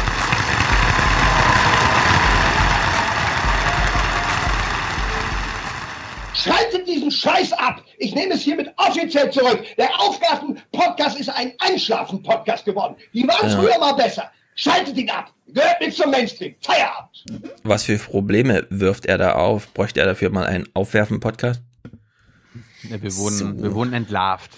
Schaltet 6.35 6.86
diesen 6.86 7.10
Scheiß 7.10 7.52
ab! 7.55 7.82
Ich 7.98 8.14
nehme 8.14 8.35
es 8.35 8.43
hiermit 8.43 8.70
offiziell 8.77 9.31
zurück. 9.31 9.64
Der 9.78 9.89
Aufgaben-Podcast 9.98 11.18
ist 11.18 11.31
ein 11.31 11.55
Einschlafen-Podcast 11.59 12.64
geworden. 12.66 12.97
Die 13.14 13.27
waren 13.27 13.48
Ja. 13.51 13.56
früher 13.56 13.78
mal 13.78 13.94
besser. 13.94 14.31
Schaltet 14.57 14.97
ihn 14.97 15.11
ab! 15.11 15.33
Gehört 15.47 15.81
mit 15.81 15.95
zum 15.95 16.11
Mainstream. 16.11 16.55
Feierabend! 16.61 17.53
Was 17.62 17.85
für 17.85 17.97
Probleme 17.99 18.66
wirft 18.70 19.07
er 19.07 19.19
da 19.19 19.33
auf? 19.35 19.73
Bräuchte 19.74 20.01
er 20.01 20.07
dafür 20.07 20.31
mal 20.31 20.47
einen 20.47 20.66
Aufwerfen-Podcast? 20.74 21.62
Ja, 22.83 23.01
wir, 23.03 23.15
wurden, 23.16 23.37
So. 23.37 23.62
wir 23.62 23.74
wurden 23.74 23.93
entlarvt. 23.93 24.51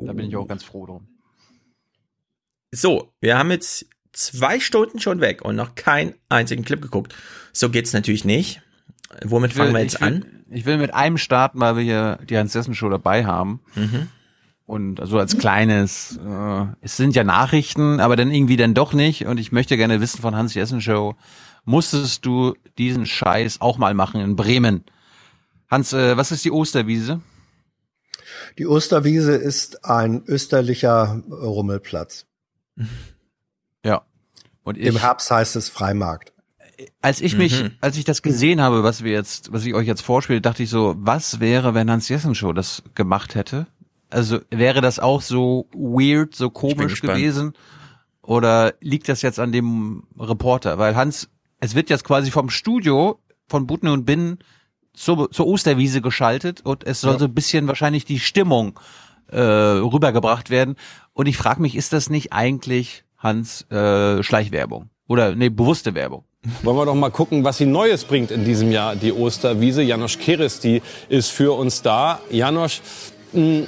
Da 0.00 0.12
bin 0.12 0.26
ich 0.28 0.36
auch 0.36 0.46
ganz 0.46 0.64
froh 0.64 0.86
drum. 0.86 1.08
So, 2.72 3.12
wir 3.20 3.38
haben 3.38 3.50
jetzt 3.50 3.86
zwei 4.12 4.58
Stunden 4.60 4.98
schon 5.00 5.20
weg 5.20 5.42
und 5.42 5.54
noch 5.56 5.74
keinen 5.76 6.14
einzigen 6.28 6.64
Clip 6.64 6.82
geguckt. 6.82 7.14
So 7.52 7.70
geht's 7.70 7.92
natürlich 7.92 8.24
nicht. 8.24 8.60
Womit 9.24 9.54
will- 9.54 9.62
fangen 9.62 9.74
wir 9.74 9.82
jetzt 9.82 10.00
will, 10.00 10.06
an? 10.08 10.44
Ich 10.50 10.66
will 10.66 10.78
mit 10.78 10.92
einem 10.92 11.16
starten, 11.18 11.60
weil 11.60 11.76
wir 11.76 11.82
hier 11.84 12.18
die 12.28 12.36
Hans-Jessen-Show 12.36 12.88
dabei 12.88 13.24
haben. 13.24 13.60
Mhm. 13.76 14.08
Und 14.66 14.98
also 15.00 15.18
als 15.18 15.36
kleines, 15.36 16.18
äh, 16.26 16.66
es 16.80 16.96
sind 16.96 17.14
ja 17.14 17.22
Nachrichten, 17.24 18.00
aber 18.00 18.16
dann 18.16 18.30
irgendwie 18.30 18.56
dann 18.56 18.72
doch 18.74 18.94
nicht. 18.94 19.26
Und 19.26 19.38
ich 19.38 19.52
möchte 19.52 19.76
gerne 19.76 20.00
wissen 20.00 20.22
von 20.22 20.34
Hans-Jessen-Show, 20.34 21.16
musstest 21.64 22.24
du 22.24 22.54
diesen 22.78 23.04
Scheiß 23.04 23.60
auch 23.60 23.76
mal 23.76 23.92
machen 23.94 24.20
in 24.22 24.36
Bremen? 24.36 24.84
Hans, 25.70 25.92
äh, 25.92 26.16
was 26.16 26.32
ist 26.32 26.44
die 26.46 26.50
Osterwiese? 26.50 27.20
Die 28.58 28.66
Osterwiese 28.66 29.32
ist 29.34 29.84
ein 29.84 30.22
österlicher 30.26 31.22
Rummelplatz. 31.30 32.26
Ja. 33.84 34.02
Und 34.62 34.78
Im 34.78 34.96
ich- 34.96 35.02
Herbst 35.02 35.30
heißt 35.30 35.56
es 35.56 35.68
Freimarkt. 35.68 36.32
als 37.02 37.20
ich 37.20 37.36
mich, 37.36 37.62
Mhm. 37.62 37.72
als 37.82 37.98
ich 37.98 38.04
das 38.04 38.22
gesehen 38.22 38.62
habe, 38.62 38.82
was 38.82 39.04
wir 39.04 39.12
jetzt, 39.12 39.52
was 39.52 39.64
ich 39.66 39.74
euch 39.74 39.86
jetzt 39.86 40.00
vorspiele, 40.00 40.40
dachte 40.40 40.62
ich 40.62 40.70
so, 40.70 40.94
was 40.98 41.38
wäre, 41.38 41.74
wenn 41.74 41.90
Hans 41.90 42.08
Jessen 42.08 42.34
Show 42.34 42.54
das 42.54 42.82
gemacht 42.94 43.34
hätte? 43.34 43.66
Also 44.14 44.38
wäre 44.50 44.80
das 44.80 44.98
auch 45.00 45.20
so 45.22 45.66
weird, 45.74 46.34
so 46.34 46.50
komisch 46.50 47.02
gewesen? 47.02 47.52
Oder 48.22 48.74
liegt 48.80 49.08
das 49.08 49.22
jetzt 49.22 49.38
an 49.40 49.50
dem 49.52 50.04
Reporter? 50.18 50.78
Weil 50.78 50.94
Hans, 50.96 51.28
es 51.60 51.74
wird 51.74 51.90
jetzt 51.90 52.04
quasi 52.04 52.30
vom 52.30 52.48
Studio 52.48 53.18
von 53.48 53.66
Butne 53.66 53.92
und 53.92 54.04
Binnen 54.06 54.38
zur, 54.94 55.30
zur 55.30 55.46
Osterwiese 55.46 56.00
geschaltet 56.00 56.60
und 56.64 56.84
es 56.86 57.00
soll 57.00 57.14
Ja. 57.14 57.18
so 57.18 57.24
ein 57.24 57.34
bisschen 57.34 57.66
wahrscheinlich 57.66 58.04
die 58.04 58.20
Stimmung 58.20 58.78
äh, 59.28 59.40
rübergebracht 59.40 60.48
werden. 60.48 60.76
Und 61.12 61.26
ich 61.26 61.36
frage 61.36 61.60
mich, 61.60 61.74
ist 61.74 61.92
das 61.92 62.08
nicht 62.08 62.32
eigentlich 62.32 63.04
Hans 63.18 63.62
äh, 63.70 64.22
Schleichwerbung? 64.22 64.90
Oder 65.08 65.34
nee, 65.34 65.48
bewusste 65.48 65.94
Werbung? 65.94 66.24
Wollen 66.62 66.76
wir 66.76 66.86
doch 66.86 66.94
mal 66.94 67.10
gucken, 67.10 67.42
was 67.42 67.58
sie 67.58 67.66
Neues 67.66 68.04
bringt 68.04 68.30
in 68.30 68.44
diesem 68.44 68.70
Jahr, 68.70 68.94
die 68.96 69.12
Osterwiese. 69.12 69.82
Janosch 69.82 70.18
Keres, 70.18 70.60
die 70.60 70.82
ist 71.08 71.30
für 71.30 71.52
uns 71.58 71.82
da. 71.82 72.20
Janosch, 72.30 72.80
mh, 73.32 73.64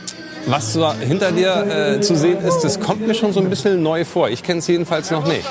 was 0.47 0.73
da 0.73 0.95
hinter 0.95 1.33
dir 1.33 1.97
äh, 1.97 2.01
zu 2.01 2.17
sehen 2.17 2.39
ist, 2.45 2.61
das 2.61 2.81
kommt 2.81 3.07
mir 3.07 3.15
schon 3.15 3.33
so 3.33 3.41
ein 3.41 3.51
bisschen 3.51 3.83
neu 3.83 4.05
vor. 4.05 4.29
Ich 4.31 4.43
kenne 4.43 4.61
es 4.61 4.67
jedenfalls 4.67 5.11
noch 5.11 5.27
nicht. 5.27 5.47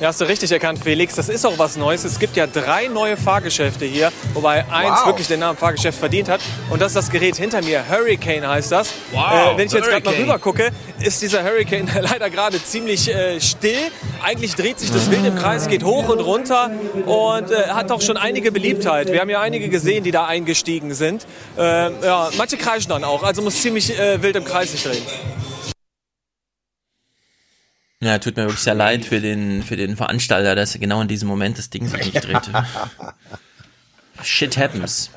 Ja, 0.00 0.06
hast 0.08 0.20
du 0.20 0.26
richtig 0.26 0.52
erkannt, 0.52 0.78
Felix. 0.80 1.16
Das 1.16 1.28
ist 1.28 1.44
auch 1.44 1.58
was 1.58 1.76
Neues. 1.76 2.04
Es 2.04 2.20
gibt 2.20 2.36
ja 2.36 2.46
drei 2.46 2.86
neue 2.86 3.16
Fahrgeschäfte 3.16 3.84
hier, 3.84 4.12
wobei 4.32 4.64
eins 4.70 5.00
Wow. 5.00 5.06
wirklich 5.06 5.26
den 5.26 5.40
Namen 5.40 5.58
Fahrgeschäft 5.58 5.98
verdient 5.98 6.28
hat. 6.28 6.40
Und 6.70 6.80
das 6.80 6.92
ist 6.92 6.96
das 6.96 7.10
Gerät 7.10 7.34
hinter 7.34 7.62
mir. 7.62 7.82
Hurricane 7.88 8.46
heißt 8.46 8.70
das. 8.70 8.90
Wow, 9.10 9.54
äh, 9.54 9.58
wenn 9.58 9.66
ich 9.66 9.72
jetzt 9.72 9.88
gerade 9.88 10.04
mal 10.04 10.14
rüber 10.14 10.38
gucke, 10.38 10.70
ist 11.00 11.20
dieser 11.20 11.42
Hurricane 11.42 11.88
leider 12.00 12.30
gerade 12.30 12.62
ziemlich 12.62 13.12
äh, 13.12 13.40
still. 13.40 13.90
Eigentlich 14.22 14.54
dreht 14.54 14.78
sich 14.78 14.92
das 14.92 15.10
Wild 15.10 15.26
im 15.26 15.34
Kreis, 15.34 15.66
geht 15.66 15.82
hoch 15.82 16.08
und 16.08 16.20
runter 16.20 16.70
und 17.04 17.50
äh, 17.50 17.68
hat 17.70 17.90
auch 17.90 18.00
schon 18.00 18.16
einige 18.16 18.52
Beliebtheit. 18.52 19.10
Wir 19.10 19.20
haben 19.20 19.30
ja 19.30 19.40
einige 19.40 19.68
gesehen, 19.68 20.04
die 20.04 20.12
da 20.12 20.26
eingestiegen 20.26 20.94
sind. 20.94 21.26
Äh, 21.56 21.90
ja, 22.04 22.30
manche 22.36 22.56
kreischen 22.56 22.90
dann 22.90 23.02
auch, 23.02 23.24
also 23.24 23.42
muss 23.42 23.60
ziemlich 23.60 23.98
äh, 23.98 24.22
wild 24.22 24.36
im 24.36 24.44
Kreis 24.44 24.70
sich 24.70 24.84
drehen. 24.84 25.02
Ja, 28.00 28.18
tut 28.18 28.36
mir 28.36 28.44
wirklich 28.44 28.60
sehr 28.60 28.74
leid 28.74 29.04
für 29.04 29.20
den, 29.20 29.62
für 29.62 29.76
den 29.76 29.96
Veranstalter, 29.96 30.54
dass 30.54 30.74
er 30.74 30.80
genau 30.80 31.00
in 31.00 31.08
diesem 31.08 31.28
Moment 31.28 31.58
das 31.58 31.68
Ding 31.68 31.86
sich 31.88 32.12
nicht 32.12 32.24
drehte. 32.28 32.64
Shit 34.22 34.56
happens. 34.56 35.10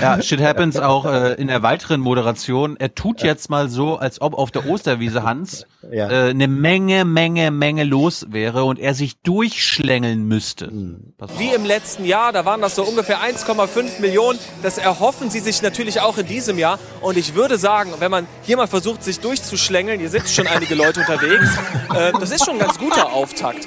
Ja, 0.00 0.20
shit 0.22 0.40
happens 0.40 0.76
auch 0.78 1.06
äh, 1.06 1.34
in 1.34 1.48
der 1.48 1.62
weiteren 1.62 2.00
Moderation. 2.00 2.76
Er 2.78 2.94
tut 2.94 3.22
jetzt 3.22 3.48
mal 3.50 3.68
so, 3.68 3.96
als 3.96 4.20
ob 4.20 4.34
auf 4.34 4.50
der 4.50 4.66
Osterwiese 4.68 5.22
Hans 5.22 5.66
Ja. 5.90 6.10
äh, 6.10 6.30
eine 6.30 6.48
Menge, 6.48 7.04
Menge, 7.04 7.50
Menge 7.50 7.84
los 7.84 8.26
wäre 8.30 8.64
und 8.64 8.78
er 8.78 8.94
sich 8.94 9.16
durchschlängeln 9.22 10.26
müsste. 10.28 10.70
Auf. 11.18 11.38
Wie 11.38 11.48
im 11.48 11.64
letzten 11.64 12.04
Jahr, 12.04 12.32
da 12.32 12.44
waren 12.44 12.60
das 12.60 12.74
so 12.74 12.84
ungefähr 12.84 13.18
1,5 13.20 14.00
Millionen. 14.00 14.38
Das 14.62 14.78
erhoffen 14.78 15.30
sie 15.30 15.40
sich 15.40 15.62
natürlich 15.62 16.00
auch 16.00 16.18
in 16.18 16.26
diesem 16.26 16.58
Jahr. 16.58 16.78
Und 17.00 17.16
ich 17.16 17.34
würde 17.34 17.56
sagen, 17.56 17.92
wenn 17.98 18.10
man 18.10 18.26
hier 18.42 18.56
mal 18.56 18.66
versucht, 18.66 19.02
sich 19.02 19.20
durchzuschlängeln, 19.20 19.98
hier 20.00 20.10
sind 20.10 20.28
schon 20.28 20.46
einige 20.46 20.74
Leute 20.74 21.00
unterwegs, 21.00 21.48
äh, 21.94 22.12
das 22.20 22.30
ist 22.30 22.44
schon 22.44 22.54
ein 22.54 22.60
ganz 22.60 22.78
guter 22.78 23.12
Auftakt. 23.12 23.66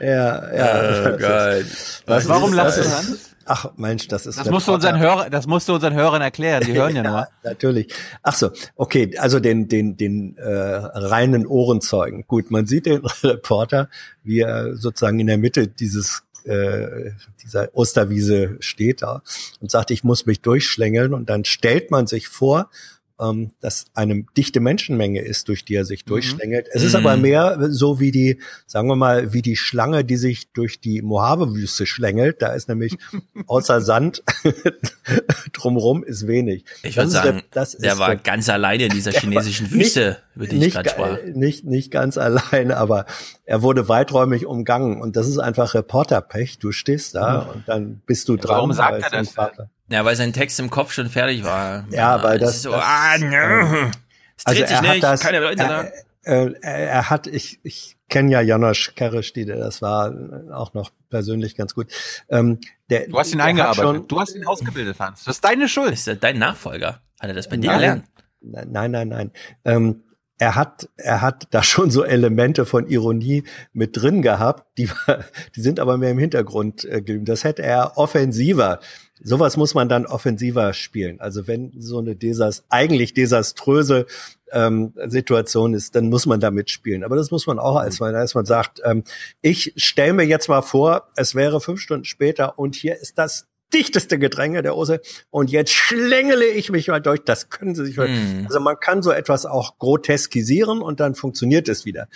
Ja, 0.00 0.54
ja. 0.54 1.12
Oh, 1.14 1.16
geil. 1.18 1.66
Was 2.06 2.28
Warum 2.28 2.52
lachst 2.52 2.78
du, 2.78 2.82
Hans? 2.82 3.33
Ach 3.46 3.72
Mensch, 3.76 4.08
das 4.08 4.26
ist 4.26 4.38
Das 4.38 4.50
musst 4.50 4.68
du 4.68 4.74
unseren 4.74 4.98
Hörer, 4.98 5.30
das 5.30 5.46
musst 5.46 5.68
du 5.68 5.74
unseren 5.74 5.94
Hörern 5.94 6.22
erklären. 6.22 6.64
Die 6.64 6.72
hören 6.78 6.96
ja, 6.96 7.02
nur. 7.02 7.28
Natürlich. 7.42 7.92
Ach 8.22 8.34
so, 8.34 8.50
okay, 8.76 9.16
also 9.18 9.40
den 9.40 9.68
den 9.68 9.96
den 9.96 10.36
äh, 10.36 10.50
reinen 10.50 11.46
Ohrenzeugen. 11.46 12.24
Gut, 12.26 12.50
man 12.50 12.66
sieht 12.66 12.86
den 12.86 13.04
Reporter, 13.22 13.88
wie 14.22 14.40
er 14.40 14.76
sozusagen 14.76 15.20
in 15.20 15.26
der 15.26 15.38
Mitte 15.38 15.68
dieses 15.68 16.22
äh, 16.44 17.12
dieser 17.42 17.70
Osterwiese 17.74 18.56
steht 18.60 19.02
da 19.02 19.22
und 19.60 19.70
sagt, 19.70 19.90
ich 19.90 20.04
muss 20.04 20.26
mich 20.26 20.40
durchschlängeln 20.40 21.14
und 21.14 21.30
dann 21.30 21.44
stellt 21.44 21.90
man 21.90 22.06
sich 22.06 22.28
vor, 22.28 22.70
ähm, 23.20 23.52
dass 23.60 23.86
eine 23.94 24.24
dichte 24.36 24.60
Menschenmenge 24.60 25.20
ist, 25.20 25.48
durch 25.48 25.64
die 25.64 25.74
er 25.74 25.84
sich 25.84 26.04
durchschlängelt. 26.04 26.68
Es 26.72 26.82
ist 26.82 26.92
Mhm. 26.92 27.06
aber 27.06 27.16
mehr 27.16 27.58
so 27.70 28.00
wie 28.00 28.10
die, 28.10 28.40
sagen 28.66 28.88
wir 28.88 28.96
mal, 28.96 29.32
wie 29.32 29.42
die 29.42 29.56
Schlange, 29.56 30.04
die 30.04 30.16
sich 30.16 30.50
durch 30.52 30.80
die 30.80 31.00
Mojave-Wüste 31.02 31.86
schlängelt. 31.86 32.42
Da 32.42 32.54
ist 32.54 32.68
nämlich 32.68 32.96
außer 33.46 33.80
Sand 33.80 34.22
drumrum 35.52 36.02
ist 36.04 36.26
wenig. 36.26 36.64
Ich 36.82 36.96
würde 36.96 37.10
sagen, 37.10 37.36
der- 37.36 37.44
das 37.50 37.72
der 37.76 37.92
ist 37.92 37.98
war 37.98 38.08
der- 38.08 38.16
ganz 38.16 38.48
alleine 38.48 38.84
in 38.84 38.90
dieser 38.90 39.10
der 39.12 39.20
chinesischen 39.20 39.70
Wüste, 39.70 40.18
über 40.34 40.46
die 40.46 40.56
ich 40.56 40.62
nicht, 40.62 40.74
gerade 40.74 40.90
sprach. 40.90 41.18
nicht, 41.34 41.64
nicht 41.64 41.90
ganz 41.90 42.18
alleine, 42.18 42.76
aber 42.76 43.06
er 43.44 43.62
wurde 43.62 43.88
weiträumig 43.88 44.46
umgangen 44.46 45.00
und 45.00 45.16
das 45.16 45.28
ist 45.28 45.38
einfach 45.38 45.74
Reporterpech. 45.74 46.58
Du 46.58 46.72
stehst 46.72 47.14
da 47.14 47.40
und 47.42 47.68
dann 47.68 48.02
bist 48.06 48.28
du 48.28 48.36
dran. 48.36 48.56
warum 48.56 48.72
sagt 48.72 48.94
als 48.94 49.04
er 49.04 49.10
das? 49.20 49.28
Vater. 49.30 49.70
Ja, 49.88 50.04
weil 50.04 50.16
sein 50.16 50.32
Text 50.32 50.58
im 50.60 50.70
Kopf 50.70 50.92
schon 50.92 51.08
fertig 51.10 51.44
war. 51.44 51.84
Ja, 51.90 52.22
weil 52.22 52.38
das- 52.38 52.56
ist 52.56 52.62
so, 52.62 52.70
das- 52.72 52.82
ah, 52.84 53.18
nö. 53.18 53.90
Es 54.36 54.44
dreht 54.44 54.68
sich 54.68 54.80
nicht, 54.80 55.02
keine 55.20 55.40
Leute 55.40 55.56
da. 55.56 55.82
er, 56.22 56.46
äh, 56.46 56.54
er, 56.62 56.78
er 56.88 57.10
hat, 57.10 57.26
ich, 57.26 57.60
ich 57.62 57.96
kenne 58.08 58.30
ja 58.32 58.40
Janosch 58.40 58.94
Kerrisch, 58.96 59.32
die 59.32 59.44
der 59.44 59.58
das 59.58 59.82
war 59.82 60.10
äh, 60.12 60.52
auch 60.52 60.74
noch 60.74 60.90
persönlich 61.10 61.56
ganz 61.56 61.74
gut. 61.74 61.92
Ähm, 62.28 62.58
der, 62.90 63.06
Du 63.08 63.18
hast 63.18 63.32
ihn 63.32 63.40
eingearbeitet. 63.40 63.84
Schon, 63.84 64.08
du 64.08 64.20
hast 64.20 64.34
ihn 64.34 64.46
ausgebildet, 64.46 64.98
Hans. 64.98 65.24
Das 65.24 65.36
ist 65.36 65.44
deine 65.44 65.68
Schuld. 65.68 65.92
Ist 65.92 66.08
er 66.08 66.16
dein 66.16 66.38
Nachfolger? 66.38 67.00
Hat 67.20 67.28
er 67.28 67.34
das 67.34 67.48
bei 67.48 67.56
dir 67.56 67.68
Nein. 67.70 67.78
gelernt? 67.78 68.04
Nein, 68.40 68.90
nein, 68.90 69.08
nein. 69.08 69.30
Ähm, 69.64 70.02
er 70.38 70.56
hat, 70.56 70.88
er 70.96 71.20
hat 71.22 71.46
da 71.52 71.62
schon 71.62 71.90
so 71.90 72.02
Elemente 72.04 72.66
von 72.66 72.88
Ironie 72.88 73.44
mit 73.72 73.96
drin 73.96 74.20
gehabt, 74.20 74.66
die, 74.78 74.90
die 75.56 75.60
sind 75.60 75.78
aber 75.78 75.96
mehr 75.96 76.10
im 76.10 76.18
Hintergrund 76.18 76.84
äh, 76.84 76.96
geblieben. 76.98 77.24
Das 77.24 77.44
hätte 77.44 77.62
er 77.62 77.96
offensiver. 77.96 78.80
Sowas 79.26 79.56
muss 79.56 79.74
man 79.74 79.88
dann 79.88 80.04
offensiver 80.04 80.74
spielen. 80.74 81.18
Also 81.18 81.46
wenn 81.46 81.72
so 81.78 81.98
eine 81.98 82.14
desas 82.14 82.64
eigentlich 82.68 83.14
desaströse 83.14 84.04
ähm, 84.52 84.92
Situation 85.06 85.72
ist, 85.72 85.94
dann 85.96 86.10
muss 86.10 86.26
man 86.26 86.40
damit 86.40 86.70
spielen. 86.70 87.02
Aber 87.02 87.16
das 87.16 87.30
muss 87.30 87.46
man 87.46 87.58
auch, 87.58 87.76
als 87.76 88.00
man, 88.00 88.14
als 88.14 88.34
man 88.34 88.44
sagt, 88.44 88.82
ähm, 88.84 89.02
ich 89.40 89.72
stelle 89.76 90.12
mir 90.12 90.26
jetzt 90.26 90.48
mal 90.48 90.60
vor, 90.60 91.08
es 91.16 91.34
wäre 91.34 91.60
fünf 91.62 91.80
Stunden 91.80 92.04
später 92.04 92.58
und 92.58 92.74
hier 92.74 93.00
ist 93.00 93.16
das 93.16 93.46
dichteste 93.72 94.18
Gedränge 94.18 94.62
der 94.62 94.76
Ose 94.76 95.00
und 95.30 95.50
jetzt 95.50 95.72
schlängele 95.72 96.46
ich 96.46 96.70
mich 96.70 96.88
mal 96.88 97.00
durch. 97.00 97.24
Das 97.24 97.48
können 97.48 97.74
Sie 97.74 97.86
sich, 97.86 97.96
Hm. 97.96 98.44
also 98.46 98.60
man 98.60 98.78
kann 98.78 99.02
so 99.02 99.10
etwas 99.10 99.46
auch 99.46 99.78
groteskisieren 99.78 100.82
und 100.82 101.00
dann 101.00 101.14
funktioniert 101.14 101.68
es 101.68 101.86
wieder. 101.86 102.08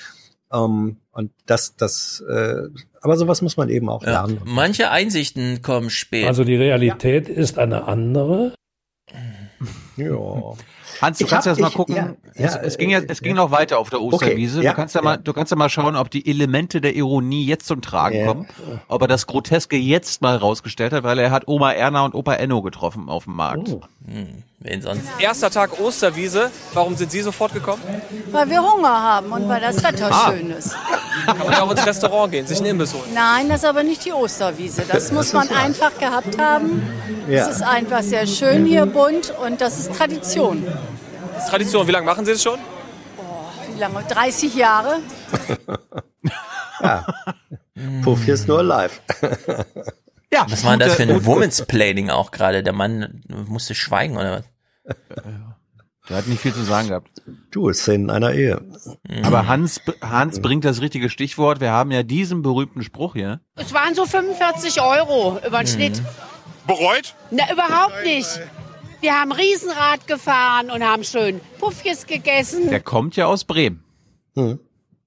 Ähm, 0.53 0.99
und 1.11 1.33
das, 1.47 1.75
das, 1.75 2.23
äh, 2.29 2.69
aber 3.01 3.17
sowas 3.17 3.43
muss 3.43 3.57
man 3.57 3.69
eben 3.69 3.89
auch 3.89 4.03
Ja. 4.03 4.11
lernen. 4.25 4.41
Manche 4.45 4.91
Einsichten 4.91 5.63
kommen 5.63 5.91
spät. 5.91 6.27
Also 6.27 6.45
die 6.45 6.57
Realität 6.57 7.29
ist 7.29 7.59
eine 7.59 7.85
andere. 7.89 8.55
Ja. 9.97 10.55
Hans, 11.01 11.19
du 11.19 11.25
Ich 11.25 11.31
kannst 11.31 11.47
hab- 11.47 11.53
jetzt 11.57 11.61
mal 11.63 11.69
ich- 11.69 11.75
gucken. 11.75 11.95
ja, 11.97 12.15
es, 12.35 12.55
ja, 12.55 12.61
es 12.61 12.79
ging 12.79 12.91
ja, 12.91 13.01
es 13.07 13.21
ging 13.23 13.35
noch 13.37 13.51
weiter 13.51 13.79
auf 13.79 13.91
der 13.91 14.01
Osterwiese. 14.01 14.63
ja, 14.63 14.71
du 14.71 14.77
kannst 14.77 14.95
ja, 14.95 15.03
mal, 15.03 15.17
du 15.17 15.33
kannst 15.33 15.51
ja 15.53 15.57
mal 15.57 15.69
schauen, 15.69 15.97
ob 15.97 16.11
die 16.11 16.29
Elemente 16.29 16.81
der 16.81 16.95
Ironie 16.97 17.45
jetzt 17.47 17.67
zum 17.67 17.81
Tragen 17.83 18.17
Ja. 18.19 18.27
kommen. 18.27 18.49
Ob 18.89 19.03
er 19.03 19.09
das 19.09 19.27
Groteske 19.27 19.77
jetzt 19.77 20.23
mal 20.23 20.37
rausgestellt 20.37 20.93
hat, 20.93 21.05
weil 21.05 21.19
er 21.19 21.31
hat 21.31 21.47
Oma 21.47 21.73
Erna 21.73 22.05
und 22.05 22.15
Opa 22.15 22.35
Enno 22.35 22.63
getroffen 22.63 23.09
auf 23.09 23.25
dem 23.25 23.35
Markt. 23.37 23.69
Oh. 23.69 23.81
Hm, 24.07 24.43
wen 24.61 24.81
sonst? 24.83 25.03
Erster 25.21 25.51
Tag 25.51 25.79
Osterwiese. 25.81 26.51
Warum 26.73 26.97
sind 26.97 27.11
Sie 27.11 27.21
sofort 27.21 27.53
gekommen? 27.53 27.83
Weil 28.33 28.49
wir 28.49 28.63
Hunger 28.63 28.89
haben 29.03 29.31
und 29.33 29.49
weil 29.49 29.61
das 29.61 29.83
Wetter 29.85 30.09
Ah. 30.11 30.31
schön 30.33 30.51
ist. 30.51 30.75
Kann 31.27 31.39
man 31.39 31.51
ja 31.53 31.63
auch 31.63 31.71
ins 31.71 31.85
Restaurant 31.85 32.33
gehen, 32.33 32.47
sich 32.47 32.59
einen 32.59 32.69
Imbiss 32.69 32.95
holen. 32.95 33.03
Nein, 33.15 33.49
das 33.49 33.59
ist 33.63 33.69
aber 33.69 33.83
nicht 33.83 34.05
die 34.05 34.13
Osterwiese. 34.13 34.85
Das 34.91 35.13
muss 35.13 35.33
man 35.33 35.49
einfach 35.51 35.97
gehabt 35.99 36.39
haben. 36.41 36.83
Ja. 37.29 37.47
Es 37.47 37.57
ist 37.57 37.63
einfach 37.63 38.03
sehr 38.03 38.27
schön 38.27 38.65
hier 38.65 38.87
bunt 38.87 39.35
und 39.45 39.61
das 39.61 39.79
ist 39.79 39.95
Tradition. 39.95 40.67
Das 41.39 41.45
ist 41.45 41.51
Tradition. 41.51 41.87
Wie 41.87 41.93
lange 41.93 42.05
machen 42.05 42.25
Sie 42.25 42.33
das 42.33 42.43
schon? 42.43 42.59
Wie 43.73 43.79
lange? 43.79 44.03
30 44.03 44.55
Jahre? 44.55 44.99
Ja. 46.81 47.05
Puff 48.05 48.23
hier 48.23 48.35
ist 48.35 48.47
nur 48.47 48.63
live. 48.63 49.01
ja, 50.33 50.47
Was 50.49 50.63
war 50.63 50.71
denn 50.77 50.79
das 50.79 50.95
für 50.95 51.03
ein 51.03 51.27
Woman's 51.27 51.67
Planning 51.67 52.09
auch 52.09 52.31
gerade? 52.31 52.63
Der 52.63 52.73
Mann 52.73 53.25
musste 53.49 53.75
schweigen 53.75 54.17
oder 54.17 54.45
was? 54.87 54.95
Der 56.09 56.19
hat 56.19 56.29
nicht 56.29 56.41
viel 56.41 56.55
zu 56.55 56.63
sagen 56.63 56.87
gehabt. 56.87 57.11
Du, 57.51 57.73
Szenen 57.73 58.11
einer 58.11 58.33
Ehe. 58.33 58.63
Aber 59.25 59.49
Hans, 59.49 59.81
Hans 60.01 60.41
bringt 60.41 60.65
das 60.65 60.81
richtige 60.81 61.11
Stichwort. 61.11 61.61
Wir 61.61 61.73
haben 61.73 61.91
ja 61.91 62.05
diesen 62.05 62.43
berühmten 62.43 62.85
Spruch 62.85 63.15
hier. 63.15 63.41
Es 63.57 63.75
waren 63.75 63.97
so 63.97 64.07
45 64.07 64.81
Euro 64.81 65.41
über 65.45 65.59
den 65.59 65.67
Schnitt. 65.67 66.01
Bereut? 66.69 67.17
Na, 67.33 67.53
überhaupt 67.53 68.05
nicht. 68.05 68.41
Wir 69.01 69.15
haben 69.15 69.33
Riesenrad 69.33 70.07
gefahren 70.07 70.71
und 70.71 70.83
haben 70.83 71.05
schön 71.05 71.41
Puffjes 71.61 72.07
gegessen. 72.07 72.69
Der 72.69 72.81
kommt 72.81 73.15
ja 73.17 73.27
aus 73.27 73.45
Bremen. 73.45 73.85
Hm. 74.35 74.59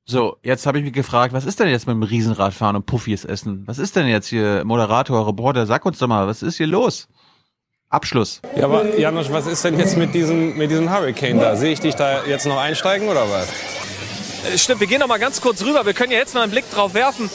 So, 0.05 0.37
jetzt 0.43 0.65
habe 0.65 0.79
ich 0.79 0.83
mich 0.83 0.93
gefragt, 0.93 1.33
was 1.33 1.45
ist 1.45 1.59
denn 1.59 1.69
jetzt 1.69 1.87
mit 1.87 1.95
dem 1.95 2.03
Riesenradfahren 2.03 2.75
und 2.75 2.85
Puffies 2.85 3.25
essen? 3.25 3.63
Was 3.65 3.79
ist 3.79 3.95
denn 3.95 4.07
jetzt 4.07 4.27
hier, 4.27 4.63
Moderator, 4.65 5.27
Reporter, 5.27 5.65
sag 5.65 5.85
uns 5.85 5.99
doch 5.99 6.07
mal, 6.07 6.27
was 6.27 6.41
ist 6.41 6.57
hier 6.57 6.67
los? 6.67 7.07
Abschluss. 7.89 8.41
Ja, 8.55 8.65
aber 8.65 8.97
Janusz, 8.97 9.31
was 9.31 9.47
ist 9.47 9.63
denn 9.65 9.77
jetzt 9.77 9.97
mit 9.97 10.13
diesem, 10.13 10.57
mit 10.57 10.71
diesem 10.71 10.89
Hurricane 10.89 11.39
da? 11.39 11.57
Sehe 11.57 11.73
ich 11.73 11.81
dich 11.81 11.95
da 11.95 12.23
jetzt 12.25 12.45
noch 12.45 12.57
einsteigen 12.57 13.09
oder 13.09 13.29
was? 13.29 13.49
Äh, 14.49 14.57
Stimmt, 14.57 14.79
wir 14.79 14.87
gehen 14.87 15.01
noch 15.01 15.07
mal 15.07 15.19
ganz 15.19 15.41
kurz 15.41 15.63
rüber. 15.63 15.85
Wir 15.85 15.93
können 15.93 16.11
ja 16.11 16.17
jetzt 16.17 16.33
mal 16.33 16.41
einen 16.41 16.51
Blick 16.51 16.69
drauf 16.71 16.93
werfen. 16.93 17.29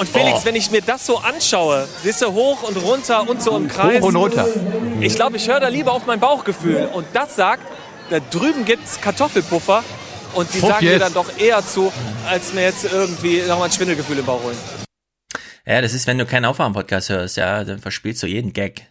Und 0.00 0.08
Felix, 0.08 0.38
Oh. 0.40 0.44
wenn 0.46 0.54
ich 0.56 0.70
mir 0.70 0.80
das 0.80 1.04
so 1.04 1.18
anschaue, 1.18 1.86
siehst 2.02 2.22
du, 2.22 2.32
hoch 2.32 2.62
und 2.62 2.76
runter 2.78 3.28
und 3.28 3.42
so 3.42 3.54
im 3.56 3.68
Kreis. 3.68 4.00
Hoch 4.00 4.08
und 4.08 4.16
runter. 4.16 4.46
Ich 5.00 5.14
glaube, 5.14 5.36
ich 5.36 5.46
höre 5.46 5.60
da 5.60 5.68
lieber 5.68 5.92
auf 5.92 6.06
mein 6.06 6.18
Bauchgefühl. 6.18 6.88
Und 6.94 7.06
das 7.12 7.36
sagt, 7.36 7.62
da 8.08 8.18
drüben 8.18 8.64
gibt's 8.64 8.98
Kartoffelpuffer. 9.00 9.84
Und 10.32 10.52
die 10.54 10.58
Puff 10.60 10.70
sagen 10.70 10.86
mir 10.86 10.92
jetzt. 10.92 11.02
dann 11.02 11.12
doch 11.12 11.26
eher 11.38 11.64
zu, 11.66 11.92
als 12.28 12.54
mir 12.54 12.62
jetzt 12.62 12.84
irgendwie 12.90 13.42
nochmal 13.42 13.68
ein 13.68 13.72
Schwindelgefühl 13.72 14.18
im 14.18 14.24
Bauch 14.24 14.42
holen. 14.42 14.56
Ja, 15.66 15.82
das 15.82 15.92
ist, 15.92 16.06
wenn 16.06 16.16
du 16.18 16.24
keinen 16.24 16.46
Aufwärm-Podcast 16.46 17.10
hörst, 17.10 17.36
ja, 17.36 17.62
dann 17.64 17.78
verspielst 17.78 18.22
du 18.22 18.26
jeden 18.26 18.52
Gag. 18.54 18.86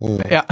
Ja. 0.00 0.44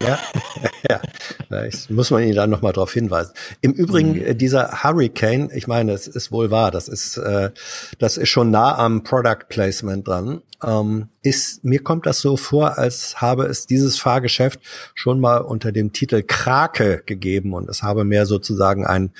Ja, 0.00 0.18
ja. 0.90 1.00
Vielleicht 1.46 1.90
muss 1.90 2.10
man 2.10 2.24
ihn 2.24 2.34
dann 2.34 2.50
nochmal 2.50 2.72
darauf 2.72 2.92
hinweisen. 2.92 3.32
Im 3.60 3.72
Übrigen, 3.72 4.20
äh, 4.20 4.34
dieser 4.34 4.82
Hurricane, 4.82 5.50
ich 5.54 5.68
meine, 5.68 5.92
es 5.92 6.08
ist 6.08 6.32
wohl 6.32 6.50
wahr, 6.50 6.70
das 6.70 6.88
ist, 6.88 7.16
äh, 7.16 7.50
das 7.98 8.16
ist 8.16 8.28
schon 8.28 8.50
nah 8.50 8.76
am 8.76 9.04
Product 9.04 9.46
Placement 9.48 10.06
dran. 10.06 10.42
Ähm, 10.62 11.08
ist, 11.22 11.64
mir 11.64 11.82
kommt 11.82 12.06
das 12.06 12.20
so 12.20 12.36
vor, 12.36 12.78
als 12.78 13.20
habe 13.20 13.46
es 13.46 13.66
dieses 13.66 13.98
Fahrgeschäft 13.98 14.60
schon 14.94 15.20
mal 15.20 15.38
unter 15.38 15.70
dem 15.70 15.92
Titel 15.92 16.22
Krake 16.22 17.02
gegeben 17.06 17.54
und 17.54 17.68
es 17.68 17.82
habe 17.82 18.04
mehr 18.04 18.26
sozusagen 18.26 18.86
ein 18.86 19.12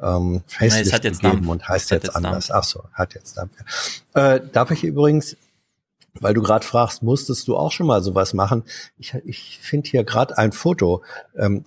ähm, 0.00 0.42
Facelift 0.46 0.86
es 0.86 0.92
hat 0.92 1.04
jetzt 1.04 1.20
gegeben 1.20 1.42
Dampf. 1.42 1.48
und 1.50 1.68
heißt 1.68 1.90
jetzt 1.90 2.04
jetzt 2.04 2.16
anders. 2.16 2.50
Ach 2.50 2.64
so, 2.64 2.84
hat 2.92 3.14
jetzt 3.14 3.36
Dampf. 3.36 3.52
ja. 4.14 4.34
Äh, 4.34 4.42
darf 4.52 4.70
ich 4.70 4.84
übrigens 4.84 5.36
weil 6.20 6.34
du 6.34 6.42
gerade 6.42 6.64
fragst, 6.64 7.02
musstest 7.02 7.48
du 7.48 7.56
auch 7.56 7.72
schon 7.72 7.86
mal 7.86 8.02
sowas 8.02 8.34
machen? 8.34 8.64
Ich, 8.98 9.14
ich 9.24 9.58
finde 9.62 9.88
hier 9.90 10.04
gerade 10.04 10.36
ein 10.38 10.52
Foto. 10.52 11.02
Ähm, 11.36 11.64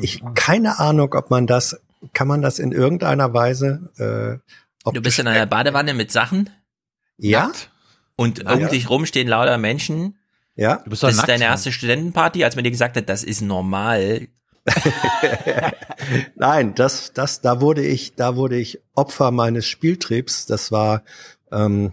ich 0.00 0.22
keine 0.34 0.78
Ahnung, 0.78 1.14
ob 1.14 1.30
man 1.30 1.46
das, 1.46 1.80
kann 2.12 2.28
man 2.28 2.42
das 2.42 2.58
in 2.58 2.72
irgendeiner 2.72 3.32
Weise? 3.34 3.90
Äh, 3.96 4.90
Du 4.92 5.00
bist 5.00 5.18
in 5.18 5.26
einer 5.26 5.46
Badewanne 5.46 5.94
mit 5.94 6.12
Sachen 6.12 6.50
ja? 7.16 7.50
und 8.16 8.42
Ja. 8.42 8.52
um 8.52 8.68
dich 8.68 8.90
rum 8.90 9.06
stehen 9.06 9.28
lauter 9.28 9.56
Menschen. 9.56 10.18
Ja. 10.56 10.76
Du 10.84 10.90
bist 10.90 11.02
Das 11.02 11.16
ist 11.16 11.26
deine 11.28 11.44
erste 11.44 11.72
Studentenparty, 11.72 12.44
als 12.44 12.54
man 12.54 12.64
dir 12.64 12.70
gesagt 12.70 12.96
hat, 12.96 13.08
das 13.08 13.24
ist 13.24 13.40
normal. 13.40 14.28
Nein, 16.36 16.74
das, 16.74 17.12
das, 17.12 17.40
da 17.40 17.60
wurde 17.60 17.84
ich, 17.84 18.14
da 18.14 18.36
wurde 18.36 18.56
ich 18.56 18.80
Opfer 18.94 19.30
meines 19.30 19.66
Spieltriebs. 19.66 20.46
Das 20.46 20.70
war 20.70 21.02
ähm, 21.50 21.92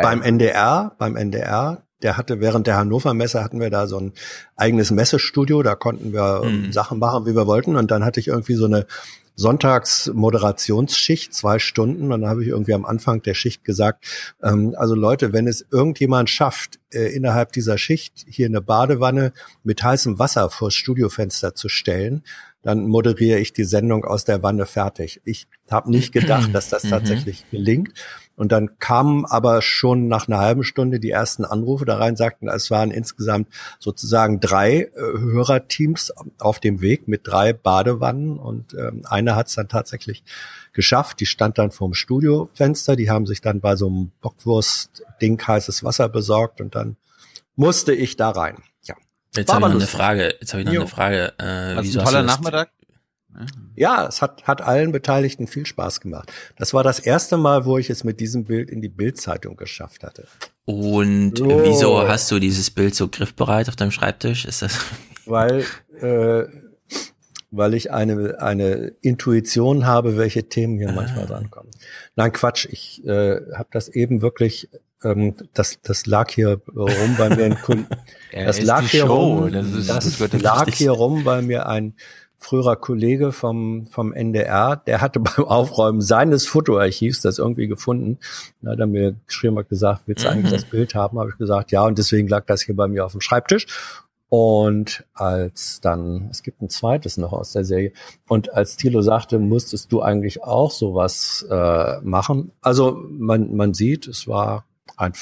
beim 0.00 0.22
NDR, 0.22 0.94
beim 0.98 1.16
NDR. 1.16 1.82
Der 2.02 2.16
hatte 2.16 2.40
während 2.40 2.66
der 2.66 2.76
Hannover 2.78 3.14
Messe 3.14 3.44
hatten 3.44 3.60
wir 3.60 3.70
da 3.70 3.86
so 3.86 3.98
ein 3.98 4.12
eigenes 4.56 4.90
Messestudio. 4.90 5.62
Da 5.62 5.74
konnten 5.76 6.12
wir 6.12 6.42
Mhm. 6.44 6.72
Sachen 6.72 6.98
machen, 6.98 7.26
wie 7.26 7.36
wir 7.36 7.46
wollten. 7.46 7.76
Und 7.76 7.90
dann 7.92 8.04
hatte 8.04 8.18
ich 8.18 8.28
irgendwie 8.28 8.54
so 8.54 8.64
eine 8.64 8.86
Sonntagsmoderationsschicht, 9.36 11.32
zwei 11.34 11.58
Stunden. 11.58 12.12
Und 12.12 12.20
dann 12.22 12.30
habe 12.30 12.42
ich 12.42 12.48
irgendwie 12.48 12.74
am 12.74 12.84
Anfang 12.84 13.22
der 13.22 13.34
Schicht 13.34 13.64
gesagt, 13.64 14.04
ähm, 14.42 14.74
also 14.76 14.94
Leute, 14.94 15.32
wenn 15.32 15.46
es 15.46 15.64
irgendjemand 15.70 16.28
schafft, 16.30 16.78
äh, 16.92 17.14
innerhalb 17.14 17.52
dieser 17.52 17.78
Schicht 17.78 18.24
hier 18.28 18.46
eine 18.46 18.60
Badewanne 18.60 19.32
mit 19.62 19.82
heißem 19.82 20.18
Wasser 20.18 20.50
vors 20.50 20.74
Studiofenster 20.74 21.54
zu 21.54 21.68
stellen, 21.68 22.22
dann 22.62 22.86
moderiere 22.86 23.38
ich 23.40 23.52
die 23.52 23.64
Sendung 23.64 24.04
aus 24.04 24.24
der 24.24 24.42
Wanne 24.42 24.66
fertig. 24.66 25.20
Ich 25.24 25.48
habe 25.70 25.90
nicht 25.90 26.12
gedacht, 26.12 26.54
dass 26.54 26.68
das 26.68 26.84
Mhm. 26.84 26.90
tatsächlich 26.90 27.44
gelingt. 27.50 27.90
Und 28.42 28.50
dann 28.50 28.76
kamen 28.80 29.24
aber 29.24 29.62
schon 29.62 30.08
nach 30.08 30.26
einer 30.26 30.38
halben 30.38 30.64
Stunde 30.64 30.98
die 30.98 31.10
ersten 31.12 31.44
Anrufe 31.44 31.84
da 31.84 31.98
rein, 31.98 32.16
sagten, 32.16 32.48
es 32.48 32.72
waren 32.72 32.90
insgesamt 32.90 33.46
sozusagen 33.78 34.40
drei 34.40 34.80
äh, 34.80 34.90
Hörerteams 34.96 36.12
auf 36.40 36.58
dem 36.58 36.80
Weg 36.80 37.06
mit 37.06 37.20
drei 37.24 37.52
Badewannen 37.52 38.40
und 38.40 38.74
ähm, 38.74 39.02
eine 39.08 39.36
hat 39.36 39.46
es 39.46 39.54
dann 39.54 39.68
tatsächlich 39.68 40.24
geschafft. 40.72 41.20
Die 41.20 41.26
stand 41.26 41.56
dann 41.56 41.70
vorm 41.70 41.94
Studiofenster, 41.94 42.96
die 42.96 43.10
haben 43.10 43.26
sich 43.26 43.40
dann 43.42 43.60
bei 43.60 43.76
so 43.76 43.86
einem 43.86 44.10
Bockwurst-Ding 44.22 45.40
heißes 45.40 45.84
Wasser 45.84 46.08
besorgt 46.08 46.60
und 46.60 46.74
dann 46.74 46.96
musste 47.54 47.92
ich 47.92 48.16
da 48.16 48.30
rein. 48.30 48.56
Ja. 48.82 48.96
Jetzt 49.36 49.50
War 49.50 49.54
habe 49.60 49.66
ich 49.68 49.74
noch 49.74 49.80
eine. 49.82 49.86
Frage. 49.86 50.34
Jetzt 50.40 50.52
habe 50.52 50.62
ich 50.62 50.66
noch 50.66 50.74
Jo. 50.74 50.80
eine 50.80 50.88
Frage. 50.90 51.32
Äh, 51.38 51.76
Was 51.76 51.84
wieso 51.84 52.00
ein 52.00 52.04
hast 52.06 52.12
du 52.12 52.16
toller 52.16 52.22
das- 52.26 52.36
Nachmittag. 52.38 52.70
Ja, 53.74 54.06
es 54.06 54.20
hat, 54.22 54.44
hat 54.44 54.60
allen 54.62 54.92
Beteiligten 54.92 55.46
viel 55.46 55.64
Spaß 55.66 56.00
gemacht. 56.00 56.30
Das 56.56 56.74
war 56.74 56.82
das 56.84 56.98
erste 56.98 57.36
Mal, 57.36 57.64
wo 57.64 57.78
ich 57.78 57.88
es 57.90 58.04
mit 58.04 58.20
diesem 58.20 58.44
Bild 58.44 58.70
in 58.70 58.82
die 58.82 58.88
Bildzeitung 58.88 59.56
geschafft 59.56 60.02
hatte. 60.04 60.26
Und 60.64 61.40
Oh. 61.40 61.62
wieso 61.64 62.06
hast 62.06 62.30
du 62.30 62.38
dieses 62.38 62.70
Bild 62.70 62.94
so 62.94 63.08
griffbereit 63.08 63.68
auf 63.68 63.76
deinem 63.76 63.90
Schreibtisch? 63.90 64.44
Ist 64.44 64.62
das? 64.62 64.78
Weil, 65.26 65.64
äh, 66.00 66.44
weil 67.50 67.74
ich 67.74 67.92
eine, 67.92 68.40
eine 68.40 68.92
Intuition 69.02 69.86
habe, 69.86 70.16
welche 70.16 70.48
Themen 70.48 70.78
hier 70.78 70.90
manchmal 70.92 71.26
drankommen. 71.26 71.70
Nein, 72.16 72.32
Quatsch, 72.32 72.66
ich 72.70 73.04
äh, 73.06 73.40
habe 73.54 73.68
das 73.70 73.88
eben 73.88 74.22
wirklich, 74.22 74.68
ähm, 75.04 75.34
das, 75.52 75.78
das 75.82 76.06
lag 76.06 76.30
hier 76.30 76.60
rum 76.74 77.14
bei 77.18 77.28
mir. 77.28 77.44
Ein 77.44 77.58
Ja, 78.32 78.46
das 78.46 78.62
lag 78.62 78.82
hier 78.88 79.02
Show, 79.06 79.14
rum, 79.40 79.52
das 79.52 79.66
ist- 79.66 79.88
das 79.90 80.04
das 80.04 80.16
gehört 80.16 80.42
lag 80.42 80.60
richtig. 80.62 80.76
hier 80.78 80.92
rum, 80.92 81.24
weil 81.26 81.42
mir 81.42 81.66
ein 81.66 81.94
früherer 82.42 82.76
Kollege 82.76 83.32
vom, 83.32 83.86
vom 83.86 84.12
NDR, 84.12 84.76
der 84.76 85.00
hatte 85.00 85.20
beim 85.20 85.44
Aufräumen 85.44 86.00
seines 86.00 86.46
Fotoarchivs 86.46 87.20
das 87.22 87.38
irgendwie 87.38 87.68
gefunden. 87.68 88.18
Dann 88.60 88.72
hat 88.72 88.80
er 88.80 88.86
mir 88.86 89.14
geschrieben 89.26 89.56
und 89.56 89.68
gesagt, 89.68 90.02
willst 90.06 90.24
du 90.24 90.28
eigentlich 90.28 90.50
Mhm. 90.52 90.56
das 90.56 90.64
Bild 90.70 90.94
haben? 90.94 91.18
Habe 91.18 91.30
ich 91.30 91.38
gesagt, 91.38 91.72
ja, 91.72 91.84
und 91.84 91.98
deswegen 91.98 92.28
lag 92.28 92.46
das 92.46 92.62
hier 92.62 92.76
bei 92.76 92.88
mir 92.88 93.04
auf 93.04 93.12
dem 93.12 93.20
Schreibtisch. 93.20 93.66
Und 94.28 95.04
als 95.12 95.80
dann, 95.82 96.28
es 96.30 96.42
gibt 96.42 96.62
ein 96.62 96.70
zweites 96.70 97.18
noch 97.18 97.32
aus 97.34 97.52
der 97.52 97.64
Serie, 97.64 97.92
und 98.28 98.54
als 98.54 98.76
Thilo 98.76 99.02
sagte, 99.02 99.38
musstest 99.38 99.92
du 99.92 100.00
eigentlich 100.00 100.42
auch 100.42 100.70
sowas 100.70 101.46
äh, 101.50 102.00
machen? 102.00 102.52
Also 102.62 102.98
man, 103.10 103.54
man 103.54 103.74
sieht, 103.74 104.08
es 104.08 104.26
war 104.26 104.64
ein, 104.96 105.12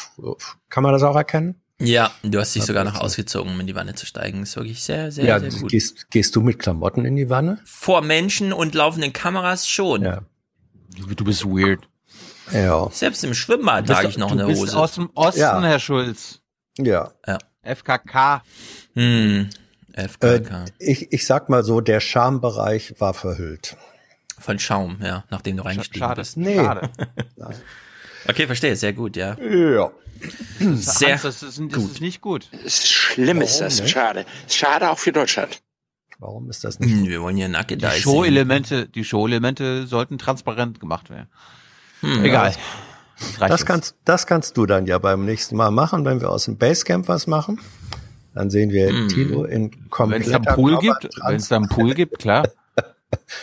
kann 0.69 0.85
man 0.85 0.93
das 0.93 1.03
auch 1.03 1.17
erkennen? 1.17 1.60
Ja, 1.81 2.11
du 2.23 2.39
hast 2.39 2.55
dich 2.55 2.65
sogar 2.65 2.85
noch 2.85 3.01
ausgezogen, 3.01 3.53
um 3.53 3.61
in 3.61 3.67
die 3.67 3.75
Wanne 3.75 3.95
zu 3.95 4.05
steigen. 4.07 4.43
Ist 4.43 4.55
wirklich 4.57 4.83
sehr, 4.83 5.11
sehr, 5.11 5.25
ja, 5.25 5.41
sehr 5.41 5.51
gut. 5.51 5.71
gehst, 5.71 6.11
gehst 6.11 6.37
du 6.37 6.43
mit 6.43 6.59
Klamotten 6.59 7.05
in 7.05 7.17
die 7.17 7.31
Wanne? 7.31 7.59
Vor 7.65 8.03
Menschen 8.03 8.53
und 8.53 8.75
laufenden 8.75 9.13
Kameras 9.13 9.67
schon. 9.69 10.03
Ja. 10.03 10.23
Du 11.17 11.25
bist 11.25 11.45
weird. 11.47 11.89
Ja. 12.53 12.89
Selbst 12.93 13.25
im 13.25 13.33
Schwimmbad 13.35 13.85
Du 13.85 13.89
bist- 13.89 13.97
trage 13.97 14.09
ich 14.09 14.19
noch 14.19 14.29
du 14.33 14.35
eine 14.35 14.47
bist 14.47 14.61
Hose. 14.61 14.77
aus 14.79 14.95
dem 14.95 15.11
Osten, 15.15 15.41
Ja. 15.41 15.61
Herr 15.63 15.79
Schulz. 15.81 16.41
Ja. 16.79 17.13
Ja. 17.27 17.39
FKK. 17.63 18.43
Hm. 18.95 19.49
Äh, 19.93 20.09
FKK. 20.09 20.65
ich, 20.79 21.13
ich 21.13 21.27
sag 21.27 21.49
mal 21.49 21.65
so, 21.65 21.81
der 21.81 22.01
Schambereich 22.01 22.95
war 23.01 23.15
verhüllt. 23.15 23.77
Von 24.39 24.59
Schaum, 24.59 24.99
ja, 25.03 25.25
nachdem 25.31 25.57
du 25.59 25.65
reingestiegen 25.65 26.01
Schade. 26.01 26.21
bist. 26.21 26.37
Nee. 26.37 26.57
Schade. 26.57 26.91
Okay, 28.29 28.47
verstehe, 28.47 28.77
sehr 28.77 28.93
gut, 28.93 29.17
ja. 29.17 29.35
Ja. 29.41 29.91
Sehr 30.59 31.13
Hans, 31.13 31.23
das 31.23 31.43
ist, 31.43 31.61
das 31.71 31.83
ist 31.85 32.01
nicht 32.01 32.21
gut. 32.21 32.49
Es 32.53 32.79
ist 32.81 32.89
schlimm 32.91 33.41
ist 33.41 33.55
Warum, 33.61 33.65
das. 33.65 33.81
ne? 33.81 33.89
Schade. 33.89 34.27
Schade 34.49 34.91
auch 34.91 34.99
für 34.99 35.13
Deutschland. 35.13 35.61
Warum 36.19 36.51
ist 36.51 36.65
das 36.65 36.79
nicht? 36.81 36.93
Hm, 36.93 37.07
wir 37.09 37.23
wollen 37.23 37.39
ja 37.39 37.49
nacke 37.49 37.77
Die 37.79 37.87
Show-Elemente, 37.87 38.89
die 38.89 39.05
Show-Elemente 39.05 39.87
sollten 39.87 40.19
transparent 40.19 40.79
gemacht 40.79 41.09
werden. 41.09 41.29
Hm, 42.01 42.25
Egal. 42.25 42.55
Ja, 43.41 43.49
das 43.49 43.65
kannst, 43.67 43.97
das 44.05 44.27
kannst 44.27 44.57
du 44.57 44.67
dann 44.67 44.87
ja 44.87 44.99
beim 44.99 45.25
nächsten 45.25 45.57
Mal 45.57 45.71
machen, 45.71 46.05
wenn 46.05 46.21
wir 46.21 46.31
aus 46.31 46.45
dem 46.45 46.57
Basecamp 46.59 47.09
was 47.09 47.27
machen. 47.27 47.59
Dann 48.35 48.49
sehen 48.51 48.71
wir 48.71 48.89
Hm. 48.91 49.09
Tilo 49.09 49.45
in 49.45 49.71
Wenn 49.71 49.81
es 49.83 49.91
kompletter 49.91 50.41
Pool 50.55 50.79
gibt, 50.79 51.09
wenn 51.27 51.37
es 51.37 51.49
dann 51.49 51.69
Pool 51.69 51.95
gibt, 51.95 52.19
klar. 52.19 52.47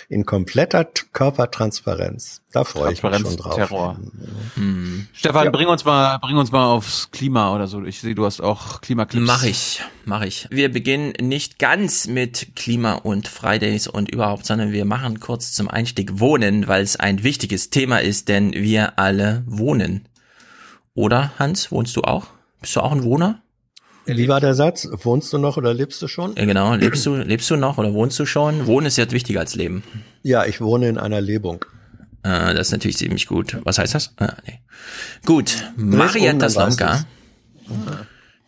in 0.09 0.25
kompletter 0.25 0.85
Körpertransparenz. 1.13 2.41
Da 2.51 2.63
freue 2.63 2.93
ich 2.93 3.03
mich 3.03 3.17
schon 3.17 3.37
drauf. 3.37 3.55
Terror. 3.55 3.99
Stefan, 5.13 5.45
Ja. 5.45 5.51
bring 5.51 5.67
uns 5.67 5.85
mal, 5.85 6.17
bring 6.19 6.37
uns 6.37 6.51
mal 6.51 6.65
aufs 6.71 7.11
Klima 7.11 7.53
oder 7.53 7.67
so. 7.67 7.83
Ich 7.83 7.99
sehe, 7.99 8.15
du 8.15 8.25
hast 8.25 8.41
auch 8.41 8.81
Klimaklips. 8.81 9.25
Mach 9.25 9.43
ich, 9.43 9.81
mach 10.05 10.21
ich. 10.23 10.47
Wir 10.49 10.71
beginnen 10.71 11.13
nicht 11.21 11.59
ganz 11.59 12.07
mit 12.07 12.55
Klima 12.55 12.93
und 12.93 13.27
Fridays 13.27 13.87
und 13.87 14.09
überhaupt, 14.09 14.45
sondern 14.45 14.71
wir 14.71 14.85
machen 14.85 15.19
kurz 15.19 15.53
zum 15.53 15.67
Einstieg 15.69 16.19
Wohnen, 16.19 16.67
weil 16.67 16.83
es 16.83 16.95
ein 16.95 17.23
wichtiges 17.23 17.69
Thema 17.69 17.97
ist, 18.01 18.27
denn 18.29 18.53
wir 18.53 18.97
alle 18.97 19.43
wohnen. 19.45 20.07
Oder, 20.93 21.31
Hans, 21.37 21.71
wohnst 21.71 21.95
du 21.95 22.01
auch? 22.01 22.27
Bist 22.61 22.75
du 22.75 22.81
auch 22.81 22.91
ein 22.91 23.03
Wohner? 23.03 23.41
Wie 24.07 24.27
war 24.27 24.39
der 24.39 24.53
Satz? 24.53 24.87
Wohnst 24.91 25.33
du 25.33 25.37
noch 25.37 25.57
oder 25.57 25.73
lebst 25.73 26.01
du 26.01 26.07
schon? 26.07 26.33
Genau. 26.35 26.73
Lebst 26.75 27.05
du, 27.05 27.15
lebst 27.15 27.49
du 27.49 27.57
noch 27.57 27.77
oder 27.77 27.93
wohnst 27.93 28.17
du 28.19 28.25
schon? 28.25 28.65
Wohnen 28.65 28.87
ist 28.87 28.97
jetzt 28.97 29.11
wichtiger 29.13 29.41
als 29.41 29.55
Leben. 29.55 29.83
Ja, 30.23 30.45
ich 30.45 30.61
wohne 30.61 30.87
in 30.87 30.97
einer 30.97 31.21
Lebung. 31.21 31.65
Äh, 32.23 32.53
das 32.53 32.67
ist 32.67 32.71
natürlich 32.71 32.97
ziemlich 32.97 33.27
gut. 33.27 33.57
Was 33.63 33.77
heißt 33.77 33.95
das? 33.95 34.13
Ah, 34.17 34.33
nee. 34.45 34.59
Gut. 35.25 35.71
Marietta 35.75 36.49
Slomka. 36.49 37.05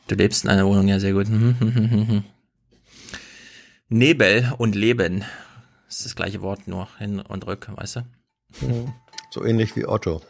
Du 0.07 0.15
lebst 0.15 0.45
in 0.45 0.49
einer 0.49 0.65
Wohnung, 0.65 0.88
ja, 0.88 0.99
sehr 0.99 1.14
gut. 1.14 1.27
Nebel 3.90 4.53
und 4.57 4.76
Leben. 4.76 5.23
Das 5.88 5.98
ist 5.98 6.06
das 6.06 6.15
gleiche 6.15 6.41
Wort, 6.41 6.68
nur 6.68 6.88
hin 6.98 7.19
und 7.19 7.45
rück, 7.48 7.69
weißt 7.76 7.98
du? 7.98 8.02
So 9.31 9.44
ähnlich 9.44 9.76
wie 9.76 9.86
Otto. 9.86 10.22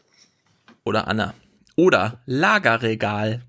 Oder 0.85 1.07
Anna. 1.07 1.34
Oder 1.76 2.22
Lagerregal. 2.26 3.41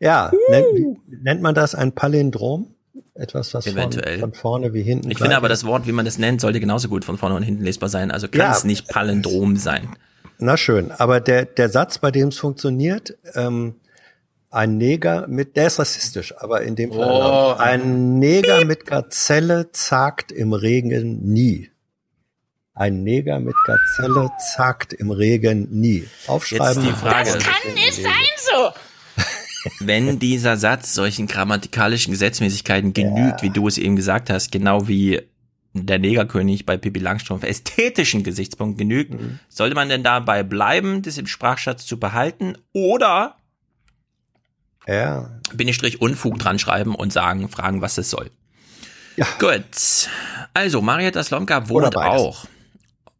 Ja, 0.00 0.30
nennt, 0.50 1.24
nennt 1.24 1.42
man 1.42 1.54
das 1.54 1.74
ein 1.74 1.92
Palindrom? 1.92 2.74
Etwas, 3.14 3.52
was 3.54 3.64
von, 3.64 3.72
Eventuell. 3.74 4.20
von 4.20 4.32
vorne 4.32 4.72
wie 4.74 4.82
hinten. 4.82 5.10
Ich 5.10 5.18
finde 5.18 5.36
aber 5.36 5.48
das 5.48 5.64
Wort, 5.64 5.86
wie 5.88 5.92
man 5.92 6.04
das 6.04 6.18
nennt, 6.18 6.40
sollte 6.40 6.60
genauso 6.60 6.88
gut 6.88 7.04
von 7.04 7.18
vorne 7.18 7.34
und 7.34 7.42
hinten 7.42 7.64
lesbar 7.64 7.88
sein. 7.88 8.10
Also 8.12 8.28
kann 8.28 8.40
Ja. 8.40 8.52
es 8.52 8.62
nicht 8.64 8.88
Palindrom 8.88 9.56
sein. 9.56 9.88
Na 10.38 10.56
schön, 10.56 10.92
aber 10.92 11.18
der, 11.20 11.44
der 11.46 11.68
Satz, 11.68 11.98
bei 11.98 12.12
dem 12.12 12.28
es 12.28 12.38
funktioniert, 12.38 13.16
ähm, 13.34 13.74
ein 14.50 14.78
Neger 14.78 15.26
mit, 15.26 15.56
der 15.56 15.66
ist 15.66 15.80
rassistisch, 15.80 16.32
aber 16.38 16.62
in 16.62 16.76
dem 16.76 16.92
Fall 16.92 17.10
Oh. 17.10 17.54
ein 17.58 18.20
Neger 18.20 18.64
mit 18.64 18.86
Gazelle 18.86 19.72
zagt 19.72 20.30
im 20.30 20.52
Regen 20.52 21.20
nie. 21.32 21.70
Ein 22.72 23.02
Neger 23.02 23.40
mit 23.40 23.56
Gazelle 23.66 24.30
zagt 24.54 24.92
im 24.92 25.10
Regen 25.10 25.66
nie. 25.72 26.06
Aufschreiben. 26.28 26.84
Jetzt 26.84 26.94
die 26.94 27.00
Frage. 27.00 27.30
Das 27.32 27.42
kann 27.42 27.74
nicht 27.74 27.94
so. 28.04 28.70
Wenn 29.80 30.18
dieser 30.18 30.56
Satz 30.56 30.94
solchen 30.94 31.26
grammatikalischen 31.26 32.12
Gesetzmäßigkeiten 32.12 32.92
genügt, 32.94 33.42
wie 33.42 33.50
du 33.50 33.68
es 33.68 33.78
eben 33.78 33.96
gesagt 33.96 34.30
hast, 34.30 34.50
genau 34.52 34.88
wie 34.88 35.22
der 35.74 35.98
Negerkönig 35.98 36.66
bei 36.66 36.76
Pippi 36.76 36.98
Langstrumpf 36.98 37.44
ästhetischen 37.44 38.22
Gesichtspunkten 38.24 38.78
genügt, 38.88 39.12
Mhm. 39.14 39.38
sollte 39.48 39.74
man 39.74 39.88
denn 39.88 40.02
dabei 40.02 40.42
bleiben, 40.42 41.02
das 41.02 41.18
im 41.18 41.26
Sprachschatz 41.26 41.86
zu 41.86 41.98
behalten 42.00 42.56
oder 42.72 43.36
Ja. 44.86 45.38
Bindestrich 45.54 46.00
Unfug 46.00 46.38
dran 46.38 46.58
schreiben 46.58 46.94
und 46.94 47.12
sagen, 47.12 47.48
fragen, 47.48 47.82
was 47.82 47.98
es 47.98 48.10
soll. 48.10 48.30
Gut. 49.38 50.08
Also, 50.54 50.80
Marietta 50.80 51.22
Slomka 51.22 51.68
wohnt 51.68 51.88
Oder 51.88 52.10
auch. 52.10 52.46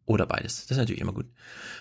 Oder 0.05 0.25
beides. 0.25 0.61
Das 0.63 0.71
ist 0.71 0.77
natürlich 0.77 1.01
immer 1.01 1.13
gut. 1.13 1.27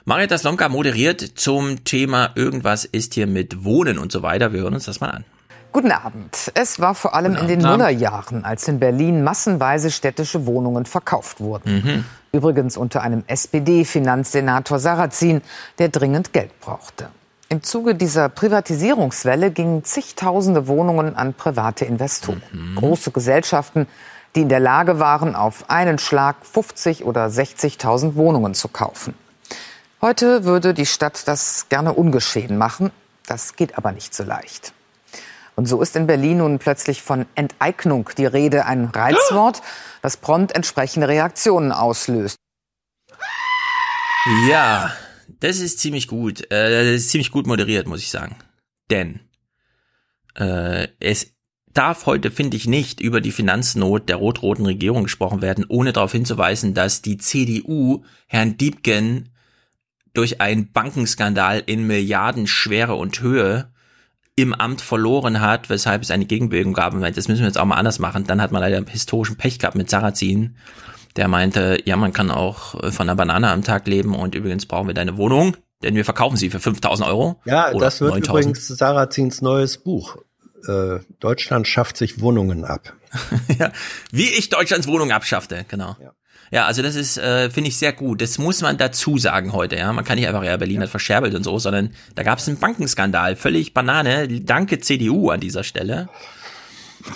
Marietta 0.08 0.38
Slomka 0.38 0.70
moderiert 0.70 1.20
zum 1.20 1.84
Thema 1.84 2.30
Irgendwas 2.34 2.86
ist 2.86 3.12
hier 3.12 3.26
mit 3.26 3.62
Wohnen 3.62 3.98
und 3.98 4.10
so 4.10 4.22
weiter. 4.22 4.54
Wir 4.54 4.62
hören 4.62 4.72
uns 4.72 4.86
das 4.86 5.02
mal 5.02 5.10
an. 5.10 5.26
Guten 5.70 5.92
Abend. 5.92 6.50
Es 6.54 6.80
war 6.80 6.94
vor 6.94 7.14
allem 7.14 7.36
in 7.36 7.46
den. 7.46 7.58
Nullerjahren, 7.58 8.42
als 8.42 8.66
in 8.68 8.80
Berlin 8.80 9.22
massenweise 9.22 9.90
städtische 9.90 10.46
Wohnungen 10.46 10.86
verkauft 10.86 11.40
wurden. 11.40 11.82
Mhm. 11.84 12.04
Übrigens 12.32 12.78
unter 12.78 13.02
einem 13.02 13.22
SPD-Finanzsenator 13.26 14.78
Sarrazin, 14.78 15.42
der 15.78 15.90
dringend 15.90 16.32
Geld 16.32 16.58
brauchte. 16.58 17.10
Im 17.50 17.62
Zuge 17.62 17.94
dieser 17.94 18.30
Privatisierungswelle 18.30 19.50
gingen 19.50 19.84
zigtausende 19.84 20.68
Wohnungen 20.68 21.16
an 21.16 21.34
private 21.34 21.84
Investoren. 21.84 22.40
Große 22.76 23.10
Gesellschaften, 23.10 23.86
die 24.34 24.40
in 24.40 24.48
der 24.48 24.60
Lage 24.60 25.00
waren, 25.00 25.34
auf 25.34 25.68
einen 25.68 25.98
Schlag 25.98 26.46
50 26.46 27.04
oder 27.04 27.26
60.000 27.26 28.14
Wohnungen 28.14 28.54
zu 28.54 28.68
kaufen. 28.68 29.12
Heute 30.00 30.44
würde 30.44 30.74
die 30.74 30.86
Stadt 30.86 31.26
das 31.26 31.68
gerne 31.68 31.92
ungeschehen 31.92 32.56
machen. 32.56 32.92
Das 33.26 33.56
geht 33.56 33.76
aber 33.76 33.90
nicht 33.90 34.14
so 34.14 34.22
leicht. 34.22 34.72
Und 35.56 35.66
so 35.66 35.82
ist 35.82 35.96
in 35.96 36.06
Berlin 36.06 36.38
nun 36.38 36.60
plötzlich 36.60 37.02
von 37.02 37.26
Enteignung 37.34 38.08
die 38.16 38.26
Rede, 38.26 38.64
ein 38.64 38.84
Reizwort, 38.84 39.60
das 40.00 40.16
prompt 40.16 40.52
entsprechende 40.52 41.08
Reaktionen 41.08 41.72
auslöst. 41.72 42.36
Ja, 44.48 44.94
das 45.40 45.58
ist 45.58 45.80
ziemlich 45.80 46.06
gut. 46.06 46.48
Äh, 46.52 46.84
das 46.84 47.02
ist 47.02 47.10
ziemlich 47.10 47.32
gut 47.32 47.48
moderiert, 47.48 47.88
muss 47.88 48.00
ich 48.00 48.10
sagen. 48.10 48.36
Denn 48.90 49.18
äh, 50.36 50.86
es 51.00 51.32
darf 51.66 52.06
heute, 52.06 52.30
finde 52.30 52.56
ich, 52.56 52.68
nicht 52.68 53.00
über 53.00 53.20
die 53.20 53.32
Finanznot 53.32 54.08
der 54.08 54.16
rot-roten 54.16 54.64
Regierung 54.64 55.02
gesprochen 55.02 55.42
werden, 55.42 55.66
ohne 55.68 55.92
darauf 55.92 56.12
hinzuweisen, 56.12 56.72
dass 56.72 57.02
die 57.02 57.18
CDU 57.18 58.04
Herrn 58.28 58.56
Diebken 58.56 59.30
durch 60.18 60.40
einen 60.40 60.72
Bankenskandal 60.72 61.62
in 61.64 61.86
Milliardenschwere 61.86 62.96
und 62.96 63.20
Höhe 63.20 63.70
im 64.34 64.52
Amt 64.52 64.80
verloren 64.80 65.40
hat, 65.40 65.70
weshalb 65.70 66.02
es 66.02 66.10
eine 66.10 66.24
Gegenbewegung 66.24 66.72
gab. 66.72 66.92
Und 66.92 67.02
das 67.02 67.28
müssen 67.28 67.38
wir 67.38 67.46
jetzt 67.46 67.56
auch 67.56 67.64
mal 67.64 67.76
anders 67.76 68.00
machen. 68.00 68.24
Dann 68.26 68.42
hat 68.42 68.50
man 68.50 68.60
leider 68.60 68.84
historischen 68.90 69.36
Pech 69.36 69.60
gehabt 69.60 69.76
mit 69.76 69.88
Sarrazin, 69.88 70.56
der 71.14 71.28
meinte, 71.28 71.80
ja, 71.84 71.96
man 71.96 72.12
kann 72.12 72.32
auch 72.32 72.82
äh, 72.82 72.90
von 72.90 73.08
einer 73.08 73.14
Banane 73.14 73.48
am 73.48 73.62
Tag 73.62 73.86
leben 73.86 74.16
und 74.16 74.34
übrigens 74.34 74.66
brauchen 74.66 74.88
wir 74.88 74.94
deine 74.94 75.16
Wohnung, 75.16 75.56
denn 75.84 75.94
wir 75.94 76.04
verkaufen 76.04 76.36
sie 76.36 76.50
für 76.50 76.58
5000 76.58 77.08
Euro. 77.08 77.40
Ja, 77.44 77.72
das 77.72 78.00
wird 78.00 78.14
9000. 78.14 78.28
übrigens 78.28 78.66
Sarazins 78.66 79.40
neues 79.40 79.78
Buch. 79.78 80.16
Äh, 80.66 80.98
Deutschland 81.20 81.68
schafft 81.68 81.96
sich 81.96 82.20
Wohnungen 82.20 82.64
ab. 82.64 82.92
ja, 83.60 83.70
wie 84.10 84.30
ich 84.30 84.48
Deutschlands 84.48 84.88
Wohnung 84.88 85.12
abschaffte, 85.12 85.64
genau. 85.68 85.96
Ja. 86.02 86.12
Also 86.52 86.82
das 86.82 86.94
ist, 86.94 87.18
äh, 87.18 87.50
finde 87.50 87.68
ich 87.68 87.76
sehr 87.76 87.92
gut. 87.92 88.20
Das 88.22 88.38
muss 88.38 88.62
man 88.62 88.78
dazu 88.78 89.18
sagen 89.18 89.52
heute, 89.52 89.76
ja. 89.76 89.92
Man 89.92 90.04
kann 90.04 90.18
nicht 90.18 90.28
einfach, 90.28 90.44
ja, 90.44 90.56
Berlin 90.56 90.82
hat 90.82 90.88
verscherbelt 90.88 91.34
und 91.34 91.44
so, 91.44 91.58
sondern 91.58 91.90
da 92.14 92.22
gab 92.22 92.38
es 92.38 92.48
einen 92.48 92.58
Bankenskandal. 92.58 93.36
Völlig 93.36 93.74
Banane. 93.74 94.28
Danke 94.28 94.78
CDU 94.78 95.30
an 95.30 95.40
dieser 95.40 95.64
Stelle. 95.64 96.08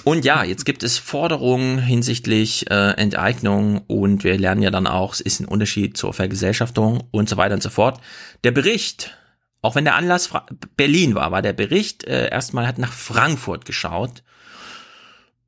Und 0.04 0.24
ja, 0.24 0.44
jetzt 0.44 0.64
gibt 0.64 0.82
es 0.82 0.98
Forderungen 0.98 1.78
hinsichtlich 1.78 2.70
äh, 2.70 2.92
Enteignung 2.92 3.82
und 3.86 4.24
wir 4.24 4.38
lernen 4.38 4.62
ja 4.62 4.70
dann 4.70 4.86
auch, 4.86 5.12
es 5.14 5.20
ist 5.20 5.40
ein 5.40 5.46
Unterschied 5.46 5.96
zur 5.96 6.14
Vergesellschaftung 6.14 7.04
und 7.10 7.28
so 7.28 7.36
weiter 7.36 7.54
und 7.54 7.62
so 7.62 7.70
fort. 7.70 8.00
Der 8.44 8.52
Bericht, 8.52 9.16
auch 9.60 9.74
wenn 9.74 9.84
der 9.84 9.96
Anlass 9.96 10.28
Fra 10.28 10.46
Berlin 10.76 11.14
war, 11.14 11.30
war 11.32 11.42
der 11.42 11.52
Bericht 11.52 12.04
äh, 12.04 12.30
erstmal 12.30 12.66
hat 12.66 12.78
nach 12.78 12.92
Frankfurt 12.92 13.64
geschaut 13.64 14.22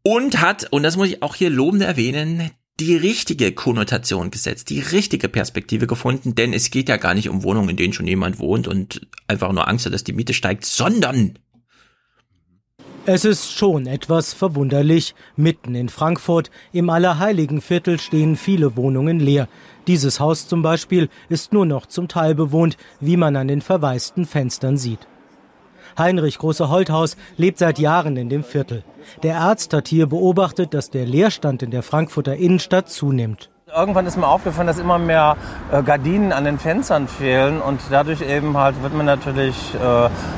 und 0.02 0.40
hat, 0.40 0.66
und 0.70 0.82
das 0.82 0.96
muss 0.96 1.08
ich 1.08 1.22
auch 1.22 1.34
hier 1.34 1.50
lobend 1.50 1.82
erwähnen, 1.82 2.50
die 2.80 2.96
richtige 2.96 3.52
Konnotation 3.52 4.30
gesetzt, 4.30 4.70
die 4.70 4.80
richtige 4.80 5.28
Perspektive 5.28 5.86
gefunden, 5.86 6.34
denn 6.34 6.52
es 6.52 6.70
geht 6.70 6.88
ja 6.88 6.96
gar 6.96 7.14
nicht 7.14 7.28
um 7.28 7.44
Wohnungen, 7.44 7.70
in 7.70 7.76
denen 7.76 7.92
schon 7.92 8.06
jemand 8.06 8.38
wohnt 8.40 8.66
und 8.66 9.06
einfach 9.28 9.52
nur 9.52 9.68
Angst 9.68 9.86
hat, 9.86 9.94
dass 9.94 10.04
die 10.04 10.12
Miete 10.12 10.34
steigt, 10.34 10.64
sondern 10.64 11.38
Es 13.06 13.24
ist 13.24 13.52
schon 13.52 13.86
etwas 13.86 14.32
verwunderlich. 14.32 15.14
Mitten 15.36 15.74
in 15.74 15.88
Frankfurt 15.88 16.50
im 16.72 16.90
Allerheiligenviertel 16.90 18.00
stehen 18.00 18.34
viele 18.34 18.76
Wohnungen 18.76 19.20
leer. 19.20 19.48
Dieses 19.86 20.18
Haus 20.18 20.48
zum 20.48 20.62
Beispiel 20.62 21.10
ist 21.28 21.52
nur 21.52 21.66
noch 21.66 21.86
zum 21.86 22.08
Teil 22.08 22.34
bewohnt, 22.34 22.76
wie 23.00 23.18
man 23.18 23.36
an 23.36 23.48
den 23.48 23.60
verwaisten 23.60 24.24
Fenstern 24.24 24.78
sieht. 24.78 25.06
Heinrich 25.98 26.38
Große-Holthaus 26.38 27.16
lebt 27.36 27.58
seit 27.58 27.78
Jahren 27.78 28.16
in 28.16 28.28
dem 28.28 28.44
Viertel. 28.44 28.84
Der 29.22 29.38
Arzt 29.38 29.72
hat 29.72 29.88
hier 29.88 30.06
beobachtet, 30.06 30.74
dass 30.74 30.90
der 30.90 31.06
Leerstand 31.06 31.62
in 31.62 31.70
der 31.70 31.82
Frankfurter 31.82 32.36
Innenstadt 32.36 32.88
zunimmt. 32.90 33.50
Irgendwann 33.74 34.06
ist 34.06 34.16
mir 34.16 34.28
aufgefallen, 34.28 34.68
dass 34.68 34.78
immer 34.78 34.98
mehr 34.98 35.36
äh, 35.72 35.82
Gardinen 35.82 36.32
an 36.32 36.44
den 36.44 36.58
Fenstern 36.60 37.08
fehlen 37.08 37.60
und 37.60 37.80
dadurch 37.90 38.20
eben 38.20 38.56
halt 38.56 38.80
wird 38.82 38.94
man 38.94 39.04
natürlich 39.06 39.56
äh, 39.74 39.78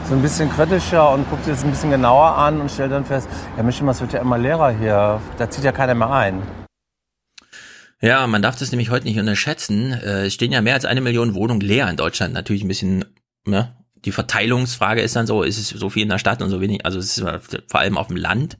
so 0.09 0.15
ein 0.15 0.23
bisschen 0.23 0.51
kritischer 0.51 1.11
und 1.13 1.29
guckt 1.29 1.45
sich 1.45 1.53
das 1.53 1.63
ein 1.63 1.71
bisschen 1.71 1.91
genauer 1.91 2.37
an 2.37 2.61
und 2.63 2.71
stellt 2.71 2.93
dann 2.93 3.05
fest, 3.05 3.29
ja 3.57 3.63
Mensch, 3.63 3.83
es 3.83 4.01
wird 4.01 4.15
ja 4.15 4.21
immer 4.21 4.39
leerer 4.39 4.71
hier, 4.71 5.21
da 5.37 5.51
zieht 5.51 5.65
ja 5.65 5.73
keiner 5.73 5.95
mehr 5.95 6.11
ein. 6.11 6.41
Ja, 8.01 8.27
man 8.27 8.41
darf 8.41 8.57
das 8.57 8.71
nämlich 8.71 8.91
heute 8.91 9.07
nicht 9.07 9.19
unterschätzen. 9.19 9.93
Äh, 9.93 10.27
Es 10.27 10.35
stehen 10.35 10.53
ja 10.53 10.63
mehr 10.63 10.75
als 10.75 10.85
eine 10.87 11.01
Million 11.03 11.35
Wohnungen 11.35 11.61
leer 11.61 11.89
in 11.91 11.97
Deutschland. 11.97 12.33
Natürlich 12.33 12.63
ein 12.63 12.69
bisschen, 12.69 13.05
ne? 13.47 13.76
Die 14.07 14.13
Verteilungsfrage 14.13 15.03
ist 15.03 15.17
dann 15.17 15.27
so, 15.27 15.43
ist 15.43 15.59
es 15.59 15.69
so 15.69 15.91
viel 15.91 16.05
in 16.05 16.09
der 16.09 16.19
Stadt 16.19 16.41
und 16.41 16.49
so 16.49 16.61
wenig, 16.61 16.87
also 16.87 16.99
es 16.99 17.19
ist 17.19 17.27
vor 17.67 17.81
allem 17.81 17.99
auf 17.99 18.07
dem 18.07 18.17
Land. 18.17 18.57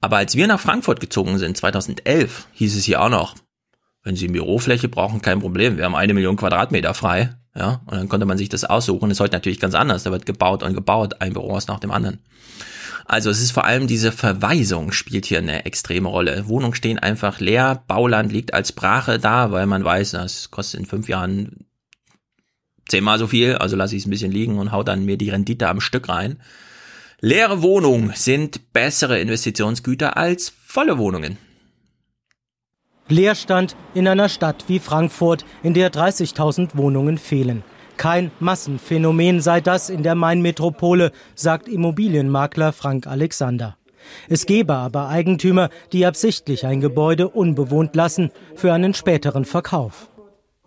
Aber 0.00 0.18
als 0.18 0.36
wir 0.36 0.46
nach 0.46 0.60
Frankfurt 0.60 1.00
gezogen 1.00 1.38
sind, 1.38 1.56
2011, 1.56 2.48
hieß 2.52 2.76
es 2.76 2.84
hier 2.84 3.00
auch 3.00 3.08
noch, 3.08 3.34
wenn 4.02 4.16
Sie 4.16 4.28
Bürofläche 4.28 4.88
brauchen, 4.88 5.22
kein 5.22 5.40
Problem. 5.40 5.78
Wir 5.78 5.84
haben 5.84 5.94
eine 5.94 6.14
Million 6.14 6.36
Quadratmeter 6.36 6.94
frei. 6.94 7.34
Ja, 7.56 7.80
und 7.86 7.96
dann 7.96 8.08
konnte 8.08 8.26
man 8.26 8.36
sich 8.36 8.50
das 8.50 8.64
aussuchen. 8.64 9.08
Das 9.08 9.16
ist 9.16 9.20
heute 9.20 9.34
natürlich 9.34 9.58
ganz 9.58 9.74
anders. 9.74 10.02
Da 10.02 10.12
wird 10.12 10.26
gebaut 10.26 10.62
und 10.62 10.74
gebaut, 10.74 11.20
ein 11.20 11.32
Büro 11.32 11.56
ist 11.56 11.68
nach 11.68 11.80
dem 11.80 11.90
anderen. 11.90 12.18
Also 13.06 13.30
es 13.30 13.40
ist 13.40 13.52
vor 13.52 13.64
allem 13.64 13.86
diese 13.86 14.12
Verweisung 14.12 14.92
spielt 14.92 15.26
hier 15.26 15.38
eine 15.38 15.64
extreme 15.64 16.08
Rolle. 16.08 16.48
Wohnungen 16.48 16.74
stehen 16.74 16.98
einfach 16.98 17.40
leer, 17.40 17.82
Bauland 17.86 18.30
liegt 18.32 18.52
als 18.52 18.72
Brache 18.72 19.18
da, 19.18 19.52
weil 19.52 19.66
man 19.66 19.84
weiß, 19.84 20.10
das 20.10 20.50
kostet 20.50 20.80
in 20.80 20.86
fünf 20.86 21.08
Jahren 21.08 21.65
zehnmal 22.88 23.18
so 23.18 23.26
viel, 23.26 23.54
also 23.56 23.76
lasse 23.76 23.96
ich 23.96 24.02
es 24.02 24.06
ein 24.06 24.10
bisschen 24.10 24.32
liegen 24.32 24.58
und 24.58 24.72
hau 24.72 24.82
dann 24.82 25.04
mir 25.04 25.16
die 25.16 25.30
Rendite 25.30 25.68
am 25.68 25.80
Stück 25.80 26.08
rein. 26.08 26.38
Leere 27.20 27.62
Wohnungen 27.62 28.12
sind 28.14 28.72
bessere 28.72 29.18
Investitionsgüter 29.18 30.16
als 30.16 30.52
volle 30.64 30.98
Wohnungen. 30.98 31.38
Leerstand 33.08 33.76
in 33.94 34.08
einer 34.08 34.28
Stadt 34.28 34.64
wie 34.66 34.80
Frankfurt, 34.80 35.44
in 35.62 35.74
der 35.74 35.92
30.000 35.92 36.76
Wohnungen 36.76 37.18
fehlen. 37.18 37.62
Kein 37.96 38.30
Massenphänomen 38.40 39.40
sei 39.40 39.60
das 39.60 39.88
in 39.88 40.02
der 40.02 40.14
Main-Metropole, 40.14 41.12
sagt 41.34 41.68
Immobilienmakler 41.68 42.72
Frank 42.72 43.06
Alexander. 43.06 43.76
Es 44.28 44.44
gebe 44.46 44.74
aber 44.74 45.08
Eigentümer, 45.08 45.70
die 45.92 46.04
absichtlich 46.04 46.66
ein 46.66 46.80
Gebäude 46.80 47.28
unbewohnt 47.28 47.96
lassen 47.96 48.30
für 48.54 48.72
einen 48.72 48.92
späteren 48.92 49.44
Verkauf. 49.44 50.10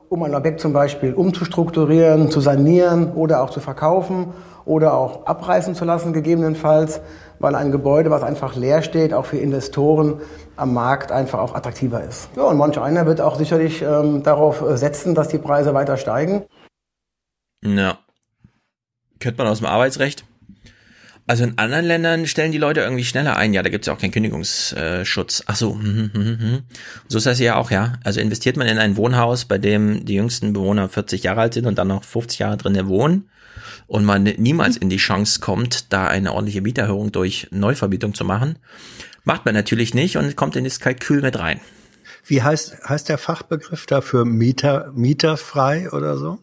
Um 0.09 0.23
ein 0.23 0.33
Objekt 0.33 0.59
zum 0.59 0.73
Beispiel 0.73 1.13
umzustrukturieren, 1.13 2.31
zu 2.31 2.41
sanieren 2.41 3.13
oder 3.13 3.43
auch 3.43 3.51
zu 3.51 3.59
verkaufen 3.59 4.33
oder 4.65 4.95
auch 4.95 5.27
abreißen 5.27 5.75
zu 5.75 5.85
lassen, 5.85 6.13
gegebenenfalls, 6.13 6.99
weil 7.37 7.53
ein 7.53 7.71
Gebäude, 7.71 8.09
was 8.09 8.23
einfach 8.23 8.55
leer 8.55 8.81
steht, 8.81 9.13
auch 9.13 9.27
für 9.27 9.37
Investoren 9.37 10.19
am 10.55 10.73
Markt 10.73 11.11
einfach 11.11 11.39
auch 11.39 11.53
attraktiver 11.53 12.03
ist. 12.03 12.29
Ja, 12.35 12.43
und 12.43 12.57
manch 12.57 12.79
einer 12.79 13.05
wird 13.05 13.21
auch 13.21 13.35
sicherlich 13.35 13.83
ähm, 13.83 14.23
darauf 14.23 14.63
setzen, 14.73 15.13
dass 15.13 15.27
die 15.27 15.37
Preise 15.37 15.73
weiter 15.73 15.95
steigen. 15.95 16.43
Ja. 17.63 17.99
Kennt 19.19 19.37
man 19.37 19.47
aus 19.47 19.59
dem 19.59 19.67
Arbeitsrecht. 19.67 20.25
Also 21.29 21.43
in 21.43 21.59
anderen 21.59 21.85
Ländern 21.85 22.25
stellen 22.25 22.51
die 22.51 22.57
Leute 22.57 22.79
irgendwie 22.79 23.05
schneller 23.05 23.35
ein. 23.35 23.53
Ja, 23.53 23.61
da 23.61 23.69
gibt 23.69 23.83
es 23.83 23.85
ja 23.85 23.93
auch 23.93 23.99
keinen 23.99 24.09
Kündigungsschutz. 24.09 25.43
Ach 25.45 25.55
so. 25.55 25.75
Hm, 25.75 26.09
hm, 26.11 26.39
hm, 26.39 26.59
so 27.07 27.19
ist 27.19 27.27
das 27.27 27.37
ja 27.37 27.55
auch, 27.55 27.69
ja. 27.69 27.93
Also 28.03 28.19
investiert 28.19 28.57
man 28.57 28.65
in 28.65 28.79
ein 28.79 28.97
Wohnhaus, 28.97 29.45
bei 29.45 29.59
dem 29.59 30.05
die 30.05 30.15
jüngsten 30.15 30.53
Bewohner 30.53 30.89
40 30.89 31.21
Jahre 31.21 31.41
alt 31.41 31.53
sind 31.53 31.67
und 31.67 31.77
dann 31.77 31.89
noch 31.89 32.03
50 32.03 32.39
Jahre 32.39 32.57
drin 32.57 32.87
wohnen 32.87 33.29
und 33.85 34.05
man 34.05 34.23
niemals 34.23 34.75
in 34.75 34.89
die 34.89 34.97
Chance 34.97 35.39
kommt, 35.39 35.93
da 35.93 36.07
eine 36.07 36.33
ordentliche 36.33 36.61
Mieterhöhung 36.61 37.11
durch 37.11 37.45
Neuvermietung 37.51 38.15
zu 38.15 38.25
machen, 38.25 38.57
macht 39.23 39.45
man 39.45 39.53
natürlich 39.53 39.93
nicht 39.93 40.17
und 40.17 40.35
kommt 40.35 40.55
in 40.55 40.63
das 40.63 40.79
Kalkül 40.79 41.21
mit 41.21 41.37
rein. 41.37 41.59
Wie 42.25 42.41
heißt, 42.41 42.89
heißt 42.89 43.07
der 43.07 43.19
Fachbegriff 43.19 43.85
dafür 43.85 44.25
Mieter, 44.25 44.91
mieterfrei 44.95 45.91
oder 45.91 46.17
so? 46.17 46.39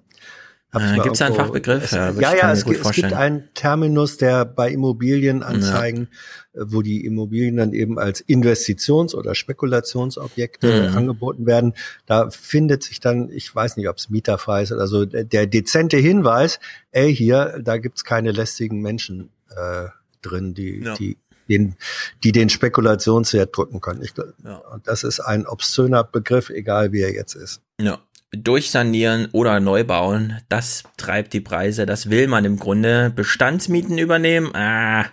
Äh, 0.73 0.99
gibt 1.01 1.15
es 1.15 1.23
einen 1.23 1.35
Fachbegriff? 1.35 1.85
Es, 1.85 1.91
ja, 1.93 2.11
ja, 2.11 2.35
ja 2.35 2.53
es, 2.53 2.65
gibt, 2.65 2.85
es 2.85 2.93
gibt 2.93 3.13
einen 3.13 3.49
Terminus, 3.55 4.17
der 4.17 4.45
bei 4.45 4.71
Immobilienanzeigen, 4.71 6.09
ja. 6.55 6.63
Äh, 6.63 6.67
wo 6.69 6.83
die 6.83 7.05
Immobilien 7.05 7.57
dann 7.57 7.73
eben 7.73 7.99
als 7.99 8.27
Investitions- 8.27 9.15
oder 9.15 9.35
Spekulationsobjekte 9.35 10.91
mhm. 10.91 10.97
angeboten 10.97 11.47
werden. 11.47 11.75
Da 12.05 12.31
findet 12.31 12.83
sich 12.83 13.01
dann, 13.01 13.31
ich 13.31 13.55
weiß 13.55 13.77
nicht, 13.77 13.89
ob 13.89 13.97
es 13.97 14.11
mieterfrei 14.11 14.63
ist 14.63 14.73
oder 14.73 14.87
so, 14.87 15.05
der, 15.05 15.25
der 15.25 15.47
dezente 15.47 15.97
Hinweis, 15.97 16.59
ey, 16.91 17.15
hier, 17.15 17.61
da 17.63 17.79
gibt's 17.79 18.05
keine 18.05 18.33
lästigen 18.33 18.81
Menschen 18.81 19.31
äh, 19.51 19.87
drin, 20.21 20.55
die, 20.55 20.83
ja. 20.83 20.95
die 20.95 21.17
den, 21.49 21.77
die 22.25 22.33
den 22.33 22.49
Spekulationswert 22.49 23.57
drücken 23.57 23.81
können. 23.81 24.03
Ich, 24.03 24.15
ja. 24.45 24.57
Und 24.57 24.89
das 24.89 25.05
ist 25.05 25.21
ein 25.21 25.47
obszöner 25.47 26.03
Begriff, 26.03 26.51
egal 26.51 26.91
wie 26.91 27.03
er 27.03 27.15
jetzt 27.15 27.35
ist. 27.35 27.61
Ja, 27.81 28.01
durchsanieren 28.43 29.29
oder 29.33 29.61
neu 29.61 29.85
bauen, 29.85 30.41
das 30.49 30.85
treibt 30.97 31.33
die 31.33 31.41
Preise. 31.41 31.87
Das 31.87 32.11
will 32.11 32.29
man 32.29 32.45
im 32.45 32.59
Grunde. 32.59 33.11
Bestandsmieten 33.15 33.99
übernehmen, 33.99 34.55
ah, 34.55 35.07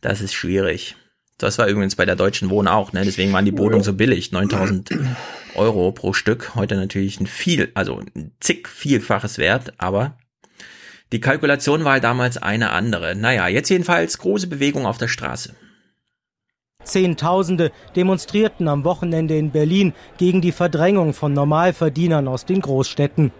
das 0.00 0.20
ist 0.20 0.34
schwierig. 0.34 0.96
Das 1.38 1.58
war 1.58 1.66
übrigens 1.66 1.96
bei 1.96 2.04
der 2.04 2.16
Deutschen 2.16 2.50
Wohnen 2.50 2.68
auch, 2.68 2.92
ne? 2.92 3.04
Deswegen 3.04 3.32
waren 3.32 3.44
die 3.44 3.56
Wohnungen 3.58 3.82
so 3.82 3.92
billig, 3.92 4.30
9000 4.30 4.90
Euro 5.56 5.90
pro 5.92 6.12
Stück. 6.12 6.54
Heute 6.54 6.76
natürlich 6.76 7.20
ein 7.20 7.26
viel, 7.26 7.72
also 7.74 8.00
ein 8.14 8.32
zig 8.40 8.68
vielfaches 8.68 9.38
Wert, 9.38 9.74
aber 9.78 10.16
die 11.12 11.20
Kalkulation 11.20 11.84
war 11.84 12.00
damals 12.00 12.38
eine 12.38 12.70
andere. 12.70 13.14
Naja, 13.14 13.48
jetzt 13.48 13.68
jedenfalls 13.68 14.18
große 14.18 14.46
Bewegung 14.46 14.86
auf 14.86 14.98
der 14.98 15.08
Straße. 15.08 15.54
Zehntausende 16.84 17.72
demonstrierten 17.96 18.68
am 18.68 18.84
Wochenende 18.84 19.36
in 19.36 19.50
Berlin 19.50 19.92
gegen 20.18 20.40
die 20.40 20.52
Verdrängung 20.52 21.14
von 21.14 21.32
Normalverdienern 21.32 22.28
aus 22.28 22.44
den 22.44 22.60
Großstädten. 22.60 23.32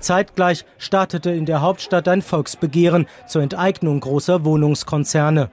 Zeitgleich 0.00 0.64
startete 0.78 1.30
in 1.30 1.46
der 1.46 1.60
Hauptstadt 1.60 2.08
ein 2.08 2.22
Volksbegehren 2.22 3.06
zur 3.26 3.42
Enteignung 3.42 4.00
großer 4.00 4.44
Wohnungskonzerne. 4.44 5.50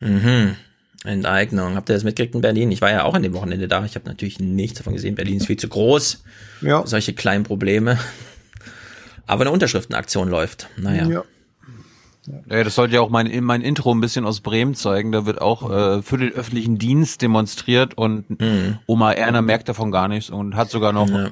Mhm. 0.00 0.56
Enteignung. 1.04 1.76
Habt 1.76 1.90
ihr 1.90 1.94
das 1.94 2.04
mitgekriegt 2.04 2.34
in 2.34 2.40
Berlin? 2.40 2.72
Ich 2.72 2.80
war 2.80 2.90
ja 2.90 3.04
auch 3.04 3.14
an 3.14 3.22
dem 3.22 3.34
Wochenende 3.34 3.68
da. 3.68 3.84
Ich 3.84 3.94
habe 3.94 4.08
natürlich 4.08 4.40
nichts 4.40 4.78
davon 4.78 4.94
gesehen. 4.94 5.14
Berlin 5.14 5.36
ist 5.36 5.46
viel 5.46 5.58
zu 5.58 5.68
groß. 5.68 6.24
Ja. 6.62 6.86
Solche 6.86 7.12
kleinen 7.12 7.44
Probleme. 7.44 7.98
Aber 9.26 9.42
eine 9.42 9.50
Unterschriftenaktion 9.50 10.28
läuft. 10.28 10.68
Naja. 10.76 11.06
Ja. 11.06 11.24
Ja, 12.26 12.64
das 12.64 12.74
sollte 12.74 12.94
ja 12.94 13.00
auch 13.00 13.10
mein, 13.10 13.44
mein 13.44 13.60
Intro 13.60 13.92
ein 13.92 14.00
bisschen 14.00 14.24
aus 14.24 14.40
Bremen 14.40 14.74
zeigen. 14.74 15.12
Da 15.12 15.26
wird 15.26 15.40
auch 15.40 15.70
äh, 15.70 16.02
für 16.02 16.16
den 16.16 16.32
öffentlichen 16.32 16.78
Dienst 16.78 17.20
demonstriert 17.22 17.98
und 17.98 18.40
mhm. 18.40 18.78
Oma 18.86 19.12
Erna 19.12 19.42
merkt 19.42 19.68
davon 19.68 19.90
gar 19.90 20.08
nichts 20.08 20.30
und 20.30 20.56
hat 20.56 20.70
sogar 20.70 20.92
noch 20.92 21.08
ja. 21.08 21.30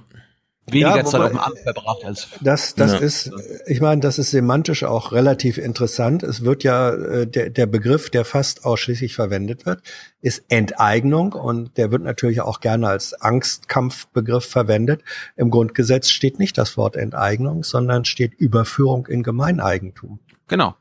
weniger 0.66 0.96
ja, 0.96 1.04
Zeit 1.04 1.22
auf 1.22 1.30
dem 1.30 1.38
Amt 1.38 1.58
verbracht 1.60 2.04
als. 2.04 2.28
Das, 2.42 2.74
das 2.74 2.92
ja. 2.92 2.98
ist, 2.98 3.30
ich 3.66 3.80
meine, 3.80 4.02
das 4.02 4.18
ist 4.18 4.32
semantisch 4.32 4.84
auch 4.84 5.12
relativ 5.12 5.56
interessant. 5.56 6.22
Es 6.22 6.44
wird 6.44 6.62
ja 6.62 6.90
äh, 6.90 7.26
der, 7.26 7.48
der 7.48 7.66
Begriff, 7.66 8.10
der 8.10 8.26
fast 8.26 8.66
ausschließlich 8.66 9.14
verwendet 9.14 9.64
wird, 9.64 9.80
ist 10.20 10.44
Enteignung 10.48 11.32
und 11.32 11.78
der 11.78 11.90
wird 11.90 12.02
natürlich 12.02 12.42
auch 12.42 12.60
gerne 12.60 12.88
als 12.88 13.14
Angstkampfbegriff 13.14 14.44
verwendet. 14.44 15.02
Im 15.36 15.50
Grundgesetz 15.50 16.10
steht 16.10 16.38
nicht 16.38 16.58
das 16.58 16.76
Wort 16.76 16.96
Enteignung, 16.96 17.64
sondern 17.64 18.04
steht 18.04 18.34
Überführung 18.34 19.06
in 19.06 19.22
Gemeineigentum. 19.22 20.18
Genau. 20.48 20.74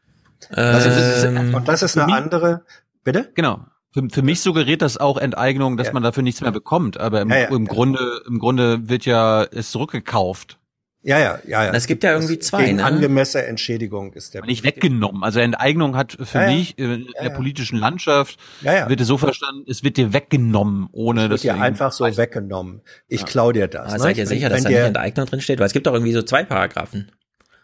Also 0.49 0.89
das 0.89 1.23
ist, 1.23 1.53
und 1.53 1.67
das 1.67 1.83
ist 1.83 1.97
eine 1.97 2.13
andere, 2.13 2.63
bitte? 3.03 3.31
Genau. 3.35 3.65
Für, 3.93 4.07
für 4.09 4.21
mich 4.21 4.41
suggeriert 4.41 4.81
das 4.81 4.97
auch 4.97 5.17
Enteignung, 5.17 5.75
dass 5.75 5.87
ja. 5.87 5.93
man 5.93 6.03
dafür 6.03 6.23
nichts 6.23 6.41
mehr 6.41 6.51
bekommt. 6.51 6.97
Aber 6.99 7.21
im, 7.21 7.29
ja, 7.29 7.39
ja, 7.39 7.47
im 7.49 7.67
Grunde, 7.67 8.21
im 8.25 8.39
Grunde 8.39 8.87
wird 8.89 9.05
ja 9.05 9.43
es 9.43 9.71
zurückgekauft. 9.71 10.57
Ja, 11.03 11.17
ja, 11.17 11.39
ja, 11.47 11.65
ja. 11.65 11.71
Es 11.73 11.87
gibt 11.87 12.03
ja 12.03 12.13
irgendwie 12.13 12.37
zwei. 12.37 12.65
Gegen 12.65 12.77
ne? 12.77 12.85
angemessene 12.85 13.45
Entschädigung 13.45 14.13
ist 14.13 14.35
der. 14.35 14.45
Nicht 14.45 14.63
weggenommen. 14.63 15.23
Also 15.23 15.39
Enteignung 15.39 15.97
hat 15.97 16.15
für 16.21 16.41
ja, 16.41 16.47
mich 16.47 16.77
in 16.77 17.07
ja, 17.15 17.23
der 17.23 17.29
politischen 17.31 17.79
Landschaft 17.79 18.37
ja, 18.61 18.87
wird 18.87 19.01
es 19.01 19.07
so 19.07 19.17
verstanden, 19.17 19.63
es 19.67 19.83
wird 19.83 19.97
dir 19.97 20.13
weggenommen, 20.13 20.89
ohne 20.91 21.27
dass. 21.27 21.41
Es 21.41 21.45
wird 21.45 21.55
dir 21.55 21.61
einfach 21.61 21.91
so 21.91 22.05
weggenommen. 22.05 22.81
Ich 23.07 23.25
klau 23.25 23.51
dir 23.51 23.67
das. 23.67 23.87
Aber 23.87 23.93
ne? 23.93 23.99
Seid 23.99 24.17
ihr 24.17 24.27
sicher, 24.27 24.49
dass 24.49 24.61
da 24.61 24.69
nicht 24.69 24.77
Enteignung 24.77 25.25
drin 25.25 25.41
steht? 25.41 25.59
Weil 25.59 25.67
es 25.67 25.73
gibt 25.73 25.87
doch 25.87 25.93
irgendwie 25.93 26.13
so 26.13 26.21
zwei 26.21 26.43
Paragraphen. 26.43 27.11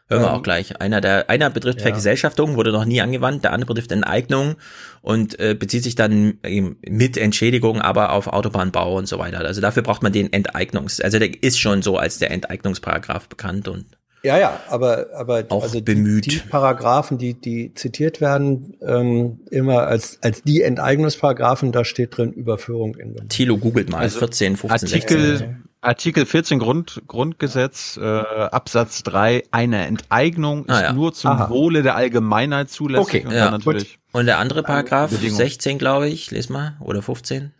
Hören 0.09 0.21
wir 0.21 0.27
ähm, 0.29 0.33
auch 0.35 0.43
gleich. 0.43 0.79
Einer 0.79 1.01
der 1.01 1.29
einer 1.29 1.49
betrifft 1.49 1.79
ja. 1.79 1.83
Vergesellschaftung, 1.83 2.55
wurde 2.55 2.71
noch 2.71 2.85
nie 2.85 3.01
angewandt, 3.01 3.43
der 3.43 3.51
andere 3.51 3.73
betrifft 3.73 3.91
Enteignung 3.91 4.55
und 5.01 5.37
äh, 5.39 5.53
bezieht 5.53 5.83
sich 5.83 5.95
dann 5.95 6.39
mit 6.43 7.17
Entschädigung 7.17 7.81
aber 7.81 8.13
auf 8.13 8.27
Autobahnbau 8.27 8.97
und 8.97 9.07
so 9.07 9.19
weiter. 9.19 9.39
Also 9.39 9.59
dafür 9.59 9.83
braucht 9.83 10.03
man 10.03 10.13
den 10.13 10.31
Enteignungs, 10.31 11.01
also 11.01 11.19
der 11.19 11.43
ist 11.43 11.59
schon 11.59 11.81
so 11.81 11.97
als 11.97 12.19
der 12.19 12.31
Enteignungsparagraph 12.31 13.27
bekannt 13.27 13.67
und 13.67 13.85
ja, 14.23 14.37
ja, 14.39 14.59
aber 14.69 15.07
aber 15.15 15.45
auch 15.49 15.63
also 15.63 15.81
bemüht. 15.81 16.25
Die, 16.25 16.29
die 16.29 16.39
Paragraphen, 16.39 17.17
die 17.17 17.35
die 17.35 17.73
zitiert 17.75 18.19
werden, 18.19 18.75
ähm, 18.81 19.41
immer 19.51 19.87
als 19.87 20.17
als 20.21 20.41
die 20.41 20.63
Enteignungsparagraphen, 20.63 21.71
da 21.71 21.85
steht 21.85 22.17
drin 22.17 22.33
Überführung 22.33 22.95
in. 22.95 23.15
Thilo 23.29 23.57
googelt 23.57 23.89
mal 23.89 23.99
also 23.99 24.19
14, 24.19 24.57
15, 24.57 24.71
Artikel 24.71 25.37
16. 25.37 25.63
Artikel 25.87 26.25
14 26.25 26.59
Grund, 26.59 27.01
Grundgesetz, 27.07 27.95
äh, 27.95 28.01
Absatz 28.01 29.03
3, 29.03 29.43
eine 29.51 29.85
Enteignung 29.85 30.65
ist 30.65 30.71
ah, 30.71 30.81
ja. 30.81 30.93
nur 30.93 31.13
zum 31.13 31.31
Aha. 31.31 31.49
Wohle 31.49 31.81
der 31.81 31.95
Allgemeinheit 31.95 32.69
zulässig. 32.69 33.23
Okay, 33.23 33.25
und, 33.25 33.31
ja. 33.31 33.51
natürlich 33.51 33.97
und 34.11 34.25
der 34.25 34.37
andere 34.37 34.63
Paragraph, 34.63 35.11
16, 35.11 35.77
glaube 35.77 36.09
ich, 36.09 36.29
les 36.31 36.49
mal, 36.49 36.75
oder 36.81 37.01
15? 37.01 37.53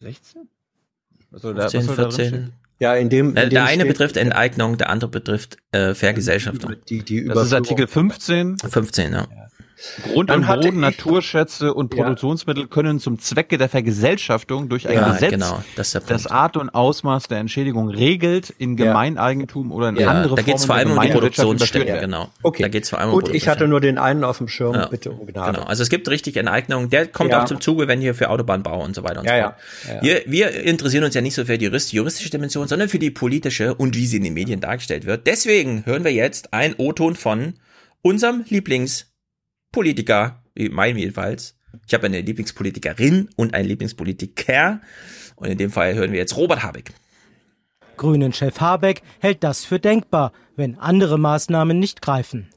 16? 0.00 0.48
Was 1.30 1.42
soll 1.42 1.54
15, 1.54 1.80
da, 1.80 1.88
was 1.88 1.96
soll 1.96 2.12
14. 2.12 2.52
Ja, 2.80 2.94
in 2.94 3.08
dem, 3.08 3.28
in 3.28 3.34
der, 3.34 3.44
dem 3.44 3.50
der 3.50 3.64
eine 3.66 3.86
betrifft 3.86 4.16
Enteignung, 4.16 4.76
der 4.76 4.90
andere 4.90 5.10
betrifft 5.10 5.58
äh, 5.70 5.94
Vergesellschaftung. 5.94 6.74
Die, 6.88 7.04
die 7.04 7.24
das 7.24 7.46
ist 7.46 7.52
Artikel 7.52 7.86
15. 7.86 8.58
15, 8.58 9.12
ja. 9.12 9.28
Grund 10.12 10.30
und 10.30 10.46
Boden, 10.46 10.80
Naturschätze 10.80 11.74
und 11.74 11.94
Ja. 11.94 12.02
Produktionsmittel 12.02 12.66
können 12.68 12.98
zum 13.00 13.18
Zwecke 13.18 13.58
der 13.58 13.68
Vergesellschaftung 13.68 14.68
durch 14.68 14.88
ein 14.88 14.94
Ja, 14.94 15.12
Gesetz 15.12 15.30
genau, 15.30 15.62
das 15.76 15.92
das 16.06 16.26
Art 16.26 16.56
und 16.56 16.70
Ausmaß 16.70 17.28
der 17.28 17.38
Entschädigung 17.38 17.88
regelt, 17.90 18.50
in. 18.50 18.76
Gemeineigentum 18.76 19.72
oder 19.72 19.88
in 19.90 19.96
Ja, 19.96 20.08
andere 20.08 20.36
da 20.36 20.42
geht's 20.42 20.64
Formen 20.64 20.66
vor 20.66 20.74
allem 20.76 21.12
um 21.14 21.22
die 21.22 21.86
werden. 21.86 22.00
genau. 22.00 22.28
Okay. 22.42 22.62
Da 22.62 22.68
geht's 22.68 22.90
vor 22.90 22.98
allem 22.98 23.10
um 23.10 23.14
Gut, 23.20 23.34
ich 23.34 23.48
hatte 23.48 23.66
nur 23.68 23.80
den 23.80 23.98
einen 23.98 24.24
auf 24.24 24.38
dem 24.38 24.48
Schirm, 24.48 24.86
bitte 24.90 25.10
um 25.10 25.26
Gnade. 25.26 25.52
Genau, 25.52 25.66
also 25.66 25.82
es 25.82 25.88
gibt 25.88 26.08
richtig 26.08 26.36
Enteignung. 26.36 26.90
Der 26.90 27.06
kommt 27.06 27.34
auch 27.34 27.44
zum 27.44 27.60
Zuge, 27.60 27.88
wenn 27.88 28.00
hier 28.00 28.14
für 28.14 28.30
Autobahnbau 28.30 28.82
und 28.84 28.94
so 28.94 29.02
weiter 29.02 29.20
und 29.20 29.28
so 29.28 29.34
fort. 29.34 29.54
Ja, 29.86 29.94
ja. 29.94 30.02
Wir, 30.02 30.22
wir 30.26 30.50
interessieren 30.64 31.04
uns 31.04 31.14
ja 31.14 31.20
nicht 31.20 31.34
so 31.34 31.44
für 31.44 31.58
die 31.58 31.66
jurist- 31.68 31.92
juristische 31.92 32.30
Dimension, 32.30 32.68
sondern 32.68 32.88
für 32.88 32.98
die 32.98 33.10
politische 33.10 33.74
und 33.74 33.96
wie 33.96 34.06
sie 34.06 34.18
in 34.18 34.24
den 34.24 34.34
Medien 34.34 34.60
dargestellt 34.60 35.06
wird. 35.06 35.26
Deswegen 35.26 35.84
hören 35.86 36.04
wir 36.04 36.12
jetzt 36.12 36.52
einen 36.52 36.74
O-Ton 36.78 37.16
von 37.16 37.54
unserem 38.02 38.44
Lieblingspolitiker, 38.48 39.17
wie 39.74 40.68
mein 40.68 40.96
jedenfalls. 40.96 41.56
Ich 41.86 41.94
habe 41.94 42.06
eine 42.06 42.20
Lieblingspolitikerin 42.20 43.28
und 43.36 43.54
einen 43.54 43.68
Lieblingspolitiker. 43.68 44.80
Und 45.36 45.48
in 45.48 45.58
dem 45.58 45.70
Fall 45.70 45.94
hören 45.94 46.12
wir 46.12 46.18
jetzt 46.18 46.36
Robert 46.36 46.62
Habeck. 46.62 46.92
Grünen-Chef 47.96 48.60
Habeck 48.60 49.02
hält 49.20 49.44
das 49.44 49.64
für 49.64 49.78
denkbar, 49.78 50.32
wenn 50.56 50.78
andere 50.78 51.18
Maßnahmen 51.18 51.78
nicht 51.78 52.02
greifen. 52.02 52.48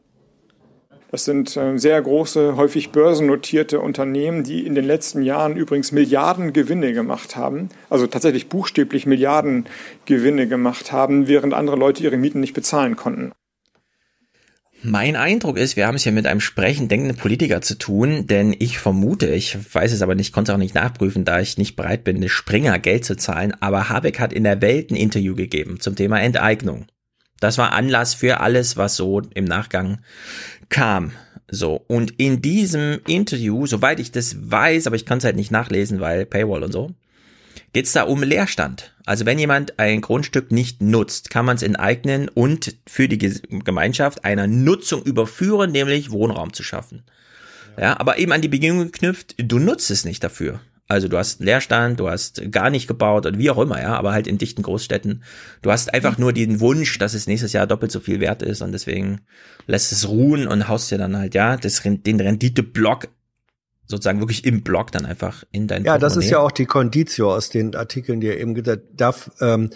Das 1.11 1.25
sind 1.25 1.57
äh, 1.57 1.77
sehr 1.77 2.01
große, 2.01 2.55
häufig 2.55 2.91
börsennotierte 2.91 3.81
Unternehmen, 3.81 4.43
die 4.45 4.65
in 4.65 4.75
den 4.75 4.85
letzten 4.85 5.23
Jahren 5.23 5.57
übrigens 5.57 5.91
Milliarden 5.91 6.53
Gewinne 6.53 6.93
gemacht 6.93 7.35
haben, 7.35 7.67
also 7.89 8.07
tatsächlich 8.07 8.47
buchstäblich 8.47 9.05
Milliarden 9.05 9.65
Gewinne 10.05 10.47
gemacht 10.47 10.93
haben, 10.93 11.27
während 11.27 11.53
andere 11.53 11.75
Leute 11.75 12.01
ihre 12.01 12.15
Mieten 12.15 12.39
nicht 12.39 12.53
bezahlen 12.53 12.95
konnten. 12.95 13.33
Mein 14.83 15.15
Eindruck 15.15 15.59
ist, 15.59 15.75
wir 15.75 15.85
haben 15.85 15.95
es 15.95 16.03
hier 16.03 16.11
mit 16.11 16.25
einem 16.25 16.41
sprechend 16.41 16.89
denkenden 16.89 17.15
Politiker 17.15 17.61
zu 17.61 17.77
tun, 17.77 18.25
denn 18.25 18.55
ich 18.57 18.79
vermute, 18.79 19.27
ich 19.27 19.55
weiß 19.75 19.91
es 19.91 20.01
aber 20.01 20.15
nicht, 20.15 20.33
konnte 20.33 20.51
es 20.51 20.55
auch 20.55 20.59
nicht 20.59 20.73
nachprüfen, 20.73 21.23
da 21.23 21.39
ich 21.39 21.59
nicht 21.59 21.75
bereit 21.75 22.03
bin, 22.03 22.17
eine 22.17 22.29
Springer 22.29 22.79
Geld 22.79 23.05
zu 23.05 23.15
zahlen, 23.15 23.53
aber 23.59 23.89
Habeck 23.89 24.19
hat 24.19 24.33
in 24.33 24.43
der 24.43 24.59
Welt 24.61 24.89
ein 24.89 24.95
Interview 24.95 25.35
gegeben 25.35 25.79
zum 25.79 25.95
Thema 25.95 26.19
Enteignung. 26.19 26.87
Das 27.39 27.59
war 27.59 27.73
Anlass 27.73 28.15
für 28.15 28.39
alles, 28.39 28.75
was 28.75 28.95
so 28.95 29.21
im 29.35 29.45
Nachgang 29.45 29.99
kam. 30.69 31.11
So, 31.47 31.83
und 31.87 32.19
in 32.19 32.41
diesem 32.41 33.01
Interview, 33.07 33.67
soweit 33.67 33.99
ich 33.99 34.11
das 34.11 34.35
weiß, 34.49 34.87
aber 34.87 34.95
ich 34.95 35.05
kann 35.05 35.19
es 35.19 35.25
halt 35.25 35.35
nicht 35.35 35.51
nachlesen, 35.51 35.99
weil 35.99 36.25
Paywall 36.25 36.63
und 36.63 36.71
so, 36.71 36.91
geht 37.73 37.85
es 37.85 37.93
da 37.93 38.03
um 38.03 38.23
Leerstand. 38.23 38.90
Also 39.05 39.25
wenn 39.25 39.39
jemand 39.39 39.79
ein 39.79 40.01
Grundstück 40.01 40.51
nicht 40.51 40.81
nutzt, 40.81 41.29
kann 41.29 41.45
man 41.45 41.55
es 41.55 41.63
enteignen 41.63 42.29
und 42.29 42.75
für 42.87 43.07
die 43.07 43.17
Gemeinschaft 43.17 44.23
einer 44.25 44.47
Nutzung 44.47 45.03
überführen, 45.03 45.71
nämlich 45.71 46.11
Wohnraum 46.11 46.53
zu 46.53 46.63
schaffen. 46.63 47.03
Ja, 47.79 47.99
aber 47.99 48.19
eben 48.19 48.31
an 48.31 48.41
die 48.41 48.47
Bedingung 48.47 48.85
geknüpft, 48.85 49.35
du 49.37 49.59
nutzt 49.59 49.91
es 49.91 50.05
nicht 50.05 50.23
dafür. 50.23 50.59
Also 50.87 51.07
du 51.07 51.17
hast 51.17 51.39
einen 51.39 51.45
Leerstand, 51.45 52.01
du 52.01 52.09
hast 52.09 52.51
gar 52.51 52.69
nicht 52.69 52.85
gebaut 52.85 53.25
und 53.25 53.37
wie 53.37 53.49
auch 53.49 53.59
immer, 53.59 53.81
ja, 53.81 53.95
aber 53.95 54.11
halt 54.11 54.27
in 54.27 54.37
dichten 54.37 54.61
Großstädten. 54.61 55.23
Du 55.61 55.71
hast 55.71 55.93
einfach 55.93 56.17
nur 56.17 56.33
den 56.33 56.59
Wunsch, 56.59 56.97
dass 56.97 57.13
es 57.13 57.27
nächstes 57.27 57.53
Jahr 57.53 57.65
doppelt 57.65 57.93
so 57.93 58.01
viel 58.01 58.19
wert 58.19 58.41
ist 58.41 58.61
und 58.61 58.73
deswegen 58.73 59.21
lässt 59.67 59.93
es 59.93 60.09
ruhen 60.09 60.47
und 60.47 60.67
haust 60.67 60.91
dir 60.91 60.97
dann 60.97 61.17
halt, 61.17 61.33
ja, 61.33 61.55
das, 61.55 61.81
den 61.83 62.19
Renditeblock 62.19 63.07
sozusagen 63.91 64.19
wirklich 64.19 64.43
im 64.45 64.63
Block 64.63 64.91
dann 64.91 65.05
einfach 65.05 65.43
in 65.51 65.67
dein 65.67 65.83
Ja, 65.85 65.99
das 65.99 66.17
ist 66.17 66.29
ja 66.31 66.39
auch 66.39 66.51
die 66.51 66.65
Conditio 66.65 67.31
aus 67.35 67.49
den 67.49 67.75
Artikeln, 67.75 68.19
die 68.21 68.27
ihr 68.27 68.39
eben 68.39 68.55
gesagt 68.55 68.81
darf 68.97 69.29
ähm, 69.39 69.69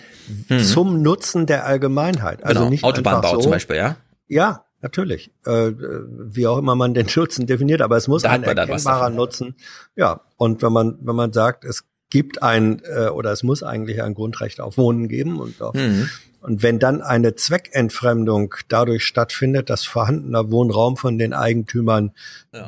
Mhm. 0.50 0.60
zum 0.64 1.02
Nutzen 1.04 1.46
der 1.46 1.66
Allgemeinheit. 1.68 2.44
Also 2.44 2.62
Genau, 2.62 2.70
nicht 2.72 2.84
Autobahnbau 2.84 3.36
so, 3.36 3.42
zum 3.42 3.52
Beispiel, 3.52 3.76
ja? 3.76 3.98
Ja, 4.28 4.66
natürlich. 4.82 5.30
Äh, 5.46 5.72
wie 5.78 6.48
auch 6.48 6.58
immer 6.58 6.76
man 6.76 6.96
den 6.96 7.06
Nutzen 7.16 7.46
definiert, 7.46 7.82
aber 7.84 7.96
es 7.98 8.08
muss 8.08 8.24
Da 8.24 8.32
ein 8.32 8.42
erkennbarer. 8.44 9.12
Nutzen. 9.12 9.54
Ja, 9.96 10.22
und 10.38 10.62
wenn 10.64 10.74
man 10.74 10.98
wenn 11.02 11.16
man 11.16 11.32
sagt, 11.34 11.64
es 11.66 11.84
gibt 12.10 12.42
ein 12.42 12.82
äh, 12.86 13.08
oder 13.10 13.32
es 13.32 13.44
muss 13.44 13.62
eigentlich 13.62 14.02
ein 14.02 14.14
Grundrecht 14.16 14.60
auf 14.62 14.78
Wohnen 14.78 15.08
geben 15.08 15.40
und 15.40 15.62
auf, 15.62 15.74
Mhm. 15.76 16.10
und 16.42 16.62
wenn 16.64 16.78
dann 16.80 17.02
eine 17.02 17.34
Zweckentfremdung 17.36 18.54
dadurch 18.68 19.04
stattfindet, 19.04 19.70
dass 19.70 19.86
vorhandener 19.86 20.50
Wohnraum 20.52 20.98
von 20.98 21.18
den 21.18 21.34
Eigentümern 21.34 22.12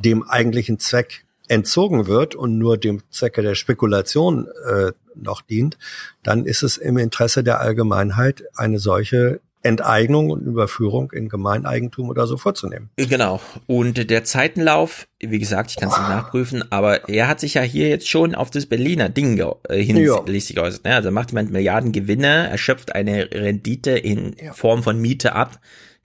dem 0.04 0.24
eigentlichen 0.28 0.80
Zweck 0.80 1.24
entzogen 1.48 2.08
wird 2.08 2.36
und 2.36 2.58
nur 2.58 2.78
dem 2.78 3.02
Zwecke 3.10 3.42
der 3.42 3.56
Spekulation 3.56 4.48
äh, 4.70 4.92
noch 5.16 5.42
dient, 5.42 5.78
dann 6.24 6.46
ist 6.46 6.64
es 6.64 6.78
im 6.78 6.98
Interesse 6.98 7.44
der 7.44 7.60
Allgemeinheit, 7.60 8.44
eine 8.56 8.80
solche 8.80 9.40
Enteignung 9.64 10.30
und 10.30 10.46
Überführung 10.46 11.12
in 11.12 11.30
Gemeineigentum 11.30 12.10
oder 12.10 12.28
so 12.28 12.38
vorzunehmen. 12.38 12.90
Genau. 12.96 13.42
Und 13.66 14.10
der 14.10 14.24
Zeitenlauf, 14.24 15.08
wie 15.20 15.40
gesagt, 15.40 15.72
ich 15.72 15.78
kann 15.78 15.90
es 15.90 15.98
nicht 15.98 16.10
nachprüfen, 16.10 16.72
aber 16.72 17.10
er 17.10 17.28
hat 17.28 17.40
sich 17.40 17.56
ja 17.56 17.64
hier 17.64 17.90
jetzt 17.90 18.08
schon 18.08 18.34
auf 18.34 18.50
das 18.50 18.66
Berliner 18.66 19.10
Ding 19.10 19.38
äh, 19.68 19.84
hinsichtlich 19.84 20.56
geäußert. 20.56 20.86
Ne? 20.86 20.96
Also 20.96 21.12
macht 21.12 21.32
jemand 21.32 21.52
Milliarden 21.52 21.92
Gewinne, 21.92 22.50
erschöpft 22.50 22.96
eine 22.96 23.30
Rendite 23.32 23.92
in 23.92 24.36
Form 24.54 24.84
von 24.84 25.00
Miete 25.00 25.34
ab, 25.34 25.60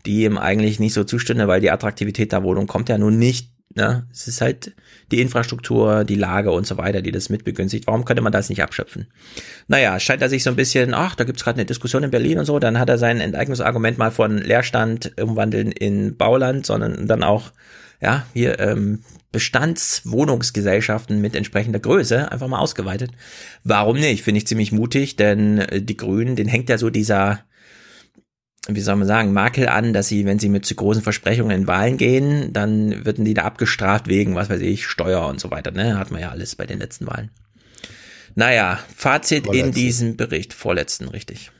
die 0.07 0.25
ihm 0.25 0.39
eigentlich 0.39 0.81
nicht 0.81 0.95
so 0.95 1.05
zustünde, 1.05 1.47
weil 1.47 1.61
die 1.61 1.71
Attraktivität 1.71 2.33
der 2.33 2.43
Wohnung 2.43 2.67
kommt 2.67 2.89
ja 2.89 2.99
nun 2.99 3.19
nicht. 3.19 3.51
Ne? 3.75 4.07
Es 4.13 4.29
ist 4.29 4.41
halt 4.41 4.73
die 5.11 5.21
Infrastruktur, 5.21 6.05
die 6.05 6.15
Lage 6.15 6.51
und 6.51 6.67
so 6.67 6.79
weiter, 6.79 7.03
die 7.03 7.13
das 7.13 7.29
mitbegünstigt. 7.29 7.87
Warum 7.87 8.05
könnte 8.05 8.23
man 8.23 8.33
das 8.33 8.49
nicht 8.49 8.63
abschöpfen? 8.63 9.07
Naja, 9.69 9.99
scheint 9.99 10.23
er 10.23 10.29
sich 10.29 10.43
so 10.43 10.51
ein 10.51 10.57
bisschen, 10.57 10.95
ach, 10.95 11.15
da 11.15 11.25
gibt's 11.25 11.45
gerade 11.45 11.57
eine 11.57 11.67
Diskussion 11.67 12.03
in 12.03 12.11
Berlin 12.11 12.39
und 12.39 12.45
so, 12.45 12.59
dann 12.59 12.79
hat 12.79 12.89
er 12.89 12.99
sein 12.99 13.21
Enteignungsargument 13.21 13.99
mal 13.99 14.11
von 14.11 14.39
Leerstand 14.39 15.13
umwandeln 15.21 15.73
in 15.73 16.17
Bauland, 16.17 16.67
sondern 16.67 17.07
dann 17.07 17.23
auch, 17.23 17.53
ja, 18.01 18.27
hier 18.35 18.59
ähm, 18.59 19.01
Bestandswohnungsgesellschaften 19.31 21.21
mit 21.21 21.35
entsprechender 21.35 21.79
Größe 21.79 22.31
einfach 22.31 22.49
mal 22.49 22.59
ausgeweitet. 22.59 23.13
Warum 23.65 23.99
nicht? 23.99 24.23
Finde 24.23 24.39
ich 24.39 24.47
ziemlich 24.47 24.73
mutig, 24.73 25.17
denn 25.17 25.59
äh, 25.59 25.81
die 25.81 25.97
Grünen, 25.97 26.37
den 26.37 26.49
hängt 26.49 26.69
ja 26.69 26.79
so 26.79 26.91
dieser, 26.91 27.41
wie 28.69 28.81
soll 28.81 28.97
man 28.97 29.09
sagen, 29.09 29.33
Makel 29.33 29.69
an, 29.69 29.93
dass 29.93 30.09
sie, 30.09 30.25
wenn 30.25 30.39
sie 30.39 30.49
mit 30.49 30.65
zu 30.65 30.75
großen 30.75 31.03
Versprechungen 31.03 31.63
in 31.63 31.67
Wahlen 31.67 31.97
gehen, 31.97 32.53
dann 32.53 33.05
würden 33.05 33.25
die 33.25 33.35
da 33.35 33.43
abgestraft 33.43 34.07
wegen, 34.07 34.37
was 34.37 34.51
weiß 34.51 34.61
ich, 34.61 34.87
Steuer 34.87 35.27
und 35.27 35.41
so 35.41 35.51
weiter, 35.51 35.73
ne? 35.73 35.99
Hat 35.99 36.11
man 36.11 36.21
ja 36.21 36.31
alles 36.31 36.55
bei 36.55 36.67
den 36.67 36.79
letzten 36.79 37.07
Wahlen. 37.07 37.31
Naja, 38.35 38.79
Fazit 38.97 39.39
in 39.39 39.45
Vorletzten. 39.45 39.73
diesem 39.73 40.17
Bericht, 40.17 40.55
vorletzten, 40.55 41.09
richtig. 41.09 41.51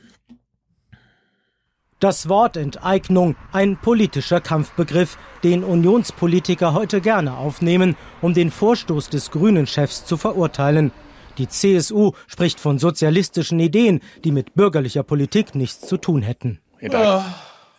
Das 1.99 2.27
Wort 2.27 2.57
Enteignung, 2.57 3.35
ein 3.51 3.77
politischer 3.77 4.41
Kampfbegriff, 4.41 5.17
den 5.43 5.63
Unionspolitiker 5.63 6.73
heute 6.73 6.99
gerne 6.99 7.37
aufnehmen, 7.37 7.95
um 8.21 8.33
den 8.33 8.51
Vorstoß 8.51 9.09
des 9.09 9.31
Grünen-Chefs 9.31 10.05
zu 10.05 10.17
verurteilen. 10.17 10.91
Die 11.37 11.47
CSU 11.47 12.11
spricht 12.27 12.59
von 12.59 12.77
sozialistischen 12.77 13.59
Ideen, 13.59 14.01
die 14.23 14.31
mit 14.31 14.53
bürgerlicher 14.53 15.03
Politik 15.03 15.55
nichts 15.55 15.87
zu 15.87 15.97
tun 15.97 16.23
hätten. 16.23 16.59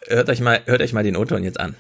Hört 0.07 0.29
euch 0.29 0.41
mal, 0.41 0.63
hört 0.65 0.81
euch 0.81 0.93
mal 0.93 1.05
den 1.05 1.17
O-Ton 1.17 1.45
jetzt 1.45 1.61
an. 1.61 1.75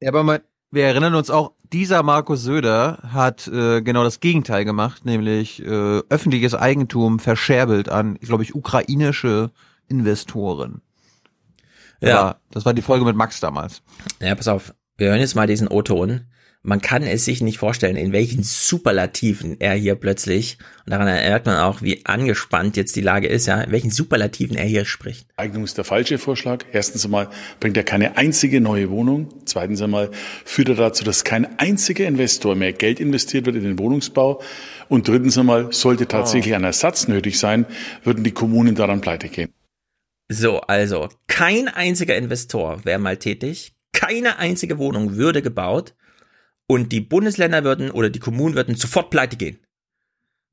Ja, 0.00 0.10
aber 0.10 0.22
mal, 0.22 0.40
wir 0.70 0.84
erinnern 0.84 1.14
uns 1.14 1.30
auch, 1.30 1.52
dieser 1.72 2.02
Markus 2.02 2.42
Söder 2.42 2.98
hat 3.12 3.48
äh, 3.48 3.80
genau 3.82 4.04
das 4.04 4.20
Gegenteil 4.20 4.64
gemacht, 4.64 5.04
nämlich 5.04 5.62
äh, 5.64 6.00
öffentliches 6.08 6.54
Eigentum 6.54 7.18
verscherbelt 7.18 7.88
an, 7.88 8.18
glaube 8.20 8.42
ich, 8.42 8.54
ukrainische 8.54 9.50
Investoren. 9.88 10.80
Ja. 12.00 12.08
Ja. 12.08 12.36
Das 12.50 12.64
war 12.64 12.74
die 12.74 12.82
Folge 12.82 13.04
mit 13.04 13.16
Max 13.16 13.40
damals. 13.40 13.82
Ja, 14.20 14.34
pass 14.34 14.48
auf. 14.48 14.74
Wir 14.96 15.08
hören 15.08 15.20
jetzt 15.20 15.34
mal 15.34 15.46
diesen 15.46 15.68
O-Ton. 15.68 16.26
Man 16.62 16.82
kann 16.82 17.04
es 17.04 17.24
sich 17.24 17.40
nicht 17.40 17.56
vorstellen, 17.56 17.96
in 17.96 18.12
welchen 18.12 18.42
Superlativen 18.42 19.58
er 19.60 19.72
hier 19.72 19.94
plötzlich, 19.94 20.58
und 20.84 20.90
daran 20.90 21.06
merkt 21.06 21.46
man 21.46 21.56
auch, 21.56 21.80
wie 21.80 22.04
angespannt 22.04 22.76
jetzt 22.76 22.96
die 22.96 23.00
Lage 23.00 23.28
ist, 23.28 23.46
ja, 23.46 23.62
in 23.62 23.72
welchen 23.72 23.90
Superlativen 23.90 24.58
er 24.58 24.66
hier 24.66 24.84
spricht. 24.84 25.26
Eignung 25.38 25.64
ist 25.64 25.78
der 25.78 25.84
falsche 25.84 26.18
Vorschlag. 26.18 26.66
Erstens 26.70 27.06
einmal 27.06 27.30
bringt 27.60 27.78
er 27.78 27.82
keine 27.82 28.18
einzige 28.18 28.60
neue 28.60 28.90
Wohnung. 28.90 29.28
Zweitens 29.46 29.80
einmal 29.80 30.10
führt 30.44 30.68
er 30.68 30.74
dazu, 30.74 31.02
dass 31.02 31.24
kein 31.24 31.58
einziger 31.58 32.06
Investor 32.06 32.54
mehr 32.54 32.74
Geld 32.74 33.00
investiert 33.00 33.46
wird 33.46 33.56
in 33.56 33.64
den 33.64 33.78
Wohnungsbau. 33.78 34.42
Und 34.90 35.08
drittens 35.08 35.38
einmal, 35.38 35.72
sollte 35.72 36.08
tatsächlich 36.08 36.54
ein 36.54 36.64
Ersatz 36.64 37.08
nötig 37.08 37.38
sein, 37.38 37.64
würden 38.04 38.22
die 38.22 38.32
Kommunen 38.32 38.74
daran 38.74 39.00
pleite 39.00 39.30
gehen. 39.30 39.48
So, 40.28 40.60
also, 40.60 41.08
kein 41.26 41.68
einziger 41.68 42.16
Investor 42.16 42.84
wäre 42.84 42.98
mal 42.98 43.16
tätig, 43.16 43.72
keine 43.92 44.38
einzige 44.38 44.76
Wohnung 44.76 45.16
würde 45.16 45.40
gebaut 45.40 45.94
und 46.70 46.92
die 46.92 47.00
Bundesländer 47.00 47.64
würden 47.64 47.90
oder 47.90 48.10
die 48.10 48.20
Kommunen 48.20 48.54
würden 48.54 48.76
sofort 48.76 49.10
pleite 49.10 49.36
gehen. 49.36 49.58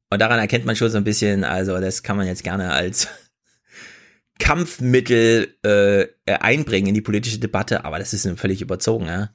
Und 0.10 0.20
daran 0.20 0.40
erkennt 0.40 0.66
man 0.66 0.76
schon 0.76 0.90
so 0.90 0.98
ein 0.98 1.04
bisschen, 1.04 1.44
also 1.44 1.80
das 1.80 2.02
kann 2.02 2.18
man 2.18 2.26
jetzt 2.26 2.44
gerne 2.44 2.74
als 2.74 3.08
Kampfmittel 4.40 5.54
äh, 5.62 6.08
einbringen 6.26 6.88
in 6.88 6.96
die 6.96 7.02
politische 7.02 7.38
Debatte, 7.38 7.86
aber 7.86 8.00
das 8.00 8.16
ist 8.16 8.28
völlig 8.40 8.64
überzogen, 8.64 9.06
ja. 9.06 9.30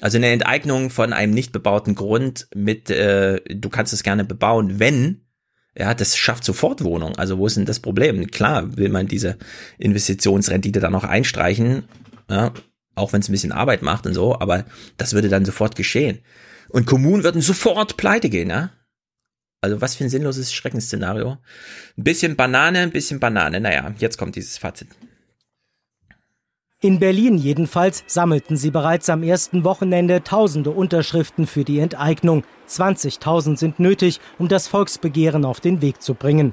Also 0.00 0.16
eine 0.16 0.30
Enteignung 0.30 0.90
von 0.90 1.12
einem 1.12 1.32
nicht 1.32 1.52
bebauten 1.52 1.94
Grund 1.94 2.48
mit, 2.52 2.90
äh, 2.90 3.40
du 3.44 3.68
kannst 3.68 3.92
es 3.92 4.02
gerne 4.02 4.24
bebauen, 4.24 4.80
wenn, 4.80 5.26
ja, 5.78 5.94
das 5.94 6.16
schafft 6.16 6.42
sofort 6.42 6.82
Wohnung. 6.82 7.14
Also 7.14 7.38
wo 7.38 7.46
ist 7.46 7.56
denn 7.56 7.64
das 7.64 7.78
Problem? 7.78 8.26
Klar 8.26 8.76
will 8.76 8.88
man 8.88 9.06
diese 9.06 9.38
Investitionsrendite 9.78 10.80
dann 10.80 10.92
noch 10.92 11.04
einstreichen, 11.04 11.84
ja, 12.28 12.52
auch 12.94 13.12
wenn 13.12 13.20
es 13.20 13.28
ein 13.28 13.32
bisschen 13.32 13.52
Arbeit 13.52 13.82
macht 13.82 14.06
und 14.06 14.14
so, 14.14 14.38
aber 14.38 14.64
das 14.96 15.12
würde 15.12 15.28
dann 15.28 15.44
sofort 15.44 15.76
geschehen. 15.76 16.20
Und 16.68 16.86
Kommunen 16.86 17.24
würden 17.24 17.42
sofort 17.42 17.96
pleite 17.96 18.28
gehen, 18.30 18.50
ja? 18.50 18.70
Also 19.60 19.80
was 19.80 19.94
für 19.96 20.04
ein 20.04 20.10
sinnloses 20.10 20.52
Schreckensszenario. 20.52 21.38
Ein 21.96 22.04
bisschen 22.04 22.36
Banane, 22.36 22.80
ein 22.80 22.90
bisschen 22.90 23.18
Banane. 23.18 23.60
Naja, 23.60 23.94
jetzt 23.98 24.18
kommt 24.18 24.36
dieses 24.36 24.58
Fazit. 24.58 24.88
In 26.80 26.98
Berlin 26.98 27.38
jedenfalls 27.38 28.04
sammelten 28.06 28.58
sie 28.58 28.70
bereits 28.70 29.08
am 29.08 29.22
ersten 29.22 29.64
Wochenende 29.64 30.22
tausende 30.22 30.70
Unterschriften 30.70 31.46
für 31.46 31.64
die 31.64 31.78
Enteignung. 31.78 32.44
20.000 32.68 33.56
sind 33.56 33.80
nötig, 33.80 34.20
um 34.38 34.48
das 34.48 34.68
Volksbegehren 34.68 35.46
auf 35.46 35.60
den 35.60 35.80
Weg 35.80 36.02
zu 36.02 36.12
bringen. 36.12 36.52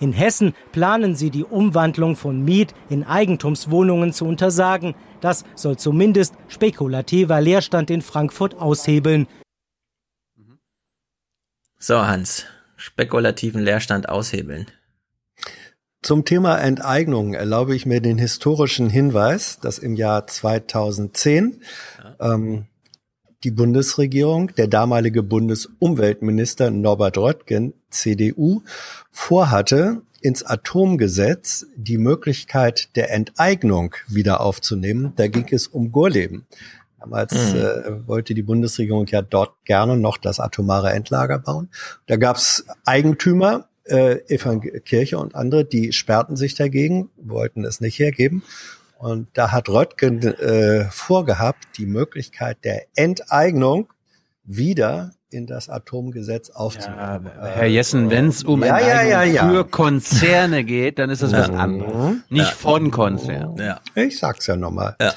In 0.00 0.12
Hessen 0.12 0.54
planen 0.72 1.14
sie 1.14 1.30
die 1.30 1.44
Umwandlung 1.44 2.16
von 2.16 2.42
Miet 2.42 2.74
in 2.88 3.04
Eigentumswohnungen 3.04 4.12
zu 4.12 4.24
untersagen. 4.24 4.94
Das 5.20 5.44
soll 5.54 5.76
zumindest 5.76 6.34
spekulativer 6.48 7.40
Leerstand 7.40 7.90
in 7.90 8.02
Frankfurt 8.02 8.56
aushebeln. 8.56 9.26
So, 11.78 12.06
Hans, 12.06 12.46
spekulativen 12.76 13.62
Leerstand 13.62 14.08
aushebeln. 14.08 14.66
Zum 16.02 16.26
Thema 16.26 16.58
Enteignung 16.58 17.32
erlaube 17.32 17.74
ich 17.74 17.86
mir 17.86 18.02
den 18.02 18.18
historischen 18.18 18.90
Hinweis, 18.90 19.58
dass 19.60 19.78
im 19.78 19.94
Jahr 19.94 20.26
2010 20.26 21.62
ähm, 22.20 22.66
die 23.42 23.50
Bundesregierung, 23.50 24.54
der 24.54 24.68
damalige 24.68 25.22
Bundesumweltminister 25.22 26.70
Norbert 26.70 27.18
Röttgen, 27.18 27.74
CDU, 27.94 28.62
vorhatte, 29.10 30.02
ins 30.20 30.42
Atomgesetz 30.42 31.66
die 31.76 31.98
Möglichkeit 31.98 32.96
der 32.96 33.12
Enteignung 33.12 33.94
wieder 34.08 34.40
aufzunehmen. 34.40 35.12
Da 35.16 35.28
ging 35.28 35.46
es 35.50 35.66
um 35.66 35.92
Gorleben. 35.92 36.46
Damals 36.98 37.34
mhm. 37.34 37.58
äh, 37.58 38.08
wollte 38.08 38.32
die 38.32 38.42
Bundesregierung 38.42 39.06
ja 39.06 39.20
dort 39.20 39.52
gerne 39.66 39.98
noch 39.98 40.16
das 40.16 40.40
atomare 40.40 40.90
Endlager 40.92 41.38
bauen. 41.38 41.68
Da 42.06 42.16
gab 42.16 42.36
es 42.36 42.64
Eigentümer, 42.86 43.68
äh, 43.84 44.16
Kirche 44.80 45.18
und 45.18 45.34
andere, 45.34 45.66
die 45.66 45.92
sperrten 45.92 46.36
sich 46.36 46.54
dagegen, 46.54 47.10
wollten 47.16 47.64
es 47.64 47.82
nicht 47.82 47.98
hergeben. 47.98 48.42
Und 48.96 49.28
da 49.34 49.52
hat 49.52 49.68
Röttgen 49.68 50.22
äh, 50.22 50.86
vorgehabt, 50.90 51.66
die 51.76 51.84
Möglichkeit 51.84 52.64
der 52.64 52.86
Enteignung 52.94 53.92
wieder 54.44 55.12
in 55.34 55.46
das 55.46 55.68
Atomgesetz 55.68 56.50
aufzunehmen. 56.50 57.30
Ja, 57.36 57.46
Herr 57.46 57.66
Jessen, 57.66 58.10
wenn 58.10 58.28
es 58.28 58.44
um 58.44 58.62
ja, 58.62 58.78
Enteignung 58.78 59.34
ja, 59.34 59.48
für 59.48 59.64
Konzerne 59.64 60.64
geht, 60.64 60.98
dann 60.98 61.10
ist 61.10 61.22
das 61.22 61.32
was 61.32 61.50
anderes. 61.50 62.16
Nicht 62.30 62.52
von 62.52 62.90
Konzernen. 62.90 63.58
Ja. 63.58 63.80
Ich 63.94 64.18
sag's 64.18 64.46
ja 64.46 64.56
nochmal. 64.56 64.96
Ja. 65.00 65.12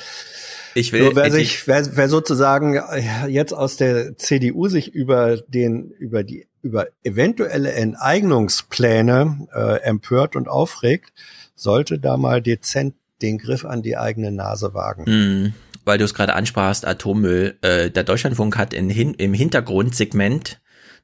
Ich 0.78 0.92
will, 0.92 1.06
Nur 1.06 1.16
wer 1.16 1.32
sich, 1.32 1.68
wer, 1.68 1.96
wer 1.96 2.08
sozusagen 2.08 2.76
äh, 2.76 3.28
jetzt 3.28 3.52
aus 3.52 3.78
der 3.78 4.16
CDU 4.16 4.68
sich 4.68 4.94
über 4.94 5.38
den, 5.38 5.90
über 5.90 6.24
die, 6.24 6.48
über 6.62 6.86
eventuelle 7.04 7.72
Enteignungspläne 7.72 9.48
äh, 9.56 9.82
empört 9.82 10.36
und 10.36 10.48
aufregt, 10.48 11.14
sollte 11.56 11.98
da 11.98 12.18
mal 12.18 12.44
dezent 12.44 12.94
den 13.24 13.40
Griff 13.40 13.66
an 13.66 13.82
die 13.82 13.98
eigene 13.98 14.32
Nase 14.32 14.76
wagen. 14.76 15.06
Mhm. 15.08 15.54
Weil 15.88 15.98
du 15.98 16.04
es 16.04 16.14
gerade 16.14 16.34
ansprachst, 16.34 16.86
Atommüll. 16.86 17.58
Äh, 17.62 17.90
der 17.90 18.04
Deutschlandfunk 18.04 18.58
hat 18.58 18.74
in, 18.74 18.90
hin, 18.90 19.14
im 19.14 19.34
Hintergrundsegment 19.34 20.60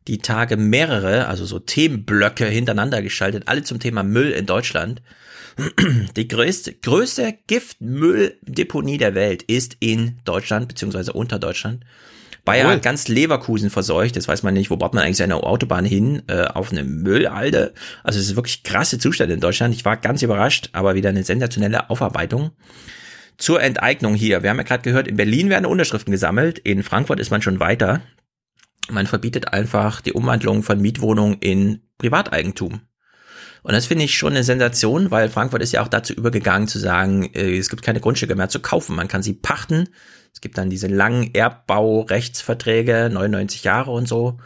die 0.10 0.18
Tage 0.18 0.58
mehrere, 0.58 1.28
also 1.28 1.46
so 1.46 1.60
Themenblöcke 1.60 2.46
hintereinander 2.46 3.02
geschaltet, 3.02 3.44
alle 3.46 3.64
zum 3.64 3.80
Thema 3.80 4.04
Müll 4.04 4.32
in 4.32 4.46
Deutschland. 4.46 5.02
Die 6.18 6.28
größte, 6.28 6.74
größte 6.74 7.34
Giftmülldeponie 7.48 8.98
der 8.98 9.16
Welt 9.16 9.44
ist 9.44 9.78
in 9.80 10.20
Deutschland, 10.26 10.68
beziehungsweise 10.68 11.14
unter 11.14 11.40
Deutschland. 11.40 11.86
Bayern 12.44 12.68
hat 12.68 12.84
ganz 12.84 13.08
Leverkusen 13.08 13.70
verseucht, 13.70 14.18
das 14.18 14.28
weiß 14.28 14.44
man 14.44 14.54
nicht, 14.54 14.70
wo 14.70 14.76
baut 14.76 14.94
man 14.94 15.06
eigentlich 15.06 15.16
seine 15.16 15.38
Autobahn 15.38 15.86
hin, 15.86 16.24
äh, 16.28 16.44
auf 16.44 16.74
eine 16.74 16.84
Müllhalde. 16.84 17.74
Also 18.04 18.20
es 18.20 18.26
ist 18.26 18.36
wirklich 18.36 18.64
krasse 18.64 19.00
Zustände 19.00 19.36
in 19.36 19.40
Deutschland. 19.40 19.74
Ich 19.74 19.86
war 19.86 19.96
ganz 19.96 20.24
überrascht, 20.24 20.70
aber 20.74 20.96
wieder 20.96 21.08
eine 21.08 21.24
sensationelle 21.24 21.90
Aufarbeitung. 21.90 22.52
Zur 23.38 23.62
Enteignung 23.62 24.16
hier. 24.16 24.44
Wir 24.44 24.50
haben 24.50 24.58
ja 24.58 24.64
gerade 24.64 24.84
gehört, 24.84 25.08
in 25.08 25.18
Berlin 25.18 25.50
werden 25.50 25.66
Unterschriften 25.66 26.12
gesammelt, 26.12 26.60
in 26.60 26.84
Frankfurt 26.84 27.20
ist 27.20 27.32
man 27.32 27.42
schon 27.42 27.60
weiter. 27.60 28.02
Man 28.90 29.08
verbietet 29.08 29.54
einfach 29.54 30.02
die 30.02 30.14
Umwandlung 30.14 30.64
von 30.64 30.82
Mietwohnungen 30.82 31.38
in 31.40 31.82
Privateigentum. 31.98 32.82
Und 33.64 33.74
das 33.74 33.86
finde 33.86 34.04
ich 34.04 34.18
schon 34.18 34.34
eine 34.34 34.44
Sensation, 34.44 35.10
weil 35.10 35.30
Frankfurt 35.30 35.64
ist 35.64 35.72
ja 35.72 35.82
auch 35.82 35.88
dazu 35.88 36.14
übergegangen 36.14 36.68
zu 36.68 36.80
sagen, 36.80 37.34
äh, 37.34 37.58
es 37.58 37.70
gibt 37.70 37.82
keine 37.82 38.02
Grundstücke 38.02 38.36
mehr 38.36 38.50
zu 38.50 38.60
kaufen. 38.60 38.96
Man 38.96 39.08
kann 39.08 39.24
sie 39.24 39.34
pachten. 39.34 39.90
Es 40.34 40.42
gibt 40.42 40.58
dann 40.58 40.70
diese 40.70 40.88
langen 40.88 41.34
Erbbaurechtsverträge, 41.34 43.10
99 43.12 43.64
Jahre 43.64 43.92
und 43.92 44.08
so. 44.08 44.38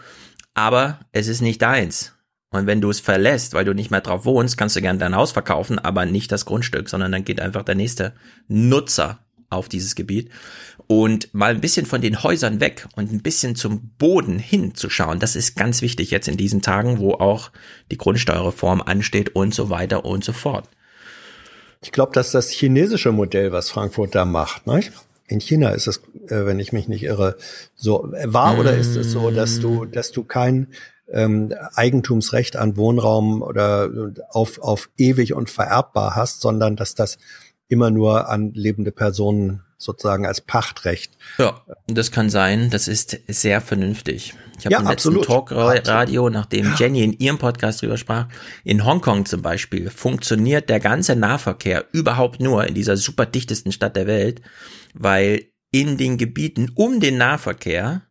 Aber 0.53 0.99
es 1.11 1.27
ist 1.27 1.41
nicht 1.41 1.61
deins. 1.61 2.16
Und 2.57 2.67
wenn 2.67 2.81
du 2.81 2.89
es 2.89 2.99
verlässt, 2.99 3.53
weil 3.53 3.65
du 3.65 3.73
nicht 3.73 3.91
mehr 3.91 4.01
drauf 4.01 4.25
wohnst, 4.25 4.57
kannst 4.57 4.75
du 4.75 4.81
gerne 4.81 4.99
dein 4.99 5.15
Haus 5.15 5.31
verkaufen, 5.31 5.79
aber 5.79 6.05
nicht 6.05 6.31
das 6.31 6.45
Grundstück, 6.45 6.89
sondern 6.89 7.11
dann 7.11 7.23
geht 7.23 7.39
einfach 7.39 7.63
der 7.63 7.75
nächste 7.75 8.13
Nutzer 8.47 9.19
auf 9.49 9.69
dieses 9.69 9.95
Gebiet 9.95 10.29
und 10.87 11.33
mal 11.33 11.51
ein 11.51 11.61
bisschen 11.61 11.85
von 11.85 12.01
den 12.01 12.23
Häusern 12.23 12.59
weg 12.59 12.87
und 12.95 13.11
ein 13.11 13.21
bisschen 13.21 13.55
zum 13.55 13.91
Boden 13.97 14.39
hinzuschauen. 14.39 15.19
Das 15.19 15.35
ist 15.35 15.55
ganz 15.55 15.81
wichtig 15.81 16.11
jetzt 16.11 16.27
in 16.27 16.37
diesen 16.37 16.61
Tagen, 16.61 16.99
wo 16.99 17.13
auch 17.13 17.51
die 17.91 17.97
Grundsteuerreform 17.97 18.81
ansteht 18.81 19.35
und 19.35 19.53
so 19.53 19.69
weiter 19.69 20.05
und 20.05 20.23
so 20.23 20.33
fort. 20.33 20.67
Ich 21.81 21.91
glaube, 21.91 22.11
dass 22.13 22.31
das 22.31 22.49
chinesische 22.49 23.11
Modell, 23.11 23.51
was 23.51 23.69
Frankfurt 23.69 24.15
da 24.15 24.25
macht, 24.25 24.67
ne? 24.67 24.81
in 25.27 25.39
China 25.41 25.69
ist 25.71 25.87
es, 25.87 25.97
äh, 26.29 26.45
wenn 26.45 26.59
ich 26.59 26.71
mich 26.71 26.87
nicht 26.87 27.03
irre, 27.03 27.37
so 27.75 28.09
war 28.23 28.57
oder 28.57 28.75
ist 28.75 28.95
es 28.95 29.11
so, 29.11 29.29
dass 29.29 29.59
du, 29.59 29.85
dass 29.85 30.11
du 30.11 30.23
kein 30.23 30.67
ähm, 31.11 31.53
Eigentumsrecht 31.73 32.55
an 32.55 32.77
Wohnraum 32.77 33.41
oder 33.41 33.89
auf, 34.29 34.59
auf 34.59 34.89
ewig 34.97 35.33
und 35.33 35.49
vererbbar 35.49 36.15
hast, 36.15 36.41
sondern 36.41 36.75
dass 36.75 36.95
das 36.95 37.17
immer 37.67 37.91
nur 37.91 38.29
an 38.29 38.53
lebende 38.53 38.91
Personen 38.91 39.63
sozusagen 39.77 40.25
als 40.25 40.41
Pachtrecht. 40.41 41.17
Ja, 41.37 41.61
das 41.87 42.11
kann 42.11 42.29
sein. 42.29 42.69
Das 42.71 42.87
ist 42.87 43.19
sehr 43.27 43.61
vernünftig. 43.61 44.33
Ich 44.57 44.65
habe 44.65 44.73
Ja, 44.73 44.79
im 44.79 44.87
letzten 44.87 45.17
absolut. 45.19 45.49
Talkradio, 45.49 46.29
nachdem 46.29 46.73
Jenny 46.77 47.03
in 47.03 47.13
ihrem 47.13 47.37
Podcast 47.37 47.81
drüber 47.81 47.97
sprach, 47.97 48.27
in 48.63 48.85
Hongkong 48.85 49.25
zum 49.25 49.43
Beispiel 49.43 49.91
funktioniert 49.91 50.69
der 50.69 50.79
ganze 50.79 51.15
Nahverkehr 51.15 51.85
überhaupt 51.91 52.39
nur 52.39 52.65
in 52.65 52.73
dieser 52.73 52.97
super 52.97 53.27
dichtesten 53.27 53.71
Stadt 53.71 53.95
der 53.95 54.07
Welt, 54.07 54.41
weil 54.95 55.45
in 55.69 55.97
den 55.97 56.17
Gebieten 56.17 56.71
um 56.73 56.99
den 56.99 57.17
Nahverkehr 57.17 58.01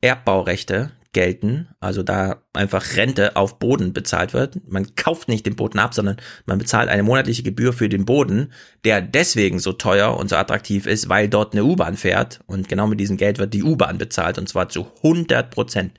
Erbbaurechte 0.00 0.90
gelten, 1.16 1.68
also 1.80 2.02
da 2.02 2.42
einfach 2.52 2.94
Rente 2.94 3.36
auf 3.36 3.58
Boden 3.58 3.94
bezahlt 3.94 4.34
wird. 4.34 4.60
Man 4.68 4.94
kauft 4.96 5.28
nicht 5.28 5.46
den 5.46 5.56
Boden 5.56 5.78
ab, 5.78 5.94
sondern 5.94 6.18
man 6.44 6.58
bezahlt 6.58 6.90
eine 6.90 7.02
monatliche 7.02 7.42
Gebühr 7.42 7.72
für 7.72 7.88
den 7.88 8.04
Boden, 8.04 8.52
der 8.84 9.00
deswegen 9.00 9.58
so 9.58 9.72
teuer 9.72 10.14
und 10.18 10.28
so 10.28 10.36
attraktiv 10.36 10.84
ist, 10.84 11.08
weil 11.08 11.30
dort 11.30 11.54
eine 11.54 11.64
U-Bahn 11.64 11.96
fährt 11.96 12.40
und 12.44 12.68
genau 12.68 12.86
mit 12.86 13.00
diesem 13.00 13.16
Geld 13.16 13.38
wird 13.38 13.54
die 13.54 13.62
U-Bahn 13.62 13.96
bezahlt 13.96 14.36
und 14.36 14.46
zwar 14.46 14.68
zu 14.68 14.88
100 15.02 15.50
Prozent. 15.50 15.92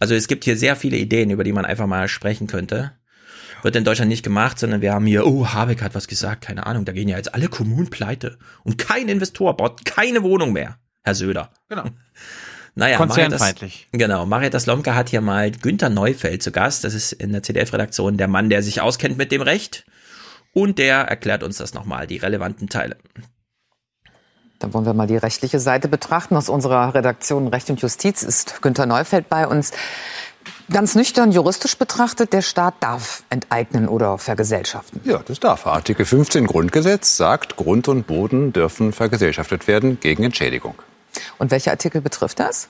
Also 0.00 0.16
es 0.16 0.26
gibt 0.26 0.42
hier 0.42 0.56
sehr 0.56 0.74
viele 0.74 0.96
Ideen, 0.96 1.30
über 1.30 1.44
die 1.44 1.52
man 1.52 1.64
einfach 1.64 1.86
mal 1.86 2.08
sprechen 2.08 2.48
könnte. 2.48 2.90
Wird 3.62 3.76
in 3.76 3.84
Deutschland 3.84 4.08
nicht 4.08 4.24
gemacht, 4.24 4.58
sondern 4.58 4.80
wir 4.80 4.92
haben 4.92 5.06
hier, 5.06 5.24
oh, 5.24 5.46
Habeck 5.46 5.82
hat 5.82 5.94
was 5.94 6.08
gesagt, 6.08 6.44
keine 6.44 6.66
Ahnung, 6.66 6.84
da 6.84 6.90
gehen 6.90 7.06
ja 7.06 7.16
jetzt 7.16 7.32
alle 7.32 7.46
Kommunen 7.46 7.90
pleite 7.90 8.38
und 8.64 8.76
kein 8.76 9.08
Investor 9.08 9.56
baut 9.56 9.84
keine 9.84 10.24
Wohnung 10.24 10.52
mehr, 10.52 10.78
Herr 11.04 11.14
Söder. 11.14 11.52
Genau. 11.68 11.84
Naja, 12.78 12.96
Konzernfeindlich. 12.96 13.88
Marietta- 13.92 13.98
Genau, 14.06 14.24
Marietta 14.26 14.60
Slomka 14.60 14.94
hat 14.94 15.08
hier 15.08 15.20
mal 15.20 15.50
Günther 15.50 15.88
Neufeld 15.90 16.42
zu 16.42 16.52
Gast. 16.52 16.84
Das 16.84 16.94
ist 16.94 17.12
in 17.12 17.32
der 17.32 17.42
CDF-Redaktion 17.42 18.16
der 18.16 18.28
Mann, 18.28 18.50
der 18.50 18.62
sich 18.62 18.80
auskennt 18.80 19.18
mit 19.18 19.32
dem 19.32 19.42
Recht. 19.42 19.84
Und 20.52 20.78
der 20.78 20.98
erklärt 21.00 21.42
uns 21.42 21.56
das 21.58 21.74
nochmal, 21.74 22.06
die 22.06 22.18
relevanten 22.18 22.68
Teile. 22.68 22.96
Dann 24.60 24.72
wollen 24.74 24.86
wir 24.86 24.94
mal 24.94 25.06
die 25.06 25.16
rechtliche 25.16 25.58
Seite 25.60 25.88
betrachten. 25.88 26.36
Aus 26.36 26.48
unserer 26.48 26.94
Redaktion 26.94 27.48
Recht 27.48 27.68
und 27.70 27.80
Justiz 27.80 28.22
ist 28.22 28.62
Günter 28.62 28.86
Neufeld 28.86 29.28
bei 29.28 29.46
uns. 29.46 29.72
Ganz 30.70 30.94
nüchtern 30.94 31.32
juristisch 31.32 31.76
betrachtet, 31.78 32.32
der 32.32 32.42
Staat 32.42 32.74
darf 32.80 33.22
enteignen 33.30 33.88
oder 33.88 34.18
vergesellschaften. 34.18 35.00
Ja, 35.04 35.18
das 35.26 35.40
darf. 35.40 35.66
Artikel 35.66 36.04
15 36.04 36.46
Grundgesetz 36.46 37.16
sagt, 37.16 37.56
Grund 37.56 37.88
und 37.88 38.06
Boden 38.06 38.52
dürfen 38.52 38.92
vergesellschaftet 38.92 39.66
werden 39.66 39.98
gegen 40.00 40.24
Entschädigung. 40.24 40.74
Und 41.38 41.50
welcher 41.50 41.70
Artikel 41.70 42.00
betrifft 42.00 42.40
das? 42.40 42.68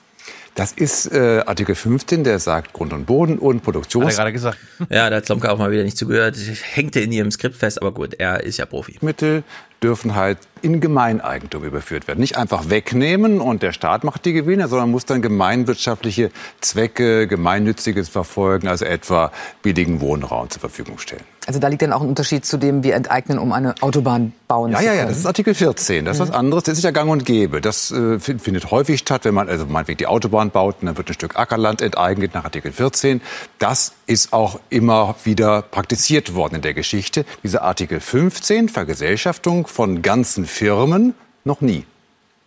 Das 0.54 0.72
ist 0.72 1.12
äh, 1.12 1.42
Artikel 1.46 1.74
15, 1.76 2.24
der 2.24 2.40
sagt 2.40 2.72
Grund 2.72 2.92
und 2.92 3.06
Boden 3.06 3.38
und 3.38 3.62
Produktions... 3.62 4.16
gesagt. 4.32 4.58
Ja, 4.90 5.08
da 5.08 5.16
hat 5.16 5.26
Slomka 5.26 5.50
auch 5.50 5.58
mal 5.58 5.70
wieder 5.70 5.84
nicht 5.84 5.96
zugehört. 5.96 6.36
Hängte 6.72 7.00
in 7.00 7.12
ihrem 7.12 7.30
Skript 7.30 7.56
fest, 7.56 7.80
aber 7.80 7.92
gut, 7.92 8.14
er 8.14 8.42
ist 8.42 8.56
ja 8.56 8.66
Profi. 8.66 8.98
Mittel 9.00 9.44
dürfen 9.82 10.16
halt 10.16 10.38
in 10.60 10.80
Gemeineigentum 10.80 11.62
überführt 11.62 12.08
werden. 12.08 12.18
Nicht 12.18 12.36
einfach 12.36 12.70
wegnehmen 12.70 13.40
und 13.40 13.62
der 13.62 13.72
Staat 13.72 14.02
macht 14.02 14.24
die 14.24 14.32
Gewinne, 14.32 14.66
sondern 14.66 14.90
muss 14.90 15.04
dann 15.04 15.22
gemeinwirtschaftliche 15.22 16.32
Zwecke, 16.60 17.28
Gemeinnütziges 17.28 18.08
verfolgen, 18.08 18.66
also 18.66 18.84
etwa 18.84 19.30
billigen 19.62 20.00
Wohnraum 20.00 20.50
zur 20.50 20.60
Verfügung 20.60 20.98
stellen. 20.98 21.22
Also 21.48 21.60
da 21.60 21.68
liegt 21.68 21.80
dann 21.80 21.94
auch 21.94 22.02
ein 22.02 22.08
Unterschied 22.10 22.44
zu 22.44 22.58
dem, 22.58 22.82
wir 22.82 22.94
enteignen, 22.94 23.38
um 23.38 23.52
eine 23.52 23.74
Autobahn 23.80 24.34
bauen 24.48 24.70
ja, 24.70 24.78
zu 24.80 24.84
Ja, 24.84 24.90
können. 24.90 25.00
ja, 25.04 25.08
das 25.08 25.16
ist 25.16 25.24
Artikel 25.24 25.54
14. 25.54 26.04
Das 26.04 26.16
ist 26.16 26.20
was 26.20 26.28
Mhm. 26.28 26.34
anderes. 26.34 26.64
Das 26.64 26.76
ist 26.76 26.84
ja 26.84 26.90
gang 26.90 27.10
und 27.10 27.24
gäbe. 27.24 27.62
Das 27.62 27.90
äh, 27.90 28.18
find- 28.18 28.42
findet 28.42 28.70
häufig 28.70 29.00
statt, 29.00 29.24
wenn 29.24 29.32
man 29.32 29.48
also 29.48 29.64
meinetwegen 29.64 29.96
die 29.96 30.06
Autobahn 30.08 30.50
baut 30.50 30.76
und 30.80 30.86
dann 30.88 30.98
wird 30.98 31.08
ein 31.08 31.14
Stück 31.14 31.36
Ackerland 31.38 31.80
enteignet 31.80 32.34
nach 32.34 32.44
Artikel 32.44 32.70
14. 32.70 33.22
Das 33.58 33.94
ist 34.04 34.34
auch 34.34 34.60
immer 34.68 35.14
wieder 35.24 35.62
praktiziert 35.62 36.34
worden 36.34 36.56
in 36.56 36.60
der 36.60 36.74
Geschichte. 36.74 37.24
Dieser 37.42 37.62
Artikel 37.62 37.98
15, 38.00 38.68
Vergesellschaftung 38.68 39.66
von 39.66 40.02
ganzen 40.02 40.44
Firmen, 40.44 41.14
noch 41.44 41.62
nie. 41.62 41.86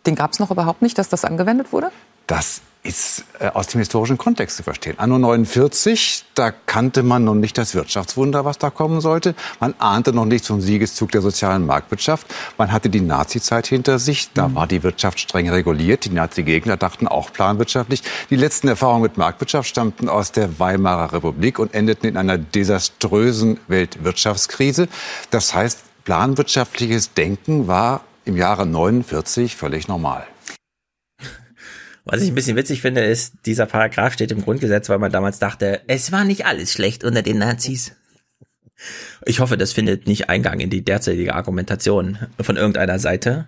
Den 0.05 0.13
gab 0.13 0.31
es 0.33 0.37
noch 0.37 0.51
überhaupt 0.51 0.83
nicht, 0.83 0.99
dass 0.99 1.09
das 1.09 1.25
angewendet 1.25 1.73
wurde? 1.73 1.89
Das 2.27 2.61
ist 2.83 3.25
äh, 3.39 3.47
aus 3.47 3.67
dem 3.67 3.79
historischen 3.79 4.17
Kontext 4.17 4.57
zu 4.57 4.63
verstehen. 4.63 4.95
Anno 4.97 5.19
49, 5.19 6.25
da 6.33 6.51
kannte 6.51 7.03
man 7.03 7.23
noch 7.23 7.35
nicht 7.35 7.57
das 7.57 7.75
Wirtschaftswunder, 7.75 8.43
was 8.43 8.57
da 8.57 8.69
kommen 8.69 9.01
sollte. 9.01 9.35
Man 9.59 9.75
ahnte 9.77 10.13
noch 10.13 10.25
nicht 10.25 10.45
zum 10.45 10.61
Siegeszug 10.61 11.11
der 11.11 11.21
sozialen 11.21 11.65
Marktwirtschaft. 11.65 12.25
Man 12.57 12.71
hatte 12.71 12.89
die 12.89 13.01
Nazi-Zeit 13.01 13.67
hinter 13.67 13.99
sich. 13.99 14.31
Da 14.33 14.55
war 14.55 14.65
die 14.65 14.81
Wirtschaft 14.81 15.19
streng 15.19 15.49
reguliert. 15.49 16.05
Die 16.05 16.09
Nazi-Gegner 16.09 16.75
dachten 16.75 17.07
auch 17.07 17.31
planwirtschaftlich. 17.31 18.01
Die 18.31 18.35
letzten 18.35 18.67
Erfahrungen 18.67 19.03
mit 19.03 19.17
Marktwirtschaft 19.17 19.69
stammten 19.69 20.09
aus 20.09 20.31
der 20.31 20.59
Weimarer 20.59 21.13
Republik 21.13 21.59
und 21.59 21.73
endeten 21.75 22.09
in 22.09 22.17
einer 22.17 22.39
desaströsen 22.39 23.59
Weltwirtschaftskrise. 23.67 24.87
Das 25.29 25.53
heißt, 25.53 25.79
planwirtschaftliches 26.03 27.13
Denken 27.13 27.67
war 27.67 28.01
im 28.25 28.37
Jahre 28.37 28.65
49 28.65 29.55
völlig 29.55 29.87
normal. 29.87 30.25
Was 32.03 32.21
ich 32.21 32.29
ein 32.29 32.35
bisschen 32.35 32.57
witzig 32.57 32.81
finde, 32.81 33.01
ist, 33.01 33.33
dieser 33.45 33.67
Paragraph 33.67 34.13
steht 34.13 34.31
im 34.31 34.41
Grundgesetz, 34.41 34.89
weil 34.89 34.99
man 34.99 35.11
damals 35.11 35.39
dachte, 35.39 35.81
es 35.87 36.11
war 36.11 36.23
nicht 36.23 36.45
alles 36.45 36.73
schlecht 36.73 37.03
unter 37.03 37.21
den 37.21 37.37
Nazis. 37.37 37.95
Ich 39.25 39.39
hoffe, 39.39 39.57
das 39.57 39.73
findet 39.73 40.07
nicht 40.07 40.29
Eingang 40.29 40.59
in 40.59 40.71
die 40.71 40.83
derzeitige 40.83 41.35
Argumentation 41.35 42.17
von 42.39 42.57
irgendeiner 42.57 42.97
Seite. 42.97 43.47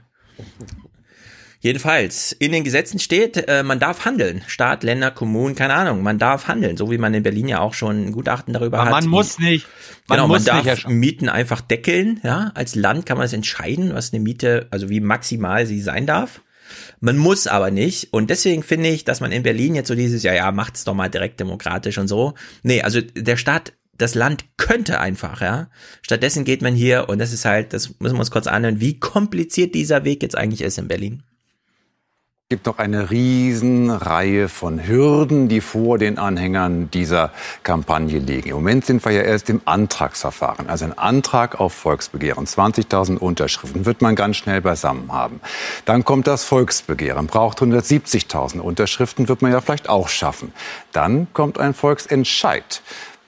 Jedenfalls, 1.63 2.33
in 2.33 2.51
den 2.51 2.65
Gesetzen 2.65 2.99
steht, 2.99 3.47
äh, 3.47 3.63
man 3.63 3.79
darf 3.79 4.03
handeln. 4.03 4.43
Staat, 4.47 4.83
Länder, 4.83 5.11
Kommunen, 5.11 5.55
keine 5.55 5.73
Ahnung, 5.75 6.03
man 6.03 6.19
darf 6.19 6.49
handeln. 6.49 6.75
So 6.75 6.91
wie 6.91 6.97
man 6.97 7.13
in 7.13 7.23
Berlin 7.23 7.47
ja 7.47 7.61
auch 7.61 7.73
schon 7.73 8.07
ein 8.07 8.11
Gutachten 8.11 8.53
darüber 8.53 8.79
Aber 8.79 8.87
hat. 8.87 9.03
man 9.03 9.07
muss 9.07 9.39
nicht. 9.39 9.65
Man 10.09 10.17
genau, 10.17 10.27
muss 10.27 10.45
man 10.45 10.65
darf 10.65 10.87
Mieten 10.87 11.29
einfach 11.29 11.61
deckeln. 11.61 12.19
Ja, 12.21 12.51
als 12.53 12.75
Land 12.75 13.05
kann 13.05 13.17
man 13.17 13.27
es 13.27 13.33
entscheiden, 13.33 13.93
was 13.93 14.11
eine 14.11 14.21
Miete, 14.21 14.67
also 14.71 14.89
wie 14.89 14.99
maximal 14.99 15.65
sie 15.65 15.79
sein 15.81 16.05
darf. 16.05 16.41
Man 16.99 17.17
muss 17.17 17.47
aber 17.47 17.71
nicht. 17.71 18.13
Und 18.13 18.29
deswegen 18.29 18.63
finde 18.63 18.89
ich, 18.89 19.03
dass 19.03 19.19
man 19.19 19.31
in 19.31 19.43
Berlin 19.43 19.75
jetzt 19.75 19.87
so 19.87 19.95
dieses, 19.95 20.23
ja, 20.23 20.33
ja, 20.33 20.51
macht's 20.51 20.83
doch 20.83 20.93
mal 20.93 21.09
direkt 21.09 21.39
demokratisch 21.39 21.97
und 21.97 22.07
so. 22.07 22.33
Nee, 22.63 22.81
also 22.81 23.01
der 23.01 23.37
Staat, 23.37 23.73
das 23.97 24.15
Land 24.15 24.45
könnte 24.57 24.99
einfach, 24.99 25.41
ja. 25.41 25.69
Stattdessen 26.01 26.45
geht 26.45 26.61
man 26.61 26.75
hier 26.75 27.09
und 27.09 27.19
das 27.19 27.33
ist 27.33 27.45
halt, 27.45 27.73
das 27.73 27.99
müssen 27.99 28.15
wir 28.15 28.19
uns 28.19 28.31
kurz 28.31 28.47
anhören, 28.47 28.79
wie 28.79 28.99
kompliziert 28.99 29.75
dieser 29.75 30.03
Weg 30.03 30.23
jetzt 30.23 30.37
eigentlich 30.37 30.61
ist 30.61 30.77
in 30.77 30.87
Berlin. 30.87 31.23
Es 32.49 32.55
gibt 32.55 32.65
noch 32.67 32.77
eine 32.77 33.09
Riesenreihe 33.09 34.49
von 34.49 34.85
Hürden, 34.85 35.47
die 35.47 35.61
vor 35.61 35.97
den 35.97 36.19
Anhängern 36.19 36.91
dieser 36.91 37.31
Kampagne 37.63 38.19
liegen. 38.19 38.49
Im 38.49 38.55
Moment 38.55 38.85
sind 38.85 39.03
wir 39.05 39.13
ja 39.13 39.21
erst 39.21 39.49
im 39.49 39.61
Antragsverfahren. 39.63 40.69
Also 40.69 40.85
ein 40.85 40.95
Antrag 40.95 41.59
auf 41.59 41.73
Volksbegehren, 41.73 42.45
20.000 42.45 43.17
Unterschriften, 43.17 43.85
wird 43.85 44.01
man 44.03 44.15
ganz 44.15 44.35
schnell 44.35 44.61
beisammen 44.61 45.11
haben. 45.11 45.39
Dann 45.85 46.03
kommt 46.03 46.27
das 46.27 46.43
Volksbegehren, 46.43 47.27
braucht 47.27 47.59
170.000 47.59 48.59
Unterschriften, 48.59 49.29
wird 49.29 49.41
man 49.41 49.51
ja 49.53 49.61
vielleicht 49.61 49.87
auch 49.87 50.09
schaffen. 50.09 50.53
Dann 50.91 51.27
kommt 51.33 51.57
ein 51.57 51.73
Volksentscheid. 51.73 52.83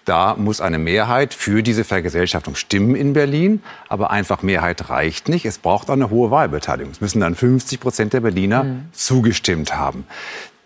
Da 0.06 0.36
muss 0.38 0.62
eine 0.62 0.78
Mehrheit 0.78 1.34
für 1.34 1.64
diese 1.64 1.84
Vergesellschaftung 1.84 2.56
stimmen 2.56 2.96
in 2.96 3.14
Berlin. 3.14 3.64
Aber 3.90 4.12
einfach 4.12 4.44
Mehrheit 4.44 4.90
reicht 4.90 5.28
nicht. 5.30 5.46
Es 5.46 5.58
braucht 5.58 5.90
auch 5.90 5.94
eine 5.94 6.12
hohe 6.12 6.30
Wahlbeteiligung. 6.30 6.92
Es 6.92 7.02
müssen 7.02 7.20
dann 7.20 7.36
50 7.36 7.80
Prozent 7.80 8.14
der 8.14 8.22
Berliner 8.22 8.66
zugestimmt 8.94 9.76
haben. 9.76 10.06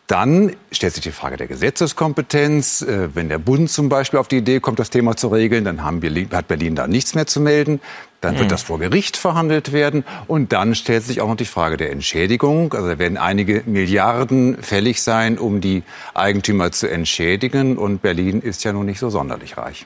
Dann 0.07 0.53
stellt 0.71 0.95
sich 0.95 1.03
die 1.03 1.11
Frage 1.11 1.37
der 1.37 1.45
Gesetzeskompetenz. 1.45 2.81
Äh, 2.81 3.15
Wenn 3.15 3.29
der 3.29 3.37
Bund 3.37 3.69
zum 3.69 3.89
Beispiel 3.89 4.19
auf 4.19 4.27
die 4.27 4.37
Idee 4.37 4.59
kommt, 4.59 4.79
das 4.79 4.89
Thema 4.89 5.15
zu 5.15 5.27
regeln, 5.27 5.65
dann 5.65 5.83
haben 5.83 5.99
Berlin, 5.99 6.29
hat 6.33 6.47
Berlin 6.47 6.73
da 6.73 6.87
nichts 6.87 7.13
mehr 7.13 7.27
zu 7.27 7.39
melden. 7.39 7.79
Dann 8.21 8.37
wird 8.37 8.51
das 8.51 8.63
vor 8.63 8.79
Gericht 8.79 9.15
verhandelt 9.15 9.71
werden. 9.71 10.03
Und 10.27 10.51
dann 10.51 10.75
stellt 10.75 11.03
sich 11.03 11.21
auch 11.21 11.27
noch 11.27 11.37
die 11.37 11.45
Frage 11.45 11.77
der 11.77 11.91
Entschädigung. 11.91 12.73
Also 12.73 12.89
da 12.89 12.99
werden 12.99 13.17
einige 13.17 13.63
Milliarden 13.65 14.61
fällig 14.61 15.01
sein, 15.01 15.37
um 15.37 15.61
die 15.61 15.83
Eigentümer 16.13 16.71
zu 16.71 16.89
entschädigen. 16.89 17.77
Und 17.77 18.01
Berlin 18.01 18.41
ist 18.41 18.63
ja 18.63 18.73
nun 18.73 18.85
nicht 18.85 18.99
so 18.99 19.09
sonderlich 19.09 19.57
reich. 19.57 19.85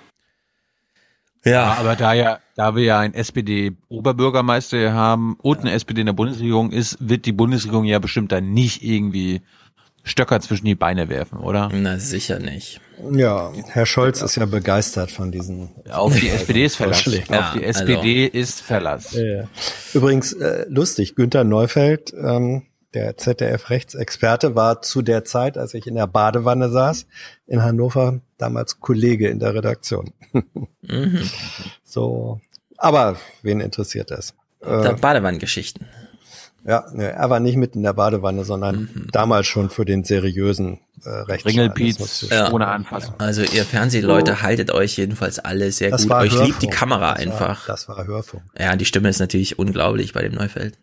Ja, 1.45 1.73
aber 1.73 1.95
da 1.95 2.13
ja, 2.13 2.39
da 2.55 2.75
wir 2.75 2.83
ja 2.83 2.99
einen 2.99 3.13
SPD-Oberbürgermeister 3.13 4.93
haben 4.93 5.35
und 5.41 5.59
eine 5.59 5.73
SPD 5.73 6.01
in 6.01 6.05
der 6.05 6.13
Bundesregierung 6.13 6.71
ist, 6.71 6.97
wird 7.01 7.25
die 7.25 7.33
Bundesregierung 7.33 7.83
ja 7.83 7.99
bestimmt 7.99 8.31
dann 8.31 8.53
nicht 8.53 8.81
irgendwie 8.81 9.41
Stöcker 10.03 10.41
zwischen 10.41 10.65
die 10.65 10.75
Beine 10.75 11.07
werfen, 11.09 11.40
oder? 11.40 11.69
Na, 11.73 11.98
sicher 11.98 12.40
nicht. 12.40 12.82
Ja, 13.11 13.51
Herr 13.69 13.85
Scholz 13.85 14.22
ist 14.22 14.35
ja 14.35 14.45
begeistert 14.45 15.11
von 15.11 15.32
diesen. 15.32 15.69
Auf 15.90 16.17
die 16.19 16.30
SPD 16.30 16.65
ist 16.65 16.75
Verlass. 16.75 17.01
Vorschlägen. 17.03 17.33
Auf 17.33 17.53
die 17.53 17.64
SPD 17.64 18.25
ist 18.25 18.61
Verlass. 18.61 19.14
Ja, 19.14 19.23
ja. 19.23 19.48
Übrigens 19.93 20.33
äh, 20.33 20.65
lustig, 20.67 21.15
Günter 21.15 21.43
Neufeld, 21.43 22.14
ähm, 22.14 22.64
der 22.93 23.17
ZDF-Rechtsexperte, 23.17 24.56
war 24.56 24.82
zu 24.82 25.01
der 25.01 25.23
Zeit, 25.25 25.57
als 25.57 25.73
ich 25.73 25.88
in 25.88 25.95
der 25.95 26.06
Badewanne 26.07 26.69
saß, 26.69 27.07
in 27.48 27.64
Hannover, 27.64 28.19
damals 28.38 28.80
Kollege 28.80 29.30
in 29.30 29.40
der 29.40 29.53
Redaktion. 29.53 30.11
Mhm. 30.82 31.22
So, 31.85 32.41
aber 32.75 33.17
wen 33.43 33.59
interessiert 33.59 34.09
das? 34.09 34.33
Da 34.59 34.90
Äh, 34.91 34.93
Badewannengeschichten. 34.95 35.88
Ja, 36.66 36.85
ne, 36.93 37.11
er 37.11 37.30
war 37.30 37.40
nicht 37.40 37.58
mit 37.58 37.75
in 37.75 37.83
der 37.83 37.93
Badewanne, 37.93 38.45
sondern 38.45 38.90
Mhm. 38.93 39.08
damals 39.11 39.48
schon 39.48 39.69
für 39.69 39.85
den 39.85 40.03
seriösen 40.03 40.80
äh, 41.06 41.09
Rechtsjournalismus 41.09 42.19
zu 42.19 42.27
Ja. 42.27 42.51
ohne 42.51 42.67
Anfassung. 42.67 43.16
Also 43.17 43.42
ihr 43.42 43.66
Fernsehleute 43.66 44.42
haltet 44.42 44.72
euch 44.72 44.95
jedenfalls 44.98 45.40
alle 45.40 45.72
sehr 45.72 45.90
Das 45.92 46.03
gut. 46.03 46.09
war 46.11 46.22
Euch 46.22 46.32
liebt 46.32 46.61
die 46.61 46.67
Hörfunk. 46.67 46.74
Kamera 46.74 47.16
Das 47.16 47.25
war- 47.25 47.32
einfach. 47.33 47.66
das 47.67 47.90
war 47.90 48.08
Hörfunk. 48.08 48.43
Ja, 48.58 48.75
die 48.77 48.85
Stimme 48.85 49.09
ist 49.09 49.19
natürlich 49.19 49.59
unglaublich 49.59 50.14
bei 50.14 50.22
dem 50.22 50.33
Neufeld. 50.33 50.77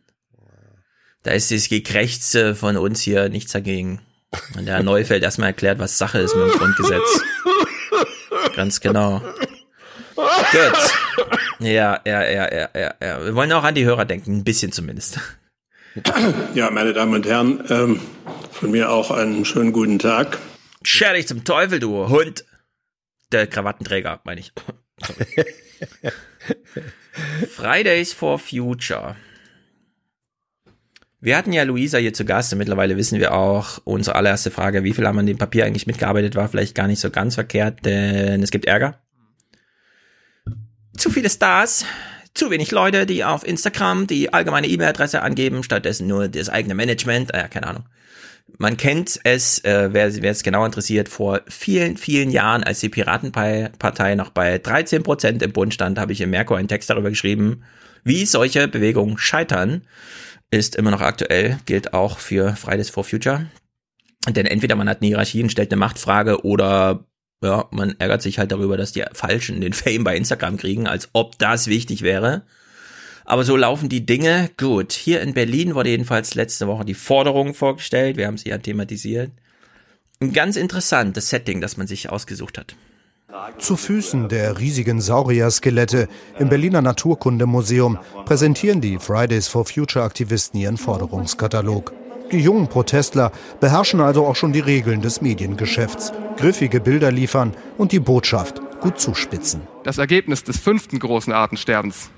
Da 1.22 1.30
ist 1.32 1.50
das 1.50 1.68
Gekrächze 1.68 2.54
von 2.54 2.76
uns 2.76 3.00
hier 3.00 3.28
nichts 3.30 3.52
dagegen. 3.52 4.00
Und 4.56 4.66
der 4.66 4.82
Neufeld 4.82 5.22
erstmal 5.22 5.48
erklärt, 5.48 5.78
was 5.78 5.96
Sache 5.98 6.18
ist 6.18 6.34
mit 6.36 6.44
dem 6.52 6.58
Grundgesetz. 6.58 7.20
Ganz 8.56 8.80
genau. 8.80 9.20
Gut. 10.16 10.90
Ja, 11.60 12.00
ja, 12.04 12.22
ja, 12.24 12.52
ja, 12.52 12.68
ja, 12.74 12.94
ja. 13.02 13.24
Wir 13.24 13.34
wollen 13.34 13.52
auch 13.52 13.64
an 13.64 13.74
die 13.74 13.84
Hörer 13.84 14.04
denken, 14.04 14.38
ein 14.38 14.44
bisschen 14.44 14.72
zumindest. 14.72 15.18
Ja, 16.54 16.70
meine 16.70 16.92
Damen 16.92 17.14
und 17.14 17.26
Herren, 17.26 17.64
ähm, 17.70 18.00
von 18.52 18.70
mir 18.70 18.90
auch 18.90 19.10
einen 19.10 19.44
schönen 19.44 19.72
guten 19.72 19.98
Tag. 19.98 20.38
Scher 20.82 21.14
dich 21.14 21.26
zum 21.26 21.44
Teufel, 21.44 21.80
du 21.80 22.08
Hund. 22.08 22.44
Der 23.32 23.46
Krawattenträger, 23.46 24.20
meine 24.24 24.40
ich. 24.40 24.52
Fridays 27.48 28.12
for 28.12 28.38
Future. 28.38 29.16
Wir 31.22 31.36
hatten 31.36 31.52
ja 31.52 31.64
Luisa 31.64 31.98
hier 31.98 32.14
zu 32.14 32.24
Gast 32.24 32.52
und 32.52 32.58
mittlerweile 32.58 32.96
wissen 32.96 33.20
wir 33.20 33.34
auch, 33.34 33.78
unsere 33.84 34.16
allererste 34.16 34.50
Frage, 34.50 34.84
wie 34.84 34.94
viel 34.94 35.06
haben 35.06 35.18
an 35.18 35.26
dem 35.26 35.36
Papier 35.36 35.66
eigentlich 35.66 35.86
mitgearbeitet, 35.86 36.34
war 36.34 36.48
vielleicht 36.48 36.74
gar 36.74 36.86
nicht 36.86 37.00
so 37.00 37.10
ganz 37.10 37.34
verkehrt, 37.34 37.84
denn 37.84 38.42
es 38.42 38.50
gibt 38.50 38.64
Ärger. 38.64 39.02
Zu 40.96 41.10
viele 41.10 41.28
Stars, 41.28 41.84
zu 42.34 42.50
wenig 42.50 42.70
Leute, 42.70 43.06
die 43.06 43.24
auf 43.24 43.46
Instagram 43.46 44.06
die 44.06 44.32
allgemeine 44.32 44.68
E-Mail-Adresse 44.68 45.22
angeben, 45.22 45.62
stattdessen 45.62 46.06
nur 46.06 46.28
das 46.28 46.48
eigene 46.48 46.74
Management, 46.74 47.34
äh, 47.34 47.48
keine 47.48 47.66
Ahnung. 47.66 47.84
Man 48.58 48.76
kennt 48.76 49.20
es, 49.24 49.58
äh, 49.64 49.90
wer, 49.92 50.22
wer 50.22 50.30
es 50.30 50.42
genau 50.42 50.64
interessiert, 50.64 51.08
vor 51.08 51.42
vielen, 51.48 51.96
vielen 51.96 52.30
Jahren, 52.30 52.64
als 52.64 52.80
die 52.80 52.88
Piratenpartei 52.88 54.14
noch 54.14 54.30
bei 54.30 54.58
13 54.58 55.02
Prozent 55.02 55.42
im 55.42 55.52
Bund 55.52 55.72
stand, 55.72 55.98
habe 55.98 56.12
ich 56.12 56.20
im 56.20 56.30
Merkur 56.30 56.56
einen 56.56 56.68
Text 56.68 56.90
darüber 56.90 57.10
geschrieben, 57.10 57.62
wie 58.04 58.26
solche 58.26 58.66
Bewegungen 58.68 59.18
scheitern, 59.18 59.82
ist 60.50 60.74
immer 60.74 60.90
noch 60.90 61.00
aktuell, 61.00 61.58
gilt 61.66 61.94
auch 61.94 62.18
für 62.18 62.56
Fridays 62.56 62.90
for 62.90 63.04
Future. 63.04 63.46
Denn 64.28 64.46
entweder 64.46 64.74
man 64.74 64.88
hat 64.88 64.98
eine 65.00 65.08
Hierarchie 65.08 65.42
und 65.42 65.50
stellt 65.50 65.72
eine 65.72 65.78
Machtfrage 65.78 66.44
oder 66.44 67.04
ja, 67.42 67.66
man 67.70 67.94
ärgert 67.98 68.22
sich 68.22 68.38
halt 68.38 68.52
darüber, 68.52 68.76
dass 68.76 68.92
die 68.92 69.04
Falschen 69.12 69.60
den 69.60 69.72
Fame 69.72 70.04
bei 70.04 70.16
Instagram 70.16 70.56
kriegen, 70.56 70.86
als 70.86 71.08
ob 71.12 71.38
das 71.38 71.66
wichtig 71.66 72.02
wäre. 72.02 72.42
Aber 73.24 73.44
so 73.44 73.56
laufen 73.56 73.88
die 73.88 74.04
Dinge. 74.04 74.50
Gut, 74.56 74.92
hier 74.92 75.20
in 75.20 75.34
Berlin 75.34 75.74
wurde 75.74 75.90
jedenfalls 75.90 76.34
letzte 76.34 76.66
Woche 76.66 76.84
die 76.84 76.94
Forderung 76.94 77.54
vorgestellt. 77.54 78.16
Wir 78.16 78.26
haben 78.26 78.36
sie 78.36 78.48
ja 78.48 78.58
thematisiert. 78.58 79.30
Ein 80.20 80.32
ganz 80.32 80.56
interessantes 80.56 81.30
Setting, 81.30 81.60
das 81.60 81.76
man 81.76 81.86
sich 81.86 82.10
ausgesucht 82.10 82.58
hat. 82.58 82.76
Zu 83.58 83.76
Füßen 83.76 84.28
der 84.28 84.58
riesigen 84.58 85.00
Saurier-Skelette 85.00 86.08
im 86.38 86.48
Berliner 86.48 86.82
Naturkundemuseum 86.82 87.98
präsentieren 88.26 88.80
die 88.80 88.98
Fridays 88.98 89.46
for 89.46 89.64
Future 89.64 90.04
Aktivisten 90.04 90.60
ihren 90.60 90.76
Forderungskatalog. 90.76 91.92
Die 92.32 92.38
jungen 92.38 92.68
Protestler 92.68 93.32
beherrschen 93.58 94.00
also 94.00 94.24
auch 94.24 94.36
schon 94.36 94.52
die 94.52 94.60
Regeln 94.60 95.02
des 95.02 95.20
Mediengeschäfts. 95.20 96.12
Griffige 96.36 96.80
Bilder 96.80 97.10
liefern 97.10 97.54
und 97.76 97.90
die 97.90 97.98
Botschaft 97.98 98.60
gut 98.80 99.00
zuspitzen. 99.00 99.62
Das 99.82 99.98
Ergebnis 99.98 100.44
des 100.44 100.58
fünften 100.58 100.98
großen 100.98 101.32
Artensterbens 101.32 102.10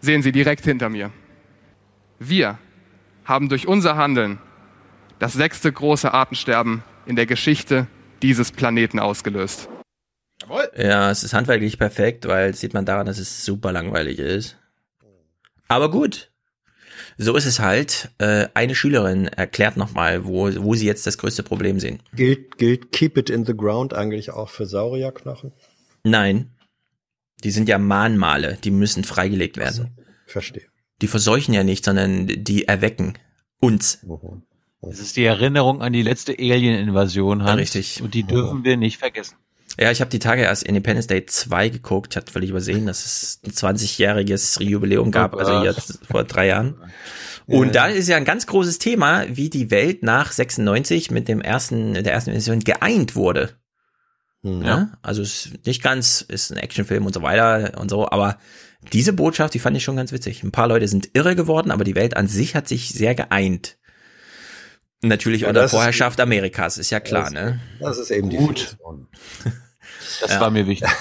sehen 0.00 0.22
Sie 0.22 0.32
direkt 0.32 0.64
hinter 0.64 0.88
mir. 0.88 1.10
Wir 2.20 2.58
haben 3.24 3.48
durch 3.48 3.66
unser 3.66 3.96
Handeln 3.96 4.38
das 5.18 5.32
sechste 5.32 5.72
große 5.72 6.12
Artensterben 6.14 6.84
in 7.06 7.16
der 7.16 7.26
Geschichte 7.26 7.88
dieses 8.22 8.52
Planeten 8.52 9.00
ausgelöst. 9.00 9.68
Ja, 10.76 11.10
es 11.10 11.24
ist 11.24 11.34
handwerklich 11.34 11.78
perfekt, 11.78 12.26
weil 12.26 12.54
sieht 12.54 12.74
man 12.74 12.84
daran, 12.84 13.06
dass 13.06 13.18
es 13.18 13.44
super 13.44 13.72
langweilig 13.72 14.18
ist. 14.18 14.56
Aber 15.66 15.90
gut. 15.90 16.30
So 17.20 17.34
ist 17.34 17.46
es 17.46 17.58
halt. 17.58 18.10
Äh, 18.18 18.46
eine 18.54 18.76
Schülerin 18.76 19.26
erklärt 19.26 19.76
nochmal, 19.76 20.24
wo, 20.24 20.50
wo 20.62 20.74
sie 20.74 20.86
jetzt 20.86 21.04
das 21.06 21.18
größte 21.18 21.42
Problem 21.42 21.80
sehen. 21.80 22.00
Gilt, 22.14 22.58
gilt 22.58 22.92
Keep 22.92 23.18
It 23.18 23.28
in 23.28 23.44
the 23.44 23.56
Ground 23.56 23.92
eigentlich 23.92 24.30
auch 24.30 24.48
für 24.48 24.66
Saurierknochen? 24.66 25.52
Nein. 26.04 26.52
Die 27.42 27.50
sind 27.50 27.68
ja 27.68 27.78
Mahnmale, 27.78 28.58
die 28.62 28.70
müssen 28.70 29.04
freigelegt 29.04 29.56
werden. 29.56 29.96
Verstehe. 30.26 30.64
Die 31.02 31.06
verseuchen 31.08 31.54
ja 31.54 31.64
nicht, 31.64 31.84
sondern 31.84 32.26
die 32.26 32.66
erwecken 32.66 33.14
uns. 33.60 34.04
Das 34.80 35.00
ist 35.00 35.16
die 35.16 35.24
Erinnerung 35.24 35.82
an 35.82 35.92
die 35.92 36.02
letzte 36.02 36.32
Alien-Invasion, 36.32 37.42
Hans. 37.42 37.60
Richtig. 37.60 38.02
Und 38.02 38.14
die 38.14 38.22
dürfen 38.22 38.64
wir 38.64 38.76
nicht 38.76 38.98
vergessen. 38.98 39.36
Ja, 39.80 39.90
ich 39.92 40.00
habe 40.00 40.10
die 40.10 40.18
Tage 40.18 40.42
erst 40.42 40.64
Independence 40.64 41.06
Day 41.06 41.24
2 41.24 41.68
geguckt. 41.68 42.12
Ich 42.12 42.16
hatte 42.16 42.32
völlig 42.32 42.50
übersehen, 42.50 42.86
dass 42.86 43.04
es 43.06 43.40
ein 43.44 43.52
20-jähriges 43.76 44.60
Jubiläum 44.62 45.10
gab, 45.12 45.36
also 45.36 45.62
jetzt 45.62 46.00
vor 46.04 46.24
drei 46.24 46.48
Jahren. 46.48 46.80
Und 47.46 47.74
da 47.76 47.86
ist 47.86 48.08
ja 48.08 48.16
ein 48.16 48.24
ganz 48.24 48.46
großes 48.46 48.78
Thema, 48.78 49.24
wie 49.28 49.48
die 49.50 49.70
Welt 49.70 50.02
nach 50.02 50.32
96 50.32 51.10
mit 51.12 51.28
dem 51.28 51.40
ersten, 51.40 51.94
der 51.94 52.12
ersten 52.12 52.32
Mission 52.32 52.60
geeint 52.60 53.14
wurde. 53.14 53.50
Ja. 54.42 54.92
Also 55.02 55.22
es 55.22 55.46
ist 55.46 55.66
nicht 55.66 55.82
ganz, 55.82 56.22
ist 56.22 56.50
ein 56.50 56.58
Actionfilm 56.58 57.06
und 57.06 57.12
so 57.14 57.22
weiter 57.22 57.78
und 57.80 57.88
so, 57.90 58.08
aber 58.10 58.38
diese 58.92 59.12
Botschaft, 59.12 59.54
die 59.54 59.58
fand 59.58 59.76
ich 59.76 59.84
schon 59.84 59.96
ganz 59.96 60.12
witzig. 60.12 60.42
Ein 60.42 60.52
paar 60.52 60.68
Leute 60.68 60.86
sind 60.88 61.10
irre 61.14 61.34
geworden, 61.36 61.70
aber 61.70 61.84
die 61.84 61.94
Welt 61.96 62.16
an 62.16 62.28
sich 62.28 62.54
hat 62.54 62.68
sich 62.68 62.90
sehr 62.90 63.14
geeint. 63.14 63.78
Natürlich 65.02 65.42
Ja, 65.42 65.48
unter 65.48 65.62
das 65.62 65.72
ist- 65.72 65.76
Vorherrschaft 65.76 66.20
Amerikas, 66.20 66.78
ist 66.78 66.90
ja 66.90 66.98
klar, 67.00 67.24
Das- 67.24 67.32
ne? 67.32 67.60
Das 67.80 67.98
ist 67.98 68.10
eben 68.10 68.30
die 68.30 68.36
Gut. 68.36 68.76
Funktion. 68.80 69.08
Das 70.20 70.32
Ja. 70.32 70.40
war 70.40 70.50
mir 70.50 70.66
wichtig. 70.66 70.88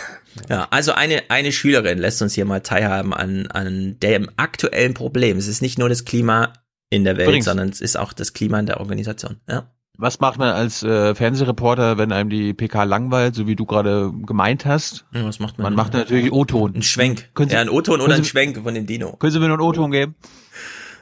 Ja, 0.50 0.68
also 0.70 0.92
eine, 0.92 1.24
eine 1.32 1.52
Schülerin 1.52 1.98
lässt 1.98 2.22
uns 2.22 2.36
hier 2.36 2.46
mal 2.46 2.60
teilhaben 2.62 3.12
an, 3.12 3.48
an 3.48 3.98
dem 4.04 4.30
aktuellen 4.38 4.94
Problem. 4.94 5.36
Es 5.38 5.48
ist 5.48 5.64
nicht 5.64 5.80
nur 5.80 5.90
das 5.90 6.06
Klima 6.06 6.54
in 6.92 7.04
der 7.06 7.18
Welt, 7.18 7.28
Übrigens. 7.30 7.46
sondern 7.46 7.70
es 7.70 7.82
ist 7.82 7.98
auch 7.98 8.14
das 8.14 8.34
Klima 8.34 8.60
in 8.60 8.68
der 8.68 8.80
Organisation. 8.80 9.38
Ja. 9.50 9.72
Was 9.98 10.20
macht 10.20 10.38
man 10.38 10.50
als 10.50 10.84
äh, 10.84 11.16
Fernsehreporter, 11.16 11.98
wenn 11.98 12.12
einem 12.12 12.30
die 12.30 12.54
PK 12.54 12.84
langweilt, 12.84 13.34
so 13.34 13.48
wie 13.48 13.56
du 13.56 13.66
gerade 13.66 14.14
gemeint 14.28 14.64
hast? 14.68 15.06
Ja, 15.12 15.26
was 15.26 15.40
macht 15.40 15.58
man? 15.58 15.64
Man 15.64 15.74
macht 15.74 15.94
natürlich 15.94 16.32
O-Ton. 16.32 16.76
Ein 16.76 16.84
Schwenk. 16.84 17.34
Können 17.34 17.50
Sie, 17.50 17.56
ja, 17.56 17.62
ein 17.62 17.70
O-Ton 17.70 18.00
oder 18.00 18.14
ein 18.14 18.24
Schwenk 18.24 18.62
von 18.62 18.76
dem 18.76 18.86
Dino. 18.86 19.14
Können 19.14 19.32
Sie 19.34 19.40
mir 19.40 19.48
noch 19.48 19.56
einen 19.56 19.64
O-Ton 19.64 19.90
geben? 19.90 20.14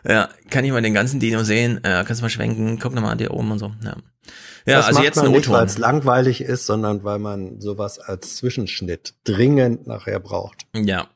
Ja, 0.08 0.30
kann 0.50 0.64
ich 0.64 0.72
mal 0.72 0.82
den 0.82 0.94
ganzen 0.94 1.19
Dino 1.19 1.44
sehen? 1.44 1.82
Ja, 1.84 2.06
kannst 2.06 2.22
du 2.22 2.24
mal 2.24 2.30
schwenken, 2.30 2.80
guck 2.80 2.94
nochmal 2.95 3.11
an 3.11 3.18
dir 3.18 3.32
oben 3.32 3.52
und 3.52 3.60
so. 3.60 3.74
Ja, 3.84 3.98
ja 4.65 4.77
das 4.77 4.87
also 4.87 4.97
macht 4.99 5.05
jetzt 5.05 5.15
man 5.17 5.31
nicht, 5.31 5.49
weil 5.49 5.65
es 5.65 5.77
langweilig 5.77 6.41
ist, 6.41 6.65
sondern 6.65 7.03
weil 7.03 7.19
man 7.19 7.59
sowas 7.61 7.99
als 7.99 8.35
Zwischenschnitt 8.37 9.13
dringend 9.23 9.87
nachher 9.87 10.19
braucht. 10.19 10.65
Ja. 10.73 11.07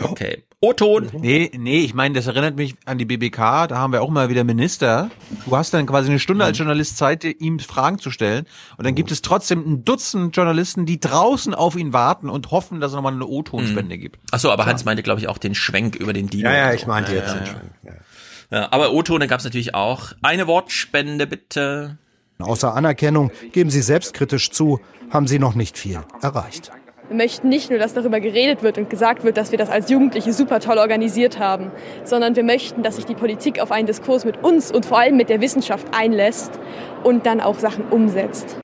Okay. 0.00 0.44
O-Ton. 0.64 1.10
Nee, 1.12 1.50
nee, 1.58 1.80
ich 1.80 1.92
meine, 1.92 2.14
das 2.14 2.28
erinnert 2.28 2.54
mich 2.54 2.76
an 2.84 2.96
die 2.96 3.04
BBK, 3.04 3.66
da 3.66 3.78
haben 3.78 3.92
wir 3.92 4.00
auch 4.00 4.10
mal 4.10 4.28
wieder 4.28 4.44
Minister. 4.44 5.10
Du 5.44 5.56
hast 5.56 5.74
dann 5.74 5.86
quasi 5.86 6.08
eine 6.08 6.20
Stunde 6.20 6.44
als 6.44 6.56
Journalist 6.56 6.96
Zeit, 6.96 7.24
dir- 7.24 7.38
ihm 7.40 7.58
Fragen 7.58 7.98
zu 7.98 8.12
stellen. 8.12 8.46
Und 8.76 8.86
dann 8.86 8.94
gibt 8.94 9.10
es 9.10 9.22
trotzdem 9.22 9.64
ein 9.66 9.84
Dutzend 9.84 10.36
Journalisten, 10.36 10.86
die 10.86 11.00
draußen 11.00 11.52
auf 11.52 11.74
ihn 11.74 11.92
warten 11.92 12.30
und 12.30 12.52
hoffen, 12.52 12.80
dass 12.80 12.92
es 12.92 12.94
nochmal 12.94 13.12
eine 13.12 13.26
O-Tonspende 13.26 13.98
gibt. 13.98 14.20
Ach 14.30 14.38
so, 14.38 14.52
aber 14.52 14.64
Hans 14.66 14.84
meinte, 14.84 15.02
glaube 15.02 15.18
ich, 15.20 15.26
auch 15.26 15.38
den 15.38 15.56
Schwenk 15.56 15.96
über 15.96 16.12
den 16.12 16.28
Dino. 16.28 16.48
Ja, 16.48 16.56
ja, 16.56 16.72
ich 16.72 16.86
meinte 16.86 17.10
ja, 17.12 17.18
jetzt 17.18 17.28
ja, 17.28 17.34
den 17.34 17.44
ja. 17.46 17.52
Schwenk, 17.52 17.72
ja. 17.82 17.92
Ja, 18.60 18.68
aber 18.70 18.92
O-Tone 18.92 19.26
gab 19.26 19.40
es 19.40 19.44
natürlich 19.44 19.74
auch. 19.74 20.12
Eine 20.22 20.46
Wortspende 20.46 21.26
bitte. 21.26 21.98
Außer 22.38 22.74
Anerkennung, 22.74 23.30
geben 23.52 23.70
Sie 23.70 23.82
selbstkritisch 23.82 24.50
zu, 24.50 24.80
haben 25.10 25.26
Sie 25.26 25.38
noch 25.38 25.54
nicht 25.54 25.78
viel 25.78 26.00
erreicht. 26.20 26.72
Wir 27.08 27.16
möchten 27.16 27.48
nicht 27.48 27.68
nur, 27.68 27.78
dass 27.78 27.92
darüber 27.92 28.20
geredet 28.20 28.62
wird 28.62 28.78
und 28.78 28.88
gesagt 28.88 29.22
wird, 29.24 29.36
dass 29.36 29.50
wir 29.50 29.58
das 29.58 29.68
als 29.68 29.90
Jugendliche 29.90 30.32
super 30.32 30.60
toll 30.60 30.78
organisiert 30.78 31.38
haben, 31.38 31.70
sondern 32.04 32.36
wir 32.36 32.44
möchten, 32.44 32.82
dass 32.82 32.96
sich 32.96 33.04
die 33.04 33.14
Politik 33.14 33.60
auf 33.60 33.70
einen 33.70 33.86
Diskurs 33.86 34.24
mit 34.24 34.42
uns 34.42 34.72
und 34.72 34.86
vor 34.86 34.98
allem 34.98 35.16
mit 35.16 35.28
der 35.28 35.40
Wissenschaft 35.40 35.88
einlässt 35.94 36.58
und 37.04 37.26
dann 37.26 37.40
auch 37.40 37.58
Sachen 37.58 37.84
umsetzt. 37.88 38.56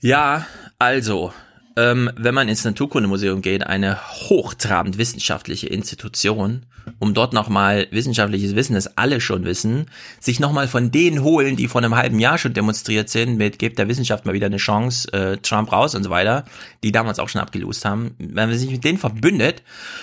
Ja, 0.00 0.46
also, 0.78 1.32
ähm, 1.76 2.10
wenn 2.16 2.34
man 2.34 2.48
ins 2.48 2.64
Naturkundemuseum 2.64 3.40
geht, 3.40 3.66
eine 3.66 3.98
hochtrabend 4.28 4.98
wissenschaftliche 4.98 5.68
Institution, 5.68 6.66
um 6.98 7.14
dort 7.14 7.32
nochmal 7.32 7.86
wissenschaftliches 7.90 8.54
Wissen, 8.54 8.74
das 8.74 8.96
alle 8.96 9.20
schon 9.20 9.44
wissen, 9.44 9.86
sich 10.18 10.40
nochmal 10.40 10.68
von 10.68 10.90
denen 10.90 11.22
holen, 11.22 11.56
die 11.56 11.68
vor 11.68 11.80
einem 11.80 11.96
halben 11.96 12.18
Jahr 12.18 12.38
schon 12.38 12.52
demonstriert 12.52 13.08
sind, 13.08 13.36
mit 13.36 13.58
gebt 13.58 13.78
der 13.78 13.88
Wissenschaft 13.88 14.26
mal 14.26 14.34
wieder 14.34 14.46
eine 14.46 14.56
Chance, 14.56 15.12
äh, 15.12 15.36
Trump 15.38 15.72
raus 15.72 15.94
und 15.94 16.02
so 16.02 16.10
weiter, 16.10 16.44
die 16.82 16.92
damals 16.92 17.18
auch 17.18 17.28
schon 17.28 17.40
abgelost 17.40 17.84
haben. 17.84 18.14
Wenn 18.18 18.48
man 18.48 18.58
sich 18.58 18.70
mit 18.70 18.84
denen 18.84 18.98
verbündet, 18.98 19.62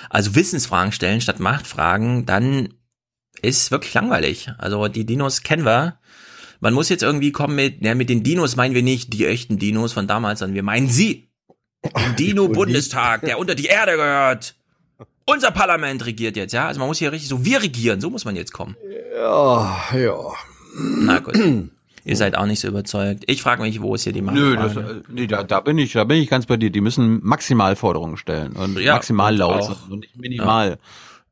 also 0.09 0.35
Wissensfragen 0.35 0.91
stellen 0.91 1.21
statt 1.21 1.39
Machtfragen, 1.39 2.25
dann 2.25 2.69
ist 3.41 3.71
wirklich 3.71 3.93
langweilig. 3.93 4.49
Also 4.57 4.87
die 4.87 5.05
Dinos 5.05 5.43
kennen 5.43 5.65
wir. 5.65 5.99
Man 6.59 6.73
muss 6.73 6.89
jetzt 6.89 7.03
irgendwie 7.03 7.31
kommen 7.31 7.55
mit, 7.55 7.83
ja, 7.83 7.93
mit 7.93 8.09
den 8.09 8.23
Dinos 8.23 8.55
meinen 8.55 8.73
wir 8.73 8.83
nicht 8.83 9.13
die 9.13 9.25
echten 9.25 9.59
Dinos 9.59 9.93
von 9.93 10.07
damals, 10.07 10.39
sondern 10.39 10.55
wir 10.55 10.63
meinen 10.63 10.89
sie. 10.89 11.27
Den 11.95 12.15
Dino-Bundestag, 12.15 13.21
der 13.21 13.37
unter 13.37 13.53
die 13.53 13.65
Erde 13.65 13.93
gehört. 13.93 14.55
Unser 15.29 15.51
Parlament 15.51 16.05
regiert 16.05 16.37
jetzt, 16.37 16.53
ja. 16.53 16.67
Also 16.67 16.79
man 16.79 16.87
muss 16.87 16.99
hier 16.99 17.11
richtig 17.11 17.27
so, 17.29 17.43
wir 17.45 17.61
regieren, 17.61 17.99
so 18.01 18.09
muss 18.09 18.23
man 18.25 18.35
jetzt 18.35 18.53
kommen. 18.53 18.75
Ja, 19.13 19.77
ja. 19.93 20.15
Na 20.79 21.19
gut. 21.19 21.37
Ihr 22.05 22.15
seid 22.15 22.37
auch 22.37 22.45
nicht 22.45 22.61
so 22.61 22.69
überzeugt. 22.69 23.25
Ich 23.27 23.41
frage 23.41 23.61
mich, 23.61 23.81
wo 23.81 23.93
ist 23.93 24.03
hier 24.03 24.13
die 24.13 24.21
Macht? 24.21 24.35
Nö, 24.37 24.55
das, 24.55 24.73
nee, 25.09 25.27
da, 25.27 25.43
da 25.43 25.59
bin 25.59 25.77
ich, 25.77 25.91
da 25.91 26.05
bin 26.05 26.21
ich 26.21 26.29
ganz 26.29 26.45
bei 26.45 26.55
dir. 26.55 26.69
Die 26.69 26.79
müssen 26.79 27.19
Maximalforderungen 27.23 28.15
stellen 28.15 28.53
und 28.53 28.79
Ja, 28.79 28.93
maximal 28.93 29.33
und 29.33 29.39
laut 29.39 29.61
auch- 29.63 29.89
und 29.89 29.99
nicht 29.99 30.15
minimal. 30.15 30.77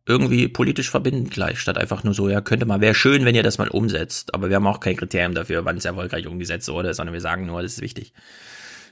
irgendwie 0.05 0.49
politisch 0.49 0.89
verbindend 0.89 1.31
gleich, 1.31 1.59
statt 1.61 1.77
einfach 1.77 2.03
nur 2.03 2.13
so, 2.13 2.27
ja, 2.27 2.41
könnte 2.41 2.65
mal, 2.65 2.81
wäre 2.81 2.93
schön, 2.95 3.23
wenn 3.23 3.35
ihr 3.35 3.43
das 3.43 3.57
mal 3.57 3.69
umsetzt. 3.69 4.33
Aber 4.33 4.49
wir 4.49 4.57
haben 4.57 4.67
auch 4.67 4.81
kein 4.81 4.97
Kriterium 4.97 5.33
dafür, 5.33 5.63
wann 5.63 5.77
es 5.77 5.85
erfolgreich 5.85 6.27
umgesetzt 6.27 6.67
wurde, 6.67 6.93
sondern 6.93 7.13
wir 7.13 7.21
sagen 7.21 7.45
nur, 7.45 7.61
das 7.61 7.73
ist 7.73 7.81
wichtig. 7.81 8.11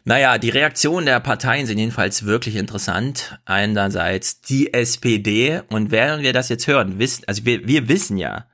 Naja, 0.05 0.37
die 0.37 0.49
Reaktionen 0.49 1.05
der 1.05 1.21
Parteien 1.21 1.65
sind 1.65 1.77
jedenfalls 1.77 2.25
wirklich 2.25 2.55
interessant. 2.55 3.39
Einerseits 3.45 4.41
die 4.41 4.73
SPD 4.73 5.61
und 5.69 5.91
während 5.91 6.23
wir 6.23 6.33
das 6.33 6.49
jetzt 6.49 6.67
hören, 6.67 6.99
wissen, 6.99 7.23
also 7.27 7.45
wir, 7.45 7.65
wir 7.67 7.87
wissen 7.87 8.17
ja, 8.17 8.47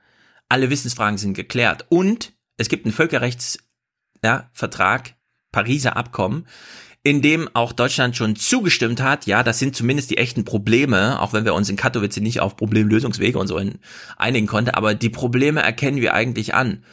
alle 0.48 0.70
Wissensfragen 0.70 1.18
sind 1.18 1.34
geklärt 1.34 1.86
und 1.88 2.32
es 2.56 2.68
gibt 2.68 2.86
einen 2.86 2.94
Völkerrechts, 2.94 3.58
ja, 4.22 4.50
Pariser 5.50 5.96
Abkommen, 5.96 6.46
in 7.02 7.22
dem 7.22 7.48
auch 7.54 7.72
Deutschland 7.72 8.16
schon 8.16 8.36
zugestimmt 8.36 9.00
hat, 9.00 9.26
ja, 9.26 9.42
das 9.42 9.58
sind 9.58 9.74
zumindest 9.74 10.10
die 10.10 10.18
echten 10.18 10.44
Probleme, 10.44 11.20
auch 11.20 11.32
wenn 11.32 11.44
wir 11.44 11.54
uns 11.54 11.68
in 11.68 11.76
Katowice 11.76 12.18
nicht 12.18 12.40
auf 12.40 12.56
Problemlösungswege 12.56 13.38
und 13.38 13.48
so 13.48 13.56
in, 13.56 13.80
einigen 14.16 14.46
konnten, 14.46 14.70
aber 14.70 14.94
die 14.94 15.08
Probleme 15.08 15.62
erkennen 15.62 16.00
wir 16.00 16.14
eigentlich 16.14 16.54
an. 16.54 16.84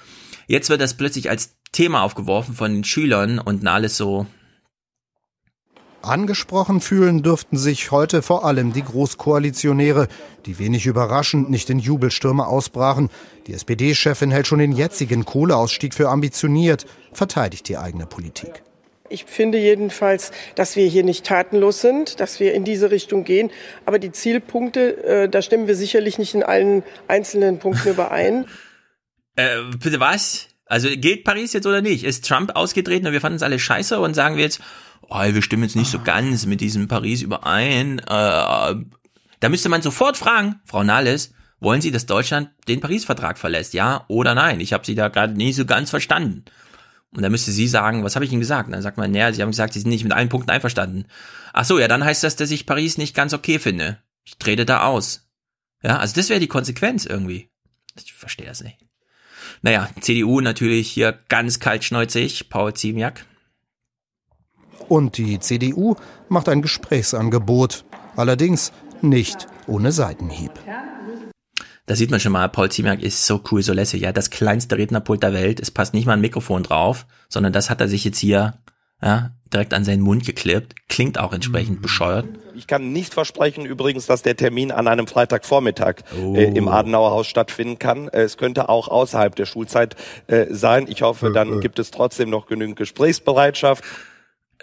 Jetzt 0.47 0.69
wird 0.69 0.81
das 0.81 0.95
plötzlich 0.95 1.29
als 1.29 1.57
Thema 1.73 2.01
aufgeworfen 2.01 2.55
von 2.55 2.73
den 2.73 2.83
Schülern 2.85 3.37
und 3.37 3.67
alles 3.67 3.97
so, 3.97 4.25
Angesprochen 6.01 6.81
fühlen 6.81 7.23
dürften 7.23 7.57
sich 7.57 7.91
heute 7.91 8.21
vor 8.21 8.45
allem 8.45 8.73
die 8.73 8.83
Großkoalitionäre, 8.83 10.07
die 10.45 10.59
wenig 10.59 10.85
überraschend 10.85 11.49
nicht 11.49 11.69
in 11.69 11.79
Jubelstürme 11.79 12.47
ausbrachen. 12.47 13.09
Die 13.47 13.53
SPD-Chefin 13.53 14.31
hält 14.31 14.47
schon 14.47 14.59
den 14.59 14.71
jetzigen 14.71 15.25
Kohleausstieg 15.25 15.93
für 15.93 16.09
ambitioniert, 16.09 16.85
verteidigt 17.13 17.67
die 17.67 17.77
eigene 17.77 18.05
Politik. 18.05 18.63
Ich 19.09 19.25
finde 19.25 19.57
jedenfalls, 19.57 20.31
dass 20.55 20.75
wir 20.75 20.85
hier 20.87 21.03
nicht 21.03 21.25
tatenlos 21.25 21.81
sind, 21.81 22.19
dass 22.19 22.39
wir 22.39 22.53
in 22.53 22.63
diese 22.63 22.91
Richtung 22.91 23.23
gehen. 23.23 23.51
Aber 23.85 23.99
die 23.99 24.11
Zielpunkte, 24.11 25.03
äh, 25.03 25.29
da 25.29 25.41
stimmen 25.41 25.67
wir 25.67 25.75
sicherlich 25.75 26.17
nicht 26.17 26.33
in 26.33 26.43
allen 26.43 26.83
einzelnen 27.07 27.59
Punkten 27.59 27.89
überein. 27.89 28.45
äh, 29.35 29.61
bitte 29.81 29.99
was? 29.99 30.47
Also 30.65 30.89
gilt 30.89 31.23
Paris 31.23 31.53
jetzt 31.53 31.65
oder 31.65 31.81
nicht? 31.81 32.03
Ist 32.03 32.27
Trump 32.27 32.55
ausgetreten 32.55 33.07
und 33.07 33.13
wir 33.13 33.21
fanden 33.21 33.37
es 33.37 33.43
alle 33.43 33.59
scheiße 33.59 33.99
und 33.99 34.13
sagen 34.13 34.35
wir 34.35 34.43
jetzt, 34.43 34.59
oh, 35.09 35.21
wir 35.21 35.41
stimmen 35.41 35.63
jetzt 35.63 35.75
nicht 35.75 35.91
so 35.91 35.99
ganz 35.99 36.45
mit 36.45 36.61
diesem 36.61 36.87
Paris 36.87 37.21
überein. 37.21 37.99
Äh, 37.99 38.05
da 38.05 39.49
müsste 39.49 39.69
man 39.69 39.81
sofort 39.81 40.17
fragen, 40.17 40.61
Frau 40.65 40.83
Nahles, 40.83 41.33
wollen 41.59 41.81
Sie, 41.81 41.91
dass 41.91 42.05
Deutschland 42.05 42.49
den 42.67 42.81
Paris-Vertrag 42.81 43.37
verlässt? 43.37 43.73
Ja 43.73 44.05
oder 44.07 44.35
nein? 44.35 44.59
Ich 44.59 44.73
habe 44.73 44.85
Sie 44.85 44.95
da 44.95 45.07
gerade 45.07 45.33
nicht 45.33 45.55
so 45.55 45.65
ganz 45.65 45.89
verstanden. 45.89 46.45
Und 47.11 47.23
dann 47.23 47.31
müsste 47.31 47.51
sie 47.51 47.67
sagen, 47.67 48.03
was 48.03 48.15
habe 48.15 48.25
ich 48.25 48.31
Ihnen 48.31 48.41
gesagt? 48.41 48.67
Und 48.67 48.73
dann 48.73 48.81
sagt 48.81 48.97
man, 48.97 49.11
naja, 49.11 49.31
Sie 49.33 49.41
haben 49.41 49.51
gesagt, 49.51 49.73
Sie 49.73 49.79
sind 49.79 49.89
nicht 49.89 50.03
mit 50.03 50.13
allen 50.13 50.29
Punkten 50.29 50.51
einverstanden. 50.51 51.05
Ach 51.53 51.65
so, 51.65 51.79
ja, 51.79 51.87
dann 51.87 52.03
heißt 52.03 52.23
das, 52.23 52.35
dass 52.35 52.51
ich 52.51 52.65
Paris 52.65 52.97
nicht 52.97 53.15
ganz 53.15 53.33
okay 53.33 53.59
finde. 53.59 53.99
Ich 54.23 54.37
trete 54.37 54.65
da 54.65 54.83
aus. 54.83 55.27
Ja, 55.81 55.97
also 55.97 56.15
das 56.15 56.29
wäre 56.29 56.39
die 56.39 56.47
Konsequenz 56.47 57.05
irgendwie. 57.05 57.49
Ich 57.95 58.13
verstehe 58.13 58.45
das 58.45 58.61
nicht. 58.61 58.77
Naja, 59.61 59.89
CDU 60.01 60.41
natürlich 60.41 60.89
hier 60.89 61.17
ganz 61.29 61.59
kaltschnäuzig, 61.59 62.49
Paul 62.49 62.73
Ziemiak. 62.73 63.25
Und 64.89 65.17
die 65.17 65.39
CDU 65.39 65.95
macht 66.29 66.49
ein 66.49 66.61
Gesprächsangebot. 66.61 67.85
Allerdings 68.15 68.71
nicht 69.01 69.47
ohne 69.67 69.91
Seitenhieb. 69.91 70.51
Da 71.85 71.95
sieht 71.95 72.11
man 72.11 72.19
schon 72.19 72.33
mal, 72.33 72.49
Paul 72.49 72.69
Ziemiak 72.69 73.01
ist 73.01 73.25
so 73.25 73.41
cool, 73.51 73.61
so 73.61 73.71
lässig. 73.71 74.01
Ja, 74.01 74.11
das 74.11 74.29
kleinste 74.29 74.77
Rednerpult 74.77 75.23
der 75.23 75.33
Welt. 75.33 75.59
Es 75.59 75.71
passt 75.71 75.93
nicht 75.93 76.05
mal 76.05 76.13
ein 76.13 76.21
Mikrofon 76.21 76.63
drauf, 76.63 77.05
sondern 77.29 77.53
das 77.53 77.69
hat 77.69 77.79
er 77.79 77.87
sich 77.87 78.03
jetzt 78.03 78.17
hier 78.19 78.55
ja, 79.01 79.31
direkt 79.53 79.73
an 79.73 79.85
seinen 79.85 80.01
Mund 80.01 80.25
geklippt. 80.25 80.75
Klingt 80.89 81.19
auch 81.19 81.31
entsprechend 81.31 81.81
bescheuert. 81.81 82.25
Ich 82.55 82.67
kann 82.67 82.91
nicht 82.91 83.13
versprechen 83.13 83.65
übrigens, 83.65 84.07
dass 84.07 84.21
der 84.23 84.35
Termin 84.35 84.71
an 84.71 84.87
einem 84.87 85.07
Freitagvormittag 85.07 85.97
äh, 86.17 86.45
im 86.57 86.67
Adenauer 86.67 87.11
Haus 87.11 87.27
stattfinden 87.27 87.77
kann. 87.79 88.07
Äh, 88.09 88.23
Es 88.23 88.37
könnte 88.37 88.67
auch 88.67 88.87
außerhalb 88.87 89.35
der 89.35 89.45
Schulzeit 89.45 89.95
äh, 90.25 90.47
sein. 90.49 90.87
Ich 90.89 91.03
hoffe, 91.03 91.31
dann 91.31 91.61
gibt 91.61 91.79
es 91.79 91.91
trotzdem 91.91 92.29
noch 92.29 92.47
genügend 92.47 92.75
Gesprächsbereitschaft. 92.77 93.83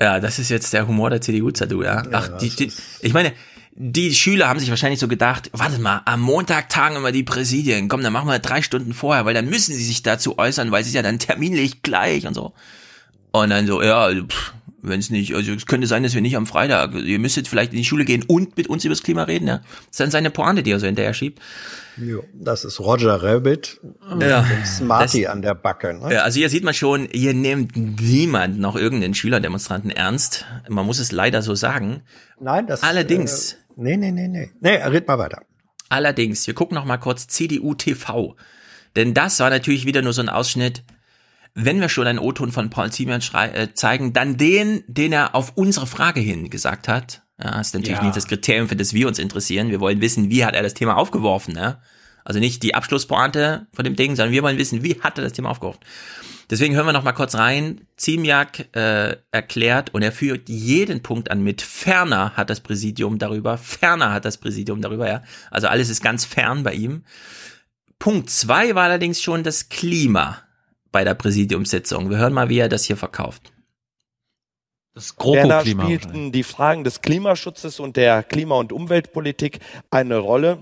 Ja, 0.00 0.20
das 0.20 0.38
ist 0.38 0.48
jetzt 0.48 0.72
der 0.72 0.88
Humor 0.88 1.10
der 1.10 1.20
CDU, 1.20 1.50
Zadu, 1.50 1.82
ja. 1.82 2.02
Ach, 2.12 2.38
die, 2.38 2.50
die, 2.50 2.72
ich 3.00 3.12
meine, 3.12 3.32
die 3.76 4.14
Schüler 4.14 4.48
haben 4.48 4.60
sich 4.60 4.70
wahrscheinlich 4.70 5.00
so 5.00 5.08
gedacht, 5.08 5.50
warte 5.52 5.80
mal, 5.80 6.02
am 6.04 6.20
Montag 6.20 6.68
tagen 6.68 6.96
immer 6.96 7.12
die 7.12 7.24
Präsidien, 7.24 7.88
komm, 7.88 8.02
dann 8.02 8.12
machen 8.12 8.28
wir 8.28 8.38
drei 8.38 8.62
Stunden 8.62 8.92
vorher, 8.92 9.24
weil 9.24 9.34
dann 9.34 9.48
müssen 9.48 9.74
sie 9.74 9.84
sich 9.84 10.02
dazu 10.02 10.38
äußern, 10.38 10.70
weil 10.70 10.82
ist 10.82 10.94
ja 10.94 11.02
dann 11.02 11.18
terminlich 11.18 11.82
gleich 11.82 12.26
und 12.26 12.34
so. 12.34 12.52
Und 13.32 13.50
dann 13.50 13.66
so, 13.66 13.82
ja, 13.82 14.10
wenn 14.86 15.00
es 15.00 15.10
nicht, 15.10 15.34
also 15.34 15.52
es 15.52 15.66
könnte 15.66 15.86
sein, 15.86 16.02
dass 16.02 16.14
wir 16.14 16.20
nicht 16.20 16.36
am 16.36 16.46
Freitag, 16.46 16.94
ihr 16.94 17.18
müsstet 17.18 17.48
vielleicht 17.48 17.72
in 17.72 17.78
die 17.78 17.84
Schule 17.84 18.04
gehen 18.04 18.22
und 18.26 18.56
mit 18.56 18.66
uns 18.68 18.84
über 18.84 18.92
das 18.94 19.02
Klima 19.02 19.24
reden, 19.24 19.48
ja. 19.48 19.58
Das 19.58 19.66
ist 19.90 20.00
dann 20.00 20.10
seine 20.10 20.30
Pointe, 20.30 20.62
die 20.62 20.70
er 20.70 20.80
so 20.80 20.86
hinterher 20.86 21.14
schiebt. 21.14 21.40
Jo, 21.96 22.24
das 22.34 22.64
ist 22.64 22.80
Roger 22.80 23.22
Rabbit 23.22 23.80
mit 24.16 24.28
Ja. 24.28 24.42
dem 24.42 24.64
Smarty 24.64 25.22
Das- 25.22 25.30
an 25.32 25.42
der 25.42 25.54
Backe. 25.54 25.94
Ne? 25.94 26.12
Ja, 26.14 26.22
also 26.22 26.38
hier 26.38 26.48
sieht 26.50 26.64
man 26.64 26.74
schon, 26.74 27.08
hier 27.12 27.34
nimmt 27.34 27.76
niemand 27.76 28.58
noch 28.58 28.76
irgendeinen 28.76 29.14
Schülerdemonstranten 29.14 29.90
ernst. 29.90 30.44
Man 30.68 30.84
muss 30.86 30.98
es 30.98 31.12
leider 31.12 31.42
so 31.42 31.54
sagen. 31.54 32.02
Nein, 32.40 32.66
das 32.66 32.82
Allerdings. 32.82 33.52
Äh, 33.52 33.56
nee, 33.76 33.96
nee, 33.96 34.10
nee, 34.12 34.28
nee. 34.28 34.50
Nee, 34.60 34.76
red 34.76 35.06
mal 35.08 35.18
weiter. 35.18 35.42
Allerdings, 35.88 36.46
wir 36.46 36.54
gucken 36.54 36.74
noch 36.74 36.84
mal 36.84 36.96
kurz 36.98 37.26
CDU 37.28 37.74
TV. 37.74 38.36
Denn 38.96 39.14
das 39.14 39.38
war 39.40 39.50
natürlich 39.50 39.86
wieder 39.86 40.02
nur 40.02 40.12
so 40.12 40.22
ein 40.22 40.28
Ausschnitt. 40.28 40.82
Wenn 41.54 41.80
wir 41.80 41.88
schon 41.88 42.06
einen 42.06 42.18
O-Ton 42.18 42.50
von 42.50 42.68
Paul 42.70 42.90
schrei- 42.92 43.50
äh, 43.50 43.74
zeigen, 43.74 44.12
dann 44.12 44.36
den, 44.36 44.82
den 44.88 45.12
er 45.12 45.34
auf 45.34 45.52
unsere 45.56 45.86
Frage 45.86 46.20
hin 46.20 46.50
gesagt 46.50 46.88
hat. 46.88 47.22
Ja, 47.42 47.60
ist 47.60 47.74
natürlich 47.74 47.98
Ja. 47.98 48.02
nicht 48.04 48.16
das 48.16 48.26
Kriterium, 48.26 48.68
für 48.68 48.76
das 48.76 48.92
wir 48.92 49.06
uns 49.08 49.18
interessieren. 49.18 49.70
Wir 49.70 49.80
wollen 49.80 50.00
wissen, 50.00 50.30
wie 50.30 50.44
hat 50.44 50.54
er 50.54 50.62
das 50.62 50.74
Thema 50.74 50.96
aufgeworfen. 50.96 51.54
Ne? 51.54 51.80
Also 52.24 52.40
nicht 52.40 52.62
die 52.62 52.74
Abschlusspointe 52.74 53.66
von 53.72 53.84
dem 53.84 53.96
Ding, 53.96 54.16
sondern 54.16 54.32
wir 54.32 54.42
wollen 54.42 54.58
wissen, 54.58 54.82
wie 54.82 55.00
hat 55.00 55.18
er 55.18 55.24
das 55.24 55.32
Thema 55.32 55.50
aufgeworfen. 55.50 55.80
Deswegen 56.50 56.74
hören 56.74 56.86
wir 56.86 56.92
noch 56.92 57.04
mal 57.04 57.12
kurz 57.12 57.34
rein. 57.36 57.82
Ziemiak 57.96 58.74
äh, 58.76 59.16
erklärt 59.30 59.94
und 59.94 60.02
er 60.02 60.12
führt 60.12 60.48
jeden 60.48 61.02
Punkt 61.02 61.30
an 61.30 61.42
mit 61.42 61.62
ferner 61.62 62.32
hat 62.36 62.50
das 62.50 62.60
Präsidium 62.60 63.18
darüber, 63.18 63.56
ferner 63.58 64.12
hat 64.12 64.24
das 64.24 64.36
Präsidium 64.38 64.82
darüber, 64.82 65.08
ja. 65.08 65.22
Also 65.50 65.68
alles 65.68 65.88
ist 65.88 66.02
ganz 66.02 66.24
fern 66.24 66.62
bei 66.62 66.74
ihm. 66.74 67.04
Punkt 67.98 68.28
zwei 68.28 68.74
war 68.74 68.84
allerdings 68.84 69.22
schon 69.22 69.42
das 69.42 69.68
Klima 69.70 70.38
bei 70.94 71.02
der 71.02 71.14
Präsidiumssitzung. 71.14 72.08
Wir 72.08 72.18
hören 72.18 72.32
mal, 72.32 72.48
wie 72.48 72.58
er 72.58 72.68
das 72.68 72.84
hier 72.84 72.96
verkauft. 72.96 73.52
Das 74.94 75.16
Ferner 75.20 75.66
spielten 75.66 76.30
die 76.30 76.44
Fragen 76.44 76.84
des 76.84 77.02
Klimaschutzes 77.02 77.80
und 77.80 77.96
der 77.96 78.22
Klima- 78.22 78.54
und 78.54 78.72
Umweltpolitik 78.72 79.58
eine 79.90 80.18
Rolle. 80.18 80.58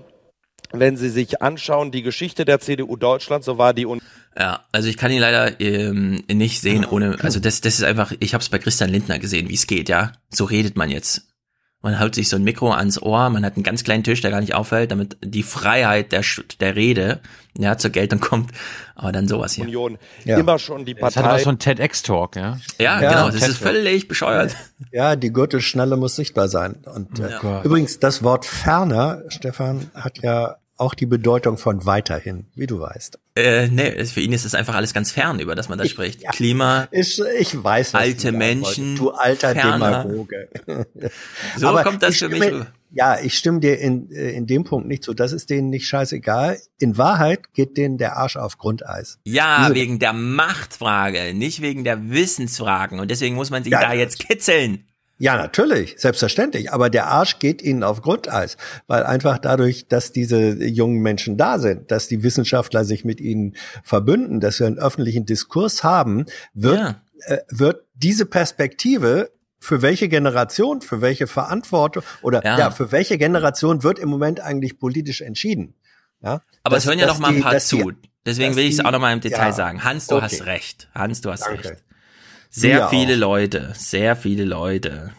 Wenn 0.71 0.97
Sie 0.97 1.09
sich 1.09 1.43
anschauen, 1.43 1.91
die 1.91 2.01
Geschichte 2.01 2.45
der 2.45 2.59
CDU 2.59 2.95
Deutschland, 2.95 3.43
so 3.43 3.59
war 3.59 3.75
die 3.75 3.85
Un 3.85 4.01
Ja, 4.35 4.65
also 4.71 4.89
ich 4.89 4.97
kann 4.97 5.11
ihn 5.11 5.19
leider 5.21 5.61
ähm, 5.61 6.23
nicht 6.31 6.61
sehen 6.61 6.83
ohne, 6.83 7.17
also 7.21 7.39
das, 7.39 7.61
das 7.61 7.75
ist 7.75 7.83
einfach, 7.83 8.11
ich 8.19 8.33
habe 8.33 8.41
es 8.41 8.49
bei 8.49 8.57
Christian 8.57 8.89
Lindner 8.89 9.19
gesehen, 9.19 9.49
wie 9.49 9.53
es 9.53 9.67
geht, 9.67 9.87
ja. 9.87 10.13
So 10.31 10.45
redet 10.45 10.75
man 10.75 10.89
jetzt. 10.89 11.27
Man 11.83 11.99
hält 11.99 12.15
sich 12.15 12.29
so 12.29 12.37
ein 12.37 12.43
Mikro 12.43 12.71
ans 12.71 12.99
Ohr, 12.99 13.29
man 13.29 13.45
hat 13.45 13.55
einen 13.55 13.63
ganz 13.63 13.83
kleinen 13.83 14.03
Tisch, 14.03 14.21
der 14.21 14.31
gar 14.31 14.39
nicht 14.41 14.55
auffällt, 14.55 14.89
damit 14.91 15.17
die 15.21 15.43
Freiheit 15.43 16.11
der, 16.13 16.23
der 16.61 16.75
Rede 16.75 17.19
ja, 17.57 17.77
zur 17.77 17.91
Geltung 17.91 18.19
kommt. 18.19 18.51
Aber 18.95 19.11
dann 19.11 19.27
sowas 19.27 19.53
hier. 19.53 19.65
Union 19.65 19.97
Ja. 20.23 20.37
immer 20.39 20.57
schon 20.59 20.85
die 20.85 20.95
Das 20.95 21.15
hat 21.17 21.23
Partei. 21.23 21.35
was 21.35 21.43
von 21.43 21.59
TEDx-Talk, 21.59 22.35
ja. 22.37 22.57
Ja, 22.79 23.01
Ja, 23.01 23.09
genau, 23.11 23.27
das 23.29 23.41
TED 23.41 23.49
ist 23.49 23.57
völlig 23.57 24.07
bescheuert. 24.07 24.55
Ja, 24.91 25.15
die 25.15 25.31
Gürtelschnalle 25.33 25.97
muss 25.97 26.15
sichtbar 26.15 26.47
sein. 26.49 26.75
Und 26.85 27.19
äh, 27.19 27.31
Oh 27.43 27.61
übrigens, 27.63 27.99
das 27.99 28.21
Wort 28.23 28.45
ferner, 28.45 29.23
Stefan, 29.29 29.89
hat 29.95 30.19
ja 30.21 30.57
auch 30.77 30.93
die 30.93 31.05
Bedeutung 31.05 31.57
von 31.57 31.85
weiterhin, 31.85 32.45
wie 32.55 32.67
du 32.67 32.79
weißt. 32.79 33.19
Äh, 33.35 33.67
nee, 33.67 34.03
für 34.05 34.21
ihn 34.21 34.33
ist 34.33 34.45
das 34.45 34.55
einfach 34.55 34.75
alles 34.75 34.93
ganz 34.93 35.11
fern, 35.11 35.39
über 35.39 35.55
das 35.55 35.69
man 35.69 35.77
da 35.77 35.85
spricht. 35.85 36.27
Klima, 36.29 36.87
Ich, 36.91 37.19
ich 37.39 37.63
weiß, 37.63 37.95
alte 37.95 38.31
Menschen, 38.31 38.95
du 38.95 39.11
alter 39.11 39.53
ferner. 39.53 40.03
Demagoge. 40.03 40.49
So 41.57 41.67
Aber 41.67 41.83
kommt 41.83 42.01
das 42.03 42.15
ich 42.15 42.19
für 42.19 42.29
mich 42.29 42.41
rüber. 42.43 42.67
Ja, 42.95 43.19
ich 43.19 43.35
stimme 43.37 43.59
dir 43.59 43.79
in, 43.79 44.11
äh, 44.11 44.31
in 44.31 44.45
dem 44.45 44.63
Punkt 44.65 44.87
nicht 44.87 45.03
zu. 45.03 45.13
Das 45.15 45.31
ist 45.31 45.49
denen 45.49 45.69
nicht 45.71 45.87
scheißegal. 45.87 46.59
In 46.79 46.95
Wahrheit 46.97 47.51
geht 47.53 47.75
denen 47.77 47.97
der 47.97 48.17
Arsch 48.17 48.35
auf 48.37 48.59
Grundeis. 48.59 49.17
Ja, 49.25 49.63
Diese- 49.63 49.75
wegen 49.75 49.97
der 49.99 50.13
Machtfrage, 50.13 51.33
nicht 51.33 51.61
wegen 51.61 51.83
der 51.83 52.09
Wissensfragen. 52.11 52.99
Und 52.99 53.09
deswegen 53.09 53.35
muss 53.35 53.49
man 53.49 53.63
sich 53.63 53.71
Ja, 53.73 53.81
da 53.81 53.93
jetzt 53.93 54.19
kitzeln. 54.19 54.85
Ja, 55.23 55.37
natürlich, 55.37 55.95
selbstverständlich. 55.97 56.73
Aber 56.73 56.89
der 56.89 57.07
Arsch 57.07 57.39
geht 57.39 57.61
ihnen 57.61 57.83
auf 57.83 58.01
Grundeis, 58.01 58.57
weil 58.87 59.03
einfach 59.03 59.37
dadurch, 59.37 59.87
dass 59.87 60.11
diese 60.11 60.37
jungen 60.65 60.99
Menschen 61.01 61.37
da 61.37 61.59
sind, 61.59 61.91
dass 61.91 62.09
die 62.09 62.23
Wissenschaftler 62.23 62.83
sich 62.83 63.05
mit 63.05 63.21
ihnen 63.21 63.55
verbünden, 63.83 64.41
dass 64.41 64.59
wir 64.59 64.67
einen 64.67 64.79
öffentlichen 64.79 65.25
Diskurs 65.25 65.81
haben, 65.81 66.25
wird, 66.53 66.77
Ja. 66.77 67.01
äh, 67.27 67.37
wird 67.49 67.85
diese 67.93 68.25
Perspektive 68.25 69.31
für 69.59 69.81
welche 69.81 70.09
Generation, 70.09 70.81
für 70.81 70.99
welche 70.99 71.25
Verantwortung 71.25 72.03
oder 72.21 72.43
Ja. 72.43 72.59
ja, 72.59 72.71
für 72.71 72.91
welche 72.91 73.17
Generation 73.17 73.81
wird 73.81 73.99
im 73.99 74.09
Moment 74.09 74.41
eigentlich 74.41 74.77
politisch 74.77 75.21
entschieden? 75.21 75.73
Ja, 76.21 76.41
Aber 76.63 76.75
Dass- 76.75 76.83
es 76.83 76.89
hören 76.89 76.99
ja 76.99 77.07
noch 77.07 77.19
mal 77.19 77.29
ein 77.33 77.39
paar 77.41 77.53
die- 77.53 77.59
zu. 77.59 77.93
Deswegen 78.25 78.57
will 78.57 78.65
ich 78.65 78.73
es 78.73 78.83
auch 78.83 78.91
noch 78.91 78.99
mal 78.99 79.13
im 79.13 79.21
Detail 79.21 79.47
ja, 79.47 79.51
sagen. 79.53 79.85
Hans, 79.85 80.07
du 80.07 80.15
okay. 80.15 80.25
hast 80.25 80.45
recht. 80.47 80.89
Hans, 80.93 81.21
du 81.21 81.31
hast 81.31 81.45
Danke. 81.45 81.69
recht. 81.69 81.83
Sehr 82.55 82.77
ja 82.77 82.87
viele 82.87 83.15
auch. 83.15 83.19
Leute, 83.19 83.73
sehr 83.75 84.15
viele 84.15 84.45
Leute, 84.45 85.11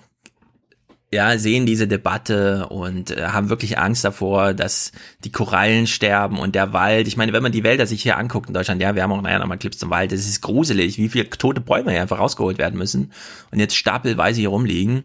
ja, 1.13 1.37
sehen 1.37 1.67
diese 1.67 1.89
Debatte 1.89 2.69
und 2.69 3.11
äh, 3.11 3.27
haben 3.27 3.49
wirklich 3.49 3.77
Angst 3.77 4.05
davor, 4.05 4.55
dass 4.55 4.93
die 5.25 5.33
Korallen 5.33 5.89
sterben 5.89 6.39
und 6.39 6.55
der 6.55 6.73
Wald. 6.73 7.09
Ich 7.09 7.17
meine, 7.17 7.33
wenn 7.33 7.43
man 7.43 7.51
die 7.51 7.65
Wälder 7.65 7.87
sich 7.87 8.03
hier 8.03 8.19
anguckt 8.19 8.49
in 8.49 8.55
Deutschland, 8.55 8.81
ja, 8.81 8.95
wir 8.95 9.03
haben 9.03 9.11
auch 9.11 9.21
nachher 9.21 9.41
nochmal 9.41 9.59
Clips 9.59 9.79
zum 9.79 9.91
Wald, 9.91 10.13
es 10.13 10.29
ist 10.29 10.43
gruselig, 10.43 10.97
wie 10.97 11.09
viele 11.09 11.29
tote 11.29 11.61
Bäume 11.61 11.91
hier 11.91 12.03
einfach 12.03 12.21
rausgeholt 12.21 12.59
werden 12.59 12.79
müssen 12.79 13.11
und 13.51 13.59
jetzt 13.59 13.77
stapelweise 13.77 14.41
hier 14.41 14.51
rumliegen. 14.51 15.03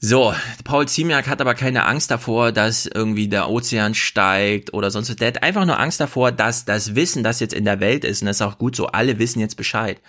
So, 0.00 0.34
Paul 0.64 0.88
Ziemiak 0.88 1.28
hat 1.28 1.40
aber 1.40 1.54
keine 1.54 1.84
Angst 1.86 2.10
davor, 2.10 2.50
dass 2.50 2.86
irgendwie 2.86 3.28
der 3.28 3.48
Ozean 3.48 3.94
steigt 3.94 4.74
oder 4.74 4.90
sonst 4.90 5.08
was. 5.08 5.16
Der 5.16 5.28
hat 5.28 5.42
einfach 5.44 5.66
nur 5.66 5.78
Angst 5.78 6.00
davor, 6.00 6.32
dass 6.32 6.64
das 6.64 6.96
Wissen, 6.96 7.22
das 7.22 7.38
jetzt 7.38 7.54
in 7.54 7.64
der 7.64 7.78
Welt 7.78 8.04
ist, 8.04 8.22
und 8.22 8.26
das 8.26 8.36
ist 8.36 8.42
auch 8.42 8.58
gut 8.58 8.74
so, 8.74 8.88
alle 8.88 9.20
wissen 9.20 9.38
jetzt 9.38 9.56
Bescheid, 9.56 10.00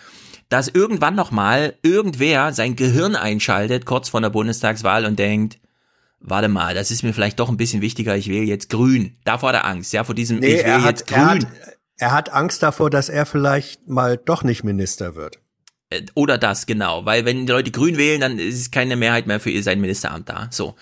dass 0.50 0.68
irgendwann 0.68 1.16
nochmal 1.16 1.76
irgendwer 1.84 2.54
sein 2.54 2.76
Gehirn 2.76 3.16
einschaltet, 3.16 3.86
kurz 3.86 4.10
vor 4.10 4.22
der 4.22 4.30
Bundestagswahl 4.30 5.06
und 5.06 5.20
denkt, 5.20 5.60
warte 6.20 6.48
mal, 6.48 6.74
das 6.74 6.92
ist 6.92 7.04
mir 7.04 7.14
vielleicht 7.14 7.40
doch 7.40 7.50
ein 7.50 7.58
bisschen 7.58 7.82
wichtiger, 7.82 8.16
ich 8.16 8.30
wähle 8.30 8.46
jetzt 8.46 8.70
grün. 8.70 9.18
Davor 9.24 9.50
hat 9.50 9.56
er 9.56 9.66
Angst, 9.66 9.94
ja, 9.94 10.04
vor 10.04 10.16
diesem, 10.16 10.40
Nee, 10.40 10.48
ich 10.48 10.64
wähle 10.64 10.64
er 10.64 10.82
hat, 10.84 11.00
jetzt 11.00 11.12
er, 11.12 11.18
grün. 11.18 11.28
hat, 11.46 11.48
er 11.98 12.12
hat 12.12 12.30
Angst 12.34 12.64
davor, 12.64 12.90
dass 12.90 13.10
er 13.10 13.26
vielleicht 13.26 13.88
mal 13.88 14.18
doch 14.18 14.44
nicht 14.44 14.64
Minister 14.64 15.16
wird. 15.16 15.40
Äh, 15.90 16.04
Oder 16.16 16.38
das, 16.38 16.66
genau. 16.66 17.06
Weil 17.06 17.26
wenn 17.26 17.46
die 17.46 17.52
Leute 17.52 17.72
grün 17.72 17.98
wählen, 17.98 18.22
dann 18.22 18.40
ist 18.40 18.72
keine 18.72 18.96
Mehrheit 18.96 19.28
mehr 19.28 19.40
für 19.40 19.50
ihr 19.50 19.64
sein 19.64 19.82
Ministeramt 19.82 20.30
da. 20.30 20.48
So. 20.52 20.76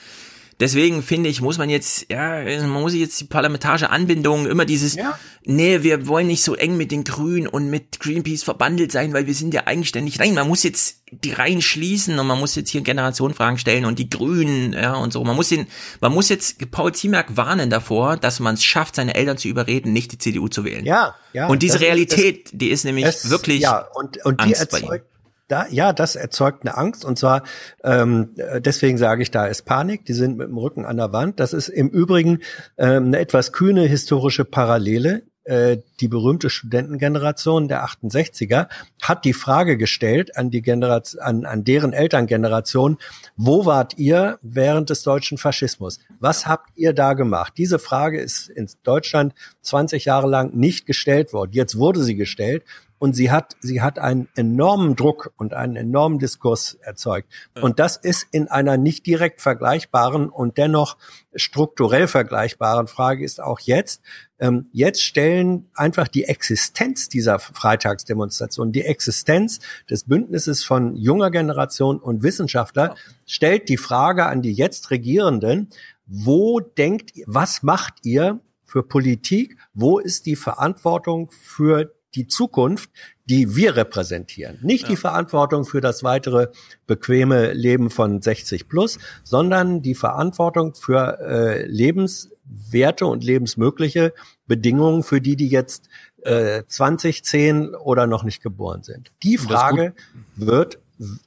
Deswegen 0.62 1.04
finde 1.04 1.30
ich, 1.30 1.42
muss 1.42 1.58
man 1.58 1.70
jetzt, 1.70 2.06
ja, 2.10 2.42
man 2.62 2.82
muss 2.82 2.94
jetzt 2.94 3.20
die 3.20 3.26
parlamentarische 3.26 3.90
Anbindung, 3.90 4.46
immer 4.48 4.64
dieses, 4.64 4.96
nee, 5.44 5.84
wir 5.84 6.08
wollen 6.08 6.28
nicht 6.28 6.44
so 6.44 6.56
eng 6.56 6.78
mit 6.78 6.92
den 6.92 7.04
Grünen 7.04 7.46
und 7.46 7.70
mit 7.70 8.00
Greenpeace 8.00 8.44
verbandelt 8.44 8.90
sein, 8.94 9.12
weil 9.12 9.28
wir 9.28 9.34
sind 9.34 9.54
ja 9.54 9.68
eigenständig. 9.68 10.18
Nein, 10.18 10.34
man 10.34 10.48
muss 10.48 10.64
jetzt 10.64 11.02
die 11.12 11.34
Reihen 11.34 11.62
schließen 11.62 12.18
und 12.18 12.26
man 12.28 12.40
muss 12.40 12.56
jetzt 12.56 12.70
hier 12.70 12.80
Generationenfragen 12.82 13.58
stellen 13.58 13.84
und 13.84 14.00
die 14.00 14.10
Grünen, 14.10 14.72
ja, 14.72 14.94
und 14.96 15.12
so. 15.12 15.26
Man 15.26 15.36
muss 15.36 15.50
den, 15.50 15.68
man 16.00 16.14
muss 16.14 16.30
jetzt 16.30 16.72
Paul 16.72 16.94
Ziemiak 16.94 17.36
warnen 17.36 17.70
davor, 17.70 18.16
dass 18.16 18.40
man 18.40 18.54
es 18.56 18.64
schafft, 18.64 18.96
seine 18.96 19.14
Eltern 19.16 19.38
zu 19.38 19.50
überreden, 19.50 19.92
nicht 19.92 20.14
die 20.14 20.18
CDU 20.20 20.48
zu 20.48 20.64
wählen. 20.64 20.86
Ja, 20.86 21.16
ja. 21.34 21.48
Und 21.48 21.64
diese 21.64 21.74
das 21.80 21.82
Realität, 21.82 22.50
die 22.54 22.70
ist 22.70 22.86
nämlich 22.86 23.06
Es- 23.06 23.30
wirklich 23.30 23.60
ja 23.60 23.80
und 23.94 24.24
und 24.26 24.40
die 24.40 24.46
Angst 24.46 24.72
bei 24.72 24.78
ihm. 24.80 24.84
erzeugt 24.86 25.06
da, 25.48 25.68
ja, 25.70 25.94
das 25.94 26.16
erzeugt 26.16 26.64
eine 26.64 26.78
Angst 26.78 27.06
und 27.06 27.20
zwar 27.20 27.44
ähm, 27.84 28.32
äh, 28.38 28.62
deswegen 28.62 28.98
sage 28.98 29.22
ich, 29.22 29.32
da 29.32 29.46
ist 29.46 29.64
Panik. 29.64 30.06
Die 30.06 30.14
sind 30.14 30.38
mit 30.38 30.48
dem 30.48 30.58
Rücken 30.58 30.86
an 30.86 30.98
der 30.98 31.14
Wand. 31.14 31.40
Das 31.40 31.54
ist 31.54 31.70
im 31.70 31.90
Übrigen 31.90 32.40
ähm, 32.78 33.06
eine 33.06 33.20
etwas 33.20 33.52
kühne 33.52 33.84
historische 33.84 34.46
Parallele. 34.46 35.24
Äh, 35.44 35.78
die 36.00 36.08
berühmte 36.08 36.50
Studentengeneration 36.50 37.68
der 37.68 37.86
68er 37.86 38.68
hat 39.00 39.26
die 39.26 39.34
Frage 39.34 39.78
gestellt 39.78 40.36
an 40.36 40.50
die 40.50 40.64
Generation, 40.64 41.22
an, 41.22 41.46
an 41.46 41.64
deren 41.64 41.94
Elterngeneration: 41.94 42.98
Wo 43.36 43.68
wart 43.68 44.00
ihr 44.00 44.40
während 44.42 44.90
des 44.90 45.04
deutschen 45.04 45.38
Faschismus? 45.38 46.00
Was 46.20 46.48
habt 46.48 46.72
ihr 46.76 46.94
da 46.94 47.14
gemacht? 47.14 47.54
Diese 47.58 47.78
Frage 47.78 48.20
ist 48.20 48.50
in 48.50 48.68
Deutschland 48.82 49.36
20 49.62 50.06
Jahre 50.06 50.28
lang 50.28 50.56
nicht 50.56 50.88
gestellt 50.88 51.32
worden. 51.32 51.52
Jetzt 51.54 51.78
wurde 51.78 52.02
sie 52.02 52.16
gestellt 52.16 52.64
und 52.98 53.16
sie 53.16 53.30
hat, 53.30 53.56
sie 53.60 53.82
hat 53.82 54.00
einen 54.00 54.30
enormen 54.36 54.96
Druck 54.96 55.34
und 55.38 55.54
einen 55.54 55.76
enormen 55.76 56.20
Diskurs 56.20 56.76
erzeugt. 56.76 57.32
Und 57.62 57.80
das 57.80 57.98
ist 57.98 58.28
in 58.32 58.48
einer 58.48 58.78
nicht 58.78 59.06
direkt 59.06 59.42
vergleichbaren 59.42 60.30
und 60.30 60.58
dennoch 60.58 60.98
strukturell 61.36 62.08
vergleichbaren 62.08 62.88
Frage 62.88 63.26
ist 63.26 63.42
auch 63.42 63.60
jetzt, 63.60 64.02
ähm, 64.40 64.70
jetzt 64.72 65.04
stellen 65.04 65.70
einfach 65.74 66.08
die 66.08 66.24
Existenz 66.24 67.10
dieser 67.10 67.40
Freitagsdemonstration, 67.40 68.72
die 68.72 68.84
Existenz 68.84 69.60
des 69.90 70.06
Bündnisses 70.06 70.64
von 70.64 70.96
junger 70.96 71.32
Generation 71.32 72.00
und 72.00 72.24
Wissenschaftler, 72.24 72.96
stellt 73.26 73.70
die 73.70 73.78
Frage 73.78 74.26
an 74.26 74.42
die 74.42 74.54
jetzt 74.54 74.92
Regierenden, 74.92 75.70
wo 76.06 76.60
denkt 76.60 77.12
was 77.26 77.64
macht 77.64 77.94
ihr 78.04 78.40
für 78.64 78.84
Politik? 78.84 79.58
Wo 79.74 80.00
ist 80.00 80.26
die 80.26 80.36
Verantwortung 80.36 81.32
für 81.32 81.94
die 82.16 82.28
Zukunft, 82.28 82.90
die 83.26 83.56
wir 83.56 83.76
repräsentieren? 83.76 84.60
Nicht 84.62 84.84
ja. 84.84 84.90
die 84.90 84.96
Verantwortung 84.96 85.66
für 85.66 85.82
das 85.82 86.04
weitere 86.04 86.48
bequeme 86.88 87.54
Leben 87.54 87.90
von 87.90 88.22
60 88.22 88.68
plus, 88.68 89.00
sondern 89.24 89.82
die 89.82 89.96
Verantwortung 89.96 90.76
für 90.76 91.20
äh, 91.20 91.66
Lebenswerte 91.66 93.06
und 93.06 93.24
lebensmögliche 93.24 94.14
Bedingungen 94.48 95.04
für 95.04 95.22
die, 95.22 95.36
die 95.36 95.50
jetzt 95.50 95.90
äh, 96.24 96.64
20, 96.66 97.24
10 97.24 97.76
oder 97.76 98.08
noch 98.08 98.24
nicht 98.24 98.42
geboren 98.42 98.84
sind. 98.84 99.12
Die 99.24 99.38
Frage 99.38 99.94
wird 100.36 100.80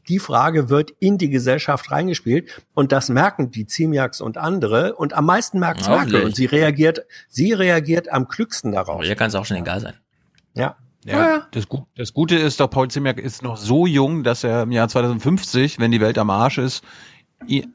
die 0.09 0.19
Frage 0.19 0.71
wird 0.71 0.93
in 0.99 1.19
die 1.19 1.29
Gesellschaft 1.29 1.91
reingespielt 1.91 2.63
und 2.75 2.93
das 2.93 3.09
merken 3.09 3.51
die 3.51 3.67
Ziemiaks 3.67 4.21
und 4.21 4.39
andere 4.39 4.95
und 4.95 5.13
am 5.13 5.27
meisten 5.27 5.59
merkt 5.59 5.83
es 5.83 5.89
Merkel 5.89 6.23
und 6.23 6.35
sie 6.35 6.47
reagiert, 6.47 7.05
sie 7.29 7.53
reagiert 7.53 8.11
am 8.11 8.29
klügsten 8.29 8.73
darauf. 8.73 8.97
Aber 8.97 9.05
ihr 9.05 9.17
kann 9.17 9.29
es 9.29 9.35
auch 9.35 9.45
schon 9.45 9.59
egal 9.59 9.81
sein. 9.81 9.95
Ja. 10.59 10.77
Ja, 11.05 11.47
Das, 11.53 11.67
das 11.97 12.13
Gute 12.13 12.37
ist 12.37 12.61
doch, 12.61 12.69
Paul 12.69 12.91
Ziemiak 12.91 13.19
ist 13.19 13.43
noch 13.43 13.57
so 13.57 13.87
jung, 13.87 14.25
dass 14.25 14.45
er 14.45 14.65
im 14.65 14.73
Jahr 14.73 14.89
2050, 14.89 15.79
wenn 15.79 15.91
die 15.91 16.01
Welt 16.01 16.19
am 16.19 16.29
Arsch 16.29 16.59
ist, 16.59 16.85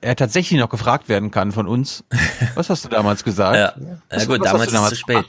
er 0.01 0.15
tatsächlich 0.15 0.59
noch 0.59 0.69
gefragt 0.69 1.09
werden 1.09 1.31
kann 1.31 1.51
von 1.51 1.67
uns. 1.67 2.03
Was 2.55 2.69
hast 2.69 2.85
du 2.85 2.89
damals 2.89 3.23
gesagt? 3.23 3.57
ja, 3.57 3.73
ja 4.11 4.25
gut, 4.25 4.45
damals 4.45 4.71
ist 4.71 4.79
es 4.79 4.89
zu 4.89 4.95
spät. 4.95 5.25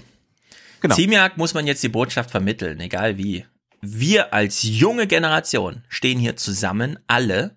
Genau. 0.80 0.94
Ziemiak 0.94 1.38
muss 1.38 1.54
man 1.54 1.66
jetzt 1.66 1.82
die 1.82 1.88
Botschaft 1.88 2.30
vermitteln, 2.30 2.80
egal 2.80 3.16
wie 3.16 3.46
wir 3.80 4.34
als 4.34 4.62
junge 4.62 5.06
Generation 5.06 5.84
stehen 5.88 6.18
hier 6.18 6.36
zusammen, 6.36 6.98
alle, 7.06 7.56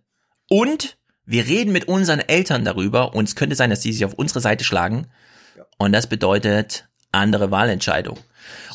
und 0.49 0.97
wir 1.25 1.45
reden 1.45 1.73
mit 1.73 1.89
unseren 1.89 2.19
Eltern 2.19 2.63
darüber 2.63 3.15
und 3.15 3.27
es 3.27 3.35
könnte 3.35 3.55
sein, 3.55 3.69
dass 3.69 3.81
die 3.81 3.91
sich 3.91 4.05
auf 4.05 4.13
unsere 4.13 4.39
Seite 4.39 4.63
schlagen. 4.63 5.07
Und 5.77 5.91
das 5.91 6.07
bedeutet 6.07 6.87
andere 7.11 7.51
Wahlentscheidung. 7.51 8.17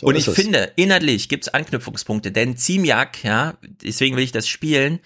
So 0.00 0.06
und 0.06 0.16
ich 0.16 0.26
finde, 0.26 0.72
inhaltlich 0.76 1.28
gibt's 1.28 1.48
Anknüpfungspunkte, 1.48 2.32
denn 2.32 2.56
Ziemiak, 2.56 3.24
ja, 3.24 3.54
deswegen 3.82 4.16
will 4.16 4.24
ich 4.24 4.32
das 4.32 4.48
spielen, 4.48 5.00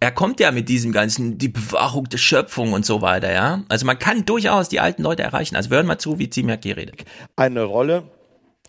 er 0.00 0.10
kommt 0.10 0.40
ja 0.40 0.50
mit 0.50 0.68
diesem 0.68 0.92
ganzen, 0.92 1.36
die 1.36 1.48
Bewahrung 1.48 2.08
der 2.08 2.18
Schöpfung 2.18 2.72
und 2.72 2.86
so 2.86 3.02
weiter, 3.02 3.32
ja. 3.32 3.64
Also 3.68 3.84
man 3.84 3.98
kann 3.98 4.24
durchaus 4.24 4.70
die 4.70 4.80
alten 4.80 5.02
Leute 5.02 5.22
erreichen. 5.22 5.56
Also 5.56 5.68
wir 5.70 5.76
hören 5.76 5.86
mal 5.86 5.98
zu, 5.98 6.18
wie 6.18 6.30
Ziemiak 6.30 6.60
hier 6.62 6.78
redet. 6.78 7.04
Eine 7.36 7.64
Rolle, 7.64 8.04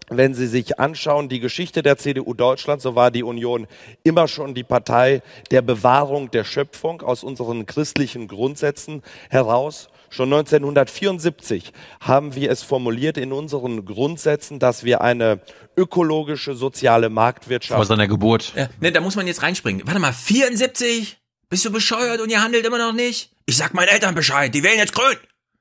wenn 0.09 0.33
Sie 0.33 0.47
sich 0.47 0.77
anschauen, 0.77 1.29
die 1.29 1.39
Geschichte 1.39 1.83
der 1.83 1.97
CDU 1.97 2.33
Deutschland, 2.33 2.81
so 2.81 2.95
war 2.95 3.11
die 3.11 3.23
Union 3.23 3.65
immer 4.03 4.27
schon 4.27 4.53
die 4.53 4.63
Partei 4.63 5.21
der 5.51 5.61
Bewahrung 5.61 6.29
der 6.31 6.43
Schöpfung 6.43 7.01
aus 7.01 7.23
unseren 7.23 7.65
christlichen 7.65 8.27
Grundsätzen 8.27 9.01
heraus. 9.29 9.87
Schon 10.11 10.31
1974 10.33 11.71
haben 12.01 12.35
wir 12.35 12.51
es 12.51 12.63
formuliert 12.63 13.17
in 13.17 13.31
unseren 13.31 13.85
Grundsätzen, 13.85 14.59
dass 14.59 14.83
wir 14.83 14.99
eine 14.99 15.39
ökologische, 15.77 16.53
soziale 16.53 17.09
Marktwirtschaft. 17.09 17.77
Vor 17.77 17.85
seiner 17.85 18.09
Geburt. 18.09 18.51
Ja, 18.53 18.67
ne, 18.81 18.91
da 18.91 18.99
muss 18.99 19.15
man 19.15 19.25
jetzt 19.25 19.41
reinspringen. 19.41 19.87
Warte 19.87 20.01
mal, 20.01 20.11
74? 20.11 21.17
Bist 21.49 21.63
du 21.63 21.71
bescheuert 21.71 22.19
und 22.19 22.29
ihr 22.29 22.43
handelt 22.43 22.65
immer 22.65 22.77
noch 22.77 22.91
nicht? 22.91 23.31
Ich 23.45 23.55
sag 23.55 23.73
meinen 23.73 23.87
Eltern 23.87 24.13
Bescheid, 24.13 24.53
die 24.53 24.63
wählen 24.63 24.79
jetzt 24.79 24.93
grün. 24.93 25.15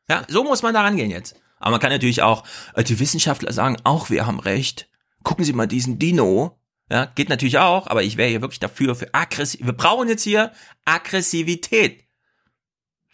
Ja, 0.08 0.24
so 0.26 0.42
muss 0.42 0.62
man 0.62 0.74
da 0.74 0.82
rangehen 0.82 1.12
jetzt. 1.12 1.36
Aber 1.60 1.70
man 1.70 1.80
kann 1.80 1.92
natürlich 1.92 2.22
auch, 2.22 2.42
äh, 2.74 2.82
die 2.82 2.98
Wissenschaftler 2.98 3.52
sagen, 3.52 3.76
auch 3.84 4.10
wir 4.10 4.26
haben 4.26 4.40
recht. 4.40 4.88
Gucken 5.22 5.44
Sie 5.44 5.52
mal 5.52 5.68
diesen 5.68 6.00
Dino. 6.00 6.58
Ja, 6.90 7.04
geht 7.04 7.28
natürlich 7.28 7.58
auch, 7.58 7.86
aber 7.86 8.02
ich 8.02 8.16
wäre 8.16 8.28
hier 8.28 8.42
wirklich 8.42 8.58
dafür, 8.58 8.96
für 8.96 9.14
aggressiv. 9.14 9.64
Wir 9.64 9.72
brauchen 9.74 10.08
jetzt 10.08 10.24
hier 10.24 10.50
Aggressivität. 10.84 12.04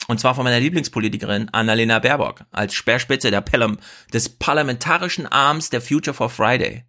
Und 0.09 0.21
zwar 0.21 0.35
von 0.35 0.45
meiner 0.45 0.61
Lieblingspolitikerin 0.61 1.49
Annalena 1.53 1.99
Baerbock 1.99 2.45
als 2.53 2.75
Speerspitze 2.75 3.31
der 3.31 3.41
Pelham, 3.41 3.79
des 4.13 4.29
parlamentarischen 4.29 5.27
Arms 5.27 5.71
der 5.71 5.81
Future 5.81 6.15
for 6.15 6.31
Friday. 6.31 6.85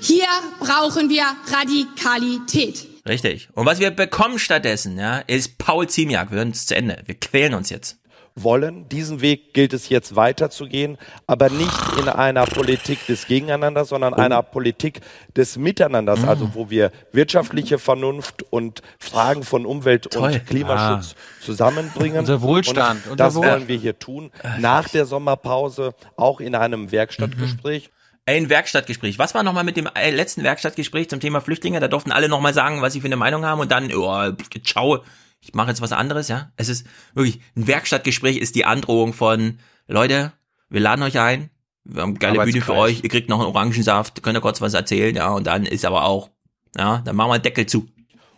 Hier 0.00 0.26
brauchen 0.60 1.08
wir 1.08 1.24
Radikalität. 1.50 2.86
Richtig. 3.08 3.48
Und 3.54 3.66
was 3.66 3.80
wir 3.80 3.90
bekommen 3.90 4.38
stattdessen, 4.38 4.98
ja, 4.98 5.18
ist 5.18 5.58
Paul 5.58 5.88
Ziemiak. 5.88 6.30
Wir 6.30 6.38
hören 6.38 6.50
es 6.50 6.66
zu 6.66 6.76
Ende. 6.76 7.02
Wir 7.06 7.16
quälen 7.16 7.54
uns 7.54 7.70
jetzt 7.70 7.98
wollen. 8.34 8.88
Diesen 8.88 9.20
Weg 9.20 9.54
gilt 9.54 9.72
es 9.72 9.88
jetzt 9.88 10.16
weiterzugehen, 10.16 10.98
aber 11.26 11.50
nicht 11.50 11.98
in 11.98 12.08
einer 12.08 12.46
Politik 12.46 13.06
des 13.06 13.26
Gegeneinanders, 13.26 13.88
sondern 13.88 14.14
einer 14.14 14.42
Politik 14.42 15.00
des 15.36 15.56
Miteinanders, 15.56 16.20
mhm. 16.20 16.28
also 16.28 16.54
wo 16.54 16.70
wir 16.70 16.92
wirtschaftliche 17.12 17.78
Vernunft 17.78 18.44
und 18.50 18.82
Fragen 18.98 19.42
von 19.42 19.66
Umwelt 19.66 20.10
Toll. 20.10 20.32
und 20.32 20.46
Klimaschutz 20.46 21.14
ah. 21.14 21.44
zusammenbringen. 21.44 22.20
Unser 22.20 22.42
Wohlstand. 22.42 23.06
Und 23.06 23.20
das 23.20 23.34
wollen 23.34 23.68
wir 23.68 23.76
hier 23.76 23.98
tun. 23.98 24.30
Nach 24.58 24.88
der 24.88 25.06
Sommerpause 25.06 25.94
auch 26.16 26.40
in 26.40 26.54
einem 26.54 26.92
Werkstattgespräch. 26.92 27.88
Mhm. 27.88 28.02
Ein 28.24 28.48
Werkstattgespräch. 28.48 29.18
Was 29.18 29.34
war 29.34 29.42
nochmal 29.42 29.64
mit 29.64 29.76
dem 29.76 29.88
äh, 29.94 30.10
letzten 30.10 30.44
Werkstattgespräch 30.44 31.10
zum 31.10 31.18
Thema 31.18 31.40
Flüchtlinge? 31.40 31.80
Da 31.80 31.88
durften 31.88 32.12
alle 32.12 32.28
nochmal 32.28 32.54
sagen, 32.54 32.80
was 32.80 32.92
sie 32.92 33.00
für 33.00 33.06
eine 33.06 33.16
Meinung 33.16 33.44
haben 33.44 33.60
und 33.60 33.72
dann, 33.72 33.92
oh, 33.92 34.30
ciao, 34.64 35.02
ich 35.42 35.54
mache 35.54 35.68
jetzt 35.68 35.82
was 35.82 35.92
anderes, 35.92 36.28
ja. 36.28 36.50
Es 36.56 36.68
ist 36.68 36.86
wirklich, 37.14 37.40
ein 37.56 37.66
Werkstattgespräch 37.66 38.36
ist 38.36 38.54
die 38.54 38.64
Androhung 38.64 39.12
von, 39.12 39.58
Leute, 39.88 40.32
wir 40.70 40.80
laden 40.80 41.02
euch 41.02 41.18
ein, 41.18 41.50
wir 41.84 42.02
haben 42.02 42.18
geile 42.18 42.42
Bühne 42.44 42.60
für 42.60 42.74
euch, 42.74 43.02
ihr 43.02 43.10
kriegt 43.10 43.28
noch 43.28 43.40
einen 43.40 43.48
Orangensaft, 43.48 44.22
könnt 44.22 44.38
ihr 44.38 44.40
kurz 44.40 44.60
was 44.60 44.74
erzählen, 44.74 45.14
ja, 45.16 45.30
und 45.30 45.46
dann 45.46 45.66
ist 45.66 45.84
aber 45.84 46.04
auch, 46.04 46.30
ja, 46.78 47.02
dann 47.04 47.16
machen 47.16 47.30
wir 47.30 47.34
einen 47.34 47.42
Deckel 47.42 47.66
zu. 47.66 47.88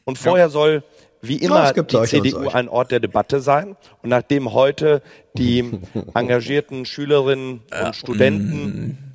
Und 0.05 0.19
vorher 0.19 0.47
ja. 0.47 0.51
soll 0.51 0.83
wie 1.21 1.37
immer 1.37 1.73
ja, 1.75 1.83
die 1.83 2.03
CDU 2.03 2.49
ein 2.49 2.69
Ort 2.69 2.91
der 2.91 3.01
Debatte 3.01 3.41
sein. 3.41 3.77
Und 4.03 4.11
nachdem 4.11 4.53
heute 4.53 5.03
die 5.37 5.81
engagierten 6.15 6.85
Schülerinnen 6.85 7.63
und 7.85 7.97
Studenten 7.97 9.14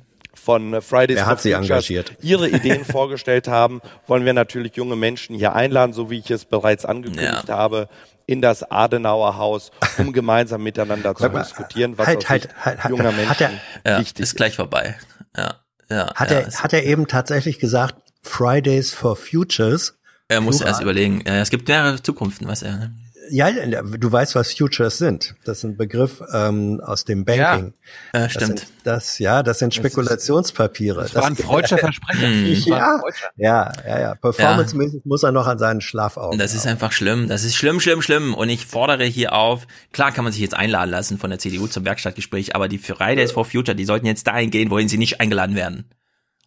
von 0.50 0.82
Fridays 0.82 1.16
Wer 1.16 1.26
hat 1.26 1.40
sie 1.40 1.52
engagiert? 1.52 2.12
ihre 2.22 2.48
Ideen 2.56 2.84
vorgestellt 2.84 3.46
haben, 3.46 3.80
wollen 4.08 4.24
wir 4.24 4.32
natürlich 4.32 4.74
junge 4.74 4.96
Menschen 4.96 5.36
hier 5.36 5.54
einladen, 5.54 5.92
so 5.92 6.10
wie 6.10 6.18
ich 6.18 6.30
es 6.30 6.44
bereits 6.44 6.84
angekündigt 6.84 7.48
ja. 7.48 7.56
habe, 7.56 7.88
in 8.26 8.42
das 8.42 8.68
Adenauer 8.68 9.36
Haus, 9.36 9.70
um 9.98 10.12
gemeinsam 10.12 10.64
miteinander 10.64 11.14
zu 11.14 11.28
diskutieren, 11.28 11.98
was 11.98 12.08
halt, 12.08 12.28
halt, 12.28 12.48
halt, 12.64 12.80
junger 12.88 13.12
Menschen 13.12 13.28
hat 13.30 13.40
er, 13.84 13.98
wichtig 13.98 14.18
ja, 14.18 14.22
ist. 14.24 14.36
gleich 14.36 14.56
vorbei. 14.56 14.96
Ja, 15.36 15.54
ja, 15.88 16.14
hat, 16.14 16.30
ja, 16.32 16.38
er, 16.38 16.52
hat 16.52 16.72
er 16.72 16.84
eben 16.84 17.06
tatsächlich 17.06 17.60
gesagt, 17.60 17.96
Fridays 18.22 18.92
for 18.92 19.14
Futures? 19.14 19.98
Er 20.26 20.40
muss 20.40 20.60
erst 20.60 20.80
überlegen. 20.80 21.24
Es 21.26 21.50
gibt 21.50 21.68
mehrere 21.68 22.02
Zukunften, 22.02 22.46
was 22.46 22.62
er. 22.62 22.76
Ne? 22.76 22.94
Ja, 23.30 23.50
du 23.50 24.12
weißt, 24.12 24.34
was 24.34 24.52
Futures 24.52 24.98
sind. 24.98 25.34
Das 25.44 25.58
ist 25.58 25.64
ein 25.64 25.76
Begriff 25.76 26.22
ähm, 26.32 26.80
aus 26.84 27.04
dem 27.04 27.24
Banking. 27.24 27.74
Ja, 28.12 28.24
äh, 28.24 28.30
stimmt. 28.30 28.50
Das, 28.50 28.58
sind, 28.58 28.72
das, 28.84 29.18
ja, 29.18 29.42
das 29.42 29.58
sind 29.58 29.74
Spekulationspapiere. 29.74 31.02
Das, 31.02 31.12
das 31.12 31.22
war 31.22 31.30
ein 31.30 31.36
freudscher 31.36 31.78
Versprecher. 31.78 32.28
ja, 32.28 33.00
ja, 33.36 33.72
ja, 33.86 34.00
ja. 34.00 34.14
Performancemäßig 34.16 34.96
ja. 34.96 35.00
muss 35.04 35.22
er 35.22 35.32
noch 35.32 35.46
an 35.46 35.58
seinen 35.58 35.80
Schlaf 35.80 36.16
auf. 36.16 36.36
Das 36.36 36.54
ist 36.54 36.66
einfach 36.66 36.92
schlimm. 36.92 37.28
Das 37.28 37.44
ist 37.44 37.54
schlimm, 37.54 37.80
schlimm, 37.80 38.02
schlimm. 38.02 38.34
Und 38.34 38.48
ich 38.48 38.66
fordere 38.66 39.04
hier 39.04 39.32
auf, 39.32 39.66
klar 39.92 40.12
kann 40.12 40.24
man 40.24 40.32
sich 40.32 40.42
jetzt 40.42 40.54
einladen 40.54 40.90
lassen 40.90 41.18
von 41.18 41.30
der 41.30 41.38
CDU 41.38 41.66
zum 41.66 41.84
Werkstattgespräch, 41.84 42.54
aber 42.54 42.68
die 42.68 42.78
Fridays 42.78 43.32
for 43.32 43.44
Future, 43.44 43.74
die 43.74 43.84
sollten 43.84 44.06
jetzt 44.06 44.26
dahin 44.26 44.50
gehen, 44.50 44.70
wohin 44.70 44.88
sie 44.88 44.98
nicht 44.98 45.20
eingeladen 45.20 45.56
werden. 45.56 45.90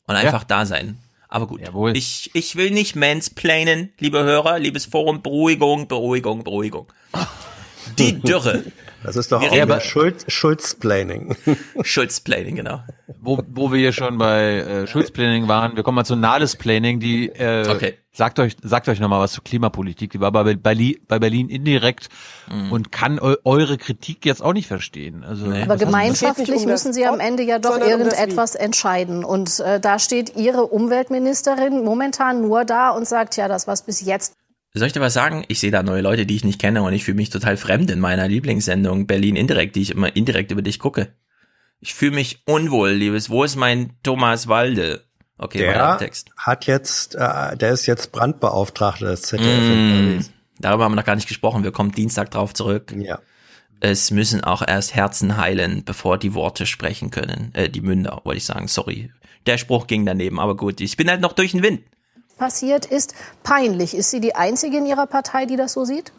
Und 0.05 0.15
einfach 0.15 0.41
ja. 0.41 0.47
da 0.47 0.65
sein. 0.65 0.97
Aber 1.33 1.47
gut, 1.47 1.61
Jawohl. 1.61 1.97
ich, 1.97 2.29
ich 2.35 2.57
will 2.57 2.69
nicht 2.69 2.95
mansplainen, 2.95 3.91
liebe 3.97 4.23
Hörer, 4.23 4.59
liebes 4.59 4.85
Forum, 4.85 5.23
Beruhigung, 5.23 5.87
Beruhigung, 5.87 6.43
Beruhigung. 6.43 6.85
Die 7.97 8.19
Dürre. 8.21 8.63
Das 9.01 9.15
ist 9.15 9.31
doch 9.31 9.41
wir 9.41 9.49
auch 9.51 9.67
mehr 9.67 9.79
Schulz, 9.81 10.25
Schulzplanning. 10.27 11.35
Schulzplanning, 11.81 12.57
genau. 12.57 12.83
Wo, 13.19 13.41
wo 13.47 13.71
wir 13.71 13.79
hier 13.79 13.93
schon 13.93 14.19
bei 14.19 14.57
äh, 14.59 14.85
Schulzplanning 14.85 15.47
waren, 15.47 15.75
wir 15.75 15.81
kommen 15.81 15.95
mal 15.95 16.05
zu 16.05 16.15
Nahles 16.15 16.55
Planning, 16.55 16.99
die 16.99 17.29
äh, 17.29 17.67
okay. 17.67 17.95
Sagt 18.13 18.39
euch, 18.39 18.55
sagt 18.61 18.87
euch 18.87 18.99
nochmal 18.99 19.19
was 19.19 19.33
zur 19.33 19.43
Klimapolitik. 19.43 20.11
Die 20.11 20.19
war 20.19 20.31
bei 20.31 20.53
Berlin, 20.55 20.97
bei 21.07 21.19
Berlin 21.19 21.49
indirekt 21.49 22.09
mhm. 22.49 22.71
und 22.71 22.91
kann 22.91 23.19
eu 23.19 23.35
eure 23.43 23.77
Kritik 23.77 24.25
jetzt 24.25 24.41
auch 24.41 24.53
nicht 24.53 24.67
verstehen. 24.67 25.23
Also, 25.23 25.47
nee. 25.47 25.63
Aber 25.63 25.77
gemeinschaftlich 25.77 26.65
müssen 26.65 26.93
sie 26.93 27.05
am 27.05 27.19
Ende 27.19 27.43
ja 27.43 27.59
doch 27.59 27.79
irgendetwas 27.79 28.55
entscheiden. 28.55 29.25
Und 29.25 29.59
äh, 29.59 29.79
da 29.79 29.99
steht 29.99 30.35
ihre 30.35 30.67
Umweltministerin 30.67 31.83
momentan 31.83 32.41
nur 32.41 32.63
da 32.63 32.91
und 32.91 33.07
sagt, 33.07 33.35
ja, 33.35 33.47
das, 33.47 33.67
was 33.67 33.83
bis 33.83 34.01
jetzt 34.01 34.35
soll 34.75 34.87
ich 34.87 34.93
dir 34.93 35.01
was 35.01 35.13
sagen? 35.13 35.45
Ich 35.49 35.59
sehe 35.59 35.69
da 35.69 35.83
neue 35.83 36.01
Leute, 36.01 36.25
die 36.25 36.35
ich 36.35 36.43
nicht 36.43 36.59
kenne 36.59 36.81
und 36.81 36.93
ich 36.93 37.03
fühle 37.03 37.17
mich 37.17 37.29
total 37.29 37.57
fremd 37.57 37.91
in 37.91 37.99
meiner 37.99 38.27
Lieblingssendung 38.27 39.05
Berlin 39.05 39.35
Indirekt, 39.35 39.75
die 39.75 39.83
ich 39.83 39.91
immer 39.91 40.15
indirekt 40.15 40.49
über 40.49 40.63
dich 40.63 40.79
gucke. 40.79 41.13
Ich 41.79 41.93
fühle 41.93 42.15
mich 42.15 42.41
unwohl, 42.47 42.89
liebes. 42.91 43.29
Wo 43.29 43.43
ist 43.43 43.55
mein 43.55 43.91
Thomas 44.01 44.47
Walde? 44.47 45.03
Okay, 45.37 45.59
der 45.59 45.97
Text. 45.97 46.29
hat 46.37 46.65
jetzt, 46.67 47.15
äh, 47.15 47.57
der 47.57 47.71
ist 47.71 47.85
jetzt 47.85 48.11
Brandbeauftragter 48.11 49.07
des 49.07 49.23
ZDF. 49.23 50.21
Mm, 50.21 50.25
darüber 50.59 50.85
haben 50.85 50.91
wir 50.91 50.97
noch 50.97 51.05
gar 51.05 51.15
nicht 51.15 51.27
gesprochen. 51.27 51.63
Wir 51.63 51.71
kommen 51.71 51.91
Dienstag 51.91 52.31
drauf 52.31 52.53
zurück. 52.53 52.93
Ja. 52.95 53.19
Es 53.79 54.11
müssen 54.11 54.43
auch 54.43 54.61
erst 54.65 54.95
Herzen 54.95 55.35
heilen, 55.37 55.83
bevor 55.83 56.17
die 56.17 56.33
Worte 56.33 56.65
sprechen 56.65 57.11
können. 57.11 57.51
Äh, 57.53 57.69
die 57.69 57.81
Münder, 57.81 58.21
wollte 58.23 58.37
ich 58.37 58.45
sagen. 58.45 58.67
Sorry. 58.67 59.11
Der 59.45 59.57
Spruch 59.57 59.87
ging 59.87 60.05
daneben, 60.05 60.39
aber 60.39 60.55
gut. 60.55 60.79
Ich 60.79 60.95
bin 60.95 61.09
halt 61.09 61.19
noch 61.19 61.33
durch 61.33 61.51
den 61.51 61.63
Wind. 61.63 61.81
Passiert 62.37 62.85
ist 62.85 63.13
peinlich. 63.43 63.93
Ist 63.95 64.11
sie 64.11 64.21
die 64.21 64.35
Einzige 64.35 64.77
in 64.77 64.85
ihrer 64.85 65.07
Partei, 65.07 65.45
die 65.45 65.57
das 65.57 65.73
so 65.73 65.83
sieht? 65.83 66.13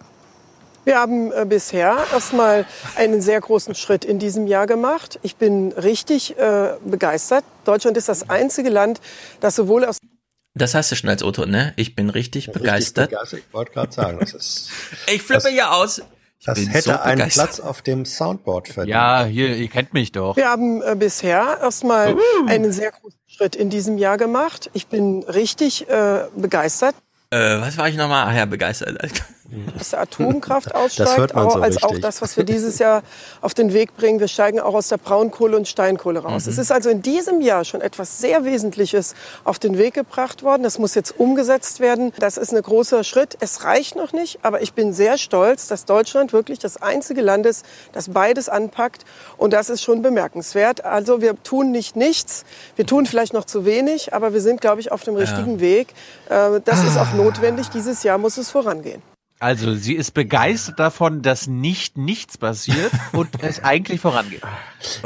Wir 0.85 0.99
haben 0.99 1.33
äh, 1.33 1.47
bisher 1.49 1.97
erstmal 2.13 2.67
einen 2.97 3.23
sehr 3.23 3.41
großen 3.41 3.75
Schritt 3.75 4.05
in 4.05 4.19
diesem 4.19 4.47
Jahr 4.47 4.67
gemacht. 4.67 5.19
Ich 5.23 5.37
bin 5.37 5.73
richtig 5.73 6.37
äh, 6.39 6.75
begeistert. 6.85 7.45
Deutschland 7.65 7.97
ist 7.97 8.09
das 8.09 8.29
einzige 8.29 8.69
Land, 8.69 9.01
das 9.41 9.57
sowohl 9.57 9.85
aus 9.85 9.99
Das 10.55 10.75
hast 10.75 10.93
du 10.93 10.97
schon 10.97 11.09
als 11.11 11.23
Otto, 11.23 11.47
ne? 11.47 11.73
Ich 11.77 11.95
bin 11.97 12.11
richtig 12.11 12.53
begeistert. 12.53 13.11
begeistert. 13.11 13.41
Ich 13.41 13.55
wollte 13.55 13.73
gerade 13.73 13.93
sagen, 13.93 14.19
das 14.21 14.35
ist. 14.35 14.71
Ich 15.13 15.23
flippe 15.23 15.49
hier 15.49 15.73
aus. 15.73 16.03
Ich 16.39 16.47
Das 16.47 16.59
bin 16.59 16.69
hätte 16.69 16.91
so 16.91 16.99
einen 16.99 17.19
begeistert. 17.19 17.45
Platz 17.55 17.61
auf 17.61 17.81
dem 17.81 18.05
Soundboard 18.05 18.69
verdient. 18.69 18.91
Ja, 18.95 19.25
hier, 19.25 19.57
ihr 19.57 19.69
kennt 19.69 19.95
mich 19.95 20.13
doch. 20.13 20.37
Wir 20.37 20.49
haben 20.51 20.83
äh, 20.83 20.95
bisher 20.95 21.59
erstmal 21.63 22.15
einen 22.47 22.73
sehr 22.73 22.91
großen 22.91 23.19
Schritt 23.27 23.57
in 23.57 23.71
diesem 23.71 23.97
Jahr 23.97 24.19
gemacht. 24.19 24.69
Ich 24.75 24.87
bin 24.89 25.23
richtig 25.23 25.89
äh, 25.89 26.25
begeistert. 26.37 26.95
Äh, 27.31 27.61
was 27.61 27.79
war 27.79 27.89
ich 27.89 27.97
nochmal? 27.97 28.27
Ach 28.29 28.37
ja, 28.37 28.45
begeistert. 28.45 28.99
dass 29.79 29.91
der 29.91 30.01
Atomkraft 30.01 30.75
aussteigt, 30.75 31.35
auch, 31.35 31.53
so 31.53 31.61
als 31.61 31.83
auch 31.83 31.89
richtig. 31.91 32.03
das, 32.03 32.23
was 32.23 32.37
wir 32.37 32.45
dieses 32.45 32.79
Jahr 32.79 33.03
auf 33.41 33.55
den 33.55 33.73
Weg 33.73 33.97
bringen. 33.97 34.21
Wir 34.21 34.29
steigen 34.29 34.61
auch 34.61 34.75
aus 34.75 34.89
der 34.89 34.99
Braunkohle 34.99 35.57
und 35.57 35.69
Steinkohle 35.69 36.21
raus. 36.21 36.47
Mhm. 36.47 36.53
Es 36.53 36.59
ist 36.59 36.73
also 36.73 36.91
in 36.91 37.03
diesem 37.03 37.41
Jahr 37.41 37.65
schon 37.65 37.81
etwas 37.81 38.19
sehr 38.19 38.45
Wesentliches 38.45 39.15
auf 39.45 39.59
den 39.59 39.79
Weg 39.79 39.95
gebracht 39.95 40.43
worden. 40.43 40.63
Das 40.63 40.79
muss 40.79 40.95
jetzt 40.95 41.19
umgesetzt 41.19 41.81
werden. 41.81 42.13
Das 42.19 42.37
ist 42.37 42.53
ein 42.53 42.63
großer 42.63 43.05
Schritt. 43.05 43.37
Es 43.41 43.65
reicht 43.65 43.97
noch 43.97 44.13
nicht, 44.13 44.41
aber 44.43 44.63
ich 44.63 44.73
bin 44.75 44.93
sehr 44.93 45.19
stolz, 45.19 45.69
dass 45.69 45.85
Deutschland 45.85 46.33
wirklich 46.33 46.59
das 46.59 46.81
einzige 46.81 47.21
Land 47.21 47.47
ist, 47.47 47.65
das 47.93 48.11
beides 48.11 48.49
anpackt. 48.49 49.05
Und 49.37 49.53
das 49.53 49.71
ist 49.71 49.83
schon 49.83 50.03
bemerkenswert. 50.03 50.85
Also 50.85 51.21
wir 51.21 51.43
tun 51.43 51.71
nicht 51.71 51.97
nichts. 51.97 52.45
Wir 52.77 52.87
tun 52.87 53.07
vielleicht 53.07 53.33
noch 53.33 53.45
zu 53.45 53.65
wenig, 53.65 54.13
aber 54.15 54.33
wir 54.33 54.41
sind, 54.41 54.61
glaube 54.61 54.81
ich, 54.81 54.93
auf 54.93 55.03
dem 55.03 55.17
richtigen 55.17 55.61
Weg. 55.61 55.89
Äh, 56.29 56.61
Das 56.65 56.83
ist 56.85 56.99
auch 56.99 57.13
notwendig. 57.15 57.69
Dieses 57.69 58.03
Jahr 58.03 58.19
muss 58.19 58.37
es 58.37 58.51
vorangehen. 58.51 59.03
Also, 59.45 59.75
sie 59.75 59.93
ist 59.93 60.13
begeistert 60.15 60.79
davon, 60.79 61.21
dass 61.21 61.47
nicht 61.47 61.99
nichts 61.99 62.39
passiert 62.39 62.91
und 63.13 63.29
es 63.43 63.63
eigentlich 63.63 64.01
vorangeht. 64.01 64.41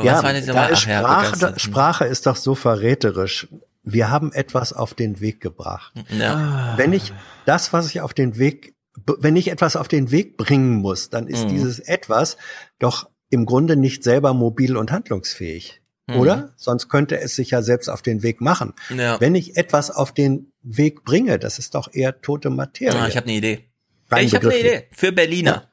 Ja, 0.01 0.23
da 0.23 0.31
ist 0.31 0.49
Ach 0.49 0.63
ja, 0.63 0.77
Sprache, 0.77 1.25
begeistert. 1.33 1.61
Sprache 1.61 2.05
ist 2.05 2.27
doch 2.27 2.37
so 2.37 2.55
verräterisch. 2.55 3.49
Wir 3.83 4.11
haben 4.11 4.33
etwas 4.33 4.73
auf 4.73 4.95
den 4.95 5.19
Weg 5.21 5.41
gebracht. 5.41 5.93
Ja. 6.17 6.75
Wenn 6.77 6.93
ich 6.93 7.13
das, 7.47 7.73
was 7.73 7.89
ich 7.89 8.01
auf 8.01 8.15
den 8.15 8.39
Weg, 8.39 8.77
wenn 9.19 9.35
ich 9.35 9.49
etwas 9.51 9.75
auf 9.75 9.89
den 9.89 10.13
Weg 10.13 10.37
bringen 10.37 10.77
muss, 10.77 11.11
dann 11.11 11.27
ist 11.27 11.47
Mhm. 11.47 11.49
dieses 11.49 11.81
etwas 11.81 12.37
doch 12.79 13.11
im 13.31 13.45
Grunde 13.45 13.75
nicht 13.75 14.05
selber 14.05 14.35
mobil 14.35 14.77
und 14.77 14.93
handlungsfähig. 14.93 15.83
Mhm. 16.07 16.17
Oder? 16.17 16.53
Sonst 16.57 16.89
könnte 16.89 17.19
es 17.21 17.35
sich 17.35 17.51
ja 17.51 17.63
selbst 17.63 17.89
auf 17.89 18.03
den 18.03 18.23
Weg 18.23 18.41
machen. 18.41 18.73
Ja. 18.97 19.21
Wenn 19.21 19.35
ich 19.35 19.57
etwas 19.57 19.91
auf 19.91 20.13
den 20.13 20.53
Weg 20.63 21.03
bringe, 21.03 21.41
das 21.41 21.59
ist 21.59 21.75
doch 21.75 21.93
eher 21.93 22.21
tote 22.21 22.51
Materie. 22.51 22.99
Ah, 23.01 23.09
ich 23.09 23.17
habe 23.17 23.27
eine 23.27 23.37
Idee. 23.37 23.68
Rein 24.11 24.27
ich 24.27 24.35
habe 24.35 24.49
eine. 24.49 24.59
Idee 24.59 24.89
für 24.93 25.13
Berliner. 25.13 25.69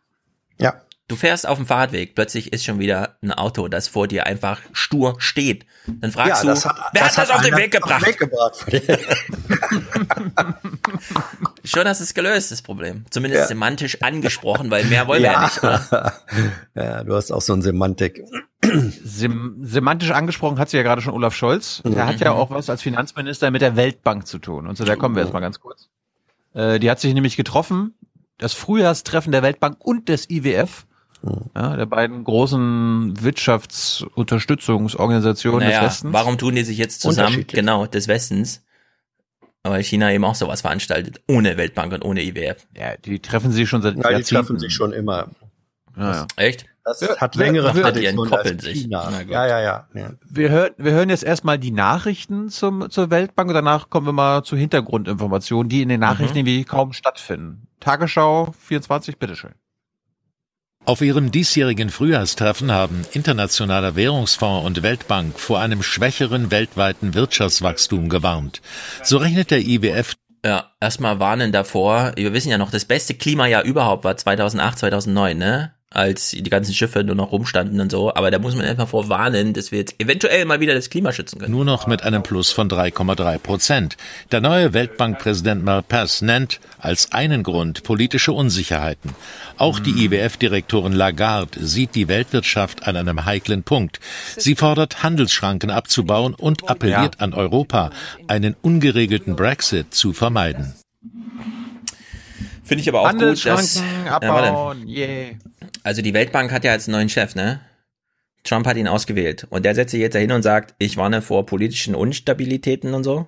Ja. 0.59 0.81
Du 1.07 1.15
fährst 1.15 1.47
auf 1.47 1.57
dem 1.59 1.67
Fahrradweg, 1.67 2.15
plötzlich 2.15 2.51
ist 2.51 2.65
schon 2.65 2.79
wieder 2.79 3.17
ein 3.21 3.31
Auto, 3.31 3.67
das 3.67 3.87
vor 3.87 4.07
dir 4.07 4.25
einfach 4.25 4.59
stur 4.73 5.15
steht. 5.19 5.67
Dann 5.85 6.11
fragst 6.11 6.43
du, 6.43 6.47
wer 6.47 7.05
hat 7.05 7.15
das 7.15 7.29
auf 7.29 7.43
den 7.43 7.55
Weg 7.55 7.71
gebracht? 7.71 8.03
weggebracht. 8.07 8.65
Schon 11.63 11.87
hast 11.87 11.99
du 11.99 12.03
es 12.03 12.13
gelöst, 12.13 12.51
das 12.51 12.61
Problem. 12.61 13.05
Zumindest 13.09 13.41
Ja. 13.41 13.47
semantisch 13.47 14.01
angesprochen, 14.01 14.71
weil 14.71 14.85
mehr 14.85 15.07
wollen 15.07 15.23
wir 15.23 15.31
ja 15.31 15.43
nicht. 15.43 15.63
Oder? 15.63 16.13
ja, 16.75 17.03
du 17.03 17.15
hast 17.15 17.31
auch 17.31 17.41
so 17.41 17.53
ein 17.53 17.61
Semantik. 17.61 18.23
Sem 19.03 19.57
semantisch 19.61 20.11
angesprochen 20.11 20.57
hat 20.57 20.69
sie 20.69 20.77
ja 20.77 20.83
gerade 20.83 21.01
schon 21.01 21.13
Olaf 21.13 21.35
Scholz. 21.35 21.81
Der 21.85 22.07
hat 22.07 22.19
ja 22.19 22.31
auch 22.31 22.49
was 22.49 22.69
als 22.69 22.81
Finanzminister 22.81 23.51
mit 23.51 23.61
der 23.61 23.75
Weltbank 23.75 24.27
zu 24.27 24.39
tun. 24.39 24.67
Und 24.67 24.75
zu 24.75 24.85
der 24.85 24.97
kommen 24.97 25.15
wir 25.15 25.23
jetzt 25.23 25.33
mal 25.33 25.39
ganz 25.39 25.59
kurz. 25.59 25.89
Äh, 26.53 26.79
die 26.79 26.89
hat 26.89 26.99
sich 26.99 27.13
nämlich 27.13 27.37
getroffen, 27.37 27.93
das 28.37 28.53
Frühjahrstreffen 28.53 29.31
der 29.31 29.41
Weltbank 29.43 29.77
und 29.79 30.09
des 30.09 30.29
IWF, 30.29 30.85
ja, 31.55 31.75
der 31.75 31.87
beiden 31.87 32.23
großen 32.23 33.13
Wirtschaftsunterstützungsorganisationen 33.23 35.67
Naja, 35.67 35.79
des 35.81 35.93
Westens. 35.95 36.13
warum 36.13 36.37
tun 36.37 36.53
die 36.55 36.63
sich 36.63 36.77
jetzt 36.77 37.01
zusammen? 37.01 37.45
Genau, 37.47 37.87
des 37.87 38.07
Westens. 38.07 38.61
Weil 39.63 39.83
China 39.83 40.13
eben 40.13 40.23
auch 40.25 40.35
sowas 40.35 40.61
veranstaltet, 40.61 41.21
ohne 41.27 41.57
Weltbank 41.57 41.91
und 41.93 42.05
ohne 42.05 42.21
IWF. 42.21 42.67
Ja, 42.77 42.95
die 42.97 43.17
treffen 43.19 43.51
sich 43.51 43.67
schon 43.67 43.81
seit 43.81 43.95
Ja, 43.95 44.03
die 44.03 44.09
Jahrzehnten. 44.13 44.45
treffen 44.45 44.59
sich 44.59 44.75
schon 44.75 44.93
immer. 44.93 45.29
Ja, 45.97 46.11
ja. 46.13 46.27
Echt? 46.35 46.65
Das 46.83 47.01
Ja, 47.01 47.17
hat 47.17 47.35
längere 47.35 47.71
Tradition 47.71 48.01
die 48.01 48.05
entkoppeln 48.05 48.55
als 48.57 48.63
sich. 48.63 48.81
China. 48.83 49.09
Ja, 49.27 49.47
ja, 49.47 49.59
ja. 49.59 49.87
ja. 49.95 50.09
Wir 50.23 50.49
hören, 50.49 50.71
wir 50.77 50.91
hören 50.91 51.09
jetzt 51.09 51.23
erstmal 51.23 51.57
die 51.57 51.71
Nachrichten 51.71 52.49
zum, 52.49 52.89
zur 52.91 53.09
Weltbank 53.09 53.49
und 53.49 53.55
danach 53.55 53.89
kommen 53.89 54.05
wir 54.05 54.13
mal 54.13 54.43
zu 54.43 54.55
Hintergrundinformationen, 54.55 55.67
die 55.67 55.81
in 55.81 55.89
den 55.89 55.99
Nachrichten 56.01 56.33
Mhm. 56.33 56.37
irgendwie 56.47 56.63
kaum 56.65 56.93
stattfinden. 56.93 57.67
Tagesschau 57.79 58.53
24, 58.67 59.17
bitteschön. 59.17 59.51
Auf 60.85 61.01
ihrem 61.01 61.31
diesjährigen 61.31 61.89
Frühjahrstreffen 61.89 62.71
haben 62.71 63.05
Internationaler 63.13 63.95
Währungsfonds 63.95 64.67
und 64.67 64.83
Weltbank 64.83 65.39
vor 65.39 65.59
einem 65.59 65.81
schwächeren 65.81 66.51
weltweiten 66.51 67.15
Wirtschaftswachstum 67.15 68.07
gewarnt. 68.09 68.61
So 69.01 69.17
rechnet 69.17 69.49
der 69.49 69.61
IWF 69.61 70.13
Ja, 70.45 70.73
erstmal 70.79 71.19
warnen 71.19 71.51
davor. 71.51 72.11
Wir 72.15 72.33
wissen 72.33 72.49
ja 72.51 72.59
noch, 72.59 72.69
das 72.69 72.85
beste 72.85 73.15
Klimajahr 73.15 73.63
überhaupt 73.63 74.03
war 74.03 74.15
2008, 74.15 74.77
2009, 74.77 75.35
ne? 75.39 75.71
Als 75.95 76.31
die 76.31 76.43
ganzen 76.43 76.73
Schiffe 76.73 77.05
nur 77.05 77.15
noch 77.15 77.31
rumstanden 77.31 77.79
und 77.79 77.89
so. 77.89 78.13
Aber 78.13 78.29
da 78.29 78.37
muss 78.37 78.53
man 78.53 78.65
einfach 78.65 78.89
vor 78.89 79.07
warnen, 79.07 79.53
dass 79.53 79.71
wir 79.71 79.79
jetzt 79.79 79.95
eventuell 79.97 80.43
mal 80.43 80.59
wieder 80.59 80.73
das 80.73 80.89
Klima 80.89 81.13
schützen 81.13 81.39
können. 81.39 81.53
nur 81.53 81.63
noch 81.63 81.87
mit 81.87 82.03
einem 82.03 82.21
Plus 82.21 82.51
von 82.51 82.69
3,3 82.69 83.39
Prozent. 83.39 83.97
Der 84.31 84.41
neue 84.41 84.73
Weltbankpräsident 84.73 85.63
Malpass 85.63 86.21
nennt 86.21 86.59
als 86.79 87.13
einen 87.13 87.43
Grund 87.43 87.83
politische 87.83 88.33
Unsicherheiten. 88.33 89.15
Auch 89.57 89.79
die 89.79 90.05
IWF-Direktorin 90.05 90.91
Lagarde 90.93 91.65
sieht 91.65 91.95
die 91.95 92.09
Weltwirtschaft 92.09 92.87
an 92.87 92.97
einem 92.97 93.23
heiklen 93.25 93.63
Punkt. 93.63 94.01
Sie 94.35 94.55
fordert, 94.55 95.01
Handelsschranken 95.01 95.71
abzubauen 95.71 96.35
und 96.35 96.69
appelliert 96.69 97.21
an 97.21 97.33
Europa, 97.33 97.89
einen 98.27 98.55
ungeregelten 98.61 99.35
Brexit 99.37 99.93
zu 99.93 100.11
vermeiden. 100.11 100.73
Finde 102.65 102.81
ich 102.81 102.89
aber 102.89 103.01
auch 103.01 103.11
gut, 103.11 103.21
dass... 103.21 103.45
Handelsschranken 103.45 104.05
Ja, 104.05 104.11
abbauen, 104.17 104.87
yeah. 104.87 105.31
Also 105.83 106.01
die 106.01 106.13
Weltbank 106.13 106.51
hat 106.51 106.63
ja 106.63 106.73
jetzt 106.73 106.87
einen 106.87 106.97
neuen 106.97 107.09
Chef, 107.09 107.35
ne? 107.35 107.61
Trump 108.43 108.67
hat 108.67 108.77
ihn 108.77 108.87
ausgewählt. 108.87 109.47
Und 109.49 109.65
der 109.65 109.75
setzt 109.75 109.91
sich 109.91 110.01
jetzt 110.01 110.15
dahin 110.15 110.31
und 110.31 110.41
sagt, 110.43 110.75
ich 110.77 110.97
warne 110.97 111.21
vor 111.21 111.45
politischen 111.45 111.95
Unstabilitäten 111.95 112.93
und 112.93 113.03
so. 113.03 113.27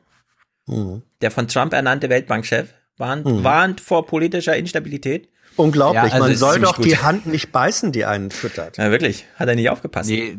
Mhm. 0.68 1.02
Der 1.22 1.32
von 1.32 1.48
Trump 1.48 1.74
ernannte 1.74 2.10
Weltbankchef 2.10 2.74
warnt, 2.98 3.26
Mhm. 3.26 3.44
warnt 3.44 3.82
vor 3.82 4.06
politischer 4.06 4.56
Instabilität. 4.58 5.30
Unglaublich. 5.56 6.04
Ja, 6.04 6.10
also 6.12 6.28
Man 6.28 6.36
soll 6.36 6.60
doch 6.60 6.76
gut. 6.76 6.86
die 6.86 6.98
Hand 6.98 7.26
nicht 7.26 7.52
beißen, 7.52 7.92
die 7.92 8.06
einen 8.06 8.30
füttert. 8.30 8.78
Ja, 8.78 8.92
wirklich. 8.92 9.26
Hat 9.36 9.48
er 9.50 9.56
nicht 9.56 9.70
aufgepasst. 9.70 10.10
Nee, 10.10 10.38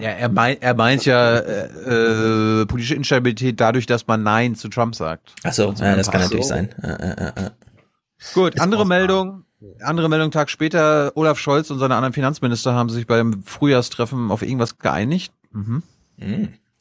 ja, 0.00 0.10
er, 0.10 0.28
mein, 0.28 0.60
er 0.60 0.74
meint 0.74 1.04
ja 1.04 1.38
äh, 1.38 2.62
äh, 2.62 2.66
politische 2.66 2.96
Instabilität 2.96 3.60
dadurch, 3.60 3.86
dass 3.86 4.08
man 4.08 4.24
Nein 4.24 4.56
zu 4.56 4.68
Trump 4.68 4.96
sagt. 4.96 5.32
Ach 5.44 5.52
so, 5.52 5.68
Also 5.70 5.84
ja, 5.84 5.94
das 5.94 6.10
kann 6.10 6.20
natürlich 6.20 6.46
so. 6.46 6.54
sein. 6.54 6.70
Äh, 6.82 6.88
äh, 6.88 7.26
äh, 7.42 7.46
äh. 7.46 7.50
Gut, 8.34 8.60
andere 8.60 8.86
Meldung. 8.86 9.44
Andere 9.80 10.08
Meldung, 10.08 10.30
Tag 10.30 10.50
später, 10.50 11.12
Olaf 11.14 11.38
Scholz 11.38 11.70
und 11.70 11.78
seine 11.78 11.96
anderen 11.96 12.12
Finanzminister 12.12 12.74
haben 12.74 12.90
sich 12.90 13.06
beim 13.06 13.42
Frühjahrstreffen 13.42 14.30
auf 14.30 14.42
irgendwas 14.42 14.78
geeinigt. 14.78 15.32
Mhm. 15.52 15.82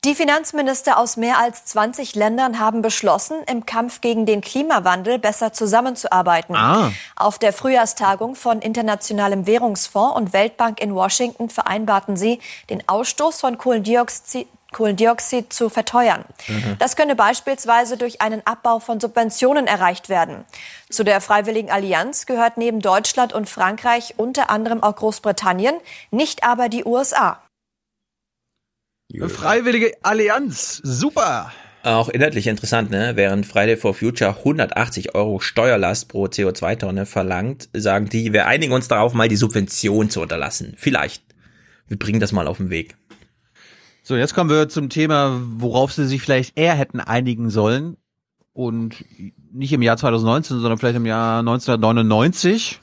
Die 0.05 0.13
Finanzminister 0.13 0.99
aus 0.99 1.17
mehr 1.17 1.39
als 1.39 1.65
20 1.65 2.13
Ländern 2.13 2.59
haben 2.59 2.83
beschlossen, 2.83 3.37
im 3.49 3.65
Kampf 3.65 4.01
gegen 4.01 4.27
den 4.27 4.41
Klimawandel 4.41 5.17
besser 5.17 5.51
zusammenzuarbeiten. 5.51 6.55
Ah. 6.55 6.91
Auf 7.15 7.39
der 7.39 7.51
Frühjahrstagung 7.53 8.35
von 8.35 8.59
Internationalem 8.59 9.47
Währungsfonds 9.47 10.15
und 10.15 10.31
Weltbank 10.31 10.79
in 10.79 10.93
Washington 10.93 11.49
vereinbarten 11.49 12.17
sie, 12.17 12.39
den 12.69 12.87
Ausstoß 12.87 13.39
von 13.39 13.57
Kohlendioxid 13.57 14.47
Kohlendioxid 14.75 15.53
zu 15.53 15.69
verteuern. 15.69 16.25
Mhm. 16.49 16.75
Das 16.79 16.97
könne 16.97 17.15
beispielsweise 17.15 17.95
durch 17.95 18.21
einen 18.21 18.45
Abbau 18.45 18.79
von 18.79 18.99
Subventionen 18.99 19.67
erreicht 19.67 20.09
werden. 20.09 20.43
Zu 20.89 21.05
der 21.05 21.21
Freiwilligen 21.21 21.71
Allianz 21.71 22.25
gehört 22.25 22.57
neben 22.57 22.81
Deutschland 22.81 23.31
und 23.31 23.49
Frankreich 23.49 24.15
unter 24.17 24.49
anderem 24.49 24.83
auch 24.83 24.97
Großbritannien, 24.97 25.75
nicht 26.11 26.43
aber 26.43 26.67
die 26.67 26.83
USA. 26.83 27.41
Freiwillige 29.29 29.93
Allianz, 30.03 30.81
super. 30.83 31.53
Auch 31.83 32.09
inhaltlich 32.09 32.47
interessant, 32.47 32.89
ne? 32.89 33.13
Während 33.15 33.45
Friday 33.45 33.77
for 33.77 33.93
Future 33.93 34.35
180 34.39 35.15
Euro 35.15 35.39
Steuerlast 35.39 36.09
pro 36.09 36.25
CO2-Tonne 36.25 37.05
verlangt, 37.05 37.69
sagen 37.73 38.09
die, 38.09 38.33
wir 38.33 38.47
einigen 38.47 38.73
uns 38.73 38.89
darauf, 38.89 39.13
mal 39.13 39.29
die 39.29 39.35
Subvention 39.37 40.09
zu 40.09 40.19
unterlassen. 40.19 40.73
Vielleicht. 40.77 41.23
Wir 41.87 41.99
bringen 41.99 42.19
das 42.19 42.31
mal 42.31 42.47
auf 42.47 42.57
den 42.57 42.71
Weg. 42.71 42.95
So, 44.07 44.15
jetzt 44.15 44.35
kommen 44.35 44.51
wir 44.51 44.69
zum 44.69 44.89
Thema, 44.89 45.41
worauf 45.57 45.91
sie 45.91 46.05
sich 46.05 46.21
vielleicht 46.21 46.55
eher 46.59 46.75
hätten 46.75 46.99
einigen 46.99 47.49
sollen. 47.49 47.97
Und 48.53 49.03
nicht 49.51 49.73
im 49.73 49.81
Jahr 49.81 49.97
2019, 49.97 50.59
sondern 50.59 50.77
vielleicht 50.77 50.97
im 50.97 51.07
Jahr 51.07 51.39
1999. 51.39 52.81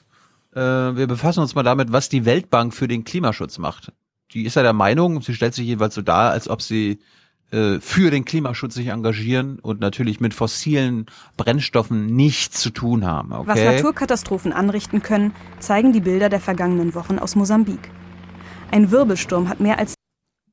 Äh, 0.52 0.58
wir 0.58 1.06
befassen 1.06 1.38
uns 1.38 1.54
mal 1.54 1.62
damit, 1.62 1.92
was 1.92 2.08
die 2.08 2.24
Weltbank 2.24 2.74
für 2.74 2.88
den 2.88 3.04
Klimaschutz 3.04 3.58
macht. 3.58 3.92
Die 4.32 4.42
ist 4.42 4.56
ja 4.56 4.62
der 4.62 4.72
Meinung, 4.72 5.22
sie 5.22 5.32
stellt 5.32 5.54
sich 5.54 5.66
jedenfalls 5.66 5.94
so 5.94 6.02
dar, 6.02 6.32
als 6.32 6.48
ob 6.48 6.60
sie 6.60 6.98
äh, 7.52 7.78
für 7.78 8.10
den 8.10 8.24
Klimaschutz 8.24 8.74
sich 8.74 8.88
engagieren 8.88 9.60
und 9.60 9.78
natürlich 9.78 10.18
mit 10.18 10.34
fossilen 10.34 11.06
Brennstoffen 11.36 12.06
nichts 12.06 12.60
zu 12.60 12.70
tun 12.70 13.06
haben. 13.06 13.32
Okay? 13.32 13.46
Was 13.46 13.62
Naturkatastrophen 13.62 14.52
anrichten 14.52 15.04
können, 15.04 15.32
zeigen 15.60 15.92
die 15.92 16.00
Bilder 16.00 16.28
der 16.28 16.40
vergangenen 16.40 16.96
Wochen 16.96 17.20
aus 17.20 17.36
Mosambik. 17.36 17.92
Ein 18.72 18.90
Wirbelsturm 18.90 19.48
hat 19.48 19.60
mehr 19.60 19.78
als 19.78 19.94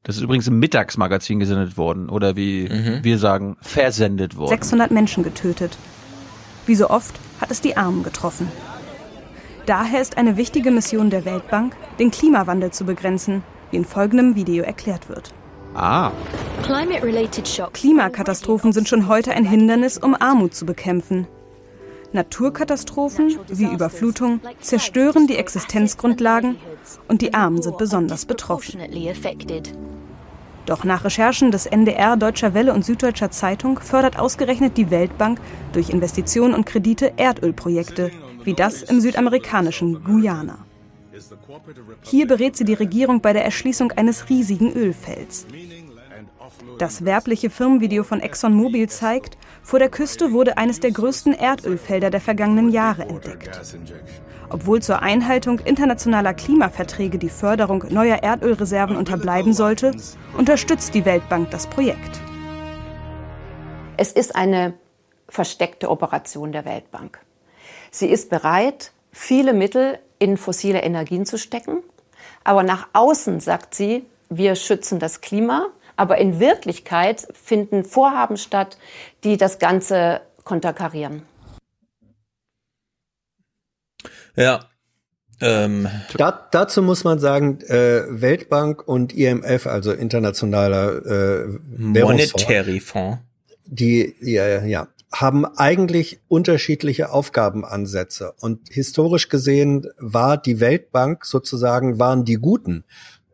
das 0.04 0.16
ist 0.16 0.22
übrigens 0.22 0.48
im 0.48 0.60
Mittagsmagazin 0.60 1.40
gesendet 1.40 1.78
worden 1.78 2.10
oder 2.10 2.36
wie 2.36 2.70
mhm. 2.70 3.04
wir 3.04 3.18
sagen, 3.18 3.58
versendet 3.62 4.38
worden. 4.38 4.50
600 4.50 4.92
Menschen 4.92 5.24
getötet. 5.24 5.78
Wie 6.66 6.76
so 6.76 6.90
oft 6.90 7.20
hat 7.42 7.52
es 7.52 7.62
die 7.62 7.78
Armen 7.78 8.04
getroffen. 8.04 8.48
Daher 9.66 10.02
ist 10.02 10.18
eine 10.18 10.38
wichtige 10.38 10.72
Mission 10.72 11.10
der 11.10 11.26
Weltbank, 11.26 11.76
den 12.00 12.12
Klimawandel 12.12 12.72
zu 12.72 12.86
begrenzen, 12.86 13.44
wie 13.72 13.78
in 13.78 13.86
folgendem 13.86 14.36
Video 14.36 14.64
erklärt 14.64 15.10
wird. 15.10 15.34
Ah. 15.76 16.12
Klimakatastrophen 17.74 18.74
sind 18.74 18.90
schon 18.90 19.08
heute 19.08 19.32
ein 19.34 19.46
Hindernis, 19.46 19.98
um 19.98 20.16
Armut 20.20 20.56
zu 20.56 20.66
bekämpfen. 20.66 21.28
Naturkatastrophen 22.14 23.38
wie 23.48 23.66
Überflutung 23.66 24.40
zerstören 24.60 25.28
die 25.28 25.38
Existenzgrundlagen 25.38 26.58
und 27.08 27.22
die 27.22 27.34
Armen 27.34 27.62
sind 27.62 27.78
besonders 27.78 28.26
betroffen. 28.26 28.80
Doch 30.66 30.84
nach 30.84 31.04
Recherchen 31.04 31.52
des 31.52 31.66
NDR, 31.66 32.16
Deutscher 32.18 32.54
Welle 32.54 32.74
und 32.74 32.86
Süddeutscher 32.86 33.32
Zeitung 33.32 33.80
fördert 33.80 34.20
ausgerechnet 34.20 34.78
die 34.78 34.92
Weltbank 34.92 35.40
durch 35.74 35.90
Investitionen 35.90 36.54
und 36.54 36.66
Kredite 36.66 37.14
Erdölprojekte, 37.18 38.12
wie 38.44 38.54
das 38.54 38.84
im 38.84 39.02
südamerikanischen 39.02 40.04
Guyana. 40.04 40.60
Hier 42.04 42.28
berät 42.28 42.56
sie 42.56 42.66
die 42.66 42.74
Regierung 42.74 43.22
bei 43.22 43.34
der 43.34 43.44
Erschließung 43.44 43.92
eines 43.92 44.30
riesigen 44.30 44.72
Ölfelds. 44.74 45.48
Das 46.80 47.04
werbliche 47.04 47.50
Firmenvideo 47.50 48.06
von 48.06 48.22
ExxonMobil 48.22 48.88
zeigt, 48.88 49.38
vor 49.62 49.80
der 49.80 49.90
Küste 49.90 50.32
wurde 50.32 50.58
eines 50.58 50.80
der 50.80 50.92
größten 50.92 51.34
Erdölfelder 51.34 52.10
der 52.10 52.22
vergangenen 52.22 52.70
Jahre 52.70 53.02
entdeckt. 53.02 53.50
Obwohl 54.50 54.82
zur 54.82 55.02
Einhaltung 55.02 55.60
internationaler 55.60 56.34
Klimaverträge 56.34 57.18
die 57.18 57.28
Förderung 57.28 57.84
neuer 57.90 58.24
Erdölreserven 58.24 58.96
unterbleiben 58.96 59.52
sollte, 59.52 59.92
unterstützt 60.38 60.94
die 60.94 61.04
Weltbank 61.04 61.52
das 61.52 61.68
Projekt. 61.68 62.22
Es 63.98 64.14
ist 64.14 64.38
eine 64.38 64.74
versteckte 65.28 65.90
Operation 65.90 66.54
der 66.54 66.64
Weltbank. 66.64 67.20
Sie 67.92 68.08
ist 68.08 68.30
bereit, 68.30 68.94
viele 69.12 69.52
Mittel 69.52 70.00
in 70.18 70.38
fossile 70.38 70.80
Energien 70.80 71.26
zu 71.26 71.38
stecken, 71.38 71.84
aber 72.46 72.64
nach 72.64 72.88
außen 72.94 73.42
sagt 73.42 73.76
sie, 73.76 74.06
wir 74.30 74.56
schützen 74.56 75.00
das 75.00 75.20
Klima, 75.20 75.66
aber 76.00 76.18
in 76.18 76.40
Wirklichkeit 76.40 77.28
finden 77.34 77.84
Vorhaben 77.84 78.38
statt, 78.38 78.78
die 79.26 79.36
das 79.36 79.60
Ganze 79.60 80.22
konterkarieren. 80.46 81.24
Ja. 84.36 84.62
Ähm. 85.42 85.90
Da, 86.16 86.48
dazu 86.52 86.82
muss 86.82 87.04
man 87.04 87.20
sagen, 87.20 87.60
äh, 87.68 88.04
Weltbank 88.10 88.88
und 88.88 89.14
IMF, 89.14 89.68
also 89.68 89.92
internationaler 89.92 91.06
äh, 91.06 91.60
Monetary 91.78 92.80
Fonds, 92.80 93.20
die 93.66 94.16
ja, 94.22 94.64
ja, 94.64 94.88
haben 95.12 95.46
eigentlich 95.46 96.20
unterschiedliche 96.28 97.12
Aufgabenansätze. 97.12 98.34
Und 98.40 98.70
historisch 98.70 99.28
gesehen 99.28 99.88
war 99.98 100.38
die 100.38 100.60
Weltbank 100.60 101.26
sozusagen, 101.26 102.00
waren 102.00 102.26
die 102.26 102.36
Guten 102.36 102.84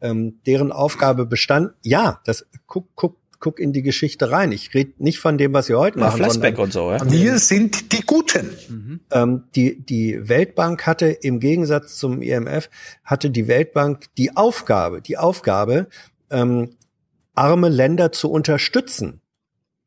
ähm, 0.06 0.40
deren 0.46 0.72
Aufgabe 0.72 1.26
bestand, 1.26 1.74
ja, 1.82 2.22
das 2.26 2.46
guck, 2.68 2.88
guck, 2.96 3.18
guck 3.40 3.60
in 3.60 3.74
die 3.74 3.82
Geschichte 3.82 4.32
rein. 4.32 4.52
Ich 4.52 4.74
rede 4.74 4.94
nicht 4.98 5.20
von 5.20 5.38
dem, 5.38 5.54
was 5.54 5.66
sie 5.66 5.74
heute 5.74 6.00
machen. 6.00 6.18
Flashback 6.18 6.60
und 6.60 6.72
so, 6.72 6.92
ja? 6.92 7.10
Wir 7.10 7.40
sind 7.40 7.92
die 7.92 8.02
Guten. 8.02 8.50
Mhm. 8.70 9.00
Ähm, 9.12 9.44
die, 9.56 9.82
die 9.84 10.30
Weltbank 10.30 10.86
hatte 10.86 11.08
im 11.08 11.40
Gegensatz 11.40 11.98
zum 11.98 12.22
IMF, 12.22 12.70
hatte 13.04 13.32
die 13.32 13.48
Weltbank 13.48 14.06
die 14.18 14.36
Aufgabe, 14.38 15.02
die 15.02 15.18
Aufgabe, 15.18 15.88
ähm, 16.30 16.76
arme 17.34 17.70
Länder 17.70 18.12
zu 18.12 18.32
unterstützen. 18.32 19.22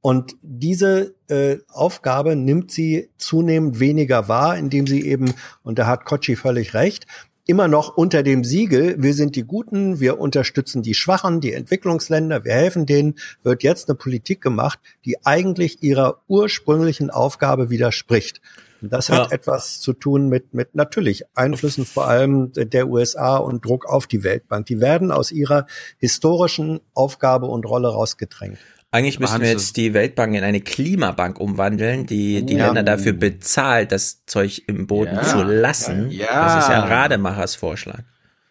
Und 0.00 0.36
diese 0.42 1.14
äh, 1.28 1.58
Aufgabe 1.68 2.36
nimmt 2.36 2.70
sie 2.70 3.10
zunehmend 3.18 3.80
weniger 3.80 4.28
wahr, 4.28 4.56
indem 4.56 4.86
sie 4.86 5.04
eben, 5.06 5.34
und 5.62 5.78
da 5.78 5.86
hat 5.86 6.04
Kochi 6.04 6.36
völlig 6.36 6.74
recht, 6.74 7.06
immer 7.48 7.66
noch 7.66 7.96
unter 7.96 8.22
dem 8.22 8.44
Siegel, 8.44 8.96
wir 8.98 9.14
sind 9.14 9.34
die 9.34 9.42
Guten, 9.42 10.00
wir 10.00 10.20
unterstützen 10.20 10.82
die 10.82 10.92
Schwachen, 10.92 11.40
die 11.40 11.54
Entwicklungsländer, 11.54 12.44
wir 12.44 12.52
helfen 12.52 12.84
denen, 12.84 13.14
wird 13.42 13.62
jetzt 13.62 13.88
eine 13.88 13.96
Politik 13.96 14.42
gemacht, 14.42 14.78
die 15.06 15.24
eigentlich 15.24 15.82
ihrer 15.82 16.20
ursprünglichen 16.28 17.08
Aufgabe 17.08 17.70
widerspricht. 17.70 18.42
Das 18.82 19.08
hat 19.08 19.30
ja. 19.30 19.32
etwas 19.34 19.80
zu 19.80 19.94
tun 19.94 20.28
mit, 20.28 20.52
mit 20.52 20.74
natürlich 20.74 21.24
Einflüssen 21.34 21.86
vor 21.86 22.06
allem 22.06 22.52
der 22.52 22.88
USA 22.88 23.38
und 23.38 23.64
Druck 23.64 23.86
auf 23.86 24.06
die 24.06 24.22
Weltbank. 24.22 24.66
Die 24.66 24.80
werden 24.80 25.10
aus 25.10 25.32
ihrer 25.32 25.66
historischen 25.96 26.80
Aufgabe 26.92 27.46
und 27.46 27.64
Rolle 27.66 27.88
rausgedrängt. 27.88 28.58
Eigentlich 28.90 29.20
müssen 29.20 29.42
wir 29.42 29.50
jetzt 29.50 29.76
die 29.76 29.92
Weltbank 29.92 30.34
in 30.34 30.42
eine 30.42 30.62
Klimabank 30.62 31.38
umwandeln, 31.38 32.06
die 32.06 32.44
die 32.44 32.54
ja. 32.54 32.66
Länder 32.66 32.82
dafür 32.82 33.12
bezahlt, 33.12 33.92
das 33.92 34.24
Zeug 34.24 34.62
im 34.66 34.86
Boden 34.86 35.16
ja. 35.16 35.22
zu 35.22 35.42
lassen. 35.42 36.10
Ja. 36.10 36.56
Das 36.56 36.64
ist 36.64 36.70
ja 36.70 36.84
Rademachers 36.84 37.54
Vorschlag. 37.54 38.00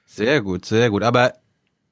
Sehr 0.06 0.42
gut, 0.42 0.66
sehr 0.66 0.92
gut. 0.92 1.02
Aber 1.02 1.34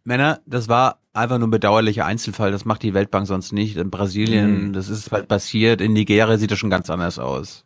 Männer, 0.03 0.41
das 0.45 0.67
war 0.67 0.99
einfach 1.13 1.39
nur 1.39 1.47
ein 1.47 1.51
bedauerlicher 1.51 2.05
Einzelfall. 2.05 2.51
Das 2.51 2.65
macht 2.65 2.83
die 2.83 2.93
Weltbank 2.93 3.25
sonst 3.25 3.51
nicht. 3.51 3.77
In 3.77 3.89
Brasilien, 3.89 4.67
mhm. 4.67 4.73
das 4.73 4.89
ist 4.89 5.11
halt 5.11 5.27
passiert. 5.27 5.81
In 5.81 5.93
Nigeria 5.93 6.37
sieht 6.37 6.51
das 6.51 6.59
schon 6.59 6.69
ganz 6.69 6.91
anders 6.91 7.17
aus. 7.17 7.65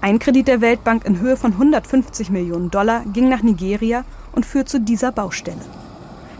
Ein 0.00 0.20
Kredit 0.20 0.46
der 0.46 0.60
Weltbank 0.60 1.04
in 1.04 1.18
Höhe 1.18 1.36
von 1.36 1.52
150 1.52 2.30
Millionen 2.30 2.70
Dollar 2.70 3.04
ging 3.12 3.28
nach 3.28 3.42
Nigeria 3.42 4.04
und 4.30 4.46
führt 4.46 4.68
zu 4.68 4.80
dieser 4.80 5.10
Baustelle. 5.10 5.58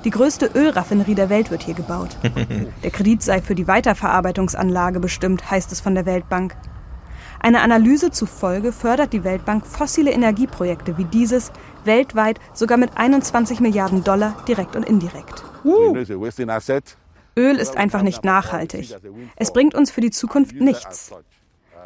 Die 0.04 0.10
größte 0.10 0.50
Ölraffinerie 0.54 1.14
der 1.14 1.28
Welt 1.28 1.50
wird 1.50 1.62
hier 1.62 1.74
gebaut. 1.74 2.16
Der 2.82 2.90
Kredit 2.90 3.22
sei 3.22 3.42
für 3.42 3.54
die 3.54 3.66
Weiterverarbeitungsanlage 3.66 5.00
bestimmt, 5.00 5.50
heißt 5.50 5.72
es 5.72 5.80
von 5.80 5.94
der 5.94 6.06
Weltbank. 6.06 6.56
Eine 7.40 7.60
Analyse 7.60 8.10
zufolge 8.10 8.72
fördert 8.72 9.12
die 9.12 9.24
Weltbank 9.24 9.66
fossile 9.66 10.10
Energieprojekte 10.10 10.98
wie 10.98 11.04
dieses 11.04 11.52
weltweit 11.84 12.40
sogar 12.52 12.78
mit 12.78 12.90
21 12.96 13.60
Milliarden 13.60 14.02
Dollar 14.02 14.36
direkt 14.46 14.74
und 14.76 14.84
indirekt. 14.84 15.44
Öl 17.36 17.56
ist 17.56 17.76
einfach 17.76 18.02
nicht 18.02 18.24
nachhaltig. 18.24 18.96
Es 19.36 19.52
bringt 19.52 19.74
uns 19.74 19.90
für 19.90 20.00
die 20.00 20.10
Zukunft 20.10 20.56
nichts. 20.56 21.12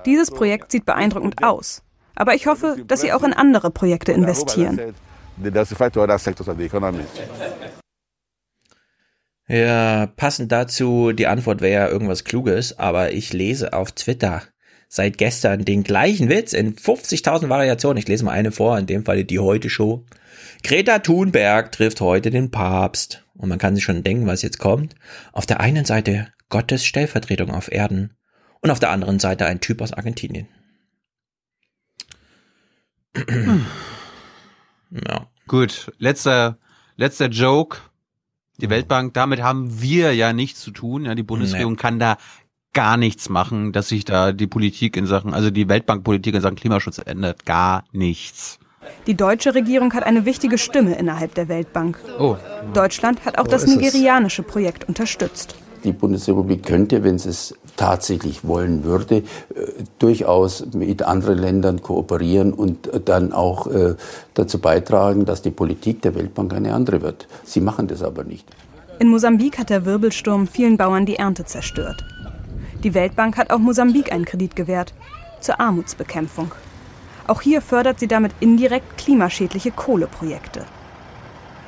Dieses 0.07 0.31
Projekt 0.31 0.73
sieht 0.73 0.87
beeindruckend 0.87 1.45
aus. 1.45 1.83
Aber 2.15 2.35
ich 2.35 2.47
hoffe, 2.47 2.77
dass 2.87 3.01
Sie 3.01 3.13
auch 3.13 3.23
in 3.23 3.33
andere 3.33 3.71
Projekte 3.71 4.13
investieren. 4.13 4.95
Ja, 9.49 10.07
passend 10.07 10.53
dazu, 10.53 11.13
die 11.13 11.27
Antwort 11.27 11.61
wäre 11.61 11.87
ja 11.87 11.89
irgendwas 11.89 12.25
Kluges, 12.25 12.79
aber 12.79 13.13
ich 13.13 13.33
lese 13.33 13.73
auf 13.73 13.93
Twitter 13.93 14.43
seit 14.89 15.17
gestern 15.17 15.65
den 15.65 15.85
gleichen 15.85 16.29
Witz 16.29 16.53
in 16.53 16.77
50.000 16.77 17.49
Variationen. 17.49 17.97
Ich 17.97 18.09
lese 18.09 18.25
mal 18.25 18.33
eine 18.33 18.53
vor, 18.53 18.79
in 18.79 18.87
dem 18.87 19.05
Fall 19.05 19.25
die 19.25 19.39
heute 19.39 19.71
Show. 19.71 20.05
Greta 20.63 20.99
Thunberg 20.99 21.73
trifft 21.73 22.01
heute 22.03 22.31
den 22.31 22.51
Papst. 22.51 23.25
Und 23.35 23.49
man 23.49 23.59
kann 23.59 23.75
sich 23.75 23.85
schon 23.85 24.05
denken, 24.05 24.27
was 24.27 24.43
jetzt 24.43 24.59
kommt. 24.59 24.95
Auf 25.33 25.47
der 25.47 25.61
einen 25.61 25.87
Seite 25.87 26.29
Gottes 26.51 26.85
Stellvertretung 26.85 27.51
auf 27.51 27.73
Erden 27.73 28.15
und 28.61 28.71
auf 28.71 28.79
der 28.79 28.91
anderen 28.91 29.19
Seite 29.19 29.47
ein 29.47 29.61
Typ 29.61 29.81
aus 29.81 29.95
Argentinien. 29.95 30.47
ja. 34.91 35.27
Gut, 35.49 35.91
letzter, 35.99 36.59
letzter 36.97 37.29
Joke 37.29 37.79
die 38.63 38.71
Weltbank, 38.71 39.13
damit 39.13 39.43
haben 39.43 39.83
wir 39.83 40.15
ja 40.15 40.33
nichts 40.33 40.61
zu 40.61 40.71
tun. 40.71 41.05
Ja, 41.05 41.15
die 41.15 41.23
Bundesregierung 41.23 41.75
nee. 41.75 41.79
kann 41.79 41.99
da 41.99 42.17
gar 42.73 42.97
nichts 42.97 43.29
machen, 43.29 43.73
dass 43.73 43.89
sich 43.89 44.05
da 44.05 44.33
die 44.33 44.47
Politik 44.47 44.97
in 44.97 45.07
Sachen, 45.07 45.35
also 45.35 45.51
die 45.51 45.69
Weltbankpolitik 45.69 46.35
in 46.35 46.41
Sachen 46.41 46.57
Klimaschutz 46.57 46.99
ändert. 46.99 47.45
Gar 47.45 47.85
nichts. 47.93 48.59
Die 49.07 49.15
deutsche 49.15 49.55
Regierung 49.55 49.93
hat 49.95 50.05
eine 50.05 50.25
wichtige 50.25 50.59
Stimme 50.59 50.95
innerhalb 50.95 51.35
der 51.35 51.49
Weltbank. 51.49 51.99
Oh. 52.19 52.37
Deutschland 52.73 53.25
hat 53.25 53.39
auch 53.39 53.47
oh, 53.47 53.51
das 53.51 53.67
nigerianische 53.67 54.43
Projekt 54.43 54.89
unterstützt. 54.89 55.57
Die 55.85 55.93
Bundesrepublik 55.93 56.65
könnte, 56.65 57.03
wenn 57.03 57.19
sie 57.19 57.31
es 57.31 57.55
tatsächlich 57.77 58.45
wollen 58.45 58.85
würde, 58.85 59.17
äh, 59.17 59.23
durchaus 59.99 60.67
mit 60.75 61.03
anderen 61.03 61.39
Ländern 61.39 61.83
kooperieren 61.83 62.53
und 62.53 62.91
dann 63.05 63.33
auch 63.33 63.67
äh, 63.67 63.95
dazu 64.35 64.59
beitragen, 64.59 65.25
dass 65.25 65.43
die 65.43 65.51
Politik 65.51 66.03
der 66.03 66.15
Weltbank 66.15 66.53
eine 66.53 66.75
andere 66.75 67.03
wird. 67.03 67.27
Sie 67.45 67.61
machen 67.61 67.89
das 67.89 68.03
aber 68.03 68.25
nicht. 68.25 68.47
In 68.99 69.09
Mosambik 69.09 69.59
hat 69.59 69.71
der 69.71 69.85
Wirbelsturm 69.85 70.47
vielen 70.47 70.77
Bauern 70.77 71.07
die 71.07 71.17
Ernte 71.17 71.45
zerstört. 71.45 72.05
Die 72.85 72.95
Weltbank 72.95 73.37
hat 73.37 73.51
auch 73.51 73.59
Mosambik 73.59 74.13
einen 74.13 74.25
Kredit 74.25 74.55
gewährt 74.55 74.93
zur 75.41 75.61
Armutsbekämpfung. 75.61 76.53
Auch 77.27 77.41
hier 77.41 77.63
fördert 77.63 78.01
sie 78.01 78.09
damit 78.09 78.33
indirekt 78.41 78.99
klimaschädliche 78.99 79.71
Kohleprojekte. 79.71 80.65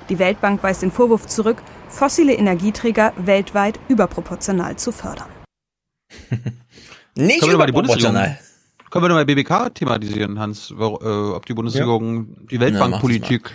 Die 0.08 0.18
Weltbank 0.18 0.62
weist 0.62 0.82
den 0.82 0.92
Vorwurf 0.92 1.26
zurück, 1.26 1.62
fossile 1.88 2.34
Energieträger 2.34 3.12
weltweit 3.16 3.78
überproportional 3.88 4.76
zu 4.76 4.92
fördern. 4.92 5.33
Nicht 7.14 7.46
überproportional. 7.46 8.38
Können 8.90 9.04
wir 9.04 9.08
nochmal 9.08 9.26
BBK 9.26 9.74
thematisieren, 9.74 10.38
Hans, 10.38 10.70
äh, 10.70 10.74
ob 10.74 11.46
die 11.46 11.54
Bundesregierung 11.54 12.28
ja. 12.28 12.46
die 12.50 12.60
Weltbankpolitik. 12.60 13.50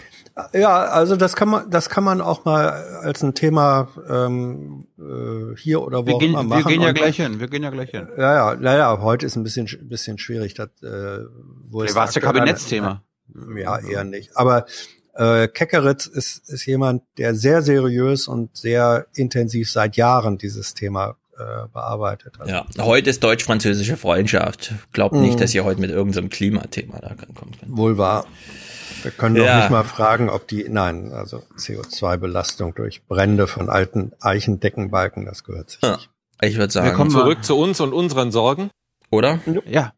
Ja, 0.54 0.84
also 0.86 1.16
das 1.16 1.36
kann 1.36 1.50
man, 1.50 1.70
das 1.70 1.90
kann 1.90 2.04
man 2.04 2.22
auch 2.22 2.46
mal 2.46 2.70
als 3.02 3.24
ein 3.24 3.34
Thema 3.34 3.90
ähm, 4.10 4.86
äh, 4.98 5.56
hier 5.58 5.82
oder 5.82 6.04
wo 6.04 6.08
wir 6.08 6.16
auch 6.16 6.20
gehen, 6.20 6.32
immer 6.32 6.44
machen. 6.44 6.66
Wir 6.66 6.72
gehen 6.72 6.82
ja 6.82 6.92
gleich 6.92 7.18
hin. 7.18 7.40
Wir 7.40 7.48
gehen 7.48 7.64
ja 7.64 7.70
gleich 7.70 7.90
hin. 7.92 8.08
Ja, 8.18 8.54
ja, 8.54 8.56
naja, 8.56 9.00
heute 9.02 9.26
ist 9.26 9.36
ein 9.36 9.44
bisschen, 9.44 9.68
bisschen 9.84 10.18
schwierig. 10.18 10.54
Das, 10.54 10.70
äh, 10.82 11.26
wo 11.70 11.80
war 11.80 12.08
es 12.08 12.16
ja 12.16 12.22
Kabinettsthema. 12.22 13.04
Ja, 13.56 13.80
eher 13.80 14.04
nicht. 14.04 14.36
Aber 14.36 14.66
äh, 15.14 15.48
Keckeritz 15.48 16.06
ist, 16.06 16.50
ist 16.50 16.66
jemand, 16.66 17.04
der 17.18 17.36
sehr 17.36 17.62
seriös 17.62 18.28
und 18.28 18.56
sehr 18.56 19.08
intensiv 19.14 19.70
seit 19.72 19.98
Jahren 19.98 20.38
dieses 20.38 20.74
Thema 20.74 21.18
äh, 21.40 21.68
bearbeitet. 21.72 22.36
Also 22.40 22.52
ja, 22.52 22.66
heute 22.80 23.10
ist 23.10 23.24
deutsch-französische 23.24 23.98
Freundschaft. 23.98 24.74
Glaubt 24.92 25.16
nicht, 25.16 25.36
mhm. 25.36 25.40
dass 25.40 25.54
ihr 25.54 25.64
heute 25.64 25.82
mit 25.82 25.90
irgendeinem 25.90 26.30
Klimathema 26.30 27.00
da 27.00 27.16
kommt. 27.16 27.58
Wohl 27.66 27.98
wahr. 27.98 28.26
Wir 29.04 29.12
können 29.12 29.36
doch 29.36 29.46
ja. 29.46 29.60
nicht 29.60 29.70
mal 29.70 29.84
fragen, 29.84 30.30
ob 30.30 30.48
die, 30.48 30.68
nein, 30.68 31.14
also 31.14 31.44
CO2-Belastung 31.58 32.76
durch 32.76 33.04
Brände 33.06 33.48
von 33.48 33.70
alten 33.70 34.12
Eichendeckenbalken, 34.20 35.26
das 35.26 35.44
gehört 35.44 35.70
sich 35.70 35.82
ja. 35.82 35.96
nicht. 35.96 36.10
Ich 36.42 36.58
würde 36.58 36.72
sagen, 36.72 36.88
wir 36.88 36.94
kommen 36.94 37.10
zurück 37.10 37.44
zu 37.44 37.58
uns 37.58 37.80
und 37.80 37.94
unseren 37.94 38.32
Sorgen. 38.32 38.70
Oder? 39.10 39.40
Ja. 39.66 39.94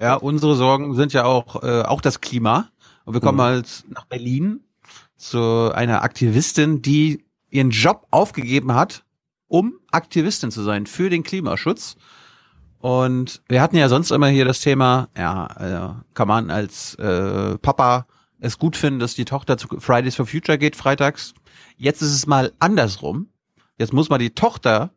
Ja, 0.00 0.14
unsere 0.14 0.56
Sorgen 0.56 0.94
sind 0.94 1.12
ja 1.12 1.24
auch, 1.24 1.62
äh, 1.62 1.82
auch 1.82 2.00
das 2.00 2.20
Klima. 2.20 2.70
Und 3.04 3.14
wir 3.14 3.20
kommen 3.20 3.36
mhm. 3.36 3.38
mal 3.38 3.62
nach 3.88 4.06
Berlin 4.06 4.60
zu 5.16 5.72
einer 5.74 6.02
Aktivistin, 6.02 6.80
die 6.80 7.24
ihren 7.50 7.70
Job 7.70 8.06
aufgegeben 8.10 8.74
hat, 8.74 9.04
um 9.50 9.80
Aktivistin 9.90 10.52
zu 10.52 10.62
sein 10.62 10.86
für 10.86 11.10
den 11.10 11.24
Klimaschutz. 11.24 11.96
Und 12.78 13.42
wir 13.48 13.60
hatten 13.60 13.76
ja 13.76 13.88
sonst 13.88 14.12
immer 14.12 14.28
hier 14.28 14.44
das 14.44 14.60
Thema, 14.60 15.08
ja, 15.18 15.98
äh, 15.98 16.14
kann 16.14 16.28
man 16.28 16.50
als 16.50 16.94
äh, 16.94 17.58
Papa 17.58 18.06
es 18.38 18.58
gut 18.58 18.76
finden, 18.76 19.00
dass 19.00 19.14
die 19.14 19.24
Tochter 19.26 19.58
zu 19.58 19.68
Fridays 19.80 20.14
for 20.14 20.24
Future 20.24 20.56
geht 20.56 20.76
freitags. 20.76 21.34
Jetzt 21.76 22.00
ist 22.00 22.14
es 22.14 22.26
mal 22.26 22.52
andersrum. 22.60 23.28
Jetzt 23.76 23.92
muss 23.92 24.08
man 24.08 24.20
die 24.20 24.30
Tochter 24.30 24.92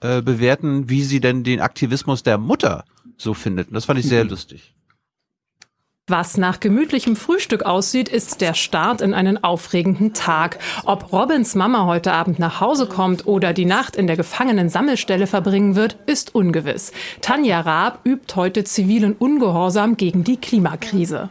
äh, 0.00 0.22
bewerten, 0.22 0.88
wie 0.88 1.04
sie 1.04 1.20
denn 1.20 1.44
den 1.44 1.60
Aktivismus 1.60 2.22
der 2.22 2.38
Mutter 2.38 2.84
so 3.18 3.34
findet. 3.34 3.68
Und 3.68 3.74
das 3.74 3.84
fand 3.84 4.00
ich 4.00 4.06
sehr 4.06 4.24
lustig. 4.28 4.74
Was 6.08 6.36
nach 6.36 6.60
gemütlichem 6.60 7.16
Frühstück 7.16 7.64
aussieht, 7.64 8.08
ist 8.08 8.40
der 8.40 8.54
Start 8.54 9.00
in 9.00 9.12
einen 9.12 9.42
aufregenden 9.42 10.12
Tag. 10.12 10.60
Ob 10.84 11.12
Robins 11.12 11.56
Mama 11.56 11.84
heute 11.86 12.12
Abend 12.12 12.38
nach 12.38 12.60
Hause 12.60 12.86
kommt 12.86 13.26
oder 13.26 13.52
die 13.52 13.64
Nacht 13.64 13.96
in 13.96 14.06
der 14.06 14.16
Gefangenen-Sammelstelle 14.16 15.26
verbringen 15.26 15.74
wird, 15.74 15.96
ist 16.06 16.32
ungewiss. 16.32 16.92
Tanja 17.22 17.58
Raab 17.58 17.98
übt 18.04 18.36
heute 18.36 18.62
zivilen 18.62 19.16
Ungehorsam 19.18 19.96
gegen 19.96 20.22
die 20.22 20.36
Klimakrise. 20.36 21.28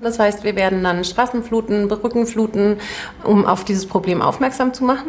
Das 0.00 0.20
heißt, 0.20 0.44
wir 0.44 0.54
werden 0.54 0.84
dann 0.84 1.02
Straßenfluten, 1.02 1.88
Brückenfluten, 1.88 2.76
um 3.24 3.44
auf 3.44 3.64
dieses 3.64 3.86
Problem 3.86 4.22
aufmerksam 4.22 4.72
zu 4.72 4.84
machen. 4.84 5.08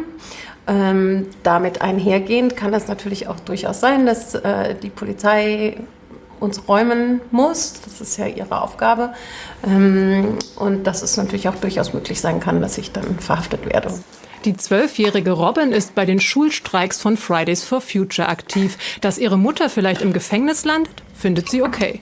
Ähm, 0.66 1.28
damit 1.44 1.80
einhergehend 1.80 2.56
kann 2.56 2.72
das 2.72 2.88
natürlich 2.88 3.28
auch 3.28 3.38
durchaus 3.38 3.78
sein, 3.78 4.04
dass 4.04 4.34
äh, 4.34 4.74
die 4.74 4.90
Polizei 4.90 5.76
uns 6.44 6.68
räumen 6.68 7.20
muss. 7.30 7.74
Das 7.84 8.00
ist 8.00 8.16
ja 8.16 8.26
ihre 8.26 8.60
Aufgabe. 8.60 9.12
Ähm, 9.66 10.38
und 10.56 10.84
dass 10.84 11.02
es 11.02 11.16
natürlich 11.16 11.48
auch 11.48 11.56
durchaus 11.56 11.92
möglich 11.92 12.20
sein 12.20 12.40
kann, 12.40 12.60
dass 12.60 12.78
ich 12.78 12.92
dann 12.92 13.18
verhaftet 13.18 13.66
werde. 13.66 13.92
Die 14.44 14.56
zwölfjährige 14.56 15.30
Robin 15.30 15.72
ist 15.72 15.94
bei 15.94 16.04
den 16.04 16.20
Schulstreiks 16.20 17.00
von 17.00 17.16
Fridays 17.16 17.64
for 17.64 17.80
Future 17.80 18.28
aktiv. 18.28 18.76
Dass 19.00 19.16
ihre 19.16 19.38
Mutter 19.38 19.70
vielleicht 19.70 20.02
im 20.02 20.12
Gefängnis 20.12 20.66
landet, 20.66 21.02
findet 21.14 21.48
sie 21.48 21.62
okay. 21.62 21.98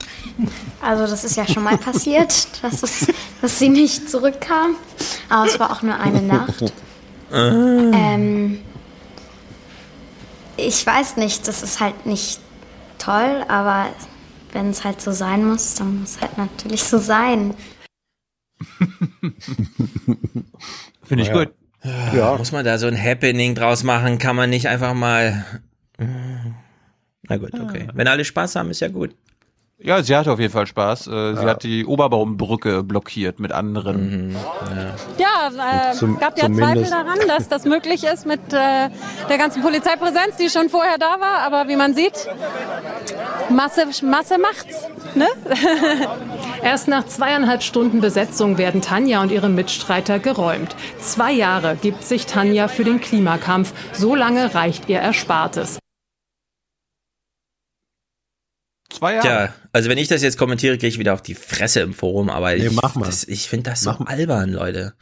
Also 0.81 1.07
das 1.07 1.23
ist 1.23 1.37
ja 1.37 1.47
schon 1.47 1.63
mal 1.63 1.79
passiert, 1.79 2.49
dass, 2.63 2.83
es, 2.83 3.07
dass 3.41 3.61
sie 3.61 3.69
nicht 3.69 4.11
zurückkam. 4.11 4.75
Aber 5.29 5.47
es 5.47 5.61
war 5.61 5.71
auch 5.71 5.83
nur 5.83 5.95
eine 5.95 6.21
Nacht. 6.21 6.73
Ähm, 7.33 8.61
ich 10.57 10.85
weiß 10.85 11.17
nicht, 11.17 11.47
das 11.47 11.63
ist 11.63 11.81
halt 11.81 12.07
nicht 12.07 12.41
toll, 12.99 13.45
aber 13.49 13.87
wenn 14.53 14.71
es 14.71 14.85
halt 14.85 15.01
so 15.01 15.13
sein 15.13 15.45
muss, 15.45 15.75
dann 15.75 16.01
muss 16.01 16.17
es 16.17 16.21
halt 16.21 16.39
natürlich 16.39 16.83
so 16.83 16.99
sein. 16.99 17.55
Finde 21.03 21.23
ich 21.23 21.29
ja. 21.29 21.35
gut. 21.35 21.55
Ja. 22.15 22.37
Muss 22.37 22.53
man 22.53 22.65
da 22.65 22.79
so 22.79 22.87
ein 22.87 22.97
Happening 22.97 23.55
draus 23.55 23.83
machen? 23.83 24.19
Kann 24.19 24.37
man 24.37 24.51
nicht 24.51 24.69
einfach 24.69 24.95
mal. 24.95 25.45
Na 27.29 27.37
gut, 27.37 27.55
okay. 27.55 27.89
Wenn 27.95 28.07
alle 28.07 28.25
Spaß 28.25 28.57
haben, 28.57 28.71
ist 28.71 28.81
ja 28.81 28.89
gut. 28.89 29.17
Ja, 29.85 30.03
sie 30.03 30.15
hatte 30.15 30.31
auf 30.31 30.39
jeden 30.39 30.53
Fall 30.53 30.67
Spaß. 30.67 31.09
Äh, 31.09 31.35
sie 31.35 31.43
ja. 31.43 31.49
hat 31.49 31.65
die 31.65 31.85
Oberbaumbrücke 31.85 32.85
blockiert 32.85 33.41
mit 33.41 33.53
anderen. 33.53 34.29
Mhm. 34.29 34.37
Ja, 35.19 35.51
ja 35.51 35.91
äh, 35.91 35.95
Zum, 35.95 36.19
gab 36.19 36.39
ja 36.39 36.53
Zweifel 36.53 36.85
daran, 36.85 37.19
dass 37.27 37.49
das 37.49 37.65
möglich 37.65 38.05
ist 38.05 38.25
mit 38.25 38.41
äh, 38.53 38.89
der 39.29 39.39
ganzen 39.39 39.61
Polizeipräsenz, 39.61 40.37
die 40.39 40.51
schon 40.51 40.69
vorher 40.69 40.99
da 40.99 41.17
war. 41.19 41.41
Aber 41.45 41.69
wie 41.69 41.77
man 41.77 41.95
sieht, 41.95 42.29
Masse, 43.51 43.87
Masse 44.05 44.39
macht's. 44.39 44.89
Ne? 45.15 45.27
Erst 46.63 46.87
nach 46.87 47.05
zweieinhalb 47.07 47.63
Stunden 47.63 48.01
Besetzung 48.01 48.59
werden 48.59 48.83
Tanja 48.83 49.21
und 49.21 49.33
ihre 49.33 49.49
Mitstreiter 49.49 50.21
geräumt. 50.21 50.77
Zwei 51.01 51.33
Jahre 51.33 51.77
gibt 51.77 52.05
sich 52.05 52.27
Tanja 52.27 52.69
für 52.69 52.85
den 52.85 53.01
Klimakampf. 53.01 53.73
So 53.93 54.15
lange 54.15 54.55
reicht 54.55 54.89
ihr 54.89 55.01
Erspartes. 55.01 55.82
Zwei 58.93 59.15
Jahre. 59.15 59.27
Tja, 59.27 59.55
also 59.73 59.89
wenn 59.89 59.99
ich 59.99 60.09
das 60.09 60.23
jetzt 60.23 60.37
kommentiere, 60.39 60.77
kriege 60.77 60.89
ich 60.89 60.99
wieder 60.99 61.15
auf 61.15 61.23
die 61.23 61.35
Fresse 61.35 61.81
im 61.81 61.95
Forum, 61.95 62.29
aber 62.29 62.55
nee, 62.55 62.67
ich, 62.67 62.77
das, 62.77 63.25
ich 63.25 63.49
finde 63.49 63.71
das 63.71 63.83
so 63.83 63.91
mach 63.91 64.07
albern, 64.07 64.53
Leute. 64.53 64.95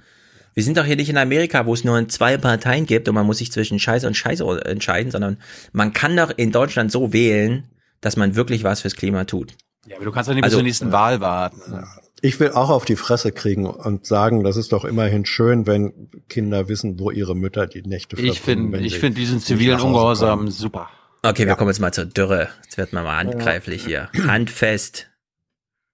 Wir 0.55 0.65
sind 0.65 0.77
doch 0.77 0.85
hier 0.85 0.97
nicht 0.97 1.09
in 1.09 1.17
Amerika, 1.17 1.67
wo 1.67 1.75
es 1.75 1.85
nur 1.85 2.09
zwei 2.09 2.37
Parteien 2.37 2.87
gibt 2.87 3.09
und 3.09 3.15
man 3.15 3.27
muss 3.27 3.39
sich 3.39 3.53
zwischen 3.53 3.79
Scheiße 3.79 4.07
und 4.07 4.17
Scheiße 4.17 4.45
entscheiden, 4.65 5.13
sondern 5.13 5.39
man 5.73 5.93
kann 5.93 6.17
doch 6.17 6.31
in 6.37 6.53
Deutschland 6.53 6.91
so 6.91 7.13
wählen, 7.13 7.65
dass 8.01 8.17
man 8.17 8.37
wirklich 8.37 8.65
was 8.65 8.81
fürs 8.81 8.97
Klima 8.97 9.25
tut. 9.25 9.55
Ja, 9.87 9.97
aber 9.97 10.05
du 10.05 10.13
kannst 10.13 10.29
doch 10.29 10.35
nicht 10.35 10.45
also, 10.45 10.57
bis 10.57 10.59
zur 10.59 10.65
nächsten 10.65 10.93
Wahl 10.93 11.21
warten. 11.21 11.85
Ich 12.21 12.39
will 12.39 12.51
auch 12.51 12.69
auf 12.69 12.85
die 12.85 12.97
Fresse 12.97 13.33
kriegen 13.33 13.67
und 13.67 14.07
sagen, 14.07 14.45
das 14.45 14.57
ist 14.57 14.73
doch 14.73 14.85
immerhin 14.85 15.25
schön, 15.25 15.67
wenn 15.67 16.11
Kinder 16.29 16.69
wissen, 16.69 16.99
wo 17.01 17.11
ihre 17.11 17.35
Mütter 17.35 17.67
die 17.67 17.83
Nächte 17.83 18.17
verbringen. 18.17 18.33
Ich 18.33 18.41
finde, 18.41 18.79
ich 18.81 18.99
finde 18.99 19.21
diesen 19.21 19.41
zivilen 19.41 19.81
Ungehorsam 19.81 20.51
super. 20.51 20.91
Okay, 21.23 21.43
wir 21.43 21.49
ja. 21.49 21.55
kommen 21.55 21.71
jetzt 21.71 21.81
mal 21.81 21.93
zur 21.93 22.07
Dürre. 22.07 22.49
Jetzt 22.65 22.79
wird 22.79 22.93
man 22.93 23.05
mal 23.05 23.19
handgreiflich 23.19 23.85
hier. 23.85 24.09
Handfest. 24.27 25.09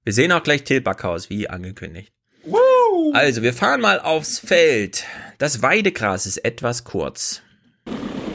Wir 0.05 0.13
sehen 0.13 0.31
auch 0.31 0.43
gleich 0.43 0.63
Till 0.63 0.81
Backhaus, 0.81 1.31
wie 1.31 1.51
angekündigt. 1.51 2.13
Woo! 2.45 3.13
Also, 3.13 3.43
wir 3.43 3.53
fahren 3.53 3.81
mal 3.81 3.99
aufs 3.99 4.39
Feld. 4.39 5.05
Das 5.39 5.63
Weidegras 5.63 6.27
ist 6.27 6.39
etwas 6.39 6.85
kurz. 6.85 7.43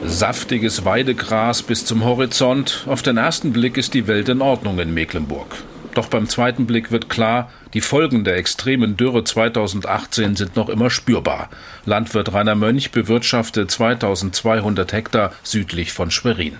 Saftiges 0.04 0.84
Weidegras 0.84 1.62
bis 1.62 1.86
zum 1.86 2.04
Horizont. 2.04 2.84
Auf 2.86 3.00
den 3.00 3.16
ersten 3.16 3.54
Blick 3.54 3.78
ist 3.78 3.94
die 3.94 4.06
Welt 4.06 4.28
in 4.28 4.42
Ordnung 4.42 4.78
in 4.78 4.92
Mecklenburg. 4.92 5.56
Doch 5.94 6.08
beim 6.08 6.28
zweiten 6.28 6.66
Blick 6.66 6.90
wird 6.90 7.08
klar, 7.08 7.50
die 7.72 7.80
Folgen 7.80 8.24
der 8.24 8.36
extremen 8.36 8.96
Dürre 8.96 9.24
2018 9.24 10.36
sind 10.36 10.56
noch 10.56 10.68
immer 10.68 10.90
spürbar. 10.90 11.48
Landwirt 11.86 12.32
Rainer 12.32 12.54
Mönch 12.54 12.90
bewirtschaftet 12.90 13.70
2200 13.70 14.92
Hektar 14.92 15.32
südlich 15.42 15.92
von 15.92 16.10
Schwerin. 16.10 16.58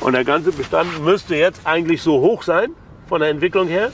Und 0.00 0.12
der 0.12 0.24
ganze 0.24 0.52
Bestand 0.52 1.02
müsste 1.04 1.36
jetzt 1.36 1.60
eigentlich 1.64 2.02
so 2.02 2.20
hoch 2.20 2.42
sein 2.42 2.70
von 3.08 3.20
der 3.20 3.30
Entwicklung 3.30 3.68
her. 3.68 3.90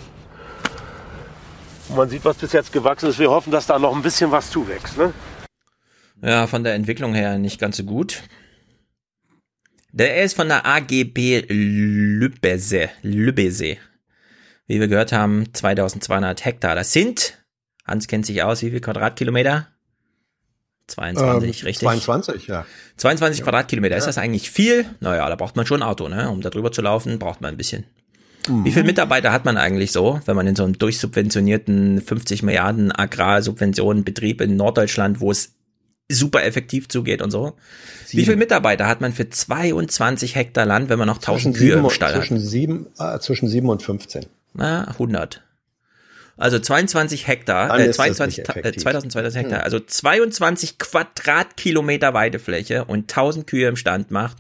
Und 1.89 1.97
man 1.97 2.09
sieht, 2.09 2.25
was 2.25 2.37
bis 2.37 2.53
jetzt 2.53 2.73
gewachsen 2.73 3.09
ist. 3.11 3.19
Wir 3.19 3.31
hoffen, 3.31 3.51
dass 3.51 3.67
da 3.67 3.79
noch 3.79 3.95
ein 3.95 4.03
bisschen 4.03 4.31
was 4.31 4.51
zuwächst. 4.51 4.97
Ne? 4.97 5.13
Ja, 6.23 6.47
von 6.47 6.65
der 6.65 6.75
Entwicklung 6.75 7.15
her 7.15 7.39
nicht 7.39 7.61
ganz 7.61 7.77
so 7.77 7.85
gut. 7.85 8.23
Der 9.93 10.23
ist 10.23 10.37
von 10.37 10.49
der 10.49 10.67
AGB 10.67 11.47
Lübbese. 11.49 12.91
Lübbese. 13.03 13.77
Wie 14.67 14.79
wir 14.79 14.87
gehört 14.87 15.13
haben, 15.13 15.53
2200 15.53 16.45
Hektar. 16.45 16.77
Das 16.77 16.93
sind, 16.93 17.43
Hans 17.85 18.07
kennt 18.07 18.25
sich 18.25 18.43
aus, 18.45 18.63
wie 18.63 18.71
viel 18.71 18.81
Quadratkilometer? 18.81 19.67
22, 20.91 21.63
ähm, 21.63 21.67
richtig? 21.67 21.89
22, 21.89 22.47
ja. 22.47 22.67
22 22.97 23.39
ja. 23.39 23.45
Quadratkilometer. 23.45 23.97
Ist 23.97 24.07
das 24.07 24.19
eigentlich 24.19 24.51
viel? 24.51 24.87
Naja, 25.01 25.29
da 25.29 25.37
braucht 25.37 25.57
man 25.57 25.67
schon 25.67 25.83
ein 25.83 25.89
Auto, 25.89 26.09
ne? 26.09 26.31
Um 26.31 26.41
da 26.41 26.51
drüber 26.51 26.73
zu 26.73 26.83
laufen, 26.83 27.19
braucht 27.19 27.41
man 27.41 27.55
ein 27.55 27.57
bisschen. 27.57 27.85
Mhm. 28.49 28.65
Wie 28.65 28.73
viele 28.73 28.85
Mitarbeiter 28.85 29.33
hat 29.33 29.45
man 29.45 29.57
eigentlich 29.57 29.93
so, 29.93 30.21
wenn 30.25 30.37
man 30.37 30.47
in 30.47 30.57
so 30.57 30.65
einem 30.65 30.79
durchsubventionierten 30.79 32.01
50 32.01 32.43
Milliarden 32.43 32.93
Agrarsubventionen 32.93 34.05
Betrieb 34.05 34.41
in 34.41 34.57
Norddeutschland, 34.57 35.21
wo 35.21 35.31
es 35.31 35.53
super 36.11 36.45
effektiv 36.45 36.89
zugeht 36.89 37.23
und 37.23 37.31
so. 37.31 37.53
Sieben. 38.05 38.21
Wie 38.21 38.25
viele 38.25 38.37
Mitarbeiter 38.37 38.89
hat 38.89 39.01
man 39.01 39.13
für 39.13 39.29
22 39.29 40.35
Hektar 40.35 40.67
Land, 40.67 40.89
wenn 40.89 40.99
man 40.99 41.07
noch 41.07 41.19
1000 41.19 41.57
Kühe 41.57 41.75
im 41.75 41.91
Stall 41.91 42.15
zwischen 42.15 42.39
hat? 42.39 42.43
Sieben, 42.43 42.87
äh, 42.99 43.19
zwischen 43.21 43.49
7 43.49 43.69
und 43.69 43.83
15. 43.83 44.27
Na, 44.55 44.89
100. 44.89 45.43
Also 46.41 46.59
22 46.59 47.29
Hektar, 47.29 47.79
äh, 47.79 47.91
22, 47.91 48.39
äh, 48.49 48.73
2200 48.73 49.35
Hektar, 49.35 49.59
hm. 49.59 49.65
also 49.65 49.79
22 49.79 50.79
Quadratkilometer 50.79 52.15
Weidefläche 52.15 52.87
und 52.87 53.11
1000 53.11 53.47
Kühe 53.47 53.69
im 53.69 53.77
Stand 53.77 54.11
macht. 54.11 54.39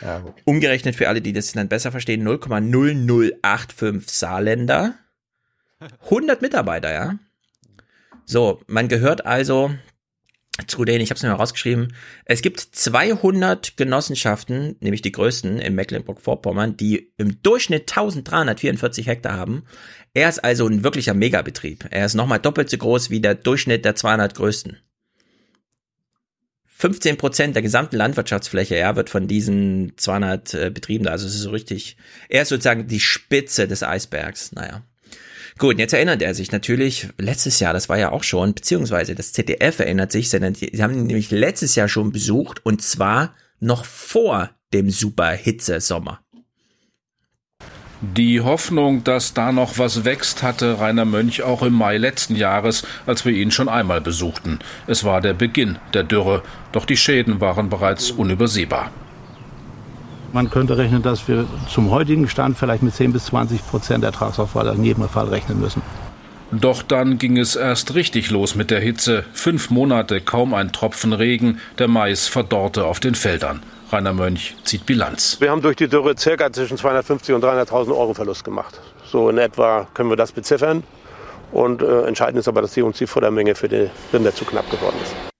Ja, 0.00 0.22
okay. 0.24 0.42
Umgerechnet 0.44 0.96
für 0.96 1.08
alle, 1.08 1.20
die 1.20 1.34
das 1.34 1.52
dann 1.52 1.68
besser 1.68 1.90
verstehen, 1.92 2.26
0,0085 2.26 4.10
Saarländer. 4.10 4.94
100 6.04 6.40
Mitarbeiter, 6.42 6.92
ja. 6.92 7.18
So, 8.24 8.62
man 8.66 8.88
gehört 8.88 9.26
also 9.26 9.72
zu 10.66 10.84
denen, 10.84 11.00
ich 11.00 11.10
habe 11.10 11.16
es 11.16 11.22
mir 11.22 11.30
mal 11.30 11.36
rausgeschrieben, 11.36 11.94
es 12.24 12.42
gibt 12.42 12.60
200 12.60 13.76
Genossenschaften, 13.76 14.76
nämlich 14.80 15.00
die 15.00 15.12
größten 15.12 15.58
in 15.58 15.74
Mecklenburg-Vorpommern, 15.74 16.76
die 16.76 17.12
im 17.16 17.40
Durchschnitt 17.42 17.90
1344 17.90 19.06
Hektar 19.06 19.36
haben. 19.36 19.64
Er 20.12 20.28
ist 20.28 20.44
also 20.44 20.66
ein 20.66 20.84
wirklicher 20.84 21.14
Megabetrieb. 21.14 21.86
Er 21.90 22.04
ist 22.04 22.14
nochmal 22.14 22.38
doppelt 22.38 22.68
so 22.68 22.76
groß 22.76 23.08
wie 23.08 23.20
der 23.20 23.34
Durchschnitt 23.34 23.84
der 23.84 23.94
200 23.94 24.34
größten. 24.34 24.78
15 26.82 27.16
Prozent 27.16 27.54
der 27.54 27.62
gesamten 27.62 27.96
Landwirtschaftsfläche, 27.96 28.76
ja, 28.76 28.96
wird 28.96 29.08
von 29.08 29.28
diesen 29.28 29.92
200 29.96 30.54
äh, 30.54 30.70
Betrieben 30.70 31.04
da. 31.04 31.12
Also 31.12 31.28
es 31.28 31.34
ist 31.36 31.42
so 31.42 31.50
richtig, 31.50 31.96
er 32.28 32.42
ist 32.42 32.48
sozusagen 32.48 32.88
die 32.88 33.00
Spitze 33.00 33.68
des 33.68 33.84
Eisbergs. 33.84 34.52
Naja. 34.52 34.82
Gut, 35.58 35.78
jetzt 35.78 35.92
erinnert 35.92 36.22
er 36.22 36.34
sich 36.34 36.50
natürlich, 36.50 37.08
letztes 37.18 37.60
Jahr, 37.60 37.72
das 37.72 37.88
war 37.88 37.98
ja 37.98 38.10
auch 38.10 38.22
schon, 38.22 38.54
beziehungsweise 38.54 39.14
das 39.14 39.32
ZDF 39.32 39.78
erinnert 39.80 40.10
sich, 40.10 40.30
sie 40.30 40.38
haben 40.38 40.94
ihn 40.94 41.06
nämlich 41.06 41.30
letztes 41.30 41.74
Jahr 41.74 41.88
schon 41.88 42.10
besucht 42.10 42.64
und 42.64 42.82
zwar 42.82 43.34
noch 43.60 43.84
vor 43.84 44.50
dem 44.72 44.90
super 44.90 45.30
Hitze-Sommer. 45.30 46.20
Die 48.00 48.40
Hoffnung, 48.40 49.04
dass 49.04 49.32
da 49.32 49.52
noch 49.52 49.78
was 49.78 50.04
wächst, 50.04 50.42
hatte 50.42 50.80
Rainer 50.80 51.04
Mönch 51.04 51.42
auch 51.44 51.62
im 51.62 51.74
Mai 51.74 51.98
letzten 51.98 52.34
Jahres, 52.34 52.84
als 53.06 53.24
wir 53.24 53.32
ihn 53.32 53.52
schon 53.52 53.68
einmal 53.68 54.00
besuchten. 54.00 54.58
Es 54.88 55.04
war 55.04 55.20
der 55.20 55.34
Beginn 55.34 55.78
der 55.94 56.02
Dürre, 56.02 56.42
doch 56.72 56.84
die 56.84 56.96
Schäden 56.96 57.40
waren 57.40 57.68
bereits 57.68 58.10
unübersehbar. 58.10 58.90
Man 60.32 60.48
könnte 60.48 60.78
rechnen, 60.78 61.02
dass 61.02 61.28
wir 61.28 61.46
zum 61.68 61.90
heutigen 61.90 62.28
Stand 62.28 62.56
vielleicht 62.56 62.82
mit 62.82 62.94
10 62.94 63.12
bis 63.12 63.26
20 63.26 63.66
Prozent 63.66 64.02
Ertragsausfall 64.02 64.74
in 64.74 64.82
jedem 64.82 65.08
Fall 65.08 65.28
rechnen 65.28 65.60
müssen. 65.60 65.82
Doch 66.50 66.82
dann 66.82 67.18
ging 67.18 67.38
es 67.38 67.56
erst 67.56 67.94
richtig 67.94 68.30
los 68.30 68.54
mit 68.54 68.70
der 68.70 68.80
Hitze. 68.80 69.24
Fünf 69.32 69.70
Monate, 69.70 70.20
kaum 70.20 70.52
ein 70.52 70.72
Tropfen 70.72 71.12
Regen, 71.12 71.60
der 71.78 71.88
Mais 71.88 72.28
verdorrte 72.28 72.84
auf 72.84 73.00
den 73.00 73.14
Feldern. 73.14 73.62
Rainer 73.90 74.12
Mönch 74.12 74.54
zieht 74.64 74.86
Bilanz. 74.86 75.38
Wir 75.40 75.50
haben 75.50 75.62
durch 75.62 75.76
die 75.76 75.88
Dürre 75.88 76.16
circa 76.16 76.52
zwischen 76.52 76.78
250 76.78 77.34
und 77.34 77.44
300.000 77.44 77.88
Euro 77.88 78.14
Verlust 78.14 78.44
gemacht. 78.44 78.80
So 79.04 79.28
in 79.28 79.38
etwa 79.38 79.86
können 79.92 80.10
wir 80.10 80.16
das 80.16 80.32
beziffern. 80.32 80.82
Und 81.52 81.82
äh, 81.82 82.04
entscheidend 82.04 82.38
ist 82.38 82.48
aber, 82.48 82.62
dass 82.62 82.72
die 82.72 82.82
uns 82.82 82.96
die 82.96 83.06
Futtermenge 83.06 83.54
für 83.54 83.68
die 83.68 83.90
Rinder 84.12 84.34
zu 84.34 84.46
knapp 84.46 84.70
geworden 84.70 84.96
ist. 85.02 85.31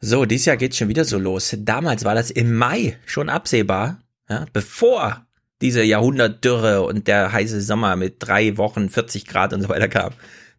So, 0.00 0.24
dieses 0.24 0.46
Jahr 0.46 0.56
geht's 0.56 0.76
schon 0.76 0.88
wieder 0.88 1.04
so 1.04 1.18
los. 1.18 1.56
Damals 1.58 2.04
war 2.04 2.14
das 2.14 2.30
im 2.30 2.54
Mai 2.54 2.96
schon 3.04 3.28
absehbar, 3.28 4.00
ja, 4.28 4.46
bevor 4.52 5.26
diese 5.60 5.82
Jahrhundertdürre 5.82 6.82
und 6.82 7.08
der 7.08 7.32
heiße 7.32 7.60
Sommer 7.60 7.96
mit 7.96 8.16
drei 8.20 8.56
Wochen 8.56 8.88
40 8.88 9.26
Grad 9.26 9.52
und 9.52 9.62
so 9.62 9.68
weiter 9.68 9.88
kam. 9.88 10.12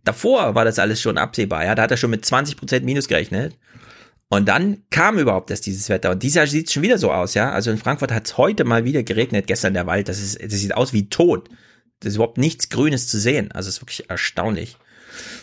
Davor 0.03 0.55
war 0.55 0.65
das 0.65 0.79
alles 0.79 1.01
schon 1.01 1.17
absehbar, 1.17 1.63
ja, 1.63 1.75
da 1.75 1.83
hat 1.83 1.91
er 1.91 1.97
schon 1.97 2.09
mit 2.09 2.25
20 2.25 2.57
Prozent 2.57 2.85
Minus 2.85 3.07
gerechnet. 3.07 3.55
Und 4.27 4.47
dann 4.47 4.83
kam 4.91 5.17
überhaupt 5.17 5.49
erst 5.49 5.65
dieses 5.65 5.89
Wetter. 5.89 6.11
Und 6.11 6.21
dieses 6.21 6.35
Jahr 6.35 6.45
sieht 6.47 6.67
es 6.67 6.73
schon 6.73 6.83
wieder 6.83 6.99
so 6.99 7.11
aus, 7.11 7.33
ja. 7.33 7.51
Also 7.51 7.71
in 7.71 7.79
Frankfurt 7.79 8.11
hat 8.11 8.27
es 8.27 8.37
heute 8.37 8.63
mal 8.63 8.85
wieder 8.85 9.01
geregnet, 9.01 9.47
gestern 9.47 9.73
der 9.73 9.87
Wald. 9.87 10.07
Das, 10.07 10.19
ist, 10.19 10.39
das 10.39 10.59
sieht 10.59 10.75
aus 10.75 10.93
wie 10.93 11.09
tot. 11.09 11.49
Das 11.99 12.11
ist 12.11 12.15
überhaupt 12.17 12.37
nichts 12.37 12.69
Grünes 12.69 13.07
zu 13.07 13.19
sehen. 13.19 13.51
Also 13.51 13.69
es 13.69 13.77
ist 13.77 13.81
wirklich 13.81 14.07
erstaunlich. 14.07 14.77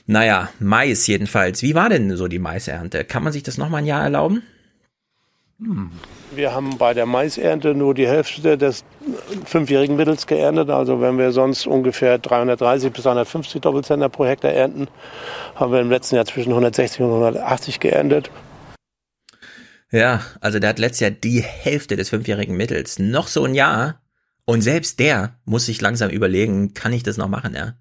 Naja, 0.07 0.51
Mais 0.61 1.07
jedenfalls. 1.07 1.63
Wie 1.63 1.75
war 1.75 1.89
denn 1.89 2.17
so 2.17 2.29
die 2.29 2.39
Maisernte? 2.39 3.05
Kann 3.05 3.25
man 3.25 3.33
sich 3.33 3.43
das 3.43 3.59
nochmal 3.59 3.83
ein 3.83 3.87
Jahr 3.87 4.03
erlauben? 4.03 4.43
Hm. 5.59 5.91
Wir 6.35 6.53
haben 6.53 6.77
bei 6.77 6.93
der 6.93 7.07
Maisernte 7.07 7.75
nur 7.75 7.95
die 7.95 8.07
Hälfte 8.07 8.59
des 8.59 8.85
fünfjährigen 9.45 9.97
Mittels 9.97 10.27
geerntet. 10.27 10.71
Also 10.71 11.01
wenn 11.01 11.19
wir 11.19 11.33
sonst 11.33 11.67
ungefähr 11.67 12.19
330 12.19 12.93
bis 12.93 13.05
350 13.05 13.61
Doppelzentner 13.63 14.09
pro 14.09 14.27
Hektar 14.27 14.53
ernten, 14.53 14.89
haben 15.55 15.73
wir 15.73 15.81
im 15.81 15.91
letzten 15.91 16.17
Jahr 16.17 16.27
zwischen 16.27 16.51
160 16.51 17.01
und 17.01 17.11
180 17.11 17.81
geerntet. 17.81 18.31
Ja, 19.91 20.21
also 20.41 20.59
der 20.59 20.71
hat 20.71 20.79
letztes 20.79 21.01
Jahr 21.01 21.11
die 21.11 21.43
Hälfte 21.43 21.97
des 21.97 22.11
fünfjährigen 22.11 22.57
Mittels. 22.57 22.99
Noch 22.99 23.29
so 23.29 23.45
ein 23.45 23.55
Jahr. 23.55 24.03
Und 24.45 24.61
selbst 24.61 25.01
der 25.01 25.39
muss 25.45 25.67
sich 25.67 25.81
langsam 25.81 26.11
überlegen, 26.11 26.75
kann 26.75 26.93
ich 26.93 27.03
das 27.03 27.17
noch 27.17 27.29
machen, 27.29 27.55
ja? 27.55 27.75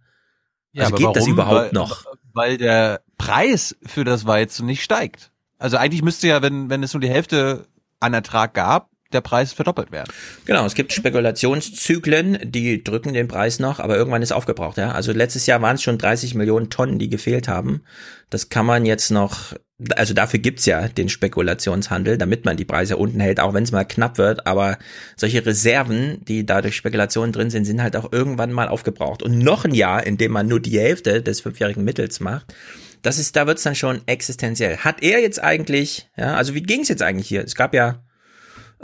Ja, 0.72 0.86
also 0.86 0.95
geht 0.95 1.06
warum? 1.06 1.14
das 1.14 1.28
überhaupt 1.28 1.66
weil, 1.66 1.72
noch? 1.72 2.06
Weil 2.36 2.58
der 2.58 3.02
Preis 3.18 3.76
für 3.84 4.04
das 4.04 4.28
Weizen 4.28 4.68
nicht 4.68 4.84
steigt. 4.84 5.32
Also 5.58 5.78
eigentlich 5.78 6.04
müsste 6.04 6.28
ja, 6.28 6.42
wenn, 6.42 6.70
wenn 6.70 6.84
es 6.84 6.94
nur 6.94 7.02
die 7.02 7.10
Hälfte 7.10 7.66
an 8.00 8.14
Ertrag 8.14 8.54
gab, 8.54 8.90
der 9.14 9.22
Preis 9.22 9.54
verdoppelt 9.54 9.92
werden. 9.92 10.12
Genau, 10.46 10.66
es 10.66 10.76
gibt 10.76 10.94
Spekulationszyklen, 10.94 12.40
die 12.44 12.84
drücken 12.84 13.14
den 13.14 13.28
Preis 13.28 13.60
noch, 13.60 13.80
aber 13.80 13.96
irgendwann 13.96 14.22
ist 14.22 14.32
aufgebraucht. 14.34 14.78
Ja? 14.78 14.92
Also 14.92 15.12
letztes 15.12 15.46
Jahr 15.46 15.62
waren 15.62 15.76
es 15.76 15.82
schon 15.84 15.98
30 15.98 16.36
Millionen 16.36 16.70
Tonnen, 16.70 17.00
die 17.00 17.10
gefehlt 17.10 17.48
haben. 17.48 17.84
Das 18.30 18.50
kann 18.50 18.66
man 18.66 18.86
jetzt 18.86 19.12
noch, 19.12 19.54
also 19.95 20.14
dafür 20.14 20.40
gibt's 20.40 20.66
ja 20.66 20.88
den 20.88 21.10
Spekulationshandel, 21.10 22.18
damit 22.18 22.45
man 22.45 22.56
die 22.56 22.66
Preise 22.66 22.95
unten 22.98 23.20
hält, 23.20 23.40
auch 23.40 23.54
wenn 23.54 23.64
es 23.64 23.72
mal 23.72 23.84
knapp 23.84 24.18
wird. 24.18 24.48
Aber 24.48 24.78
solche 25.18 25.45
Reserven, 25.45 26.24
die 26.26 26.45
da 26.45 26.62
durch 26.62 26.76
Spekulationen 26.76 27.34
drin 27.34 27.50
sind, 27.50 27.66
sind 27.66 27.84
halt 27.84 27.95
auch 27.98 28.12
irgendwann 28.12 28.54
mal 28.54 28.70
aufgebraucht. 28.70 29.22
Und 29.22 29.40
noch 29.40 29.66
ein 29.66 29.74
Jahr, 29.74 30.06
in 30.06 30.18
dem 30.18 30.32
man 30.32 30.48
nur 30.48 30.62
die 30.62 30.80
Hälfte 30.80 31.22
des 31.22 31.42
fünfjährigen 31.42 31.84
Mittels 31.84 32.20
macht, 32.20 32.54
das 33.02 33.20
ist, 33.20 33.36
da 33.36 33.48
wird's 33.48 33.64
dann 33.64 33.76
schon 33.76 34.02
existenziell. 34.08 34.78
Hat 34.78 35.04
er 35.04 35.20
jetzt 35.22 35.44
eigentlich, 35.44 36.10
ja, 36.18 36.36
also 36.36 36.56
wie 36.56 36.64
ging's 36.64 36.88
jetzt 36.88 37.04
eigentlich 37.04 37.28
hier? 37.28 37.44
Es 37.44 37.56
gab 37.56 37.74
ja 37.74 38.02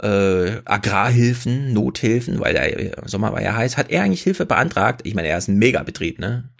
äh, 0.00 0.60
Agrarhilfen, 0.64 1.72
Nothilfen, 1.72 2.38
weil 2.38 2.52
der 2.52 3.08
Sommer 3.08 3.32
war 3.32 3.42
ja 3.42 3.56
heiß. 3.56 3.76
Hat 3.76 3.90
er 3.90 4.02
eigentlich 4.02 4.22
Hilfe 4.22 4.46
beantragt? 4.46 5.00
Ich 5.04 5.14
meine, 5.14 5.28
er 5.28 5.38
ist 5.38 5.48
ein 5.48 5.58
Megabetrieb, 5.58 6.18
ne? 6.18 6.50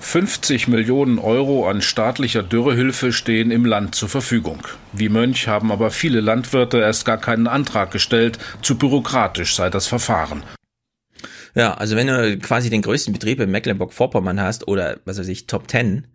50 0.00 0.68
Millionen 0.68 1.18
Euro 1.18 1.68
an 1.68 1.82
staatlicher 1.82 2.42
Dürrehilfe 2.42 3.12
stehen 3.12 3.50
im 3.50 3.64
Land 3.64 3.94
zur 3.94 4.08
Verfügung. 4.08 4.66
Wie 4.92 5.08
Mönch 5.08 5.48
haben 5.48 5.72
aber 5.72 5.90
viele 5.90 6.20
Landwirte 6.20 6.78
erst 6.78 7.04
gar 7.04 7.18
keinen 7.18 7.46
Antrag 7.46 7.90
gestellt, 7.90 8.38
zu 8.62 8.78
bürokratisch 8.78 9.54
sei 9.54 9.70
das 9.70 9.86
Verfahren. 9.86 10.42
Ja, 11.54 11.74
also 11.74 11.96
wenn 11.96 12.06
du 12.06 12.38
quasi 12.38 12.70
den 12.70 12.82
größten 12.82 13.12
Betrieb 13.12 13.40
in 13.40 13.50
Mecklenburg-Vorpommern 13.50 14.40
hast 14.40 14.68
oder 14.68 14.98
was 15.04 15.18
weiß 15.18 15.28
ich, 15.28 15.46
Top 15.46 15.66
Ten, 15.66 16.06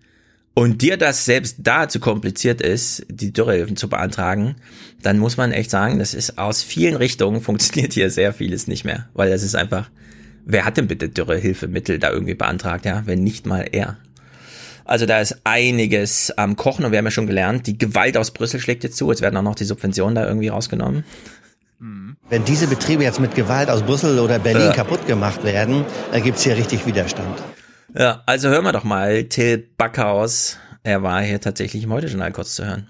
und 0.55 0.81
dir 0.81 0.97
das 0.97 1.25
selbst 1.25 1.57
da 1.59 1.89
zu 1.89 1.99
kompliziert 1.99 2.61
ist, 2.61 3.05
die 3.09 3.33
Dürrehilfen 3.33 3.75
zu 3.75 3.89
beantragen, 3.89 4.55
dann 5.01 5.17
muss 5.17 5.35
man 5.35 5.51
echt 5.51 5.71
sagen, 5.71 5.97
das 5.97 6.13
ist 6.13 6.37
aus 6.37 6.61
vielen 6.61 6.95
Richtungen 6.95 7.41
funktioniert 7.41 7.93
hier 7.93 8.09
sehr 8.09 8.33
vieles 8.33 8.67
nicht 8.67 8.85
mehr, 8.85 9.09
weil 9.13 9.29
das 9.29 9.43
ist 9.43 9.55
einfach, 9.55 9.89
wer 10.45 10.65
hat 10.65 10.77
denn 10.77 10.87
bitte 10.87 11.09
Dürrehilfemittel 11.09 11.99
da 11.99 12.11
irgendwie 12.11 12.35
beantragt, 12.35 12.85
ja, 12.85 13.03
wenn 13.05 13.23
nicht 13.23 13.45
mal 13.45 13.67
er. 13.71 13.97
Also 14.85 15.05
da 15.05 15.19
ist 15.21 15.41
einiges 15.45 16.31
am 16.37 16.55
Kochen 16.55 16.83
und 16.83 16.91
wir 16.91 16.97
haben 16.97 17.05
ja 17.05 17.11
schon 17.11 17.27
gelernt, 17.27 17.67
die 17.67 17.77
Gewalt 17.77 18.17
aus 18.17 18.31
Brüssel 18.31 18.59
schlägt 18.59 18.83
jetzt 18.83 18.97
zu, 18.97 19.09
jetzt 19.09 19.21
werden 19.21 19.37
auch 19.37 19.43
noch 19.43 19.55
die 19.55 19.63
Subventionen 19.63 20.15
da 20.15 20.27
irgendwie 20.27 20.49
rausgenommen. 20.49 21.05
Wenn 22.29 22.45
diese 22.45 22.67
Betriebe 22.67 23.03
jetzt 23.03 23.19
mit 23.19 23.35
Gewalt 23.35 23.69
aus 23.69 23.83
Brüssel 23.83 24.17
oder 24.19 24.39
Berlin 24.39 24.67
ja. 24.67 24.73
kaputt 24.73 25.05
gemacht 25.05 25.43
werden, 25.43 25.85
dann 26.11 26.23
gibt's 26.23 26.43
hier 26.43 26.55
richtig 26.55 26.85
Widerstand. 26.85 27.41
Ja, 27.93 28.23
also 28.25 28.49
hören 28.49 28.63
wir 28.63 28.71
doch 28.71 28.85
mal 28.85 29.25
Till 29.25 29.67
Backhaus. 29.77 30.57
Er 30.83 31.03
war 31.03 31.21
hier 31.21 31.41
tatsächlich 31.41 31.83
im 31.83 31.91
Heute-Journal 31.91 32.31
kurz 32.31 32.55
zu 32.55 32.65
hören. 32.65 32.87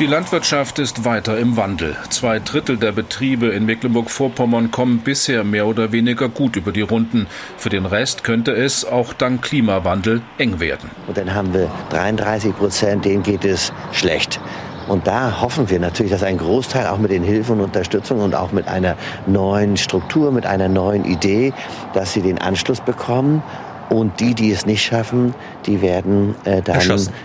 Die 0.00 0.06
Landwirtschaft 0.06 0.80
ist 0.80 1.04
weiter 1.04 1.38
im 1.38 1.56
Wandel. 1.56 1.96
Zwei 2.10 2.40
Drittel 2.40 2.76
der 2.76 2.90
Betriebe 2.90 3.46
in 3.50 3.64
Mecklenburg-Vorpommern 3.64 4.72
kommen 4.72 4.98
bisher 4.98 5.44
mehr 5.44 5.68
oder 5.68 5.92
weniger 5.92 6.28
gut 6.28 6.56
über 6.56 6.72
die 6.72 6.80
Runden. 6.80 7.28
Für 7.58 7.68
den 7.68 7.86
Rest 7.86 8.24
könnte 8.24 8.50
es 8.50 8.84
auch 8.84 9.12
dank 9.12 9.42
Klimawandel 9.42 10.22
eng 10.36 10.58
werden. 10.58 10.90
Und 11.06 11.16
dann 11.16 11.32
haben 11.32 11.54
wir 11.54 11.70
33 11.90 12.56
Prozent, 12.56 13.04
denen 13.04 13.22
geht 13.22 13.44
es 13.44 13.72
schlecht. 13.92 14.40
Und 14.88 15.06
da 15.06 15.40
hoffen 15.40 15.70
wir 15.70 15.78
natürlich, 15.78 16.10
dass 16.10 16.24
ein 16.24 16.38
Großteil 16.38 16.88
auch 16.88 16.98
mit 16.98 17.12
den 17.12 17.22
Hilfen 17.22 17.60
und 17.60 17.66
Unterstützung 17.66 18.18
und 18.18 18.34
auch 18.34 18.50
mit 18.50 18.66
einer 18.66 18.96
neuen 19.28 19.76
Struktur, 19.76 20.32
mit 20.32 20.44
einer 20.44 20.68
neuen 20.68 21.04
Idee, 21.04 21.52
dass 21.92 22.12
sie 22.12 22.20
den 22.20 22.38
Anschluss 22.38 22.80
bekommen. 22.80 23.44
Und 23.90 24.18
die, 24.18 24.34
die 24.34 24.50
es 24.50 24.66
nicht 24.66 24.82
schaffen, 24.82 25.34
die 25.66 25.82
werden 25.82 26.34
äh, 26.42 26.62
dann 26.62 26.80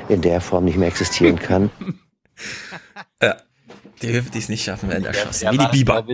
in 0.08 0.22
der 0.22 0.40
Form 0.40 0.66
nicht 0.66 0.78
mehr 0.78 0.88
existieren 0.88 1.40
können. 1.40 1.72
Ja, 3.22 3.38
die 4.02 4.08
Hilfe, 4.08 4.30
die 4.32 4.40
es 4.40 4.50
nicht 4.50 4.64
schaffen, 4.64 4.90
werden 4.90 5.06
erschossen. 5.06 5.52
Wie 5.52 5.58
die 5.58 5.68
Biber. 5.68 6.06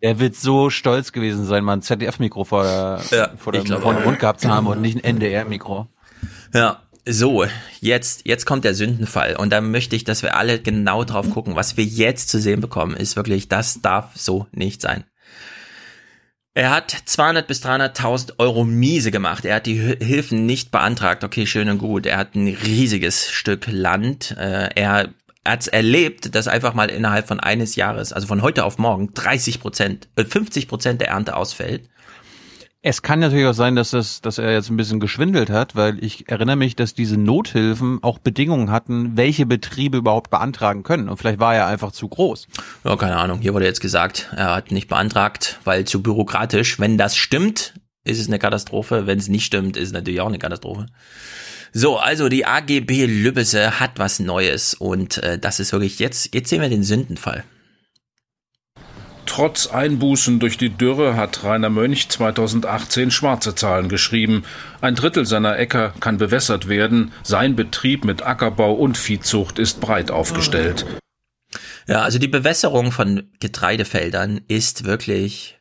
Er 0.00 0.18
wird 0.18 0.36
so 0.36 0.68
stolz 0.68 1.12
gewesen 1.12 1.46
sein, 1.46 1.64
mal 1.64 1.74
ein 1.74 1.82
ZDF-Mikro 1.82 2.44
vor, 2.44 2.64
ja, 2.64 3.30
vor, 3.38 3.52
dem, 3.52 3.66
vor 3.66 3.94
dem 3.94 4.04
Mund 4.04 4.18
gehabt 4.18 4.40
zu 4.40 4.48
haben 4.48 4.66
und 4.66 4.82
nicht 4.82 4.96
ein 4.96 5.04
NDR-Mikro. 5.04 5.86
Ja, 6.52 6.82
So, 7.06 7.44
jetzt, 7.80 8.26
jetzt 8.26 8.44
kommt 8.46 8.64
der 8.64 8.74
Sündenfall. 8.74 9.36
Und 9.36 9.50
da 9.50 9.60
möchte 9.60 9.96
ich, 9.96 10.04
dass 10.04 10.22
wir 10.22 10.36
alle 10.36 10.60
genau 10.60 11.04
drauf 11.04 11.30
gucken. 11.30 11.56
Was 11.56 11.76
wir 11.76 11.84
jetzt 11.84 12.28
zu 12.28 12.38
sehen 12.38 12.60
bekommen, 12.60 12.94
ist 12.96 13.16
wirklich, 13.16 13.48
das 13.48 13.80
darf 13.80 14.10
so 14.14 14.46
nicht 14.52 14.82
sein. 14.82 15.04
Er 16.54 16.70
hat 16.70 16.90
200 17.04 17.46
bis 17.46 17.64
300.000 17.64 18.34
Euro 18.38 18.64
miese 18.64 19.10
gemacht. 19.10 19.44
Er 19.44 19.56
hat 19.56 19.66
die 19.66 19.74
Hilfen 19.78 20.46
nicht 20.46 20.70
beantragt. 20.70 21.24
Okay, 21.24 21.46
schön 21.46 21.68
und 21.68 21.78
gut. 21.78 22.06
Er 22.06 22.16
hat 22.16 22.34
ein 22.34 22.46
riesiges 22.48 23.30
Stück 23.30 23.66
Land. 23.68 24.36
Äh, 24.38 24.68
er 24.74 25.08
hat 25.46 25.68
erlebt, 25.68 26.34
dass 26.34 26.48
einfach 26.48 26.74
mal 26.74 26.90
innerhalb 26.90 27.28
von 27.28 27.40
eines 27.40 27.76
Jahres, 27.76 28.12
also 28.12 28.26
von 28.26 28.42
heute 28.42 28.64
auf 28.64 28.78
morgen, 28.78 29.12
30 29.14 29.60
Prozent, 29.60 30.08
50 30.16 30.64
äh, 30.64 30.66
Prozent 30.66 31.00
der 31.00 31.08
Ernte 31.08 31.36
ausfällt. 31.36 31.88
Es 32.86 33.00
kann 33.00 33.18
natürlich 33.18 33.46
auch 33.46 33.54
sein, 33.54 33.76
dass, 33.76 33.92
das, 33.92 34.20
dass 34.20 34.36
er 34.36 34.52
jetzt 34.52 34.68
ein 34.68 34.76
bisschen 34.76 35.00
geschwindelt 35.00 35.48
hat, 35.48 35.74
weil 35.74 36.04
ich 36.04 36.28
erinnere 36.28 36.56
mich, 36.56 36.76
dass 36.76 36.92
diese 36.92 37.16
Nothilfen 37.16 38.02
auch 38.02 38.18
Bedingungen 38.18 38.70
hatten, 38.70 39.16
welche 39.16 39.46
Betriebe 39.46 39.96
überhaupt 39.96 40.30
beantragen 40.30 40.82
können. 40.82 41.08
Und 41.08 41.16
vielleicht 41.16 41.40
war 41.40 41.54
er 41.54 41.66
einfach 41.66 41.92
zu 41.92 42.08
groß. 42.08 42.46
Ja, 42.84 42.96
keine 42.96 43.16
Ahnung. 43.16 43.40
Hier 43.40 43.54
wurde 43.54 43.64
jetzt 43.64 43.80
gesagt, 43.80 44.28
er 44.36 44.54
hat 44.54 44.70
nicht 44.70 44.88
beantragt, 44.88 45.60
weil 45.64 45.86
zu 45.86 46.02
bürokratisch. 46.02 46.78
Wenn 46.78 46.98
das 46.98 47.16
stimmt, 47.16 47.72
ist 48.04 48.20
es 48.20 48.26
eine 48.26 48.38
Katastrophe. 48.38 49.06
Wenn 49.06 49.18
es 49.18 49.28
nicht 49.28 49.46
stimmt, 49.46 49.78
ist 49.78 49.86
es 49.86 49.92
natürlich 49.94 50.20
auch 50.20 50.28
eine 50.28 50.38
Katastrophe. 50.38 50.84
So, 51.76 51.96
also 51.96 52.28
die 52.28 52.46
AGB 52.46 53.04
Lübbese 53.06 53.80
hat 53.80 53.98
was 53.98 54.20
Neues 54.20 54.74
und 54.74 55.18
äh, 55.24 55.40
das 55.40 55.58
ist 55.58 55.72
wirklich 55.72 55.98
jetzt, 55.98 56.32
jetzt 56.32 56.48
sehen 56.48 56.62
wir 56.62 56.68
den 56.68 56.84
Sündenfall. 56.84 57.42
Trotz 59.26 59.66
Einbußen 59.66 60.38
durch 60.38 60.56
die 60.56 60.68
Dürre 60.68 61.16
hat 61.16 61.42
Rainer 61.42 61.70
Mönch 61.70 62.08
2018 62.08 63.10
schwarze 63.10 63.56
Zahlen 63.56 63.88
geschrieben. 63.88 64.44
Ein 64.82 64.94
Drittel 64.94 65.26
seiner 65.26 65.58
Äcker 65.58 65.92
kann 65.98 66.16
bewässert 66.16 66.68
werden. 66.68 67.10
Sein 67.24 67.56
Betrieb 67.56 68.04
mit 68.04 68.22
Ackerbau 68.22 68.74
und 68.74 68.96
Viehzucht 68.96 69.58
ist 69.58 69.80
breit 69.80 70.12
aufgestellt. 70.12 70.86
Ja, 71.88 72.02
also 72.02 72.20
die 72.20 72.28
Bewässerung 72.28 72.92
von 72.92 73.32
Getreidefeldern 73.40 74.42
ist 74.46 74.84
wirklich 74.84 75.58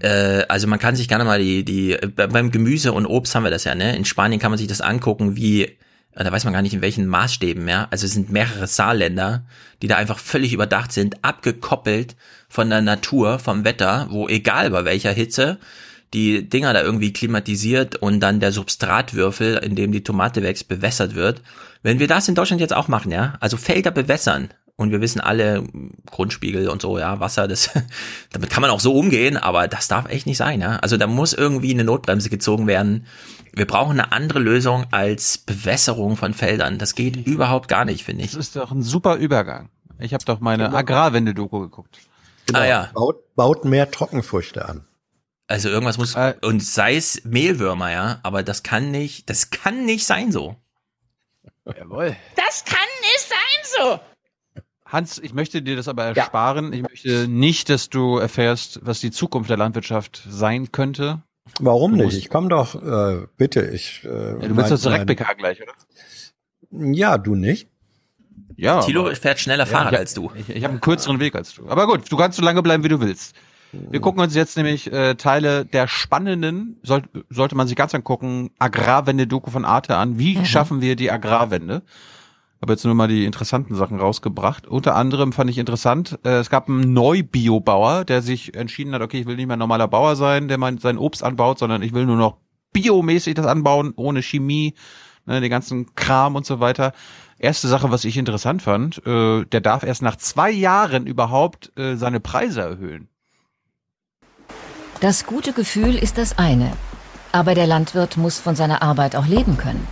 äh, 0.00 0.44
also 0.48 0.66
man 0.66 0.78
kann 0.78 0.96
sich 0.96 1.08
gerne 1.08 1.24
mal 1.24 1.38
die, 1.38 1.64
die, 1.64 1.96
beim 2.14 2.50
Gemüse 2.50 2.92
und 2.92 3.06
Obst 3.06 3.34
haben 3.34 3.44
wir 3.44 3.50
das 3.50 3.64
ja, 3.64 3.74
ne? 3.74 3.96
In 3.96 4.04
Spanien 4.04 4.40
kann 4.40 4.50
man 4.50 4.58
sich 4.58 4.68
das 4.68 4.80
angucken, 4.80 5.36
wie 5.36 5.64
äh, 5.64 6.24
da 6.24 6.32
weiß 6.32 6.44
man 6.44 6.52
gar 6.52 6.62
nicht 6.62 6.74
in 6.74 6.82
welchen 6.82 7.06
Maßstäben 7.06 7.64
mehr. 7.64 7.88
Also 7.90 8.06
es 8.06 8.12
sind 8.12 8.30
mehrere 8.30 8.66
Saarländer, 8.66 9.44
die 9.82 9.86
da 9.86 9.96
einfach 9.96 10.18
völlig 10.18 10.52
überdacht 10.52 10.92
sind, 10.92 11.24
abgekoppelt 11.24 12.16
von 12.48 12.70
der 12.70 12.82
Natur, 12.82 13.38
vom 13.38 13.64
Wetter, 13.64 14.08
wo 14.10 14.28
egal 14.28 14.70
bei 14.70 14.84
welcher 14.84 15.12
Hitze 15.12 15.58
die 16.14 16.48
Dinger 16.48 16.72
da 16.72 16.82
irgendwie 16.82 17.12
klimatisiert 17.12 17.96
und 17.96 18.20
dann 18.20 18.40
der 18.40 18.52
Substratwürfel, 18.52 19.56
in 19.58 19.74
dem 19.74 19.92
die 19.92 20.04
Tomate 20.04 20.42
wächst, 20.42 20.68
bewässert 20.68 21.14
wird. 21.14 21.42
Wenn 21.82 21.98
wir 21.98 22.06
das 22.06 22.28
in 22.28 22.34
Deutschland 22.34 22.60
jetzt 22.60 22.74
auch 22.74 22.88
machen, 22.88 23.12
ja, 23.12 23.34
also 23.40 23.56
Felder 23.56 23.90
bewässern, 23.90 24.50
und 24.76 24.90
wir 24.90 25.00
wissen 25.00 25.20
alle, 25.20 25.64
Grundspiegel 26.10 26.68
und 26.68 26.82
so, 26.82 26.98
ja, 26.98 27.18
Wasser, 27.18 27.48
das, 27.48 27.70
damit 28.30 28.50
kann 28.50 28.60
man 28.60 28.70
auch 28.70 28.80
so 28.80 28.94
umgehen, 28.94 29.36
aber 29.36 29.68
das 29.68 29.88
darf 29.88 30.08
echt 30.08 30.26
nicht 30.26 30.36
sein, 30.36 30.60
ja. 30.60 30.76
Also 30.76 30.96
da 30.96 31.06
muss 31.06 31.32
irgendwie 31.32 31.72
eine 31.72 31.84
Notbremse 31.84 32.28
gezogen 32.28 32.66
werden. 32.66 33.06
Wir 33.52 33.66
brauchen 33.66 33.92
eine 33.92 34.12
andere 34.12 34.38
Lösung 34.38 34.86
als 34.90 35.38
Bewässerung 35.38 36.16
von 36.16 36.34
Feldern. 36.34 36.78
Das 36.78 36.94
geht 36.94 37.16
überhaupt 37.26 37.68
gar 37.68 37.86
nicht, 37.86 38.04
finde 38.04 38.24
ich. 38.24 38.32
Das 38.32 38.40
ist 38.40 38.56
doch 38.56 38.70
ein 38.70 38.82
super 38.82 39.16
Übergang. 39.16 39.70
Ich 39.98 40.12
habe 40.12 40.24
doch 40.24 40.40
meine 40.40 40.64
genau. 40.64 40.76
Agrarwende-Doku 40.76 41.60
geguckt. 41.60 41.98
Genau. 42.46 42.58
Ah, 42.58 42.66
ja. 42.66 42.90
Baut, 42.92 43.34
baut 43.34 43.64
mehr 43.64 43.90
Trockenfrüchte 43.90 44.68
an. 44.68 44.84
Also 45.48 45.68
irgendwas 45.68 45.96
muss, 45.96 46.14
äh, 46.16 46.34
und 46.42 46.62
sei 46.62 46.96
es 46.96 47.24
Mehlwürmer, 47.24 47.92
ja, 47.92 48.20
aber 48.24 48.42
das 48.42 48.62
kann 48.62 48.90
nicht, 48.90 49.30
das 49.30 49.50
kann 49.50 49.84
nicht 49.86 50.04
sein 50.04 50.32
so. 50.32 50.56
Jawohl. 51.64 52.16
Das 52.34 52.64
kann 52.64 52.78
nicht 53.00 53.28
sein 53.28 53.78
so. 53.78 54.00
Hans, 54.96 55.18
ich 55.18 55.34
möchte 55.34 55.60
dir 55.60 55.76
das 55.76 55.88
aber 55.88 56.04
ersparen. 56.04 56.72
Ja. 56.72 56.78
Ich 56.78 56.82
möchte 56.82 57.28
nicht, 57.28 57.68
dass 57.68 57.90
du 57.90 58.16
erfährst, 58.16 58.80
was 58.82 58.98
die 59.00 59.10
Zukunft 59.10 59.50
der 59.50 59.58
Landwirtschaft 59.58 60.26
sein 60.26 60.72
könnte. 60.72 61.22
Warum 61.60 61.98
du 61.98 62.06
nicht? 62.06 62.16
Ich 62.16 62.30
komme 62.30 62.48
doch, 62.48 62.74
äh, 62.74 63.26
bitte. 63.36 63.60
Ich, 63.66 64.04
äh, 64.04 64.08
ja, 64.08 64.48
du 64.48 64.56
willst 64.56 64.72
doch 64.72 64.80
direkt 64.80 65.06
BK 65.06 65.34
gleich, 65.34 65.60
oder? 65.62 65.72
Ja, 66.70 67.18
du 67.18 67.34
nicht. 67.34 67.68
Ja. 68.56 68.80
Tilo 68.80 69.14
fährt 69.14 69.38
schneller 69.38 69.66
Fahrrad 69.66 69.92
ja, 69.92 69.98
als 69.98 70.14
du. 70.14 70.32
Ich, 70.34 70.48
ich 70.48 70.64
habe 70.64 70.72
einen 70.72 70.80
kürzeren 70.80 71.20
Weg 71.20 71.34
als 71.34 71.52
du. 71.52 71.68
Aber 71.68 71.86
gut, 71.86 72.10
du 72.10 72.16
kannst 72.16 72.38
so 72.38 72.42
lange 72.42 72.62
bleiben, 72.62 72.82
wie 72.82 72.88
du 72.88 72.98
willst. 72.98 73.36
Wir 73.72 74.00
gucken 74.00 74.22
uns 74.22 74.34
jetzt 74.34 74.56
nämlich 74.56 74.90
äh, 74.90 75.16
Teile 75.16 75.66
der 75.66 75.88
spannenden, 75.88 76.80
soll, 76.82 77.02
sollte 77.28 77.54
man 77.54 77.66
sich 77.66 77.76
ganz 77.76 77.94
angucken, 77.94 78.50
Agrarwende-Doku 78.58 79.50
von 79.50 79.66
Arte 79.66 79.96
an. 79.96 80.18
Wie 80.18 80.38
mhm. 80.38 80.46
schaffen 80.46 80.80
wir 80.80 80.96
die 80.96 81.10
Agrarwende? 81.10 81.82
Habe 82.62 82.72
jetzt 82.72 82.84
nur 82.84 82.94
mal 82.94 83.08
die 83.08 83.24
interessanten 83.24 83.74
Sachen 83.74 84.00
rausgebracht. 84.00 84.66
Unter 84.66 84.96
anderem 84.96 85.32
fand 85.32 85.50
ich 85.50 85.58
interessant, 85.58 86.18
äh, 86.24 86.38
es 86.38 86.50
gab 86.50 86.68
einen 86.68 86.92
Neubiobauer, 86.92 88.04
der 88.04 88.22
sich 88.22 88.54
entschieden 88.54 88.92
hat, 88.94 89.02
okay, 89.02 89.20
ich 89.20 89.26
will 89.26 89.36
nicht 89.36 89.46
mehr 89.46 89.56
normaler 89.56 89.88
Bauer 89.88 90.16
sein, 90.16 90.48
der 90.48 90.58
mein, 90.58 90.78
sein 90.78 90.98
Obst 90.98 91.22
anbaut, 91.22 91.58
sondern 91.58 91.82
ich 91.82 91.92
will 91.92 92.06
nur 92.06 92.16
noch 92.16 92.38
biomäßig 92.72 93.34
das 93.34 93.46
anbauen, 93.46 93.92
ohne 93.96 94.22
Chemie, 94.22 94.74
ne, 95.26 95.40
den 95.40 95.50
ganzen 95.50 95.94
Kram 95.94 96.34
und 96.34 96.46
so 96.46 96.60
weiter. 96.60 96.92
Erste 97.38 97.68
Sache, 97.68 97.90
was 97.90 98.04
ich 98.04 98.16
interessant 98.16 98.62
fand, 98.62 99.06
äh, 99.06 99.44
der 99.44 99.60
darf 99.60 99.82
erst 99.82 100.02
nach 100.02 100.16
zwei 100.16 100.50
Jahren 100.50 101.06
überhaupt 101.06 101.72
äh, 101.78 101.96
seine 101.96 102.20
Preise 102.20 102.62
erhöhen. 102.62 103.08
Das 105.00 105.26
gute 105.26 105.52
Gefühl 105.52 105.96
ist 105.96 106.16
das 106.16 106.38
eine, 106.38 106.72
aber 107.32 107.54
der 107.54 107.66
Landwirt 107.66 108.16
muss 108.16 108.38
von 108.38 108.56
seiner 108.56 108.80
Arbeit 108.80 109.14
auch 109.14 109.26
leben 109.26 109.58
können. 109.58 109.86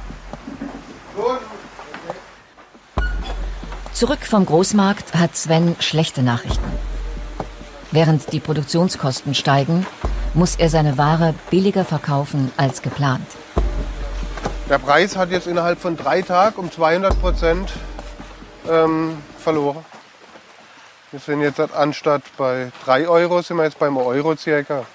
Zurück 3.94 4.26
vom 4.26 4.44
Großmarkt 4.44 5.14
hat 5.14 5.36
Sven 5.36 5.76
schlechte 5.78 6.24
Nachrichten. 6.24 6.64
Während 7.92 8.32
die 8.32 8.40
Produktionskosten 8.40 9.36
steigen, 9.36 9.86
muss 10.34 10.56
er 10.56 10.68
seine 10.68 10.98
Ware 10.98 11.32
billiger 11.48 11.84
verkaufen 11.84 12.50
als 12.56 12.82
geplant. 12.82 13.24
Der 14.68 14.78
Preis 14.78 15.16
hat 15.16 15.31
jetzt 15.31 15.47
innerhalb 15.47 15.78
von 15.78 15.97
drei 15.97 16.23
Tagen 16.23 16.56
um 16.56 16.73
200 16.73 17.20
Prozent 17.20 17.73
ähm, 18.68 19.16
verloren. 19.39 19.84
Wir 21.12 21.20
sind 21.20 21.42
jetzt 21.42 21.60
anstatt 21.60 22.23
bei 22.36 22.73
3 22.84 23.06
Euro, 23.06 23.42
sind 23.42 23.58
wir 23.58 23.64
jetzt 23.64 23.78
beim 23.78 23.97
Euro 23.97 24.34
circa 24.34 24.86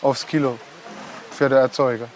aufs 0.00 0.26
Kilo 0.26 0.58
für 1.30 1.50
den 1.50 1.58
Erzeuger. 1.58 2.08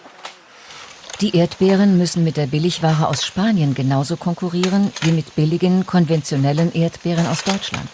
Die 1.21 1.35
Erdbeeren 1.35 1.97
müssen 1.97 2.23
mit 2.23 2.37
der 2.37 2.47
Billigware 2.47 3.09
aus 3.09 3.25
Spanien 3.25 3.73
genauso 3.73 4.15
konkurrieren 4.15 4.93
wie 5.01 5.11
mit 5.11 5.35
billigen, 5.35 5.85
konventionellen 5.85 6.71
Erdbeeren 6.73 7.27
aus 7.27 7.43
Deutschland. 7.43 7.89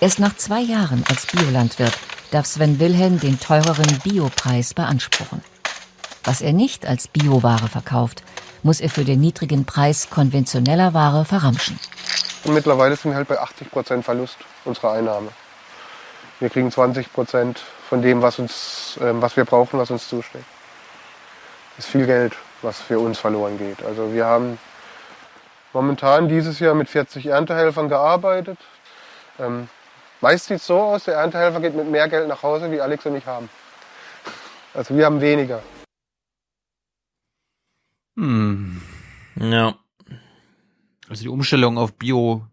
Erst 0.00 0.18
nach 0.18 0.36
zwei 0.36 0.58
Jahren 0.58 1.04
als 1.08 1.26
Biolandwirt 1.26 1.96
darf 2.32 2.46
Sven 2.46 2.80
Wilhelm 2.80 3.20
den 3.20 3.38
teureren 3.38 4.00
Biopreis 4.02 4.74
beanspruchen. 4.74 5.40
Was 6.24 6.40
er 6.40 6.52
nicht 6.52 6.84
als 6.84 7.06
Bioware 7.06 7.68
verkauft, 7.68 8.24
muss 8.64 8.80
er 8.80 8.90
für 8.90 9.04
den 9.04 9.20
niedrigen 9.20 9.64
Preis 9.64 10.10
konventioneller 10.10 10.92
Ware 10.92 11.24
verramschen. 11.24 11.78
Und 12.42 12.54
mittlerweile 12.54 12.96
sind 12.96 13.12
wir 13.12 13.18
halt 13.18 13.28
bei 13.28 13.38
80 13.38 13.70
Prozent 13.70 14.04
Verlust 14.04 14.38
unserer 14.64 14.94
Einnahme. 14.94 15.28
Wir 16.40 16.50
kriegen 16.50 16.72
20 16.72 17.12
Prozent 17.12 17.60
von 17.88 18.02
dem, 18.02 18.20
was, 18.20 18.40
uns, 18.40 18.98
äh, 19.00 19.12
was 19.12 19.36
wir 19.36 19.44
brauchen, 19.44 19.78
was 19.78 19.92
uns 19.92 20.08
zusteht 20.08 20.44
ist 21.80 21.90
viel 21.90 22.06
Geld, 22.06 22.36
was 22.60 22.78
für 22.78 22.98
uns 22.98 23.18
verloren 23.18 23.56
geht. 23.56 23.82
Also 23.82 24.12
wir 24.12 24.26
haben 24.26 24.58
momentan 25.72 26.28
dieses 26.28 26.58
Jahr 26.58 26.74
mit 26.74 26.90
40 26.90 27.26
Erntehelfern 27.26 27.88
gearbeitet. 27.88 28.58
Ähm, 29.38 29.68
meist 30.20 30.46
sieht 30.46 30.58
es 30.58 30.66
so 30.66 30.78
aus, 30.78 31.04
der 31.04 31.14
Erntehelfer 31.14 31.60
geht 31.60 31.74
mit 31.74 31.90
mehr 31.90 32.06
Geld 32.08 32.28
nach 32.28 32.42
Hause, 32.42 32.70
wie 32.70 32.82
Alex 32.82 33.06
und 33.06 33.16
ich 33.16 33.26
haben. 33.26 33.48
Also 34.74 34.94
wir 34.94 35.06
haben 35.06 35.22
weniger. 35.22 35.62
Hm. 38.16 38.82
Ja. 39.36 39.74
Also 41.08 41.22
die 41.22 41.30
Umstellung 41.30 41.78
auf 41.78 41.94
Bio 41.94 42.46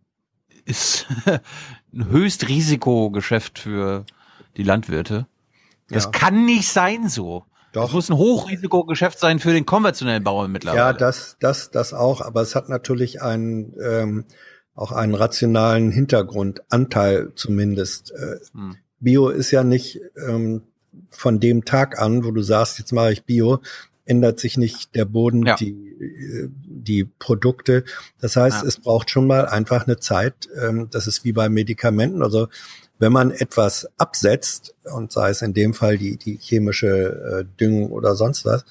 ist 0.64 1.06
ein 1.94 2.06
Höchstrisikogeschäft 2.10 3.60
für 3.60 4.06
die 4.56 4.64
Landwirte. 4.64 5.28
Das 5.90 6.06
ja. 6.06 6.12
kann 6.12 6.46
nicht 6.46 6.70
sein 6.70 7.10
so. 7.10 7.46
Doch. 7.78 7.84
Das 7.84 7.94
muss 7.94 8.10
ein 8.10 8.18
Hochrisikogeschäft 8.18 9.20
sein 9.20 9.38
für 9.38 9.54
den 9.54 9.68
konventionellen 9.68 10.24
Bauern 10.24 10.52
mittlerweile. 10.52 10.82
Ja, 10.82 10.94
das, 10.94 11.38
das, 11.40 11.70
das 11.70 11.94
auch, 11.94 12.22
aber 12.22 12.42
es 12.42 12.56
hat 12.56 12.70
natürlich 12.70 13.22
einen, 13.22 13.76
ähm, 13.80 14.26
auch 14.74 14.92
einen 14.92 15.14
rationalen 15.14 15.92
Hintergrundanteil 15.92 17.34
zumindest. 17.36 18.14
Äh, 18.14 18.40
hm. 18.52 18.78
Bio 19.00 19.30
ist 19.30 19.52
ja 19.52 19.64
nicht 19.64 20.02
ähm, 20.28 20.64
von 21.12 21.40
dem 21.40 21.66
Tag 21.66 22.02
an, 22.02 22.26
wo 22.26 22.32
du 22.32 22.42
sagst, 22.42 22.80
jetzt 22.80 22.94
mache 22.94 23.12
ich 23.12 23.26
Bio, 23.26 23.60
ändert 24.06 24.40
sich 24.40 24.58
nicht 24.58 24.96
der 24.96 25.06
Boden, 25.06 25.46
ja. 25.46 25.56
die, 25.56 26.50
die 26.66 27.04
Produkte. 27.04 27.84
Das 28.20 28.38
heißt, 28.38 28.64
ja. 28.64 28.68
es 28.68 28.80
braucht 28.80 29.12
schon 29.12 29.28
mal 29.28 29.46
einfach 29.46 29.86
eine 29.86 30.00
Zeit. 30.00 30.50
Ähm, 30.60 30.88
das 30.90 31.06
ist 31.06 31.26
wie 31.26 31.34
bei 31.34 31.48
Medikamenten. 31.48 32.24
Also 32.24 32.48
wenn 33.00 33.12
man 33.12 33.32
etwas 33.32 33.88
absetzt, 33.98 34.76
und 34.92 35.12
sei 35.12 35.30
es 35.30 35.42
in 35.42 35.54
dem 35.54 35.74
Fall 35.74 35.98
die, 35.98 36.18
die 36.18 36.38
chemische 36.38 36.88
äh, 36.88 37.58
Düngung 37.60 37.92
oder 37.92 38.16
sonst 38.16 38.46
was, 38.46 38.66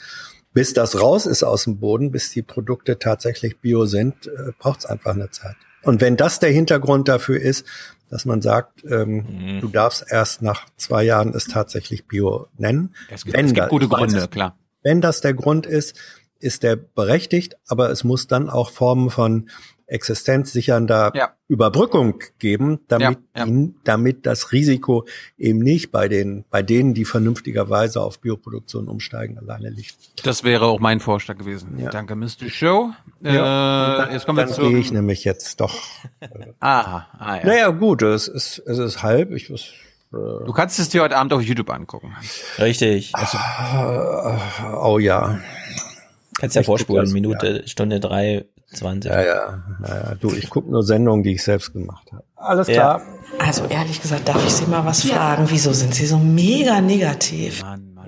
bis 0.53 0.73
das 0.73 1.01
raus 1.01 1.27
ist 1.27 1.43
aus 1.43 1.65
dem 1.65 1.79
Boden, 1.79 2.11
bis 2.11 2.31
die 2.31 2.43
Produkte 2.43 2.99
tatsächlich 2.99 3.61
bio 3.61 3.87
sind, 3.87 4.27
äh, 4.27 4.53
braucht 4.59 4.81
es 4.81 4.87
einfach 4.87 5.13
eine 5.13 5.31
Zeit. 5.31 5.57
Und 5.83 6.01
wenn 6.01 6.17
das 6.17 6.41
der 6.41 6.51
Hintergrund 6.51 7.09
dafür 7.09 7.41
ist, 7.41 7.67
dass 8.11 8.25
man 8.25 8.41
sagt, 8.41 8.85
ähm, 8.85 9.57
mhm. 9.57 9.61
du 9.61 9.69
darfst 9.69 10.05
erst 10.09 10.43
nach 10.43 10.67
zwei 10.77 11.05
Jahren 11.05 11.35
es 11.35 11.45
tatsächlich 11.47 12.07
bio 12.07 12.49
nennen. 12.57 12.95
Es 13.11 13.25
gibt, 13.25 13.37
wenn 13.37 13.47
es 13.47 13.55
gibt 13.55 13.69
gute 13.69 13.89
Gründe, 13.89 14.23
weiß, 14.23 14.31
klar. 14.31 14.59
Wenn 14.83 15.01
das 15.01 15.21
der 15.21 15.35
Grund 15.35 15.67
ist, 15.67 15.97
ist 16.39 16.63
der 16.63 16.77
berechtigt, 16.77 17.57
aber 17.67 17.91
es 17.91 18.05
muss 18.05 18.27
dann 18.27 18.49
auch 18.49 18.71
Formen 18.71 19.11
von 19.11 19.49
existenzsichernder 19.87 21.13
ja. 21.15 21.33
Überbrückung 21.49 22.19
geben, 22.39 22.81
damit, 22.89 23.19
ja, 23.35 23.43
ja. 23.43 23.47
Ihn, 23.47 23.77
damit 23.85 24.27
das 24.27 24.53
Risiko 24.53 25.07
eben 25.39 25.61
nicht 25.61 25.93
bei 25.93 26.09
den, 26.09 26.45
bei 26.51 26.63
denen, 26.63 26.93
die 26.95 27.05
vernünftigerweise 27.05 28.01
auf 28.01 28.21
Bioproduktion 28.21 28.89
umsteigen, 28.89 29.39
alleine 29.39 29.71
liegt. 29.71 30.27
Das 30.27 30.43
wäre 30.43 30.67
auch 30.67 30.81
mein 30.81 31.01
Vorschlag 31.01 31.39
gewesen. 31.39 31.79
Danke, 31.93 32.17
Mr. 32.17 32.49
Show. 32.49 32.91
Äh, 33.23 33.35
dann, 33.35 34.13
jetzt 34.13 34.27
kommen 34.27 34.39
wir 34.39 34.47
dann 34.47 34.71
gehe 34.71 34.79
ich 34.79 34.93
nämlich 34.93 35.25
jetzt 35.25 35.61
doch. 35.61 35.75
Aha, 36.61 37.07
ah, 37.19 37.37
ja. 37.37 37.47
Naja, 37.47 37.69
gut, 37.69 38.03
es 38.03 38.27
ist, 38.27 38.59
es 38.67 38.79
ist 38.79 39.03
halb. 39.03 39.31
Ich 39.31 39.51
muss, 39.51 39.73
äh, 40.13 40.17
Du 40.17 40.53
kannst 40.53 40.79
es 40.81 40.89
dir 40.89 41.03
heute 41.03 41.17
Abend 41.17 41.33
auf 41.33 41.43
YouTube 41.43 41.71
angucken. 41.71 42.15
Richtig. 42.59 43.15
Also, 43.15 43.39
oh 44.81 44.99
ja. 44.99 45.41
Kannst 46.39 46.57
ja 46.57 46.63
vorspulen, 46.63 47.13
Minute, 47.13 47.61
ja. 47.63 47.69
Stunde 47.69 48.01
drei, 48.01 48.47
zwanzig. 48.73 49.11
Ja, 49.11 49.23
ja, 49.23 49.62
ja, 49.86 50.15
Du, 50.15 50.33
ich 50.33 50.51
gucke 50.51 50.70
nur 50.70 50.83
Sendungen, 50.83 51.23
die 51.23 51.35
ich 51.35 51.43
selbst 51.43 51.73
gemacht 51.73 52.11
habe. 52.12 52.25
Alles 52.36 52.67
klar. 52.67 53.01
Ja. 53.01 53.45
Also 53.45 53.65
ehrlich 53.67 54.01
gesagt, 54.01 54.28
darf 54.28 54.45
ich 54.45 54.53
Sie 54.53 54.67
mal 54.67 54.85
was 54.85 55.07
fragen? 55.07 55.47
Wieso 55.49 55.73
sind 55.73 55.95
Sie 55.95 56.07
so 56.07 56.19
mega 56.19 56.81
negativ? 56.81 57.62
Mann, 57.62 57.95
Mann. 57.95 58.07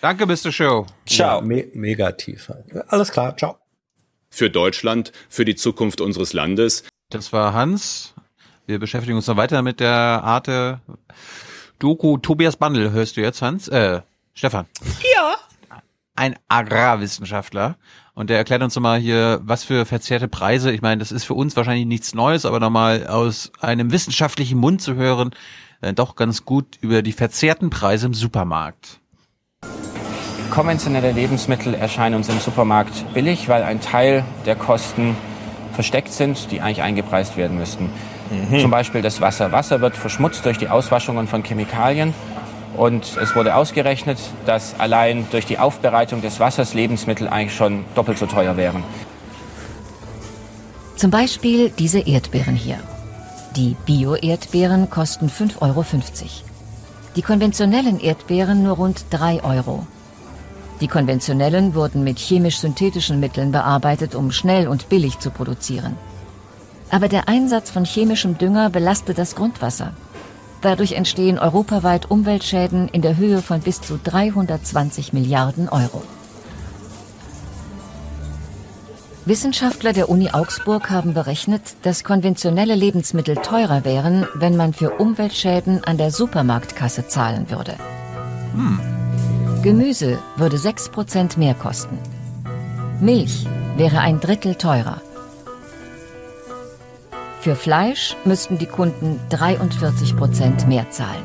Danke, 0.00 0.26
Mr. 0.26 0.52
Show. 0.52 0.86
Ciao. 1.06 1.40
Me 1.40 1.68
negativ. 1.74 2.52
Alles 2.88 3.10
klar, 3.10 3.36
ciao. 3.36 3.56
Für 4.30 4.50
Deutschland, 4.50 5.12
für 5.28 5.44
die 5.44 5.56
Zukunft 5.56 6.00
unseres 6.00 6.32
Landes. 6.32 6.84
Das 7.10 7.32
war 7.32 7.54
Hans. 7.54 8.14
Wir 8.66 8.78
beschäftigen 8.78 9.16
uns 9.16 9.26
noch 9.26 9.36
weiter 9.36 9.62
mit 9.62 9.80
der 9.80 9.90
Arte 9.92 10.80
Doku. 11.78 12.18
Tobias 12.18 12.56
Bandel 12.56 12.92
hörst 12.92 13.16
du 13.16 13.22
jetzt, 13.22 13.40
Hans? 13.40 13.68
Äh, 13.68 14.02
Stefan. 14.34 14.66
Ja 15.14 15.36
ein 16.18 16.36
Agrarwissenschaftler 16.48 17.76
und 18.18 18.30
der 18.30 18.36
erklärt 18.36 18.64
uns 18.64 18.74
nochmal 18.74 18.98
hier, 18.98 19.38
was 19.44 19.62
für 19.62 19.86
verzerrte 19.86 20.26
Preise. 20.26 20.72
Ich 20.72 20.82
meine, 20.82 20.98
das 20.98 21.12
ist 21.12 21.22
für 21.22 21.34
uns 21.34 21.54
wahrscheinlich 21.54 21.86
nichts 21.86 22.16
Neues, 22.16 22.46
aber 22.46 22.58
nochmal 22.58 23.06
aus 23.06 23.52
einem 23.60 23.92
wissenschaftlichen 23.92 24.58
Mund 24.58 24.82
zu 24.82 24.96
hören, 24.96 25.30
äh, 25.82 25.92
doch 25.92 26.16
ganz 26.16 26.44
gut 26.44 26.78
über 26.80 27.02
die 27.02 27.12
verzerrten 27.12 27.70
Preise 27.70 28.06
im 28.06 28.14
Supermarkt. 28.14 28.98
Konventionelle 30.50 31.12
Lebensmittel 31.12 31.74
erscheinen 31.74 32.16
uns 32.16 32.28
im 32.28 32.40
Supermarkt 32.40 33.14
billig, 33.14 33.48
weil 33.48 33.62
ein 33.62 33.80
Teil 33.80 34.24
der 34.46 34.56
Kosten 34.56 35.16
versteckt 35.72 36.12
sind, 36.12 36.50
die 36.50 36.60
eigentlich 36.60 36.82
eingepreist 36.82 37.36
werden 37.36 37.56
müssten. 37.56 37.88
Mhm. 38.50 38.58
Zum 38.58 38.72
Beispiel 38.72 39.00
das 39.00 39.20
Wasser. 39.20 39.52
Wasser 39.52 39.80
wird 39.80 39.96
verschmutzt 39.96 40.44
durch 40.44 40.58
die 40.58 40.68
Auswaschungen 40.68 41.28
von 41.28 41.44
Chemikalien 41.44 42.14
und 42.78 43.16
es 43.20 43.34
wurde 43.34 43.54
ausgerechnet, 43.56 44.18
dass 44.46 44.78
allein 44.78 45.26
durch 45.30 45.46
die 45.46 45.58
Aufbereitung 45.58 46.22
des 46.22 46.38
Wassers 46.38 46.74
Lebensmittel 46.74 47.28
eigentlich 47.28 47.56
schon 47.56 47.84
doppelt 47.94 48.18
so 48.18 48.26
teuer 48.26 48.56
wären. 48.56 48.84
Zum 50.96 51.10
Beispiel 51.10 51.70
diese 51.70 52.00
Erdbeeren 52.00 52.54
hier. 52.54 52.78
Die 53.56 53.76
Bio-Erdbeeren 53.86 54.90
kosten 54.90 55.28
5,50 55.28 55.60
Euro. 55.60 55.84
Die 57.16 57.22
konventionellen 57.22 58.00
Erdbeeren 58.00 58.62
nur 58.62 58.76
rund 58.76 59.04
3 59.10 59.42
Euro. 59.42 59.86
Die 60.80 60.88
konventionellen 60.88 61.74
wurden 61.74 62.04
mit 62.04 62.18
chemisch-synthetischen 62.18 63.18
Mitteln 63.18 63.50
bearbeitet, 63.50 64.14
um 64.14 64.30
schnell 64.30 64.68
und 64.68 64.88
billig 64.88 65.18
zu 65.18 65.30
produzieren. 65.30 65.96
Aber 66.90 67.08
der 67.08 67.28
Einsatz 67.28 67.70
von 67.70 67.84
chemischem 67.84 68.38
Dünger 68.38 68.70
belastet 68.70 69.18
das 69.18 69.34
Grundwasser. 69.34 69.92
Dadurch 70.60 70.92
entstehen 70.92 71.38
europaweit 71.38 72.10
Umweltschäden 72.10 72.88
in 72.88 73.02
der 73.02 73.16
Höhe 73.16 73.42
von 73.42 73.60
bis 73.60 73.80
zu 73.80 73.98
320 74.02 75.12
Milliarden 75.12 75.68
Euro. 75.68 76.02
Wissenschaftler 79.24 79.92
der 79.92 80.08
Uni 80.08 80.30
Augsburg 80.30 80.88
haben 80.88 81.12
berechnet, 81.12 81.62
dass 81.82 82.02
konventionelle 82.02 82.74
Lebensmittel 82.74 83.36
teurer 83.36 83.84
wären, 83.84 84.26
wenn 84.34 84.56
man 84.56 84.72
für 84.72 84.92
Umweltschäden 84.92 85.84
an 85.84 85.98
der 85.98 86.10
Supermarktkasse 86.10 87.08
zahlen 87.08 87.50
würde. 87.50 87.74
Hm. 88.54 88.80
Gemüse 89.62 90.18
würde 90.36 90.56
6% 90.56 91.38
mehr 91.38 91.54
kosten. 91.54 91.98
Milch 93.00 93.46
wäre 93.76 94.00
ein 94.00 94.18
Drittel 94.18 94.54
teurer. 94.54 95.02
Für 97.40 97.54
Fleisch 97.54 98.16
müssten 98.24 98.58
die 98.58 98.66
Kunden 98.66 99.20
43 99.30 100.16
Prozent 100.16 100.66
mehr 100.66 100.90
zahlen. 100.90 101.22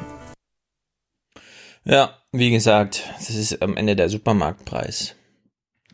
Ja, 1.86 2.12
wie 2.32 2.52
gesagt, 2.52 3.04
das 3.18 3.32
ist 3.32 3.62
am 3.64 3.76
Ende 3.76 3.96
der 3.96 4.10
Supermarktpreis. 4.10 5.16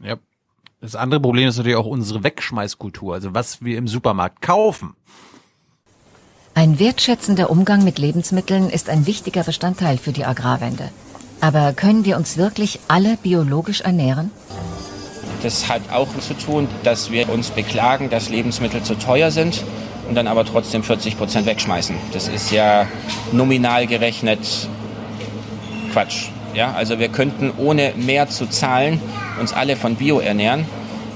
Ja. 0.03 0.17
Das 0.81 0.95
andere 0.95 1.19
Problem 1.19 1.47
ist 1.47 1.57
natürlich 1.57 1.77
auch 1.77 1.85
unsere 1.85 2.23
Wegschmeißkultur, 2.23 3.13
also 3.13 3.33
was 3.33 3.63
wir 3.63 3.77
im 3.77 3.87
Supermarkt 3.87 4.41
kaufen. 4.41 4.95
Ein 6.53 6.79
wertschätzender 6.79 7.49
Umgang 7.49 7.83
mit 7.83 7.97
Lebensmitteln 7.97 8.69
ist 8.69 8.89
ein 8.89 9.05
wichtiger 9.05 9.43
Bestandteil 9.43 9.97
für 9.97 10.11
die 10.11 10.25
Agrarwende. 10.25 10.89
Aber 11.41 11.73
können 11.73 12.03
wir 12.03 12.17
uns 12.17 12.37
wirklich 12.37 12.79
alle 12.89 13.17
biologisch 13.17 13.81
ernähren? 13.81 14.31
Das 15.43 15.69
hat 15.69 15.81
auch 15.91 16.09
zu 16.19 16.33
tun, 16.33 16.67
dass 16.83 17.11
wir 17.11 17.29
uns 17.29 17.49
beklagen, 17.51 18.09
dass 18.09 18.29
Lebensmittel 18.29 18.83
zu 18.83 18.95
teuer 18.95 19.31
sind 19.31 19.63
und 20.09 20.15
dann 20.15 20.27
aber 20.27 20.43
trotzdem 20.43 20.83
40 20.83 21.17
Prozent 21.17 21.45
wegschmeißen. 21.45 21.95
Das 22.11 22.27
ist 22.27 22.51
ja 22.51 22.87
nominal 23.31 23.85
gerechnet 23.85 24.39
Quatsch. 25.93 26.29
Ja, 26.55 26.73
also 26.73 26.97
wir 26.97 27.09
könnten 27.09 27.51
ohne 27.57 27.93
mehr 27.95 28.27
zu 28.27 28.47
zahlen 28.47 28.99
uns 29.39 29.53
alle 29.53 29.75
von 29.75 29.95
Bio 29.95 30.19
ernähren. 30.19 30.65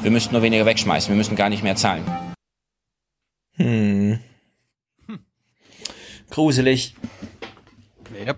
Wir 0.04 0.12
müssten 0.12 0.34
nur 0.34 0.44
weniger 0.44 0.66
wegschmeißen. 0.66 1.10
Wir 1.10 1.18
müssen 1.18 1.36
gar 1.36 1.50
nicht 1.50 1.64
mehr 1.64 1.76
zahlen. 1.76 2.04
Hm. 3.56 4.20
hm. 5.08 5.20
Gruselig. 6.30 6.96
Yep. 8.26 8.38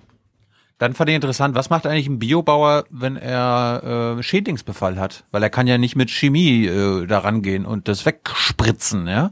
Dann 0.77 0.93
fand 0.93 1.09
ich 1.09 1.15
interessant, 1.15 1.55
was 1.55 1.69
macht 1.69 1.85
eigentlich 1.85 2.07
ein 2.07 2.19
Biobauer, 2.19 2.85
wenn 2.89 3.15
er 3.15 4.17
äh, 4.17 4.23
Schädlingsbefall 4.23 4.99
hat? 4.99 5.25
Weil 5.31 5.43
er 5.43 5.49
kann 5.49 5.67
ja 5.67 5.77
nicht 5.77 5.95
mit 5.95 6.09
Chemie 6.09 6.65
äh, 6.65 7.05
da 7.07 7.19
rangehen 7.19 7.65
und 7.65 7.87
das 7.87 8.05
wegspritzen, 8.05 9.07
ja? 9.07 9.31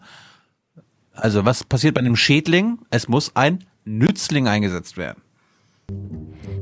Also 1.16 1.46
was 1.46 1.64
passiert 1.64 1.96
bei 1.96 2.02
einem 2.02 2.16
Schädling? 2.16 2.80
Es 2.90 3.08
muss 3.08 3.36
ein 3.36 3.60
Nützling 3.86 4.48
eingesetzt 4.48 4.98
werden. 4.98 5.22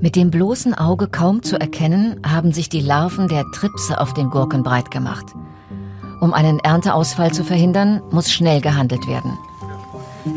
Mit 0.01 0.15
dem 0.15 0.31
bloßen 0.31 0.73
Auge 0.73 1.07
kaum 1.07 1.43
zu 1.43 1.59
erkennen, 1.59 2.19
haben 2.25 2.51
sich 2.51 2.69
die 2.69 2.81
Larven 2.81 3.27
der 3.27 3.45
Tripse 3.53 3.99
auf 3.99 4.13
den 4.13 4.29
Gurken 4.29 4.63
breit 4.63 4.91
gemacht. 4.91 5.27
Um 6.19 6.33
einen 6.33 6.59
Ernteausfall 6.59 7.31
zu 7.31 7.43
verhindern, 7.43 8.01
muss 8.11 8.31
schnell 8.31 8.61
gehandelt 8.61 9.07
werden. 9.07 9.37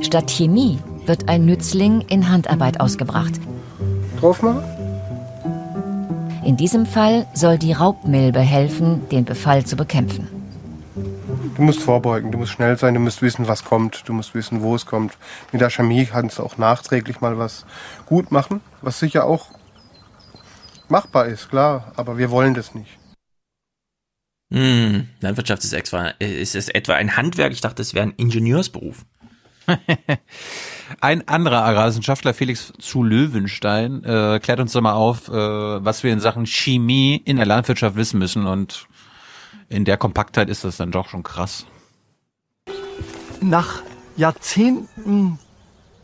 Statt 0.02 0.31
Chemie 0.31 0.78
wird 1.07 1.28
ein 1.28 1.44
Nützling 1.44 2.02
in 2.02 2.28
Handarbeit 2.28 2.81
ausgebracht. 2.81 3.41
Drauf 4.20 4.43
mal. 4.43 4.62
In 6.44 6.57
diesem 6.57 6.86
Fall 6.86 7.26
soll 7.34 7.59
die 7.59 7.73
Raubmilbe 7.73 8.41
helfen, 8.41 9.09
den 9.10 9.25
Befall 9.25 9.65
zu 9.65 9.76
bekämpfen. 9.76 10.33
Du 11.57 11.62
musst 11.62 11.81
vorbeugen, 11.81 12.33
du 12.33 12.39
musst 12.39 12.52
schnell 12.52 12.76
sein, 12.76 12.94
du 12.94 13.00
musst 13.00 13.23
wissen, 13.23 13.47
was 13.47 13.65
kommt, 13.65 14.08
du 14.08 14.12
musst 14.12 14.34
wissen, 14.34 14.62
wo 14.62 14.74
es 14.74 14.86
kommt. 14.86 15.16
Mit 15.52 15.60
der 15.60 15.70
Chemie 15.70 16.05
kannst 16.05 16.39
du 16.39 16.42
auch 16.42 16.58
nachträglich 16.58 17.20
mal 17.20 17.39
was 17.39 17.65
gut 18.07 18.33
machen, 18.33 18.60
was 18.83 18.99
sicher 18.99 19.24
auch 19.24 19.47
machbar 20.89 21.26
ist, 21.26 21.50
klar, 21.50 21.92
aber 21.97 22.18
wir 22.18 22.31
wollen 22.31 22.55
das 22.55 22.74
nicht. 22.74 22.99
Hm, 24.52 25.08
Landwirtschaft 25.20 25.62
ist, 25.65 25.73
etwa, 25.73 26.08
ist 26.18 26.57
es 26.57 26.68
etwa 26.68 26.94
ein 26.94 27.16
Handwerk? 27.16 27.52
Ich 27.52 27.60
dachte, 27.60 27.83
es 27.83 27.94
wäre 27.94 28.07
ein 28.07 28.15
Ingenieursberuf. 28.16 29.05
ein 31.00 31.26
anderer 31.28 31.65
Agrarwissenschaftler, 31.65 32.34
Felix 32.34 32.73
zu 32.78 33.02
Löwenstein, 33.02 34.05
äh, 34.05 34.41
klärt 34.42 34.60
uns 34.60 34.73
doch 34.73 34.81
mal 34.81 34.92
auf, 34.92 35.28
äh, 35.28 35.33
was 35.33 36.02
wir 36.02 36.12
in 36.12 36.20
Sachen 36.20 36.47
Chemie 36.47 37.23
in 37.24 37.36
der 37.36 37.47
Landwirtschaft 37.47 37.97
wissen 37.97 38.18
müssen 38.18 38.47
und 38.47 38.86
in 39.68 39.84
der 39.84 39.97
Kompaktheit 39.97 40.49
ist 40.49 40.65
das 40.65 40.76
dann 40.76 40.91
doch 40.91 41.09
schon 41.09 41.23
krass. 41.23 41.67
Nach 43.41 43.83
Jahrzehnten 44.17 45.39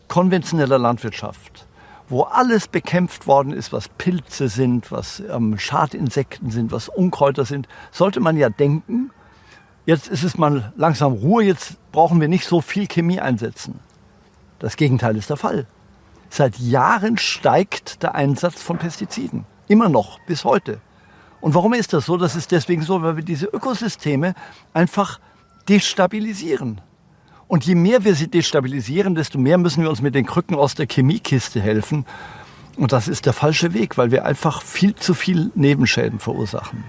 konventioneller 0.09 0.79
Landwirtschaft, 0.79 1.67
wo 2.09 2.23
alles 2.23 2.67
bekämpft 2.67 3.27
worden 3.27 3.53
ist, 3.53 3.73
was 3.73 3.89
Pilze 3.89 4.49
sind, 4.49 4.91
was 4.91 5.21
ähm, 5.21 5.59
Schadinsekten 5.59 6.51
sind, 6.51 6.73
was 6.73 6.89
Unkräuter 6.89 7.45
sind, 7.45 7.69
sollte 7.93 8.19
man 8.21 8.37
ja 8.37 8.51
denken, 8.51 9.11
jetzt 9.87 10.09
ist 10.09 10.25
es 10.25 10.37
mal 10.37 10.73
langsam 10.77 11.13
Ruhe, 11.13 11.45
jetzt 11.45 11.77
brauchen 11.93 12.21
wir 12.21 12.29
nicht 12.29 12.47
so 12.47 12.61
viel 12.61 12.89
Chemie 12.89 13.21
einsetzen. 13.21 13.79
Das 14.59 14.77
Gegenteil 14.77 15.17
ist 15.17 15.31
der 15.31 15.37
Fall. 15.37 15.67
Seit 16.29 16.59
Jahren 16.59 17.17
steigt 17.17 18.03
der 18.03 18.15
Einsatz 18.15 18.63
von 18.63 18.79
Pestiziden. 18.79 19.47
Immer 19.69 19.89
noch, 19.89 20.19
bis 20.27 20.45
heute. 20.45 20.81
Und 21.41 21.55
warum 21.55 21.73
ist 21.73 21.93
das 21.93 22.07
so? 22.07 22.17
Das 22.17 22.37
ist 22.37 22.51
deswegen 22.53 22.83
so, 22.83 23.03
weil 23.03 23.17
wir 23.17 23.25
diese 23.25 23.47
Ökosysteme 23.47 24.35
einfach 24.75 25.21
destabilisieren. 25.69 26.81
Und 27.49 27.65
je 27.65 27.75
mehr 27.75 28.05
wir 28.05 28.15
sie 28.15 28.29
destabilisieren, 28.29 29.15
desto 29.15 29.39
mehr 29.39 29.59
müssen 29.59 29.83
wir 29.83 29.91
uns 29.91 30.03
mit 30.03 30.15
den 30.15 30.27
Krücken 30.27 30.57
aus 30.57 30.75
der 30.75 30.87
Chemiekiste 30.87 31.61
helfen. 31.61 32.07
Und 32.77 32.93
das 32.93 33.09
ist 33.09 33.27
der 33.27 33.33
falsche 33.33 33.75
Weg, 33.75 33.99
weil 33.99 34.11
wir 34.11 34.25
einfach 34.25 34.63
viel 34.63 34.95
zu 34.95 35.15
viel 35.15 35.51
Nebenschäden 35.55 36.19
verursachen. 36.19 36.85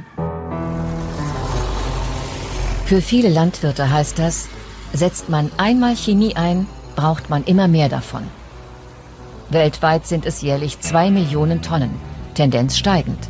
Für 2.85 3.01
viele 3.01 3.29
Landwirte 3.29 3.89
heißt 3.89 4.19
das, 4.19 4.49
setzt 4.93 5.29
man 5.29 5.49
einmal 5.57 5.95
Chemie 5.95 6.35
ein, 6.35 6.67
braucht 6.95 7.29
man 7.29 7.43
immer 7.45 7.67
mehr 7.67 7.89
davon. 7.89 8.23
Weltweit 9.49 10.05
sind 10.05 10.25
es 10.25 10.41
jährlich 10.41 10.79
zwei 10.79 11.09
Millionen 11.09 11.61
Tonnen, 11.61 11.91
Tendenz 12.35 12.77
steigend. 12.77 13.29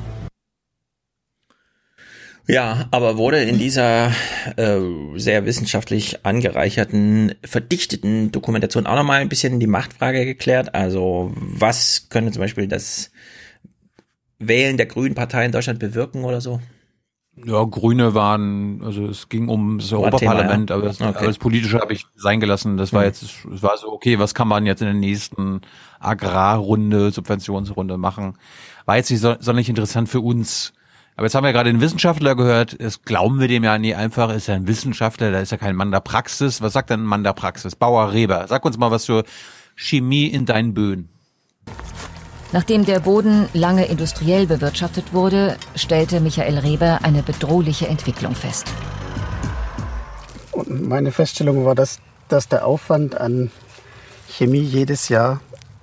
Ja, 2.48 2.88
aber 2.92 3.18
wurde 3.18 3.44
in 3.44 3.60
dieser 3.60 4.12
äh, 4.58 4.80
sehr 5.16 5.46
wissenschaftlich 5.46 6.26
angereicherten, 6.26 7.36
verdichteten 7.44 8.32
Dokumentation 8.32 8.88
auch 8.88 8.96
nochmal 8.96 9.22
ein 9.22 9.30
bisschen 9.30 9.60
die 9.60 9.68
Machtfrage 9.68 10.26
geklärt? 10.26 10.74
Also 10.74 11.32
was 11.36 12.08
könnte 12.10 12.32
zum 12.32 12.42
Beispiel 12.42 12.68
das 12.68 13.12
Wählen 14.40 14.78
der 14.78 14.88
Grünen 14.88 15.16
Partei 15.16 15.46
in 15.46 15.52
Deutschland 15.52 15.80
bewirken 15.80 16.24
oder 16.24 16.42
so? 16.42 16.60
Ja, 17.46 17.64
Grüne 17.64 18.14
waren, 18.14 18.82
also 18.84 19.06
es 19.06 19.30
ging 19.30 19.48
um 19.48 19.78
das 19.80 19.94
Europaparlament, 19.94 20.70
ja. 20.70 20.76
aber, 20.76 20.86
das, 20.88 21.00
okay. 21.00 21.14
aber 21.16 21.28
das 21.28 21.38
Politische 21.38 21.80
habe 21.80 21.94
ich 21.94 22.06
sein 22.16 22.40
gelassen. 22.40 22.76
Das 22.78 22.92
war 22.92 23.02
mhm. 23.02 23.08
jetzt, 23.08 23.24
es 23.24 23.64
war 23.64 23.78
so, 23.78 23.88
okay, 23.92 24.20
was 24.20 24.34
kann 24.34 24.48
man 24.48 24.66
jetzt 24.66 24.82
in 24.82 24.88
der 24.88 24.96
nächsten 24.96 25.62
Agrarrunde, 26.00 27.12
Subventionsrunde 27.12 27.98
machen? 27.98 28.38
War 28.86 28.98
jetzt 28.98 29.12
nicht 29.12 29.22
so, 29.22 29.36
sonderlich 29.40 29.70
interessant 29.70 30.10
für 30.10 30.20
uns. 30.20 30.74
Aber 31.22 31.28
jetzt 31.28 31.36
haben 31.36 31.44
wir 31.44 31.54
gerade 31.54 31.72
den 31.72 31.82
Wissenschaftler 31.82 32.36
gehört, 32.36 32.82
das 32.82 33.04
glauben 33.04 33.40
wir 33.40 33.48
dem 33.48 33.64
ja 33.64 33.78
nie 33.78 33.94
einfach, 33.94 34.34
ist 34.34 34.48
ja 34.48 34.56
ein 34.56 34.66
Wissenschaftler, 34.66 35.32
da 35.32 35.40
ist 35.40 35.52
ja 35.52 35.58
kein 35.60 35.76
Mann 35.76 35.92
der 35.92 36.00
Praxis. 36.00 36.64
Was 36.64 36.74
sagt 36.74 36.90
denn 36.90 37.02
ein 37.02 37.06
Mann 37.06 37.24
der 37.24 37.34
Praxis? 37.34 37.76
Bauer 37.76 38.12
Reber, 38.12 38.48
sag 38.48 38.66
uns 38.66 38.80
mal 38.80 38.90
was 38.90 39.04
zur 39.04 39.24
Chemie 39.76 40.26
in 40.26 40.48
deinen 40.48 40.74
Böen. 40.74 41.10
Nachdem 42.54 42.86
der 42.86 43.02
Boden 43.02 43.48
lange 43.54 43.86
industriell 43.86 44.48
bewirtschaftet 44.48 45.14
wurde, 45.14 45.58
stellte 45.76 46.22
Michael 46.22 46.58
Reber 46.58 47.02
eine 47.04 47.22
bedrohliche 47.22 47.88
Entwicklung 47.88 48.34
fest. 48.34 48.66
Und 50.52 50.88
meine 50.90 51.12
Feststellung 51.12 51.66
war, 51.66 51.76
dass, 51.76 52.00
dass 52.30 52.48
der 52.48 52.66
Aufwand 52.66 53.16
an 53.16 53.52
Chemie 54.28 54.62
jedes 54.62 55.08
Jahr 55.10 55.40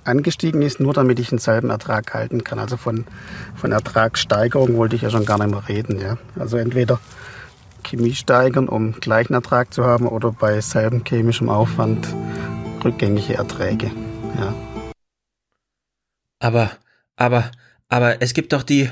angestiegen 0.09 0.62
ist, 0.62 0.81
nur 0.81 0.93
damit 0.93 1.20
ich 1.20 1.28
denselben 1.28 1.70
Ertrag 1.70 2.12
halten 2.15 2.43
kann. 2.43 2.59
Also 2.59 2.77
von, 2.77 3.07
von 3.55 3.73
Ertragssteigerung 3.73 4.77
wollte 4.77 4.97
ich 4.97 5.03
ja 5.03 5.11
schon 5.11 5.25
gar 5.25 5.39
nicht 5.39 5.51
mehr 5.51 5.69
reden. 5.69 6.01
Ja. 6.01 6.19
Also 6.37 6.57
entweder 6.57 6.99
Chemie 7.85 8.15
steigern, 8.15 8.69
um 8.69 8.93
gleichen 8.93 9.35
Ertrag 9.35 9.73
zu 9.73 9.85
haben, 9.85 10.09
oder 10.09 10.33
bei 10.33 10.61
selben 10.61 11.05
chemischem 11.05 11.49
Aufwand 11.49 12.09
rückgängige 12.85 13.35
Erträge. 13.35 13.91
Ja. 14.37 14.55
Aber, 16.41 16.70
aber, 17.17 17.51
aber 17.89 18.23
es 18.23 18.35
gibt 18.35 18.53
doch 18.53 18.62
die. 18.62 18.91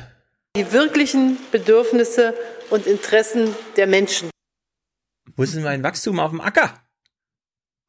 Die 0.57 0.73
wirklichen 0.73 1.37
Bedürfnisse 1.53 2.35
und 2.71 2.87
Interessen 2.87 3.55
der 3.77 3.87
Menschen. 3.87 4.31
Wo 5.37 5.43
ist 5.43 5.55
denn 5.55 5.63
mein 5.63 5.83
Wachstum 5.83 6.19
auf 6.19 6.31
dem 6.31 6.41
Acker? 6.41 6.73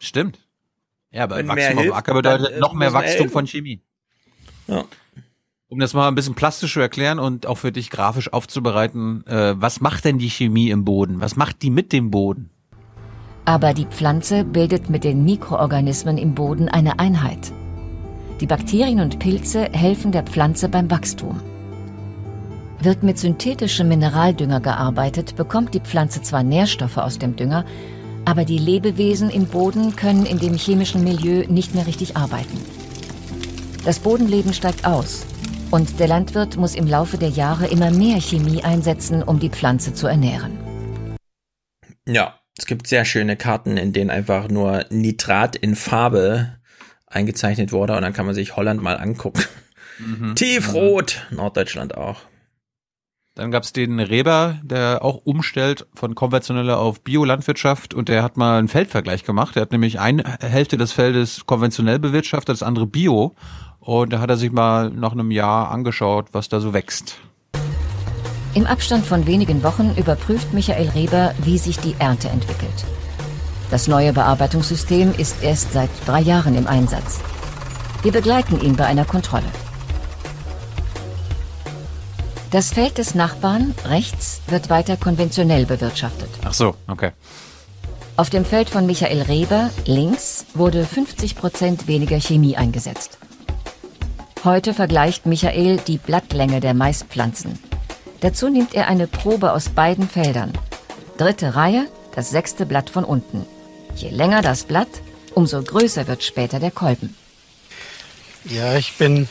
Stimmt. 0.02 0.47
Ja, 1.18 1.24
aber 1.24 1.38
Wenn 1.38 1.48
Wachstum 1.48 1.80
auf 1.80 1.84
dem 1.84 1.94
Acker 1.94 2.14
bedeutet 2.14 2.52
dann, 2.52 2.60
noch 2.60 2.74
mehr 2.76 2.94
Wachstum 2.94 3.30
von 3.30 3.48
Chemie. 3.48 3.82
Ja. 4.68 4.86
Um 5.68 5.80
das 5.80 5.96
mal 5.96 6.08
ein 6.08 6.14
bisschen 6.14 6.36
plastisch 6.36 6.74
zu 6.74 6.80
erklären 6.80 7.18
und 7.18 7.48
auch 7.48 7.58
für 7.58 7.72
dich 7.72 7.90
grafisch 7.90 8.32
aufzubereiten, 8.32 9.26
äh, 9.26 9.56
was 9.60 9.82
macht 9.82 10.06
denn 10.06 10.20
die 10.20 10.30
Chemie 10.30 10.70
im 10.70 10.86
Boden? 10.86 11.20
Was 11.20 11.36
macht 11.36 11.64
die 11.64 11.72
mit 11.72 11.92
dem 11.92 12.12
Boden? 12.12 12.52
Aber 13.46 13.74
die 13.74 13.88
Pflanze 13.88 14.44
bildet 14.44 14.92
mit 14.92 15.04
den 15.04 15.26
Mikroorganismen 15.26 16.20
im 16.20 16.36
Boden 16.36 16.70
eine 16.70 17.00
Einheit. 17.00 17.52
Die 18.40 18.46
Bakterien 18.46 19.00
und 19.00 19.18
Pilze 19.18 19.70
helfen 19.72 20.12
der 20.12 20.22
Pflanze 20.22 20.70
beim 20.70 20.92
Wachstum. 20.92 21.42
Wird 22.80 23.02
mit 23.02 23.18
synthetischem 23.18 23.88
Mineraldünger 23.88 24.60
gearbeitet, 24.60 25.36
bekommt 25.36 25.74
die 25.74 25.80
Pflanze 25.80 26.22
zwar 26.22 26.44
Nährstoffe 26.44 26.98
aus 26.98 27.18
dem 27.18 27.36
Dünger, 27.36 27.66
aber 28.28 28.44
die 28.44 28.58
Lebewesen 28.58 29.30
im 29.30 29.46
Boden 29.46 29.96
können 29.96 30.26
in 30.26 30.38
dem 30.38 30.54
chemischen 30.54 31.02
Milieu 31.02 31.46
nicht 31.48 31.74
mehr 31.74 31.88
richtig 31.88 32.18
arbeiten. 32.18 32.60
Das 33.86 34.00
Bodenleben 34.00 34.54
steigt 34.54 34.86
aus 34.86 35.26
und 35.72 35.98
der 36.02 36.10
Landwirt 36.10 36.58
muss 36.58 36.76
im 36.76 36.88
Laufe 36.88 37.18
der 37.18 37.30
Jahre 37.30 37.68
immer 37.68 37.90
mehr 37.90 38.20
Chemie 38.20 38.66
einsetzen, 38.66 39.24
um 39.24 39.40
die 39.40 39.50
Pflanze 39.50 39.94
zu 39.94 40.08
ernähren. 40.08 40.58
Ja, 42.06 42.38
es 42.58 42.66
gibt 42.66 42.88
sehr 42.88 43.06
schöne 43.06 43.38
Karten, 43.38 43.78
in 43.78 43.94
denen 43.94 44.10
einfach 44.10 44.50
nur 44.50 44.84
Nitrat 44.90 45.56
in 45.56 45.78
Farbe 45.78 46.58
eingezeichnet 47.06 47.72
wurde 47.72 47.96
und 47.96 48.02
dann 48.02 48.12
kann 48.12 48.26
man 48.26 48.36
sich 48.36 48.58
Holland 48.58 48.82
mal 48.82 48.98
angucken. 48.98 49.44
Mhm. 50.00 50.36
Tiefrot, 50.36 51.26
Norddeutschland 51.32 51.96
auch. 51.96 52.24
Dann 53.38 53.52
gab's 53.52 53.72
den 53.72 54.00
Reber, 54.00 54.56
der 54.64 55.06
auch 55.06 55.22
umstellt 55.24 55.86
von 55.94 56.16
konventioneller 56.16 56.80
auf 56.80 57.02
Biolandwirtschaft 57.02 57.94
und 57.94 58.10
der 58.10 58.24
hat 58.24 58.36
mal 58.36 58.58
einen 58.58 58.68
Feldvergleich 58.68 59.26
gemacht. 59.26 59.56
Er 59.56 59.62
hat 59.62 59.72
nämlich 59.72 60.00
eine 60.00 60.24
Hälfte 60.42 60.76
des 60.76 60.92
Feldes 60.92 61.46
konventionell 61.46 62.00
bewirtschaftet, 62.00 62.50
das 62.56 62.64
andere 62.64 62.88
Bio. 62.88 63.36
Und 63.80 64.12
da 64.12 64.22
hat 64.22 64.32
er 64.32 64.38
sich 64.38 64.52
mal 64.52 64.90
nach 64.90 65.12
einem 65.12 65.30
Jahr 65.30 65.70
angeschaut, 65.70 66.30
was 66.32 66.50
da 66.50 66.60
so 66.60 66.74
wächst. 66.74 67.20
Im 68.56 68.66
Abstand 68.66 69.06
von 69.06 69.28
wenigen 69.28 69.62
Wochen 69.62 69.94
überprüft 69.96 70.52
Michael 70.52 70.90
Reber, 70.90 71.36
wie 71.44 71.60
sich 71.60 71.78
die 71.78 71.96
Ernte 72.00 72.30
entwickelt. 72.30 72.86
Das 73.70 73.88
neue 73.88 74.14
Bearbeitungssystem 74.14 75.14
ist 75.16 75.44
erst 75.44 75.74
seit 75.74 75.92
drei 76.08 76.22
Jahren 76.22 76.56
im 76.56 76.66
Einsatz. 76.66 77.20
Wir 78.02 78.14
begleiten 78.14 78.60
ihn 78.62 78.76
bei 78.76 78.88
einer 78.88 79.06
Kontrolle. 79.06 79.46
Das 82.50 82.72
Feld 82.72 82.98
des 82.98 83.14
Nachbarn 83.14 83.76
rechts 83.84 84.40
wird 84.48 84.70
weiter 84.70 84.96
konventionell 84.96 85.66
bewirtschaftet. 85.66 86.30
Ach 86.46 86.54
so, 86.54 86.76
okay. 86.88 87.12
Auf 88.16 88.30
dem 88.30 88.46
Feld 88.46 88.70
von 88.70 88.86
Michael 88.86 89.22
Reber 89.24 89.70
links 89.86 90.46
wurde 90.54 90.86
50 90.86 91.36
Prozent 91.36 91.88
weniger 91.88 92.22
Chemie 92.22 92.56
eingesetzt. 92.56 93.18
Heute 94.46 94.74
vergleicht 94.74 95.26
Michael 95.26 95.78
die 95.78 95.98
Blattlänge 95.98 96.62
der 96.62 96.74
Maispflanzen. 96.74 97.60
Dazu 98.22 98.48
nimmt 98.48 98.74
er 98.74 98.88
eine 98.88 99.08
Probe 99.08 99.52
aus 99.52 99.68
beiden 99.68 100.08
Feldern. 100.08 100.54
Dritte 101.18 101.56
Reihe, 101.56 101.88
das 102.16 102.30
sechste 102.30 102.66
Blatt 102.66 102.90
von 102.90 103.04
unten. 103.04 103.46
Je 103.96 104.10
länger 104.10 104.42
das 104.42 104.64
Blatt, 104.64 104.88
umso 105.36 105.62
größer 105.62 106.08
wird 106.08 106.24
später 106.24 106.60
der 106.60 106.72
Kolben. 106.72 107.16
Ja, 108.46 108.78
ich 108.78 108.98
bin 108.98 109.28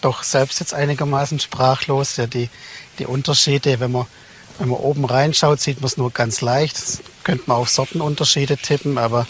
doch 0.00 0.22
selbst 0.22 0.60
jetzt 0.60 0.74
einigermaßen 0.74 1.40
sprachlos. 1.40 2.16
Ja, 2.16 2.26
die, 2.26 2.48
die 2.98 3.06
Unterschiede, 3.06 3.80
wenn 3.80 3.92
man, 3.92 4.06
wenn 4.58 4.68
man 4.68 4.78
oben 4.78 5.04
reinschaut, 5.04 5.60
sieht 5.60 5.80
man 5.80 5.86
es 5.86 5.96
nur 5.96 6.10
ganz 6.10 6.40
leicht. 6.40 6.76
Das 6.76 7.00
könnte 7.24 7.44
man 7.46 7.58
auf 7.58 7.68
Sortenunterschiede 7.68 8.56
tippen, 8.56 8.98
aber 8.98 9.26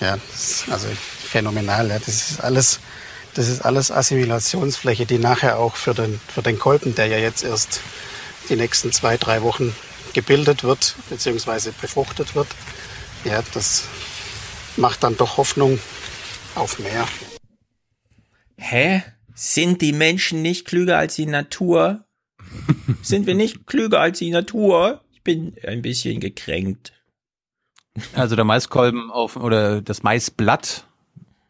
ja, 0.00 0.18
das 0.32 0.64
also 0.70 0.88
phänomenal. 1.34 1.88
Ja. 1.88 1.98
Das 1.98 2.30
ist 2.30 2.40
alles, 2.40 2.80
das 3.34 3.48
ist 3.48 3.64
alles 3.64 3.90
Assimilationsfläche, 3.90 5.06
die 5.06 5.18
nachher 5.18 5.58
auch 5.58 5.76
für 5.76 5.94
den, 5.94 6.20
für 6.32 6.42
den 6.42 6.58
Kolben, 6.58 6.94
der 6.94 7.06
ja 7.06 7.18
jetzt 7.18 7.44
erst 7.44 7.80
die 8.48 8.56
nächsten 8.56 8.92
zwei, 8.92 9.16
drei 9.16 9.42
Wochen 9.42 9.74
gebildet 10.12 10.62
wird, 10.64 10.94
beziehungsweise 11.10 11.72
befruchtet 11.72 12.34
wird, 12.34 12.48
ja, 13.24 13.42
das 13.52 13.84
macht 14.76 15.02
dann 15.02 15.16
doch 15.16 15.36
Hoffnung 15.36 15.78
auf 16.54 16.78
mehr. 16.78 17.06
Hä? 18.56 19.02
Sind 19.34 19.82
die 19.82 19.92
Menschen 19.92 20.42
nicht 20.42 20.64
klüger 20.64 20.96
als 20.96 21.16
die 21.16 21.26
Natur? 21.26 22.04
Sind 23.02 23.26
wir 23.26 23.34
nicht 23.34 23.66
klüger 23.66 24.00
als 24.00 24.18
die 24.20 24.30
Natur? 24.30 25.00
Ich 25.12 25.22
bin 25.22 25.54
ein 25.66 25.82
bisschen 25.82 26.20
gekränkt. 26.20 26.92
Also 28.14 28.36
der 28.36 28.44
Maiskolben 28.44 29.10
auf 29.10 29.36
oder 29.36 29.82
das 29.82 30.02
Maisblatt 30.02 30.86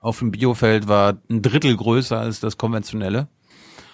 auf 0.00 0.18
dem 0.18 0.30
Biofeld 0.30 0.88
war 0.88 1.18
ein 1.30 1.42
Drittel 1.42 1.76
größer 1.76 2.18
als 2.18 2.40
das 2.40 2.58
konventionelle. 2.58 3.28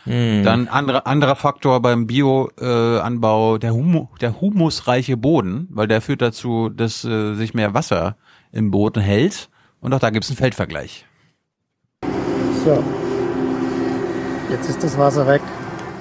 Hm. 0.04 0.42
Dann 0.44 0.68
anderer 0.68 1.06
anderer 1.06 1.36
Faktor 1.36 1.82
beim 1.82 2.06
Bioanbau, 2.06 3.56
äh, 3.56 3.58
der, 3.58 3.74
Humu, 3.74 4.08
der 4.20 4.40
humusreiche 4.40 5.16
Boden, 5.16 5.68
weil 5.70 5.88
der 5.88 6.00
führt 6.00 6.22
dazu, 6.22 6.68
dass 6.68 7.04
äh, 7.04 7.34
sich 7.34 7.54
mehr 7.54 7.74
Wasser 7.74 8.16
im 8.50 8.70
Boden 8.70 9.02
hält. 9.02 9.50
Und 9.80 9.92
auch 9.94 10.00
da 10.00 10.10
gibt 10.10 10.24
es 10.24 10.30
einen 10.30 10.38
Feldvergleich. 10.38 11.06
So, 12.64 12.82
jetzt 14.50 14.68
ist 14.68 14.82
das 14.82 14.98
Wasser 14.98 15.26
weg. 15.26 15.42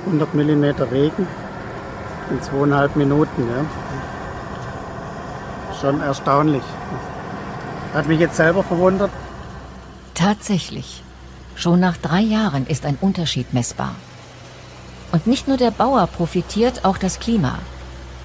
100 0.05 0.33
mm 0.33 0.63
Regen 0.91 1.27
in 2.29 2.41
zweieinhalb 2.41 2.95
Minuten. 2.95 3.43
Ja. 3.49 3.65
Schon 5.79 6.01
erstaunlich. 6.01 6.63
Hat 7.93 8.07
mich 8.07 8.19
jetzt 8.19 8.35
selber 8.35 8.63
verwundert. 8.63 9.11
Tatsächlich. 10.13 11.03
Schon 11.55 11.79
nach 11.79 11.97
drei 11.97 12.21
Jahren 12.21 12.65
ist 12.67 12.85
ein 12.85 12.97
Unterschied 12.99 13.53
messbar. 13.53 13.95
Und 15.11 15.27
nicht 15.27 15.47
nur 15.47 15.57
der 15.57 15.71
Bauer 15.71 16.07
profitiert, 16.07 16.85
auch 16.85 16.97
das 16.97 17.19
Klima. 17.19 17.59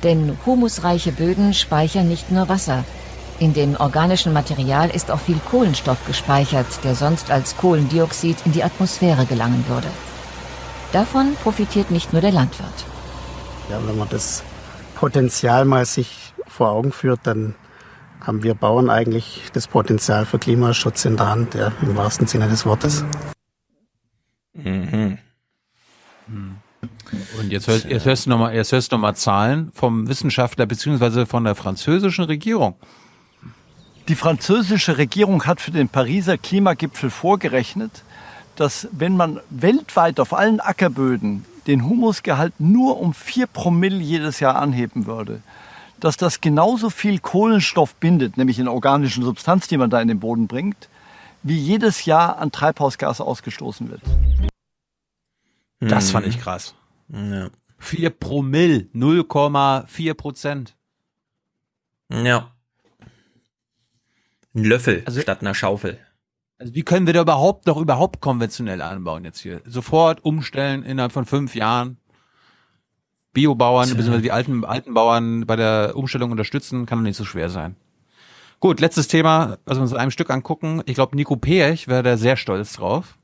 Denn 0.03 0.37
humusreiche 0.45 1.13
Böden 1.13 1.55
speichern 1.55 2.09
nicht 2.09 2.31
nur 2.31 2.49
Wasser. 2.49 2.85
In 3.39 3.53
dem 3.53 3.75
organischen 3.77 4.33
Material 4.33 4.91
ist 4.91 5.11
auch 5.11 5.19
viel 5.19 5.41
Kohlenstoff 5.51 5.99
gespeichert, 6.07 6.67
der 6.85 6.95
sonst 6.95 7.31
als 7.31 7.57
Kohlendioxid 7.57 8.37
in 8.45 8.53
die 8.53 8.63
Atmosphäre 8.63 9.25
gelangen 9.25 9.65
würde. 9.67 9.89
Davon 10.95 11.35
profitiert 11.43 11.91
nicht 11.91 12.13
nur 12.13 12.23
der 12.23 12.31
Landwirt. 12.31 12.85
Ja, 13.69 13.85
wenn 13.85 13.99
man 13.99 14.09
das 14.11 14.45
Potenzial 14.95 15.65
mal 15.65 15.85
sich 15.87 16.33
vor 16.47 16.69
Augen 16.71 16.93
führt, 16.93 17.19
dann 17.25 17.57
haben 18.21 18.45
wir 18.45 18.55
Bauern 18.55 18.89
eigentlich 18.91 19.43
das 19.53 19.67
Potenzial 19.67 20.25
für 20.25 20.39
Klimaschutz 20.39 21.05
in 21.05 21.17
der 21.17 21.27
Hand, 21.27 21.55
ja, 21.55 21.73
im 21.83 21.97
wahrsten 21.97 22.29
Sinne 22.29 22.49
des 22.49 22.65
Wortes. 22.65 23.05
Mhm. 24.53 25.19
Und 26.29 27.51
jetzt 27.51 27.67
hörst, 27.67 27.87
jetzt 27.87 28.07
hörst 28.07 28.27
du 28.27 28.31
nochmal, 28.31 28.55
jetzt 28.55 28.71
hörst 28.71 28.93
du 28.93 28.97
noch 28.97 29.03
mal 29.03 29.15
Zahlen 29.17 29.73
vom 29.75 30.07
Wissenschaftler 30.07 30.67
beziehungsweise 30.67 31.27
von 31.27 31.43
der 31.43 31.57
französischen 31.57 32.27
Regierung. 32.27 32.77
Die 34.07 34.15
französische 34.15 34.97
Regierung 34.97 35.45
hat 35.45 35.61
für 35.61 35.73
den 35.73 35.89
Pariser 35.89 36.39
Klimagipfel 36.39 37.11
vorgerechnet, 37.11 38.05
dass 38.57 38.89
wenn 38.93 39.17
man 39.17 39.41
weltweit 39.51 40.21
auf 40.21 40.33
allen 40.33 40.61
Ackerböden 40.61 41.45
den 41.67 41.89
Humusgehalt 41.89 42.55
nur 42.59 43.01
um 43.01 43.15
vier 43.15 43.47
Promille 43.47 43.99
jedes 43.99 44.41
Jahr 44.41 44.57
anheben 44.57 45.07
würde, 45.07 45.43
dass 46.01 46.17
das 46.17 46.41
genauso 46.41 46.91
viel 46.91 47.19
Kohlenstoff 47.19 47.95
bindet, 47.95 48.37
nämlich 48.37 48.59
in 48.59 48.69
organischen 48.69 49.25
Substanz, 49.25 49.69
die 49.69 49.79
man 49.79 49.91
da 49.91 50.01
in 50.01 50.09
den 50.09 50.21
Boden 50.21 50.47
bringt, 50.47 50.89
wie 51.43 51.57
jedes 51.57 52.05
Jahr 52.05 52.39
an 52.39 52.53
Treibhausgas 52.53 53.21
ausgestoßen 53.21 53.91
wird. 53.91 54.03
Das 55.81 56.11
fand 56.11 56.27
ich 56.27 56.41
krass. 56.41 56.75
Ja. 57.09 57.49
4 57.79 58.11
Promille, 58.11 58.87
0,4 58.95 60.15
Prozent. 60.15 60.75
Ja. 62.11 62.51
Ein 64.55 64.65
Löffel 64.65 65.03
also, 65.05 65.21
statt 65.21 65.41
einer 65.43 65.55
Schaufel. 65.55 65.99
Also 66.59 66.75
wie 66.75 66.83
können 66.83 67.07
wir 67.07 67.15
da 67.15 67.23
überhaupt 67.23 67.67
noch 67.67 67.77
überhaupt 67.79 68.21
konventionell 68.21 68.81
anbauen 68.81 69.25
jetzt 69.25 69.41
hier? 69.41 69.61
Sofort 69.67 70.25
umstellen 70.25 70.83
innerhalb 70.83 71.13
von 71.13 71.25
fünf 71.25 71.55
Jahren. 71.55 71.99
Biobauern, 73.33 73.89
beziehungsweise 73.89 74.23
die 74.23 74.31
alten, 74.31 74.65
alten 74.65 74.95
Bauern 74.95 75.45
bei 75.45 75.57
der 75.57 75.97
Umstellung 75.97 76.31
unterstützen, 76.31 76.87
kann 76.87 76.99
doch 76.99 77.03
nicht 77.03 77.17
so 77.17 77.25
schwer 77.25 77.51
sein. 77.51 77.75
Gut, 78.61 78.81
letztes 78.81 79.09
Thema, 79.09 79.59
also 79.67 79.81
uns 79.81 79.91
in 79.91 79.99
einem 79.99 80.13
Stück 80.13 80.31
angucken. 80.31 80.83
Ich 80.87 80.95
glaube, 80.95 81.17
Nico 81.17 81.35
Pech 81.35 81.89
wäre 81.89 82.05
da 82.05 82.17
sehr 82.17 82.37
stolz 82.37 82.75
drauf. 82.75 83.19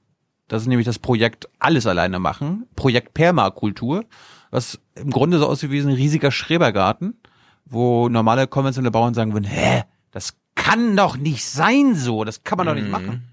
Das 0.48 0.62
ist 0.62 0.68
nämlich 0.68 0.84
das 0.84 0.98
Projekt 0.98 1.48
Alles 1.60 1.86
alleine 1.86 2.18
machen. 2.18 2.66
Projekt 2.74 3.14
Permakultur, 3.14 4.04
was 4.50 4.80
im 4.96 5.10
Grunde 5.10 5.38
so 5.38 5.46
aussieht 5.46 5.70
wie 5.70 5.78
ein 5.78 5.88
riesiger 5.88 6.32
Schrebergarten, 6.32 7.20
wo 7.64 8.08
normale 8.08 8.48
konventionelle 8.48 8.90
Bauern 8.90 9.14
sagen 9.14 9.32
würden, 9.32 9.44
hä, 9.44 9.84
das 10.10 10.39
kann 10.70 10.96
doch 10.96 11.16
nicht 11.16 11.44
sein 11.44 11.96
so, 11.96 12.22
das 12.22 12.44
kann 12.44 12.56
man 12.56 12.68
doch 12.68 12.74
nicht 12.74 12.84
mhm. 12.84 12.90
machen. 12.92 13.28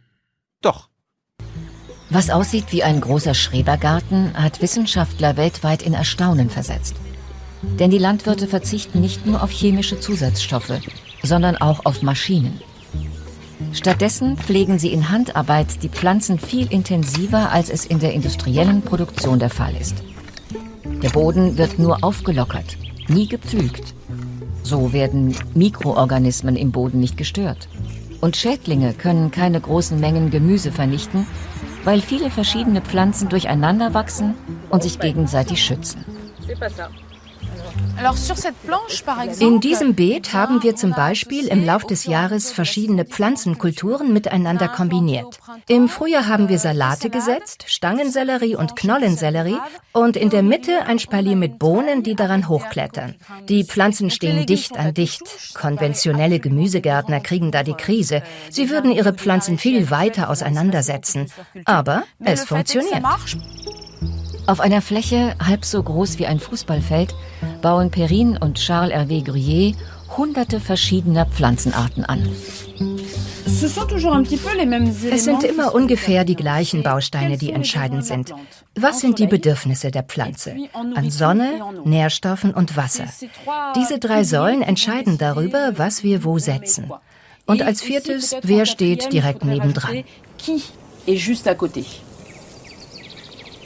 Doch. 0.62 0.90
Was 2.10 2.32
aussieht 2.32 2.66
wie 2.72 2.84
ein 2.84 3.00
großer 3.00 3.36
Schrebergarten, 3.36 4.34
hat 4.34 4.62
Wissenschaftler 4.62 5.38
weltweit 5.38 5.84
in 5.84 5.94
Erstaunen 5.94 6.50
versetzt. 6.50 6.96
Denn 7.62 7.92
die 7.92 8.00
Landwirte 8.00 8.48
verzichten 8.48 9.02
nicht 9.02 9.28
nur 9.28 9.44
auf 9.44 9.52
chemische 9.52 10.00
Zusatzstoffe, 10.00 10.80
sondern 11.22 11.58
auch 11.58 11.86
auf 11.86 12.02
Maschinen. 12.02 12.60
Stattdessen 13.74 14.38
pflegen 14.38 14.80
sie 14.80 14.92
in 14.92 15.10
Handarbeit 15.10 15.84
die 15.84 15.90
Pflanzen 15.90 16.40
viel 16.40 16.72
intensiver, 16.72 17.52
als 17.52 17.70
es 17.70 17.86
in 17.86 18.00
der 18.00 18.14
industriellen 18.14 18.82
Produktion 18.82 19.38
der 19.38 19.52
Fall 19.52 19.76
ist. 19.76 20.04
Der 21.04 21.10
Boden 21.10 21.58
wird 21.58 21.78
nur 21.78 22.04
aufgelockert, 22.04 22.78
nie 23.08 23.28
gepflügt. 23.28 23.94
So 24.68 24.92
werden 24.92 25.34
Mikroorganismen 25.54 26.58
im 26.58 26.74
Boden 26.74 27.00
nicht 27.00 27.16
gestört. 27.16 27.70
Und 28.20 28.36
Schädlinge 28.36 28.92
können 28.92 29.32
keine 29.32 29.62
großen 29.62 29.98
Mengen 29.98 30.30
Gemüse 30.30 30.74
vernichten, 30.74 31.26
weil 31.86 32.02
viele 32.02 32.30
verschiedene 32.30 32.82
Pflanzen 32.82 33.30
durcheinander 33.30 33.94
wachsen 33.94 34.34
und 34.70 34.84
sich 34.84 35.00
gegenseitig 35.00 35.64
schützen. 35.64 36.04
In 39.40 39.60
diesem 39.60 39.96
Beet 39.96 40.34
haben 40.34 40.62
wir 40.62 40.76
zum 40.76 40.92
Beispiel 40.92 41.48
im 41.48 41.66
Lauf 41.66 41.86
des 41.86 42.06
Jahres 42.06 42.52
verschiedene 42.52 43.06
Pflanzenkulturen 43.06 44.14
miteinander 44.14 44.68
kombiniert. 44.68 45.40
Im 45.68 45.90
Frühjahr 45.90 46.28
haben 46.28 46.50
wir 46.50 46.60
Salate 46.60 47.10
gesetzt, 47.10 47.66
Stangensellerie 47.68 48.56
und 48.56 48.76
Knollensellerie 48.76 49.58
und 49.94 50.16
in 50.16 50.30
der 50.30 50.44
Mitte 50.44 50.84
ein 50.86 51.00
Spalier 51.00 51.36
mit 51.36 51.58
Bohnen, 51.58 52.04
die 52.04 52.16
daran 52.16 52.48
hochklettern. 52.48 53.16
Die 53.50 53.64
Pflanzen 53.64 54.12
stehen 54.12 54.46
dicht 54.46 54.78
an 54.78 54.94
dicht. 54.94 55.56
Konventionelle 55.56 56.40
Gemüsegärtner 56.40 57.20
kriegen 57.20 57.52
da 57.52 57.64
die 57.64 57.74
Krise. 57.74 58.22
Sie 58.50 58.70
würden 58.70 58.92
ihre 58.92 59.14
Pflanzen 59.14 59.58
viel 59.58 59.90
weiter 59.90 60.30
auseinandersetzen. 60.30 61.32
Aber 61.66 62.04
es 62.20 62.46
funktioniert. 62.46 63.04
Auf 64.48 64.62
einer 64.62 64.82
Fläche 64.82 65.36
halb 65.46 65.66
so 65.66 65.84
groß 65.84 66.20
wie 66.20 66.26
ein 66.26 66.40
Fußballfeld 66.40 67.14
bauen 67.62 67.92
Perrin 67.92 68.38
und 68.38 68.58
Charles 68.58 68.96
Hervé 68.96 69.22
Gruyère 69.24 69.76
hunderte 70.16 70.62
verschiedener 70.62 71.26
Pflanzenarten 71.26 72.06
an. 72.06 72.30
Es 73.46 75.24
sind 75.24 75.44
immer 75.44 75.76
ungefähr 75.76 76.24
die 76.24 76.36
gleichen 76.36 76.84
Bausteine, 76.84 77.38
die 77.38 77.52
entscheidend 77.52 78.06
sind. 78.06 78.34
Was 78.76 79.02
sind 79.02 79.20
die 79.20 79.28
Bedürfnisse 79.28 79.92
der 79.92 80.04
Pflanze? 80.04 80.56
An 80.74 81.10
Sonne, 81.10 81.60
Nährstoffen 81.84 82.54
und 82.54 82.78
Wasser. 82.78 83.06
Diese 83.76 84.00
drei 84.00 84.24
Säulen 84.24 84.62
entscheiden 84.62 85.18
darüber, 85.18 85.74
was 85.76 86.04
wir 86.04 86.24
wo 86.24 86.40
setzen. 86.40 86.92
Und 87.46 87.62
als 87.62 87.82
viertes, 87.82 88.36
wer 88.44 88.66
steht 88.66 89.12
direkt 89.12 89.44
nebendran. 89.44 90.04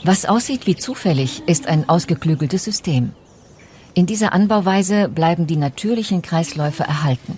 Was 0.03 0.25
aussieht 0.25 0.65
wie 0.65 0.75
zufällig, 0.75 1.43
ist 1.45 1.67
ein 1.67 1.87
ausgeklügeltes 1.87 2.63
System. 2.63 3.11
In 3.93 4.07
dieser 4.07 4.33
Anbauweise 4.33 5.09
bleiben 5.09 5.45
die 5.45 5.57
natürlichen 5.57 6.23
Kreisläufe 6.23 6.83
erhalten. 6.83 7.37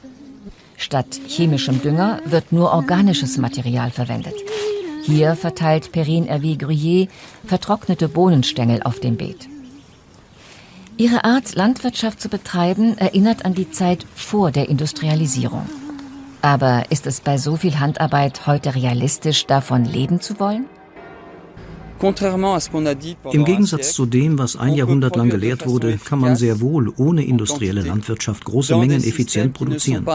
Statt 0.78 1.20
chemischem 1.28 1.82
Dünger 1.82 2.22
wird 2.26 2.54
nur 2.54 2.72
organisches 2.72 3.38
Material 3.38 3.92
verwendet. 3.92 4.36
Hier 5.04 5.36
verteilt 5.36 5.92
Perrine 5.92 6.28
Hervé 6.28 6.58
Gruyère 6.58 7.10
vertrocknete 7.46 8.08
Bohnenstängel 8.08 8.84
auf 8.84 9.02
dem 9.02 9.18
Beet. 9.18 9.50
Ihre 10.96 11.26
Art, 11.26 11.56
Landwirtschaft 11.56 12.22
zu 12.22 12.30
betreiben, 12.30 12.98
erinnert 12.98 13.44
an 13.44 13.56
die 13.56 13.72
Zeit 13.72 14.06
vor 14.16 14.52
der 14.52 14.70
Industrialisierung. 14.70 15.68
Aber 16.42 16.92
ist 16.92 17.08
es 17.08 17.20
bei 17.20 17.38
so 17.38 17.58
viel 17.58 17.80
Handarbeit 17.80 18.48
heute 18.48 18.76
realistisch, 18.76 19.46
davon 19.48 19.84
leben 19.84 20.22
zu 20.22 20.40
wollen? 20.40 20.66
Im 22.04 23.46
Gegensatz 23.46 23.94
zu 23.94 24.06
dem, 24.06 24.38
was 24.38 24.58
ein 24.58 24.74
Jahrhundert 24.74 25.16
lang 25.16 25.30
gelehrt 25.30 25.66
wurde, 25.66 25.98
kann 25.98 26.20
man 26.20 26.36
sehr 26.36 26.60
wohl 26.60 26.92
ohne 26.98 27.24
industrielle 27.24 27.82
Landwirtschaft 27.82 28.44
große 28.44 28.76
Mengen 28.76 29.04
effizient 29.04 29.54
produzieren. 29.54 30.06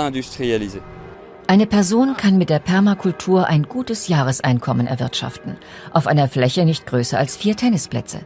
Eine 1.50 1.66
Person 1.66 2.14
kann 2.14 2.36
mit 2.36 2.50
der 2.50 2.58
Permakultur 2.58 3.46
ein 3.46 3.62
gutes 3.62 4.08
Jahreseinkommen 4.08 4.86
erwirtschaften, 4.86 5.56
auf 5.92 6.06
einer 6.06 6.28
Fläche 6.28 6.66
nicht 6.66 6.84
größer 6.84 7.18
als 7.18 7.38
vier 7.38 7.56
Tennisplätze. 7.56 8.20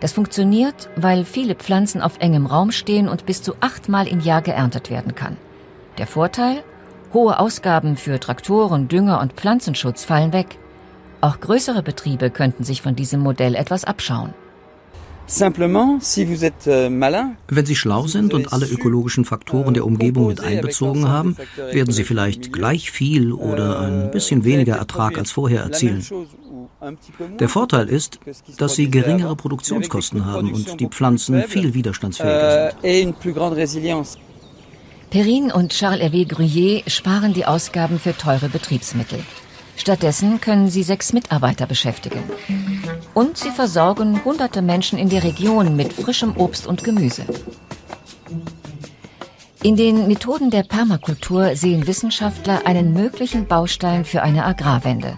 Das 0.00 0.12
funktioniert, 0.12 0.90
weil 0.94 1.24
viele 1.24 1.54
Pflanzen 1.54 2.02
auf 2.02 2.18
engem 2.18 2.44
Raum 2.44 2.70
stehen 2.70 3.08
und 3.08 3.24
bis 3.24 3.42
zu 3.42 3.54
achtmal 3.60 4.06
im 4.06 4.20
Jahr 4.20 4.42
geerntet 4.42 4.90
werden 4.90 5.14
kann. 5.14 5.38
Der 5.96 6.06
Vorteil? 6.06 6.62
Hohe 7.14 7.38
Ausgaben 7.38 7.96
für 7.96 8.20
Traktoren, 8.20 8.88
Dünger 8.88 9.20
und 9.20 9.32
Pflanzenschutz 9.32 10.04
fallen 10.04 10.34
weg. 10.34 10.58
Auch 11.20 11.40
größere 11.40 11.82
Betriebe 11.82 12.30
könnten 12.30 12.64
sich 12.64 12.82
von 12.82 12.94
diesem 12.94 13.20
Modell 13.20 13.54
etwas 13.54 13.84
abschauen. 13.84 14.34
Euh, 15.30 15.50
Wenn 17.48 17.66
Sie 17.66 17.76
schlau 17.76 18.06
sind 18.06 18.32
und 18.32 18.52
alle 18.52 18.66
ökologischen 18.66 19.26
Faktoren 19.26 19.74
der 19.74 19.84
Umgebung 19.84 20.28
mit 20.28 20.40
einbezogen 20.40 21.06
haben, 21.08 21.36
werden 21.70 21.92
Sie 21.92 22.04
vielleicht 22.04 22.50
gleich 22.50 22.90
viel 22.90 23.32
oder 23.32 23.80
ein 23.80 24.04
euh, 24.04 24.10
bisschen 24.10 24.44
weniger 24.44 24.76
Ertrag 24.76 25.18
als 25.18 25.30
vorher 25.30 25.62
erzielen. 25.62 26.02
Der 27.38 27.48
Vorteil 27.50 27.88
ist, 27.88 28.20
dass 28.56 28.76
Sie 28.76 28.90
geringere 28.90 29.36
Produktionskosten 29.36 30.24
haben 30.24 30.52
und 30.52 30.80
die 30.80 30.86
Pflanzen 30.86 31.42
viel 31.42 31.74
widerstandsfähiger 31.74 32.72
sind. 32.82 32.84
Euh, 32.84 34.04
Perrine 35.10 35.54
und 35.54 35.72
Charles 35.72 36.02
Hervé 36.02 36.26
Gruyère 36.26 36.88
sparen 36.88 37.32
die 37.34 37.44
Ausgaben 37.44 37.98
für 37.98 38.16
teure 38.16 38.48
Betriebsmittel. 38.48 39.20
Stattdessen 39.78 40.40
können 40.40 40.68
sie 40.68 40.82
sechs 40.82 41.12
Mitarbeiter 41.12 41.66
beschäftigen. 41.66 42.22
Und 43.14 43.38
sie 43.38 43.50
versorgen 43.50 44.24
hunderte 44.24 44.60
Menschen 44.60 44.98
in 44.98 45.08
der 45.08 45.22
Region 45.22 45.76
mit 45.76 45.92
frischem 45.92 46.36
Obst 46.36 46.66
und 46.66 46.82
Gemüse. 46.82 47.22
In 49.62 49.76
den 49.76 50.08
Methoden 50.08 50.50
der 50.50 50.64
Permakultur 50.64 51.56
sehen 51.56 51.86
Wissenschaftler 51.86 52.66
einen 52.66 52.92
möglichen 52.92 53.46
Baustein 53.46 54.04
für 54.04 54.22
eine 54.22 54.44
Agrarwende. 54.44 55.16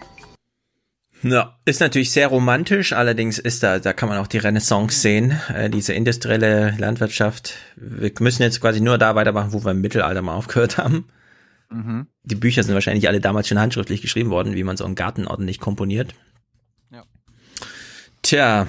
Ja, 1.22 1.58
ist 1.66 1.80
natürlich 1.80 2.12
sehr 2.12 2.28
romantisch, 2.28 2.94
allerdings 2.94 3.38
ist 3.38 3.62
da, 3.62 3.78
da 3.78 3.92
kann 3.92 4.08
man 4.08 4.18
auch 4.18 4.26
die 4.26 4.38
Renaissance 4.38 5.00
sehen, 5.00 5.38
äh, 5.54 5.68
diese 5.68 5.92
industrielle 5.92 6.74
Landwirtschaft. 6.78 7.54
Wir 7.76 8.12
müssen 8.20 8.42
jetzt 8.42 8.60
quasi 8.60 8.80
nur 8.80 8.96
da 8.96 9.14
weitermachen, 9.14 9.52
wo 9.52 9.62
wir 9.62 9.72
im 9.72 9.82
Mittelalter 9.82 10.22
mal 10.22 10.34
aufgehört 10.34 10.78
haben. 10.78 11.06
Mhm. 11.70 12.06
Die 12.24 12.34
Bücher 12.34 12.62
sind 12.62 12.74
wahrscheinlich 12.74 13.08
alle 13.08 13.20
damals 13.20 13.48
schon 13.48 13.58
handschriftlich 13.58 14.02
geschrieben 14.02 14.30
worden, 14.30 14.54
wie 14.54 14.64
man 14.64 14.76
so 14.76 14.84
einen 14.84 14.94
Garten 14.94 15.26
ordentlich 15.26 15.60
komponiert. 15.60 16.14
Ja. 16.90 17.04
Tja. 18.22 18.66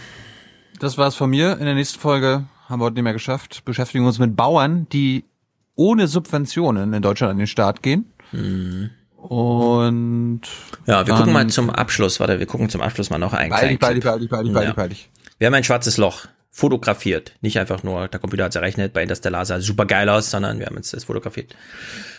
Das 0.80 0.98
war's 0.98 1.16
von 1.16 1.30
mir. 1.30 1.58
In 1.58 1.66
der 1.66 1.76
nächsten 1.76 2.00
Folge 2.00 2.46
haben 2.68 2.80
wir 2.80 2.86
heute 2.86 2.96
nicht 2.96 3.04
mehr 3.04 3.14
geschafft. 3.14 3.66
Beschäftigen 3.66 4.06
uns 4.06 4.20
mit 4.20 4.36
Bauern, 4.36 4.88
die 4.90 5.26
ohne 5.76 6.08
Subventionen 6.08 6.94
in 6.94 7.02
Deutschland 7.02 7.32
an 7.32 7.38
den 7.38 7.48
Start 7.48 7.84
gehen. 7.84 8.12
Mhm. 8.32 8.92
Und 9.18 10.42
ja, 10.88 11.06
wir 11.06 11.14
gucken 11.14 11.34
mal 11.34 11.48
zum 11.48 11.70
Abschluss, 11.70 12.20
warte, 12.20 12.40
wir 12.40 12.48
gucken 12.48 12.70
zum 12.70 12.82
Abschluss 12.82 13.12
mal 13.12 13.20
noch 13.20 13.34
einen 13.34 13.52
beide, 13.52 13.78
beide, 13.78 14.00
beide, 14.00 14.28
beide, 14.28 14.50
beide, 14.52 14.74
beide. 14.74 14.96
Wir 15.38 15.48
haben 15.48 15.54
ein 15.54 15.64
schwarzes 15.64 15.98
Loch 15.98 16.28
fotografiert, 16.52 17.34
nicht 17.42 17.58
einfach 17.58 17.82
nur 17.82 18.10
der 18.10 18.20
Computer 18.20 18.44
hat's 18.44 18.58
errechnet, 18.58 18.92
bei 18.92 19.02
Interstellar 19.02 19.46
sah 19.46 19.62
super 19.62 19.86
geil 19.86 20.10
aus, 20.10 20.30
sondern 20.30 20.60
wir 20.60 20.66
haben 20.66 20.76
jetzt 20.76 20.94
das 20.94 21.06
fotografiert. 21.06 21.56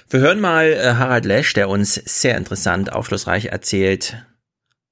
Wir 0.09 0.21
hören 0.21 0.41
mal 0.41 0.73
äh, 0.73 0.95
Harald 0.95 1.27
Lesch, 1.27 1.53
der 1.53 1.69
uns 1.69 1.95
sehr 1.95 2.39
interessant, 2.39 2.93
aufschlussreich 2.93 3.47
erzählt, 3.47 4.17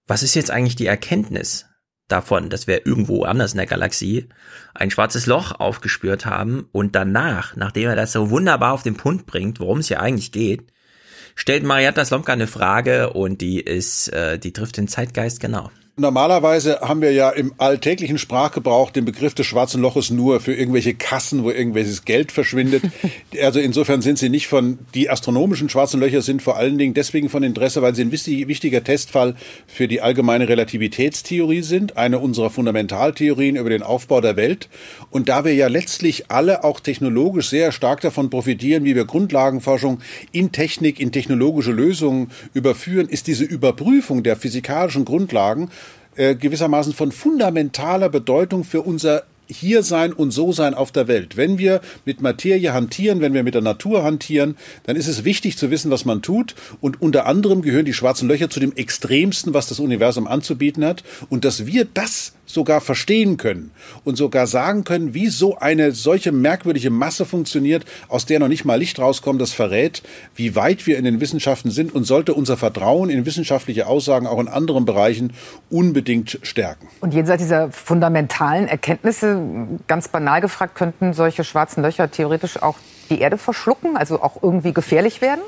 was 0.06 0.22
ist 0.22 0.34
jetzt 0.34 0.50
eigentlich 0.50 0.76
die 0.76 0.86
Erkenntnis 0.86 1.66
davon, 2.08 2.50
dass 2.50 2.66
wir 2.66 2.86
irgendwo 2.86 3.22
anders 3.22 3.52
in 3.52 3.58
der 3.58 3.66
Galaxie 3.66 4.28
ein 4.74 4.90
schwarzes 4.90 5.26
Loch 5.26 5.52
aufgespürt 5.58 6.26
haben 6.26 6.68
und 6.72 6.94
danach, 6.94 7.56
nachdem 7.56 7.88
er 7.88 7.96
das 7.96 8.12
so 8.12 8.30
wunderbar 8.30 8.74
auf 8.74 8.82
den 8.82 8.96
Punkt 8.96 9.26
bringt, 9.26 9.58
worum 9.60 9.78
es 9.78 9.88
hier 9.88 10.00
eigentlich 10.00 10.32
geht, 10.32 10.72
stellt 11.34 11.64
Marietta 11.64 12.04
Slomka 12.04 12.32
eine 12.32 12.46
Frage 12.46 13.12
und 13.12 13.40
die 13.40 13.60
ist, 13.60 14.08
äh, 14.12 14.38
die 14.38 14.52
trifft 14.52 14.76
den 14.76 14.88
Zeitgeist 14.88 15.40
genau. 15.40 15.70
Normalerweise 16.00 16.80
haben 16.80 17.02
wir 17.02 17.12
ja 17.12 17.28
im 17.28 17.52
alltäglichen 17.58 18.16
Sprachgebrauch 18.16 18.90
den 18.90 19.04
Begriff 19.04 19.34
des 19.34 19.44
schwarzen 19.44 19.82
Loches 19.82 20.08
nur 20.08 20.40
für 20.40 20.54
irgendwelche 20.54 20.94
Kassen, 20.94 21.44
wo 21.44 21.50
irgendwelches 21.50 22.06
Geld 22.06 22.32
verschwindet. 22.32 22.82
Also 23.40 23.60
insofern 23.60 24.02
sind 24.02 24.18
sie 24.18 24.28
nicht 24.28 24.48
von, 24.48 24.78
die 24.94 25.08
astronomischen 25.08 25.68
schwarzen 25.68 26.00
Löcher 26.00 26.20
sind 26.20 26.42
vor 26.42 26.56
allen 26.56 26.78
Dingen 26.78 26.94
deswegen 26.94 27.28
von 27.28 27.44
Interesse, 27.44 27.80
weil 27.80 27.94
sie 27.94 28.02
ein 28.02 28.12
wichtiger 28.12 28.82
Testfall 28.82 29.36
für 29.66 29.86
die 29.86 30.00
allgemeine 30.00 30.48
Relativitätstheorie 30.48 31.62
sind, 31.62 31.96
eine 31.96 32.18
unserer 32.18 32.50
Fundamentaltheorien 32.50 33.56
über 33.56 33.70
den 33.70 33.82
Aufbau 33.82 34.20
der 34.20 34.36
Welt. 34.36 34.68
Und 35.10 35.28
da 35.28 35.44
wir 35.44 35.54
ja 35.54 35.68
letztlich 35.68 36.30
alle 36.30 36.64
auch 36.64 36.80
technologisch 36.80 37.48
sehr 37.50 37.70
stark 37.72 38.00
davon 38.00 38.30
profitieren, 38.30 38.84
wie 38.84 38.96
wir 38.96 39.04
Grundlagenforschung 39.04 40.00
in 40.32 40.50
Technik, 40.50 40.98
in 40.98 41.12
technologische 41.12 41.72
Lösungen 41.72 42.32
überführen, 42.52 43.08
ist 43.08 43.28
diese 43.28 43.44
Überprüfung 43.44 44.22
der 44.24 44.36
physikalischen 44.36 45.04
Grundlagen 45.04 45.70
äh, 46.20 46.34
gewissermaßen 46.34 46.92
von 46.92 47.12
fundamentaler 47.12 48.10
Bedeutung 48.10 48.62
für 48.64 48.82
unser 48.82 49.22
hier 49.46 49.82
sein 49.82 50.12
und 50.12 50.32
so 50.32 50.52
sein 50.52 50.74
auf 50.74 50.92
der 50.92 51.08
Welt. 51.08 51.38
Wenn 51.38 51.56
wir 51.56 51.80
mit 52.04 52.20
Materie 52.20 52.74
hantieren, 52.74 53.22
wenn 53.22 53.32
wir 53.32 53.42
mit 53.42 53.54
der 53.54 53.62
Natur 53.62 54.04
hantieren, 54.04 54.56
dann 54.84 54.96
ist 54.96 55.08
es 55.08 55.24
wichtig 55.24 55.56
zu 55.56 55.70
wissen, 55.70 55.90
was 55.90 56.04
man 56.04 56.20
tut. 56.20 56.54
Und 56.82 57.00
unter 57.00 57.24
anderem 57.24 57.62
gehören 57.62 57.86
die 57.86 57.94
schwarzen 57.94 58.28
Löcher 58.28 58.50
zu 58.50 58.60
dem 58.60 58.76
Extremsten, 58.76 59.54
was 59.54 59.66
das 59.66 59.80
Universum 59.80 60.26
anzubieten 60.26 60.84
hat. 60.84 61.04
Und 61.30 61.46
dass 61.46 61.64
wir 61.64 61.86
das 61.86 62.34
sogar 62.52 62.80
verstehen 62.80 63.36
können 63.36 63.70
und 64.04 64.16
sogar 64.16 64.46
sagen 64.46 64.84
können, 64.84 65.14
wie 65.14 65.28
so 65.28 65.56
eine 65.58 65.92
solche 65.92 66.32
merkwürdige 66.32 66.90
Masse 66.90 67.24
funktioniert, 67.24 67.84
aus 68.08 68.26
der 68.26 68.38
noch 68.38 68.48
nicht 68.48 68.64
mal 68.64 68.76
Licht 68.76 68.98
rauskommt, 68.98 69.40
das 69.40 69.52
verrät, 69.52 70.02
wie 70.34 70.54
weit 70.56 70.86
wir 70.86 70.98
in 70.98 71.04
den 71.04 71.20
Wissenschaften 71.20 71.70
sind 71.70 71.94
und 71.94 72.04
sollte 72.04 72.34
unser 72.34 72.56
Vertrauen 72.56 73.10
in 73.10 73.26
wissenschaftliche 73.26 73.86
Aussagen 73.86 74.26
auch 74.26 74.40
in 74.40 74.48
anderen 74.48 74.84
Bereichen 74.84 75.32
unbedingt 75.70 76.38
stärken. 76.42 76.88
Und 77.00 77.14
jenseits 77.14 77.42
dieser 77.42 77.70
fundamentalen 77.70 78.68
Erkenntnisse, 78.68 79.40
ganz 79.86 80.08
banal 80.08 80.40
gefragt, 80.40 80.74
könnten 80.74 81.12
solche 81.12 81.44
schwarzen 81.44 81.82
Löcher 81.82 82.10
theoretisch 82.10 82.62
auch 82.62 82.76
die 83.10 83.20
Erde 83.20 83.38
verschlucken, 83.38 83.96
also 83.96 84.22
auch 84.22 84.42
irgendwie 84.42 84.72
gefährlich 84.72 85.20
werden? 85.20 85.40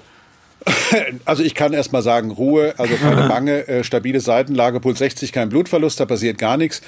Also 1.24 1.42
ich 1.42 1.54
kann 1.54 1.72
erst 1.72 1.92
mal 1.92 2.02
sagen, 2.02 2.30
Ruhe, 2.30 2.74
also 2.78 2.94
keine 2.96 3.22
Bange, 3.28 3.66
äh, 3.68 3.84
stabile 3.84 4.20
Seitenlage, 4.20 4.80
Puls 4.80 4.98
60, 4.98 5.32
kein 5.32 5.48
Blutverlust, 5.48 5.98
da 5.98 6.06
passiert 6.06 6.38
gar 6.38 6.56
nichts. 6.56 6.82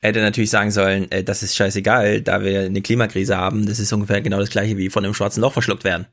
Er 0.00 0.10
hätte 0.10 0.20
natürlich 0.20 0.50
sagen 0.50 0.70
sollen, 0.70 1.10
äh, 1.10 1.22
das 1.22 1.42
ist 1.42 1.56
scheißegal, 1.56 2.20
da 2.20 2.42
wir 2.42 2.62
eine 2.62 2.82
Klimakrise 2.82 3.36
haben, 3.36 3.66
das 3.66 3.78
ist 3.78 3.92
ungefähr 3.92 4.20
genau 4.20 4.38
das 4.38 4.50
gleiche 4.50 4.76
wie 4.76 4.90
von 4.90 5.04
einem 5.04 5.14
schwarzen 5.14 5.40
Loch 5.40 5.52
verschluckt 5.52 5.84
werden. 5.84 6.06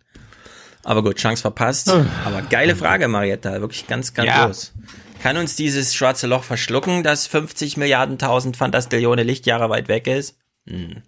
Aber 0.83 1.01
gut, 1.03 1.17
Chance 1.17 1.41
verpasst. 1.41 1.89
Aber 1.89 2.41
geile 2.49 2.75
Frage, 2.75 3.07
Marietta, 3.07 3.61
wirklich 3.61 3.87
ganz, 3.87 4.13
ganz 4.13 4.27
ja. 4.27 4.45
groß. 4.45 4.73
Kann 5.21 5.37
uns 5.37 5.55
dieses 5.55 5.95
schwarze 5.95 6.27
Loch 6.27 6.43
verschlucken, 6.43 7.03
das 7.03 7.27
50 7.27 7.77
Milliarden 7.77 8.17
tausend 8.17 8.57
Fantastillionen 8.57 9.25
Lichtjahre 9.25 9.69
weit 9.69 9.87
weg 9.87 10.07
ist? 10.07 10.37
Hm. 10.67 11.03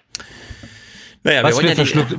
Naja, 1.26 1.42
was, 1.42 1.56
wir, 1.58 1.64
wir 1.64 1.70
ja 1.70 1.76
verschluckt, 1.76 2.16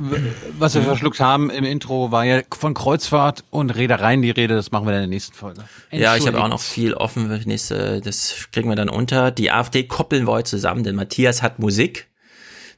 was 0.59 0.75
wir 0.75 0.81
verschluckt 0.81 1.21
haben 1.21 1.49
im 1.49 1.63
Intro 1.63 2.11
war 2.11 2.25
ja 2.25 2.41
von 2.51 2.73
Kreuzfahrt 2.73 3.45
und 3.51 3.69
Reedereien 3.69 4.21
die 4.21 4.31
Rede, 4.31 4.53
das 4.53 4.71
machen 4.71 4.85
wir 4.85 4.91
dann 4.91 5.03
in 5.03 5.09
der 5.09 5.15
nächsten 5.15 5.33
Folge. 5.33 5.63
Ja, 5.91 6.17
ich 6.17 6.27
habe 6.27 6.43
auch 6.43 6.49
noch 6.49 6.59
viel 6.59 6.93
offen 6.93 7.29
nächste, 7.45 8.01
das 8.01 8.49
kriegen 8.51 8.67
wir 8.67 8.75
dann 8.75 8.89
unter. 8.89 9.31
Die 9.31 9.49
AfD 9.49 9.83
koppeln 9.83 10.27
wir 10.27 10.33
heute 10.33 10.49
zusammen, 10.49 10.83
denn 10.83 10.95
Matthias 10.95 11.41
hat 11.41 11.57
Musik 11.57 12.07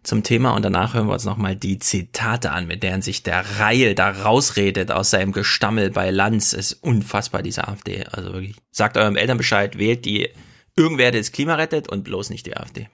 zum 0.03 0.21
Thema 0.21 0.51
und 0.51 0.63
danach 0.63 0.93
hören 0.93 1.07
wir 1.07 1.13
uns 1.13 1.25
nochmal 1.25 1.55
die 1.55 1.79
Zitate 1.79 2.51
an, 2.51 2.67
mit 2.67 2.83
deren 2.83 3.01
sich 3.01 3.23
der 3.23 3.43
Reihe 3.57 3.95
da 3.95 4.11
rausredet 4.11 4.91
aus 4.91 5.09
seinem 5.09 5.31
Gestammel 5.31 5.89
bei 5.89 6.11
Lanz. 6.11 6.53
Ist 6.53 6.73
unfassbar, 6.73 7.41
diese 7.41 7.67
AfD. 7.67 8.05
Also 8.05 8.33
wirklich. 8.33 8.55
Sagt 8.69 8.97
eurem 8.97 9.15
Eltern 9.15 9.39
Bescheid, 9.39 9.79
wählt 9.79 10.05
die 10.05 10.29
irgendwer, 10.75 11.09
der 11.09 11.21
das 11.21 11.31
Klima 11.31 11.55
rettet 11.55 11.89
und 11.89 12.03
bloß 12.03 12.29
nicht 12.29 12.45
die 12.45 12.55
AfD 12.55 12.87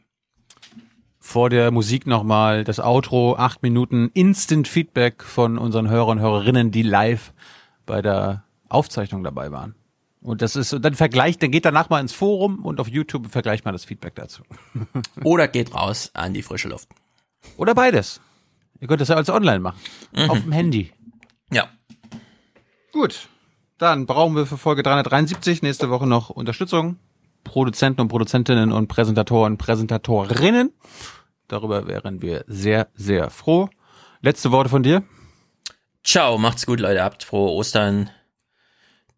vor 1.26 1.50
der 1.50 1.72
Musik 1.72 2.06
nochmal 2.06 2.64
das 2.64 2.80
Outro, 2.80 3.36
acht 3.36 3.64
Minuten 3.64 4.12
Instant 4.14 4.68
Feedback 4.68 5.24
von 5.24 5.58
unseren 5.58 5.90
Hörern 5.90 6.20
und 6.20 6.24
Hörerinnen, 6.24 6.70
die 6.70 6.84
live 6.84 7.34
bei 7.88 8.04
der 8.04 8.44
Aufzeichnung 8.70 9.24
dabei 9.24 9.52
waren. 9.52 9.74
Und 10.22 10.44
das 10.44 10.56
ist, 10.56 10.78
dann 10.80 10.94
vergleicht, 10.94 11.42
dann 11.42 11.50
geht 11.50 11.66
danach 11.66 11.90
mal 11.90 12.00
ins 12.00 12.14
Forum 12.14 12.64
und 12.64 12.80
auf 12.80 12.88
YouTube 12.88 13.32
vergleicht 13.32 13.66
mal 13.66 13.72
das 13.72 13.86
Feedback 13.86 14.14
dazu. 14.14 14.44
Oder 15.24 15.48
geht 15.48 15.74
raus 15.74 16.12
an 16.14 16.36
die 16.36 16.44
frische 16.44 16.70
Luft. 16.70 16.90
Oder 17.58 17.74
beides. 17.74 18.22
Ihr 18.80 18.88
könnt 18.88 19.02
das 19.02 19.08
ja 19.08 19.16
als 19.16 19.30
online 19.32 19.60
machen. 19.60 19.80
Mhm. 20.16 20.30
Auf 20.30 20.42
dem 20.42 20.52
Handy. 20.52 20.92
Ja. 21.52 21.70
Gut. 22.94 23.30
Dann 23.80 24.06
brauchen 24.06 24.36
wir 24.36 24.46
für 24.46 24.60
Folge 24.60 24.84
373 24.84 25.64
nächste 25.64 25.90
Woche 25.90 26.06
noch 26.06 26.30
Unterstützung. 26.30 26.98
Produzenten 27.44 28.02
und 28.02 28.10
Produzentinnen 28.10 28.72
und 28.72 28.88
Präsentatoren 28.88 29.54
und 29.54 29.58
Präsentatorinnen. 29.58 30.72
Darüber 31.48 31.88
wären 31.88 32.22
wir 32.22 32.44
sehr, 32.48 32.88
sehr 32.96 33.30
froh. 33.30 33.70
Letzte 34.22 34.52
Worte 34.52 34.70
von 34.70 34.84
dir? 34.84 35.04
Ciao, 36.04 36.38
macht's 36.38 36.66
gut, 36.66 36.80
Leute. 36.80 37.04
Habt 37.04 37.24
frohe 37.24 37.52
Ostern. 37.52 38.10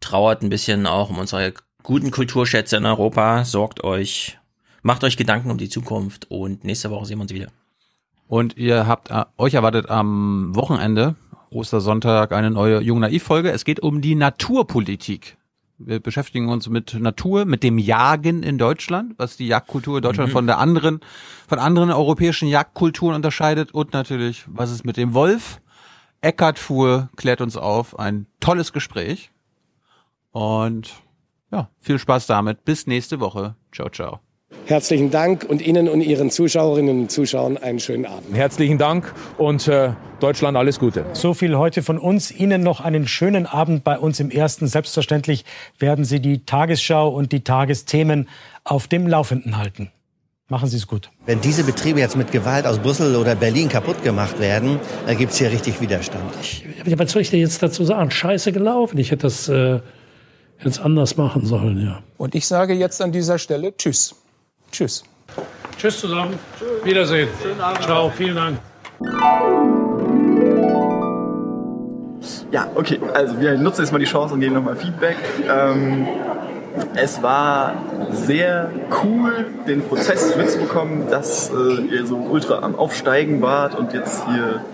Trauert 0.00 0.42
ein 0.42 0.50
bisschen 0.50 0.86
auch 0.86 1.10
um 1.10 1.18
unsere 1.18 1.54
guten 1.82 2.10
Kulturschätze 2.10 2.76
in 2.76 2.84
Europa. 2.84 3.44
Sorgt 3.44 3.82
euch, 3.82 4.38
macht 4.82 5.04
euch 5.04 5.16
Gedanken 5.16 5.50
um 5.50 5.58
die 5.58 5.70
Zukunft 5.70 6.30
und 6.30 6.64
nächste 6.64 6.90
Woche 6.90 7.06
sehen 7.06 7.18
wir 7.18 7.22
uns 7.22 7.32
wieder. 7.32 7.48
Und 8.26 8.58
ihr 8.58 8.86
habt 8.86 9.10
äh, 9.10 9.24
euch 9.38 9.54
erwartet 9.54 9.88
am 9.88 10.54
Wochenende, 10.54 11.16
Ostersonntag, 11.50 12.32
eine 12.32 12.50
neue 12.50 12.80
Jung 12.80 13.00
Naiv 13.00 13.22
Folge. 13.22 13.50
Es 13.50 13.64
geht 13.64 13.80
um 13.80 14.02
die 14.02 14.14
Naturpolitik. 14.14 15.37
Wir 15.78 16.00
beschäftigen 16.00 16.48
uns 16.48 16.68
mit 16.68 16.94
Natur, 16.94 17.44
mit 17.44 17.62
dem 17.62 17.78
Jagen 17.78 18.42
in 18.42 18.58
Deutschland, 18.58 19.14
was 19.16 19.36
die 19.36 19.46
Jagdkultur 19.46 19.98
in 19.98 20.02
Deutschland 20.02 20.30
mhm. 20.30 20.32
von 20.32 20.46
der 20.46 20.58
anderen, 20.58 21.00
von 21.46 21.60
anderen 21.60 21.92
europäischen 21.92 22.48
Jagdkulturen 22.48 23.14
unterscheidet 23.14 23.72
und 23.72 23.92
natürlich, 23.92 24.44
was 24.48 24.72
ist 24.72 24.84
mit 24.84 24.96
dem 24.96 25.14
Wolf? 25.14 25.60
Eckart 26.20 26.58
Fuhr 26.58 27.10
klärt 27.16 27.40
uns 27.40 27.56
auf. 27.56 27.96
Ein 27.98 28.26
tolles 28.40 28.72
Gespräch. 28.72 29.30
Und 30.32 30.94
ja, 31.52 31.70
viel 31.78 31.98
Spaß 31.98 32.26
damit. 32.26 32.64
Bis 32.64 32.86
nächste 32.88 33.20
Woche. 33.20 33.54
Ciao, 33.72 33.88
ciao. 33.88 34.20
Herzlichen 34.68 35.10
Dank 35.10 35.46
und 35.48 35.62
Ihnen 35.62 35.88
und 35.88 36.02
Ihren 36.02 36.30
Zuschauerinnen 36.30 37.00
und 37.00 37.10
Zuschauern 37.10 37.56
einen 37.56 37.80
schönen 37.80 38.04
Abend. 38.04 38.36
Herzlichen 38.36 38.76
Dank 38.76 39.14
und 39.38 39.66
äh, 39.66 39.92
Deutschland 40.20 40.58
alles 40.58 40.78
Gute. 40.78 41.06
So 41.14 41.32
viel 41.32 41.56
heute 41.56 41.82
von 41.82 41.96
uns. 41.96 42.30
Ihnen 42.30 42.62
noch 42.62 42.82
einen 42.82 43.08
schönen 43.08 43.46
Abend 43.46 43.82
bei 43.82 43.98
uns 43.98 44.20
im 44.20 44.30
Ersten. 44.30 44.66
Selbstverständlich 44.66 45.46
werden 45.78 46.04
Sie 46.04 46.20
die 46.20 46.44
Tagesschau 46.44 47.08
und 47.08 47.32
die 47.32 47.44
Tagesthemen 47.44 48.28
auf 48.64 48.88
dem 48.88 49.06
Laufenden 49.06 49.56
halten. 49.56 49.90
Machen 50.48 50.68
Sie 50.68 50.76
es 50.76 50.86
gut. 50.86 51.10
Wenn 51.24 51.40
diese 51.40 51.64
Betriebe 51.64 52.00
jetzt 52.00 52.18
mit 52.18 52.30
Gewalt 52.30 52.66
aus 52.66 52.78
Brüssel 52.78 53.16
oder 53.16 53.34
Berlin 53.34 53.70
kaputt 53.70 54.02
gemacht 54.04 54.38
werden, 54.38 54.78
dann 55.06 55.16
gibt 55.16 55.32
es 55.32 55.38
hier 55.38 55.50
richtig 55.50 55.80
Widerstand. 55.80 56.24
Ich, 56.42 56.66
was 56.98 57.12
soll 57.12 57.22
ich 57.22 57.30
dir 57.30 57.38
jetzt 57.38 57.62
dazu 57.62 57.84
sagen? 57.84 58.10
Scheiße 58.10 58.52
gelaufen. 58.52 58.98
Ich 58.98 59.12
hätte 59.12 59.22
das 59.22 59.48
äh, 59.48 59.80
jetzt 60.62 60.78
anders 60.78 61.16
machen 61.16 61.46
sollen, 61.46 61.80
ja. 61.82 62.02
Und 62.18 62.34
ich 62.34 62.46
sage 62.46 62.74
jetzt 62.74 63.00
an 63.00 63.12
dieser 63.12 63.38
Stelle 63.38 63.74
Tschüss. 63.74 64.14
Tschüss. 64.70 65.04
Tschüss 65.76 66.00
zusammen. 66.00 66.38
Tschüss. 66.58 66.84
Wiedersehen. 66.84 67.28
Schönen 67.42 67.60
Abend. 67.60 67.82
Ciao, 67.82 68.10
vielen 68.10 68.36
Dank. 68.36 68.58
Ja, 72.50 72.66
okay. 72.74 72.98
Also 73.14 73.40
wir 73.40 73.56
nutzen 73.58 73.82
jetzt 73.82 73.92
mal 73.92 73.98
die 73.98 74.06
Chance 74.06 74.34
und 74.34 74.40
geben 74.40 74.54
nochmal 74.54 74.76
Feedback. 74.76 75.16
Ähm, 75.48 76.06
es 76.94 77.22
war 77.22 77.74
sehr 78.10 78.70
cool, 79.02 79.46
den 79.66 79.82
Prozess 79.82 80.36
mitzubekommen, 80.36 81.08
dass 81.10 81.50
äh, 81.50 81.82
ihr 81.82 82.06
so 82.06 82.16
ultra 82.16 82.60
am 82.60 82.76
Aufsteigen 82.76 83.42
wart 83.42 83.74
und 83.74 83.92
jetzt 83.92 84.24
hier 84.26 84.64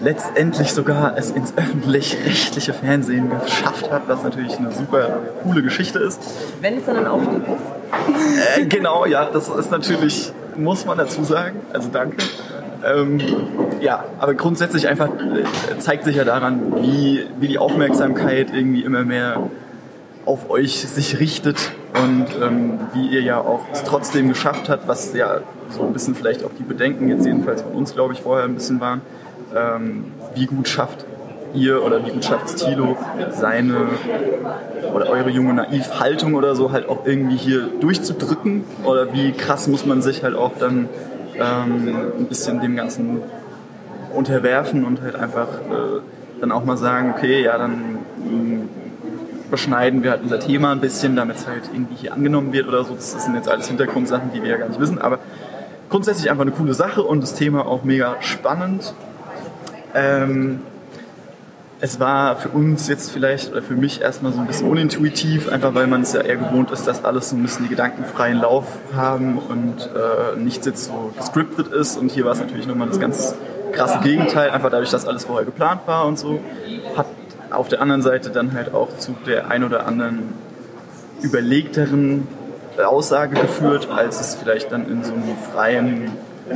letztendlich 0.00 0.72
sogar 0.72 1.16
es 1.16 1.30
ins 1.30 1.54
öffentlich-rechtliche 1.56 2.72
Fernsehen 2.72 3.30
geschafft 3.30 3.90
habt, 3.90 4.08
was 4.08 4.22
natürlich 4.22 4.56
eine 4.58 4.70
super 4.72 5.20
coole 5.42 5.62
Geschichte 5.62 5.98
ist. 5.98 6.20
Wenn 6.60 6.78
es 6.78 6.84
dann 6.84 6.96
ein 6.96 7.06
Aufstieg 7.06 7.42
ist. 7.42 8.58
Äh, 8.58 8.66
genau, 8.66 9.06
ja, 9.06 9.26
das 9.30 9.48
ist 9.48 9.70
natürlich, 9.70 10.32
muss 10.56 10.84
man 10.84 10.98
dazu 10.98 11.24
sagen. 11.24 11.60
Also 11.72 11.88
danke. 11.92 12.16
Ähm, 12.84 13.20
ja, 13.80 14.04
aber 14.18 14.34
grundsätzlich 14.34 14.88
einfach 14.88 15.08
äh, 15.08 15.78
zeigt 15.78 16.04
sich 16.04 16.16
ja 16.16 16.24
daran, 16.24 16.74
wie, 16.82 17.26
wie 17.40 17.48
die 17.48 17.58
Aufmerksamkeit 17.58 18.52
irgendwie 18.52 18.82
immer 18.82 19.04
mehr 19.04 19.50
auf 20.26 20.50
euch 20.50 20.80
sich 20.80 21.20
richtet 21.20 21.72
und 22.02 22.26
ähm, 22.42 22.80
wie 22.92 23.08
ihr 23.08 23.22
ja 23.22 23.38
auch 23.38 23.60
es 23.72 23.84
trotzdem 23.84 24.28
geschafft 24.28 24.68
habt, 24.68 24.88
was 24.88 25.14
ja 25.14 25.40
so 25.70 25.82
ein 25.82 25.92
bisschen 25.92 26.14
vielleicht 26.14 26.44
auch 26.44 26.50
die 26.58 26.64
Bedenken 26.64 27.08
jetzt 27.08 27.24
jedenfalls 27.24 27.62
von 27.62 27.72
uns, 27.72 27.94
glaube 27.94 28.12
ich, 28.12 28.20
vorher 28.20 28.44
ein 28.44 28.54
bisschen 28.54 28.80
waren, 28.80 29.00
ähm, 29.54 30.12
wie 30.34 30.46
gut 30.46 30.68
schafft 30.68 31.06
ihr 31.54 31.82
oder 31.82 32.04
wie 32.04 32.10
gut 32.10 32.24
schafft 32.24 32.56
Thilo 32.56 32.96
seine 33.30 33.88
oder 34.92 35.08
eure 35.08 35.30
junge 35.30 35.54
Naivhaltung 35.54 36.34
oder 36.34 36.54
so 36.54 36.72
halt 36.72 36.88
auch 36.88 37.06
irgendwie 37.06 37.36
hier 37.36 37.68
durchzudrücken 37.80 38.64
oder 38.84 39.12
wie 39.12 39.32
krass 39.32 39.68
muss 39.68 39.86
man 39.86 40.02
sich 40.02 40.22
halt 40.22 40.34
auch 40.34 40.52
dann 40.58 40.88
ähm, 41.34 41.96
ein 42.18 42.26
bisschen 42.26 42.60
dem 42.60 42.76
Ganzen 42.76 43.20
unterwerfen 44.14 44.84
und 44.84 45.02
halt 45.02 45.16
einfach 45.16 45.48
äh, 45.48 46.00
dann 46.40 46.52
auch 46.52 46.64
mal 46.64 46.76
sagen, 46.76 47.14
okay, 47.16 47.42
ja, 47.42 47.58
dann 47.58 47.98
mh, 48.18 48.64
beschneiden 49.50 50.02
wir 50.02 50.10
halt 50.12 50.22
unser 50.22 50.40
Thema 50.40 50.72
ein 50.72 50.80
bisschen, 50.80 51.16
damit 51.16 51.36
es 51.36 51.46
halt 51.46 51.62
irgendwie 51.72 51.94
hier 51.94 52.12
angenommen 52.12 52.52
wird 52.52 52.68
oder 52.68 52.84
so. 52.84 52.94
Das 52.94 53.12
sind 53.12 53.34
jetzt 53.34 53.48
alles 53.48 53.68
Hintergrundsachen, 53.68 54.30
die 54.34 54.42
wir 54.42 54.50
ja 54.50 54.56
gar 54.56 54.68
nicht 54.68 54.80
wissen, 54.80 54.98
aber 55.00 55.18
grundsätzlich 55.88 56.30
einfach 56.30 56.42
eine 56.42 56.50
coole 56.52 56.74
Sache 56.74 57.02
und 57.02 57.22
das 57.22 57.34
Thema 57.34 57.66
auch 57.66 57.84
mega 57.84 58.16
spannend. 58.20 58.94
Ähm, 59.94 60.60
es 61.80 62.00
war 62.00 62.36
für 62.36 62.48
uns 62.48 62.88
jetzt 62.88 63.10
vielleicht 63.10 63.52
oder 63.52 63.62
für 63.62 63.74
mich 63.74 64.00
erstmal 64.00 64.32
so 64.32 64.40
ein 64.40 64.46
bisschen 64.46 64.68
unintuitiv, 64.68 65.50
einfach 65.52 65.74
weil 65.74 65.86
man 65.86 66.02
es 66.02 66.14
ja 66.14 66.22
eher 66.22 66.36
gewohnt 66.36 66.70
ist, 66.70 66.86
dass 66.86 67.04
alles 67.04 67.30
so 67.30 67.36
ein 67.36 67.42
bisschen 67.42 67.64
die 67.64 67.68
gedankenfreien 67.68 68.40
Lauf 68.40 68.64
haben 68.94 69.38
und 69.38 69.90
äh, 69.94 70.38
nichts 70.38 70.64
jetzt 70.64 70.86
so 70.86 71.12
gescriptet 71.16 71.68
ist. 71.68 71.98
Und 71.98 72.10
hier 72.10 72.24
war 72.24 72.32
es 72.32 72.40
natürlich 72.40 72.66
nochmal 72.66 72.88
das 72.88 72.98
ganz 72.98 73.34
krasse 73.72 73.98
Gegenteil, 74.02 74.50
einfach 74.50 74.70
dadurch, 74.70 74.90
dass 74.90 75.06
alles 75.06 75.24
vorher 75.24 75.44
geplant 75.44 75.82
war 75.86 76.06
und 76.06 76.18
so. 76.18 76.40
Hat 76.96 77.06
auf 77.50 77.68
der 77.68 77.82
anderen 77.82 78.02
Seite 78.02 78.30
dann 78.30 78.54
halt 78.54 78.72
auch 78.72 78.96
zu 78.96 79.14
der 79.26 79.50
ein 79.50 79.62
oder 79.62 79.86
anderen 79.86 80.32
überlegteren 81.20 82.26
Aussage 82.84 83.40
geführt, 83.40 83.88
als 83.90 84.20
es 84.20 84.34
vielleicht 84.34 84.72
dann 84.72 84.88
in 84.88 85.04
so 85.04 85.12
einem 85.12 85.36
freien 85.52 86.12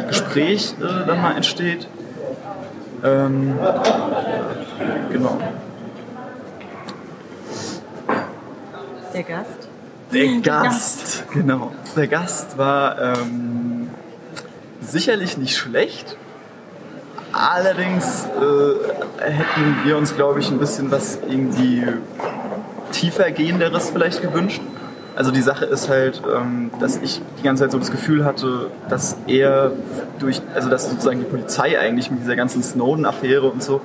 Gespräch 0.09 0.75
äh, 0.81 1.07
dann 1.07 1.20
mal 1.20 1.36
entsteht. 1.36 1.89
Ähm, 3.02 3.58
genau. 5.10 5.38
Der 9.14 9.22
Gast? 9.22 9.68
Der 10.12 10.40
Gast, 10.40 11.24
genau. 11.32 11.72
Der 11.96 12.06
Gast 12.06 12.58
war 12.58 13.00
ähm, 13.00 13.90
sicherlich 14.80 15.38
nicht 15.38 15.56
schlecht. 15.56 16.16
Allerdings 17.32 18.24
äh, 18.24 19.22
hätten 19.22 19.76
wir 19.84 19.96
uns, 19.96 20.16
glaube 20.16 20.40
ich, 20.40 20.50
ein 20.50 20.58
bisschen 20.58 20.90
was 20.90 21.18
irgendwie 21.28 21.86
tiefergehenderes 22.92 23.90
vielleicht 23.90 24.20
gewünscht. 24.20 24.60
Also 25.20 25.32
die 25.32 25.42
Sache 25.42 25.66
ist 25.66 25.90
halt, 25.90 26.23
ähm, 26.34 26.70
dass 26.81 26.97
ich 26.97 27.20
die 27.39 27.42
ganze 27.42 27.65
Zeit 27.65 27.73
so 27.73 27.78
das 27.78 27.90
Gefühl 27.90 28.24
hatte, 28.24 28.70
dass 28.89 29.18
er 29.26 29.70
durch, 30.18 30.40
also 30.55 30.70
dass 30.70 30.89
sozusagen 30.89 31.18
die 31.18 31.26
Polizei 31.26 31.78
eigentlich 31.78 32.10
mit 32.10 32.23
dieser 32.23 32.36
ganzen 32.36 32.62
Snowden-Affäre 32.62 33.47
und 33.47 33.62
so 33.62 33.82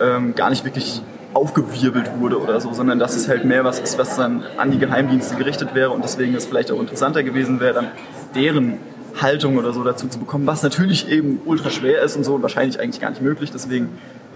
ähm, 0.00 0.34
gar 0.34 0.48
nicht 0.48 0.64
wirklich 0.64 1.02
aufgewirbelt 1.34 2.12
wurde 2.18 2.40
oder 2.40 2.58
so, 2.58 2.72
sondern 2.72 2.98
dass 2.98 3.16
es 3.16 3.28
halt 3.28 3.44
mehr 3.44 3.64
was 3.64 3.80
ist, 3.80 3.98
was 3.98 4.16
dann 4.16 4.44
an 4.56 4.70
die 4.70 4.78
Geheimdienste 4.78 5.36
gerichtet 5.36 5.74
wäre 5.74 5.90
und 5.90 6.02
deswegen 6.02 6.34
es 6.34 6.46
vielleicht 6.46 6.72
auch 6.72 6.80
interessanter 6.80 7.22
gewesen 7.22 7.60
wäre, 7.60 7.74
dann 7.74 7.88
deren 8.34 8.78
Haltung 9.20 9.58
oder 9.58 9.74
so 9.74 9.84
dazu 9.84 10.08
zu 10.08 10.18
bekommen, 10.18 10.46
was 10.46 10.62
natürlich 10.62 11.10
eben 11.10 11.42
ultra 11.44 11.68
schwer 11.68 12.00
ist 12.00 12.16
und 12.16 12.24
so 12.24 12.34
und 12.34 12.40
wahrscheinlich 12.40 12.80
eigentlich 12.80 13.02
gar 13.02 13.10
nicht 13.10 13.20
möglich. 13.20 13.50
Deswegen 13.52 13.90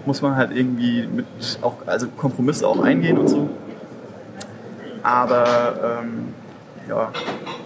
muss 0.05 0.21
man 0.21 0.35
halt 0.35 0.55
irgendwie 0.55 1.07
mit 1.07 1.25
auch, 1.63 1.77
also 1.87 2.05
Kompromisse 2.15 2.67
auch 2.67 2.83
eingehen 2.83 3.17
und 3.17 3.27
so. 3.27 3.49
Aber 5.01 6.01
ähm, 6.03 6.35
ja, 6.89 7.11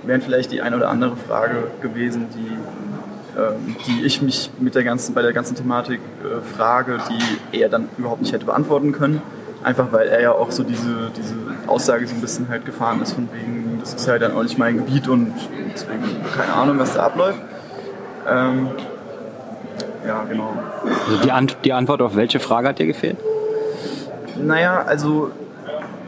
wären 0.03 0.21
vielleicht 0.21 0.51
die 0.51 0.61
eine 0.61 0.77
oder 0.77 0.89
andere 0.89 1.15
Frage 1.15 1.71
gewesen, 1.81 2.27
die, 2.35 3.39
ähm, 3.39 3.75
die 3.87 4.05
ich 4.05 4.21
mich 4.21 4.51
mit 4.59 4.75
der 4.75 4.83
ganzen, 4.83 5.13
bei 5.13 5.21
der 5.21 5.33
ganzen 5.33 5.55
Thematik 5.55 5.99
äh, 6.23 6.41
frage, 6.55 6.99
die 7.09 7.59
er 7.59 7.69
dann 7.69 7.89
überhaupt 7.97 8.21
nicht 8.21 8.33
hätte 8.33 8.45
beantworten 8.45 8.91
können. 8.91 9.21
Einfach 9.63 9.91
weil 9.91 10.07
er 10.07 10.21
ja 10.21 10.31
auch 10.31 10.51
so 10.51 10.63
diese, 10.63 11.11
diese 11.17 11.35
Aussage 11.65 12.07
so 12.07 12.13
ein 12.13 12.21
bisschen 12.21 12.47
halt 12.47 12.65
gefahren 12.65 13.01
ist, 13.01 13.13
von 13.13 13.27
wegen, 13.33 13.79
das 13.79 13.93
ist 13.93 14.07
halt 14.07 14.21
dann 14.21 14.33
auch 14.33 14.43
nicht 14.43 14.57
mein 14.57 14.77
Gebiet 14.77 15.07
und 15.07 15.33
deswegen 15.73 16.03
keine 16.35 16.53
Ahnung, 16.53 16.79
was 16.79 16.93
da 16.93 17.03
abläuft. 17.07 17.41
Ähm, 18.29 18.69
ja, 20.05 20.23
genau. 20.23 20.53
Also 21.07 21.21
die, 21.23 21.31
Ant 21.31 21.57
die 21.65 21.73
Antwort 21.73 22.01
auf 22.01 22.15
welche 22.15 22.39
Frage 22.39 22.69
hat 22.69 22.79
dir 22.79 22.85
gefehlt? 22.85 23.17
Naja, 24.41 24.83
also 24.85 25.31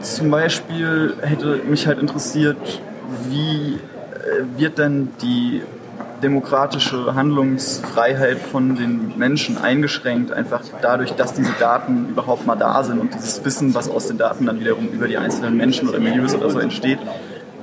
zum 0.00 0.30
Beispiel 0.30 1.14
hätte 1.20 1.60
mich 1.68 1.86
halt 1.86 1.98
interessiert, 1.98 2.80
wie 3.28 3.74
äh, 3.74 4.58
wird 4.58 4.78
denn 4.78 5.08
die 5.22 5.62
demokratische 6.22 7.14
Handlungsfreiheit 7.14 8.38
von 8.38 8.76
den 8.76 9.16
Menschen 9.16 9.58
eingeschränkt, 9.58 10.32
einfach 10.32 10.62
dadurch, 10.82 11.12
dass 11.12 11.32
diese 11.32 11.52
Daten 11.58 12.08
überhaupt 12.10 12.46
mal 12.46 12.56
da 12.56 12.82
sind 12.84 12.98
und 12.98 13.14
dieses 13.14 13.44
Wissen, 13.44 13.74
was 13.74 13.88
aus 13.88 14.06
den 14.08 14.18
Daten 14.18 14.46
dann 14.46 14.60
wiederum 14.60 14.88
über 14.88 15.08
die 15.08 15.16
einzelnen 15.16 15.56
Menschen 15.56 15.88
oder 15.88 15.98
Milieus 15.98 16.34
oder 16.34 16.50
so 16.50 16.58
entsteht. 16.58 16.98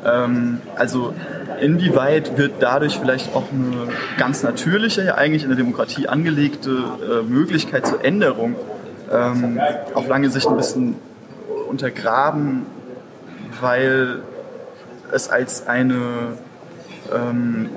Ähm, 0.05 0.61
also 0.75 1.13
inwieweit 1.61 2.37
wird 2.37 2.53
dadurch 2.59 2.97
vielleicht 2.97 3.35
auch 3.35 3.45
eine 3.51 3.91
ganz 4.17 4.43
natürliche, 4.43 5.03
ja 5.03 5.15
eigentlich 5.15 5.43
in 5.43 5.49
der 5.49 5.57
Demokratie 5.57 6.07
angelegte 6.07 6.69
äh, 6.69 7.23
Möglichkeit 7.23 7.85
zur 7.85 8.03
Änderung 8.03 8.55
ähm, 9.11 9.59
auf 9.93 10.07
lange 10.07 10.29
Sicht 10.29 10.47
ein 10.47 10.57
bisschen 10.57 10.95
untergraben, 11.69 12.65
weil 13.61 14.21
es 15.11 15.29
als 15.29 15.67
eine 15.67 16.37
ähm, 17.13 17.69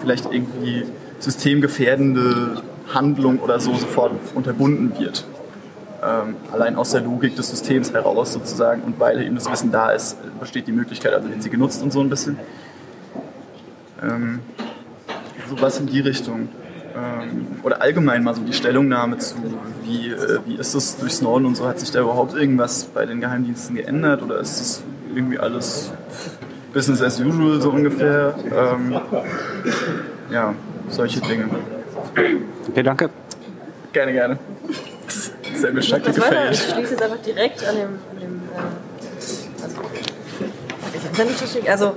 vielleicht 0.00 0.26
irgendwie 0.32 0.84
systemgefährdende 1.18 2.62
Handlung 2.92 3.40
oder 3.40 3.58
so 3.60 3.74
sofort 3.74 4.12
unterbunden 4.34 4.98
wird. 4.98 5.26
Ähm, 6.02 6.36
allein 6.52 6.76
aus 6.76 6.90
der 6.90 7.00
Logik 7.00 7.36
des 7.36 7.50
Systems 7.50 7.92
heraus 7.92 8.32
sozusagen 8.32 8.82
und 8.82 9.00
weil 9.00 9.22
eben 9.22 9.34
das 9.34 9.50
Wissen 9.50 9.72
da 9.72 9.90
ist, 9.90 10.16
besteht 10.38 10.66
die 10.66 10.72
Möglichkeit, 10.72 11.14
also 11.14 11.28
wird 11.28 11.42
sie 11.42 11.50
genutzt 11.50 11.82
und 11.82 11.92
so 11.92 12.00
ein 12.00 12.10
bisschen. 12.10 12.38
Ähm, 14.02 14.40
sowas 15.48 15.80
in 15.80 15.86
die 15.86 16.00
Richtung. 16.00 16.48
Ähm, 16.94 17.46
oder 17.62 17.80
allgemein 17.80 18.22
mal 18.22 18.34
so 18.34 18.42
die 18.42 18.52
Stellungnahme 18.52 19.18
zu, 19.18 19.36
wie, 19.84 20.10
äh, 20.10 20.38
wie 20.46 20.56
ist 20.56 20.74
es 20.74 20.98
durch 20.98 21.14
Snowden 21.14 21.46
und 21.46 21.56
so, 21.56 21.66
hat 21.66 21.80
sich 21.80 21.90
da 21.90 22.00
überhaupt 22.00 22.34
irgendwas 22.34 22.84
bei 22.84 23.06
den 23.06 23.20
Geheimdiensten 23.20 23.76
geändert 23.76 24.22
oder 24.22 24.38
ist 24.38 24.60
es 24.60 24.82
irgendwie 25.14 25.38
alles 25.38 25.92
Business 26.72 27.02
as 27.02 27.20
usual 27.20 27.60
so 27.60 27.70
ungefähr? 27.70 28.34
Ähm, 28.54 29.00
ja, 30.30 30.54
solche 30.88 31.20
Dinge. 31.20 31.48
Okay, 32.68 32.82
danke. 32.82 33.10
Gerne, 33.92 34.12
gerne. 34.12 34.38
Sehr 35.54 35.72
mir 35.72 35.80
gefällt. 35.80 36.52
Ich 36.52 36.60
schließe 36.60 36.90
jetzt 36.92 37.02
einfach 37.02 37.22
direkt 37.22 37.66
an 37.66 37.76
dem, 37.76 37.88
an 38.10 38.20
dem 38.20 38.42
äh, 41.18 41.70
also, 41.70 41.86
also 41.86 41.96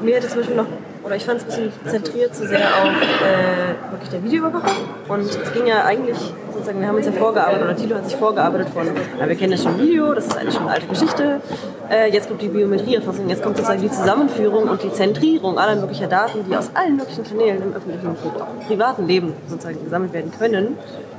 mir 0.00 0.16
hätte 0.16 0.28
zum 0.28 0.38
Beispiel 0.38 0.56
noch 0.56 0.66
oder 1.06 1.14
ich 1.14 1.24
fand 1.24 1.40
es 1.40 1.44
ein 1.44 1.70
bisschen 1.70 1.72
zentriert 1.88 2.34
zu 2.34 2.48
sehr 2.48 2.66
auf 2.66 2.88
äh, 2.88 3.92
wirklich 3.92 4.10
der 4.10 4.24
Videoüberwachung. 4.24 4.88
Und 5.06 5.20
es 5.20 5.52
ging 5.52 5.66
ja 5.66 5.84
eigentlich, 5.84 6.18
sozusagen, 6.56 6.80
wir 6.80 6.88
haben 6.88 6.96
uns 6.96 7.06
ja 7.06 7.12
vorgearbeitet, 7.12 7.62
oder 7.62 7.76
Tilo 7.76 7.96
hat 7.96 8.04
sich 8.06 8.16
vorgearbeitet 8.16 8.68
von, 8.70 8.86
ja, 9.18 9.28
wir 9.28 9.36
kennen 9.36 9.52
ja 9.52 9.58
schon 9.58 9.78
Video, 9.78 10.14
das 10.14 10.26
ist 10.26 10.36
eigentlich 10.36 10.54
schon 10.54 10.62
eine 10.64 10.72
alte 10.72 10.86
Geschichte. 10.86 11.40
Äh, 11.90 12.12
jetzt 12.12 12.28
kommt 12.28 12.42
die 12.42 12.48
Biometrieerfassung, 12.48 13.28
jetzt 13.28 13.42
kommt 13.42 13.56
sozusagen 13.56 13.80
die 13.80 13.90
Zusammenführung 13.90 14.68
und 14.68 14.82
die 14.82 14.92
Zentrierung 14.92 15.58
aller 15.58 15.76
möglicher 15.76 16.08
Daten, 16.08 16.44
die 16.48 16.56
aus 16.56 16.70
allen 16.74 16.96
möglichen 16.96 17.24
Kanälen 17.24 17.62
im 17.62 17.74
öffentlichen 17.74 18.06
und 18.08 18.16
auch 18.42 18.54
im 18.60 18.66
privaten 18.66 19.06
Leben 19.06 19.34
sozusagen 19.48 19.82
gesammelt 19.84 20.12
werden 20.12 20.32
können 20.38 20.76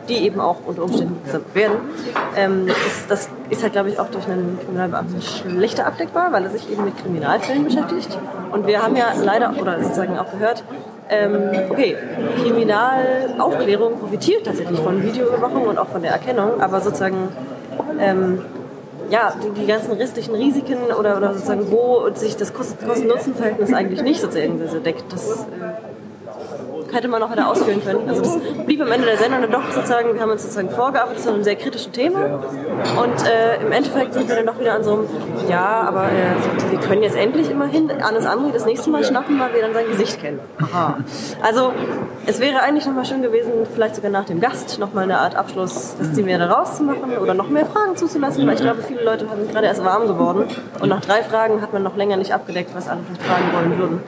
die 0.07 0.19
eben 0.19 0.39
auch 0.39 0.57
unter 0.65 0.83
Umständen 0.83 1.21
gesammelt 1.23 1.55
werden. 1.55 1.77
Ähm, 2.35 2.67
das, 2.67 3.07
das, 3.07 3.29
ist 3.49 3.63
halt, 3.63 3.73
glaube 3.73 3.89
ich, 3.89 3.99
auch 3.99 4.09
durch 4.09 4.27
einen 4.27 4.59
Kriminalbeamten 4.61 5.21
schlechter 5.21 5.87
abdeckbar, 5.87 6.33
weil 6.33 6.43
er 6.43 6.49
sich 6.49 6.69
eben 6.69 6.83
mit 6.83 6.97
Kriminalfällen 6.97 7.63
beschäftigt. 7.63 8.17
Und 8.51 8.67
wir 8.67 8.83
haben 8.83 8.95
ja 8.97 9.13
leider, 9.21 9.53
oder 9.57 9.81
sozusagen 9.81 10.17
auch 10.17 10.29
gehört, 10.31 10.65
ähm, 11.09 11.49
okay, 11.69 11.95
Kriminalaufklärung 12.41 13.99
profitiert 13.99 14.45
tatsächlich 14.45 14.79
von 14.79 15.01
Videoüberwachung 15.03 15.67
und 15.67 15.77
auch 15.77 15.87
von 15.87 16.01
der 16.01 16.11
Erkennung, 16.11 16.59
aber 16.59 16.81
sozusagen 16.81 17.29
ähm, 17.99 18.41
ja, 19.09 19.33
die, 19.41 19.61
die, 19.61 19.65
ganzen 19.65 19.93
restlichen 19.93 20.35
Risiken 20.35 20.77
oder, 20.97 21.17
oder 21.17 21.33
sozusagen, 21.33 21.71
wo 21.71 22.09
sich 22.13 22.35
das 22.35 22.53
Kosten-Nutzen-Verhältnis 22.53 23.73
eigentlich 23.73 24.01
nicht 24.01 24.19
sozusagen 24.19 24.59
deckt. 24.83 25.05
Das, 25.13 25.43
äh, 25.43 25.45
hätte 26.97 27.07
man 27.07 27.21
noch 27.21 27.29
weiter 27.29 27.47
ausführen 27.47 27.81
können. 27.83 28.09
Also 28.09 28.21
das 28.21 28.37
blieb 28.65 28.81
am 28.81 28.91
Ende 28.91 29.05
der 29.05 29.17
Sendung 29.17 29.41
dann 29.41 29.51
doch 29.51 29.71
sozusagen, 29.71 30.13
wir 30.13 30.21
haben 30.21 30.31
uns 30.31 30.41
sozusagen 30.41 30.69
vorgearbeitet 30.69 31.21
zu 31.21 31.31
einem 31.31 31.43
sehr 31.43 31.55
kritischen 31.55 31.93
Thema 31.93 32.25
und 32.25 33.25
äh, 33.25 33.61
im 33.61 33.71
Endeffekt 33.71 34.13
sind 34.13 34.27
wir 34.27 34.35
dann 34.35 34.47
doch 34.47 34.59
wieder 34.59 34.73
an 34.73 34.83
so 34.83 34.93
einem, 34.93 35.07
ja, 35.47 35.85
aber 35.87 36.05
äh, 36.05 36.71
wir 36.71 36.79
können 36.79 37.03
jetzt 37.03 37.15
endlich 37.15 37.49
immerhin 37.49 37.91
Anis 38.01 38.25
Amri 38.25 38.51
das 38.51 38.65
nächste 38.65 38.89
Mal 38.89 39.03
schnappen, 39.03 39.39
weil 39.39 39.53
wir 39.53 39.61
dann 39.61 39.73
sein 39.73 39.87
Gesicht 39.87 40.19
kennen. 40.19 40.39
Aha. 40.61 40.97
Also 41.41 41.71
es 42.25 42.39
wäre 42.39 42.61
eigentlich 42.61 42.85
nochmal 42.85 43.05
schön 43.05 43.21
gewesen, 43.21 43.51
vielleicht 43.73 43.95
sogar 43.95 44.11
nach 44.11 44.25
dem 44.25 44.39
Gast 44.39 44.79
nochmal 44.79 45.03
eine 45.03 45.19
Art 45.19 45.35
Abschluss, 45.35 45.95
das 45.99 46.13
Ziel 46.13 46.25
mehr 46.25 46.39
daraus 46.39 46.77
zu 46.77 46.83
machen 46.83 47.17
oder 47.21 47.33
noch 47.33 47.49
mehr 47.49 47.65
Fragen 47.65 47.95
zuzulassen, 47.95 48.47
weil 48.47 48.55
ich 48.55 48.61
glaube, 48.61 48.81
viele 48.81 49.03
Leute 49.03 49.27
sind 49.27 49.51
gerade 49.51 49.67
erst 49.67 49.85
warm 49.85 50.07
geworden 50.07 50.45
und 50.79 50.89
nach 50.89 51.01
drei 51.01 51.21
Fragen 51.21 51.61
hat 51.61 51.73
man 51.73 51.83
noch 51.83 51.95
länger 51.95 52.17
nicht 52.17 52.33
abgedeckt, 52.33 52.71
was 52.73 52.85
vielleicht 52.85 53.21
fragen 53.21 53.53
wollen 53.53 53.77
würden. 53.77 54.03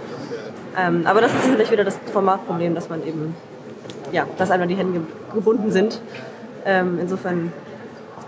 Ähm, 0.80 1.06
aber 1.06 1.22
das 1.22 1.33
ist 1.33 1.43
sicherlich 1.43 1.72
wieder 1.72 1.83
das 1.83 1.99
Formatproblem, 2.11 2.75
dass 2.75 2.90
man 2.90 3.06
eben, 3.06 3.35
ja, 4.11 4.25
dass 4.38 4.51
einmal 4.51 4.67
die 4.67 4.75
Hände 4.75 5.01
gebunden 5.33 5.72
sind. 5.72 6.01
Ähm, 6.66 6.99
insofern 7.01 7.51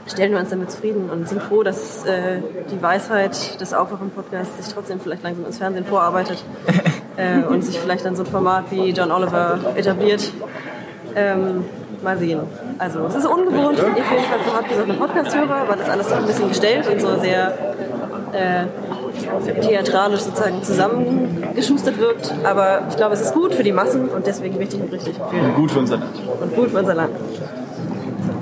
stellen 0.07 0.31
wir 0.31 0.39
uns 0.39 0.49
damit 0.49 0.71
zufrieden 0.71 1.09
und 1.09 1.27
sind 1.29 1.41
froh, 1.41 1.63
dass 1.63 2.05
äh, 2.05 2.41
die 2.71 2.81
Weisheit 2.81 3.59
des 3.61 3.73
Aufwachen-Podcasts 3.73 4.57
sich 4.57 4.73
trotzdem 4.73 4.99
vielleicht 4.99 5.23
langsam 5.23 5.45
ins 5.45 5.59
Fernsehen 5.59 5.85
vorarbeitet 5.85 6.43
äh, 7.17 7.43
und 7.43 7.63
sich 7.63 7.79
vielleicht 7.79 8.05
dann 8.05 8.15
so 8.15 8.23
ein 8.23 8.29
Format 8.29 8.65
wie 8.71 8.89
John 8.89 9.11
Oliver 9.11 9.59
etabliert. 9.75 10.31
Ähm, 11.15 11.65
mal 12.03 12.17
sehen. 12.17 12.39
Also 12.79 13.05
es 13.05 13.15
ist 13.15 13.25
ungewohnt, 13.25 13.79
auf 13.79 13.95
jeden 13.95 14.03
Fall 14.03 14.39
für 14.39 14.53
hartgesottene 14.53 14.95
Podcast-Hörer, 14.95 15.67
weil 15.67 15.77
das 15.77 15.89
alles 15.89 16.09
so 16.09 16.15
ein 16.15 16.25
bisschen 16.25 16.49
gestellt 16.49 16.87
und 16.87 16.99
so 16.99 17.19
sehr 17.19 17.53
äh, 18.33 18.65
theatralisch 19.61 20.21
sozusagen 20.21 20.63
zusammengeschustert 20.63 21.97
wirkt. 21.99 22.33
Aber 22.43 22.83
ich 22.89 22.95
glaube, 22.95 23.13
es 23.13 23.21
ist 23.21 23.33
gut 23.33 23.53
für 23.53 23.63
die 23.63 23.71
Massen 23.71 24.09
und 24.09 24.27
deswegen 24.27 24.59
wichtig 24.59 24.81
und 24.81 24.91
richtig. 24.91 25.15
Und 25.19 25.55
gut 25.55 25.71
für 25.71 25.79
unser 25.79 25.97
Land. 25.97 26.15
Und 26.41 26.55
gut 26.55 26.69
für 26.71 26.79
unser 26.79 26.95
Land. 26.95 27.11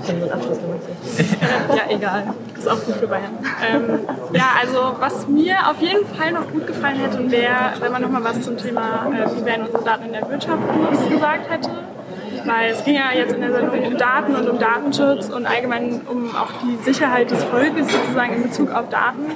ja, 1.75 1.95
egal. 1.95 2.33
Ist 2.57 2.67
auch 2.67 2.83
gut 2.85 2.95
für 2.95 3.07
Bayern. 3.07 3.37
Ähm, 3.61 3.99
ja, 4.33 4.51
also 4.59 4.95
was 4.99 5.27
mir 5.27 5.55
auf 5.69 5.79
jeden 5.81 6.05
Fall 6.15 6.31
noch 6.31 6.49
gut 6.51 6.67
gefallen 6.67 6.97
hätte, 6.97 7.31
wäre, 7.31 7.73
wenn 7.79 7.91
man 7.91 8.01
nochmal 8.01 8.23
was 8.23 8.41
zum 8.41 8.57
Thema, 8.57 9.07
äh, 9.07 9.27
wie 9.35 9.45
werden 9.45 9.65
unsere 9.65 9.83
Daten 9.83 10.05
in 10.05 10.13
der 10.13 10.29
Wirtschaft 10.29 10.59
benutzt, 10.71 11.09
gesagt 11.09 11.49
hätte. 11.49 11.69
Weil 12.45 12.71
es 12.71 12.83
ging 12.83 12.95
ja 12.95 13.11
jetzt 13.13 13.33
in 13.33 13.41
der 13.41 13.51
Sendung 13.51 13.83
um 13.83 13.97
Daten 13.97 14.35
und 14.35 14.49
um 14.49 14.59
Datenschutz 14.59 15.29
und 15.29 15.45
allgemein 15.45 16.01
um 16.09 16.35
auch 16.35 16.51
die 16.63 16.77
Sicherheit 16.83 17.29
des 17.31 17.43
Volkes 17.43 17.87
sozusagen 17.91 18.35
in 18.35 18.43
Bezug 18.43 18.71
auf 18.71 18.89
Daten. 18.89 19.33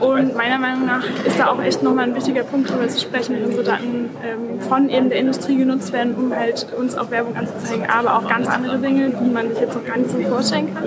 Und 0.00 0.36
meiner 0.36 0.58
Meinung 0.58 0.86
nach 0.86 1.04
ist 1.24 1.38
da 1.38 1.48
auch 1.48 1.62
echt 1.62 1.82
nochmal 1.82 2.04
ein 2.04 2.14
wichtiger 2.14 2.42
Punkt 2.42 2.70
darüber 2.70 2.88
zu 2.88 3.00
sprechen, 3.00 3.36
wie 3.38 3.44
unsere 3.44 3.64
Daten 3.64 4.10
ähm, 4.24 4.60
von 4.60 4.88
eben 4.88 5.08
der 5.08 5.18
Industrie 5.18 5.56
genutzt 5.56 5.92
werden, 5.92 6.14
um 6.14 6.34
halt 6.34 6.66
uns 6.78 6.96
auch 6.96 7.10
Werbung 7.10 7.36
anzuzeigen, 7.36 7.88
aber 7.88 8.16
auch 8.16 8.28
ganz 8.28 8.48
andere 8.48 8.78
Dinge, 8.78 9.10
die 9.10 9.30
man 9.30 9.48
sich 9.50 9.60
jetzt 9.60 9.74
noch 9.74 9.84
gar 9.84 9.96
nicht 9.96 10.10
so 10.10 10.18
vorstellen 10.20 10.74
kann. 10.74 10.84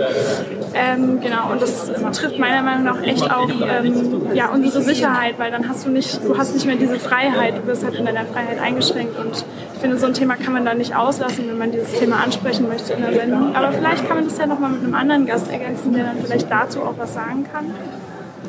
Ähm, 0.73 1.19
genau, 1.21 1.51
und 1.51 1.61
das 1.61 1.91
trifft 2.13 2.39
meiner 2.39 2.61
Meinung 2.61 2.83
nach 2.83 3.01
echt 3.03 3.31
auch 3.31 3.49
ähm, 3.49 4.27
ja, 4.33 4.49
unsere 4.49 4.81
Sicherheit, 4.81 5.35
weil 5.37 5.51
dann 5.51 5.69
hast 5.69 5.85
du 5.85 5.89
nicht, 5.89 6.23
du 6.23 6.37
hast 6.37 6.53
nicht 6.53 6.65
mehr 6.65 6.75
diese 6.75 6.99
Freiheit, 6.99 7.57
du 7.57 7.67
wirst 7.67 7.83
halt 7.83 7.95
in 7.95 8.05
deiner 8.05 8.25
Freiheit 8.25 8.59
eingeschränkt 8.59 9.17
und 9.19 9.45
ich 9.77 9.81
finde, 9.81 9.97
so 9.99 10.07
ein 10.07 10.13
Thema 10.13 10.35
kann 10.35 10.53
man 10.53 10.65
da 10.65 10.73
nicht 10.73 10.95
auslassen, 10.95 11.47
wenn 11.47 11.57
man 11.57 11.71
dieses 11.71 11.93
Thema 11.93 12.23
ansprechen 12.23 12.67
möchte 12.67 12.93
in 12.93 13.01
der 13.01 13.13
Sendung. 13.13 13.55
Aber 13.55 13.71
vielleicht 13.71 14.07
kann 14.07 14.17
man 14.17 14.25
das 14.25 14.37
ja 14.37 14.47
nochmal 14.47 14.71
mit 14.71 14.83
einem 14.83 14.95
anderen 14.95 15.27
Gast 15.27 15.51
ergänzen, 15.51 15.93
der 15.93 16.05
dann 16.05 16.17
vielleicht 16.17 16.49
dazu 16.49 16.81
auch 16.81 16.95
was 16.97 17.13
sagen 17.13 17.45
kann. 17.53 17.65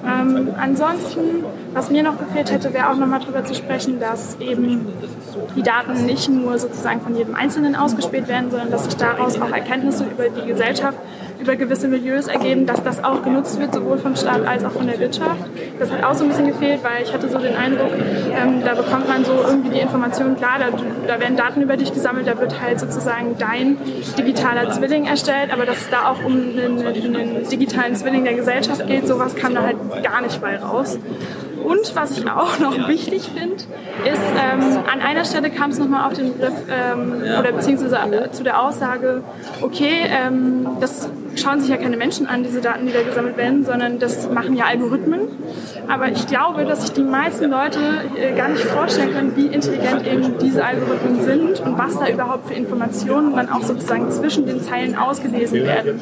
Ähm, 0.06 0.48
ansonsten, 0.58 1.44
was 1.72 1.90
mir 1.90 2.02
noch 2.02 2.18
gefehlt 2.18 2.50
hätte, 2.50 2.72
wäre 2.72 2.90
auch 2.90 2.96
nochmal 2.96 3.20
darüber 3.20 3.44
zu 3.44 3.54
sprechen, 3.54 4.00
dass 4.00 4.36
eben 4.40 4.86
die 5.56 5.62
Daten 5.62 6.06
nicht 6.06 6.28
nur 6.28 6.58
sozusagen 6.58 7.00
von 7.00 7.16
jedem 7.16 7.34
Einzelnen 7.34 7.76
ausgespäht 7.76 8.28
werden, 8.28 8.50
sondern 8.50 8.70
dass 8.70 8.84
sich 8.84 8.96
daraus 8.96 9.40
auch 9.40 9.50
Erkenntnisse 9.50 10.04
über 10.04 10.28
die 10.28 10.46
Gesellschaft 10.46 10.98
über 11.40 11.56
gewisse 11.56 11.88
Milieus 11.88 12.26
ergeben, 12.26 12.66
dass 12.66 12.82
das 12.82 13.02
auch 13.02 13.22
genutzt 13.22 13.58
wird, 13.60 13.74
sowohl 13.74 13.98
vom 13.98 14.16
Staat 14.16 14.46
als 14.46 14.64
auch 14.64 14.72
von 14.72 14.86
der 14.86 14.98
Wirtschaft. 14.98 15.44
Das 15.78 15.90
hat 15.90 16.04
auch 16.04 16.14
so 16.14 16.24
ein 16.24 16.30
bisschen 16.30 16.48
gefehlt, 16.48 16.80
weil 16.82 17.02
ich 17.02 17.12
hatte 17.12 17.28
so 17.28 17.38
den 17.38 17.54
Eindruck, 17.54 17.92
ähm, 17.92 18.62
da 18.64 18.74
bekommt 18.74 19.08
man 19.08 19.24
so 19.24 19.32
irgendwie 19.46 19.70
die 19.70 19.80
Information, 19.80 20.36
klar, 20.36 20.58
da, 20.58 20.66
da, 21.06 21.20
werden 21.20 21.36
Daten 21.36 21.62
über 21.62 21.76
dich 21.76 21.92
gesammelt, 21.92 22.26
da 22.26 22.38
wird 22.38 22.60
halt 22.60 22.80
sozusagen 22.80 23.36
dein 23.38 23.76
digitaler 24.16 24.70
Zwilling 24.70 25.06
erstellt, 25.06 25.52
aber 25.52 25.66
dass 25.66 25.82
es 25.82 25.90
da 25.90 26.10
auch 26.10 26.24
um 26.24 26.32
einen, 26.32 26.86
einen 26.86 27.48
digitalen 27.48 27.94
Zwilling 27.94 28.24
der 28.24 28.34
Gesellschaft 28.34 28.86
geht, 28.86 29.06
sowas 29.06 29.34
kam 29.36 29.54
da 29.54 29.62
halt 29.62 29.76
gar 30.02 30.20
nicht 30.22 30.40
bei 30.40 30.58
raus. 30.58 30.98
Und 31.64 31.94
was 31.94 32.12
ich 32.12 32.28
auch 32.30 32.58
noch 32.60 32.88
wichtig 32.88 33.30
finde, 33.34 33.56
ist, 33.56 34.22
ähm, 34.36 34.78
an 34.90 35.00
einer 35.00 35.24
Stelle 35.24 35.50
kam 35.50 35.70
es 35.70 35.78
nochmal 35.78 36.06
auf 36.06 36.14
den 36.14 36.32
Begriff 36.32 36.54
ähm, 36.70 37.22
oder 37.38 37.52
beziehungsweise 37.52 37.96
äh, 37.96 38.30
zu 38.30 38.42
der 38.42 38.62
Aussage, 38.62 39.22
okay, 39.60 40.06
ähm, 40.08 40.66
das 40.80 41.10
schauen 41.40 41.60
sich 41.60 41.70
ja 41.70 41.76
keine 41.76 41.96
Menschen 41.96 42.26
an, 42.26 42.42
diese 42.42 42.60
Daten, 42.60 42.86
die 42.86 42.92
da 42.92 43.02
gesammelt 43.02 43.36
werden, 43.36 43.64
sondern 43.64 43.98
das 43.98 44.30
machen 44.30 44.56
ja 44.56 44.66
Algorithmen. 44.66 45.20
Aber 45.88 46.08
ich 46.08 46.26
glaube, 46.26 46.64
dass 46.64 46.82
sich 46.82 46.92
die 46.92 47.02
meisten 47.02 47.50
Leute 47.50 47.78
äh, 48.16 48.36
gar 48.36 48.48
nicht 48.48 48.62
vorstellen 48.62 49.12
können, 49.12 49.36
wie 49.36 49.46
intelligent 49.46 50.06
eben 50.06 50.38
diese 50.38 50.64
Algorithmen 50.64 51.22
sind 51.22 51.60
und 51.60 51.78
was 51.78 51.98
da 51.98 52.08
überhaupt 52.08 52.48
für 52.48 52.54
Informationen 52.54 53.34
dann 53.34 53.48
auch 53.48 53.62
sozusagen 53.62 54.10
zwischen 54.10 54.46
den 54.46 54.60
Zeilen 54.60 54.96
ausgelesen 54.96 55.64
werden. 55.64 56.00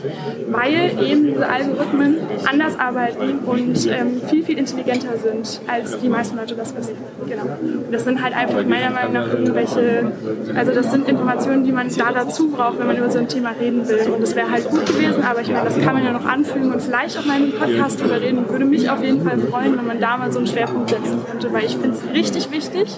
Weil 0.49 0.91
eben 1.05 1.27
diese 1.27 1.49
Algorithmen 1.49 2.17
anders 2.51 2.79
arbeiten 2.79 3.39
und 3.47 3.87
ähm, 3.87 4.21
viel, 4.29 4.45
viel 4.45 4.59
intelligenter 4.59 5.17
sind, 5.19 5.61
als 5.67 5.99
die 5.99 6.09
meisten 6.09 6.37
Leute 6.37 6.55
das 6.57 6.75
wissen. 6.77 6.97
Genau. 7.29 7.43
Und 7.43 7.93
das 7.93 8.05
sind 8.05 8.23
halt 8.23 8.35
einfach 8.35 8.65
meiner 8.65 8.91
Meinung 8.91 9.13
nach 9.13 9.29
irgendwelche, 9.29 10.13
also 10.55 10.73
das 10.73 10.91
sind 10.91 11.09
Informationen, 11.09 11.65
die 11.65 11.73
man 11.73 11.89
da 11.97 12.13
dazu 12.13 12.49
braucht, 12.51 12.79
wenn 12.79 12.87
man 12.87 12.97
über 12.97 13.11
so 13.11 13.19
ein 13.19 13.29
Thema 13.29 13.51
reden 13.61 13.89
will. 13.89 14.13
Und 14.15 14.23
das 14.23 14.35
wäre 14.35 14.51
halt 14.51 14.69
gut 14.69 14.87
gewesen, 14.87 15.26
aber 15.29 15.41
ich 15.41 15.49
meine, 15.49 15.65
das 15.65 15.79
kann 15.79 15.95
man 15.95 16.05
ja 16.05 16.13
noch 16.13 16.25
anfügen 16.25 16.73
und 16.73 16.81
vielleicht 16.81 17.19
auch 17.19 17.25
mal 17.25 17.37
in 17.37 17.45
einem 17.45 17.59
Podcast 17.59 18.01
drüber 18.01 18.21
reden. 18.21 18.49
Würde 18.49 18.65
mich 18.65 18.89
auf 18.89 19.03
jeden 19.03 19.27
Fall 19.27 19.39
freuen, 19.39 19.77
wenn 19.77 19.87
man 19.87 20.01
da 20.01 20.17
mal 20.17 20.31
so 20.31 20.39
einen 20.39 20.47
Schwerpunkt 20.47 20.91
setzen 20.91 21.25
könnte, 21.29 21.53
weil 21.53 21.65
ich 21.65 21.77
finde 21.77 21.97
es 21.97 22.15
richtig 22.15 22.51
wichtig. 22.53 22.97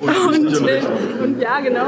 Und, 0.00 0.46
und, 0.46 0.68
äh, 0.68 0.82
und, 1.22 1.40
ja, 1.40 1.60
genau. 1.60 1.86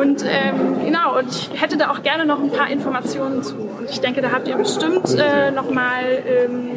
Und 0.00 0.24
ähm, 0.26 0.84
genau, 0.84 1.18
und 1.18 1.28
ich 1.28 1.50
hätte 1.60 1.76
da 1.76 1.90
auch 1.90 2.02
gerne 2.02 2.24
noch 2.24 2.42
ein 2.42 2.50
paar 2.50 2.70
Informationen 2.70 3.42
zu. 3.42 3.56
Und 3.56 3.90
ich 3.90 4.00
denke, 4.00 4.22
da 4.22 4.32
habt 4.32 4.48
ihr 4.48 4.56
bestimmt 4.56 5.14
äh, 5.18 5.50
nochmal 5.50 6.04
ähm, 6.26 6.70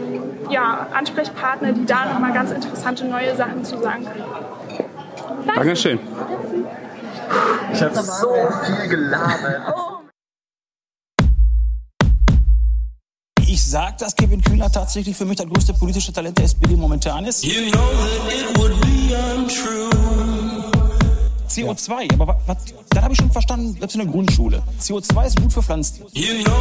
ja, 0.50 0.88
Ansprechpartner, 0.94 1.72
die 1.72 1.86
da 1.86 2.06
nochmal 2.14 2.34
ganz 2.34 2.52
interessante 2.52 3.06
neue 3.06 3.36
Sachen 3.36 3.64
zu 3.64 3.78
sagen 3.78 4.06
können. 4.06 4.26
Danke. 5.46 5.60
Dankeschön. 5.60 6.00
Ich 7.74 7.82
habe 7.82 7.96
so 7.96 8.34
viel 8.64 8.90
gelabert. 8.90 9.97
Sage, 13.70 13.96
dass 14.00 14.16
Kevin 14.16 14.42
Kühner 14.42 14.72
tatsächlich 14.72 15.16
für 15.16 15.26
mich 15.26 15.38
das 15.38 15.48
größte 15.48 15.74
politische 15.74 16.14
Talent 16.14 16.38
der 16.38 16.46
SPD 16.46 16.76
momentan 16.76 17.26
ist. 17.26 17.44
You 17.44 17.70
know 17.72 17.80
CO2, 21.50 22.14
aber 22.14 22.40
was, 22.46 22.58
das 22.90 23.04
habe 23.04 23.14
ich 23.14 23.20
schon 23.20 23.32
verstanden, 23.32 23.76
selbst 23.80 23.96
in 23.96 24.02
der 24.02 24.12
Grundschule. 24.12 24.62
CO2 24.80 25.28
ist 25.28 25.42
gut 25.42 25.52
für 25.52 25.64
Pflanzen. 25.64 26.04
You 26.14 26.44
know 26.44 26.52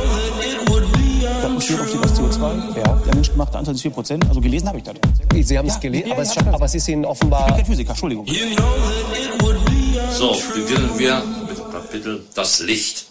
die 1.20 1.26
Atmosphäre 1.26 1.86
steht 1.86 2.02
aus 2.02 2.12
CO2, 2.12 2.78
ja, 2.78 3.02
der 3.04 3.14
menschgemachte 3.14 3.58
Anteil 3.58 3.74
ist 3.74 3.84
4%, 3.84 4.28
also 4.28 4.40
gelesen 4.40 4.68
habe 4.68 4.78
ich 4.78 4.84
das. 4.84 4.94
Sie 5.42 5.58
haben 5.58 5.68
es 5.68 5.78
gelesen, 5.80 6.12
aber, 6.12 6.22
es, 6.22 6.36
aber 6.36 6.64
es 6.64 6.74
ist 6.74 6.88
Ihnen 6.88 7.04
offenbar... 7.04 7.40
Ich 7.40 7.46
bin 7.46 7.56
kein 7.56 7.66
Physiker, 7.66 7.90
Entschuldigung. 7.90 8.26
So, 10.12 10.36
beginnen 10.54 10.90
wir 10.98 11.22
mit 11.46 11.58
dem 11.58 11.70
Kapitel 11.70 12.24
Das 12.34 12.60
Licht. 12.60 13.06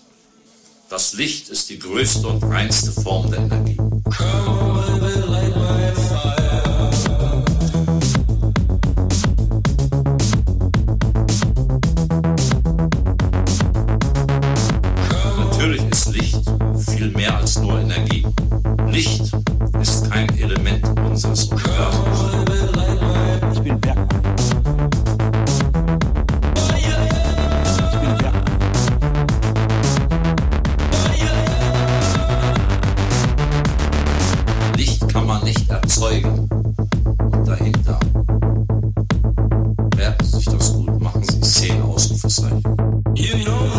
Das 0.89 1.13
Licht 1.13 1.49
ist 1.49 1.69
die 1.69 1.79
größte 1.79 2.27
und 2.27 2.43
reinste 2.43 2.91
Form 2.91 3.29
der 3.31 3.39
Energie. 3.39 3.77
Natürlich 15.37 15.83
ist 15.89 16.13
Licht 16.13 16.39
viel 16.77 17.09
mehr 17.11 17.35
als 17.37 17.59
nur 17.59 17.79
Energie. 17.79 18.25
Licht 18.89 19.31
ist 19.81 20.11
kein 20.11 20.29
Element 20.37 20.87
unseres 20.99 21.45
Universums. 21.45 22.19
Ich 23.53 23.61
bin 23.61 23.79
Bergmann. 23.79 24.09
Und 35.97 37.47
dahinter 37.47 37.97
merken 39.95 40.25
Sie 40.25 40.35
sich 40.37 40.45
das 40.45 40.73
gut, 40.73 41.01
machen 41.01 41.23
Sie 41.23 41.39
zehn 41.39 41.81
Ausrufezeichen. 41.83 42.61
You 43.15 43.45
know 43.45 43.74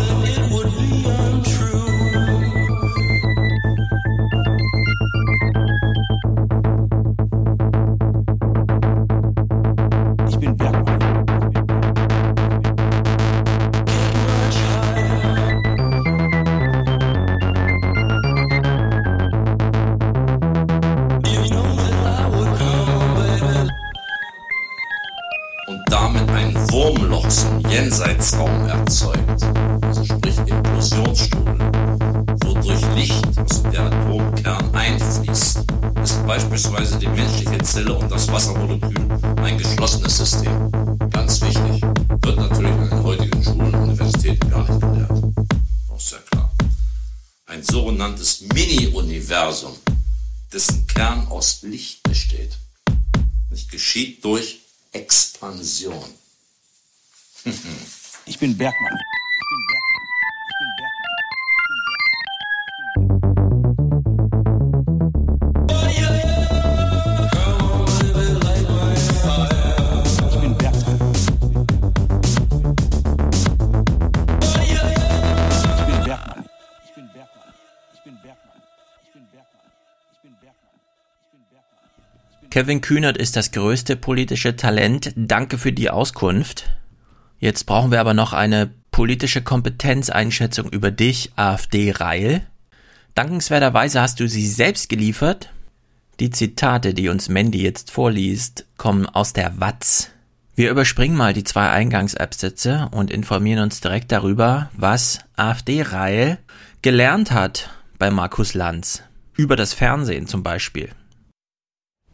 Kevin 82.57 82.81
Kühnert 82.81 83.19
ist 83.19 83.35
das 83.35 83.51
größte 83.51 83.95
politische 83.95 84.55
Talent. 84.55 85.13
Danke 85.15 85.59
für 85.59 85.71
die 85.71 85.91
Auskunft. 85.91 86.65
Jetzt 87.37 87.65
brauchen 87.65 87.91
wir 87.91 87.99
aber 87.99 88.15
noch 88.15 88.33
eine 88.33 88.71
politische 88.89 89.43
Kompetenzeinschätzung 89.43 90.67
über 90.71 90.89
dich, 90.89 91.33
AfD-Reil. 91.35 92.41
Dankenswerterweise 93.13 94.01
hast 94.01 94.19
du 94.19 94.27
sie 94.27 94.47
selbst 94.47 94.89
geliefert. 94.89 95.53
Die 96.19 96.31
Zitate, 96.31 96.95
die 96.95 97.09
uns 97.09 97.29
Mandy 97.29 97.61
jetzt 97.61 97.91
vorliest, 97.91 98.65
kommen 98.75 99.05
aus 99.05 99.33
der 99.33 99.59
Watz. 99.59 100.09
Wir 100.55 100.71
überspringen 100.71 101.15
mal 101.15 101.33
die 101.33 101.43
zwei 101.43 101.69
Eingangsabsätze 101.69 102.89
und 102.89 103.11
informieren 103.11 103.61
uns 103.61 103.81
direkt 103.81 104.11
darüber, 104.11 104.71
was 104.75 105.19
AfD-Reil 105.35 106.39
gelernt 106.81 107.29
hat 107.29 107.69
bei 107.99 108.09
Markus 108.09 108.55
Lanz. 108.55 109.03
Über 109.35 109.55
das 109.55 109.75
Fernsehen 109.75 110.25
zum 110.25 110.41
Beispiel. 110.41 110.89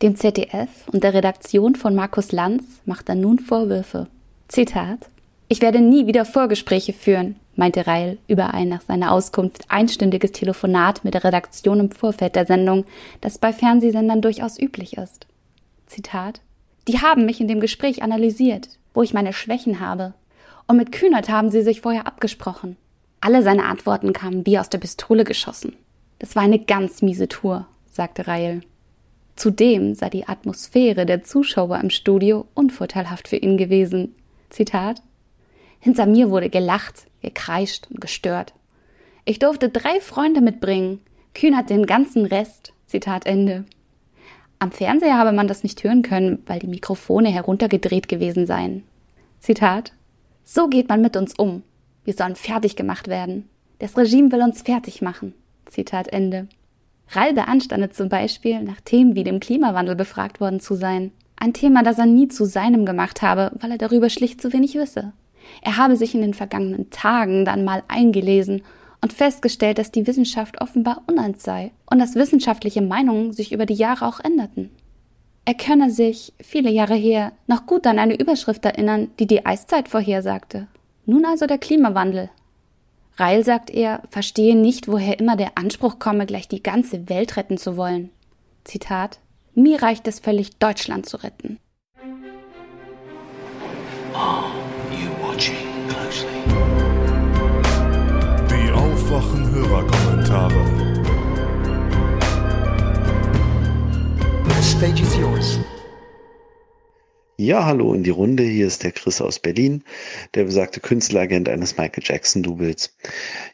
Dem 0.01 0.15
ZDF 0.15 0.69
und 0.91 1.03
der 1.03 1.13
Redaktion 1.13 1.75
von 1.75 1.95
Markus 1.95 2.31
Lanz 2.31 2.63
macht 2.85 3.07
er 3.07 3.15
nun 3.15 3.39
Vorwürfe. 3.39 4.07
Zitat 4.49 5.09
Ich 5.47 5.61
werde 5.61 5.79
nie 5.79 6.07
wieder 6.07 6.25
Vorgespräche 6.25 6.91
führen, 6.91 7.37
meinte 7.55 7.87
Reil 7.87 8.17
über 8.27 8.53
ein 8.53 8.67
nach 8.67 8.81
seiner 8.81 9.11
Auskunft 9.11 9.65
einstündiges 9.69 10.33
Telefonat 10.33 11.05
mit 11.05 11.13
der 11.13 11.23
Redaktion 11.23 11.79
im 11.79 11.91
Vorfeld 11.91 12.35
der 12.35 12.45
Sendung, 12.45 12.85
das 13.21 13.37
bei 13.37 13.53
Fernsehsendern 13.53 14.21
durchaus 14.21 14.59
üblich 14.59 14.97
ist. 14.97 15.27
Zitat 15.87 16.41
Die 16.87 16.99
haben 16.99 17.25
mich 17.25 17.39
in 17.39 17.47
dem 17.47 17.61
Gespräch 17.61 18.03
analysiert, 18.03 18.69
wo 18.93 19.03
ich 19.03 19.13
meine 19.13 19.31
Schwächen 19.31 19.79
habe. 19.79 20.13
Und 20.67 20.77
mit 20.77 20.91
Kühnert 20.91 21.29
haben 21.29 21.49
sie 21.49 21.61
sich 21.61 21.81
vorher 21.81 22.07
abgesprochen. 22.07 22.77
Alle 23.21 23.41
seine 23.41 23.63
Antworten 23.65 24.11
kamen 24.11 24.45
wie 24.45 24.59
aus 24.59 24.67
der 24.67 24.79
Pistole 24.79 25.23
geschossen. 25.23 25.77
Das 26.19 26.35
war 26.35 26.43
eine 26.43 26.59
ganz 26.59 27.01
miese 27.01 27.29
Tour, 27.29 27.67
sagte 27.89 28.27
Reil. 28.27 28.63
Zudem 29.35 29.95
sei 29.95 30.09
die 30.09 30.27
Atmosphäre 30.27 31.05
der 31.05 31.23
Zuschauer 31.23 31.79
im 31.79 31.89
Studio 31.89 32.45
unvorteilhaft 32.53 33.27
für 33.27 33.37
ihn 33.37 33.57
gewesen. 33.57 34.15
Zitat 34.49 35.01
Hinter 35.79 36.05
mir 36.05 36.29
wurde 36.29 36.49
gelacht, 36.49 37.07
gekreischt 37.21 37.87
und 37.89 37.99
gestört. 37.99 38.53
Ich 39.25 39.39
durfte 39.39 39.69
drei 39.69 39.99
Freunde 39.99 40.41
mitbringen. 40.41 40.99
Kühn 41.33 41.57
hat 41.57 41.69
den 41.69 41.85
ganzen 41.85 42.25
Rest. 42.25 42.73
Zitat 42.85 43.25
Ende. 43.25 43.65
Am 44.59 44.71
Fernseher 44.71 45.17
habe 45.17 45.31
man 45.31 45.47
das 45.47 45.63
nicht 45.63 45.83
hören 45.83 46.03
können, 46.03 46.43
weil 46.45 46.59
die 46.59 46.67
Mikrofone 46.67 47.29
heruntergedreht 47.29 48.07
gewesen 48.07 48.45
seien. 48.45 48.83
Zitat 49.39 49.93
So 50.45 50.67
geht 50.69 50.89
man 50.89 51.01
mit 51.01 51.17
uns 51.17 51.33
um. 51.37 51.63
Wir 52.05 52.13
sollen 52.13 52.35
fertig 52.35 52.75
gemacht 52.75 53.07
werden. 53.07 53.49
Das 53.79 53.97
Regime 53.97 54.31
will 54.31 54.41
uns 54.41 54.61
fertig 54.61 55.01
machen. 55.01 55.33
Zitat 55.65 56.07
Ende. 56.09 56.47
Rall 57.09 57.33
beanstandet 57.33 57.93
zum 57.93 58.09
Beispiel, 58.09 58.61
nach 58.61 58.81
Themen 58.81 59.15
wie 59.15 59.23
dem 59.23 59.39
Klimawandel 59.39 59.95
befragt 59.95 60.39
worden 60.39 60.59
zu 60.59 60.75
sein. 60.75 61.11
Ein 61.35 61.53
Thema, 61.53 61.83
das 61.83 61.99
er 61.99 62.05
nie 62.05 62.27
zu 62.27 62.45
seinem 62.45 62.85
gemacht 62.85 63.21
habe, 63.21 63.51
weil 63.59 63.71
er 63.71 63.77
darüber 63.77 64.09
schlicht 64.09 64.41
zu 64.41 64.53
wenig 64.53 64.75
wisse. 64.75 65.13
Er 65.61 65.77
habe 65.77 65.95
sich 65.95 66.15
in 66.15 66.21
den 66.21 66.33
vergangenen 66.33 66.89
Tagen 66.89 67.45
dann 67.45 67.65
mal 67.65 67.83
eingelesen 67.87 68.61
und 69.01 69.13
festgestellt, 69.13 69.77
dass 69.77 69.91
die 69.91 70.07
Wissenschaft 70.07 70.61
offenbar 70.61 71.01
uneins 71.07 71.43
sei 71.43 71.71
und 71.85 71.99
dass 71.99 72.15
wissenschaftliche 72.15 72.81
Meinungen 72.81 73.33
sich 73.33 73.51
über 73.51 73.65
die 73.65 73.73
Jahre 73.73 74.07
auch 74.07 74.21
änderten. 74.21 74.69
Er 75.45 75.55
könne 75.55 75.91
sich, 75.91 76.31
viele 76.39 76.69
Jahre 76.69 76.95
her, 76.95 77.33
noch 77.47 77.65
gut 77.65 77.85
an 77.85 77.99
eine 77.99 78.17
Überschrift 78.17 78.63
erinnern, 78.63 79.09
die 79.19 79.27
die 79.27 79.45
Eiszeit 79.45 79.89
vorhersagte. 79.89 80.67
Nun 81.05 81.25
also 81.25 81.47
der 81.47 81.57
Klimawandel, 81.57 82.29
Reil, 83.17 83.45
sagt 83.45 83.69
er, 83.69 84.01
verstehe 84.09 84.55
nicht, 84.55 84.87
woher 84.87 85.19
immer 85.19 85.35
der 85.35 85.51
Anspruch 85.55 85.99
komme, 85.99 86.25
gleich 86.25 86.47
die 86.47 86.63
ganze 86.63 87.09
Welt 87.09 87.37
retten 87.37 87.57
zu 87.57 87.77
wollen. 87.77 88.09
Zitat 88.63 89.19
Mir 89.53 89.83
reicht 89.83 90.07
es 90.07 90.19
völlig, 90.19 90.57
Deutschland 90.57 91.05
zu 91.07 91.17
retten. 91.17 91.59
Are 94.15 94.51
you 94.91 95.09
watching 95.21 95.55
closely? 95.89 96.27
Die 98.49 98.71
aufwachen 98.71 99.51
Hörerkommentare. 99.51 101.03
The 104.45 104.63
stage 104.63 105.01
is 105.01 105.15
yours. 105.17 105.59
Ja, 107.37 107.65
hallo 107.65 107.95
in 107.95 108.03
die 108.03 108.11
Runde. 108.11 108.43
Hier 108.43 108.67
ist 108.67 108.83
der 108.83 108.91
Chris 108.91 109.19
aus 109.19 109.39
Berlin, 109.39 109.83
der 110.35 110.43
besagte 110.43 110.79
Künstleragent 110.79 111.49
eines 111.49 111.77
Michael 111.77 112.03
Jackson-Doubles. 112.03 112.95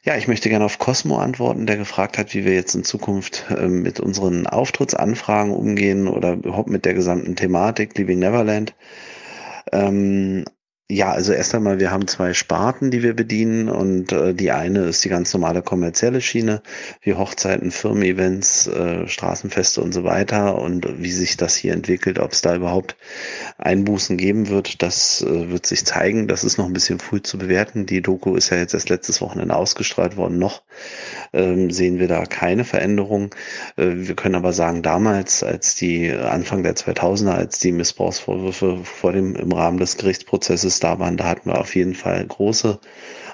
Ja, 0.04 0.18
ich 0.18 0.28
möchte 0.28 0.50
gerne 0.50 0.66
auf 0.66 0.80
Cosmo 0.80 1.18
antworten, 1.18 1.66
der 1.66 1.78
gefragt 1.78 2.18
hat, 2.18 2.34
wie 2.34 2.44
wir 2.44 2.54
jetzt 2.54 2.76
in 2.76 2.84
Zukunft 2.84 3.46
äh, 3.50 3.70
mit 3.70 4.02
unseren 4.02 4.48
Auftrittsanfragen 4.48 5.54
umgehen 5.54 6.10
oder 6.10 6.34
überhaupt 6.34 6.70
mit 6.70 6.84
der 6.84 6.94
gesamten 6.94 7.38
Thematik 7.38 7.98
Leaving 7.98 8.20
Neverland. 8.20 8.76
Ähm, 9.72 10.44
ja, 10.92 11.12
also 11.12 11.34
erst 11.34 11.54
einmal, 11.54 11.80
wir 11.80 11.92
haben 11.92 12.08
zwei 12.08 12.34
Sparten, 12.34 12.90
die 12.90 13.04
wir 13.04 13.14
bedienen 13.16 13.70
und 13.70 14.12
äh, 14.12 14.34
die 14.34 14.50
eine 14.50 14.86
ist 14.86 15.06
die 15.06 15.10
ganz 15.10 15.32
normale 15.36 15.62
kommerzielle 15.62 16.20
Schiene, 16.20 16.64
wie 17.02 17.14
Hochzeiten, 17.14 17.70
Firmen-Events, 17.70 18.66
äh, 18.66 19.08
Straßenfeste 19.08 19.82
und 19.82 19.94
so 19.94 20.04
weiter 20.04 20.60
und 20.60 20.88
wie 21.00 21.12
sich 21.12 21.38
das 21.38 21.56
hier 21.56 21.74
entwickelt, 21.74 22.18
ob 22.18 22.32
es 22.32 22.42
da 22.42 22.56
überhaupt 22.56 22.96
Einbußen 23.60 24.18
geben 24.18 24.50
wird, 24.50 24.82
das 24.82 25.22
äh, 25.22 25.52
wird 25.52 25.68
sich 25.68 25.86
zeigen. 25.86 26.28
Das 26.28 26.44
ist 26.44 26.58
noch 26.58 26.66
ein 26.66 26.74
bisschen 26.74 26.98
früh 26.98 27.22
zu 27.22 27.38
bewerten. 27.38 27.86
Die 27.86 28.02
Doku 28.02 28.36
ist 28.36 28.50
ja 28.50 28.58
jetzt 28.58 28.74
erst 28.74 28.90
letztes 28.90 29.22
Wochenende 29.22 29.56
ausgestrahlt 29.56 30.18
worden. 30.18 30.40
Noch 30.40 30.64
ähm, 31.34 31.70
sehen 31.70 32.00
wir 32.00 32.08
da 32.08 32.26
keine 32.26 32.64
Veränderung. 32.66 33.36
Äh, 33.78 33.92
wir 33.94 34.16
können 34.16 34.34
aber 34.36 34.54
sagen, 34.54 34.82
damals, 34.82 35.44
als 35.44 35.76
die 35.76 36.12
Anfang 36.12 36.64
der 36.64 36.76
2000er, 36.76 37.34
als 37.34 37.60
die 37.60 37.74
Missbrauchsvorwürfe 37.74 38.80
vor 38.84 39.12
dem 39.12 39.36
im 39.36 39.52
Rahmen 39.52 39.78
des 39.78 39.98
Gerichtsprozesses 39.98 40.79
da 40.80 41.00
waren, 41.00 41.18
da 41.18 41.26
hatten 41.26 41.50
wir 41.50 41.60
auf 41.60 41.76
jeden 41.76 41.96
Fall 41.96 42.26
große 42.26 42.80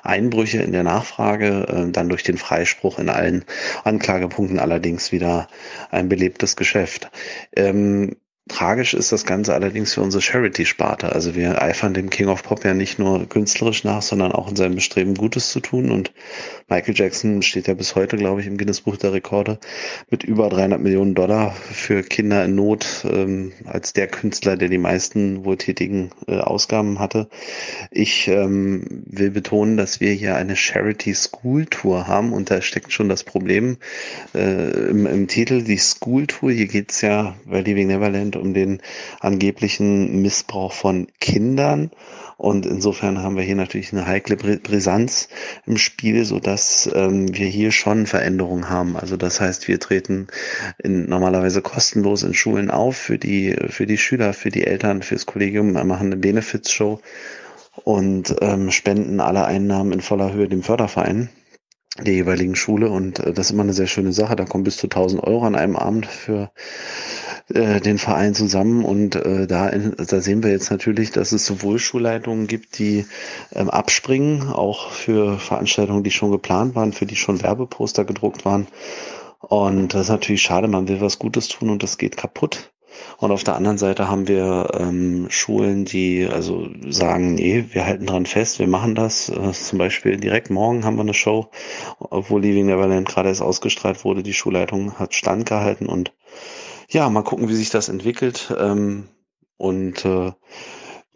Einbrüche 0.03 0.61
in 0.61 0.71
der 0.71 0.83
Nachfrage, 0.83 1.65
äh, 1.67 1.91
dann 1.91 2.09
durch 2.09 2.23
den 2.23 2.37
Freispruch 2.37 2.99
in 2.99 3.09
allen 3.09 3.43
Anklagepunkten 3.83 4.59
allerdings 4.59 5.11
wieder 5.11 5.47
ein 5.91 6.09
belebtes 6.09 6.55
Geschäft. 6.55 7.09
Ähm, 7.55 8.15
Tragisch 8.47 8.93
ist 8.93 9.11
das 9.11 9.25
Ganze 9.25 9.55
allerdings 9.55 9.95
für 9.95 10.01
unsere 10.01 10.21
Charity-Sparte. 10.21 11.11
Also 11.11 11.33
wir 11.33 11.63
eifern 11.63 11.95
dem 11.95 12.11
King 12.11 12.27
of 12.27 12.43
Pop 12.43 12.63
ja 12.63 12.75
nicht 12.75 12.99
nur 12.99 13.27
künstlerisch 13.27 13.83
nach, 13.83 14.03
sondern 14.03 14.31
auch 14.31 14.47
in 14.47 14.55
seinem 14.55 14.75
Bestreben, 14.75 15.15
Gutes 15.15 15.49
zu 15.49 15.59
tun. 15.61 15.89
Und 15.89 16.11
Michael 16.69 16.93
Jackson 16.95 17.41
steht 17.41 17.67
ja 17.67 17.73
bis 17.73 17.95
heute, 17.95 18.17
glaube 18.17 18.41
ich, 18.41 18.47
im 18.47 18.57
Guinness-Buch 18.57 18.97
der 18.97 19.13
Rekorde 19.13 19.59
mit 20.11 20.23
über 20.23 20.47
300 20.49 20.79
Millionen 20.79 21.15
Dollar 21.15 21.53
für 21.53 22.03
Kinder 22.03 22.45
in 22.45 22.53
Not 22.53 23.03
ähm, 23.09 23.51
als 23.65 23.93
der 23.93 24.05
Künstler, 24.05 24.57
der 24.57 24.69
die 24.69 24.77
meisten 24.77 25.43
wohltätigen 25.43 26.11
äh, 26.27 26.37
Ausgaben 26.37 26.99
hatte. 26.99 27.29
Ich 27.89 28.27
ähm, 28.27 29.03
will 29.07 29.31
betonen, 29.31 29.75
dass 29.75 30.01
wir 30.01 30.11
hier 30.11 30.35
eine 30.35 30.55
Charity-School-Tour 30.55 32.07
haben 32.07 32.31
und 32.31 32.51
da 32.51 32.61
steckt 32.61 32.93
schon 32.93 33.09
das 33.09 33.23
Problem 33.23 33.77
äh, 34.35 34.69
im, 34.89 35.07
im 35.07 35.27
Titel, 35.27 35.63
die 35.63 35.77
School-Tour. 35.77 36.51
Hier 36.51 36.67
geht's 36.67 37.01
ja 37.01 37.35
bei 37.45 37.61
Leaving 37.61 37.87
Neverland 37.87 38.34
um 38.35 38.53
den 38.53 38.81
angeblichen 39.19 40.21
Missbrauch 40.21 40.73
von 40.73 41.07
Kindern. 41.19 41.91
Und 42.37 42.65
insofern 42.65 43.21
haben 43.21 43.37
wir 43.37 43.43
hier 43.43 43.55
natürlich 43.55 43.93
eine 43.93 44.05
heikle 44.05 44.35
Brisanz 44.35 45.29
im 45.65 45.77
Spiel, 45.77 46.25
so 46.25 46.39
dass 46.39 46.89
ähm, 46.93 47.33
wir 47.35 47.47
hier 47.47 47.71
schon 47.71 48.05
Veränderungen 48.07 48.69
haben. 48.69 48.97
Also 48.97 49.15
das 49.15 49.39
heißt, 49.39 49.67
wir 49.67 49.79
treten 49.79 50.27
in, 50.83 51.07
normalerweise 51.07 51.61
kostenlos 51.61 52.23
in 52.23 52.33
Schulen 52.33 52.69
auf 52.69 52.97
für 52.97 53.17
die, 53.17 53.55
für 53.69 53.85
die 53.85 53.97
Schüler, 53.97 54.33
für 54.33 54.49
die 54.49 54.67
Eltern, 54.67 55.01
fürs 55.01 55.25
Kollegium, 55.25 55.71
machen 55.71 56.07
eine 56.07 56.17
Benefits-Show 56.17 56.99
und 57.83 58.35
ähm, 58.41 58.71
spenden 58.71 59.19
alle 59.19 59.45
Einnahmen 59.45 59.93
in 59.93 60.01
voller 60.01 60.33
Höhe 60.33 60.47
dem 60.47 60.63
Förderverein 60.63 61.29
der 62.01 62.13
jeweiligen 62.13 62.55
Schule 62.55 62.89
und 62.89 63.19
äh, 63.19 63.33
das 63.33 63.47
ist 63.47 63.51
immer 63.51 63.63
eine 63.63 63.73
sehr 63.73 63.87
schöne 63.87 64.11
Sache. 64.11 64.35
Da 64.35 64.45
kommen 64.45 64.63
bis 64.63 64.77
zu 64.77 64.87
1000 64.87 65.23
Euro 65.23 65.45
an 65.45 65.55
einem 65.55 65.75
Abend 65.75 66.05
für 66.05 66.51
äh, 67.53 67.79
den 67.79 67.97
Verein 67.97 68.33
zusammen 68.33 68.83
und 68.83 69.15
äh, 69.15 69.45
da, 69.47 69.69
in, 69.69 69.95
da 69.97 70.19
sehen 70.19 70.43
wir 70.43 70.51
jetzt 70.51 70.71
natürlich, 70.71 71.11
dass 71.11 71.31
es 71.31 71.45
sowohl 71.45 71.77
Schulleitungen 71.79 72.47
gibt, 72.47 72.79
die 72.79 73.05
ähm, 73.53 73.69
abspringen, 73.69 74.49
auch 74.49 74.89
für 74.91 75.37
Veranstaltungen, 75.37 76.03
die 76.03 76.11
schon 76.11 76.31
geplant 76.31 76.75
waren, 76.75 76.93
für 76.93 77.05
die 77.05 77.15
schon 77.15 77.43
Werbeposter 77.43 78.03
gedruckt 78.03 78.45
waren. 78.45 78.67
Und 79.41 79.93
das 79.93 80.03
ist 80.03 80.09
natürlich 80.09 80.41
schade, 80.41 80.67
man 80.67 80.87
will 80.87 81.01
was 81.01 81.19
Gutes 81.19 81.47
tun 81.47 81.69
und 81.69 81.83
das 81.83 81.99
geht 81.99 82.17
kaputt. 82.17 82.71
Und 83.17 83.31
auf 83.31 83.43
der 83.43 83.55
anderen 83.55 83.77
Seite 83.77 84.07
haben 84.07 84.27
wir 84.27 84.69
ähm, 84.79 85.27
Schulen, 85.29 85.85
die 85.85 86.27
also 86.31 86.67
sagen, 86.89 87.35
nee, 87.35 87.65
wir 87.71 87.85
halten 87.85 88.05
dran 88.05 88.25
fest, 88.25 88.59
wir 88.59 88.67
machen 88.67 88.95
das. 88.95 89.29
Äh, 89.29 89.51
zum 89.51 89.79
Beispiel 89.79 90.17
direkt 90.17 90.49
morgen 90.49 90.85
haben 90.85 90.95
wir 90.95 91.01
eine 91.01 91.13
Show, 91.13 91.49
obwohl 91.99 92.41
Living 92.41 92.65
Neverland 92.65 93.07
gerade 93.07 93.29
erst 93.29 93.41
ausgestrahlt 93.41 94.03
wurde. 94.03 94.23
Die 94.23 94.33
Schulleitung 94.33 94.97
hat 94.97 95.13
standgehalten 95.13 95.87
und 95.87 96.13
ja, 96.89 97.09
mal 97.09 97.23
gucken, 97.23 97.49
wie 97.49 97.55
sich 97.55 97.69
das 97.69 97.89
entwickelt. 97.89 98.53
Ähm, 98.57 99.09
und 99.57 100.03
äh, 100.05 100.31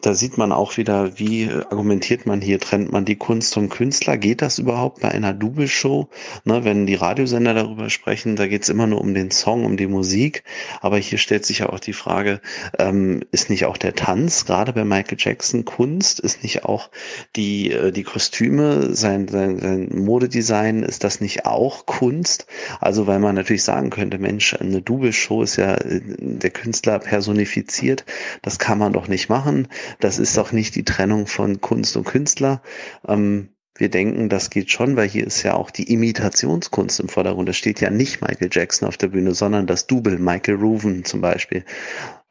da 0.02 0.14
sieht 0.14 0.38
man 0.38 0.52
auch 0.52 0.78
wieder, 0.78 1.20
wie 1.20 1.50
argumentiert 1.50 2.26
man 2.26 2.42
hier, 2.42 2.60
trennt 2.60 2.92
man 2.92 3.06
die 3.06 3.18
Kunst 3.18 3.54
vom 3.54 3.70
Künstler? 3.70 4.18
Geht 4.18 4.42
das 4.42 4.58
überhaupt 4.58 5.02
bei 5.02 5.10
einer 5.10 5.34
Double-Show? 5.34 6.08
Ne, 6.46 6.64
wenn 6.64 6.86
die 6.86 6.96
Radiosender 6.96 7.54
darüber 7.54 7.90
sprechen, 7.90 8.36
da 8.36 8.48
geht's 8.48 8.70
immer 8.70 8.88
nur 8.88 9.02
um 9.02 9.14
den 9.14 9.32
Song, 9.32 9.66
um 9.66 9.76
die 9.76 9.88
Musik. 9.88 10.44
Aber 10.82 10.98
hier 10.98 11.18
stellt 11.18 11.46
sich 11.46 11.60
ja 11.60 11.70
auch 11.70 11.80
die 11.80 11.94
Frage, 11.94 12.40
ähm, 12.78 13.22
ist 13.32 13.50
nicht 13.50 13.66
auch 13.66 13.78
der 13.78 13.94
Tanz, 13.94 14.46
gerade 14.46 14.72
bei 14.72 14.86
Michael 14.86 15.18
Jackson, 15.20 15.66
Kunst? 15.66 16.20
Ist 16.20 16.44
nicht 16.44 16.64
auch 16.64 16.90
die, 17.36 17.72
äh, 17.72 17.92
die 17.92 18.04
Kostüme, 18.04 18.96
sein, 18.96 19.28
sein, 19.28 19.60
sein 19.60 19.90
Modedesign, 19.94 20.84
ist 20.84 21.04
das 21.04 21.20
nicht 21.20 21.46
auch 21.46 21.86
Kunst? 21.86 22.46
Also 22.80 23.06
weil 23.08 23.20
man 23.20 23.36
natürlich 23.36 23.64
sagen 23.64 23.90
könnte, 23.90 24.18
Mensch, 24.18 24.54
eine 24.54 24.82
Double-Show 24.82 25.44
ist 25.44 25.58
ja 25.58 25.76
äh, 25.76 26.00
der 26.20 26.52
Künstler 26.52 27.00
personifiziert. 27.00 28.06
Das 28.42 28.60
kann 28.60 28.78
man 28.78 28.94
doch 28.94 29.08
nicht 29.10 29.28
machen 29.28 29.68
das 30.00 30.20
ist 30.20 30.38
doch 30.38 30.52
nicht 30.52 30.76
die 30.76 30.84
Trennung 30.84 31.28
von 31.28 31.62
Kunst 31.62 31.98
und 31.98 32.06
Künstler. 32.06 32.62
Ähm, 33.08 33.50
wir 33.80 33.90
denken, 33.90 34.28
das 34.28 34.50
geht 34.50 34.70
schon, 34.70 34.98
weil 34.98 35.08
hier 35.08 35.26
ist 35.26 35.42
ja 35.44 35.54
auch 35.54 35.72
die 35.72 35.92
Imitationskunst 35.92 37.00
im 37.00 37.08
Vordergrund. 37.08 37.48
Da 37.48 37.54
steht 37.54 37.80
ja 37.80 37.90
nicht 37.90 38.22
Michael 38.22 38.50
Jackson 38.52 38.88
auf 38.88 38.98
der 38.98 39.08
Bühne, 39.08 39.34
sondern 39.34 39.68
das 39.68 39.88
Double, 39.88 40.20
Michael 40.20 40.58
Ruven 40.58 41.06
zum 41.06 41.22
Beispiel. 41.22 41.64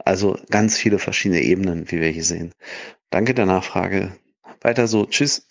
Also 0.05 0.39
ganz 0.51 0.77
viele 0.77 0.99
verschiedene 0.99 1.41
Ebenen, 1.41 1.91
wie 1.91 2.01
wir 2.01 2.09
hier 2.09 2.25
sehen. 2.25 2.53
Danke 3.11 3.33
der 3.33 3.47
Nachfrage. 3.47 4.13
Weiter 4.61 4.87
so. 4.87 5.07
Tschüss. 5.07 5.47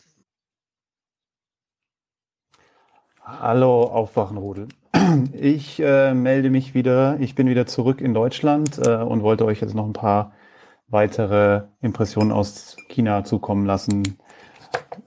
Hallo, 3.23 3.83
Aufwachenrudel. 3.83 4.67
Ich 5.33 5.79
äh, 5.79 6.13
melde 6.13 6.49
mich 6.49 6.73
wieder. 6.73 7.17
Ich 7.19 7.33
bin 7.33 7.47
wieder 7.47 7.65
zurück 7.65 8.01
in 8.01 8.13
Deutschland 8.13 8.79
äh, 8.85 8.97
und 8.97 9.23
wollte 9.23 9.45
euch 9.45 9.61
jetzt 9.61 9.73
noch 9.73 9.85
ein 9.85 9.93
paar 9.93 10.33
weitere 10.89 11.63
Impressionen 11.81 12.31
aus 12.31 12.77
China 12.89 13.23
zukommen 13.23 13.65
lassen. 13.65 14.17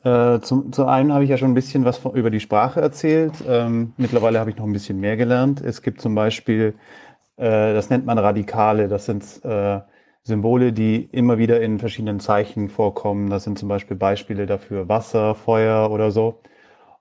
Äh, 0.04 0.40
zum, 0.40 0.72
zu 0.72 0.86
einem 0.86 1.12
habe 1.12 1.24
ich 1.24 1.30
ja 1.30 1.36
schon 1.36 1.50
ein 1.50 1.54
bisschen 1.54 1.84
was 1.84 1.98
von, 1.98 2.14
über 2.14 2.30
die 2.30 2.40
Sprache 2.40 2.80
erzählt. 2.80 3.34
Ähm, 3.46 3.92
mittlerweile 3.96 4.38
habe 4.38 4.50
ich 4.50 4.56
noch 4.56 4.64
ein 4.64 4.72
bisschen 4.72 5.00
mehr 5.00 5.16
gelernt. 5.16 5.60
Es 5.60 5.82
gibt 5.82 6.00
zum 6.00 6.14
Beispiel, 6.14 6.74
äh, 7.36 7.74
das 7.74 7.90
nennt 7.90 8.06
man 8.06 8.18
Radikale, 8.18 8.88
das 8.88 9.06
sind 9.06 9.44
äh, 9.44 9.80
Symbole, 10.22 10.72
die 10.72 11.04
immer 11.04 11.38
wieder 11.38 11.60
in 11.60 11.78
verschiedenen 11.78 12.20
Zeichen 12.20 12.68
vorkommen. 12.68 13.30
Das 13.30 13.44
sind 13.44 13.58
zum 13.58 13.68
Beispiel 13.68 13.96
Beispiele 13.96 14.46
dafür 14.46 14.88
Wasser, 14.88 15.34
Feuer 15.34 15.90
oder 15.90 16.10
so. 16.10 16.40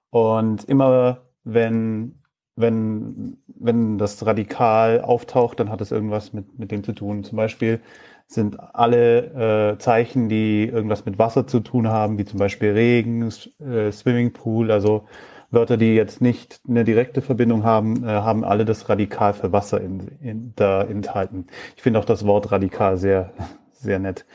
Und 0.09 0.64
immer 0.66 1.22
wenn, 1.43 2.22
wenn, 2.56 3.38
wenn 3.48 3.98
das 3.98 4.25
Radikal 4.25 5.01
auftaucht, 5.01 5.59
dann 5.59 5.69
hat 5.69 5.82
es 5.82 5.91
irgendwas 5.91 6.33
mit, 6.33 6.58
mit 6.59 6.72
dem 6.72 6.83
zu 6.83 6.93
tun. 6.93 7.24
Zum 7.24 7.38
Beispiel 7.38 7.82
sind 8.30 8.58
alle 8.75 9.72
äh, 9.74 9.77
Zeichen, 9.80 10.30
die 10.30 10.66
irgendwas 10.66 11.03
mit 11.03 11.17
Wasser 11.17 11.48
zu 11.48 11.61
tun 11.61 11.88
haben, 11.88 12.19
wie 12.19 12.25
zum 12.25 12.38
Beispiel 12.38 12.72
Regen, 12.72 13.24
äh, 13.59 13.91
Swimmingpool, 13.91 14.69
also 14.72 15.08
Wörter, 15.49 15.77
die 15.77 15.95
jetzt 15.95 16.22
nicht 16.22 16.61
eine 16.69 16.83
direkte 16.83 17.24
Verbindung 17.24 17.64
haben, 17.64 18.03
äh, 18.03 18.08
haben 18.08 18.43
alle 18.43 18.66
das 18.66 18.88
Radikal 18.88 19.33
für 19.33 19.51
Wasser 19.51 19.82
in, 19.82 20.08
in, 20.22 20.53
da 20.56 20.83
enthalten. 20.83 21.48
Ich 21.75 21.82
finde 21.82 21.99
auch 21.99 22.06
das 22.06 22.24
Wort 22.24 22.51
radikal 22.51 22.98
sehr, 22.98 23.33
sehr 23.74 23.98
nett. 23.98 24.27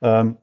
Ähm, 0.00 0.36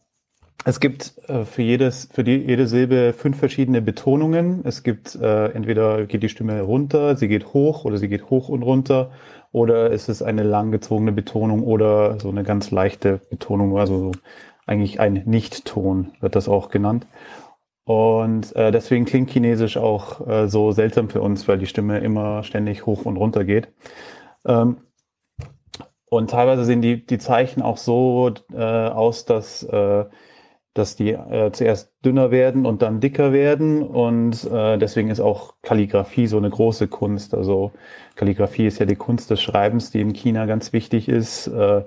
es 0.66 0.82
gibt 0.82 1.14
äh, 1.30 1.46
für 1.46 1.62
jedes, 1.62 2.10
für 2.12 2.26
die, 2.26 2.36
jede 2.36 2.68
Silbe 2.68 3.14
fünf 3.14 3.38
verschiedene 3.38 3.82
Betonungen. 3.82 4.66
Es 4.66 4.84
gibt 4.84 5.16
äh, 5.16 5.52
entweder 5.52 6.06
geht 6.06 6.24
die 6.24 6.30
Stimme 6.30 6.62
runter, 6.62 7.16
sie 7.16 7.30
geht 7.30 7.54
hoch 7.54 7.86
oder 7.86 7.98
sie 7.98 8.10
geht 8.10 8.30
hoch 8.30 8.50
und 8.50 8.64
runter 8.64 9.12
oder 9.58 9.90
ist 9.90 10.08
es 10.08 10.22
eine 10.22 10.44
langgezogene 10.44 11.12
Betonung 11.12 11.64
oder 11.64 12.20
so 12.20 12.30
eine 12.30 12.44
ganz 12.44 12.70
leichte 12.70 13.20
Betonung, 13.32 13.76
also 13.78 13.98
so 13.98 14.12
eigentlich 14.68 15.00
ein 15.00 15.24
Nicht-Ton 15.26 16.14
wird 16.20 16.36
das 16.36 16.48
auch 16.48 16.70
genannt. 16.70 17.08
Und 17.84 18.56
äh, 18.56 18.72
deswegen 18.72 19.06
klingt 19.06 19.32
Chinesisch 19.32 19.78
auch 19.78 20.28
äh, 20.28 20.48
so 20.48 20.72
seltsam 20.74 21.10
für 21.10 21.22
uns, 21.22 21.48
weil 21.48 21.58
die 21.58 21.66
Stimme 21.66 22.00
immer 22.00 22.44
ständig 22.44 22.86
hoch 22.86 23.06
und 23.06 23.18
runter 23.18 23.46
geht. 23.46 23.70
Ähm, 24.46 24.78
und 26.10 26.30
teilweise 26.30 26.64
sehen 26.64 26.82
die, 26.82 27.04
die 27.04 27.18
Zeichen 27.18 27.64
auch 27.64 27.78
so 27.78 28.32
äh, 28.54 28.62
aus, 28.62 29.26
dass 29.26 29.64
äh, 29.64 30.06
dass 30.78 30.96
die 30.96 31.12
äh, 31.12 31.52
zuerst 31.52 31.94
dünner 32.06 32.32
werden 32.32 32.66
und 32.66 32.82
dann 32.82 33.00
dicker 33.00 33.34
werden. 33.34 33.84
Und 33.84 34.44
äh, 34.52 34.78
deswegen 34.78 35.10
ist 35.10 35.20
auch 35.20 35.56
Kalligrafie 35.62 36.28
so 36.28 36.38
eine 36.38 36.50
große 36.50 36.88
Kunst. 36.88 37.34
Also 37.34 37.72
Kalligrafie 38.16 38.68
ist 38.68 38.80
ja 38.80 38.86
die 38.86 38.96
Kunst 38.96 39.30
des 39.32 39.42
Schreibens, 39.42 39.92
die 39.92 40.02
in 40.02 40.14
China 40.14 40.46
ganz 40.46 40.74
wichtig 40.74 41.10
ist. 41.10 41.48
Äh, 41.48 41.84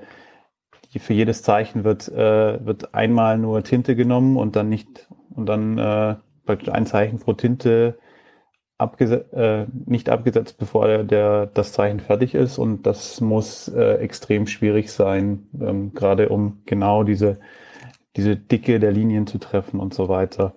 die, 0.93 0.99
für 0.99 1.15
jedes 1.15 1.43
Zeichen 1.43 1.85
wird, 1.85 2.09
äh, 2.09 2.65
wird 2.65 2.95
einmal 2.95 3.39
nur 3.39 3.63
Tinte 3.63 3.95
genommen 3.95 4.37
und 4.37 4.57
dann 4.57 4.69
nicht 4.69 5.09
und 5.35 5.47
dann 5.47 5.79
äh, 5.79 6.17
praktisch 6.45 6.69
ein 6.69 6.87
Zeichen 6.87 7.21
pro 7.21 7.33
Tinte 7.35 7.99
abgesetzt, 8.81 9.33
äh, 9.35 9.67
nicht 9.87 10.09
abgesetzt, 10.09 10.59
bevor 10.59 10.87
der, 10.87 11.05
der, 11.05 11.47
das 11.47 11.73
Zeichen 11.73 12.01
fertig 12.01 12.35
ist. 12.35 12.59
Und 12.59 12.87
das 12.87 13.21
muss 13.21 13.69
äh, 13.69 13.97
extrem 13.97 14.47
schwierig 14.47 14.91
sein, 14.91 15.47
ähm, 15.61 15.93
gerade 15.95 16.31
um 16.31 16.63
genau 16.67 17.05
diese 17.05 17.39
diese 18.21 18.37
Dicke 18.37 18.79
der 18.81 18.93
Linien 18.93 19.27
zu 19.27 19.39
treffen 19.39 19.81
und 19.81 19.95
so 19.95 20.09
weiter. 20.09 20.55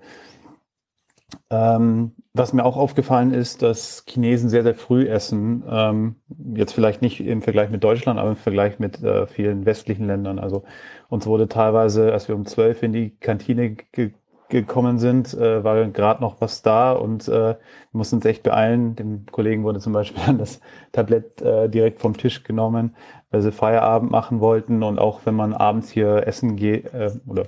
Ähm, 1.49 2.11
was 2.33 2.51
mir 2.51 2.65
auch 2.65 2.75
aufgefallen 2.75 3.33
ist, 3.33 3.61
dass 3.61 4.03
Chinesen 4.07 4.49
sehr, 4.49 4.63
sehr 4.63 4.75
früh 4.75 5.07
essen. 5.07 5.63
Ähm, 5.67 6.15
jetzt 6.55 6.73
vielleicht 6.73 7.01
nicht 7.01 7.21
im 7.21 7.41
Vergleich 7.41 7.69
mit 7.69 7.83
Deutschland, 7.83 8.19
aber 8.19 8.31
im 8.31 8.35
Vergleich 8.35 8.79
mit 8.79 9.01
äh, 9.01 9.27
vielen 9.27 9.65
westlichen 9.65 10.07
Ländern. 10.07 10.39
Also 10.39 10.63
uns 11.07 11.25
wurde 11.25 11.47
teilweise, 11.47 12.11
als 12.11 12.27
wir 12.27 12.35
um 12.35 12.45
zwölf 12.45 12.83
in 12.83 12.91
die 12.91 13.11
Kantine 13.17 13.75
ge 13.91 14.11
gekommen 14.49 14.99
sind, 14.99 15.33
äh, 15.33 15.63
war 15.63 15.83
gerade 15.87 16.21
noch 16.21 16.39
was 16.39 16.61
da 16.61 16.91
und 16.91 17.27
äh, 17.27 17.31
wir 17.31 17.57
mussten 17.91 18.17
uns 18.17 18.25
echt 18.25 18.43
beeilen. 18.43 18.95
Dem 18.95 19.25
Kollegen 19.31 19.63
wurde 19.63 19.79
zum 19.79 19.93
Beispiel 19.93 20.21
das 20.37 20.59
Tablett 20.91 21.41
äh, 21.41 21.69
direkt 21.69 21.99
vom 22.01 22.15
Tisch 22.15 22.43
genommen, 22.43 22.95
weil 23.33 23.41
sie 23.41 23.51
Feierabend 23.51 24.11
machen 24.11 24.39
wollten 24.39 24.83
und 24.83 24.99
auch 24.99 25.21
wenn 25.25 25.35
man 25.35 25.53
abends 25.53 25.89
hier 25.89 26.27
essen 26.27 26.55
geht 26.55 26.93
äh, 26.93 27.11
oder 27.27 27.47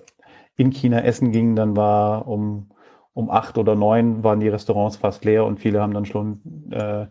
in 0.57 0.71
China 0.71 0.99
essen 1.01 1.31
ging, 1.31 1.55
dann 1.55 1.77
war 1.77 2.27
um 2.27 2.71
um 3.13 3.31
acht 3.31 3.57
oder 3.57 3.75
neun 3.75 4.25
waren 4.25 4.41
die 4.41 4.49
Restaurants 4.49 4.97
fast 4.97 5.23
leer 5.23 5.45
und 5.45 5.59
viele 5.59 5.81
haben 5.81 5.93
dann 5.93 6.05
schon 6.05 6.41
äh, 6.71 7.05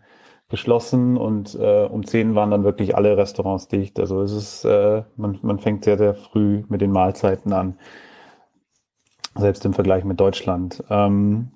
geschlossen 0.51 1.17
und 1.17 1.55
äh, 1.55 1.85
um 1.85 2.07
zehn 2.07 2.35
waren 2.35 2.51
dann 2.51 2.63
wirklich 2.63 2.95
alle 2.95 3.17
Restaurants 3.17 3.69
dicht. 3.69 3.99
Also 3.99 4.21
es 4.21 4.33
ist, 4.33 4.65
äh, 4.67 5.03
man, 5.17 5.39
man 5.41 5.59
fängt 5.59 5.85
sehr, 5.85 5.97
sehr 5.97 6.15
früh 6.15 6.63
mit 6.69 6.83
den 6.83 6.93
Mahlzeiten 6.93 7.55
an 7.55 7.79
selbst 9.35 9.65
im 9.65 9.73
Vergleich 9.73 10.05
mit 10.05 10.21
Deutschland. 10.21 10.85
Ähm, 10.91 11.49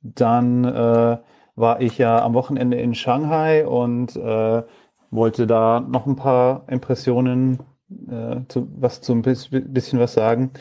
dann 0.00 0.64
äh, 0.64 1.18
war 1.56 1.80
ich 1.80 1.98
ja 1.98 2.22
am 2.22 2.34
Wochenende 2.34 2.78
in 2.78 2.94
Shanghai 2.94 3.66
und 3.66 4.14
äh, 4.14 4.62
wollte 5.10 5.46
da 5.46 5.80
noch 5.80 6.06
ein 6.06 6.16
paar 6.16 6.64
Impressionen, 6.68 7.60
äh, 8.08 8.40
zu, 8.48 8.68
was 8.76 9.00
zum 9.00 9.22
bisschen 9.22 9.98
was 9.98 10.12
sagen. 10.12 10.52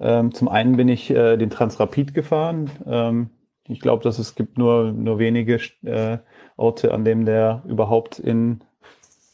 Ähm, 0.00 0.32
zum 0.34 0.48
einen 0.48 0.76
bin 0.76 0.88
ich 0.88 1.10
äh, 1.10 1.36
den 1.36 1.50
Transrapid 1.50 2.14
gefahren. 2.14 2.70
Ähm, 2.86 3.30
ich 3.68 3.80
glaube, 3.80 4.02
dass 4.02 4.18
es 4.18 4.34
gibt 4.34 4.58
nur 4.58 4.92
nur 4.92 5.18
wenige 5.18 5.60
äh, 5.84 6.18
Orte, 6.56 6.92
an 6.92 7.04
denen 7.04 7.24
der 7.24 7.62
überhaupt 7.66 8.18
in 8.18 8.64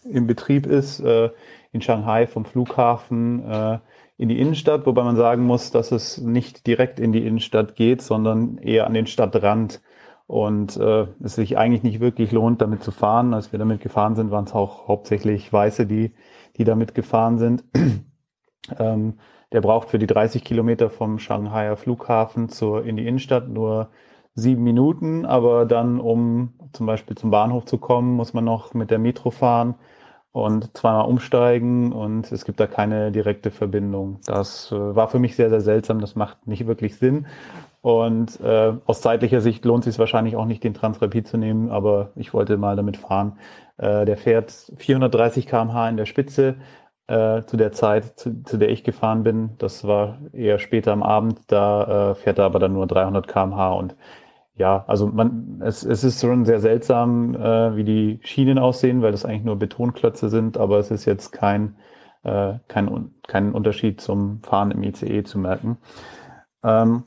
im 0.05 0.27
Betrieb 0.27 0.67
ist. 0.67 1.01
Äh, 1.01 1.31
in 1.73 1.83
Shanghai 1.83 2.27
vom 2.27 2.45
Flughafen 2.45 3.45
äh, 3.49 3.79
in 4.17 4.29
die 4.29 4.41
Innenstadt, 4.41 4.87
wobei 4.87 5.05
man 5.05 5.17
sagen 5.17 5.45
muss, 5.45 5.71
dass 5.71 5.93
es 5.93 6.19
nicht 6.19 6.67
direkt 6.67 6.99
in 6.99 7.13
die 7.13 7.25
Innenstadt 7.25 7.77
geht, 7.77 8.03
sondern 8.03 8.59
eher 8.59 8.87
an 8.87 8.95
den 8.95 9.07
Stadtrand 9.07 9.81
und 10.29 10.77
äh, 10.77 11.07
es 11.25 11.37
sich 11.37 11.57
eigentlich 11.57 11.83
nicht 11.83 12.01
wirklich 12.01 12.33
lohnt, 12.33 12.61
damit 12.61 12.85
zu 12.85 12.93
fahren. 12.93 13.33
Als 13.33 13.51
wir 13.51 13.59
damit 13.59 13.81
gefahren 13.81 14.15
sind, 14.15 14.31
waren 14.31 14.45
es 14.45 14.53
auch 14.53 14.87
hauptsächlich 14.87 15.51
Weiße, 15.53 15.87
die, 15.87 16.13
die 16.59 16.65
damit 16.65 16.95
gefahren 16.95 17.39
sind. 17.39 17.65
ähm, 18.79 19.15
der 19.53 19.63
braucht 19.63 19.89
für 19.89 19.99
die 19.99 20.07
30 20.07 20.45
Kilometer 20.45 20.91
vom 20.91 21.19
Shanghaier 21.19 21.77
Flughafen 21.77 22.51
zur, 22.51 22.85
in 22.85 22.97
die 22.97 23.07
Innenstadt 23.07 23.49
nur 23.49 23.89
sieben 24.35 24.63
Minuten, 24.63 25.25
aber 25.25 25.65
dann, 25.65 25.99
um 25.99 26.53
zum 26.75 26.85
Beispiel 26.85 27.17
zum 27.17 27.31
Bahnhof 27.31 27.65
zu 27.65 27.79
kommen, 27.79 28.15
muss 28.15 28.35
man 28.35 28.45
noch 28.45 28.75
mit 28.75 28.91
der 28.91 28.99
Metro 28.99 29.31
fahren 29.31 29.77
und 30.45 30.77
zweimal 30.77 31.07
umsteigen 31.07 31.93
und 31.93 32.31
es 32.33 32.45
gibt 32.45 32.61
da 32.61 32.67
keine 32.67 33.13
direkte 33.13 33.51
Verbindung. 33.51 34.21
Das 34.27 34.73
äh, 34.73 34.97
war 34.97 35.09
für 35.09 35.19
mich 35.19 35.37
sehr, 35.37 35.51
sehr 35.51 35.61
seltsam. 35.61 36.01
Das 36.01 36.17
macht 36.17 36.47
nicht 36.47 36.67
wirklich 36.67 36.97
Sinn. 36.97 37.27
Und 37.81 38.41
äh, 38.41 38.73
aus 38.87 39.01
zeitlicher 39.01 39.41
Sicht 39.41 39.65
lohnt 39.65 39.87
es 39.87 39.95
sich 39.95 39.99
wahrscheinlich 39.99 40.37
auch 40.37 40.47
nicht, 40.47 40.65
den 40.65 40.75
Transrapid 40.75 41.29
zu 41.29 41.39
nehmen, 41.39 41.71
aber 41.71 42.11
ich 42.17 42.35
wollte 42.35 42.57
mal 42.57 42.77
damit 42.77 42.97
fahren. 42.97 43.39
Äh, 43.77 44.05
der 44.05 44.17
fährt 44.17 44.73
430 44.77 45.47
km/h 45.47 45.89
in 45.89 45.97
der 45.97 46.07
Spitze 46.07 46.57
äh, 47.07 47.43
zu 47.45 47.57
der 47.57 47.73
Zeit, 47.73 48.19
zu, 48.19 48.43
zu, 48.43 48.59
der 48.59 48.71
ich 48.71 48.85
gefahren 48.85 49.23
bin. 49.23 49.51
Das 49.59 49.87
war 49.87 50.19
eher 50.33 50.59
später 50.59 50.93
am 50.93 51.03
Abend. 51.03 51.41
Da 51.47 52.11
äh, 52.11 52.15
fährt 52.17 52.39
er 52.39 52.45
aber 52.45 52.59
dann 52.59 52.73
nur 52.73 52.87
300 52.87 53.29
km/h 53.29 53.73
und 53.73 53.97
ja, 54.59 54.85
also 54.89 55.07
man, 55.07 55.63
es, 55.65 55.85
es 55.85 56.05
ist 56.05 56.21
schon 56.21 56.45
sehr 56.45 56.61
seltsam, 56.61 57.35
äh, 57.35 57.77
wie 57.77 57.85
die 57.85 58.21
Schienen 58.23 58.59
aussehen, 58.59 59.03
weil 59.03 59.13
das 59.13 59.25
eigentlich 59.25 59.45
nur 59.45 59.57
Betonklötze 59.57 60.29
sind, 60.29 60.59
aber 60.59 60.79
es 60.79 60.91
ist 60.91 61.05
jetzt 61.05 61.31
kein, 61.31 61.77
äh, 62.25 62.55
kein, 62.67 63.13
kein 63.27 63.53
Unterschied 63.53 64.01
zum 64.01 64.43
Fahren 64.43 64.73
im 64.73 64.83
ICE 64.83 65.23
zu 65.23 65.39
merken. 65.39 65.79
Ähm, 66.65 67.05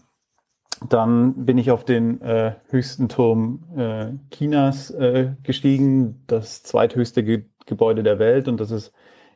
dann 0.89 1.45
bin 1.45 1.57
ich 1.57 1.71
auf 1.71 1.83
den 1.83 2.21
äh, 2.21 2.55
höchsten 2.69 3.09
Turm 3.09 3.63
äh, 3.77 4.13
Chinas 4.33 4.89
äh, 4.89 5.33
gestiegen, 5.43 6.23
das 6.27 6.63
zweithöchste 6.63 7.23
Ge 7.23 7.45
Gebäude 7.67 8.01
der 8.01 8.17
Welt 8.17 8.47
und 8.47 8.59
das 8.59 8.71
ist 8.71 8.91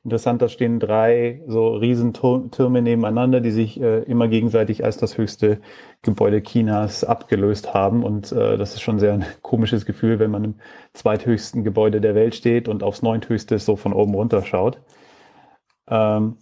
Interessant, 0.06 0.40
da 0.40 0.50
stehen 0.50 0.80
drei 0.80 1.42
so 1.48 1.78
Riesentürme 1.78 2.84
nebeneinander, 2.84 3.42
die 3.42 3.50
sich 3.50 3.82
äh, 3.82 4.04
immer 4.04 4.28
gegenseitig 4.28 4.86
als 4.86 4.98
das 4.98 5.18
höchste 5.18 5.60
Gebäude 6.04 6.44
Chinas 6.44 7.04
abgelöst 7.04 7.74
haben. 7.74 8.04
Und 8.04 8.32
äh, 8.32 8.56
das 8.56 8.76
ist 8.76 8.82
schon 8.82 9.00
sehr 9.00 9.14
ein 9.14 9.26
komisches 9.42 9.84
Gefühl, 9.84 10.20
wenn 10.20 10.30
man 10.30 10.44
im 10.44 10.56
zweithöchsten 10.94 11.64
Gebäude 11.64 12.02
der 12.02 12.14
Welt 12.14 12.36
steht 12.36 12.68
und 12.68 12.84
aufs 12.84 13.02
neunthöchste 13.02 13.58
so 13.58 13.78
von 13.78 13.94
oben 13.94 14.14
runter 14.14 14.44
schaut. 14.44 14.78
Ähm, 15.90 16.38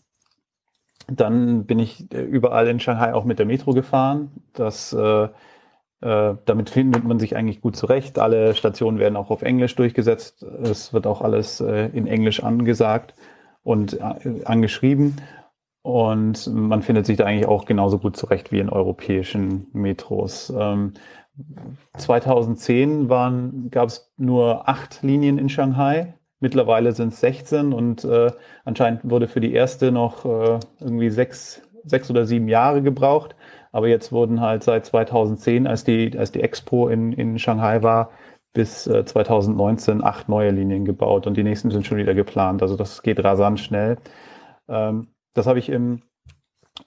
dann 1.07 1.65
bin 1.65 1.79
ich 1.79 2.11
äh, 2.13 2.21
überall 2.21 2.67
in 2.67 2.81
Shanghai 2.81 3.13
auch 3.13 3.23
mit 3.23 3.39
der 3.39 3.45
Metro 3.45 3.71
gefahren. 3.71 4.31
Das 4.51 4.91
äh, 4.91 5.29
äh, 6.01 6.35
damit 6.43 6.69
findet 6.69 7.05
man 7.05 7.17
sich 7.17 7.37
eigentlich 7.37 7.61
gut 7.61 7.77
zurecht. 7.77 8.19
Alle 8.19 8.55
Stationen 8.55 8.99
werden 8.99 9.15
auch 9.15 9.29
auf 9.29 9.41
Englisch 9.41 9.73
durchgesetzt. 9.75 10.43
Es 10.43 10.91
wird 10.91 11.07
auch 11.07 11.21
alles 11.21 11.61
äh, 11.61 11.87
in 11.93 12.07
Englisch 12.07 12.43
angesagt 12.43 13.13
und 13.63 13.99
äh, 13.99 14.43
angeschrieben. 14.45 15.15
Und 15.81 16.47
man 16.53 16.81
findet 16.81 17.05
sich 17.05 17.17
da 17.17 17.25
eigentlich 17.25 17.47
auch 17.47 17.65
genauso 17.65 17.99
gut 17.99 18.15
zurecht 18.15 18.51
wie 18.51 18.59
in 18.59 18.69
europäischen 18.69 19.67
Metros. 19.73 20.53
Ähm, 20.57 20.93
2010 21.97 23.09
gab 23.69 23.89
es 23.89 24.11
nur 24.17 24.69
acht 24.69 25.01
Linien 25.01 25.37
in 25.37 25.49
Shanghai. 25.49 26.13
Mittlerweile 26.39 26.91
sind 26.91 27.13
es 27.13 27.19
16 27.21 27.73
und 27.73 28.03
äh, 28.03 28.31
anscheinend 28.65 29.09
wurde 29.09 29.27
für 29.27 29.39
die 29.39 29.53
erste 29.53 29.91
noch 29.91 30.25
äh, 30.25 30.59
irgendwie 30.79 31.09
sechs, 31.09 31.61
sechs 31.85 32.09
oder 32.09 32.25
sieben 32.25 32.47
Jahre 32.47 32.81
gebraucht. 32.81 33.35
Aber 33.71 33.87
jetzt 33.87 34.11
wurden 34.11 34.39
halt 34.39 34.63
seit 34.63 34.85
2010, 34.85 35.67
als 35.67 35.83
die, 35.83 36.17
als 36.17 36.31
die 36.31 36.41
Expo 36.41 36.89
in, 36.89 37.11
in 37.13 37.39
Shanghai 37.39 37.81
war, 37.81 38.11
bis 38.53 38.87
äh, 38.87 39.03
2019 39.05 40.03
acht 40.03 40.29
neue 40.29 40.51
Linien 40.51 40.85
gebaut 40.85 41.27
und 41.27 41.35
die 41.35 41.43
nächsten 41.43 41.71
sind 41.71 41.85
schon 41.85 41.97
wieder 41.97 42.13
geplant. 42.13 42.61
Also 42.61 42.75
das 42.75 43.01
geht 43.01 43.23
rasant 43.23 43.59
schnell. 43.59 43.97
Ähm, 44.67 45.07
das 45.33 45.47
habe 45.47 45.59
ich 45.59 45.69
im 45.69 46.01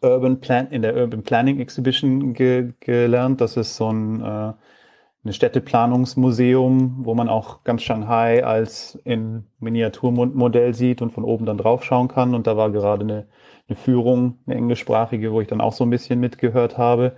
Urban 0.01 0.41
Plan, 0.41 0.69
in 0.71 0.83
der 0.83 0.97
Urban 0.97 1.23
Planning 1.23 1.61
Exhibition 1.61 2.35
ge 2.35 2.73
gelernt. 2.81 3.41
Das 3.41 3.57
ist 3.57 3.77
so 3.77 3.91
ein 3.93 4.23
äh, 4.23 5.33
Städteplanungsmuseum, 5.33 7.05
wo 7.05 7.15
man 7.15 7.29
auch 7.29 7.65
ganz 7.65 7.83
Shanghai 7.83 8.45
als 8.45 8.97
in 9.05 9.47
Miniaturmodell 9.59 10.75
sieht 10.75 11.03
und 11.03 11.13
von 11.13 11.25
oben 11.25 11.47
dann 11.47 11.59
drauf 11.59 11.85
schauen 11.85 12.09
kann. 12.09 12.35
Und 12.35 12.47
da 12.47 12.57
war 12.57 12.71
gerade 12.71 13.05
eine, 13.05 13.27
eine 13.69 13.77
Führung, 13.77 14.39
eine 14.47 14.57
englischsprachige, 14.57 15.33
wo 15.33 15.41
ich 15.41 15.49
dann 15.49 15.61
auch 15.61 15.73
so 15.73 15.85
ein 15.85 15.91
bisschen 15.91 16.21
mitgehört 16.21 16.79
habe. 16.79 17.17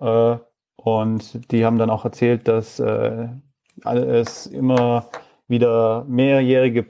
Äh, 0.00 0.36
und 0.76 1.52
die 1.52 1.64
haben 1.64 1.78
dann 1.78 1.90
auch 1.90 2.04
erzählt, 2.04 2.48
dass 2.48 2.80
äh, 2.80 3.28
es 3.84 4.46
immer 4.46 5.06
wieder 5.50 6.04
mehrjährige 6.08 6.86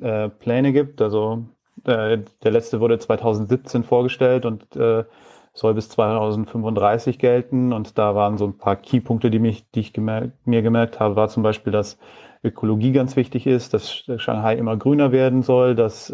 äh, 0.00 0.30
Pläne 0.30 0.72
gibt. 0.72 1.02
Also 1.02 1.44
äh, 1.84 2.18
der 2.42 2.50
letzte 2.50 2.80
wurde 2.80 2.98
2017 2.98 3.84
vorgestellt 3.84 4.46
und 4.46 4.74
äh, 4.74 5.04
soll 5.52 5.74
bis 5.74 5.90
2035 5.90 7.18
gelten. 7.18 7.72
Und 7.72 7.98
da 7.98 8.14
waren 8.14 8.38
so 8.38 8.46
ein 8.46 8.56
paar 8.56 8.76
Keypunkte, 8.76 9.30
die, 9.30 9.38
mich, 9.38 9.70
die 9.72 9.80
ich 9.80 9.92
gemerkt, 9.92 10.32
mir 10.46 10.62
gemerkt 10.62 10.98
habe, 10.98 11.14
war 11.16 11.28
zum 11.28 11.42
Beispiel, 11.42 11.72
dass 11.72 11.98
Ökologie 12.42 12.92
ganz 12.92 13.16
wichtig 13.16 13.46
ist, 13.46 13.74
dass 13.74 13.90
Shanghai 14.16 14.56
immer 14.56 14.76
grüner 14.78 15.12
werden 15.12 15.42
soll, 15.42 15.74
dass 15.74 16.10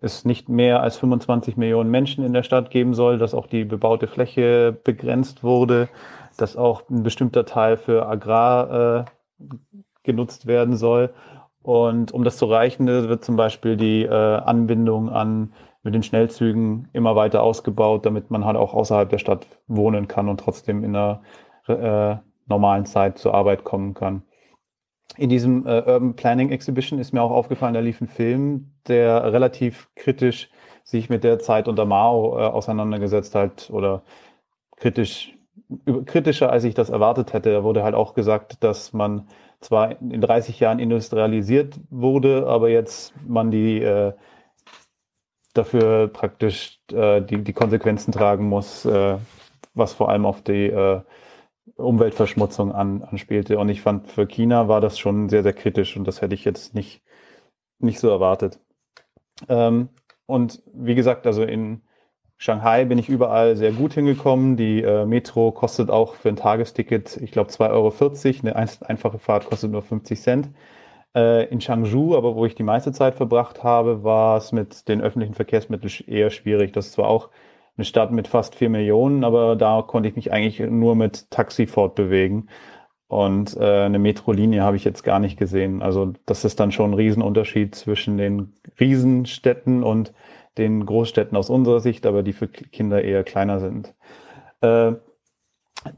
es 0.00 0.24
nicht 0.24 0.48
mehr 0.48 0.80
als 0.82 0.96
25 0.96 1.58
Millionen 1.58 1.90
Menschen 1.90 2.24
in 2.24 2.32
der 2.32 2.44
Stadt 2.44 2.70
geben 2.70 2.94
soll, 2.94 3.18
dass 3.18 3.34
auch 3.34 3.46
die 3.46 3.64
bebaute 3.64 4.06
Fläche 4.06 4.72
begrenzt 4.72 5.42
wurde, 5.42 5.90
dass 6.38 6.56
auch 6.56 6.88
ein 6.88 7.02
bestimmter 7.02 7.44
Teil 7.44 7.76
für 7.76 8.06
Agrar 8.06 9.04
genutzt 10.02 10.46
werden 10.46 10.76
soll. 10.76 11.12
Und 11.62 12.12
um 12.12 12.24
das 12.24 12.36
zu 12.36 12.46
erreichen, 12.46 12.86
wird 12.86 13.24
zum 13.24 13.36
Beispiel 13.36 13.76
die 13.76 14.02
äh, 14.02 14.08
Anbindung 14.10 15.08
an 15.08 15.54
mit 15.82 15.94
den 15.94 16.02
Schnellzügen 16.02 16.88
immer 16.92 17.16
weiter 17.16 17.42
ausgebaut, 17.42 18.04
damit 18.04 18.30
man 18.30 18.44
halt 18.44 18.56
auch 18.56 18.74
außerhalb 18.74 19.08
der 19.08 19.18
Stadt 19.18 19.46
wohnen 19.66 20.08
kann 20.08 20.28
und 20.28 20.40
trotzdem 20.40 20.84
in 20.84 20.94
einer 20.94 21.22
äh, 21.68 22.16
normalen 22.46 22.86
Zeit 22.86 23.18
zur 23.18 23.34
Arbeit 23.34 23.64
kommen 23.64 23.94
kann. 23.94 24.22
In 25.16 25.28
diesem 25.28 25.66
äh, 25.66 25.80
Urban 25.80 26.16
Planning 26.16 26.50
Exhibition 26.50 26.98
ist 26.98 27.12
mir 27.12 27.22
auch 27.22 27.30
aufgefallen, 27.30 27.74
da 27.74 27.80
lief 27.80 28.00
ein 28.00 28.08
Film, 28.08 28.72
der 28.88 29.32
relativ 29.32 29.88
kritisch 29.94 30.50
sich 30.82 31.08
mit 31.08 31.24
der 31.24 31.38
Zeit 31.38 31.68
unter 31.68 31.84
Mao 31.84 32.38
äh, 32.38 32.42
auseinandergesetzt 32.42 33.34
hat 33.34 33.70
oder 33.70 34.02
kritisch 34.76 35.33
kritischer, 36.06 36.50
als 36.50 36.64
ich 36.64 36.74
das 36.74 36.90
erwartet 36.90 37.32
hätte. 37.32 37.52
Da 37.52 37.64
wurde 37.64 37.82
halt 37.82 37.94
auch 37.94 38.14
gesagt, 38.14 38.62
dass 38.62 38.92
man 38.92 39.28
zwar 39.60 40.00
in 40.00 40.20
30 40.20 40.60
Jahren 40.60 40.78
industrialisiert 40.78 41.80
wurde, 41.90 42.46
aber 42.46 42.68
jetzt 42.68 43.14
man 43.26 43.50
die 43.50 43.80
äh, 43.80 44.12
dafür 45.54 46.08
praktisch 46.08 46.80
äh, 46.92 47.22
die, 47.22 47.42
die 47.42 47.52
Konsequenzen 47.52 48.12
tragen 48.12 48.48
muss, 48.48 48.84
äh, 48.84 49.16
was 49.72 49.94
vor 49.94 50.10
allem 50.10 50.26
auf 50.26 50.42
die 50.42 50.66
äh, 50.66 51.00
Umweltverschmutzung 51.76 52.72
an, 52.72 53.02
anspielte. 53.02 53.58
Und 53.58 53.68
ich 53.68 53.80
fand, 53.80 54.08
für 54.08 54.26
China 54.26 54.68
war 54.68 54.80
das 54.80 54.98
schon 54.98 55.28
sehr, 55.28 55.42
sehr 55.42 55.52
kritisch 55.54 55.96
und 55.96 56.04
das 56.06 56.20
hätte 56.20 56.34
ich 56.34 56.44
jetzt 56.44 56.74
nicht, 56.74 57.02
nicht 57.78 58.00
so 58.00 58.10
erwartet. 58.10 58.60
Ähm, 59.48 59.88
und 60.26 60.62
wie 60.72 60.94
gesagt, 60.94 61.26
also 61.26 61.42
in 61.42 61.82
Shanghai 62.36 62.84
bin 62.84 62.98
ich 62.98 63.08
überall 63.08 63.56
sehr 63.56 63.72
gut 63.72 63.94
hingekommen. 63.94 64.56
Die 64.56 64.82
äh, 64.82 65.06
Metro 65.06 65.52
kostet 65.52 65.90
auch 65.90 66.14
für 66.14 66.28
ein 66.28 66.36
Tagesticket, 66.36 67.16
ich 67.18 67.30
glaube, 67.30 67.50
2,40 67.50 67.70
Euro. 67.70 67.94
Eine 68.42 68.56
ein 68.56 68.68
einfache 68.86 69.18
Fahrt 69.18 69.46
kostet 69.46 69.70
nur 69.70 69.82
50 69.82 70.20
Cent. 70.20 70.50
Äh, 71.14 71.46
in 71.46 71.60
Changzhou, 71.60 72.16
aber 72.16 72.34
wo 72.34 72.44
ich 72.44 72.54
die 72.54 72.64
meiste 72.64 72.92
Zeit 72.92 73.14
verbracht 73.14 73.62
habe, 73.62 74.02
war 74.02 74.36
es 74.36 74.52
mit 74.52 74.88
den 74.88 75.00
öffentlichen 75.00 75.34
Verkehrsmitteln 75.34 75.92
eher 76.08 76.30
schwierig. 76.30 76.72
Das 76.72 76.86
ist 76.86 76.92
zwar 76.94 77.08
auch 77.08 77.30
eine 77.76 77.84
Stadt 77.84 78.12
mit 78.12 78.28
fast 78.28 78.54
vier 78.56 78.68
Millionen, 78.68 79.24
aber 79.24 79.56
da 79.56 79.82
konnte 79.82 80.08
ich 80.08 80.16
mich 80.16 80.32
eigentlich 80.32 80.60
nur 80.60 80.96
mit 80.96 81.30
Taxi 81.30 81.66
fortbewegen. 81.66 82.48
Und 83.06 83.56
äh, 83.56 83.82
eine 83.84 83.98
Metrolinie 83.98 84.62
habe 84.62 84.76
ich 84.76 84.84
jetzt 84.84 85.04
gar 85.04 85.20
nicht 85.20 85.38
gesehen. 85.38 85.82
Also 85.82 86.14
das 86.26 86.44
ist 86.44 86.58
dann 86.58 86.72
schon 86.72 86.90
ein 86.90 86.94
Riesenunterschied 86.94 87.74
zwischen 87.74 88.16
den 88.16 88.54
Riesenstädten 88.80 89.84
und 89.84 90.12
den 90.58 90.86
Großstädten 90.86 91.36
aus 91.36 91.50
unserer 91.50 91.80
Sicht, 91.80 92.06
aber 92.06 92.22
die 92.22 92.32
für 92.32 92.48
Kinder 92.48 93.02
eher 93.02 93.24
kleiner 93.24 93.60
sind. 93.60 93.94
Äh, 94.60 94.92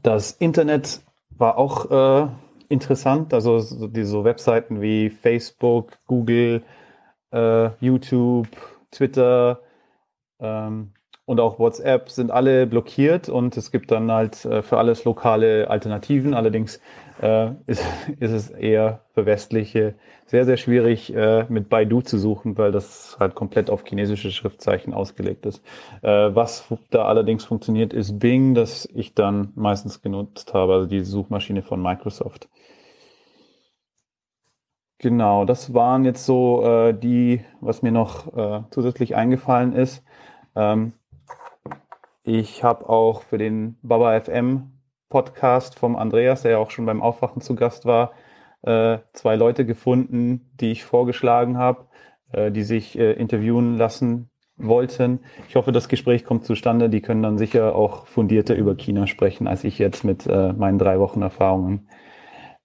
das 0.03 0.31
Internet 0.31 1.01
war 1.29 1.57
auch 1.57 1.91
äh, 1.91 2.27
interessant, 2.69 3.33
also 3.33 3.59
so, 3.59 3.87
diese 3.87 4.23
Webseiten 4.23 4.81
wie 4.81 5.09
Facebook, 5.09 5.93
Google, 6.07 6.63
äh, 7.31 7.69
YouTube, 7.79 8.47
Twitter 8.91 9.61
ähm, 10.39 10.93
und 11.25 11.39
auch 11.39 11.59
WhatsApp 11.59 12.09
sind 12.09 12.31
alle 12.31 12.67
blockiert 12.67 13.29
und 13.29 13.55
es 13.57 13.71
gibt 13.71 13.91
dann 13.91 14.11
halt 14.11 14.35
für 14.37 14.77
alles 14.77 15.03
lokale 15.03 15.69
Alternativen. 15.69 16.33
Allerdings 16.33 16.79
äh, 17.21 17.51
ist, 17.65 17.83
ist 18.19 18.31
es 18.31 18.49
eher 18.49 19.01
für 19.13 19.25
westliche 19.25 19.95
sehr, 20.25 20.45
sehr 20.45 20.57
schwierig 20.57 21.13
äh, 21.15 21.45
mit 21.49 21.69
Baidu 21.69 22.01
zu 22.01 22.17
suchen, 22.17 22.57
weil 22.57 22.71
das 22.71 23.17
halt 23.19 23.33
komplett 23.33 23.69
auf 23.69 23.83
chinesische 23.85 24.31
Schriftzeichen 24.31 24.93
ausgelegt 24.93 25.45
ist. 25.45 25.63
Äh, 26.01 26.35
was 26.35 26.67
da 26.89 27.05
allerdings 27.05 27.45
funktioniert, 27.45 27.93
ist 27.93 28.19
Bing, 28.19 28.53
das 28.53 28.87
ich 28.93 29.13
dann 29.13 29.53
meistens 29.55 30.01
genutzt 30.01 30.53
habe, 30.53 30.73
also 30.73 30.85
die 30.85 31.03
Suchmaschine 31.03 31.61
von 31.61 31.81
Microsoft. 31.81 32.49
Genau, 34.99 35.45
das 35.45 35.73
waren 35.73 36.05
jetzt 36.05 36.25
so 36.25 36.63
äh, 36.63 36.93
die, 36.93 37.41
was 37.61 37.83
mir 37.83 37.91
noch 37.91 38.35
äh, 38.35 38.63
zusätzlich 38.71 39.15
eingefallen 39.15 39.73
ist. 39.73 40.03
Ähm, 40.55 40.93
ich 42.23 42.63
habe 42.63 42.89
auch 42.89 43.21
für 43.21 43.37
den 43.37 43.77
Baba 43.83 44.19
FM 44.19 44.76
Podcast 45.09 45.77
vom 45.77 45.95
Andreas, 45.95 46.41
der 46.41 46.51
ja 46.51 46.57
auch 46.57 46.71
schon 46.71 46.85
beim 46.85 47.01
Aufwachen 47.01 47.41
zu 47.41 47.55
Gast 47.55 47.85
war, 47.85 48.11
äh, 48.63 48.99
zwei 49.13 49.35
Leute 49.35 49.65
gefunden, 49.65 50.51
die 50.59 50.71
ich 50.71 50.83
vorgeschlagen 50.83 51.57
habe, 51.57 51.87
äh, 52.31 52.51
die 52.51 52.63
sich 52.63 52.97
äh, 52.97 53.13
interviewen 53.13 53.77
lassen 53.77 54.29
wollten. 54.57 55.19
Ich 55.47 55.55
hoffe, 55.55 55.71
das 55.71 55.87
Gespräch 55.87 56.25
kommt 56.25 56.45
zustande. 56.45 56.89
Die 56.89 57.01
können 57.01 57.23
dann 57.23 57.37
sicher 57.37 57.75
auch 57.75 58.07
fundierter 58.07 58.55
über 58.55 58.75
China 58.75 59.07
sprechen, 59.07 59.47
als 59.47 59.63
ich 59.63 59.77
jetzt 59.79 60.03
mit 60.03 60.25
äh, 60.27 60.53
meinen 60.53 60.79
drei 60.79 60.99
Wochen 60.99 61.21
Erfahrungen. 61.21 61.87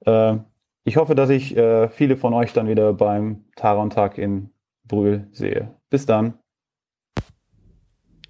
Äh, 0.06 0.38
ich 0.84 0.96
hoffe, 0.96 1.14
dass 1.14 1.30
ich 1.30 1.56
äh, 1.56 1.88
viele 1.90 2.16
von 2.16 2.34
euch 2.34 2.52
dann 2.52 2.66
wieder 2.66 2.92
beim 2.94 3.44
Taron-Tag 3.56 4.18
in 4.18 4.50
Brühl 4.84 5.28
sehe. 5.30 5.76
Bis 5.90 6.06
dann. 6.06 6.41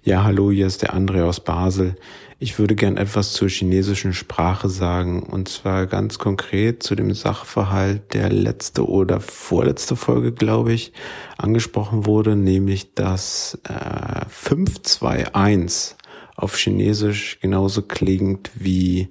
Ja, 0.05 0.25
hallo, 0.25 0.51
hier 0.51 0.67
ist 0.67 0.81
der 0.81 0.93
André 0.93 1.23
aus 1.23 1.39
Basel. 1.39 1.95
Ich 2.37 2.59
würde 2.59 2.75
gern 2.75 2.97
etwas 2.97 3.31
zur 3.31 3.47
chinesischen 3.47 4.11
Sprache 4.11 4.67
sagen, 4.67 5.23
und 5.23 5.47
zwar 5.47 5.87
ganz 5.87 6.19
konkret 6.19 6.83
zu 6.83 6.95
dem 6.95 7.13
Sachverhalt, 7.13 8.13
der 8.13 8.27
letzte 8.27 8.85
oder 8.85 9.21
vorletzte 9.21 9.95
Folge, 9.95 10.33
glaube 10.33 10.73
ich, 10.73 10.91
angesprochen 11.37 12.05
wurde, 12.05 12.35
nämlich 12.35 12.93
dass 12.95 13.57
äh, 13.63 14.25
521 14.27 15.95
auf 16.35 16.57
Chinesisch 16.57 17.39
genauso 17.39 17.81
klingt 17.81 18.51
wie 18.55 19.07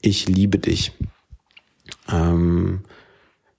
ich 0.00 0.26
liebe 0.26 0.58
dich. 0.58 0.92
Ähm, 2.10 2.80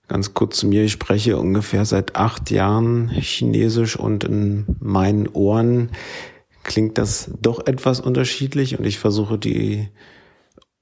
ganz 0.08 0.34
kurz 0.34 0.56
zu 0.56 0.66
mir, 0.66 0.82
ich 0.82 0.92
spreche 0.92 1.36
ungefähr 1.36 1.84
seit 1.84 2.16
acht 2.16 2.50
Jahren 2.50 3.08
Chinesisch 3.10 3.96
und 3.96 4.24
in 4.24 4.66
meinen 4.80 5.28
Ohren 5.28 5.92
klingt 6.66 6.98
das 6.98 7.30
doch 7.40 7.66
etwas 7.66 8.00
unterschiedlich 8.00 8.78
und 8.78 8.84
ich 8.84 8.98
versuche 8.98 9.38
die 9.38 9.88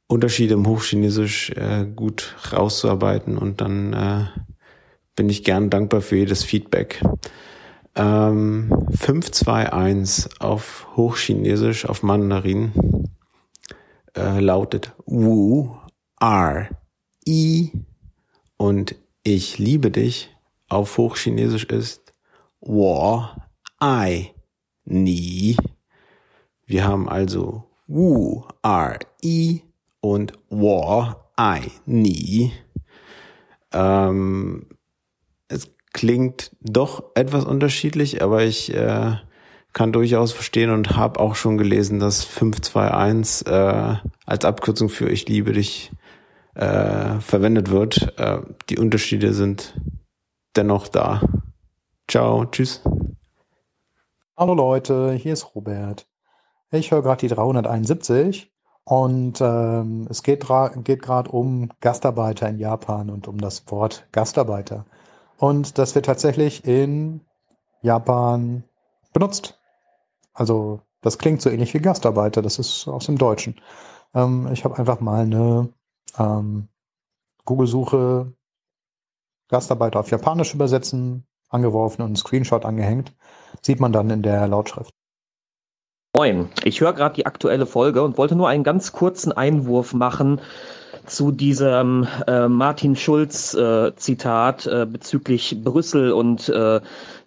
Unterschiede 0.06 0.54
im 0.54 0.66
Hochchinesisch 0.66 1.50
äh, 1.50 1.86
gut 1.86 2.34
rauszuarbeiten 2.52 3.38
und 3.38 3.60
dann 3.60 3.92
äh, 3.92 4.24
bin 5.14 5.28
ich 5.28 5.44
gern 5.44 5.70
dankbar 5.70 6.00
für 6.00 6.16
jedes 6.16 6.42
Feedback. 6.42 7.02
Ähm, 7.94 8.70
521 8.90 10.40
auf 10.40 10.88
Hochchinesisch, 10.96 11.86
auf 11.86 12.02
Mandarin 12.02 12.72
äh, 14.16 14.40
lautet 14.40 14.92
Wu, 15.06 15.76
R, 16.20 16.68
I 17.26 17.70
und 18.56 18.96
ich 19.22 19.58
liebe 19.58 19.90
dich 19.90 20.34
auf 20.68 20.98
Hochchinesisch 20.98 21.64
ist 21.64 22.12
Wo, 22.60 23.24
I, 23.82 24.30
Ni. 24.84 25.56
Wir 26.66 26.86
haben 26.86 27.08
also 27.08 27.64
Wu, 27.86 28.44
R, 28.62 28.98
I 29.22 29.62
und 30.00 30.32
Wo, 30.48 31.12
I, 31.38 31.70
Ni. 31.84 32.52
Ähm, 33.72 34.66
es 35.48 35.70
klingt 35.92 36.56
doch 36.60 37.04
etwas 37.14 37.44
unterschiedlich, 37.44 38.22
aber 38.22 38.44
ich 38.44 38.72
äh, 38.72 39.16
kann 39.74 39.92
durchaus 39.92 40.32
verstehen 40.32 40.70
und 40.70 40.96
habe 40.96 41.20
auch 41.20 41.34
schon 41.34 41.58
gelesen, 41.58 41.98
dass 41.98 42.24
521 42.24 43.46
äh, 43.46 43.96
als 44.24 44.44
Abkürzung 44.44 44.88
für 44.88 45.10
Ich 45.10 45.28
liebe 45.28 45.52
dich 45.52 45.90
äh, 46.54 47.20
verwendet 47.20 47.70
wird. 47.70 48.18
Äh, 48.18 48.40
die 48.70 48.78
Unterschiede 48.78 49.34
sind 49.34 49.78
dennoch 50.56 50.88
da. 50.88 51.20
Ciao, 52.08 52.46
tschüss. 52.46 52.82
Hallo 54.36 54.54
Leute, 54.54 55.12
hier 55.12 55.32
ist 55.32 55.54
Robert. 55.54 56.06
Ich 56.74 56.90
höre 56.90 57.02
gerade 57.02 57.20
die 57.20 57.32
371 57.32 58.52
und 58.82 59.40
ähm, 59.40 60.08
es 60.10 60.24
geht, 60.24 60.44
geht 60.82 61.02
gerade 61.02 61.30
um 61.30 61.70
Gastarbeiter 61.80 62.48
in 62.48 62.58
Japan 62.58 63.10
und 63.10 63.28
um 63.28 63.38
das 63.38 63.70
Wort 63.70 64.08
Gastarbeiter. 64.10 64.84
Und 65.38 65.78
das 65.78 65.94
wird 65.94 66.06
tatsächlich 66.06 66.64
in 66.64 67.20
Japan 67.82 68.64
benutzt. 69.12 69.60
Also 70.32 70.80
das 71.00 71.18
klingt 71.18 71.42
so 71.42 71.48
ähnlich 71.48 71.72
wie 71.74 71.78
Gastarbeiter, 71.78 72.42
das 72.42 72.58
ist 72.58 72.88
aus 72.88 73.06
dem 73.06 73.18
Deutschen. 73.18 73.60
Ähm, 74.12 74.48
ich 74.52 74.64
habe 74.64 74.76
einfach 74.76 74.98
mal 74.98 75.22
eine 75.22 75.68
ähm, 76.18 76.66
Google-Suche 77.44 78.32
Gastarbeiter 79.48 80.00
auf 80.00 80.10
Japanisch 80.10 80.54
übersetzen 80.54 81.24
angeworfen 81.50 82.02
und 82.02 82.08
einen 82.08 82.16
Screenshot 82.16 82.64
angehängt. 82.64 83.14
Sieht 83.62 83.78
man 83.78 83.92
dann 83.92 84.10
in 84.10 84.22
der 84.22 84.48
Lautschrift. 84.48 84.92
Moin, 86.16 86.48
ich 86.62 86.80
höre 86.80 86.92
gerade 86.92 87.16
die 87.16 87.26
aktuelle 87.26 87.66
Folge 87.66 88.00
und 88.00 88.16
wollte 88.18 88.36
nur 88.36 88.48
einen 88.48 88.62
ganz 88.62 88.92
kurzen 88.92 89.32
Einwurf 89.32 89.94
machen 89.94 90.40
zu 91.06 91.32
diesem 91.32 92.06
äh, 92.28 92.46
Martin 92.46 92.94
Schulz 92.94 93.52
äh, 93.54 93.92
Zitat 93.96 94.64
äh, 94.66 94.86
bezüglich 94.88 95.56
Brüssel 95.64 96.12
und 96.12 96.48
äh, 96.48 96.80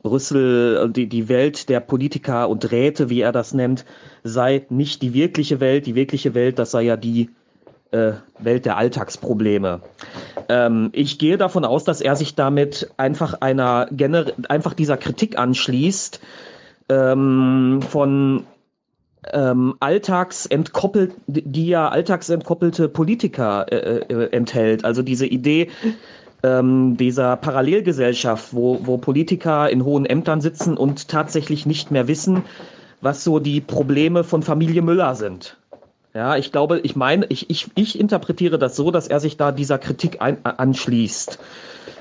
Brüssel, 0.04 0.90
die, 0.90 1.08
die 1.08 1.28
Welt 1.28 1.68
der 1.68 1.82
Politiker 1.82 2.48
und 2.48 2.72
Räte, 2.72 3.10
wie 3.10 3.20
er 3.20 3.34
das 3.34 3.54
nennt, 3.54 3.84
sei 4.24 4.66
nicht 4.70 5.02
die 5.02 5.14
wirkliche 5.14 5.60
Welt. 5.60 5.86
Die 5.86 5.96
wirkliche 5.96 6.34
Welt, 6.34 6.58
das 6.58 6.72
sei 6.72 6.84
ja 6.84 6.96
die 6.96 7.30
äh, 7.92 8.14
Welt 8.40 8.66
der 8.66 8.78
Alltagsprobleme. 8.78 9.82
Ähm, 10.48 10.92
ich 10.94 11.20
gehe 11.20 11.38
davon 11.38 11.66
aus, 11.66 11.84
dass 11.84 12.00
er 12.00 12.16
sich 12.16 12.36
damit 12.36 12.90
einfach 12.96 13.42
einer 13.42 13.90
einfach 14.48 14.74
dieser 14.74 14.96
Kritik 14.96 15.38
anschließt 15.38 16.22
ähm, 16.88 17.82
von 17.82 18.46
ähm, 19.34 19.76
alltagsentkoppelte, 19.80 21.16
die 21.28 21.68
ja 21.68 21.90
alltagsentkoppelte 21.90 22.90
Politiker 22.90 23.66
äh, 23.72 24.00
äh, 24.00 24.32
enthält. 24.32 24.86
Also 24.86 25.02
diese 25.02 25.26
Idee 25.26 25.70
ähm, 26.44 26.98
dieser 26.98 27.36
Parallelgesellschaft, 27.38 28.54
wo, 28.54 28.80
wo 28.84 28.98
Politiker 28.98 29.70
in 29.70 29.84
hohen 29.84 30.06
Ämtern 30.06 30.42
sitzen 30.42 30.78
und 30.78 31.08
tatsächlich 31.08 31.66
nicht 31.66 31.92
mehr 31.92 32.08
wissen, 32.08 32.44
was 33.02 33.24
so 33.24 33.40
die 33.40 33.62
Probleme 33.62 34.24
von 34.24 34.44
Familie 34.44 34.82
Müller 34.82 35.16
sind. 35.16 35.58
Ja, 36.14 36.36
ich 36.36 36.52
glaube, 36.52 36.80
ich 36.80 36.96
meine, 36.96 37.26
ich, 37.28 37.50
ich, 37.50 37.70
ich 37.76 38.00
interpretiere 38.00 38.58
das 38.58 38.76
so, 38.76 38.92
dass 38.92 39.08
er 39.08 39.20
sich 39.20 39.38
da 39.38 39.52
dieser 39.52 39.78
Kritik 39.78 40.22
ein, 40.22 40.44
anschließt 40.44 41.38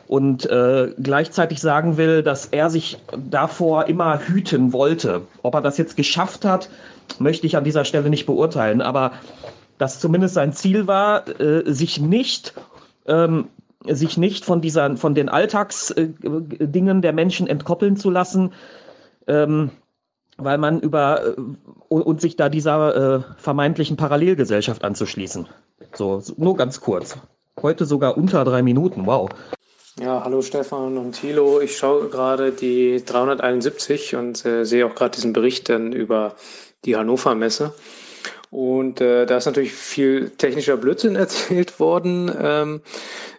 und 0.09 0.49
äh, 0.49 0.93
gleichzeitig 0.99 1.61
sagen 1.61 1.97
will, 1.97 2.23
dass 2.23 2.47
er 2.47 2.71
sich 2.71 2.99
davor 3.29 3.87
immer 3.87 4.21
hüten 4.21 4.73
wollte. 4.73 5.23
Ob 5.43 5.55
er 5.55 5.61
das 5.61 5.79
jetzt 5.79 5.97
geschafft 5.97 6.45
hat, 6.45 6.71
möchte 7.19 7.47
ich 7.47 7.57
an 7.57 7.65
dieser 7.65 7.85
Stelle 7.85 8.11
nicht 8.11 8.27
beurteilen, 8.27 8.81
aber 8.81 9.13
dass 9.79 10.01
zumindest 10.01 10.35
sein 10.35 10.53
Ziel 10.53 10.87
war, 10.87 11.29
äh, 11.41 11.63
sich 11.73 12.01
nicht 12.01 12.55
ähm, 13.07 13.49
sich 13.85 14.17
nicht 14.17 14.45
von 14.45 14.61
dieser 14.61 14.97
von 14.97 15.15
den 15.15 15.29
Alltagsdingen 15.29 16.99
äh, 16.99 17.01
der 17.01 17.13
Menschen 17.13 17.47
entkoppeln 17.47 17.97
zu 17.97 18.11
lassen, 18.11 18.53
ähm, 19.27 19.71
weil 20.39 20.59
man 20.59 20.81
über 20.81 21.25
äh, 21.27 21.35
und 21.89 22.21
sich 22.21 22.37
da 22.37 22.49
dieser 22.49 22.97
äh, 23.17 23.23
vermeintlichen 23.37 23.97
Parallelgesellschaft 23.97 24.85
anzuschließen. 24.85 25.47
So, 25.93 26.23
nur 26.37 26.57
ganz 26.57 26.81
kurz. 26.81 27.19
Heute 27.63 27.87
sogar 27.87 28.17
unter 28.17 28.45
drei 28.45 28.63
Minuten. 28.63 29.07
Wow. 29.07 29.31
Ja, 29.99 30.23
hallo 30.23 30.43
Stefan 30.43 30.99
und 30.99 31.13
Thilo. 31.13 31.61
Ich 31.61 31.79
schaue 31.79 32.09
gerade 32.09 32.53
die 32.53 33.03
371 33.03 34.15
und 34.17 34.45
äh, 34.45 34.65
sehe 34.65 34.85
auch 34.85 34.95
gerade 34.95 35.13
diesen 35.13 35.33
Bericht 35.33 35.71
dann 35.71 35.93
über 35.93 36.35
die 36.87 36.97
Hannover 36.97 37.35
Messe. 37.35 37.75
Und 38.51 39.01
äh, 39.01 39.27
da 39.27 39.37
ist 39.37 39.47
natürlich 39.47 39.73
viel 39.75 40.31
technischer 40.31 40.77
Blödsinn 40.77 41.17
erzählt 41.17 41.79
worden. 41.81 42.33
Ähm, 42.41 42.81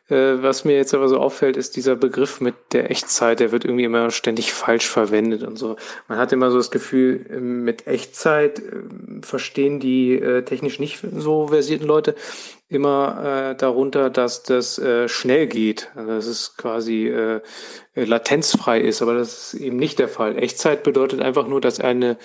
äh, 0.10 0.42
was 0.42 0.64
mir 0.64 0.76
jetzt 0.76 0.94
aber 0.94 1.10
so 1.10 1.18
auffällt, 1.18 1.58
ist 1.58 1.76
dieser 1.76 1.96
Begriff 1.96 2.40
mit 2.40 2.56
der 2.72 2.92
Echtzeit, 2.92 3.40
der 3.40 3.52
wird 3.52 3.66
irgendwie 3.66 3.84
immer 3.84 4.10
ständig 4.12 4.54
falsch 4.54 4.88
verwendet 4.88 5.44
und 5.44 5.58
so. 5.58 5.76
Man 6.08 6.18
hat 6.18 6.32
immer 6.32 6.50
so 6.50 6.58
das 6.58 6.72
Gefühl, 6.72 7.26
ähm, 7.30 7.64
mit 7.64 7.88
Echtzeit 7.88 8.60
äh, 8.60 8.64
verstehen 9.22 9.80
die 9.80 10.14
äh, 10.14 10.44
technisch 10.44 10.80
nicht 10.80 11.00
so 11.18 11.48
versierten 11.48 11.88
Leute 11.88 12.16
immer 12.70 13.52
äh, 13.52 13.56
darunter, 13.56 14.10
dass 14.10 14.44
das 14.44 14.78
äh, 14.78 15.08
schnell 15.08 15.48
geht. 15.48 15.90
Also 15.96 16.12
dass 16.12 16.28
es 16.28 16.56
quasi 16.58 17.08
äh, 17.08 17.42
latenzfrei 17.96 18.80
ist, 18.80 19.02
aber 19.02 19.14
das 19.14 19.54
ist 19.54 19.62
eben 19.62 19.78
nicht 19.78 20.00
der 20.00 20.10
Fall. 20.10 20.38
Echtzeit 20.38 20.84
bedeutet 20.84 21.22
einfach 21.22 21.48
nur, 21.48 21.60
dass 21.60 21.80
eine 21.80 22.18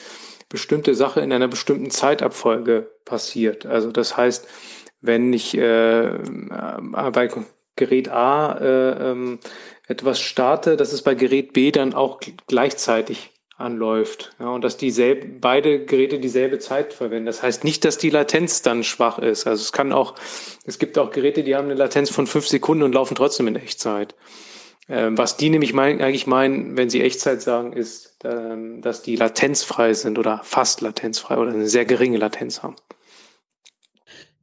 bestimmte 0.52 0.94
Sache 0.94 1.22
in 1.22 1.32
einer 1.32 1.48
bestimmten 1.48 1.90
Zeitabfolge 1.90 2.90
passiert. 3.06 3.64
Also 3.64 3.90
das 3.90 4.18
heißt, 4.18 4.47
wenn 5.00 5.32
ich 5.32 5.56
äh, 5.56 6.18
bei 7.12 7.31
Gerät 7.74 8.10
A 8.10 8.58
äh, 8.58 9.10
ähm, 9.10 9.39
etwas 9.89 10.20
starte, 10.20 10.76
dass 10.76 10.92
es 10.92 11.00
bei 11.00 11.14
Gerät 11.14 11.55
B 11.55 11.72
dann 11.72 11.94
auch 11.94 12.20
gleichzeitig 12.47 13.31
anläuft. 13.56 14.34
Ja, 14.39 14.50
und 14.50 14.62
dass 14.62 14.76
dieselbe, 14.76 15.26
beide 15.40 15.86
Geräte 15.86 16.18
dieselbe 16.18 16.58
Zeit 16.58 16.92
verwenden. 16.92 17.26
Das 17.26 17.42
heißt 17.42 17.64
nicht, 17.64 17.84
dass 17.86 17.97
die 17.97 18.10
Latenz 18.10 18.60
dann 18.60 18.84
schwach 18.84 19.18
ist. 19.18 19.47
Also 19.47 19.62
es 19.62 19.72
kann 19.72 19.92
auch, 19.92 20.14
es 20.66 20.78
gibt 20.78 20.98
auch 20.98 21.10
Geräte, 21.10 21.44
die 21.44 21.56
haben 21.56 21.66
eine 21.66 21.74
Latenz 21.74 22.10
von 22.10 22.26
fünf 22.26 22.47
Sekunden 22.47 22.82
und 22.82 22.92
laufen 22.92 23.14
trotzdem 23.14 23.48
in 23.48 23.56
Echtzeit. 23.56 24.14
Ähm, 24.93 25.17
was 25.17 25.39
die 25.39 25.49
nämlich 25.49 25.73
mein, 25.73 26.03
eigentlich 26.03 26.27
meinen, 26.27 26.77
wenn 26.77 26.91
sie 26.91 27.01
Echtzeit 27.01 27.41
sagen, 27.41 27.73
ist, 27.73 28.19
ähm, 28.25 28.83
dass 28.83 29.01
die 29.01 29.17
latenzfrei 29.17 29.95
sind 29.95 30.19
oder 30.19 30.43
fast 30.45 30.83
latenzfrei 30.83 31.39
oder 31.39 31.51
eine 31.51 31.67
sehr 31.67 31.87
geringe 31.87 32.19
Latenz 32.19 32.62
haben. 32.62 32.77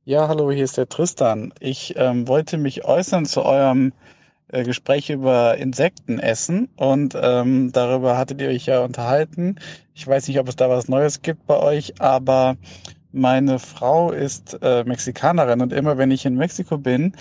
Ja, 0.05 0.27
hallo, 0.27 0.49
hier 0.49 0.63
ist 0.63 0.75
der 0.75 0.89
Tristan. 0.89 1.53
Ich 1.59 1.93
ähm, 1.97 2.27
wollte 2.27 2.57
mich 2.57 2.83
äußern 2.83 3.27
zu 3.27 3.43
eurem 3.43 3.93
äh, 4.47 4.63
Gespräch 4.63 5.11
über 5.11 5.55
Insektenessen 5.57 6.67
und 6.77 7.15
ähm, 7.21 7.71
darüber 7.71 8.17
hattet 8.17 8.41
ihr 8.41 8.49
euch 8.49 8.65
ja 8.65 8.83
unterhalten. 8.83 9.59
Ich 9.93 10.07
weiß 10.07 10.27
nicht, 10.27 10.39
ob 10.39 10.49
es 10.49 10.55
da 10.55 10.67
was 10.67 10.87
Neues 10.87 11.21
gibt 11.21 11.45
bei 11.45 11.59
euch, 11.59 12.01
aber 12.01 12.57
meine 13.11 13.59
Frau 13.59 14.11
ist 14.11 14.57
äh, 14.63 14.83
Mexikanerin 14.83 15.61
und 15.61 15.73
immer 15.73 15.99
wenn 15.99 16.09
ich 16.09 16.25
in 16.25 16.33
Mexiko 16.33 16.79
bin, 16.79 17.13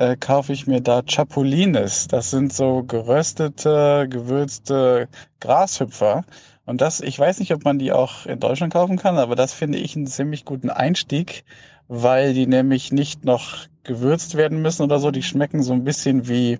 äh, 0.00 0.16
kaufe 0.16 0.54
ich 0.54 0.66
mir 0.66 0.80
da 0.80 1.02
Chapulines. 1.02 2.08
Das 2.08 2.30
sind 2.30 2.54
so 2.54 2.82
geröstete, 2.82 4.06
gewürzte 4.08 5.08
Grashüpfer. 5.40 6.24
Und 6.64 6.80
das, 6.80 7.00
ich 7.02 7.18
weiß 7.18 7.38
nicht, 7.38 7.52
ob 7.52 7.64
man 7.64 7.78
die 7.78 7.92
auch 7.92 8.24
in 8.24 8.40
Deutschland 8.40 8.72
kaufen 8.72 8.96
kann, 8.96 9.18
aber 9.18 9.36
das 9.36 9.52
finde 9.52 9.76
ich 9.78 9.96
einen 9.96 10.06
ziemlich 10.06 10.46
guten 10.46 10.70
Einstieg, 10.70 11.44
weil 11.88 12.32
die 12.32 12.46
nämlich 12.46 12.92
nicht 12.92 13.26
noch 13.26 13.66
gewürzt 13.82 14.36
werden 14.36 14.62
müssen 14.62 14.82
oder 14.84 14.98
so. 15.00 15.10
Die 15.10 15.22
schmecken 15.22 15.62
so 15.62 15.74
ein 15.74 15.84
bisschen 15.84 16.28
wie, 16.28 16.58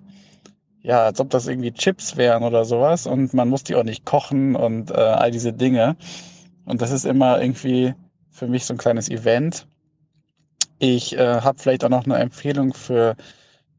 ja, 0.82 1.04
als 1.04 1.18
ob 1.18 1.30
das 1.30 1.46
irgendwie 1.46 1.72
Chips 1.72 2.18
wären 2.18 2.42
oder 2.42 2.66
sowas. 2.66 3.06
Und 3.06 3.32
man 3.32 3.48
muss 3.48 3.64
die 3.64 3.74
auch 3.74 3.84
nicht 3.84 4.04
kochen 4.04 4.54
und 4.54 4.90
äh, 4.90 4.94
all 4.94 5.30
diese 5.30 5.54
Dinge. 5.54 5.96
Und 6.66 6.82
das 6.82 6.90
ist 6.90 7.06
immer 7.06 7.40
irgendwie 7.40 7.94
für 8.30 8.48
mich 8.48 8.66
so 8.66 8.74
ein 8.74 8.78
kleines 8.78 9.08
Event. 9.08 9.66
Ich 10.82 11.14
äh, 11.16 11.42
habe 11.42 11.58
vielleicht 11.58 11.84
auch 11.84 11.90
noch 11.90 12.06
eine 12.06 12.16
Empfehlung 12.16 12.72
für 12.72 13.14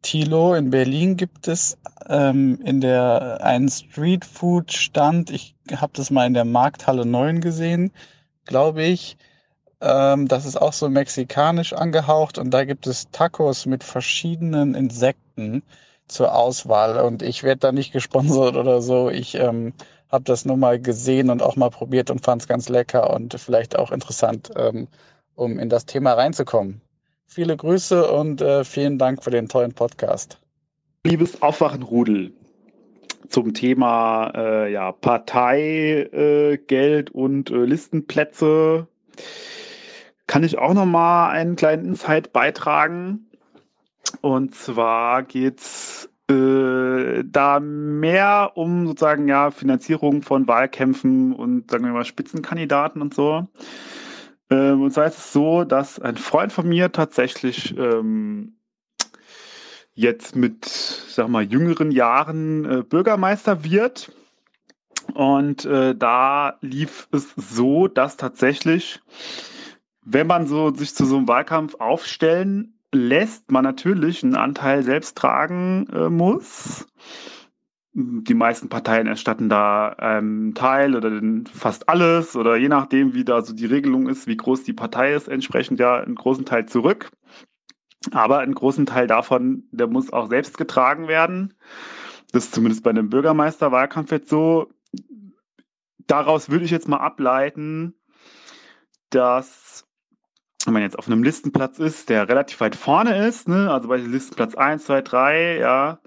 Tilo. 0.04 0.54
In 0.54 0.70
Berlin 0.70 1.18
gibt 1.18 1.48
es 1.48 1.78
ähm, 2.08 2.60
in 2.64 2.80
der 2.80 3.40
einen 3.42 3.70
Streetfood-Stand. 3.70 5.32
Ich 5.32 5.56
habe 5.76 5.94
das 5.96 6.12
mal 6.12 6.28
in 6.28 6.36
der 6.36 6.46
Markthalle 6.46 7.06
9 7.08 7.42
gesehen, 7.42 7.92
glaube 8.46 8.84
ich. 8.84 9.18
Ähm, 9.82 10.28
das 10.28 10.46
ist 10.46 10.58
auch 10.62 10.74
so 10.74 10.90
mexikanisch 10.90 11.74
angehaucht 11.74 12.38
und 12.38 12.52
da 12.52 12.66
gibt 12.66 12.86
es 12.88 13.10
Tacos 13.12 13.66
mit 13.66 13.84
verschiedenen 13.84 14.76
Insekten 14.76 15.64
zur 16.08 16.36
Auswahl. 16.36 17.00
Und 17.00 17.24
ich 17.24 17.42
werde 17.44 17.60
da 17.62 17.72
nicht 17.72 17.94
gesponsert 17.94 18.56
oder 18.58 18.82
so. 18.84 19.10
Ich 19.10 19.36
ähm, 19.36 19.74
habe 20.12 20.26
das 20.26 20.46
nur 20.46 20.58
mal 20.58 20.80
gesehen 20.80 21.32
und 21.32 21.42
auch 21.42 21.56
mal 21.56 21.72
probiert 21.72 22.12
und 22.12 22.24
fand 22.24 22.44
es 22.44 22.48
ganz 22.48 22.70
lecker 22.70 23.12
und 23.12 23.34
vielleicht 23.40 23.76
auch 23.78 23.92
interessant, 23.92 24.52
ähm, 24.56 24.88
um 25.36 25.58
in 25.60 25.70
das 25.70 25.86
Thema 25.88 26.14
reinzukommen. 26.14 26.82
Viele 27.34 27.56
Grüße 27.56 28.12
und 28.12 28.42
äh, 28.42 28.66
vielen 28.66 28.98
Dank 28.98 29.24
für 29.24 29.32
den 29.32 29.48
tollen 29.48 29.72
Podcast. 29.72 30.38
Liebes 31.06 31.42
Aufwachenrudel, 31.42 32.34
zum 33.30 33.54
Thema 33.54 34.34
äh, 34.36 34.74
ja, 34.74 34.92
Parteigeld 34.92 36.12
äh, 36.12 37.14
und 37.14 37.50
äh, 37.50 37.64
Listenplätze 37.64 38.86
kann 40.28 40.44
ich 40.44 40.58
auch 40.58 40.74
noch 40.74 40.86
mal 40.86 41.30
einen 41.30 41.56
kleinen 41.56 41.86
Insight 41.86 42.34
beitragen. 42.34 43.28
Und 44.20 44.54
zwar 44.54 45.24
geht's 45.24 46.10
äh, 46.30 47.24
da 47.24 47.62
mehr 47.62 48.52
um 48.56 48.88
sozusagen 48.88 49.30
ja 49.30 49.52
Finanzierung 49.52 50.22
von 50.22 50.50
Wahlkämpfen 50.50 51.32
und 51.32 51.72
sagen 51.72 51.86
wir 51.86 51.94
mal 51.94 52.04
Spitzenkandidaten 52.04 53.02
und 53.02 53.14
so. 53.14 53.48
Ähm, 54.52 54.82
und 54.82 54.92
zwar 54.92 55.08
ist 55.08 55.18
es 55.18 55.34
so, 55.34 55.64
dass 55.64 56.00
ein 56.00 56.18
Freund 56.18 56.52
von 56.52 56.68
mir 56.68 56.92
tatsächlich 56.92 57.76
ähm, 57.78 58.58
jetzt 59.94 60.36
mit, 60.36 60.66
sag 60.66 61.30
mal, 61.30 61.44
jüngeren 61.44 61.92
Jahren 61.92 62.66
äh, 62.66 62.84
Bürgermeister 62.84 63.64
wird. 63.64 64.12
Und 65.14 65.66
äh, 65.66 65.96
da 65.96 66.58
lief 66.62 67.08
es 67.12 67.34
so, 67.36 67.88
dass 67.88 68.18
tatsächlich, 68.18 69.02
wenn 70.04 70.28
man 70.28 70.48
so 70.48 70.74
sich 70.74 70.94
zu 70.94 71.06
so 71.06 71.18
einem 71.18 71.28
Wahlkampf 71.28 71.76
aufstellen 71.76 72.74
lässt, 72.94 73.52
man 73.52 73.64
natürlich 73.64 74.24
einen 74.24 74.36
Anteil 74.36 74.84
selbst 74.84 75.18
tragen 75.18 75.88
äh, 75.94 76.10
muss 76.10 76.88
die 77.94 78.34
meisten 78.34 78.70
Parteien 78.70 79.08
erstatten 79.08 79.50
da 79.50 79.90
einen 79.90 80.48
ähm, 80.48 80.56
Teil 80.56 80.96
oder 80.96 81.12
fast 81.54 81.90
alles 81.90 82.36
oder 82.36 82.56
je 82.56 82.70
nachdem, 82.70 83.14
wie 83.14 83.26
da 83.26 83.42
so 83.42 83.54
die 83.54 83.66
Regelung 83.66 84.08
ist, 84.08 84.28
wie 84.28 84.38
groß 84.38 84.64
die 84.64 84.74
Partei 84.74 85.14
ist, 85.14 85.28
entsprechend 85.28 85.80
ja 85.80 85.98
einen 85.98 86.16
großen 86.16 86.46
Teil 86.46 86.68
zurück. 86.68 87.12
Aber 88.12 88.40
einen 88.40 88.56
großen 88.56 88.86
Teil 88.86 89.08
davon, 89.08 89.66
der 89.72 89.88
muss 89.88 90.12
auch 90.12 90.30
selbst 90.30 90.58
getragen 90.58 91.08
werden. 91.08 91.54
Das 92.32 92.46
ist 92.46 92.56
zumindest 92.56 92.84
bei 92.84 92.90
einem 92.90 93.10
Bürgermeisterwahlkampf 93.10 94.12
jetzt 94.12 94.30
so. 94.30 94.72
Daraus 96.08 96.50
würde 96.50 96.66
ich 96.66 96.72
jetzt 96.72 96.88
mal 96.88 96.98
ableiten, 96.98 97.94
dass 99.10 99.86
wenn 100.66 100.74
man 100.74 100.84
jetzt 100.84 100.98
auf 100.98 101.08
einem 101.08 101.24
Listenplatz 101.24 101.80
ist, 101.80 102.10
der 102.10 102.30
relativ 102.30 102.60
weit 102.62 102.76
vorne 102.76 103.28
ist, 103.28 103.48
ne, 103.48 103.72
also 103.72 103.88
bei 103.88 103.98
Listenplatz 103.98 104.56
1, 104.56 104.86
2, 104.86 105.02
3, 105.02 105.58
ja, 105.58 106.00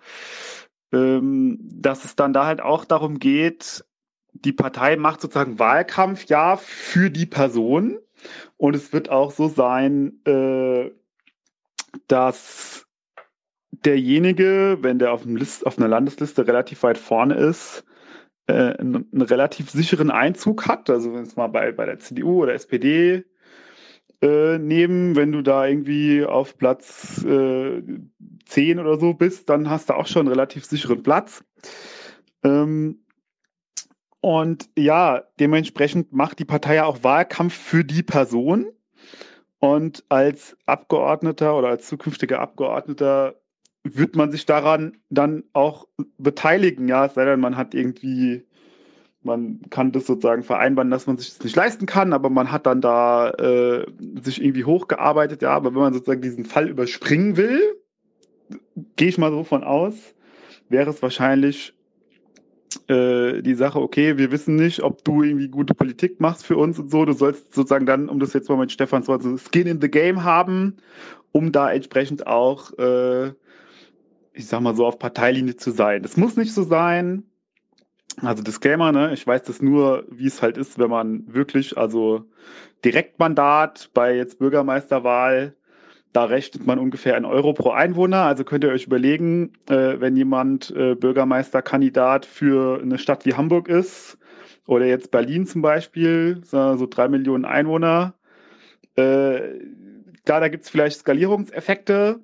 dass 0.94 2.04
es 2.04 2.16
dann 2.16 2.32
da 2.32 2.46
halt 2.46 2.60
auch 2.60 2.84
darum 2.84 3.18
geht, 3.18 3.84
die 4.32 4.52
Partei 4.52 4.96
macht 4.96 5.20
sozusagen 5.20 5.58
Wahlkampf 5.58 6.26
ja 6.26 6.56
für 6.56 7.10
die 7.10 7.26
Person. 7.26 7.98
Und 8.56 8.74
es 8.74 8.92
wird 8.92 9.10
auch 9.10 9.32
so 9.32 9.48
sein, 9.48 10.20
äh, 10.24 10.90
dass 12.08 12.86
derjenige, 13.70 14.78
wenn 14.80 14.98
der 14.98 15.12
auf, 15.12 15.24
List, 15.24 15.66
auf 15.66 15.78
einer 15.78 15.88
Landesliste 15.88 16.46
relativ 16.46 16.82
weit 16.82 16.98
vorne 16.98 17.34
ist, 17.34 17.84
äh, 18.46 18.52
einen, 18.52 19.08
einen, 19.12 19.22
relativ 19.22 19.70
sicheren 19.70 20.10
Einzug 20.10 20.66
hat. 20.66 20.90
Also 20.90 21.14
wenn 21.14 21.22
es 21.22 21.36
mal 21.36 21.48
bei, 21.48 21.72
bei 21.72 21.86
der 21.86 21.98
CDU 21.98 22.42
oder 22.42 22.54
SPD 22.54 23.24
äh, 24.24 24.58
nehmen. 24.58 25.16
Wenn 25.16 25.32
du 25.32 25.42
da 25.42 25.66
irgendwie 25.66 26.24
auf 26.24 26.56
Platz 26.56 27.22
äh, 27.24 27.82
10 28.46 28.78
oder 28.78 28.98
so 28.98 29.12
bist, 29.12 29.50
dann 29.50 29.68
hast 29.68 29.90
du 29.90 29.94
auch 29.94 30.06
schon 30.06 30.20
einen 30.20 30.28
relativ 30.28 30.64
sicheren 30.64 31.02
Platz. 31.02 31.44
Ähm, 32.42 33.04
und 34.20 34.70
ja, 34.78 35.24
dementsprechend 35.38 36.12
macht 36.14 36.38
die 36.38 36.46
Partei 36.46 36.76
ja 36.76 36.86
auch 36.86 37.04
Wahlkampf 37.04 37.54
für 37.54 37.84
die 37.84 38.02
Person. 38.02 38.66
Und 39.58 40.04
als 40.08 40.56
Abgeordneter 40.64 41.56
oder 41.56 41.68
als 41.68 41.86
zukünftiger 41.86 42.40
Abgeordneter 42.40 43.34
wird 43.82 44.16
man 44.16 44.30
sich 44.30 44.46
daran 44.46 44.96
dann 45.10 45.44
auch 45.52 45.86
beteiligen, 46.16 46.88
ja, 46.88 47.04
es 47.04 47.14
sei 47.14 47.26
denn, 47.26 47.40
man 47.40 47.58
hat 47.58 47.74
irgendwie 47.74 48.46
man 49.24 49.60
kann 49.70 49.92
das 49.92 50.06
sozusagen 50.06 50.42
vereinbaren, 50.42 50.90
dass 50.90 51.06
man 51.06 51.16
sich 51.16 51.30
das 51.30 51.44
nicht 51.44 51.56
leisten 51.56 51.86
kann, 51.86 52.12
aber 52.12 52.30
man 52.30 52.52
hat 52.52 52.66
dann 52.66 52.80
da 52.80 53.30
äh, 53.30 53.86
sich 54.22 54.42
irgendwie 54.42 54.64
hochgearbeitet, 54.64 55.42
ja, 55.42 55.50
aber 55.50 55.74
wenn 55.74 55.80
man 55.80 55.94
sozusagen 55.94 56.22
diesen 56.22 56.44
Fall 56.44 56.68
überspringen 56.68 57.36
will, 57.36 57.60
gehe 58.96 59.08
ich 59.08 59.18
mal 59.18 59.30
so 59.30 59.44
von 59.44 59.64
aus, 59.64 60.14
wäre 60.68 60.90
es 60.90 61.02
wahrscheinlich 61.02 61.74
äh, 62.88 63.40
die 63.42 63.54
Sache, 63.54 63.80
okay, 63.80 64.18
wir 64.18 64.30
wissen 64.30 64.56
nicht, 64.56 64.82
ob 64.82 65.04
du 65.04 65.22
irgendwie 65.22 65.48
gute 65.48 65.74
Politik 65.74 66.20
machst 66.20 66.44
für 66.44 66.56
uns 66.56 66.78
und 66.78 66.90
so, 66.90 67.04
du 67.04 67.12
sollst 67.12 67.54
sozusagen 67.54 67.86
dann, 67.86 68.08
um 68.08 68.18
das 68.18 68.32
jetzt 68.32 68.48
mal 68.48 68.58
mit 68.58 68.72
Stefan 68.72 69.02
zu 69.02 69.12
sagen, 69.12 69.38
Skin 69.38 69.66
in 69.66 69.80
the 69.80 69.90
Game 69.90 70.24
haben, 70.24 70.76
um 71.32 71.50
da 71.52 71.72
entsprechend 71.72 72.26
auch, 72.26 72.76
äh, 72.78 73.28
ich 74.32 74.46
sag 74.46 74.60
mal 74.60 74.74
so, 74.74 74.86
auf 74.86 74.98
Parteilinie 74.98 75.56
zu 75.56 75.70
sein. 75.70 76.02
Das 76.02 76.16
muss 76.16 76.36
nicht 76.36 76.52
so 76.52 76.62
sein, 76.62 77.24
also 78.22 78.42
Disclaimer, 78.42 78.92
ne? 78.92 79.12
Ich 79.12 79.26
weiß 79.26 79.42
das 79.42 79.62
nur, 79.62 80.04
wie 80.10 80.26
es 80.26 80.42
halt 80.42 80.56
ist, 80.56 80.78
wenn 80.78 80.90
man 80.90 81.24
wirklich, 81.32 81.76
also 81.76 82.24
Direktmandat 82.84 83.90
bei 83.94 84.16
jetzt 84.16 84.38
Bürgermeisterwahl, 84.38 85.54
da 86.12 86.24
rechnet 86.24 86.64
man 86.66 86.78
ungefähr 86.78 87.16
ein 87.16 87.24
Euro 87.24 87.54
pro 87.54 87.70
Einwohner. 87.70 88.22
Also 88.22 88.44
könnt 88.44 88.62
ihr 88.62 88.70
euch 88.70 88.86
überlegen, 88.86 89.52
äh, 89.68 89.98
wenn 89.98 90.16
jemand 90.16 90.70
äh, 90.70 90.94
Bürgermeisterkandidat 90.94 92.24
für 92.24 92.80
eine 92.80 92.98
Stadt 92.98 93.26
wie 93.26 93.34
Hamburg 93.34 93.68
ist 93.68 94.16
oder 94.66 94.86
jetzt 94.86 95.10
Berlin 95.10 95.46
zum 95.46 95.60
Beispiel, 95.60 96.40
so 96.44 96.86
drei 96.86 97.08
Millionen 97.08 97.44
Einwohner. 97.44 98.14
Äh, 98.96 99.58
klar, 100.24 100.40
da 100.40 100.48
gibt's 100.48 100.70
vielleicht 100.70 101.00
Skalierungseffekte, 101.00 102.20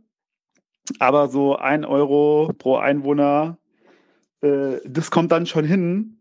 aber 1.01 1.29
so 1.29 1.57
ein 1.57 1.85
Euro 1.85 2.53
pro 2.57 2.77
Einwohner 2.77 3.59
äh, 4.43 4.79
das 4.85 5.11
kommt 5.11 5.33
dann 5.33 5.47
schon 5.47 5.65
hin. 5.65 6.17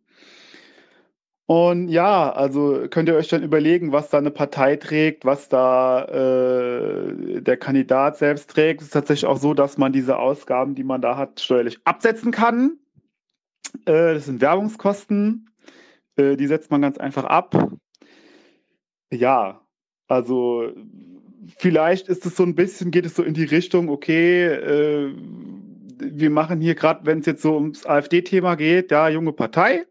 Und 1.45 1.87
ja, 1.89 2.31
also 2.31 2.85
könnt 2.91 3.09
ihr 3.09 3.15
euch 3.15 3.27
dann 3.27 3.41
überlegen, 3.41 3.91
was 3.91 4.11
da 4.11 4.19
eine 4.19 4.29
Partei 4.29 4.75
trägt, 4.75 5.25
was 5.25 5.49
da 5.49 6.05
äh, 6.05 7.41
der 7.41 7.57
Kandidat 7.57 8.17
selbst 8.17 8.51
trägt. 8.51 8.81
Es 8.81 8.87
ist 8.87 8.93
tatsächlich 8.93 9.25
auch 9.25 9.39
so, 9.39 9.55
dass 9.55 9.79
man 9.79 9.91
diese 9.91 10.19
Ausgaben, 10.19 10.75
die 10.75 10.83
man 10.83 11.01
da 11.01 11.17
hat, 11.17 11.39
steuerlich 11.39 11.79
absetzen 11.85 12.31
kann. 12.31 12.77
Äh, 13.85 14.13
das 14.13 14.25
sind 14.25 14.41
Werbungskosten. 14.41 15.49
Äh, 16.17 16.35
die 16.37 16.45
setzt 16.45 16.69
man 16.69 16.83
ganz 16.83 16.99
einfach 16.99 17.23
ab. 17.23 17.55
Ja, 19.11 19.61
also 20.07 20.71
vielleicht 21.57 22.09
ist 22.09 22.27
es 22.27 22.35
so 22.35 22.43
ein 22.43 22.53
bisschen, 22.53 22.91
geht 22.91 23.07
es 23.07 23.15
so 23.15 23.23
in 23.23 23.33
die 23.33 23.45
Richtung, 23.45 23.89
okay, 23.89 24.45
äh, 24.45 25.15
wir 25.99 26.29
machen 26.29 26.61
hier 26.61 26.75
gerade, 26.75 27.05
wenn 27.05 27.19
es 27.19 27.25
jetzt 27.25 27.41
so 27.41 27.55
ums 27.55 27.85
AfD-Thema 27.85 28.55
geht, 28.55 28.91
ja, 28.91 29.09
junge 29.09 29.33
Partei. 29.33 29.85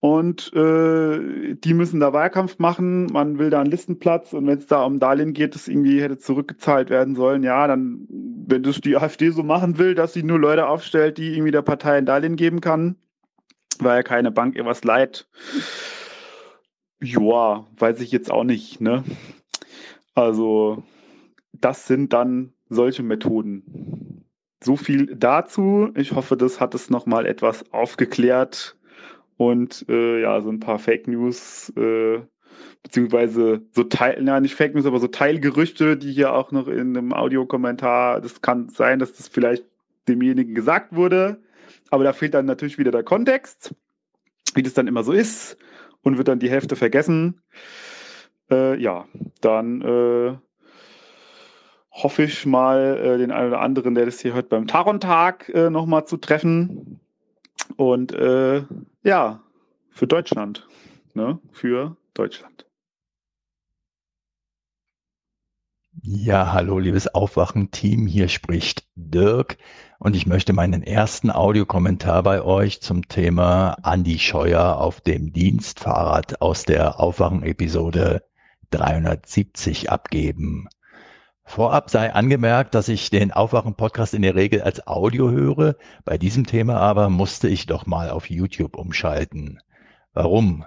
Und 0.00 0.52
äh, 0.54 1.54
die 1.54 1.74
müssen 1.74 2.00
da 2.00 2.12
Wahlkampf 2.12 2.58
machen, 2.58 3.06
man 3.06 3.38
will 3.38 3.50
da 3.50 3.60
einen 3.60 3.70
Listenplatz 3.70 4.32
und 4.32 4.48
wenn 4.48 4.58
es 4.58 4.66
da 4.66 4.82
um 4.82 4.98
Darlehen 4.98 5.32
geht, 5.32 5.54
das 5.54 5.68
irgendwie 5.68 6.02
hätte 6.02 6.18
zurückgezahlt 6.18 6.90
werden 6.90 7.14
sollen, 7.14 7.44
ja, 7.44 7.68
dann, 7.68 8.08
wenn 8.08 8.64
das 8.64 8.80
die 8.80 8.96
AfD 8.96 9.30
so 9.30 9.44
machen 9.44 9.78
will, 9.78 9.94
dass 9.94 10.12
sie 10.12 10.24
nur 10.24 10.40
Leute 10.40 10.66
aufstellt, 10.66 11.18
die 11.18 11.34
irgendwie 11.34 11.52
der 11.52 11.62
Partei 11.62 11.98
ein 11.98 12.06
Darlehen 12.06 12.34
geben 12.34 12.60
kann, 12.60 12.96
weil 13.78 13.98
ja 13.98 14.02
keine 14.02 14.32
Bank 14.32 14.56
ihr 14.56 14.66
was 14.66 14.82
leiht. 14.82 15.28
Joa, 17.00 17.68
weiß 17.78 18.00
ich 18.00 18.10
jetzt 18.10 18.30
auch 18.32 18.44
nicht, 18.44 18.80
ne? 18.80 19.04
Also, 20.16 20.82
das 21.52 21.86
sind 21.86 22.12
dann 22.12 22.52
solche 22.68 23.04
Methoden. 23.04 24.11
So 24.62 24.76
viel 24.76 25.06
dazu. 25.16 25.90
Ich 25.96 26.12
hoffe, 26.12 26.36
das 26.36 26.60
hat 26.60 26.74
es 26.74 26.88
nochmal 26.88 27.26
etwas 27.26 27.72
aufgeklärt 27.72 28.76
und 29.36 29.84
äh, 29.88 30.20
ja, 30.22 30.40
so 30.40 30.50
ein 30.50 30.60
paar 30.60 30.78
Fake 30.78 31.08
News, 31.08 31.72
äh, 31.76 32.20
beziehungsweise 32.82 33.62
so 33.72 33.82
Teil, 33.84 34.20
na 34.22 34.38
nicht 34.38 34.54
Fake 34.54 34.74
News, 34.74 34.86
aber 34.86 35.00
so 35.00 35.08
Teilgerüchte, 35.08 35.96
die 35.96 36.12
hier 36.12 36.32
auch 36.32 36.52
noch 36.52 36.68
in 36.68 36.96
einem 36.96 37.12
Audiokommentar, 37.12 38.20
das 38.20 38.40
kann 38.40 38.68
sein, 38.68 39.00
dass 39.00 39.14
das 39.14 39.26
vielleicht 39.28 39.64
demjenigen 40.08 40.54
gesagt 40.54 40.94
wurde, 40.94 41.42
aber 41.90 42.04
da 42.04 42.12
fehlt 42.12 42.34
dann 42.34 42.46
natürlich 42.46 42.78
wieder 42.78 42.92
der 42.92 43.02
Kontext, 43.02 43.74
wie 44.54 44.62
das 44.62 44.74
dann 44.74 44.86
immer 44.86 45.02
so 45.02 45.12
ist 45.12 45.56
und 46.02 46.18
wird 46.18 46.28
dann 46.28 46.38
die 46.38 46.50
Hälfte 46.50 46.76
vergessen. 46.76 47.40
Äh, 48.50 48.80
ja, 48.80 49.06
dann 49.40 49.82
äh, 49.82 50.36
hoffe 51.92 52.24
ich 52.24 52.46
mal, 52.46 52.98
äh, 52.98 53.18
den 53.18 53.30
einen 53.30 53.48
oder 53.48 53.60
anderen, 53.60 53.94
der 53.94 54.06
das 54.06 54.20
hier 54.20 54.32
hört, 54.32 54.48
beim 54.48 54.66
Taron-Tag 54.66 55.50
äh, 55.50 55.70
nochmal 55.70 56.06
zu 56.06 56.16
treffen. 56.16 57.00
Und 57.76 58.12
äh, 58.12 58.64
ja, 59.02 59.42
für 59.90 60.06
Deutschland. 60.06 60.66
Ne? 61.14 61.38
Für 61.52 61.96
Deutschland. 62.14 62.66
Ja, 66.04 66.52
hallo, 66.52 66.78
liebes 66.78 67.06
Aufwachen-Team. 67.14 68.06
Hier 68.06 68.28
spricht 68.28 68.88
Dirk 68.96 69.58
und 69.98 70.16
ich 70.16 70.26
möchte 70.26 70.52
meinen 70.52 70.82
ersten 70.82 71.30
Audiokommentar 71.30 72.24
bei 72.24 72.42
euch 72.42 72.80
zum 72.80 73.06
Thema 73.06 73.76
Andi 73.82 74.18
Scheuer 74.18 74.78
auf 74.78 75.00
dem 75.00 75.32
Dienstfahrrad 75.32 76.40
aus 76.40 76.64
der 76.64 76.98
Aufwachen-Episode 76.98 78.24
370 78.70 79.92
abgeben. 79.92 80.68
Vorab 81.44 81.90
sei 81.90 82.12
angemerkt, 82.12 82.74
dass 82.74 82.88
ich 82.88 83.10
den 83.10 83.32
Aufwachen-Podcast 83.32 84.14
in 84.14 84.22
der 84.22 84.34
Regel 84.34 84.62
als 84.62 84.86
Audio 84.86 85.30
höre. 85.30 85.76
Bei 86.04 86.16
diesem 86.16 86.46
Thema 86.46 86.76
aber 86.78 87.10
musste 87.10 87.48
ich 87.48 87.66
doch 87.66 87.84
mal 87.84 88.10
auf 88.10 88.30
YouTube 88.30 88.76
umschalten. 88.76 89.60
Warum? 90.14 90.64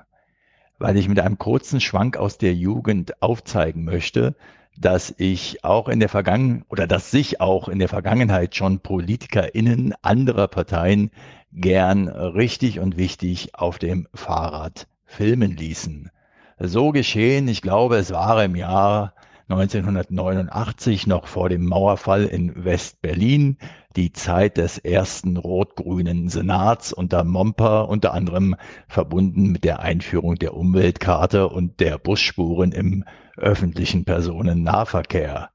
Weil 0.77 0.97
ich 0.97 1.07
mit 1.07 1.19
einem 1.19 1.37
kurzen 1.37 1.79
Schwank 1.79 2.17
aus 2.17 2.37
der 2.37 2.53
Jugend 2.53 3.21
aufzeigen 3.21 3.83
möchte, 3.83 4.35
dass 4.77 5.13
ich 5.17 5.63
auch 5.63 5.87
in 5.87 5.99
der 5.99 6.09
Vergangenheit 6.09 6.65
oder 6.69 6.85
dass 6.85 7.09
sich 7.09 7.39
auch 7.39 7.69
in 7.69 7.79
der 7.79 7.87
Vergangenheit 7.87 8.55
schon 8.55 8.79
PolitikerInnen 8.81 9.93
anderer 10.01 10.49
Parteien 10.49 11.11
gern 11.53 12.09
richtig 12.09 12.79
und 12.79 12.97
wichtig 12.97 13.55
auf 13.55 13.79
dem 13.79 14.07
Fahrrad 14.13 14.87
filmen 15.05 15.55
ließen. 15.55 16.11
So 16.59 16.91
geschehen, 16.91 17.47
ich 17.47 17.61
glaube, 17.61 17.97
es 17.97 18.11
war 18.11 18.43
im 18.43 18.55
Jahr 18.55 19.13
1989 19.47 21.05
noch 21.05 21.27
vor 21.27 21.49
dem 21.49 21.65
Mauerfall 21.65 22.25
in 22.25 22.65
West-Berlin, 22.65 23.57
die 23.95 24.11
Zeit 24.11 24.57
des 24.57 24.79
ersten 24.79 25.37
rot-grünen 25.37 26.29
Senats 26.29 26.91
unter 26.91 27.23
Momper, 27.23 27.87
unter 27.87 28.13
anderem 28.13 28.55
verbunden 28.87 29.51
mit 29.51 29.63
der 29.63 29.81
Einführung 29.81 30.35
der 30.35 30.55
Umweltkarte 30.55 31.47
und 31.47 31.79
der 31.79 31.99
Busspuren 31.99 32.71
im 32.71 33.05
öffentlichen 33.37 34.03
Personennahverkehr. 34.03 35.51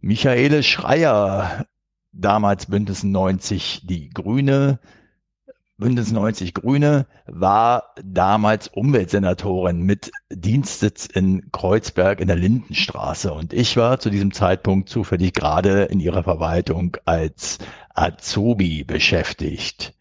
Michaele 0.00 0.62
Schreier, 0.62 1.66
damals 2.12 2.66
Bündnis 2.66 3.02
90 3.02 3.86
Die 3.86 4.08
Grüne, 4.08 4.78
Bündnis 5.76 6.12
90 6.12 6.54
Grüne 6.54 7.06
war 7.26 7.94
damals 8.00 8.68
Umweltsenatorin 8.68 9.82
mit 9.82 10.12
Dienstsitz 10.30 11.06
in 11.06 11.50
Kreuzberg 11.50 12.20
in 12.20 12.28
der 12.28 12.36
Lindenstraße 12.36 13.32
und 13.32 13.52
ich 13.52 13.76
war 13.76 13.98
zu 13.98 14.08
diesem 14.08 14.32
Zeitpunkt 14.32 14.88
zufällig 14.88 15.32
gerade 15.32 15.82
in 15.86 15.98
ihrer 15.98 16.22
Verwaltung 16.22 16.96
als 17.06 17.58
Azubi 17.92 18.84
beschäftigt. 18.84 19.94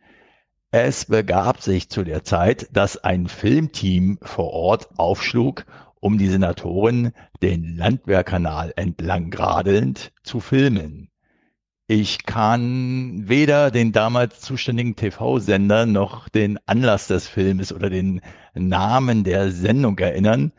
Es 0.69 1.06
begab 1.06 1.60
sich 1.61 1.90
zu 1.90 2.03
der 2.03 2.24
Zeit, 2.24 2.68
dass 2.72 3.03
ein 3.03 3.27
Filmteam 3.27 4.19
vor 4.22 4.52
Ort 4.52 4.90
aufschlug, 5.00 5.66
um 6.00 6.19
die 6.19 6.27
Senatorin 6.27 7.14
den 7.42 7.77
Landwehrkanal 7.77 8.74
entlang 8.76 9.32
gradelnd 9.32 10.11
zu 10.22 10.40
filmen. 10.40 11.10
Ich 11.87 12.23
kann 12.23 13.27
weder 13.27 13.69
den 13.69 13.91
damals 13.91 14.39
zuständigen 14.39 14.95
TV-Sender 14.95 15.85
noch 15.85 16.29
den 16.29 16.57
Anlass 16.65 17.07
des 17.07 17.27
Filmes 17.27 17.73
oder 17.73 17.89
den 17.89 18.21
Namen 18.53 19.25
der 19.25 19.51
Sendung 19.51 19.99
erinnern. 19.99 20.53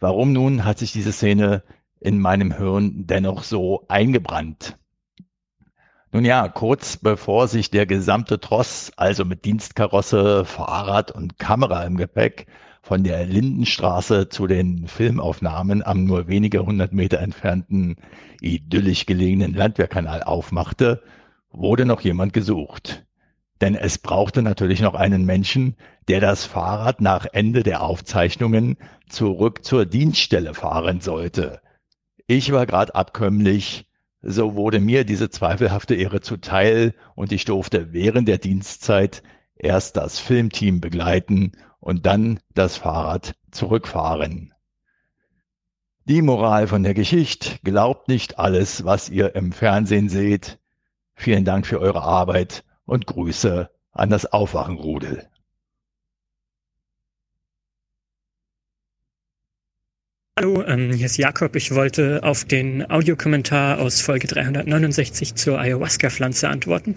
Warum 0.00 0.32
nun 0.32 0.64
hat 0.64 0.78
sich 0.78 0.92
diese 0.92 1.12
Szene 1.12 1.62
in 2.00 2.18
meinem 2.18 2.56
Hirn 2.56 3.06
dennoch 3.06 3.42
so 3.44 3.84
eingebrannt? 3.88 4.78
Nun 6.10 6.24
ja, 6.24 6.48
kurz 6.48 6.96
bevor 6.96 7.48
sich 7.48 7.70
der 7.70 7.84
gesamte 7.84 8.40
Tross, 8.40 8.92
also 8.96 9.26
mit 9.26 9.44
Dienstkarosse, 9.44 10.46
Fahrrad 10.46 11.10
und 11.10 11.38
Kamera 11.38 11.84
im 11.84 11.98
Gepäck, 11.98 12.46
von 12.82 13.04
der 13.04 13.24
Lindenstraße 13.24 14.28
zu 14.28 14.48
den 14.48 14.88
Filmaufnahmen 14.88 15.86
am 15.86 16.04
nur 16.04 16.26
wenige 16.26 16.66
hundert 16.66 16.92
Meter 16.92 17.20
entfernten 17.20 17.96
idyllisch 18.40 19.06
gelegenen 19.06 19.54
Landwehrkanal 19.54 20.24
aufmachte, 20.24 21.02
wurde 21.52 21.86
noch 21.86 22.00
jemand 22.00 22.32
gesucht. 22.32 23.06
Denn 23.60 23.76
es 23.76 23.98
brauchte 23.98 24.42
natürlich 24.42 24.80
noch 24.80 24.94
einen 24.94 25.24
Menschen, 25.24 25.76
der 26.08 26.20
das 26.20 26.44
Fahrrad 26.44 27.00
nach 27.00 27.26
Ende 27.32 27.62
der 27.62 27.82
Aufzeichnungen 27.82 28.76
zurück 29.08 29.64
zur 29.64 29.86
Dienststelle 29.86 30.52
fahren 30.52 31.00
sollte. 31.00 31.60
Ich 32.26 32.50
war 32.50 32.66
grad 32.66 32.96
abkömmlich, 32.96 33.86
so 34.22 34.56
wurde 34.56 34.80
mir 34.80 35.04
diese 35.04 35.30
zweifelhafte 35.30 35.94
Ehre 35.94 36.20
zuteil 36.20 36.94
und 37.14 37.30
ich 37.30 37.44
durfte 37.44 37.92
während 37.92 38.26
der 38.26 38.38
Dienstzeit 38.38 39.22
erst 39.54 39.96
das 39.96 40.18
Filmteam 40.18 40.80
begleiten 40.80 41.52
und 41.82 42.06
dann 42.06 42.38
das 42.54 42.76
Fahrrad 42.76 43.34
zurückfahren. 43.50 44.54
Die 46.04 46.22
Moral 46.22 46.68
von 46.68 46.84
der 46.84 46.94
Geschichte, 46.94 47.58
glaubt 47.64 48.06
nicht 48.06 48.38
alles, 48.38 48.84
was 48.84 49.08
ihr 49.08 49.34
im 49.34 49.50
Fernsehen 49.52 50.08
seht. 50.08 50.60
Vielen 51.14 51.44
Dank 51.44 51.66
für 51.66 51.80
eure 51.80 52.02
Arbeit 52.02 52.64
und 52.86 53.06
Grüße 53.06 53.68
an 53.90 54.10
das 54.10 54.32
Aufwachenrudel. 54.32 55.28
Hallo, 60.40 60.64
ähm, 60.66 60.94
hier 60.94 61.04
ist 61.04 61.18
Jakob. 61.18 61.54
Ich 61.56 61.74
wollte 61.74 62.20
auf 62.22 62.46
den 62.46 62.90
Audiokommentar 62.90 63.78
aus 63.78 64.00
Folge 64.00 64.26
369 64.28 65.34
zur 65.34 65.60
Ayahuasca-Pflanze 65.60 66.48
antworten. 66.48 66.94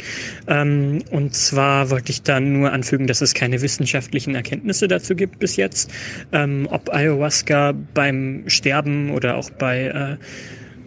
Ähm, 0.48 1.04
und 1.12 1.36
zwar 1.36 1.90
wollte 1.90 2.14
ich 2.14 2.22
dann 2.22 2.54
nur 2.54 2.72
anfügen, 2.72 3.08
dass 3.08 3.20
es 3.20 3.34
keine 3.34 3.62
wissenschaftlichen 3.62 4.36
Erkenntnisse 4.36 4.88
dazu 4.88 5.18
gibt 5.18 5.40
bis 5.40 5.58
jetzt, 5.58 5.92
ähm, 6.32 6.66
ob 6.72 6.94
Ayahuasca 6.94 7.74
beim 7.94 8.46
Sterben 8.48 9.12
oder 9.12 9.36
auch 9.36 9.50
bei 9.50 9.88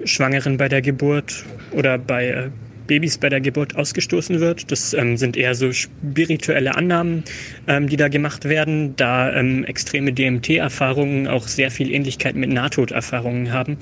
äh, 0.01 0.07
Schwangeren 0.07 0.57
bei 0.57 0.71
der 0.71 0.81
Geburt 0.81 1.45
oder 1.73 1.99
bei 1.99 2.29
äh, 2.29 2.51
Babys 2.89 3.19
bei 3.19 3.29
der 3.29 3.41
Geburt 3.41 3.77
ausgestoßen 3.77 4.41
wird. 4.41 4.73
Das 4.73 4.93
ähm, 4.95 5.17
sind 5.17 5.37
eher 5.37 5.55
so 5.55 5.73
spirituelle 5.73 6.75
Annahmen, 6.75 7.23
ähm, 7.69 7.89
die 7.89 7.97
da 7.97 8.09
gemacht 8.09 8.47
werden, 8.47 8.97
da 8.97 9.33
ähm, 9.33 9.65
extreme 9.65 10.13
DMT-Erfahrungen 10.13 11.29
auch 11.29 11.47
sehr 11.47 11.71
viel 11.71 11.93
Ähnlichkeit 11.93 12.35
mit 12.35 12.51
Nahtoderfahrungen 12.51 13.53
haben. 13.53 13.79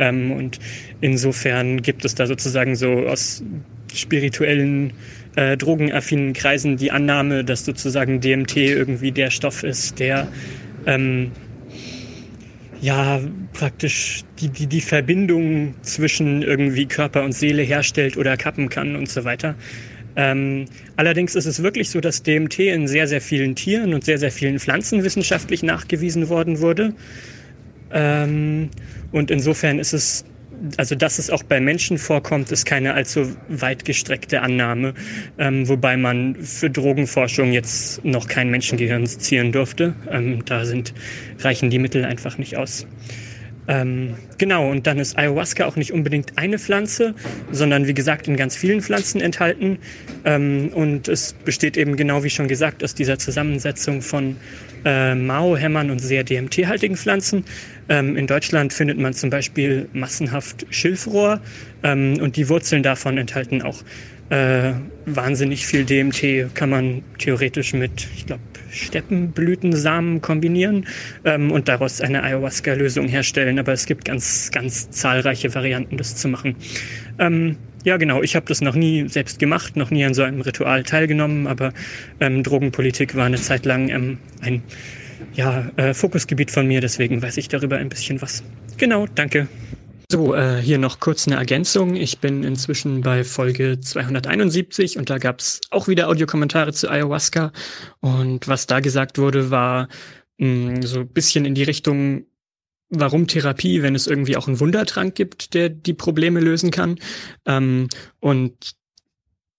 Ähm, 0.00 0.32
und 0.32 0.58
insofern 1.00 1.82
gibt 1.82 2.04
es 2.04 2.16
da 2.16 2.26
sozusagen 2.26 2.74
so 2.74 3.06
aus 3.06 3.44
spirituellen 3.94 4.92
äh, 5.36 5.56
drogenaffinen 5.56 6.32
Kreisen 6.32 6.76
die 6.76 6.90
Annahme, 6.90 7.44
dass 7.44 7.64
sozusagen 7.64 8.20
DMT 8.20 8.56
irgendwie 8.56 9.12
der 9.12 9.30
Stoff 9.30 9.62
ist, 9.62 10.00
der 10.00 10.28
ähm, 10.86 11.30
ja 12.80 13.20
praktisch 13.52 14.24
die, 14.40 14.48
die, 14.48 14.66
die 14.66 14.80
Verbindung 14.80 15.74
zwischen 15.82 16.42
irgendwie 16.42 16.86
Körper 16.86 17.24
und 17.24 17.32
Seele 17.32 17.62
herstellt 17.62 18.16
oder 18.16 18.36
kappen 18.36 18.68
kann 18.68 18.96
und 18.96 19.08
so 19.08 19.24
weiter. 19.24 19.54
Ähm, 20.16 20.64
allerdings 20.96 21.34
ist 21.34 21.46
es 21.46 21.62
wirklich 21.62 21.90
so, 21.90 22.00
dass 22.00 22.22
DMT 22.22 22.58
in 22.60 22.88
sehr, 22.88 23.06
sehr 23.06 23.20
vielen 23.20 23.54
Tieren 23.54 23.92
und 23.92 24.04
sehr, 24.04 24.18
sehr 24.18 24.32
vielen 24.32 24.58
Pflanzen 24.58 25.04
wissenschaftlich 25.04 25.62
nachgewiesen 25.62 26.28
worden 26.28 26.60
wurde. 26.60 26.94
Ähm, 27.92 28.70
und 29.12 29.30
insofern 29.30 29.78
ist 29.78 29.92
es 29.92 30.24
also 30.76 30.94
dass 30.94 31.18
es 31.18 31.30
auch 31.30 31.42
bei 31.42 31.60
Menschen 31.60 31.98
vorkommt, 31.98 32.50
ist 32.50 32.64
keine 32.64 32.94
allzu 32.94 33.36
weit 33.48 33.84
gestreckte 33.84 34.40
Annahme, 34.42 34.94
ähm, 35.38 35.68
wobei 35.68 35.96
man 35.96 36.36
für 36.36 36.70
Drogenforschung 36.70 37.52
jetzt 37.52 38.04
noch 38.04 38.26
kein 38.28 38.50
Menschengehirn 38.50 39.06
zieren 39.06 39.52
durfte. 39.52 39.94
Ähm, 40.10 40.44
da 40.44 40.64
sind, 40.64 40.94
reichen 41.40 41.70
die 41.70 41.78
Mittel 41.78 42.04
einfach 42.04 42.38
nicht 42.38 42.56
aus. 42.56 42.86
Ähm, 43.68 44.14
genau, 44.38 44.70
und 44.70 44.86
dann 44.86 44.98
ist 44.98 45.18
Ayahuasca 45.18 45.64
auch 45.66 45.76
nicht 45.76 45.92
unbedingt 45.92 46.38
eine 46.38 46.58
Pflanze, 46.58 47.14
sondern 47.50 47.86
wie 47.86 47.94
gesagt 47.94 48.28
in 48.28 48.36
ganz 48.36 48.56
vielen 48.56 48.80
Pflanzen 48.80 49.20
enthalten. 49.20 49.78
Ähm, 50.24 50.70
und 50.72 51.08
es 51.08 51.32
besteht 51.32 51.76
eben 51.76 51.96
genau 51.96 52.22
wie 52.22 52.30
schon 52.30 52.48
gesagt 52.48 52.84
aus 52.84 52.94
dieser 52.94 53.18
Zusammensetzung 53.18 54.02
von 54.02 54.36
äh, 54.84 55.14
Mao-Hämmern 55.14 55.90
und 55.90 55.98
sehr 55.98 56.22
DMT-haltigen 56.22 56.96
Pflanzen. 56.96 57.44
Ähm, 57.88 58.16
in 58.16 58.26
Deutschland 58.26 58.72
findet 58.72 58.98
man 58.98 59.14
zum 59.14 59.30
Beispiel 59.30 59.88
massenhaft 59.92 60.66
Schilfrohr 60.70 61.40
ähm, 61.82 62.18
und 62.20 62.36
die 62.36 62.48
Wurzeln 62.48 62.82
davon 62.82 63.18
enthalten 63.18 63.62
auch 63.62 63.82
äh, 64.30 64.72
wahnsinnig 65.06 65.66
viel 65.66 65.84
DMT, 65.84 66.54
kann 66.54 66.70
man 66.70 67.02
theoretisch 67.18 67.72
mit, 67.74 68.08
ich 68.16 68.26
glaube, 68.26 68.42
Steppenblütensamen 68.70 70.20
kombinieren 70.20 70.86
ähm, 71.24 71.50
und 71.50 71.68
daraus 71.68 72.00
eine 72.00 72.22
Ayahuasca-Lösung 72.22 73.08
herstellen. 73.08 73.58
Aber 73.58 73.72
es 73.72 73.86
gibt 73.86 74.04
ganz, 74.04 74.50
ganz 74.50 74.90
zahlreiche 74.90 75.54
Varianten, 75.54 75.96
das 75.96 76.16
zu 76.16 76.28
machen. 76.28 76.56
Ähm, 77.18 77.56
ja, 77.84 77.96
genau. 77.98 78.22
Ich 78.22 78.34
habe 78.34 78.46
das 78.46 78.60
noch 78.60 78.74
nie 78.74 79.08
selbst 79.08 79.38
gemacht, 79.38 79.76
noch 79.76 79.90
nie 79.90 80.04
an 80.04 80.12
so 80.12 80.22
einem 80.22 80.40
Ritual 80.40 80.82
teilgenommen, 80.82 81.46
aber 81.46 81.72
ähm, 82.18 82.42
Drogenpolitik 82.42 83.14
war 83.14 83.26
eine 83.26 83.36
Zeit 83.36 83.64
lang 83.64 83.88
ähm, 83.90 84.18
ein 84.40 84.62
ja, 85.34 85.70
äh, 85.76 85.94
Fokusgebiet 85.94 86.50
von 86.50 86.66
mir, 86.66 86.80
deswegen 86.80 87.22
weiß 87.22 87.36
ich 87.36 87.48
darüber 87.48 87.76
ein 87.76 87.88
bisschen 87.88 88.20
was. 88.20 88.42
Genau, 88.76 89.06
danke. 89.14 89.48
So, 90.10 90.36
äh, 90.36 90.60
hier 90.60 90.78
noch 90.78 91.00
kurz 91.00 91.26
eine 91.26 91.36
Ergänzung. 91.36 91.96
Ich 91.96 92.20
bin 92.20 92.44
inzwischen 92.44 93.00
bei 93.00 93.24
Folge 93.24 93.80
271 93.80 94.98
und 94.98 95.10
da 95.10 95.18
gab 95.18 95.40
es 95.40 95.60
auch 95.70 95.88
wieder 95.88 96.08
Audiokommentare 96.08 96.72
zu 96.72 96.88
Ayahuasca. 96.88 97.52
Und 97.98 98.46
was 98.46 98.68
da 98.68 98.78
gesagt 98.78 99.18
wurde, 99.18 99.50
war 99.50 99.88
mh, 100.38 100.78
mm, 100.78 100.82
so 100.82 101.00
ein 101.00 101.08
bisschen 101.08 101.44
in 101.44 101.56
die 101.56 101.64
Richtung, 101.64 102.26
warum 102.88 103.26
Therapie, 103.26 103.82
wenn 103.82 103.96
es 103.96 104.06
irgendwie 104.06 104.36
auch 104.36 104.46
einen 104.46 104.60
Wundertrank 104.60 105.16
gibt, 105.16 105.54
der 105.54 105.70
die 105.70 105.94
Probleme 105.94 106.38
lösen 106.38 106.70
kann. 106.70 107.00
Ähm, 107.44 107.88
und 108.20 108.76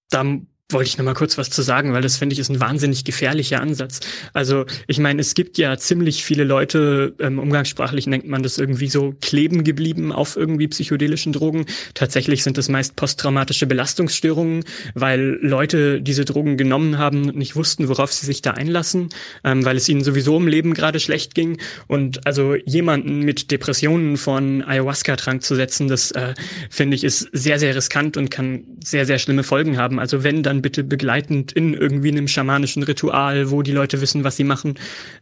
da 0.09 0.23
wollte 0.69 0.89
ich 0.89 0.97
noch 0.97 1.05
mal 1.05 1.13
kurz 1.13 1.37
was 1.37 1.49
zu 1.49 1.61
sagen, 1.61 1.93
weil 1.93 2.01
das 2.01 2.17
finde 2.17 2.33
ich 2.33 2.39
ist 2.39 2.49
ein 2.49 2.59
wahnsinnig 2.59 3.05
gefährlicher 3.05 3.61
Ansatz. 3.61 4.01
Also 4.33 4.65
ich 4.87 4.99
meine, 4.99 5.21
es 5.21 5.33
gibt 5.33 5.57
ja 5.57 5.77
ziemlich 5.77 6.25
viele 6.25 6.43
Leute, 6.43 7.15
ähm, 7.19 7.39
umgangssprachlich 7.39 8.05
nennt 8.05 8.27
man 8.27 8.43
das 8.43 8.57
irgendwie 8.57 8.89
so 8.89 9.15
kleben 9.21 9.63
geblieben 9.63 10.11
auf 10.11 10.35
irgendwie 10.35 10.67
psychedelischen 10.67 11.31
Drogen. 11.31 11.67
Tatsächlich 11.93 12.43
sind 12.43 12.57
es 12.57 12.67
meist 12.67 12.97
posttraumatische 12.97 13.65
Belastungsstörungen, 13.65 14.65
weil 14.93 15.39
Leute 15.41 16.01
diese 16.01 16.25
Drogen 16.25 16.57
genommen 16.57 16.97
haben 16.97 17.29
und 17.29 17.37
nicht 17.37 17.55
wussten, 17.55 17.87
worauf 17.87 18.11
sie 18.11 18.25
sich 18.25 18.41
da 18.41 18.51
einlassen, 18.51 19.07
ähm, 19.45 19.63
weil 19.63 19.77
es 19.77 19.87
ihnen 19.87 20.03
sowieso 20.03 20.35
im 20.35 20.49
Leben 20.49 20.73
gerade 20.73 20.99
schlecht 20.99 21.33
ging. 21.33 21.59
Und 21.87 22.27
also 22.27 22.55
jemanden 22.55 23.19
mit 23.19 23.51
Depressionen 23.51 24.17
von 24.17 24.63
Ayahuasca-Trank 24.63 25.43
zu 25.43 25.55
setzen, 25.55 25.87
das 25.87 26.11
äh, 26.11 26.33
finde 26.69 26.95
ich 26.95 27.05
ist 27.05 27.29
sehr, 27.31 27.57
sehr 27.57 27.73
riskant 27.73 28.17
und 28.17 28.31
kann 28.31 28.65
sehr, 28.83 29.05
sehr 29.05 29.17
schlimme 29.17 29.43
Folgen 29.43 29.77
haben. 29.77 29.97
Also 29.97 30.25
wenn 30.25 30.43
dann 30.43 30.56
dann 30.57 30.61
bitte 30.61 30.83
begleitend 30.83 31.51
in 31.51 31.73
irgendwie 31.73 32.09
einem 32.09 32.27
schamanischen 32.27 32.83
Ritual, 32.83 33.51
wo 33.51 33.61
die 33.61 33.71
Leute 33.71 34.01
wissen, 34.01 34.23
was 34.23 34.37
sie 34.37 34.43
machen. 34.43 34.75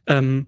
Ähm, 0.08 0.48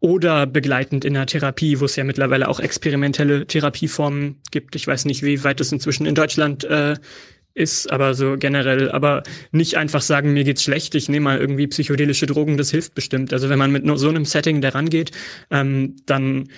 oder 0.00 0.46
begleitend 0.46 1.04
in 1.04 1.16
einer 1.16 1.26
Therapie, 1.26 1.80
wo 1.80 1.86
es 1.86 1.96
ja 1.96 2.04
mittlerweile 2.04 2.48
auch 2.48 2.60
experimentelle 2.60 3.46
Therapieformen 3.46 4.36
gibt. 4.50 4.76
Ich 4.76 4.86
weiß 4.86 5.06
nicht, 5.06 5.22
wie 5.22 5.42
weit 5.42 5.60
es 5.60 5.72
inzwischen 5.72 6.06
in 6.06 6.14
Deutschland 6.14 6.64
äh, 6.64 6.96
ist, 7.54 7.90
aber 7.90 8.12
so 8.12 8.36
generell, 8.36 8.90
aber 8.90 9.22
nicht 9.52 9.76
einfach 9.76 10.02
sagen, 10.02 10.34
mir 10.34 10.44
geht's 10.44 10.62
schlecht, 10.62 10.94
ich 10.94 11.08
nehme 11.08 11.24
mal 11.24 11.38
irgendwie 11.38 11.66
psychedelische 11.66 12.26
Drogen, 12.26 12.58
das 12.58 12.70
hilft 12.70 12.94
bestimmt. 12.94 13.32
Also 13.32 13.48
wenn 13.48 13.58
man 13.58 13.72
mit 13.72 13.84
so 13.98 14.08
einem 14.08 14.26
Setting 14.26 14.60
daran 14.60 14.90
geht, 14.90 15.12
ähm, 15.50 15.96
dann 16.04 16.50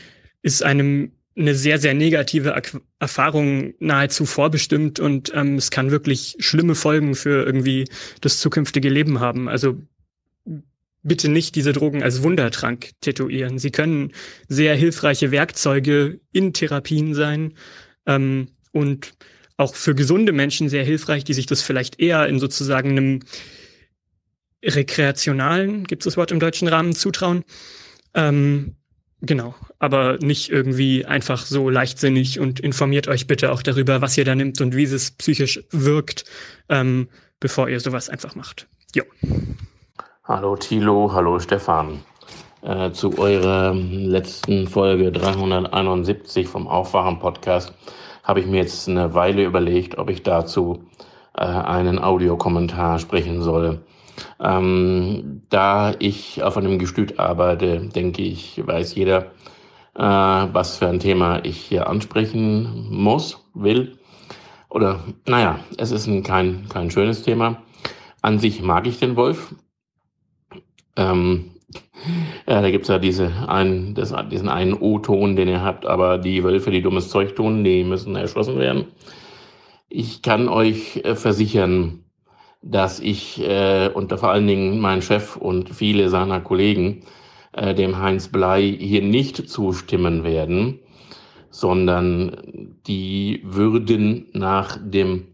ist 0.42 0.64
einem 0.64 1.12
eine 1.38 1.54
sehr, 1.54 1.78
sehr 1.78 1.94
negative 1.94 2.60
Erfahrung 2.98 3.74
nahezu 3.78 4.26
vorbestimmt 4.26 4.98
und 4.98 5.32
ähm, 5.34 5.56
es 5.56 5.70
kann 5.70 5.90
wirklich 5.90 6.36
schlimme 6.40 6.74
Folgen 6.74 7.14
für 7.14 7.44
irgendwie 7.44 7.86
das 8.20 8.38
zukünftige 8.38 8.88
Leben 8.88 9.20
haben. 9.20 9.48
Also 9.48 9.80
bitte 11.02 11.28
nicht 11.28 11.54
diese 11.54 11.72
Drogen 11.72 12.02
als 12.02 12.22
Wundertrank 12.22 12.90
tätowieren. 13.00 13.58
Sie 13.58 13.70
können 13.70 14.12
sehr 14.48 14.74
hilfreiche 14.74 15.30
Werkzeuge 15.30 16.20
in 16.32 16.52
Therapien 16.52 17.14
sein 17.14 17.54
ähm, 18.06 18.48
und 18.72 19.14
auch 19.56 19.74
für 19.74 19.94
gesunde 19.94 20.32
Menschen 20.32 20.68
sehr 20.68 20.84
hilfreich, 20.84 21.24
die 21.24 21.34
sich 21.34 21.46
das 21.46 21.62
vielleicht 21.62 22.00
eher 22.00 22.26
in 22.26 22.38
sozusagen 22.38 22.90
einem 22.90 23.20
rekreationalen, 24.64 25.84
gibt 25.84 26.02
es 26.02 26.04
das 26.04 26.16
Wort 26.16 26.32
im 26.32 26.40
deutschen 26.40 26.68
Rahmen, 26.68 26.94
zutrauen. 26.94 27.44
Ähm, 28.14 28.74
Genau, 29.20 29.54
aber 29.78 30.18
nicht 30.18 30.50
irgendwie 30.50 31.04
einfach 31.04 31.44
so 31.44 31.70
leichtsinnig 31.70 32.40
und 32.40 32.60
informiert 32.60 33.08
euch 33.08 33.26
bitte 33.26 33.52
auch 33.52 33.62
darüber, 33.62 34.00
was 34.02 34.18
ihr 34.18 34.24
da 34.24 34.34
nimmt 34.34 34.60
und 34.60 34.74
wie 34.74 34.84
es 34.84 35.12
psychisch 35.12 35.62
wirkt, 35.70 36.24
ähm, 36.68 37.08
bevor 37.40 37.68
ihr 37.68 37.80
sowas 37.80 38.08
einfach 38.08 38.34
macht. 38.34 38.66
Jo. 38.94 39.04
Hallo 40.24 40.56
Thilo, 40.56 41.12
hallo 41.12 41.38
Stefan. 41.38 42.00
Äh, 42.62 42.90
zu 42.90 43.16
eurer 43.18 43.72
letzten 43.72 44.66
Folge 44.66 45.12
371 45.12 46.48
vom 46.48 46.66
Aufwachen-Podcast 46.66 47.72
habe 48.24 48.40
ich 48.40 48.46
mir 48.46 48.58
jetzt 48.58 48.88
eine 48.88 49.14
Weile 49.14 49.44
überlegt, 49.44 49.96
ob 49.96 50.10
ich 50.10 50.24
dazu 50.24 50.84
äh, 51.36 51.44
einen 51.44 52.00
Audiokommentar 52.00 52.98
sprechen 52.98 53.42
soll. 53.42 53.80
Ähm, 54.40 55.42
da 55.50 55.94
ich 56.00 56.42
auf 56.42 56.56
einem 56.56 56.80
Gestüt 56.80 57.20
arbeite, 57.20 57.80
denke 57.94 58.22
ich, 58.22 58.60
weiß 58.66 58.96
jeder, 58.96 59.30
äh, 59.98 60.02
was 60.02 60.78
für 60.78 60.86
ein 60.86 61.00
Thema 61.00 61.44
ich 61.44 61.58
hier 61.58 61.88
ansprechen 61.88 62.86
muss, 62.90 63.44
will. 63.52 63.98
Oder, 64.70 65.00
naja, 65.26 65.58
es 65.76 65.90
ist 65.90 66.06
ein, 66.06 66.22
kein, 66.22 66.68
kein 66.68 66.90
schönes 66.90 67.22
Thema. 67.22 67.62
An 68.22 68.38
sich 68.38 68.62
mag 68.62 68.86
ich 68.86 69.00
den 69.00 69.16
Wolf. 69.16 69.54
Ähm, 70.96 71.50
ja, 72.48 72.62
da 72.62 72.70
gibt's 72.70 72.88
ja 72.88 72.98
diese 72.98 73.32
ein, 73.48 73.94
das, 73.94 74.14
diesen 74.30 74.48
einen 74.48 74.74
O-Ton, 74.74 75.34
den 75.34 75.48
ihr 75.48 75.62
habt, 75.62 75.84
aber 75.84 76.18
die 76.18 76.44
Wölfe, 76.44 76.70
die 76.70 76.82
dummes 76.82 77.08
Zeug 77.08 77.34
tun, 77.34 77.64
die 77.64 77.82
müssen 77.82 78.14
erschossen 78.14 78.58
werden. 78.58 78.86
Ich 79.88 80.22
kann 80.22 80.48
euch 80.48 80.98
äh, 81.04 81.16
versichern, 81.16 82.04
dass 82.62 83.00
ich 83.00 83.42
äh, 83.42 83.88
und 83.88 84.12
vor 84.12 84.30
allen 84.30 84.46
Dingen 84.46 84.80
mein 84.80 85.02
Chef 85.02 85.36
und 85.36 85.70
viele 85.70 86.08
seiner 86.08 86.40
Kollegen 86.40 87.02
äh, 87.58 87.74
dem 87.74 87.98
Heinz 87.98 88.28
Blei 88.28 88.62
hier 88.62 89.02
nicht 89.02 89.48
zustimmen 89.48 90.22
werden, 90.22 90.78
sondern 91.50 92.76
die 92.86 93.40
würden 93.42 94.26
nach 94.32 94.78
dem 94.80 95.26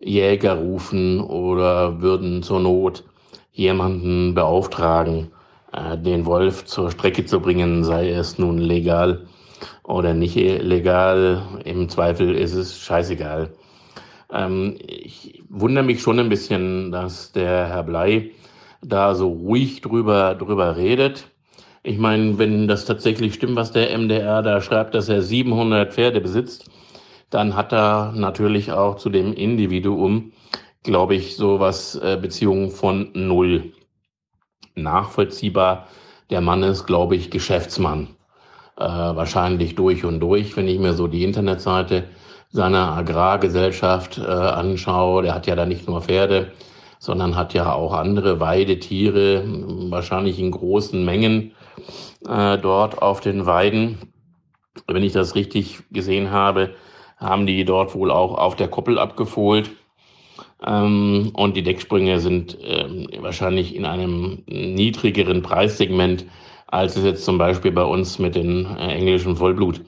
Jäger 0.00 0.54
rufen 0.54 1.20
oder 1.20 2.00
würden 2.00 2.42
zur 2.42 2.60
Not 2.60 3.04
jemanden 3.52 4.34
beauftragen, 4.34 5.30
äh, 5.72 5.96
den 5.96 6.26
Wolf 6.26 6.64
zur 6.64 6.90
Strecke 6.90 7.24
zu 7.24 7.38
bringen, 7.40 7.84
sei 7.84 8.10
es 8.10 8.38
nun 8.38 8.58
legal 8.58 9.26
oder 9.84 10.14
nicht 10.14 10.34
legal. 10.34 11.42
Im 11.64 11.88
Zweifel 11.88 12.34
ist 12.34 12.54
es 12.54 12.78
scheißegal. 12.78 13.50
Ähm, 14.32 14.76
ich 14.88 15.42
wundere 15.48 15.84
mich 15.84 16.00
schon 16.02 16.18
ein 16.18 16.28
bisschen, 16.28 16.90
dass 16.90 17.30
der 17.30 17.68
Herr 17.68 17.84
Blei 17.84 18.30
da 18.80 19.14
so 19.14 19.28
ruhig 19.28 19.80
drüber, 19.80 20.34
drüber 20.34 20.76
redet. 20.76 21.31
Ich 21.84 21.98
meine, 21.98 22.38
wenn 22.38 22.68
das 22.68 22.84
tatsächlich 22.84 23.34
stimmt, 23.34 23.56
was 23.56 23.72
der 23.72 23.96
MDR 23.98 24.42
da 24.42 24.60
schreibt, 24.60 24.94
dass 24.94 25.08
er 25.08 25.20
700 25.20 25.92
Pferde 25.92 26.20
besitzt, 26.20 26.70
dann 27.28 27.56
hat 27.56 27.72
er 27.72 28.12
natürlich 28.12 28.70
auch 28.70 28.96
zu 28.96 29.10
dem 29.10 29.32
Individuum, 29.32 30.32
glaube 30.84 31.16
ich, 31.16 31.34
sowas 31.36 31.96
äh, 31.96 32.16
Beziehungen 32.20 32.70
von 32.70 33.10
null. 33.14 33.72
Nachvollziehbar. 34.76 35.88
Der 36.30 36.40
Mann 36.40 36.62
ist, 36.62 36.86
glaube 36.86 37.16
ich, 37.16 37.30
Geschäftsmann. 37.30 38.08
Äh, 38.76 38.84
wahrscheinlich 38.84 39.74
durch 39.74 40.04
und 40.04 40.20
durch, 40.20 40.56
wenn 40.56 40.68
ich 40.68 40.78
mir 40.78 40.92
so 40.94 41.08
die 41.08 41.24
Internetseite 41.24 42.04
seiner 42.50 42.92
Agrargesellschaft 42.92 44.18
äh, 44.18 44.22
anschaue, 44.22 45.24
der 45.24 45.34
hat 45.34 45.48
ja 45.48 45.56
da 45.56 45.66
nicht 45.66 45.88
nur 45.88 46.02
Pferde, 46.02 46.52
sondern 47.00 47.34
hat 47.34 47.54
ja 47.54 47.72
auch 47.72 47.92
andere 47.92 48.38
Weidetiere, 48.38 49.42
wahrscheinlich 49.90 50.38
in 50.38 50.52
großen 50.52 51.04
Mengen 51.04 51.52
äh, 52.28 52.58
dort 52.58 53.02
auf 53.02 53.20
den 53.20 53.46
Weiden. 53.46 53.98
Wenn 54.86 55.02
ich 55.02 55.12
das 55.12 55.34
richtig 55.34 55.82
gesehen 55.90 56.30
habe, 56.30 56.74
haben 57.16 57.46
die 57.46 57.64
dort 57.64 57.94
wohl 57.94 58.10
auch 58.10 58.36
auf 58.36 58.56
der 58.56 58.68
Koppel 58.68 58.98
abgefohlt. 58.98 59.70
Ähm, 60.64 61.30
und 61.34 61.56
die 61.56 61.62
Decksprünge 61.62 62.20
sind 62.20 62.56
ähm, 62.62 63.08
wahrscheinlich 63.20 63.74
in 63.74 63.84
einem 63.84 64.42
niedrigeren 64.46 65.42
Preissegment, 65.42 66.24
als 66.66 66.96
es 66.96 67.04
jetzt 67.04 67.24
zum 67.24 67.38
Beispiel 67.38 67.72
bei 67.72 67.84
uns 67.84 68.18
mit 68.18 68.34
den 68.34 68.66
äh, 68.66 68.94
englischen 68.94 69.36
Vollblut 69.36 69.82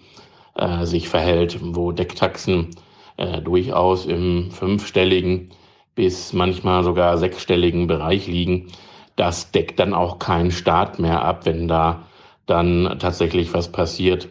äh, 0.56 0.84
sich 0.84 1.08
verhält, 1.08 1.58
wo 1.60 1.92
Decktaxen 1.92 2.70
äh, 3.16 3.40
durchaus 3.40 4.06
im 4.06 4.50
fünfstelligen 4.50 5.50
bis 5.94 6.32
manchmal 6.32 6.82
sogar 6.82 7.18
sechsstelligen 7.18 7.86
Bereich 7.86 8.26
liegen. 8.26 8.68
Das 9.16 9.52
deckt 9.52 9.78
dann 9.78 9.94
auch 9.94 10.18
keinen 10.18 10.50
Staat 10.50 10.98
mehr 10.98 11.24
ab, 11.24 11.46
wenn 11.46 11.68
da 11.68 12.02
dann 12.46 12.96
tatsächlich 12.98 13.52
was 13.54 13.70
passiert. 13.70 14.28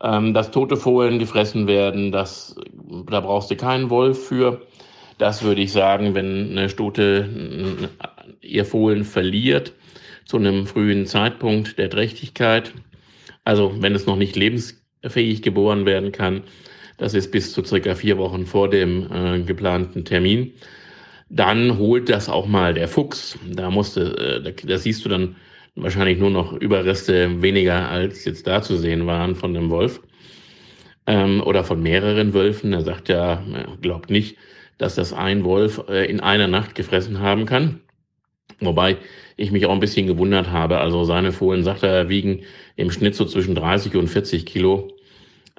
Ähm, 0.00 0.32
dass 0.34 0.50
tote 0.50 0.76
Fohlen 0.76 1.18
gefressen 1.18 1.66
werden, 1.66 2.12
das, 2.12 2.54
da 3.10 3.20
brauchst 3.20 3.50
du 3.50 3.56
keinen 3.56 3.90
Wolf 3.90 4.26
für. 4.28 4.62
Das 5.18 5.42
würde 5.42 5.60
ich 5.60 5.72
sagen, 5.72 6.14
wenn 6.14 6.52
eine 6.52 6.68
Stute 6.68 7.88
ihr 8.40 8.64
Fohlen 8.64 9.04
verliert 9.04 9.72
zu 10.24 10.36
einem 10.36 10.66
frühen 10.66 11.06
Zeitpunkt 11.06 11.78
der 11.78 11.90
Trächtigkeit, 11.90 12.72
also 13.44 13.74
wenn 13.80 13.94
es 13.94 14.06
noch 14.06 14.16
nicht 14.16 14.36
lebensfähig 14.36 15.42
geboren 15.42 15.86
werden 15.86 16.12
kann, 16.12 16.42
das 16.98 17.14
ist 17.14 17.30
bis 17.30 17.52
zu 17.52 17.64
circa 17.64 17.94
vier 17.94 18.18
Wochen 18.18 18.46
vor 18.46 18.68
dem 18.68 19.10
äh, 19.12 19.40
geplanten 19.40 20.04
Termin, 20.04 20.52
dann 21.30 21.78
holt 21.78 22.08
das 22.08 22.28
auch 22.28 22.46
mal 22.46 22.74
der 22.74 22.88
Fuchs. 22.88 23.38
Da 23.50 23.70
musste, 23.70 24.16
äh, 24.18 24.42
da, 24.42 24.50
da 24.50 24.78
siehst 24.78 25.04
du 25.04 25.08
dann 25.08 25.36
wahrscheinlich 25.82 26.18
nur 26.18 26.30
noch 26.30 26.52
Überreste 26.52 27.42
weniger 27.42 27.88
als 27.88 28.24
jetzt 28.24 28.46
da 28.46 28.62
zu 28.62 28.76
sehen 28.76 29.06
waren 29.06 29.34
von 29.34 29.54
dem 29.54 29.70
Wolf 29.70 30.00
ähm, 31.06 31.42
oder 31.44 31.64
von 31.64 31.82
mehreren 31.82 32.34
Wölfen. 32.34 32.72
Er 32.72 32.82
sagt 32.82 33.08
ja, 33.08 33.42
glaubt 33.80 34.10
nicht, 34.10 34.36
dass 34.78 34.94
das 34.94 35.12
ein 35.12 35.44
Wolf 35.44 35.82
äh, 35.88 36.08
in 36.10 36.20
einer 36.20 36.48
Nacht 36.48 36.74
gefressen 36.74 37.20
haben 37.20 37.46
kann. 37.46 37.80
Wobei 38.60 38.96
ich 39.36 39.52
mich 39.52 39.66
auch 39.66 39.72
ein 39.72 39.80
bisschen 39.80 40.06
gewundert 40.06 40.50
habe. 40.50 40.78
Also 40.78 41.04
seine 41.04 41.32
Fohlen, 41.32 41.62
sagt 41.62 41.82
er, 41.82 42.08
wiegen 42.08 42.42
im 42.76 42.90
Schnitt 42.90 43.14
so 43.14 43.24
zwischen 43.24 43.54
30 43.54 43.94
und 43.96 44.08
40 44.08 44.46
Kilo. 44.46 44.88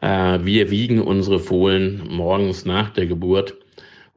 Äh, 0.01 0.39
wir 0.43 0.69
wiegen 0.69 1.01
unsere 1.01 1.39
Fohlen 1.39 2.03
morgens 2.09 2.65
nach 2.65 2.89
der 2.89 3.07
Geburt. 3.07 3.55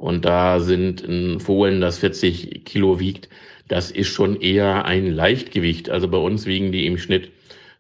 Und 0.03 0.25
da 0.25 0.59
sind 0.59 1.07
ein 1.07 1.39
Fohlen, 1.39 1.81
das 1.81 1.99
40 1.99 2.65
Kilo 2.65 2.99
wiegt, 2.99 3.29
das 3.69 3.93
ist 3.93 4.09
schon 4.09 4.41
eher 4.41 4.85
ein 4.85 5.07
Leichtgewicht. 5.07 5.91
Also 5.91 6.09
bei 6.09 6.19
uns 6.19 6.45
wiegen 6.45 6.73
die 6.73 6.87
im 6.87 6.99
Schnitt 6.99 7.31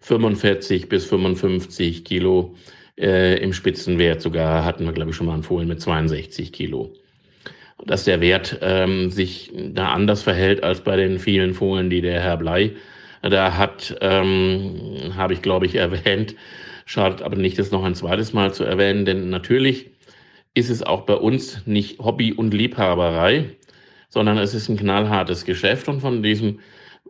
45 0.02 0.89
bis 0.89 1.05
55 1.07 2.05
Kilo. 2.05 2.55
Äh, 2.97 3.42
Im 3.42 3.52
Spitzenwert 3.52 4.23
sogar 4.23 4.65
hatten 4.65 4.84
wir, 4.84 4.92
glaube 4.92 5.10
ich, 5.10 5.17
schon 5.17 5.26
mal 5.26 5.34
einen 5.34 5.42
Fohlen 5.42 5.67
mit 5.67 5.81
62 5.81 6.52
Kilo 6.52 6.92
dass 7.84 8.05
der 8.05 8.20
Wert 8.20 8.59
ähm, 8.62 9.10
sich 9.10 9.51
da 9.57 9.89
anders 9.89 10.23
verhält 10.23 10.62
als 10.62 10.83
bei 10.83 10.94
den 10.94 11.18
vielen 11.18 11.52
Fohlen, 11.52 11.91
die 11.91 12.01
der 12.01 12.20
Herr 12.20 12.36
Blei 12.36 12.76
da 13.23 13.57
hat, 13.57 13.97
ähm, 14.01 15.12
habe 15.17 15.33
ich, 15.33 15.42
glaube 15.42 15.67
ich, 15.67 15.75
erwähnt. 15.75 16.36
Schadet 16.84 17.23
aber 17.23 17.34
nicht, 17.34 17.59
das 17.59 17.73
noch 17.73 17.83
ein 17.83 17.97
zweites 17.97 18.33
Mal 18.33 18.55
zu 18.55 18.62
erwähnen, 18.62 19.05
denn 19.05 19.31
natürlich 19.31 19.92
ist 20.55 20.71
es 20.71 20.83
auch 20.83 21.03
bei 21.03 21.15
uns 21.15 21.67
nicht 21.67 21.99
Hobby 21.99 22.33
und 22.33 22.53
Liebhaberei, 22.53 23.57
sondern 24.09 24.39
es 24.39 24.55
ist 24.55 24.69
ein 24.69 24.77
knallhartes 24.77 25.45
Geschäft 25.45 25.89
und 25.89 26.01
von 26.01 26.23
diesem 26.23 26.61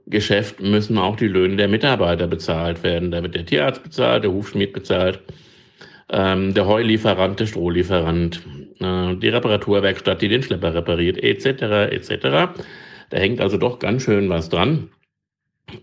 Geschäft 0.06 0.60
müssen 0.60 0.98
auch 0.98 1.16
die 1.16 1.28
Löhne 1.28 1.56
der 1.56 1.68
Mitarbeiter 1.68 2.26
bezahlt 2.26 2.82
werden. 2.82 3.10
Da 3.10 3.22
wird 3.22 3.34
der 3.34 3.46
Tierarzt 3.46 3.82
bezahlt, 3.82 4.24
der 4.24 4.32
Hufschmied 4.32 4.72
bezahlt, 4.72 5.20
ähm, 6.10 6.54
der 6.54 6.66
Heulieferant, 6.66 7.40
der 7.40 7.46
Strohlieferant, 7.46 8.42
äh, 8.80 9.16
die 9.16 9.28
Reparaturwerkstatt, 9.28 10.22
die 10.22 10.28
den 10.28 10.42
Schlepper 10.42 10.74
repariert, 10.74 11.18
etc., 11.22 11.92
etc. 11.92 12.20
Da 13.10 13.16
hängt 13.18 13.40
also 13.40 13.56
doch 13.56 13.78
ganz 13.78 14.02
schön 14.02 14.28
was 14.28 14.48
dran. 14.48 14.90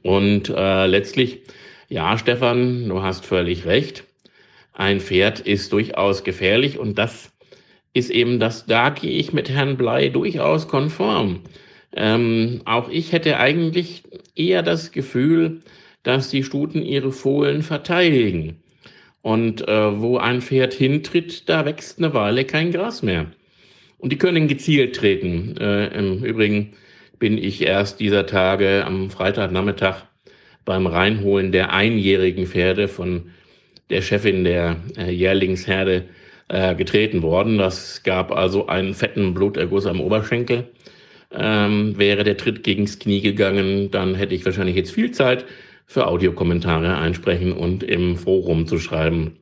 Und 0.04 0.50
äh, 0.50 0.86
letztlich, 0.86 1.42
ja, 1.88 2.18
Stefan, 2.18 2.88
du 2.90 3.02
hast 3.02 3.26
völlig 3.26 3.66
recht. 3.66 4.04
Ein 4.74 5.00
Pferd 5.00 5.40
ist 5.40 5.74
durchaus 5.74 6.24
gefährlich 6.24 6.78
und 6.78 6.98
das 6.98 7.32
ist 8.00 8.10
eben 8.10 8.40
das, 8.40 8.66
da 8.66 8.90
gehe 8.90 9.12
ich 9.12 9.34
mit 9.34 9.50
Herrn 9.50 9.78
Blei 9.78 10.10
durchaus 10.10 10.68
konform. 10.68 11.42
Ähm, 11.96 12.62
auch 12.66 12.90
ich 12.90 13.12
hätte 13.12 13.38
eigentlich 13.38 14.04
eher 14.36 14.64
das 14.64 14.92
Gefühl, 14.92 15.62
dass 16.04 16.30
die 16.30 16.44
Stuten 16.44 16.82
ihre 16.82 17.12
Fohlen 17.12 17.62
verteidigen. 17.62 18.62
Und 19.22 19.68
äh, 19.68 20.00
wo 20.00 20.18
ein 20.18 20.42
Pferd 20.42 20.74
hintritt, 20.74 21.50
da 21.50 21.66
wächst 21.66 22.00
eine 22.00 22.14
Weile 22.14 22.46
kein 22.46 22.72
Gras 22.72 23.04
mehr. 23.04 23.28
Und 23.98 24.14
die 24.14 24.18
können 24.18 24.48
gezielt 24.48 24.96
treten. 24.96 25.58
Äh, 25.58 25.88
Im 25.88 26.24
Übrigen 26.24 26.74
bin 27.20 27.38
ich 27.38 27.62
erst 27.62 28.00
dieser 28.00 28.26
Tage 28.26 28.86
am 28.86 29.10
Freitagnachmittag 29.10 30.06
beim 30.64 30.88
Reinholen 30.88 31.52
der 31.52 31.74
einjährigen 31.74 32.48
Pferde 32.48 32.88
von 32.88 33.32
der 33.90 34.02
Chefin 34.02 34.46
der 34.46 34.78
äh, 34.98 35.12
Jährlingsherde 35.12 36.06
äh, 36.50 36.76
getreten 36.76 37.22
worden. 37.22 37.58
Das 37.58 38.04
gab 38.04 38.32
also 38.32 38.68
einen 38.68 38.94
fetten 38.94 39.34
Bluterguss 39.34 39.86
am 39.86 40.02
Oberschenkel. 40.02 40.72
Ähm, 41.32 41.98
wäre 41.98 42.24
der 42.24 42.38
Tritt 42.38 42.64
gegens 42.64 42.98
Knie 42.98 43.22
gegangen, 43.22 43.92
dann 43.92 44.16
hätte 44.16 44.34
ich 44.34 44.46
wahrscheinlich 44.46 44.76
jetzt 44.76 44.92
viel 44.92 45.12
Zeit 45.12 45.46
für 45.86 46.08
Audiokommentare 46.08 46.98
einsprechen 46.98 47.54
und 47.54 47.84
im 47.84 48.16
Forum 48.16 48.66
zu 48.66 48.80
schreiben. 48.80 49.38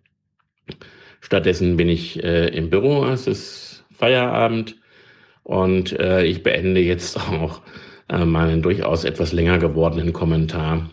Stattdessen 1.22 1.78
bin 1.78 1.88
ich 1.88 2.22
äh, 2.24 2.48
im 2.50 2.70
Büro, 2.70 3.06
es 3.06 3.26
ist 3.26 3.86
Feierabend 3.92 4.76
und 5.44 5.98
äh, 5.98 6.26
ich 6.26 6.44
beende 6.44 6.82
jetzt 6.82 7.18
auch 7.32 7.62
äh, 8.10 8.26
meinen 8.26 8.62
durchaus 8.62 9.06
etwas 9.06 9.32
länger 9.32 9.58
gewordenen 9.58 10.12
Kommentar 10.12 10.90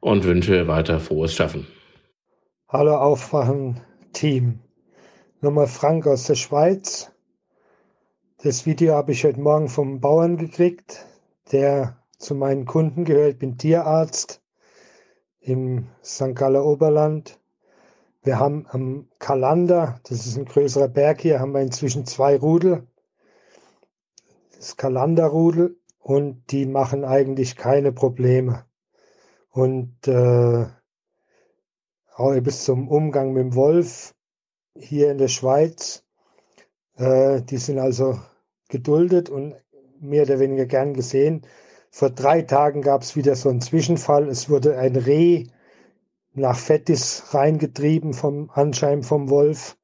und 0.00 0.24
wünsche 0.24 0.68
weiter 0.68 1.00
frohes 1.00 1.34
Schaffen. 1.34 1.66
Hallo 2.68 2.94
Aufwachen 2.96 3.80
Team. 4.12 4.60
Nochmal 5.42 5.68
Frank 5.68 6.06
aus 6.06 6.24
der 6.24 6.34
Schweiz. 6.34 7.10
Das 8.42 8.66
Video 8.66 8.92
habe 8.94 9.12
ich 9.12 9.24
heute 9.24 9.40
Morgen 9.40 9.70
vom 9.70 9.98
Bauern 9.98 10.36
gekriegt, 10.36 11.06
der 11.50 11.96
zu 12.18 12.34
meinen 12.34 12.66
Kunden 12.66 13.06
gehört. 13.06 13.32
Ich 13.32 13.38
bin 13.38 13.56
Tierarzt 13.56 14.42
im 15.40 15.86
St. 16.04 16.34
Galler 16.34 16.66
Oberland. 16.66 17.40
Wir 18.22 18.38
haben 18.38 18.66
am 18.68 19.08
Kalander, 19.18 19.98
das 20.02 20.26
ist 20.26 20.36
ein 20.36 20.44
größerer 20.44 20.88
Berg 20.88 21.22
hier, 21.22 21.40
haben 21.40 21.52
wir 21.52 21.62
inzwischen 21.62 22.04
zwei 22.04 22.36
Rudel. 22.36 22.86
Das 24.54 24.76
Kalanderrudel 24.76 25.74
und 26.00 26.52
die 26.52 26.66
machen 26.66 27.02
eigentlich 27.02 27.56
keine 27.56 27.92
Probleme. 27.92 28.66
Und 29.52 30.06
äh, 30.06 30.66
auch 32.14 32.40
bis 32.42 32.64
zum 32.64 32.88
Umgang 32.88 33.32
mit 33.32 33.44
dem 33.44 33.54
Wolf 33.54 34.14
hier 34.80 35.10
in 35.10 35.18
der 35.18 35.28
Schweiz, 35.28 36.04
äh, 36.96 37.42
die 37.42 37.58
sind 37.58 37.78
also 37.78 38.18
geduldet 38.68 39.28
und 39.30 39.54
mehr 40.00 40.22
oder 40.22 40.40
weniger 40.40 40.66
gern 40.66 40.94
gesehen. 40.94 41.42
Vor 41.90 42.10
drei 42.10 42.42
Tagen 42.42 42.82
gab 42.82 43.02
es 43.02 43.16
wieder 43.16 43.34
so 43.36 43.48
einen 43.48 43.60
Zwischenfall. 43.60 44.28
Es 44.28 44.48
wurde 44.48 44.78
ein 44.78 44.96
Reh 44.96 45.46
nach 46.32 46.56
Fettis 46.58 47.34
reingetrieben 47.34 48.14
vom 48.14 48.50
Anschein 48.50 49.02
vom 49.02 49.28
Wolf. 49.28 49.76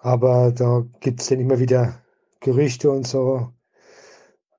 Aber 0.00 0.52
da 0.52 0.84
gibt 1.00 1.20
es 1.20 1.28
dann 1.28 1.40
immer 1.40 1.58
wieder 1.58 2.02
Gerüchte 2.40 2.90
und 2.90 3.06
so. 3.06 3.48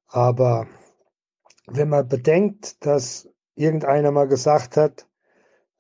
Aber 0.08 0.68
wenn 1.68 1.90
man 1.90 2.08
bedenkt, 2.08 2.86
dass 2.86 3.28
irgendeiner 3.56 4.12
mal 4.12 4.28
gesagt 4.28 4.78
hat, 4.78 5.08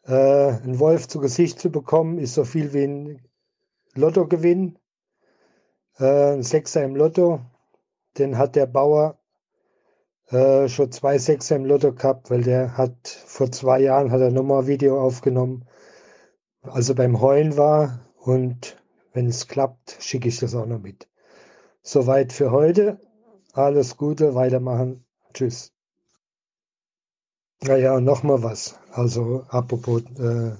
äh, 0.03 0.13
einen 0.13 0.79
Wolf 0.79 1.07
zu 1.07 1.19
Gesicht 1.19 1.59
zu 1.59 1.71
bekommen, 1.71 2.19
ist 2.19 2.33
so 2.33 2.43
viel 2.43 2.73
wie 2.73 2.83
ein 2.83 3.24
Lottogewinn, 3.95 4.77
äh, 5.97 6.41
Sechser 6.41 6.83
im 6.83 6.95
Lotto, 6.95 7.41
den 8.17 8.37
hat 8.37 8.55
der 8.55 8.65
Bauer 8.65 9.17
äh, 10.29 10.67
schon 10.67 10.91
zwei 10.91 11.17
Sechser 11.17 11.55
im 11.55 11.65
Lotto 11.65 11.93
gehabt, 11.93 12.29
weil 12.29 12.43
der 12.43 12.77
hat 12.77 13.07
vor 13.07 13.51
zwei 13.51 13.79
Jahren 13.79 14.11
hat 14.11 14.21
er 14.21 14.31
nochmal 14.31 14.63
ein 14.63 14.67
Video 14.67 15.01
aufgenommen, 15.01 15.65
als 16.61 16.89
er 16.89 16.95
beim 16.95 17.21
Heulen 17.21 17.57
war 17.57 17.99
und 18.17 18.77
wenn 19.13 19.27
es 19.27 19.47
klappt, 19.47 19.97
schicke 19.99 20.27
ich 20.27 20.39
das 20.39 20.55
auch 20.55 20.65
noch 20.65 20.79
mit. 20.79 21.07
Soweit 21.83 22.33
für 22.33 22.51
heute. 22.51 22.99
Alles 23.53 23.95
Gute, 23.95 24.35
weitermachen. 24.35 25.05
Tschüss. 25.33 25.71
Naja, 27.61 28.01
nochmal 28.01 28.43
was. 28.43 28.77
Also 28.91 29.45
apropos 29.47 30.01
äh, 30.19 30.51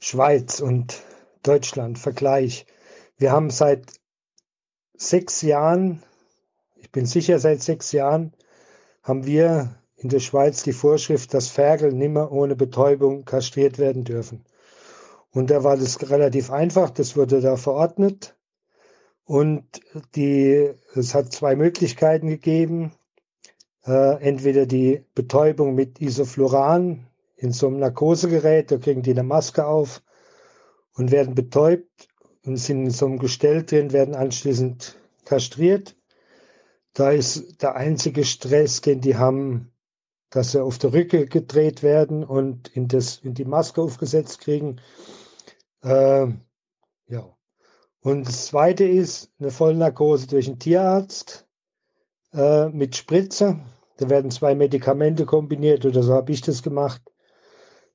Schweiz 0.00 0.60
und 0.60 1.02
Deutschland, 1.42 1.98
Vergleich. 1.98 2.66
Wir 3.16 3.32
haben 3.32 3.50
seit 3.50 4.00
sechs 4.96 5.42
Jahren, 5.42 6.02
ich 6.76 6.90
bin 6.90 7.06
sicher 7.06 7.38
seit 7.38 7.62
sechs 7.62 7.92
Jahren, 7.92 8.32
haben 9.02 9.26
wir 9.26 9.76
in 9.96 10.08
der 10.08 10.20
Schweiz 10.20 10.62
die 10.62 10.72
Vorschrift, 10.72 11.34
dass 11.34 11.48
Ferkel 11.48 11.92
nimmer 11.92 12.32
ohne 12.32 12.56
Betäubung 12.56 13.24
kastriert 13.24 13.78
werden 13.78 14.04
dürfen. 14.04 14.44
Und 15.30 15.50
da 15.50 15.64
war 15.64 15.76
das 15.76 16.10
relativ 16.10 16.50
einfach, 16.50 16.90
das 16.90 17.16
wurde 17.16 17.40
da 17.40 17.56
verordnet. 17.56 18.36
Und 19.24 19.64
die, 20.14 20.72
es 20.94 21.14
hat 21.14 21.32
zwei 21.32 21.56
Möglichkeiten 21.56 22.26
gegeben. 22.26 22.92
Äh, 23.86 24.22
entweder 24.22 24.66
die 24.66 25.04
Betäubung 25.14 25.74
mit 25.74 26.00
Isofluran 26.00 27.06
in 27.36 27.52
so 27.52 27.68
einem 27.68 27.78
Narkosegerät, 27.78 28.70
da 28.70 28.78
kriegen 28.78 29.02
die 29.02 29.12
eine 29.12 29.22
Maske 29.22 29.66
auf. 29.66 30.02
Und 30.94 31.10
werden 31.10 31.34
betäubt 31.34 32.08
und 32.44 32.56
sind 32.56 32.84
in 32.84 32.90
so 32.90 33.06
einem 33.06 33.18
Gestell 33.18 33.64
drin, 33.64 33.92
werden 33.92 34.14
anschließend 34.14 34.96
kastriert. 35.24 35.96
Da 36.94 37.10
ist 37.10 37.62
der 37.62 37.76
einzige 37.76 38.24
Stress, 38.24 38.80
den 38.80 39.00
die 39.00 39.16
haben, 39.16 39.72
dass 40.30 40.52
sie 40.52 40.62
auf 40.62 40.78
der 40.78 40.92
Rücke 40.92 41.26
gedreht 41.26 41.82
werden 41.82 42.24
und 42.24 42.68
in, 42.68 42.88
das, 42.88 43.18
in 43.18 43.34
die 43.34 43.44
Maske 43.44 43.80
aufgesetzt 43.80 44.40
kriegen. 44.40 44.80
Äh, 45.82 46.26
ja. 47.06 47.36
Und 48.00 48.26
das 48.26 48.46
zweite 48.46 48.84
ist 48.84 49.30
eine 49.38 49.50
Vollnarkose 49.50 50.26
durch 50.26 50.48
einen 50.48 50.58
Tierarzt 50.58 51.46
äh, 52.32 52.68
mit 52.68 52.96
Spritze. 52.96 53.60
Da 53.98 54.10
werden 54.10 54.30
zwei 54.30 54.54
Medikamente 54.54 55.24
kombiniert 55.24 55.84
oder 55.84 56.02
so 56.02 56.14
habe 56.14 56.32
ich 56.32 56.40
das 56.40 56.62
gemacht. 56.62 57.11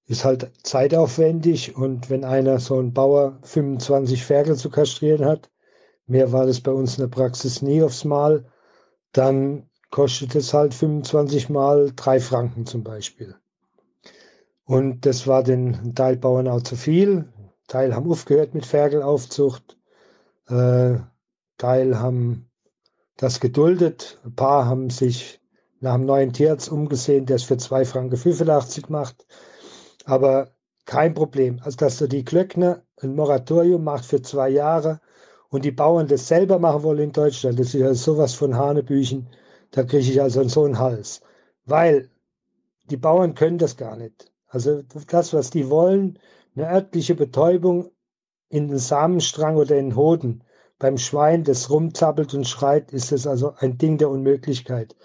Ist 0.07 0.23
halt 0.23 0.51
zeitaufwendig 0.63 1.75
und 1.75 2.09
wenn 2.09 2.23
einer 2.23 2.59
so 2.59 2.79
ein 2.79 2.93
Bauer 2.93 3.37
25 3.43 4.23
Ferkel 4.23 4.55
zu 4.55 4.69
kastrieren 4.69 5.25
hat, 5.25 5.49
mehr 6.05 6.31
war 6.31 6.45
das 6.45 6.61
bei 6.61 6.71
uns 6.71 6.97
in 6.97 7.01
der 7.01 7.15
Praxis 7.15 7.61
nie 7.61 7.83
aufs 7.83 8.05
Mal, 8.05 8.45
dann 9.11 9.69
kostet 9.89 10.35
es 10.35 10.53
halt 10.53 10.73
25 10.73 11.49
mal 11.49 11.91
drei 11.95 12.19
Franken 12.19 12.65
zum 12.65 12.83
Beispiel. 12.83 13.35
Und 14.63 15.05
das 15.05 15.27
war 15.27 15.43
den 15.43 15.95
Teilbauern 15.95 16.47
auch 16.47 16.61
zu 16.61 16.75
viel. 16.75 17.31
Teil 17.67 17.95
haben 17.95 18.11
aufgehört 18.11 18.53
mit 18.53 18.65
Ferkelaufzucht. 18.65 19.77
Äh, 20.49 20.95
Teil 21.57 21.99
haben 21.99 22.49
das 23.15 23.39
geduldet. 23.39 24.19
Ein 24.25 24.35
paar 24.35 24.65
haben 24.65 24.89
sich 24.89 25.41
nach 25.79 25.93
einem 25.93 26.05
neuen 26.05 26.33
Tierarzt 26.33 26.69
umgesehen, 26.69 27.25
der 27.25 27.37
es 27.37 27.43
für 27.43 27.57
2 27.57 27.85
Franken 27.85 28.17
85 28.17 28.89
macht. 28.89 29.25
Aber 30.07 30.53
kein 30.85 31.13
Problem. 31.13 31.59
Also, 31.63 31.77
dass 31.77 31.97
du 31.97 32.07
die 32.07 32.23
Klöckner 32.23 32.81
ein 33.01 33.13
Moratorium 33.13 33.83
macht 33.83 34.05
für 34.05 34.21
zwei 34.21 34.47
Jahre 34.49 35.01
und 35.49 35.65
die 35.65 35.71
Bauern 35.71 36.07
das 36.07 36.29
selber 36.29 36.59
machen 36.59 36.83
wollen 36.83 36.99
in 36.99 37.11
Deutschland, 37.11 37.59
das 37.59 37.67
ist 37.67 37.73
ja 37.73 37.93
sowas 37.93 38.33
von 38.33 38.55
Hanebüchen, 38.55 39.27
da 39.71 39.83
kriege 39.83 40.09
ich 40.09 40.21
also 40.21 40.47
so 40.47 40.63
einen 40.63 40.79
Hals. 40.79 41.21
Weil 41.65 42.09
die 42.89 42.95
Bauern 42.95 43.35
können 43.35 43.57
das 43.57 43.75
gar 43.75 43.97
nicht. 43.97 44.31
Also 44.47 44.81
das, 45.09 45.33
was 45.33 45.49
die 45.49 45.69
wollen, 45.69 46.17
eine 46.55 46.71
örtliche 46.71 47.13
Betäubung 47.13 47.91
in 48.47 48.69
den 48.69 48.79
Samenstrang 48.79 49.57
oder 49.57 49.77
in 49.77 49.89
den 49.89 49.97
Hoden. 49.97 50.41
Beim 50.79 50.97
Schwein, 50.97 51.43
das 51.43 51.69
rumzappelt 51.69 52.33
und 52.33 52.47
schreit, 52.47 52.93
ist 52.93 53.11
das 53.11 53.27
also 53.27 53.55
ein 53.57 53.77
Ding 53.77 53.97
der 53.97 54.09
Unmöglichkeit. 54.09 54.95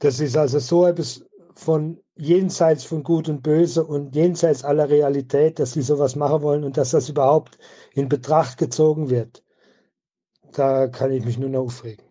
Das 0.00 0.20
ist 0.20 0.36
also 0.36 0.58
so 0.58 0.84
etwas 0.86 1.24
von 1.54 2.00
jenseits 2.14 2.84
von 2.84 3.02
Gut 3.02 3.28
und 3.28 3.42
Böse 3.42 3.84
und 3.84 4.14
jenseits 4.14 4.64
aller 4.64 4.88
Realität, 4.88 5.58
dass 5.58 5.72
sie 5.72 5.82
sowas 5.82 6.16
machen 6.16 6.42
wollen 6.42 6.64
und 6.64 6.76
dass 6.76 6.90
das 6.90 7.08
überhaupt 7.08 7.58
in 7.94 8.08
Betracht 8.08 8.58
gezogen 8.58 9.10
wird. 9.10 9.42
Da 10.52 10.88
kann 10.88 11.12
ich 11.12 11.24
mich 11.24 11.38
nur 11.38 11.48
noch 11.48 11.64
aufregen. 11.64 12.04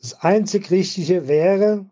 Das 0.00 0.14
einzig 0.20 0.70
Richtige 0.70 1.26
wäre, 1.26 1.86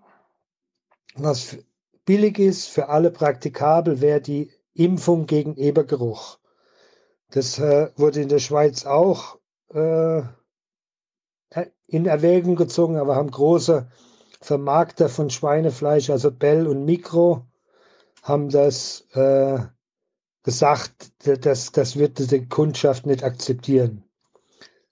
was 1.16 1.58
billig 2.04 2.38
ist, 2.38 2.68
für 2.68 2.88
alle 2.88 3.10
praktikabel, 3.10 4.00
wäre 4.00 4.20
die 4.20 4.52
Impfung 4.74 5.26
gegen 5.26 5.56
Ebergeruch. 5.56 6.38
Das 7.30 7.58
äh, 7.58 7.90
wurde 7.96 8.22
in 8.22 8.28
der 8.28 8.38
Schweiz 8.38 8.86
auch 8.86 9.38
äh, 9.70 10.22
in 11.88 12.06
Erwägung 12.06 12.56
gezogen, 12.56 12.96
aber 12.96 13.16
haben 13.16 13.30
große 13.30 13.88
Vermarkter 14.46 15.08
von 15.08 15.28
Schweinefleisch, 15.28 16.08
also 16.08 16.30
Bell 16.30 16.68
und 16.68 16.84
Mikro, 16.84 17.44
haben 18.22 18.48
das 18.48 19.04
äh, 19.14 19.58
gesagt, 20.44 21.10
dass 21.44 21.72
das 21.72 21.96
wird 21.96 22.30
die 22.30 22.48
Kundschaft 22.48 23.06
nicht 23.06 23.24
akzeptieren. 23.24 24.04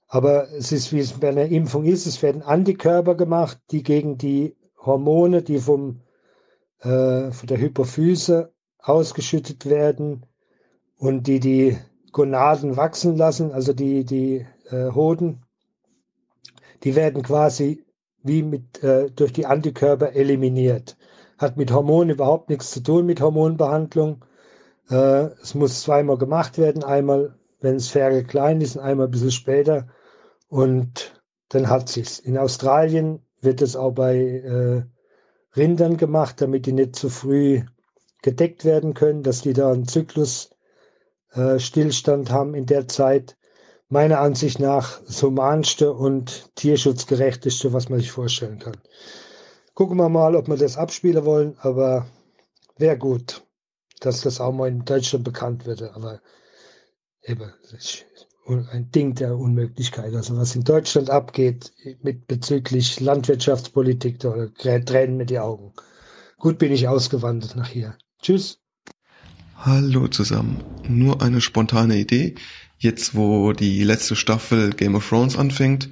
Aber 0.08 0.50
es 0.50 0.72
ist, 0.72 0.92
wie 0.92 0.98
es 0.98 1.12
bei 1.12 1.28
einer 1.28 1.46
Impfung 1.46 1.84
ist, 1.84 2.04
es 2.06 2.20
werden 2.20 2.42
Antikörper 2.42 3.14
gemacht, 3.14 3.60
die 3.70 3.84
gegen 3.84 4.18
die 4.18 4.56
Hormone, 4.76 5.42
die 5.42 5.60
vom, 5.60 6.00
äh, 6.80 7.30
von 7.30 7.46
der 7.46 7.60
Hypophyse 7.60 8.52
ausgeschüttet 8.80 9.66
werden 9.66 10.26
und 10.98 11.28
die 11.28 11.38
die 11.38 11.78
Gonaden 12.10 12.76
wachsen 12.76 13.16
lassen, 13.16 13.52
also 13.52 13.72
die, 13.72 14.04
die 14.04 14.44
äh, 14.70 14.90
Hoden, 14.90 15.44
die 16.82 16.96
werden 16.96 17.22
quasi 17.22 17.83
wie 18.24 18.42
mit, 18.42 18.82
äh, 18.82 19.10
durch 19.10 19.32
die 19.32 19.46
Antikörper 19.46 20.14
eliminiert. 20.14 20.96
Hat 21.38 21.56
mit 21.56 21.72
Hormonen 21.72 22.10
überhaupt 22.10 22.48
nichts 22.48 22.72
zu 22.72 22.82
tun, 22.82 23.06
mit 23.06 23.20
Hormonbehandlung. 23.20 24.24
Äh, 24.90 25.28
es 25.42 25.54
muss 25.54 25.82
zweimal 25.82 26.18
gemacht 26.18 26.58
werden, 26.58 26.82
einmal, 26.82 27.36
wenn 27.60 27.76
es 27.76 27.88
Ferkel 27.88 28.24
klein 28.24 28.60
ist 28.60 28.74
und 28.76 28.82
einmal 28.82 29.06
ein 29.06 29.12
bisschen 29.12 29.30
später. 29.30 29.86
Und 30.48 31.20
dann 31.50 31.68
hat 31.68 31.88
sich's. 31.88 32.18
In 32.18 32.38
Australien 32.38 33.20
wird 33.40 33.62
es 33.62 33.76
auch 33.76 33.92
bei 33.92 34.16
äh, 34.16 34.82
Rindern 35.56 35.96
gemacht, 35.96 36.40
damit 36.40 36.66
die 36.66 36.72
nicht 36.72 36.96
zu 36.96 37.10
früh 37.10 37.62
gedeckt 38.22 38.64
werden 38.64 38.94
können, 38.94 39.22
dass 39.22 39.42
die 39.42 39.52
da 39.52 39.70
einen 39.70 39.86
Zyklusstillstand 39.86 42.30
äh, 42.30 42.32
haben 42.32 42.54
in 42.54 42.66
der 42.66 42.88
Zeit 42.88 43.36
meiner 43.94 44.18
Ansicht 44.18 44.58
nach 44.58 45.00
das 45.06 45.22
humanste 45.22 45.92
und 45.92 46.50
tierschutzgerechteste, 46.56 47.72
was 47.72 47.88
man 47.88 48.00
sich 48.00 48.10
vorstellen 48.10 48.58
kann. 48.58 48.76
Gucken 49.74 49.96
wir 49.98 50.08
mal, 50.08 50.34
ob 50.34 50.48
wir 50.48 50.56
das 50.56 50.76
abspielen 50.76 51.24
wollen, 51.24 51.56
aber 51.60 52.06
wäre 52.76 52.98
gut, 52.98 53.44
dass 54.00 54.22
das 54.22 54.40
auch 54.40 54.52
mal 54.52 54.68
in 54.68 54.84
Deutschland 54.84 55.24
bekannt 55.24 55.64
wird. 55.64 55.82
Aber 55.82 56.20
eben, 57.22 57.52
ein 58.72 58.90
Ding 58.90 59.14
der 59.14 59.38
Unmöglichkeit. 59.38 60.12
Also 60.12 60.36
was 60.36 60.56
in 60.56 60.64
Deutschland 60.64 61.08
abgeht 61.08 61.72
mit 62.02 62.26
bezüglich 62.26 62.98
Landwirtschaftspolitik, 62.98 64.18
da 64.18 64.48
tränen 64.58 65.18
mir 65.18 65.26
die 65.26 65.38
Augen. 65.38 65.72
Gut 66.38 66.58
bin 66.58 66.72
ich 66.72 66.88
ausgewandert 66.88 67.54
nach 67.54 67.68
hier. 67.68 67.96
Tschüss. 68.20 68.58
Hallo 69.56 70.08
zusammen. 70.08 70.62
Nur 70.88 71.22
eine 71.22 71.40
spontane 71.40 71.96
Idee. 71.96 72.34
Jetzt, 72.78 73.14
wo 73.14 73.52
die 73.52 73.82
letzte 73.84 74.16
Staffel 74.16 74.70
Game 74.70 74.94
of 74.94 75.08
Thrones 75.08 75.36
anfängt, 75.36 75.88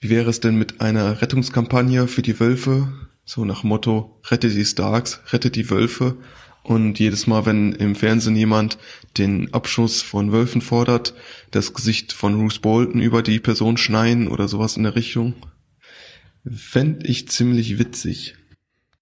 wie 0.00 0.10
wäre 0.10 0.30
es 0.30 0.40
denn 0.40 0.56
mit 0.56 0.80
einer 0.80 1.20
Rettungskampagne 1.20 2.08
für 2.08 2.22
die 2.22 2.40
Wölfe? 2.40 2.92
So 3.24 3.44
nach 3.44 3.62
Motto, 3.62 4.20
rette 4.30 4.48
die 4.48 4.64
Starks, 4.64 5.20
rette 5.32 5.50
die 5.50 5.68
Wölfe. 5.68 6.16
Und 6.62 6.98
jedes 6.98 7.26
Mal, 7.26 7.46
wenn 7.46 7.72
im 7.72 7.94
Fernsehen 7.94 8.36
jemand 8.36 8.78
den 9.18 9.52
Abschuss 9.52 10.02
von 10.02 10.32
Wölfen 10.32 10.60
fordert, 10.60 11.14
das 11.50 11.74
Gesicht 11.74 12.12
von 12.12 12.36
Bruce 12.38 12.58
Bolton 12.58 13.00
über 13.00 13.22
die 13.22 13.40
Person 13.40 13.76
schneien 13.76 14.28
oder 14.28 14.48
sowas 14.48 14.76
in 14.76 14.84
der 14.84 14.94
Richtung. 14.94 15.34
Fänd 16.50 17.08
ich 17.08 17.28
ziemlich 17.28 17.78
witzig. 17.78 18.36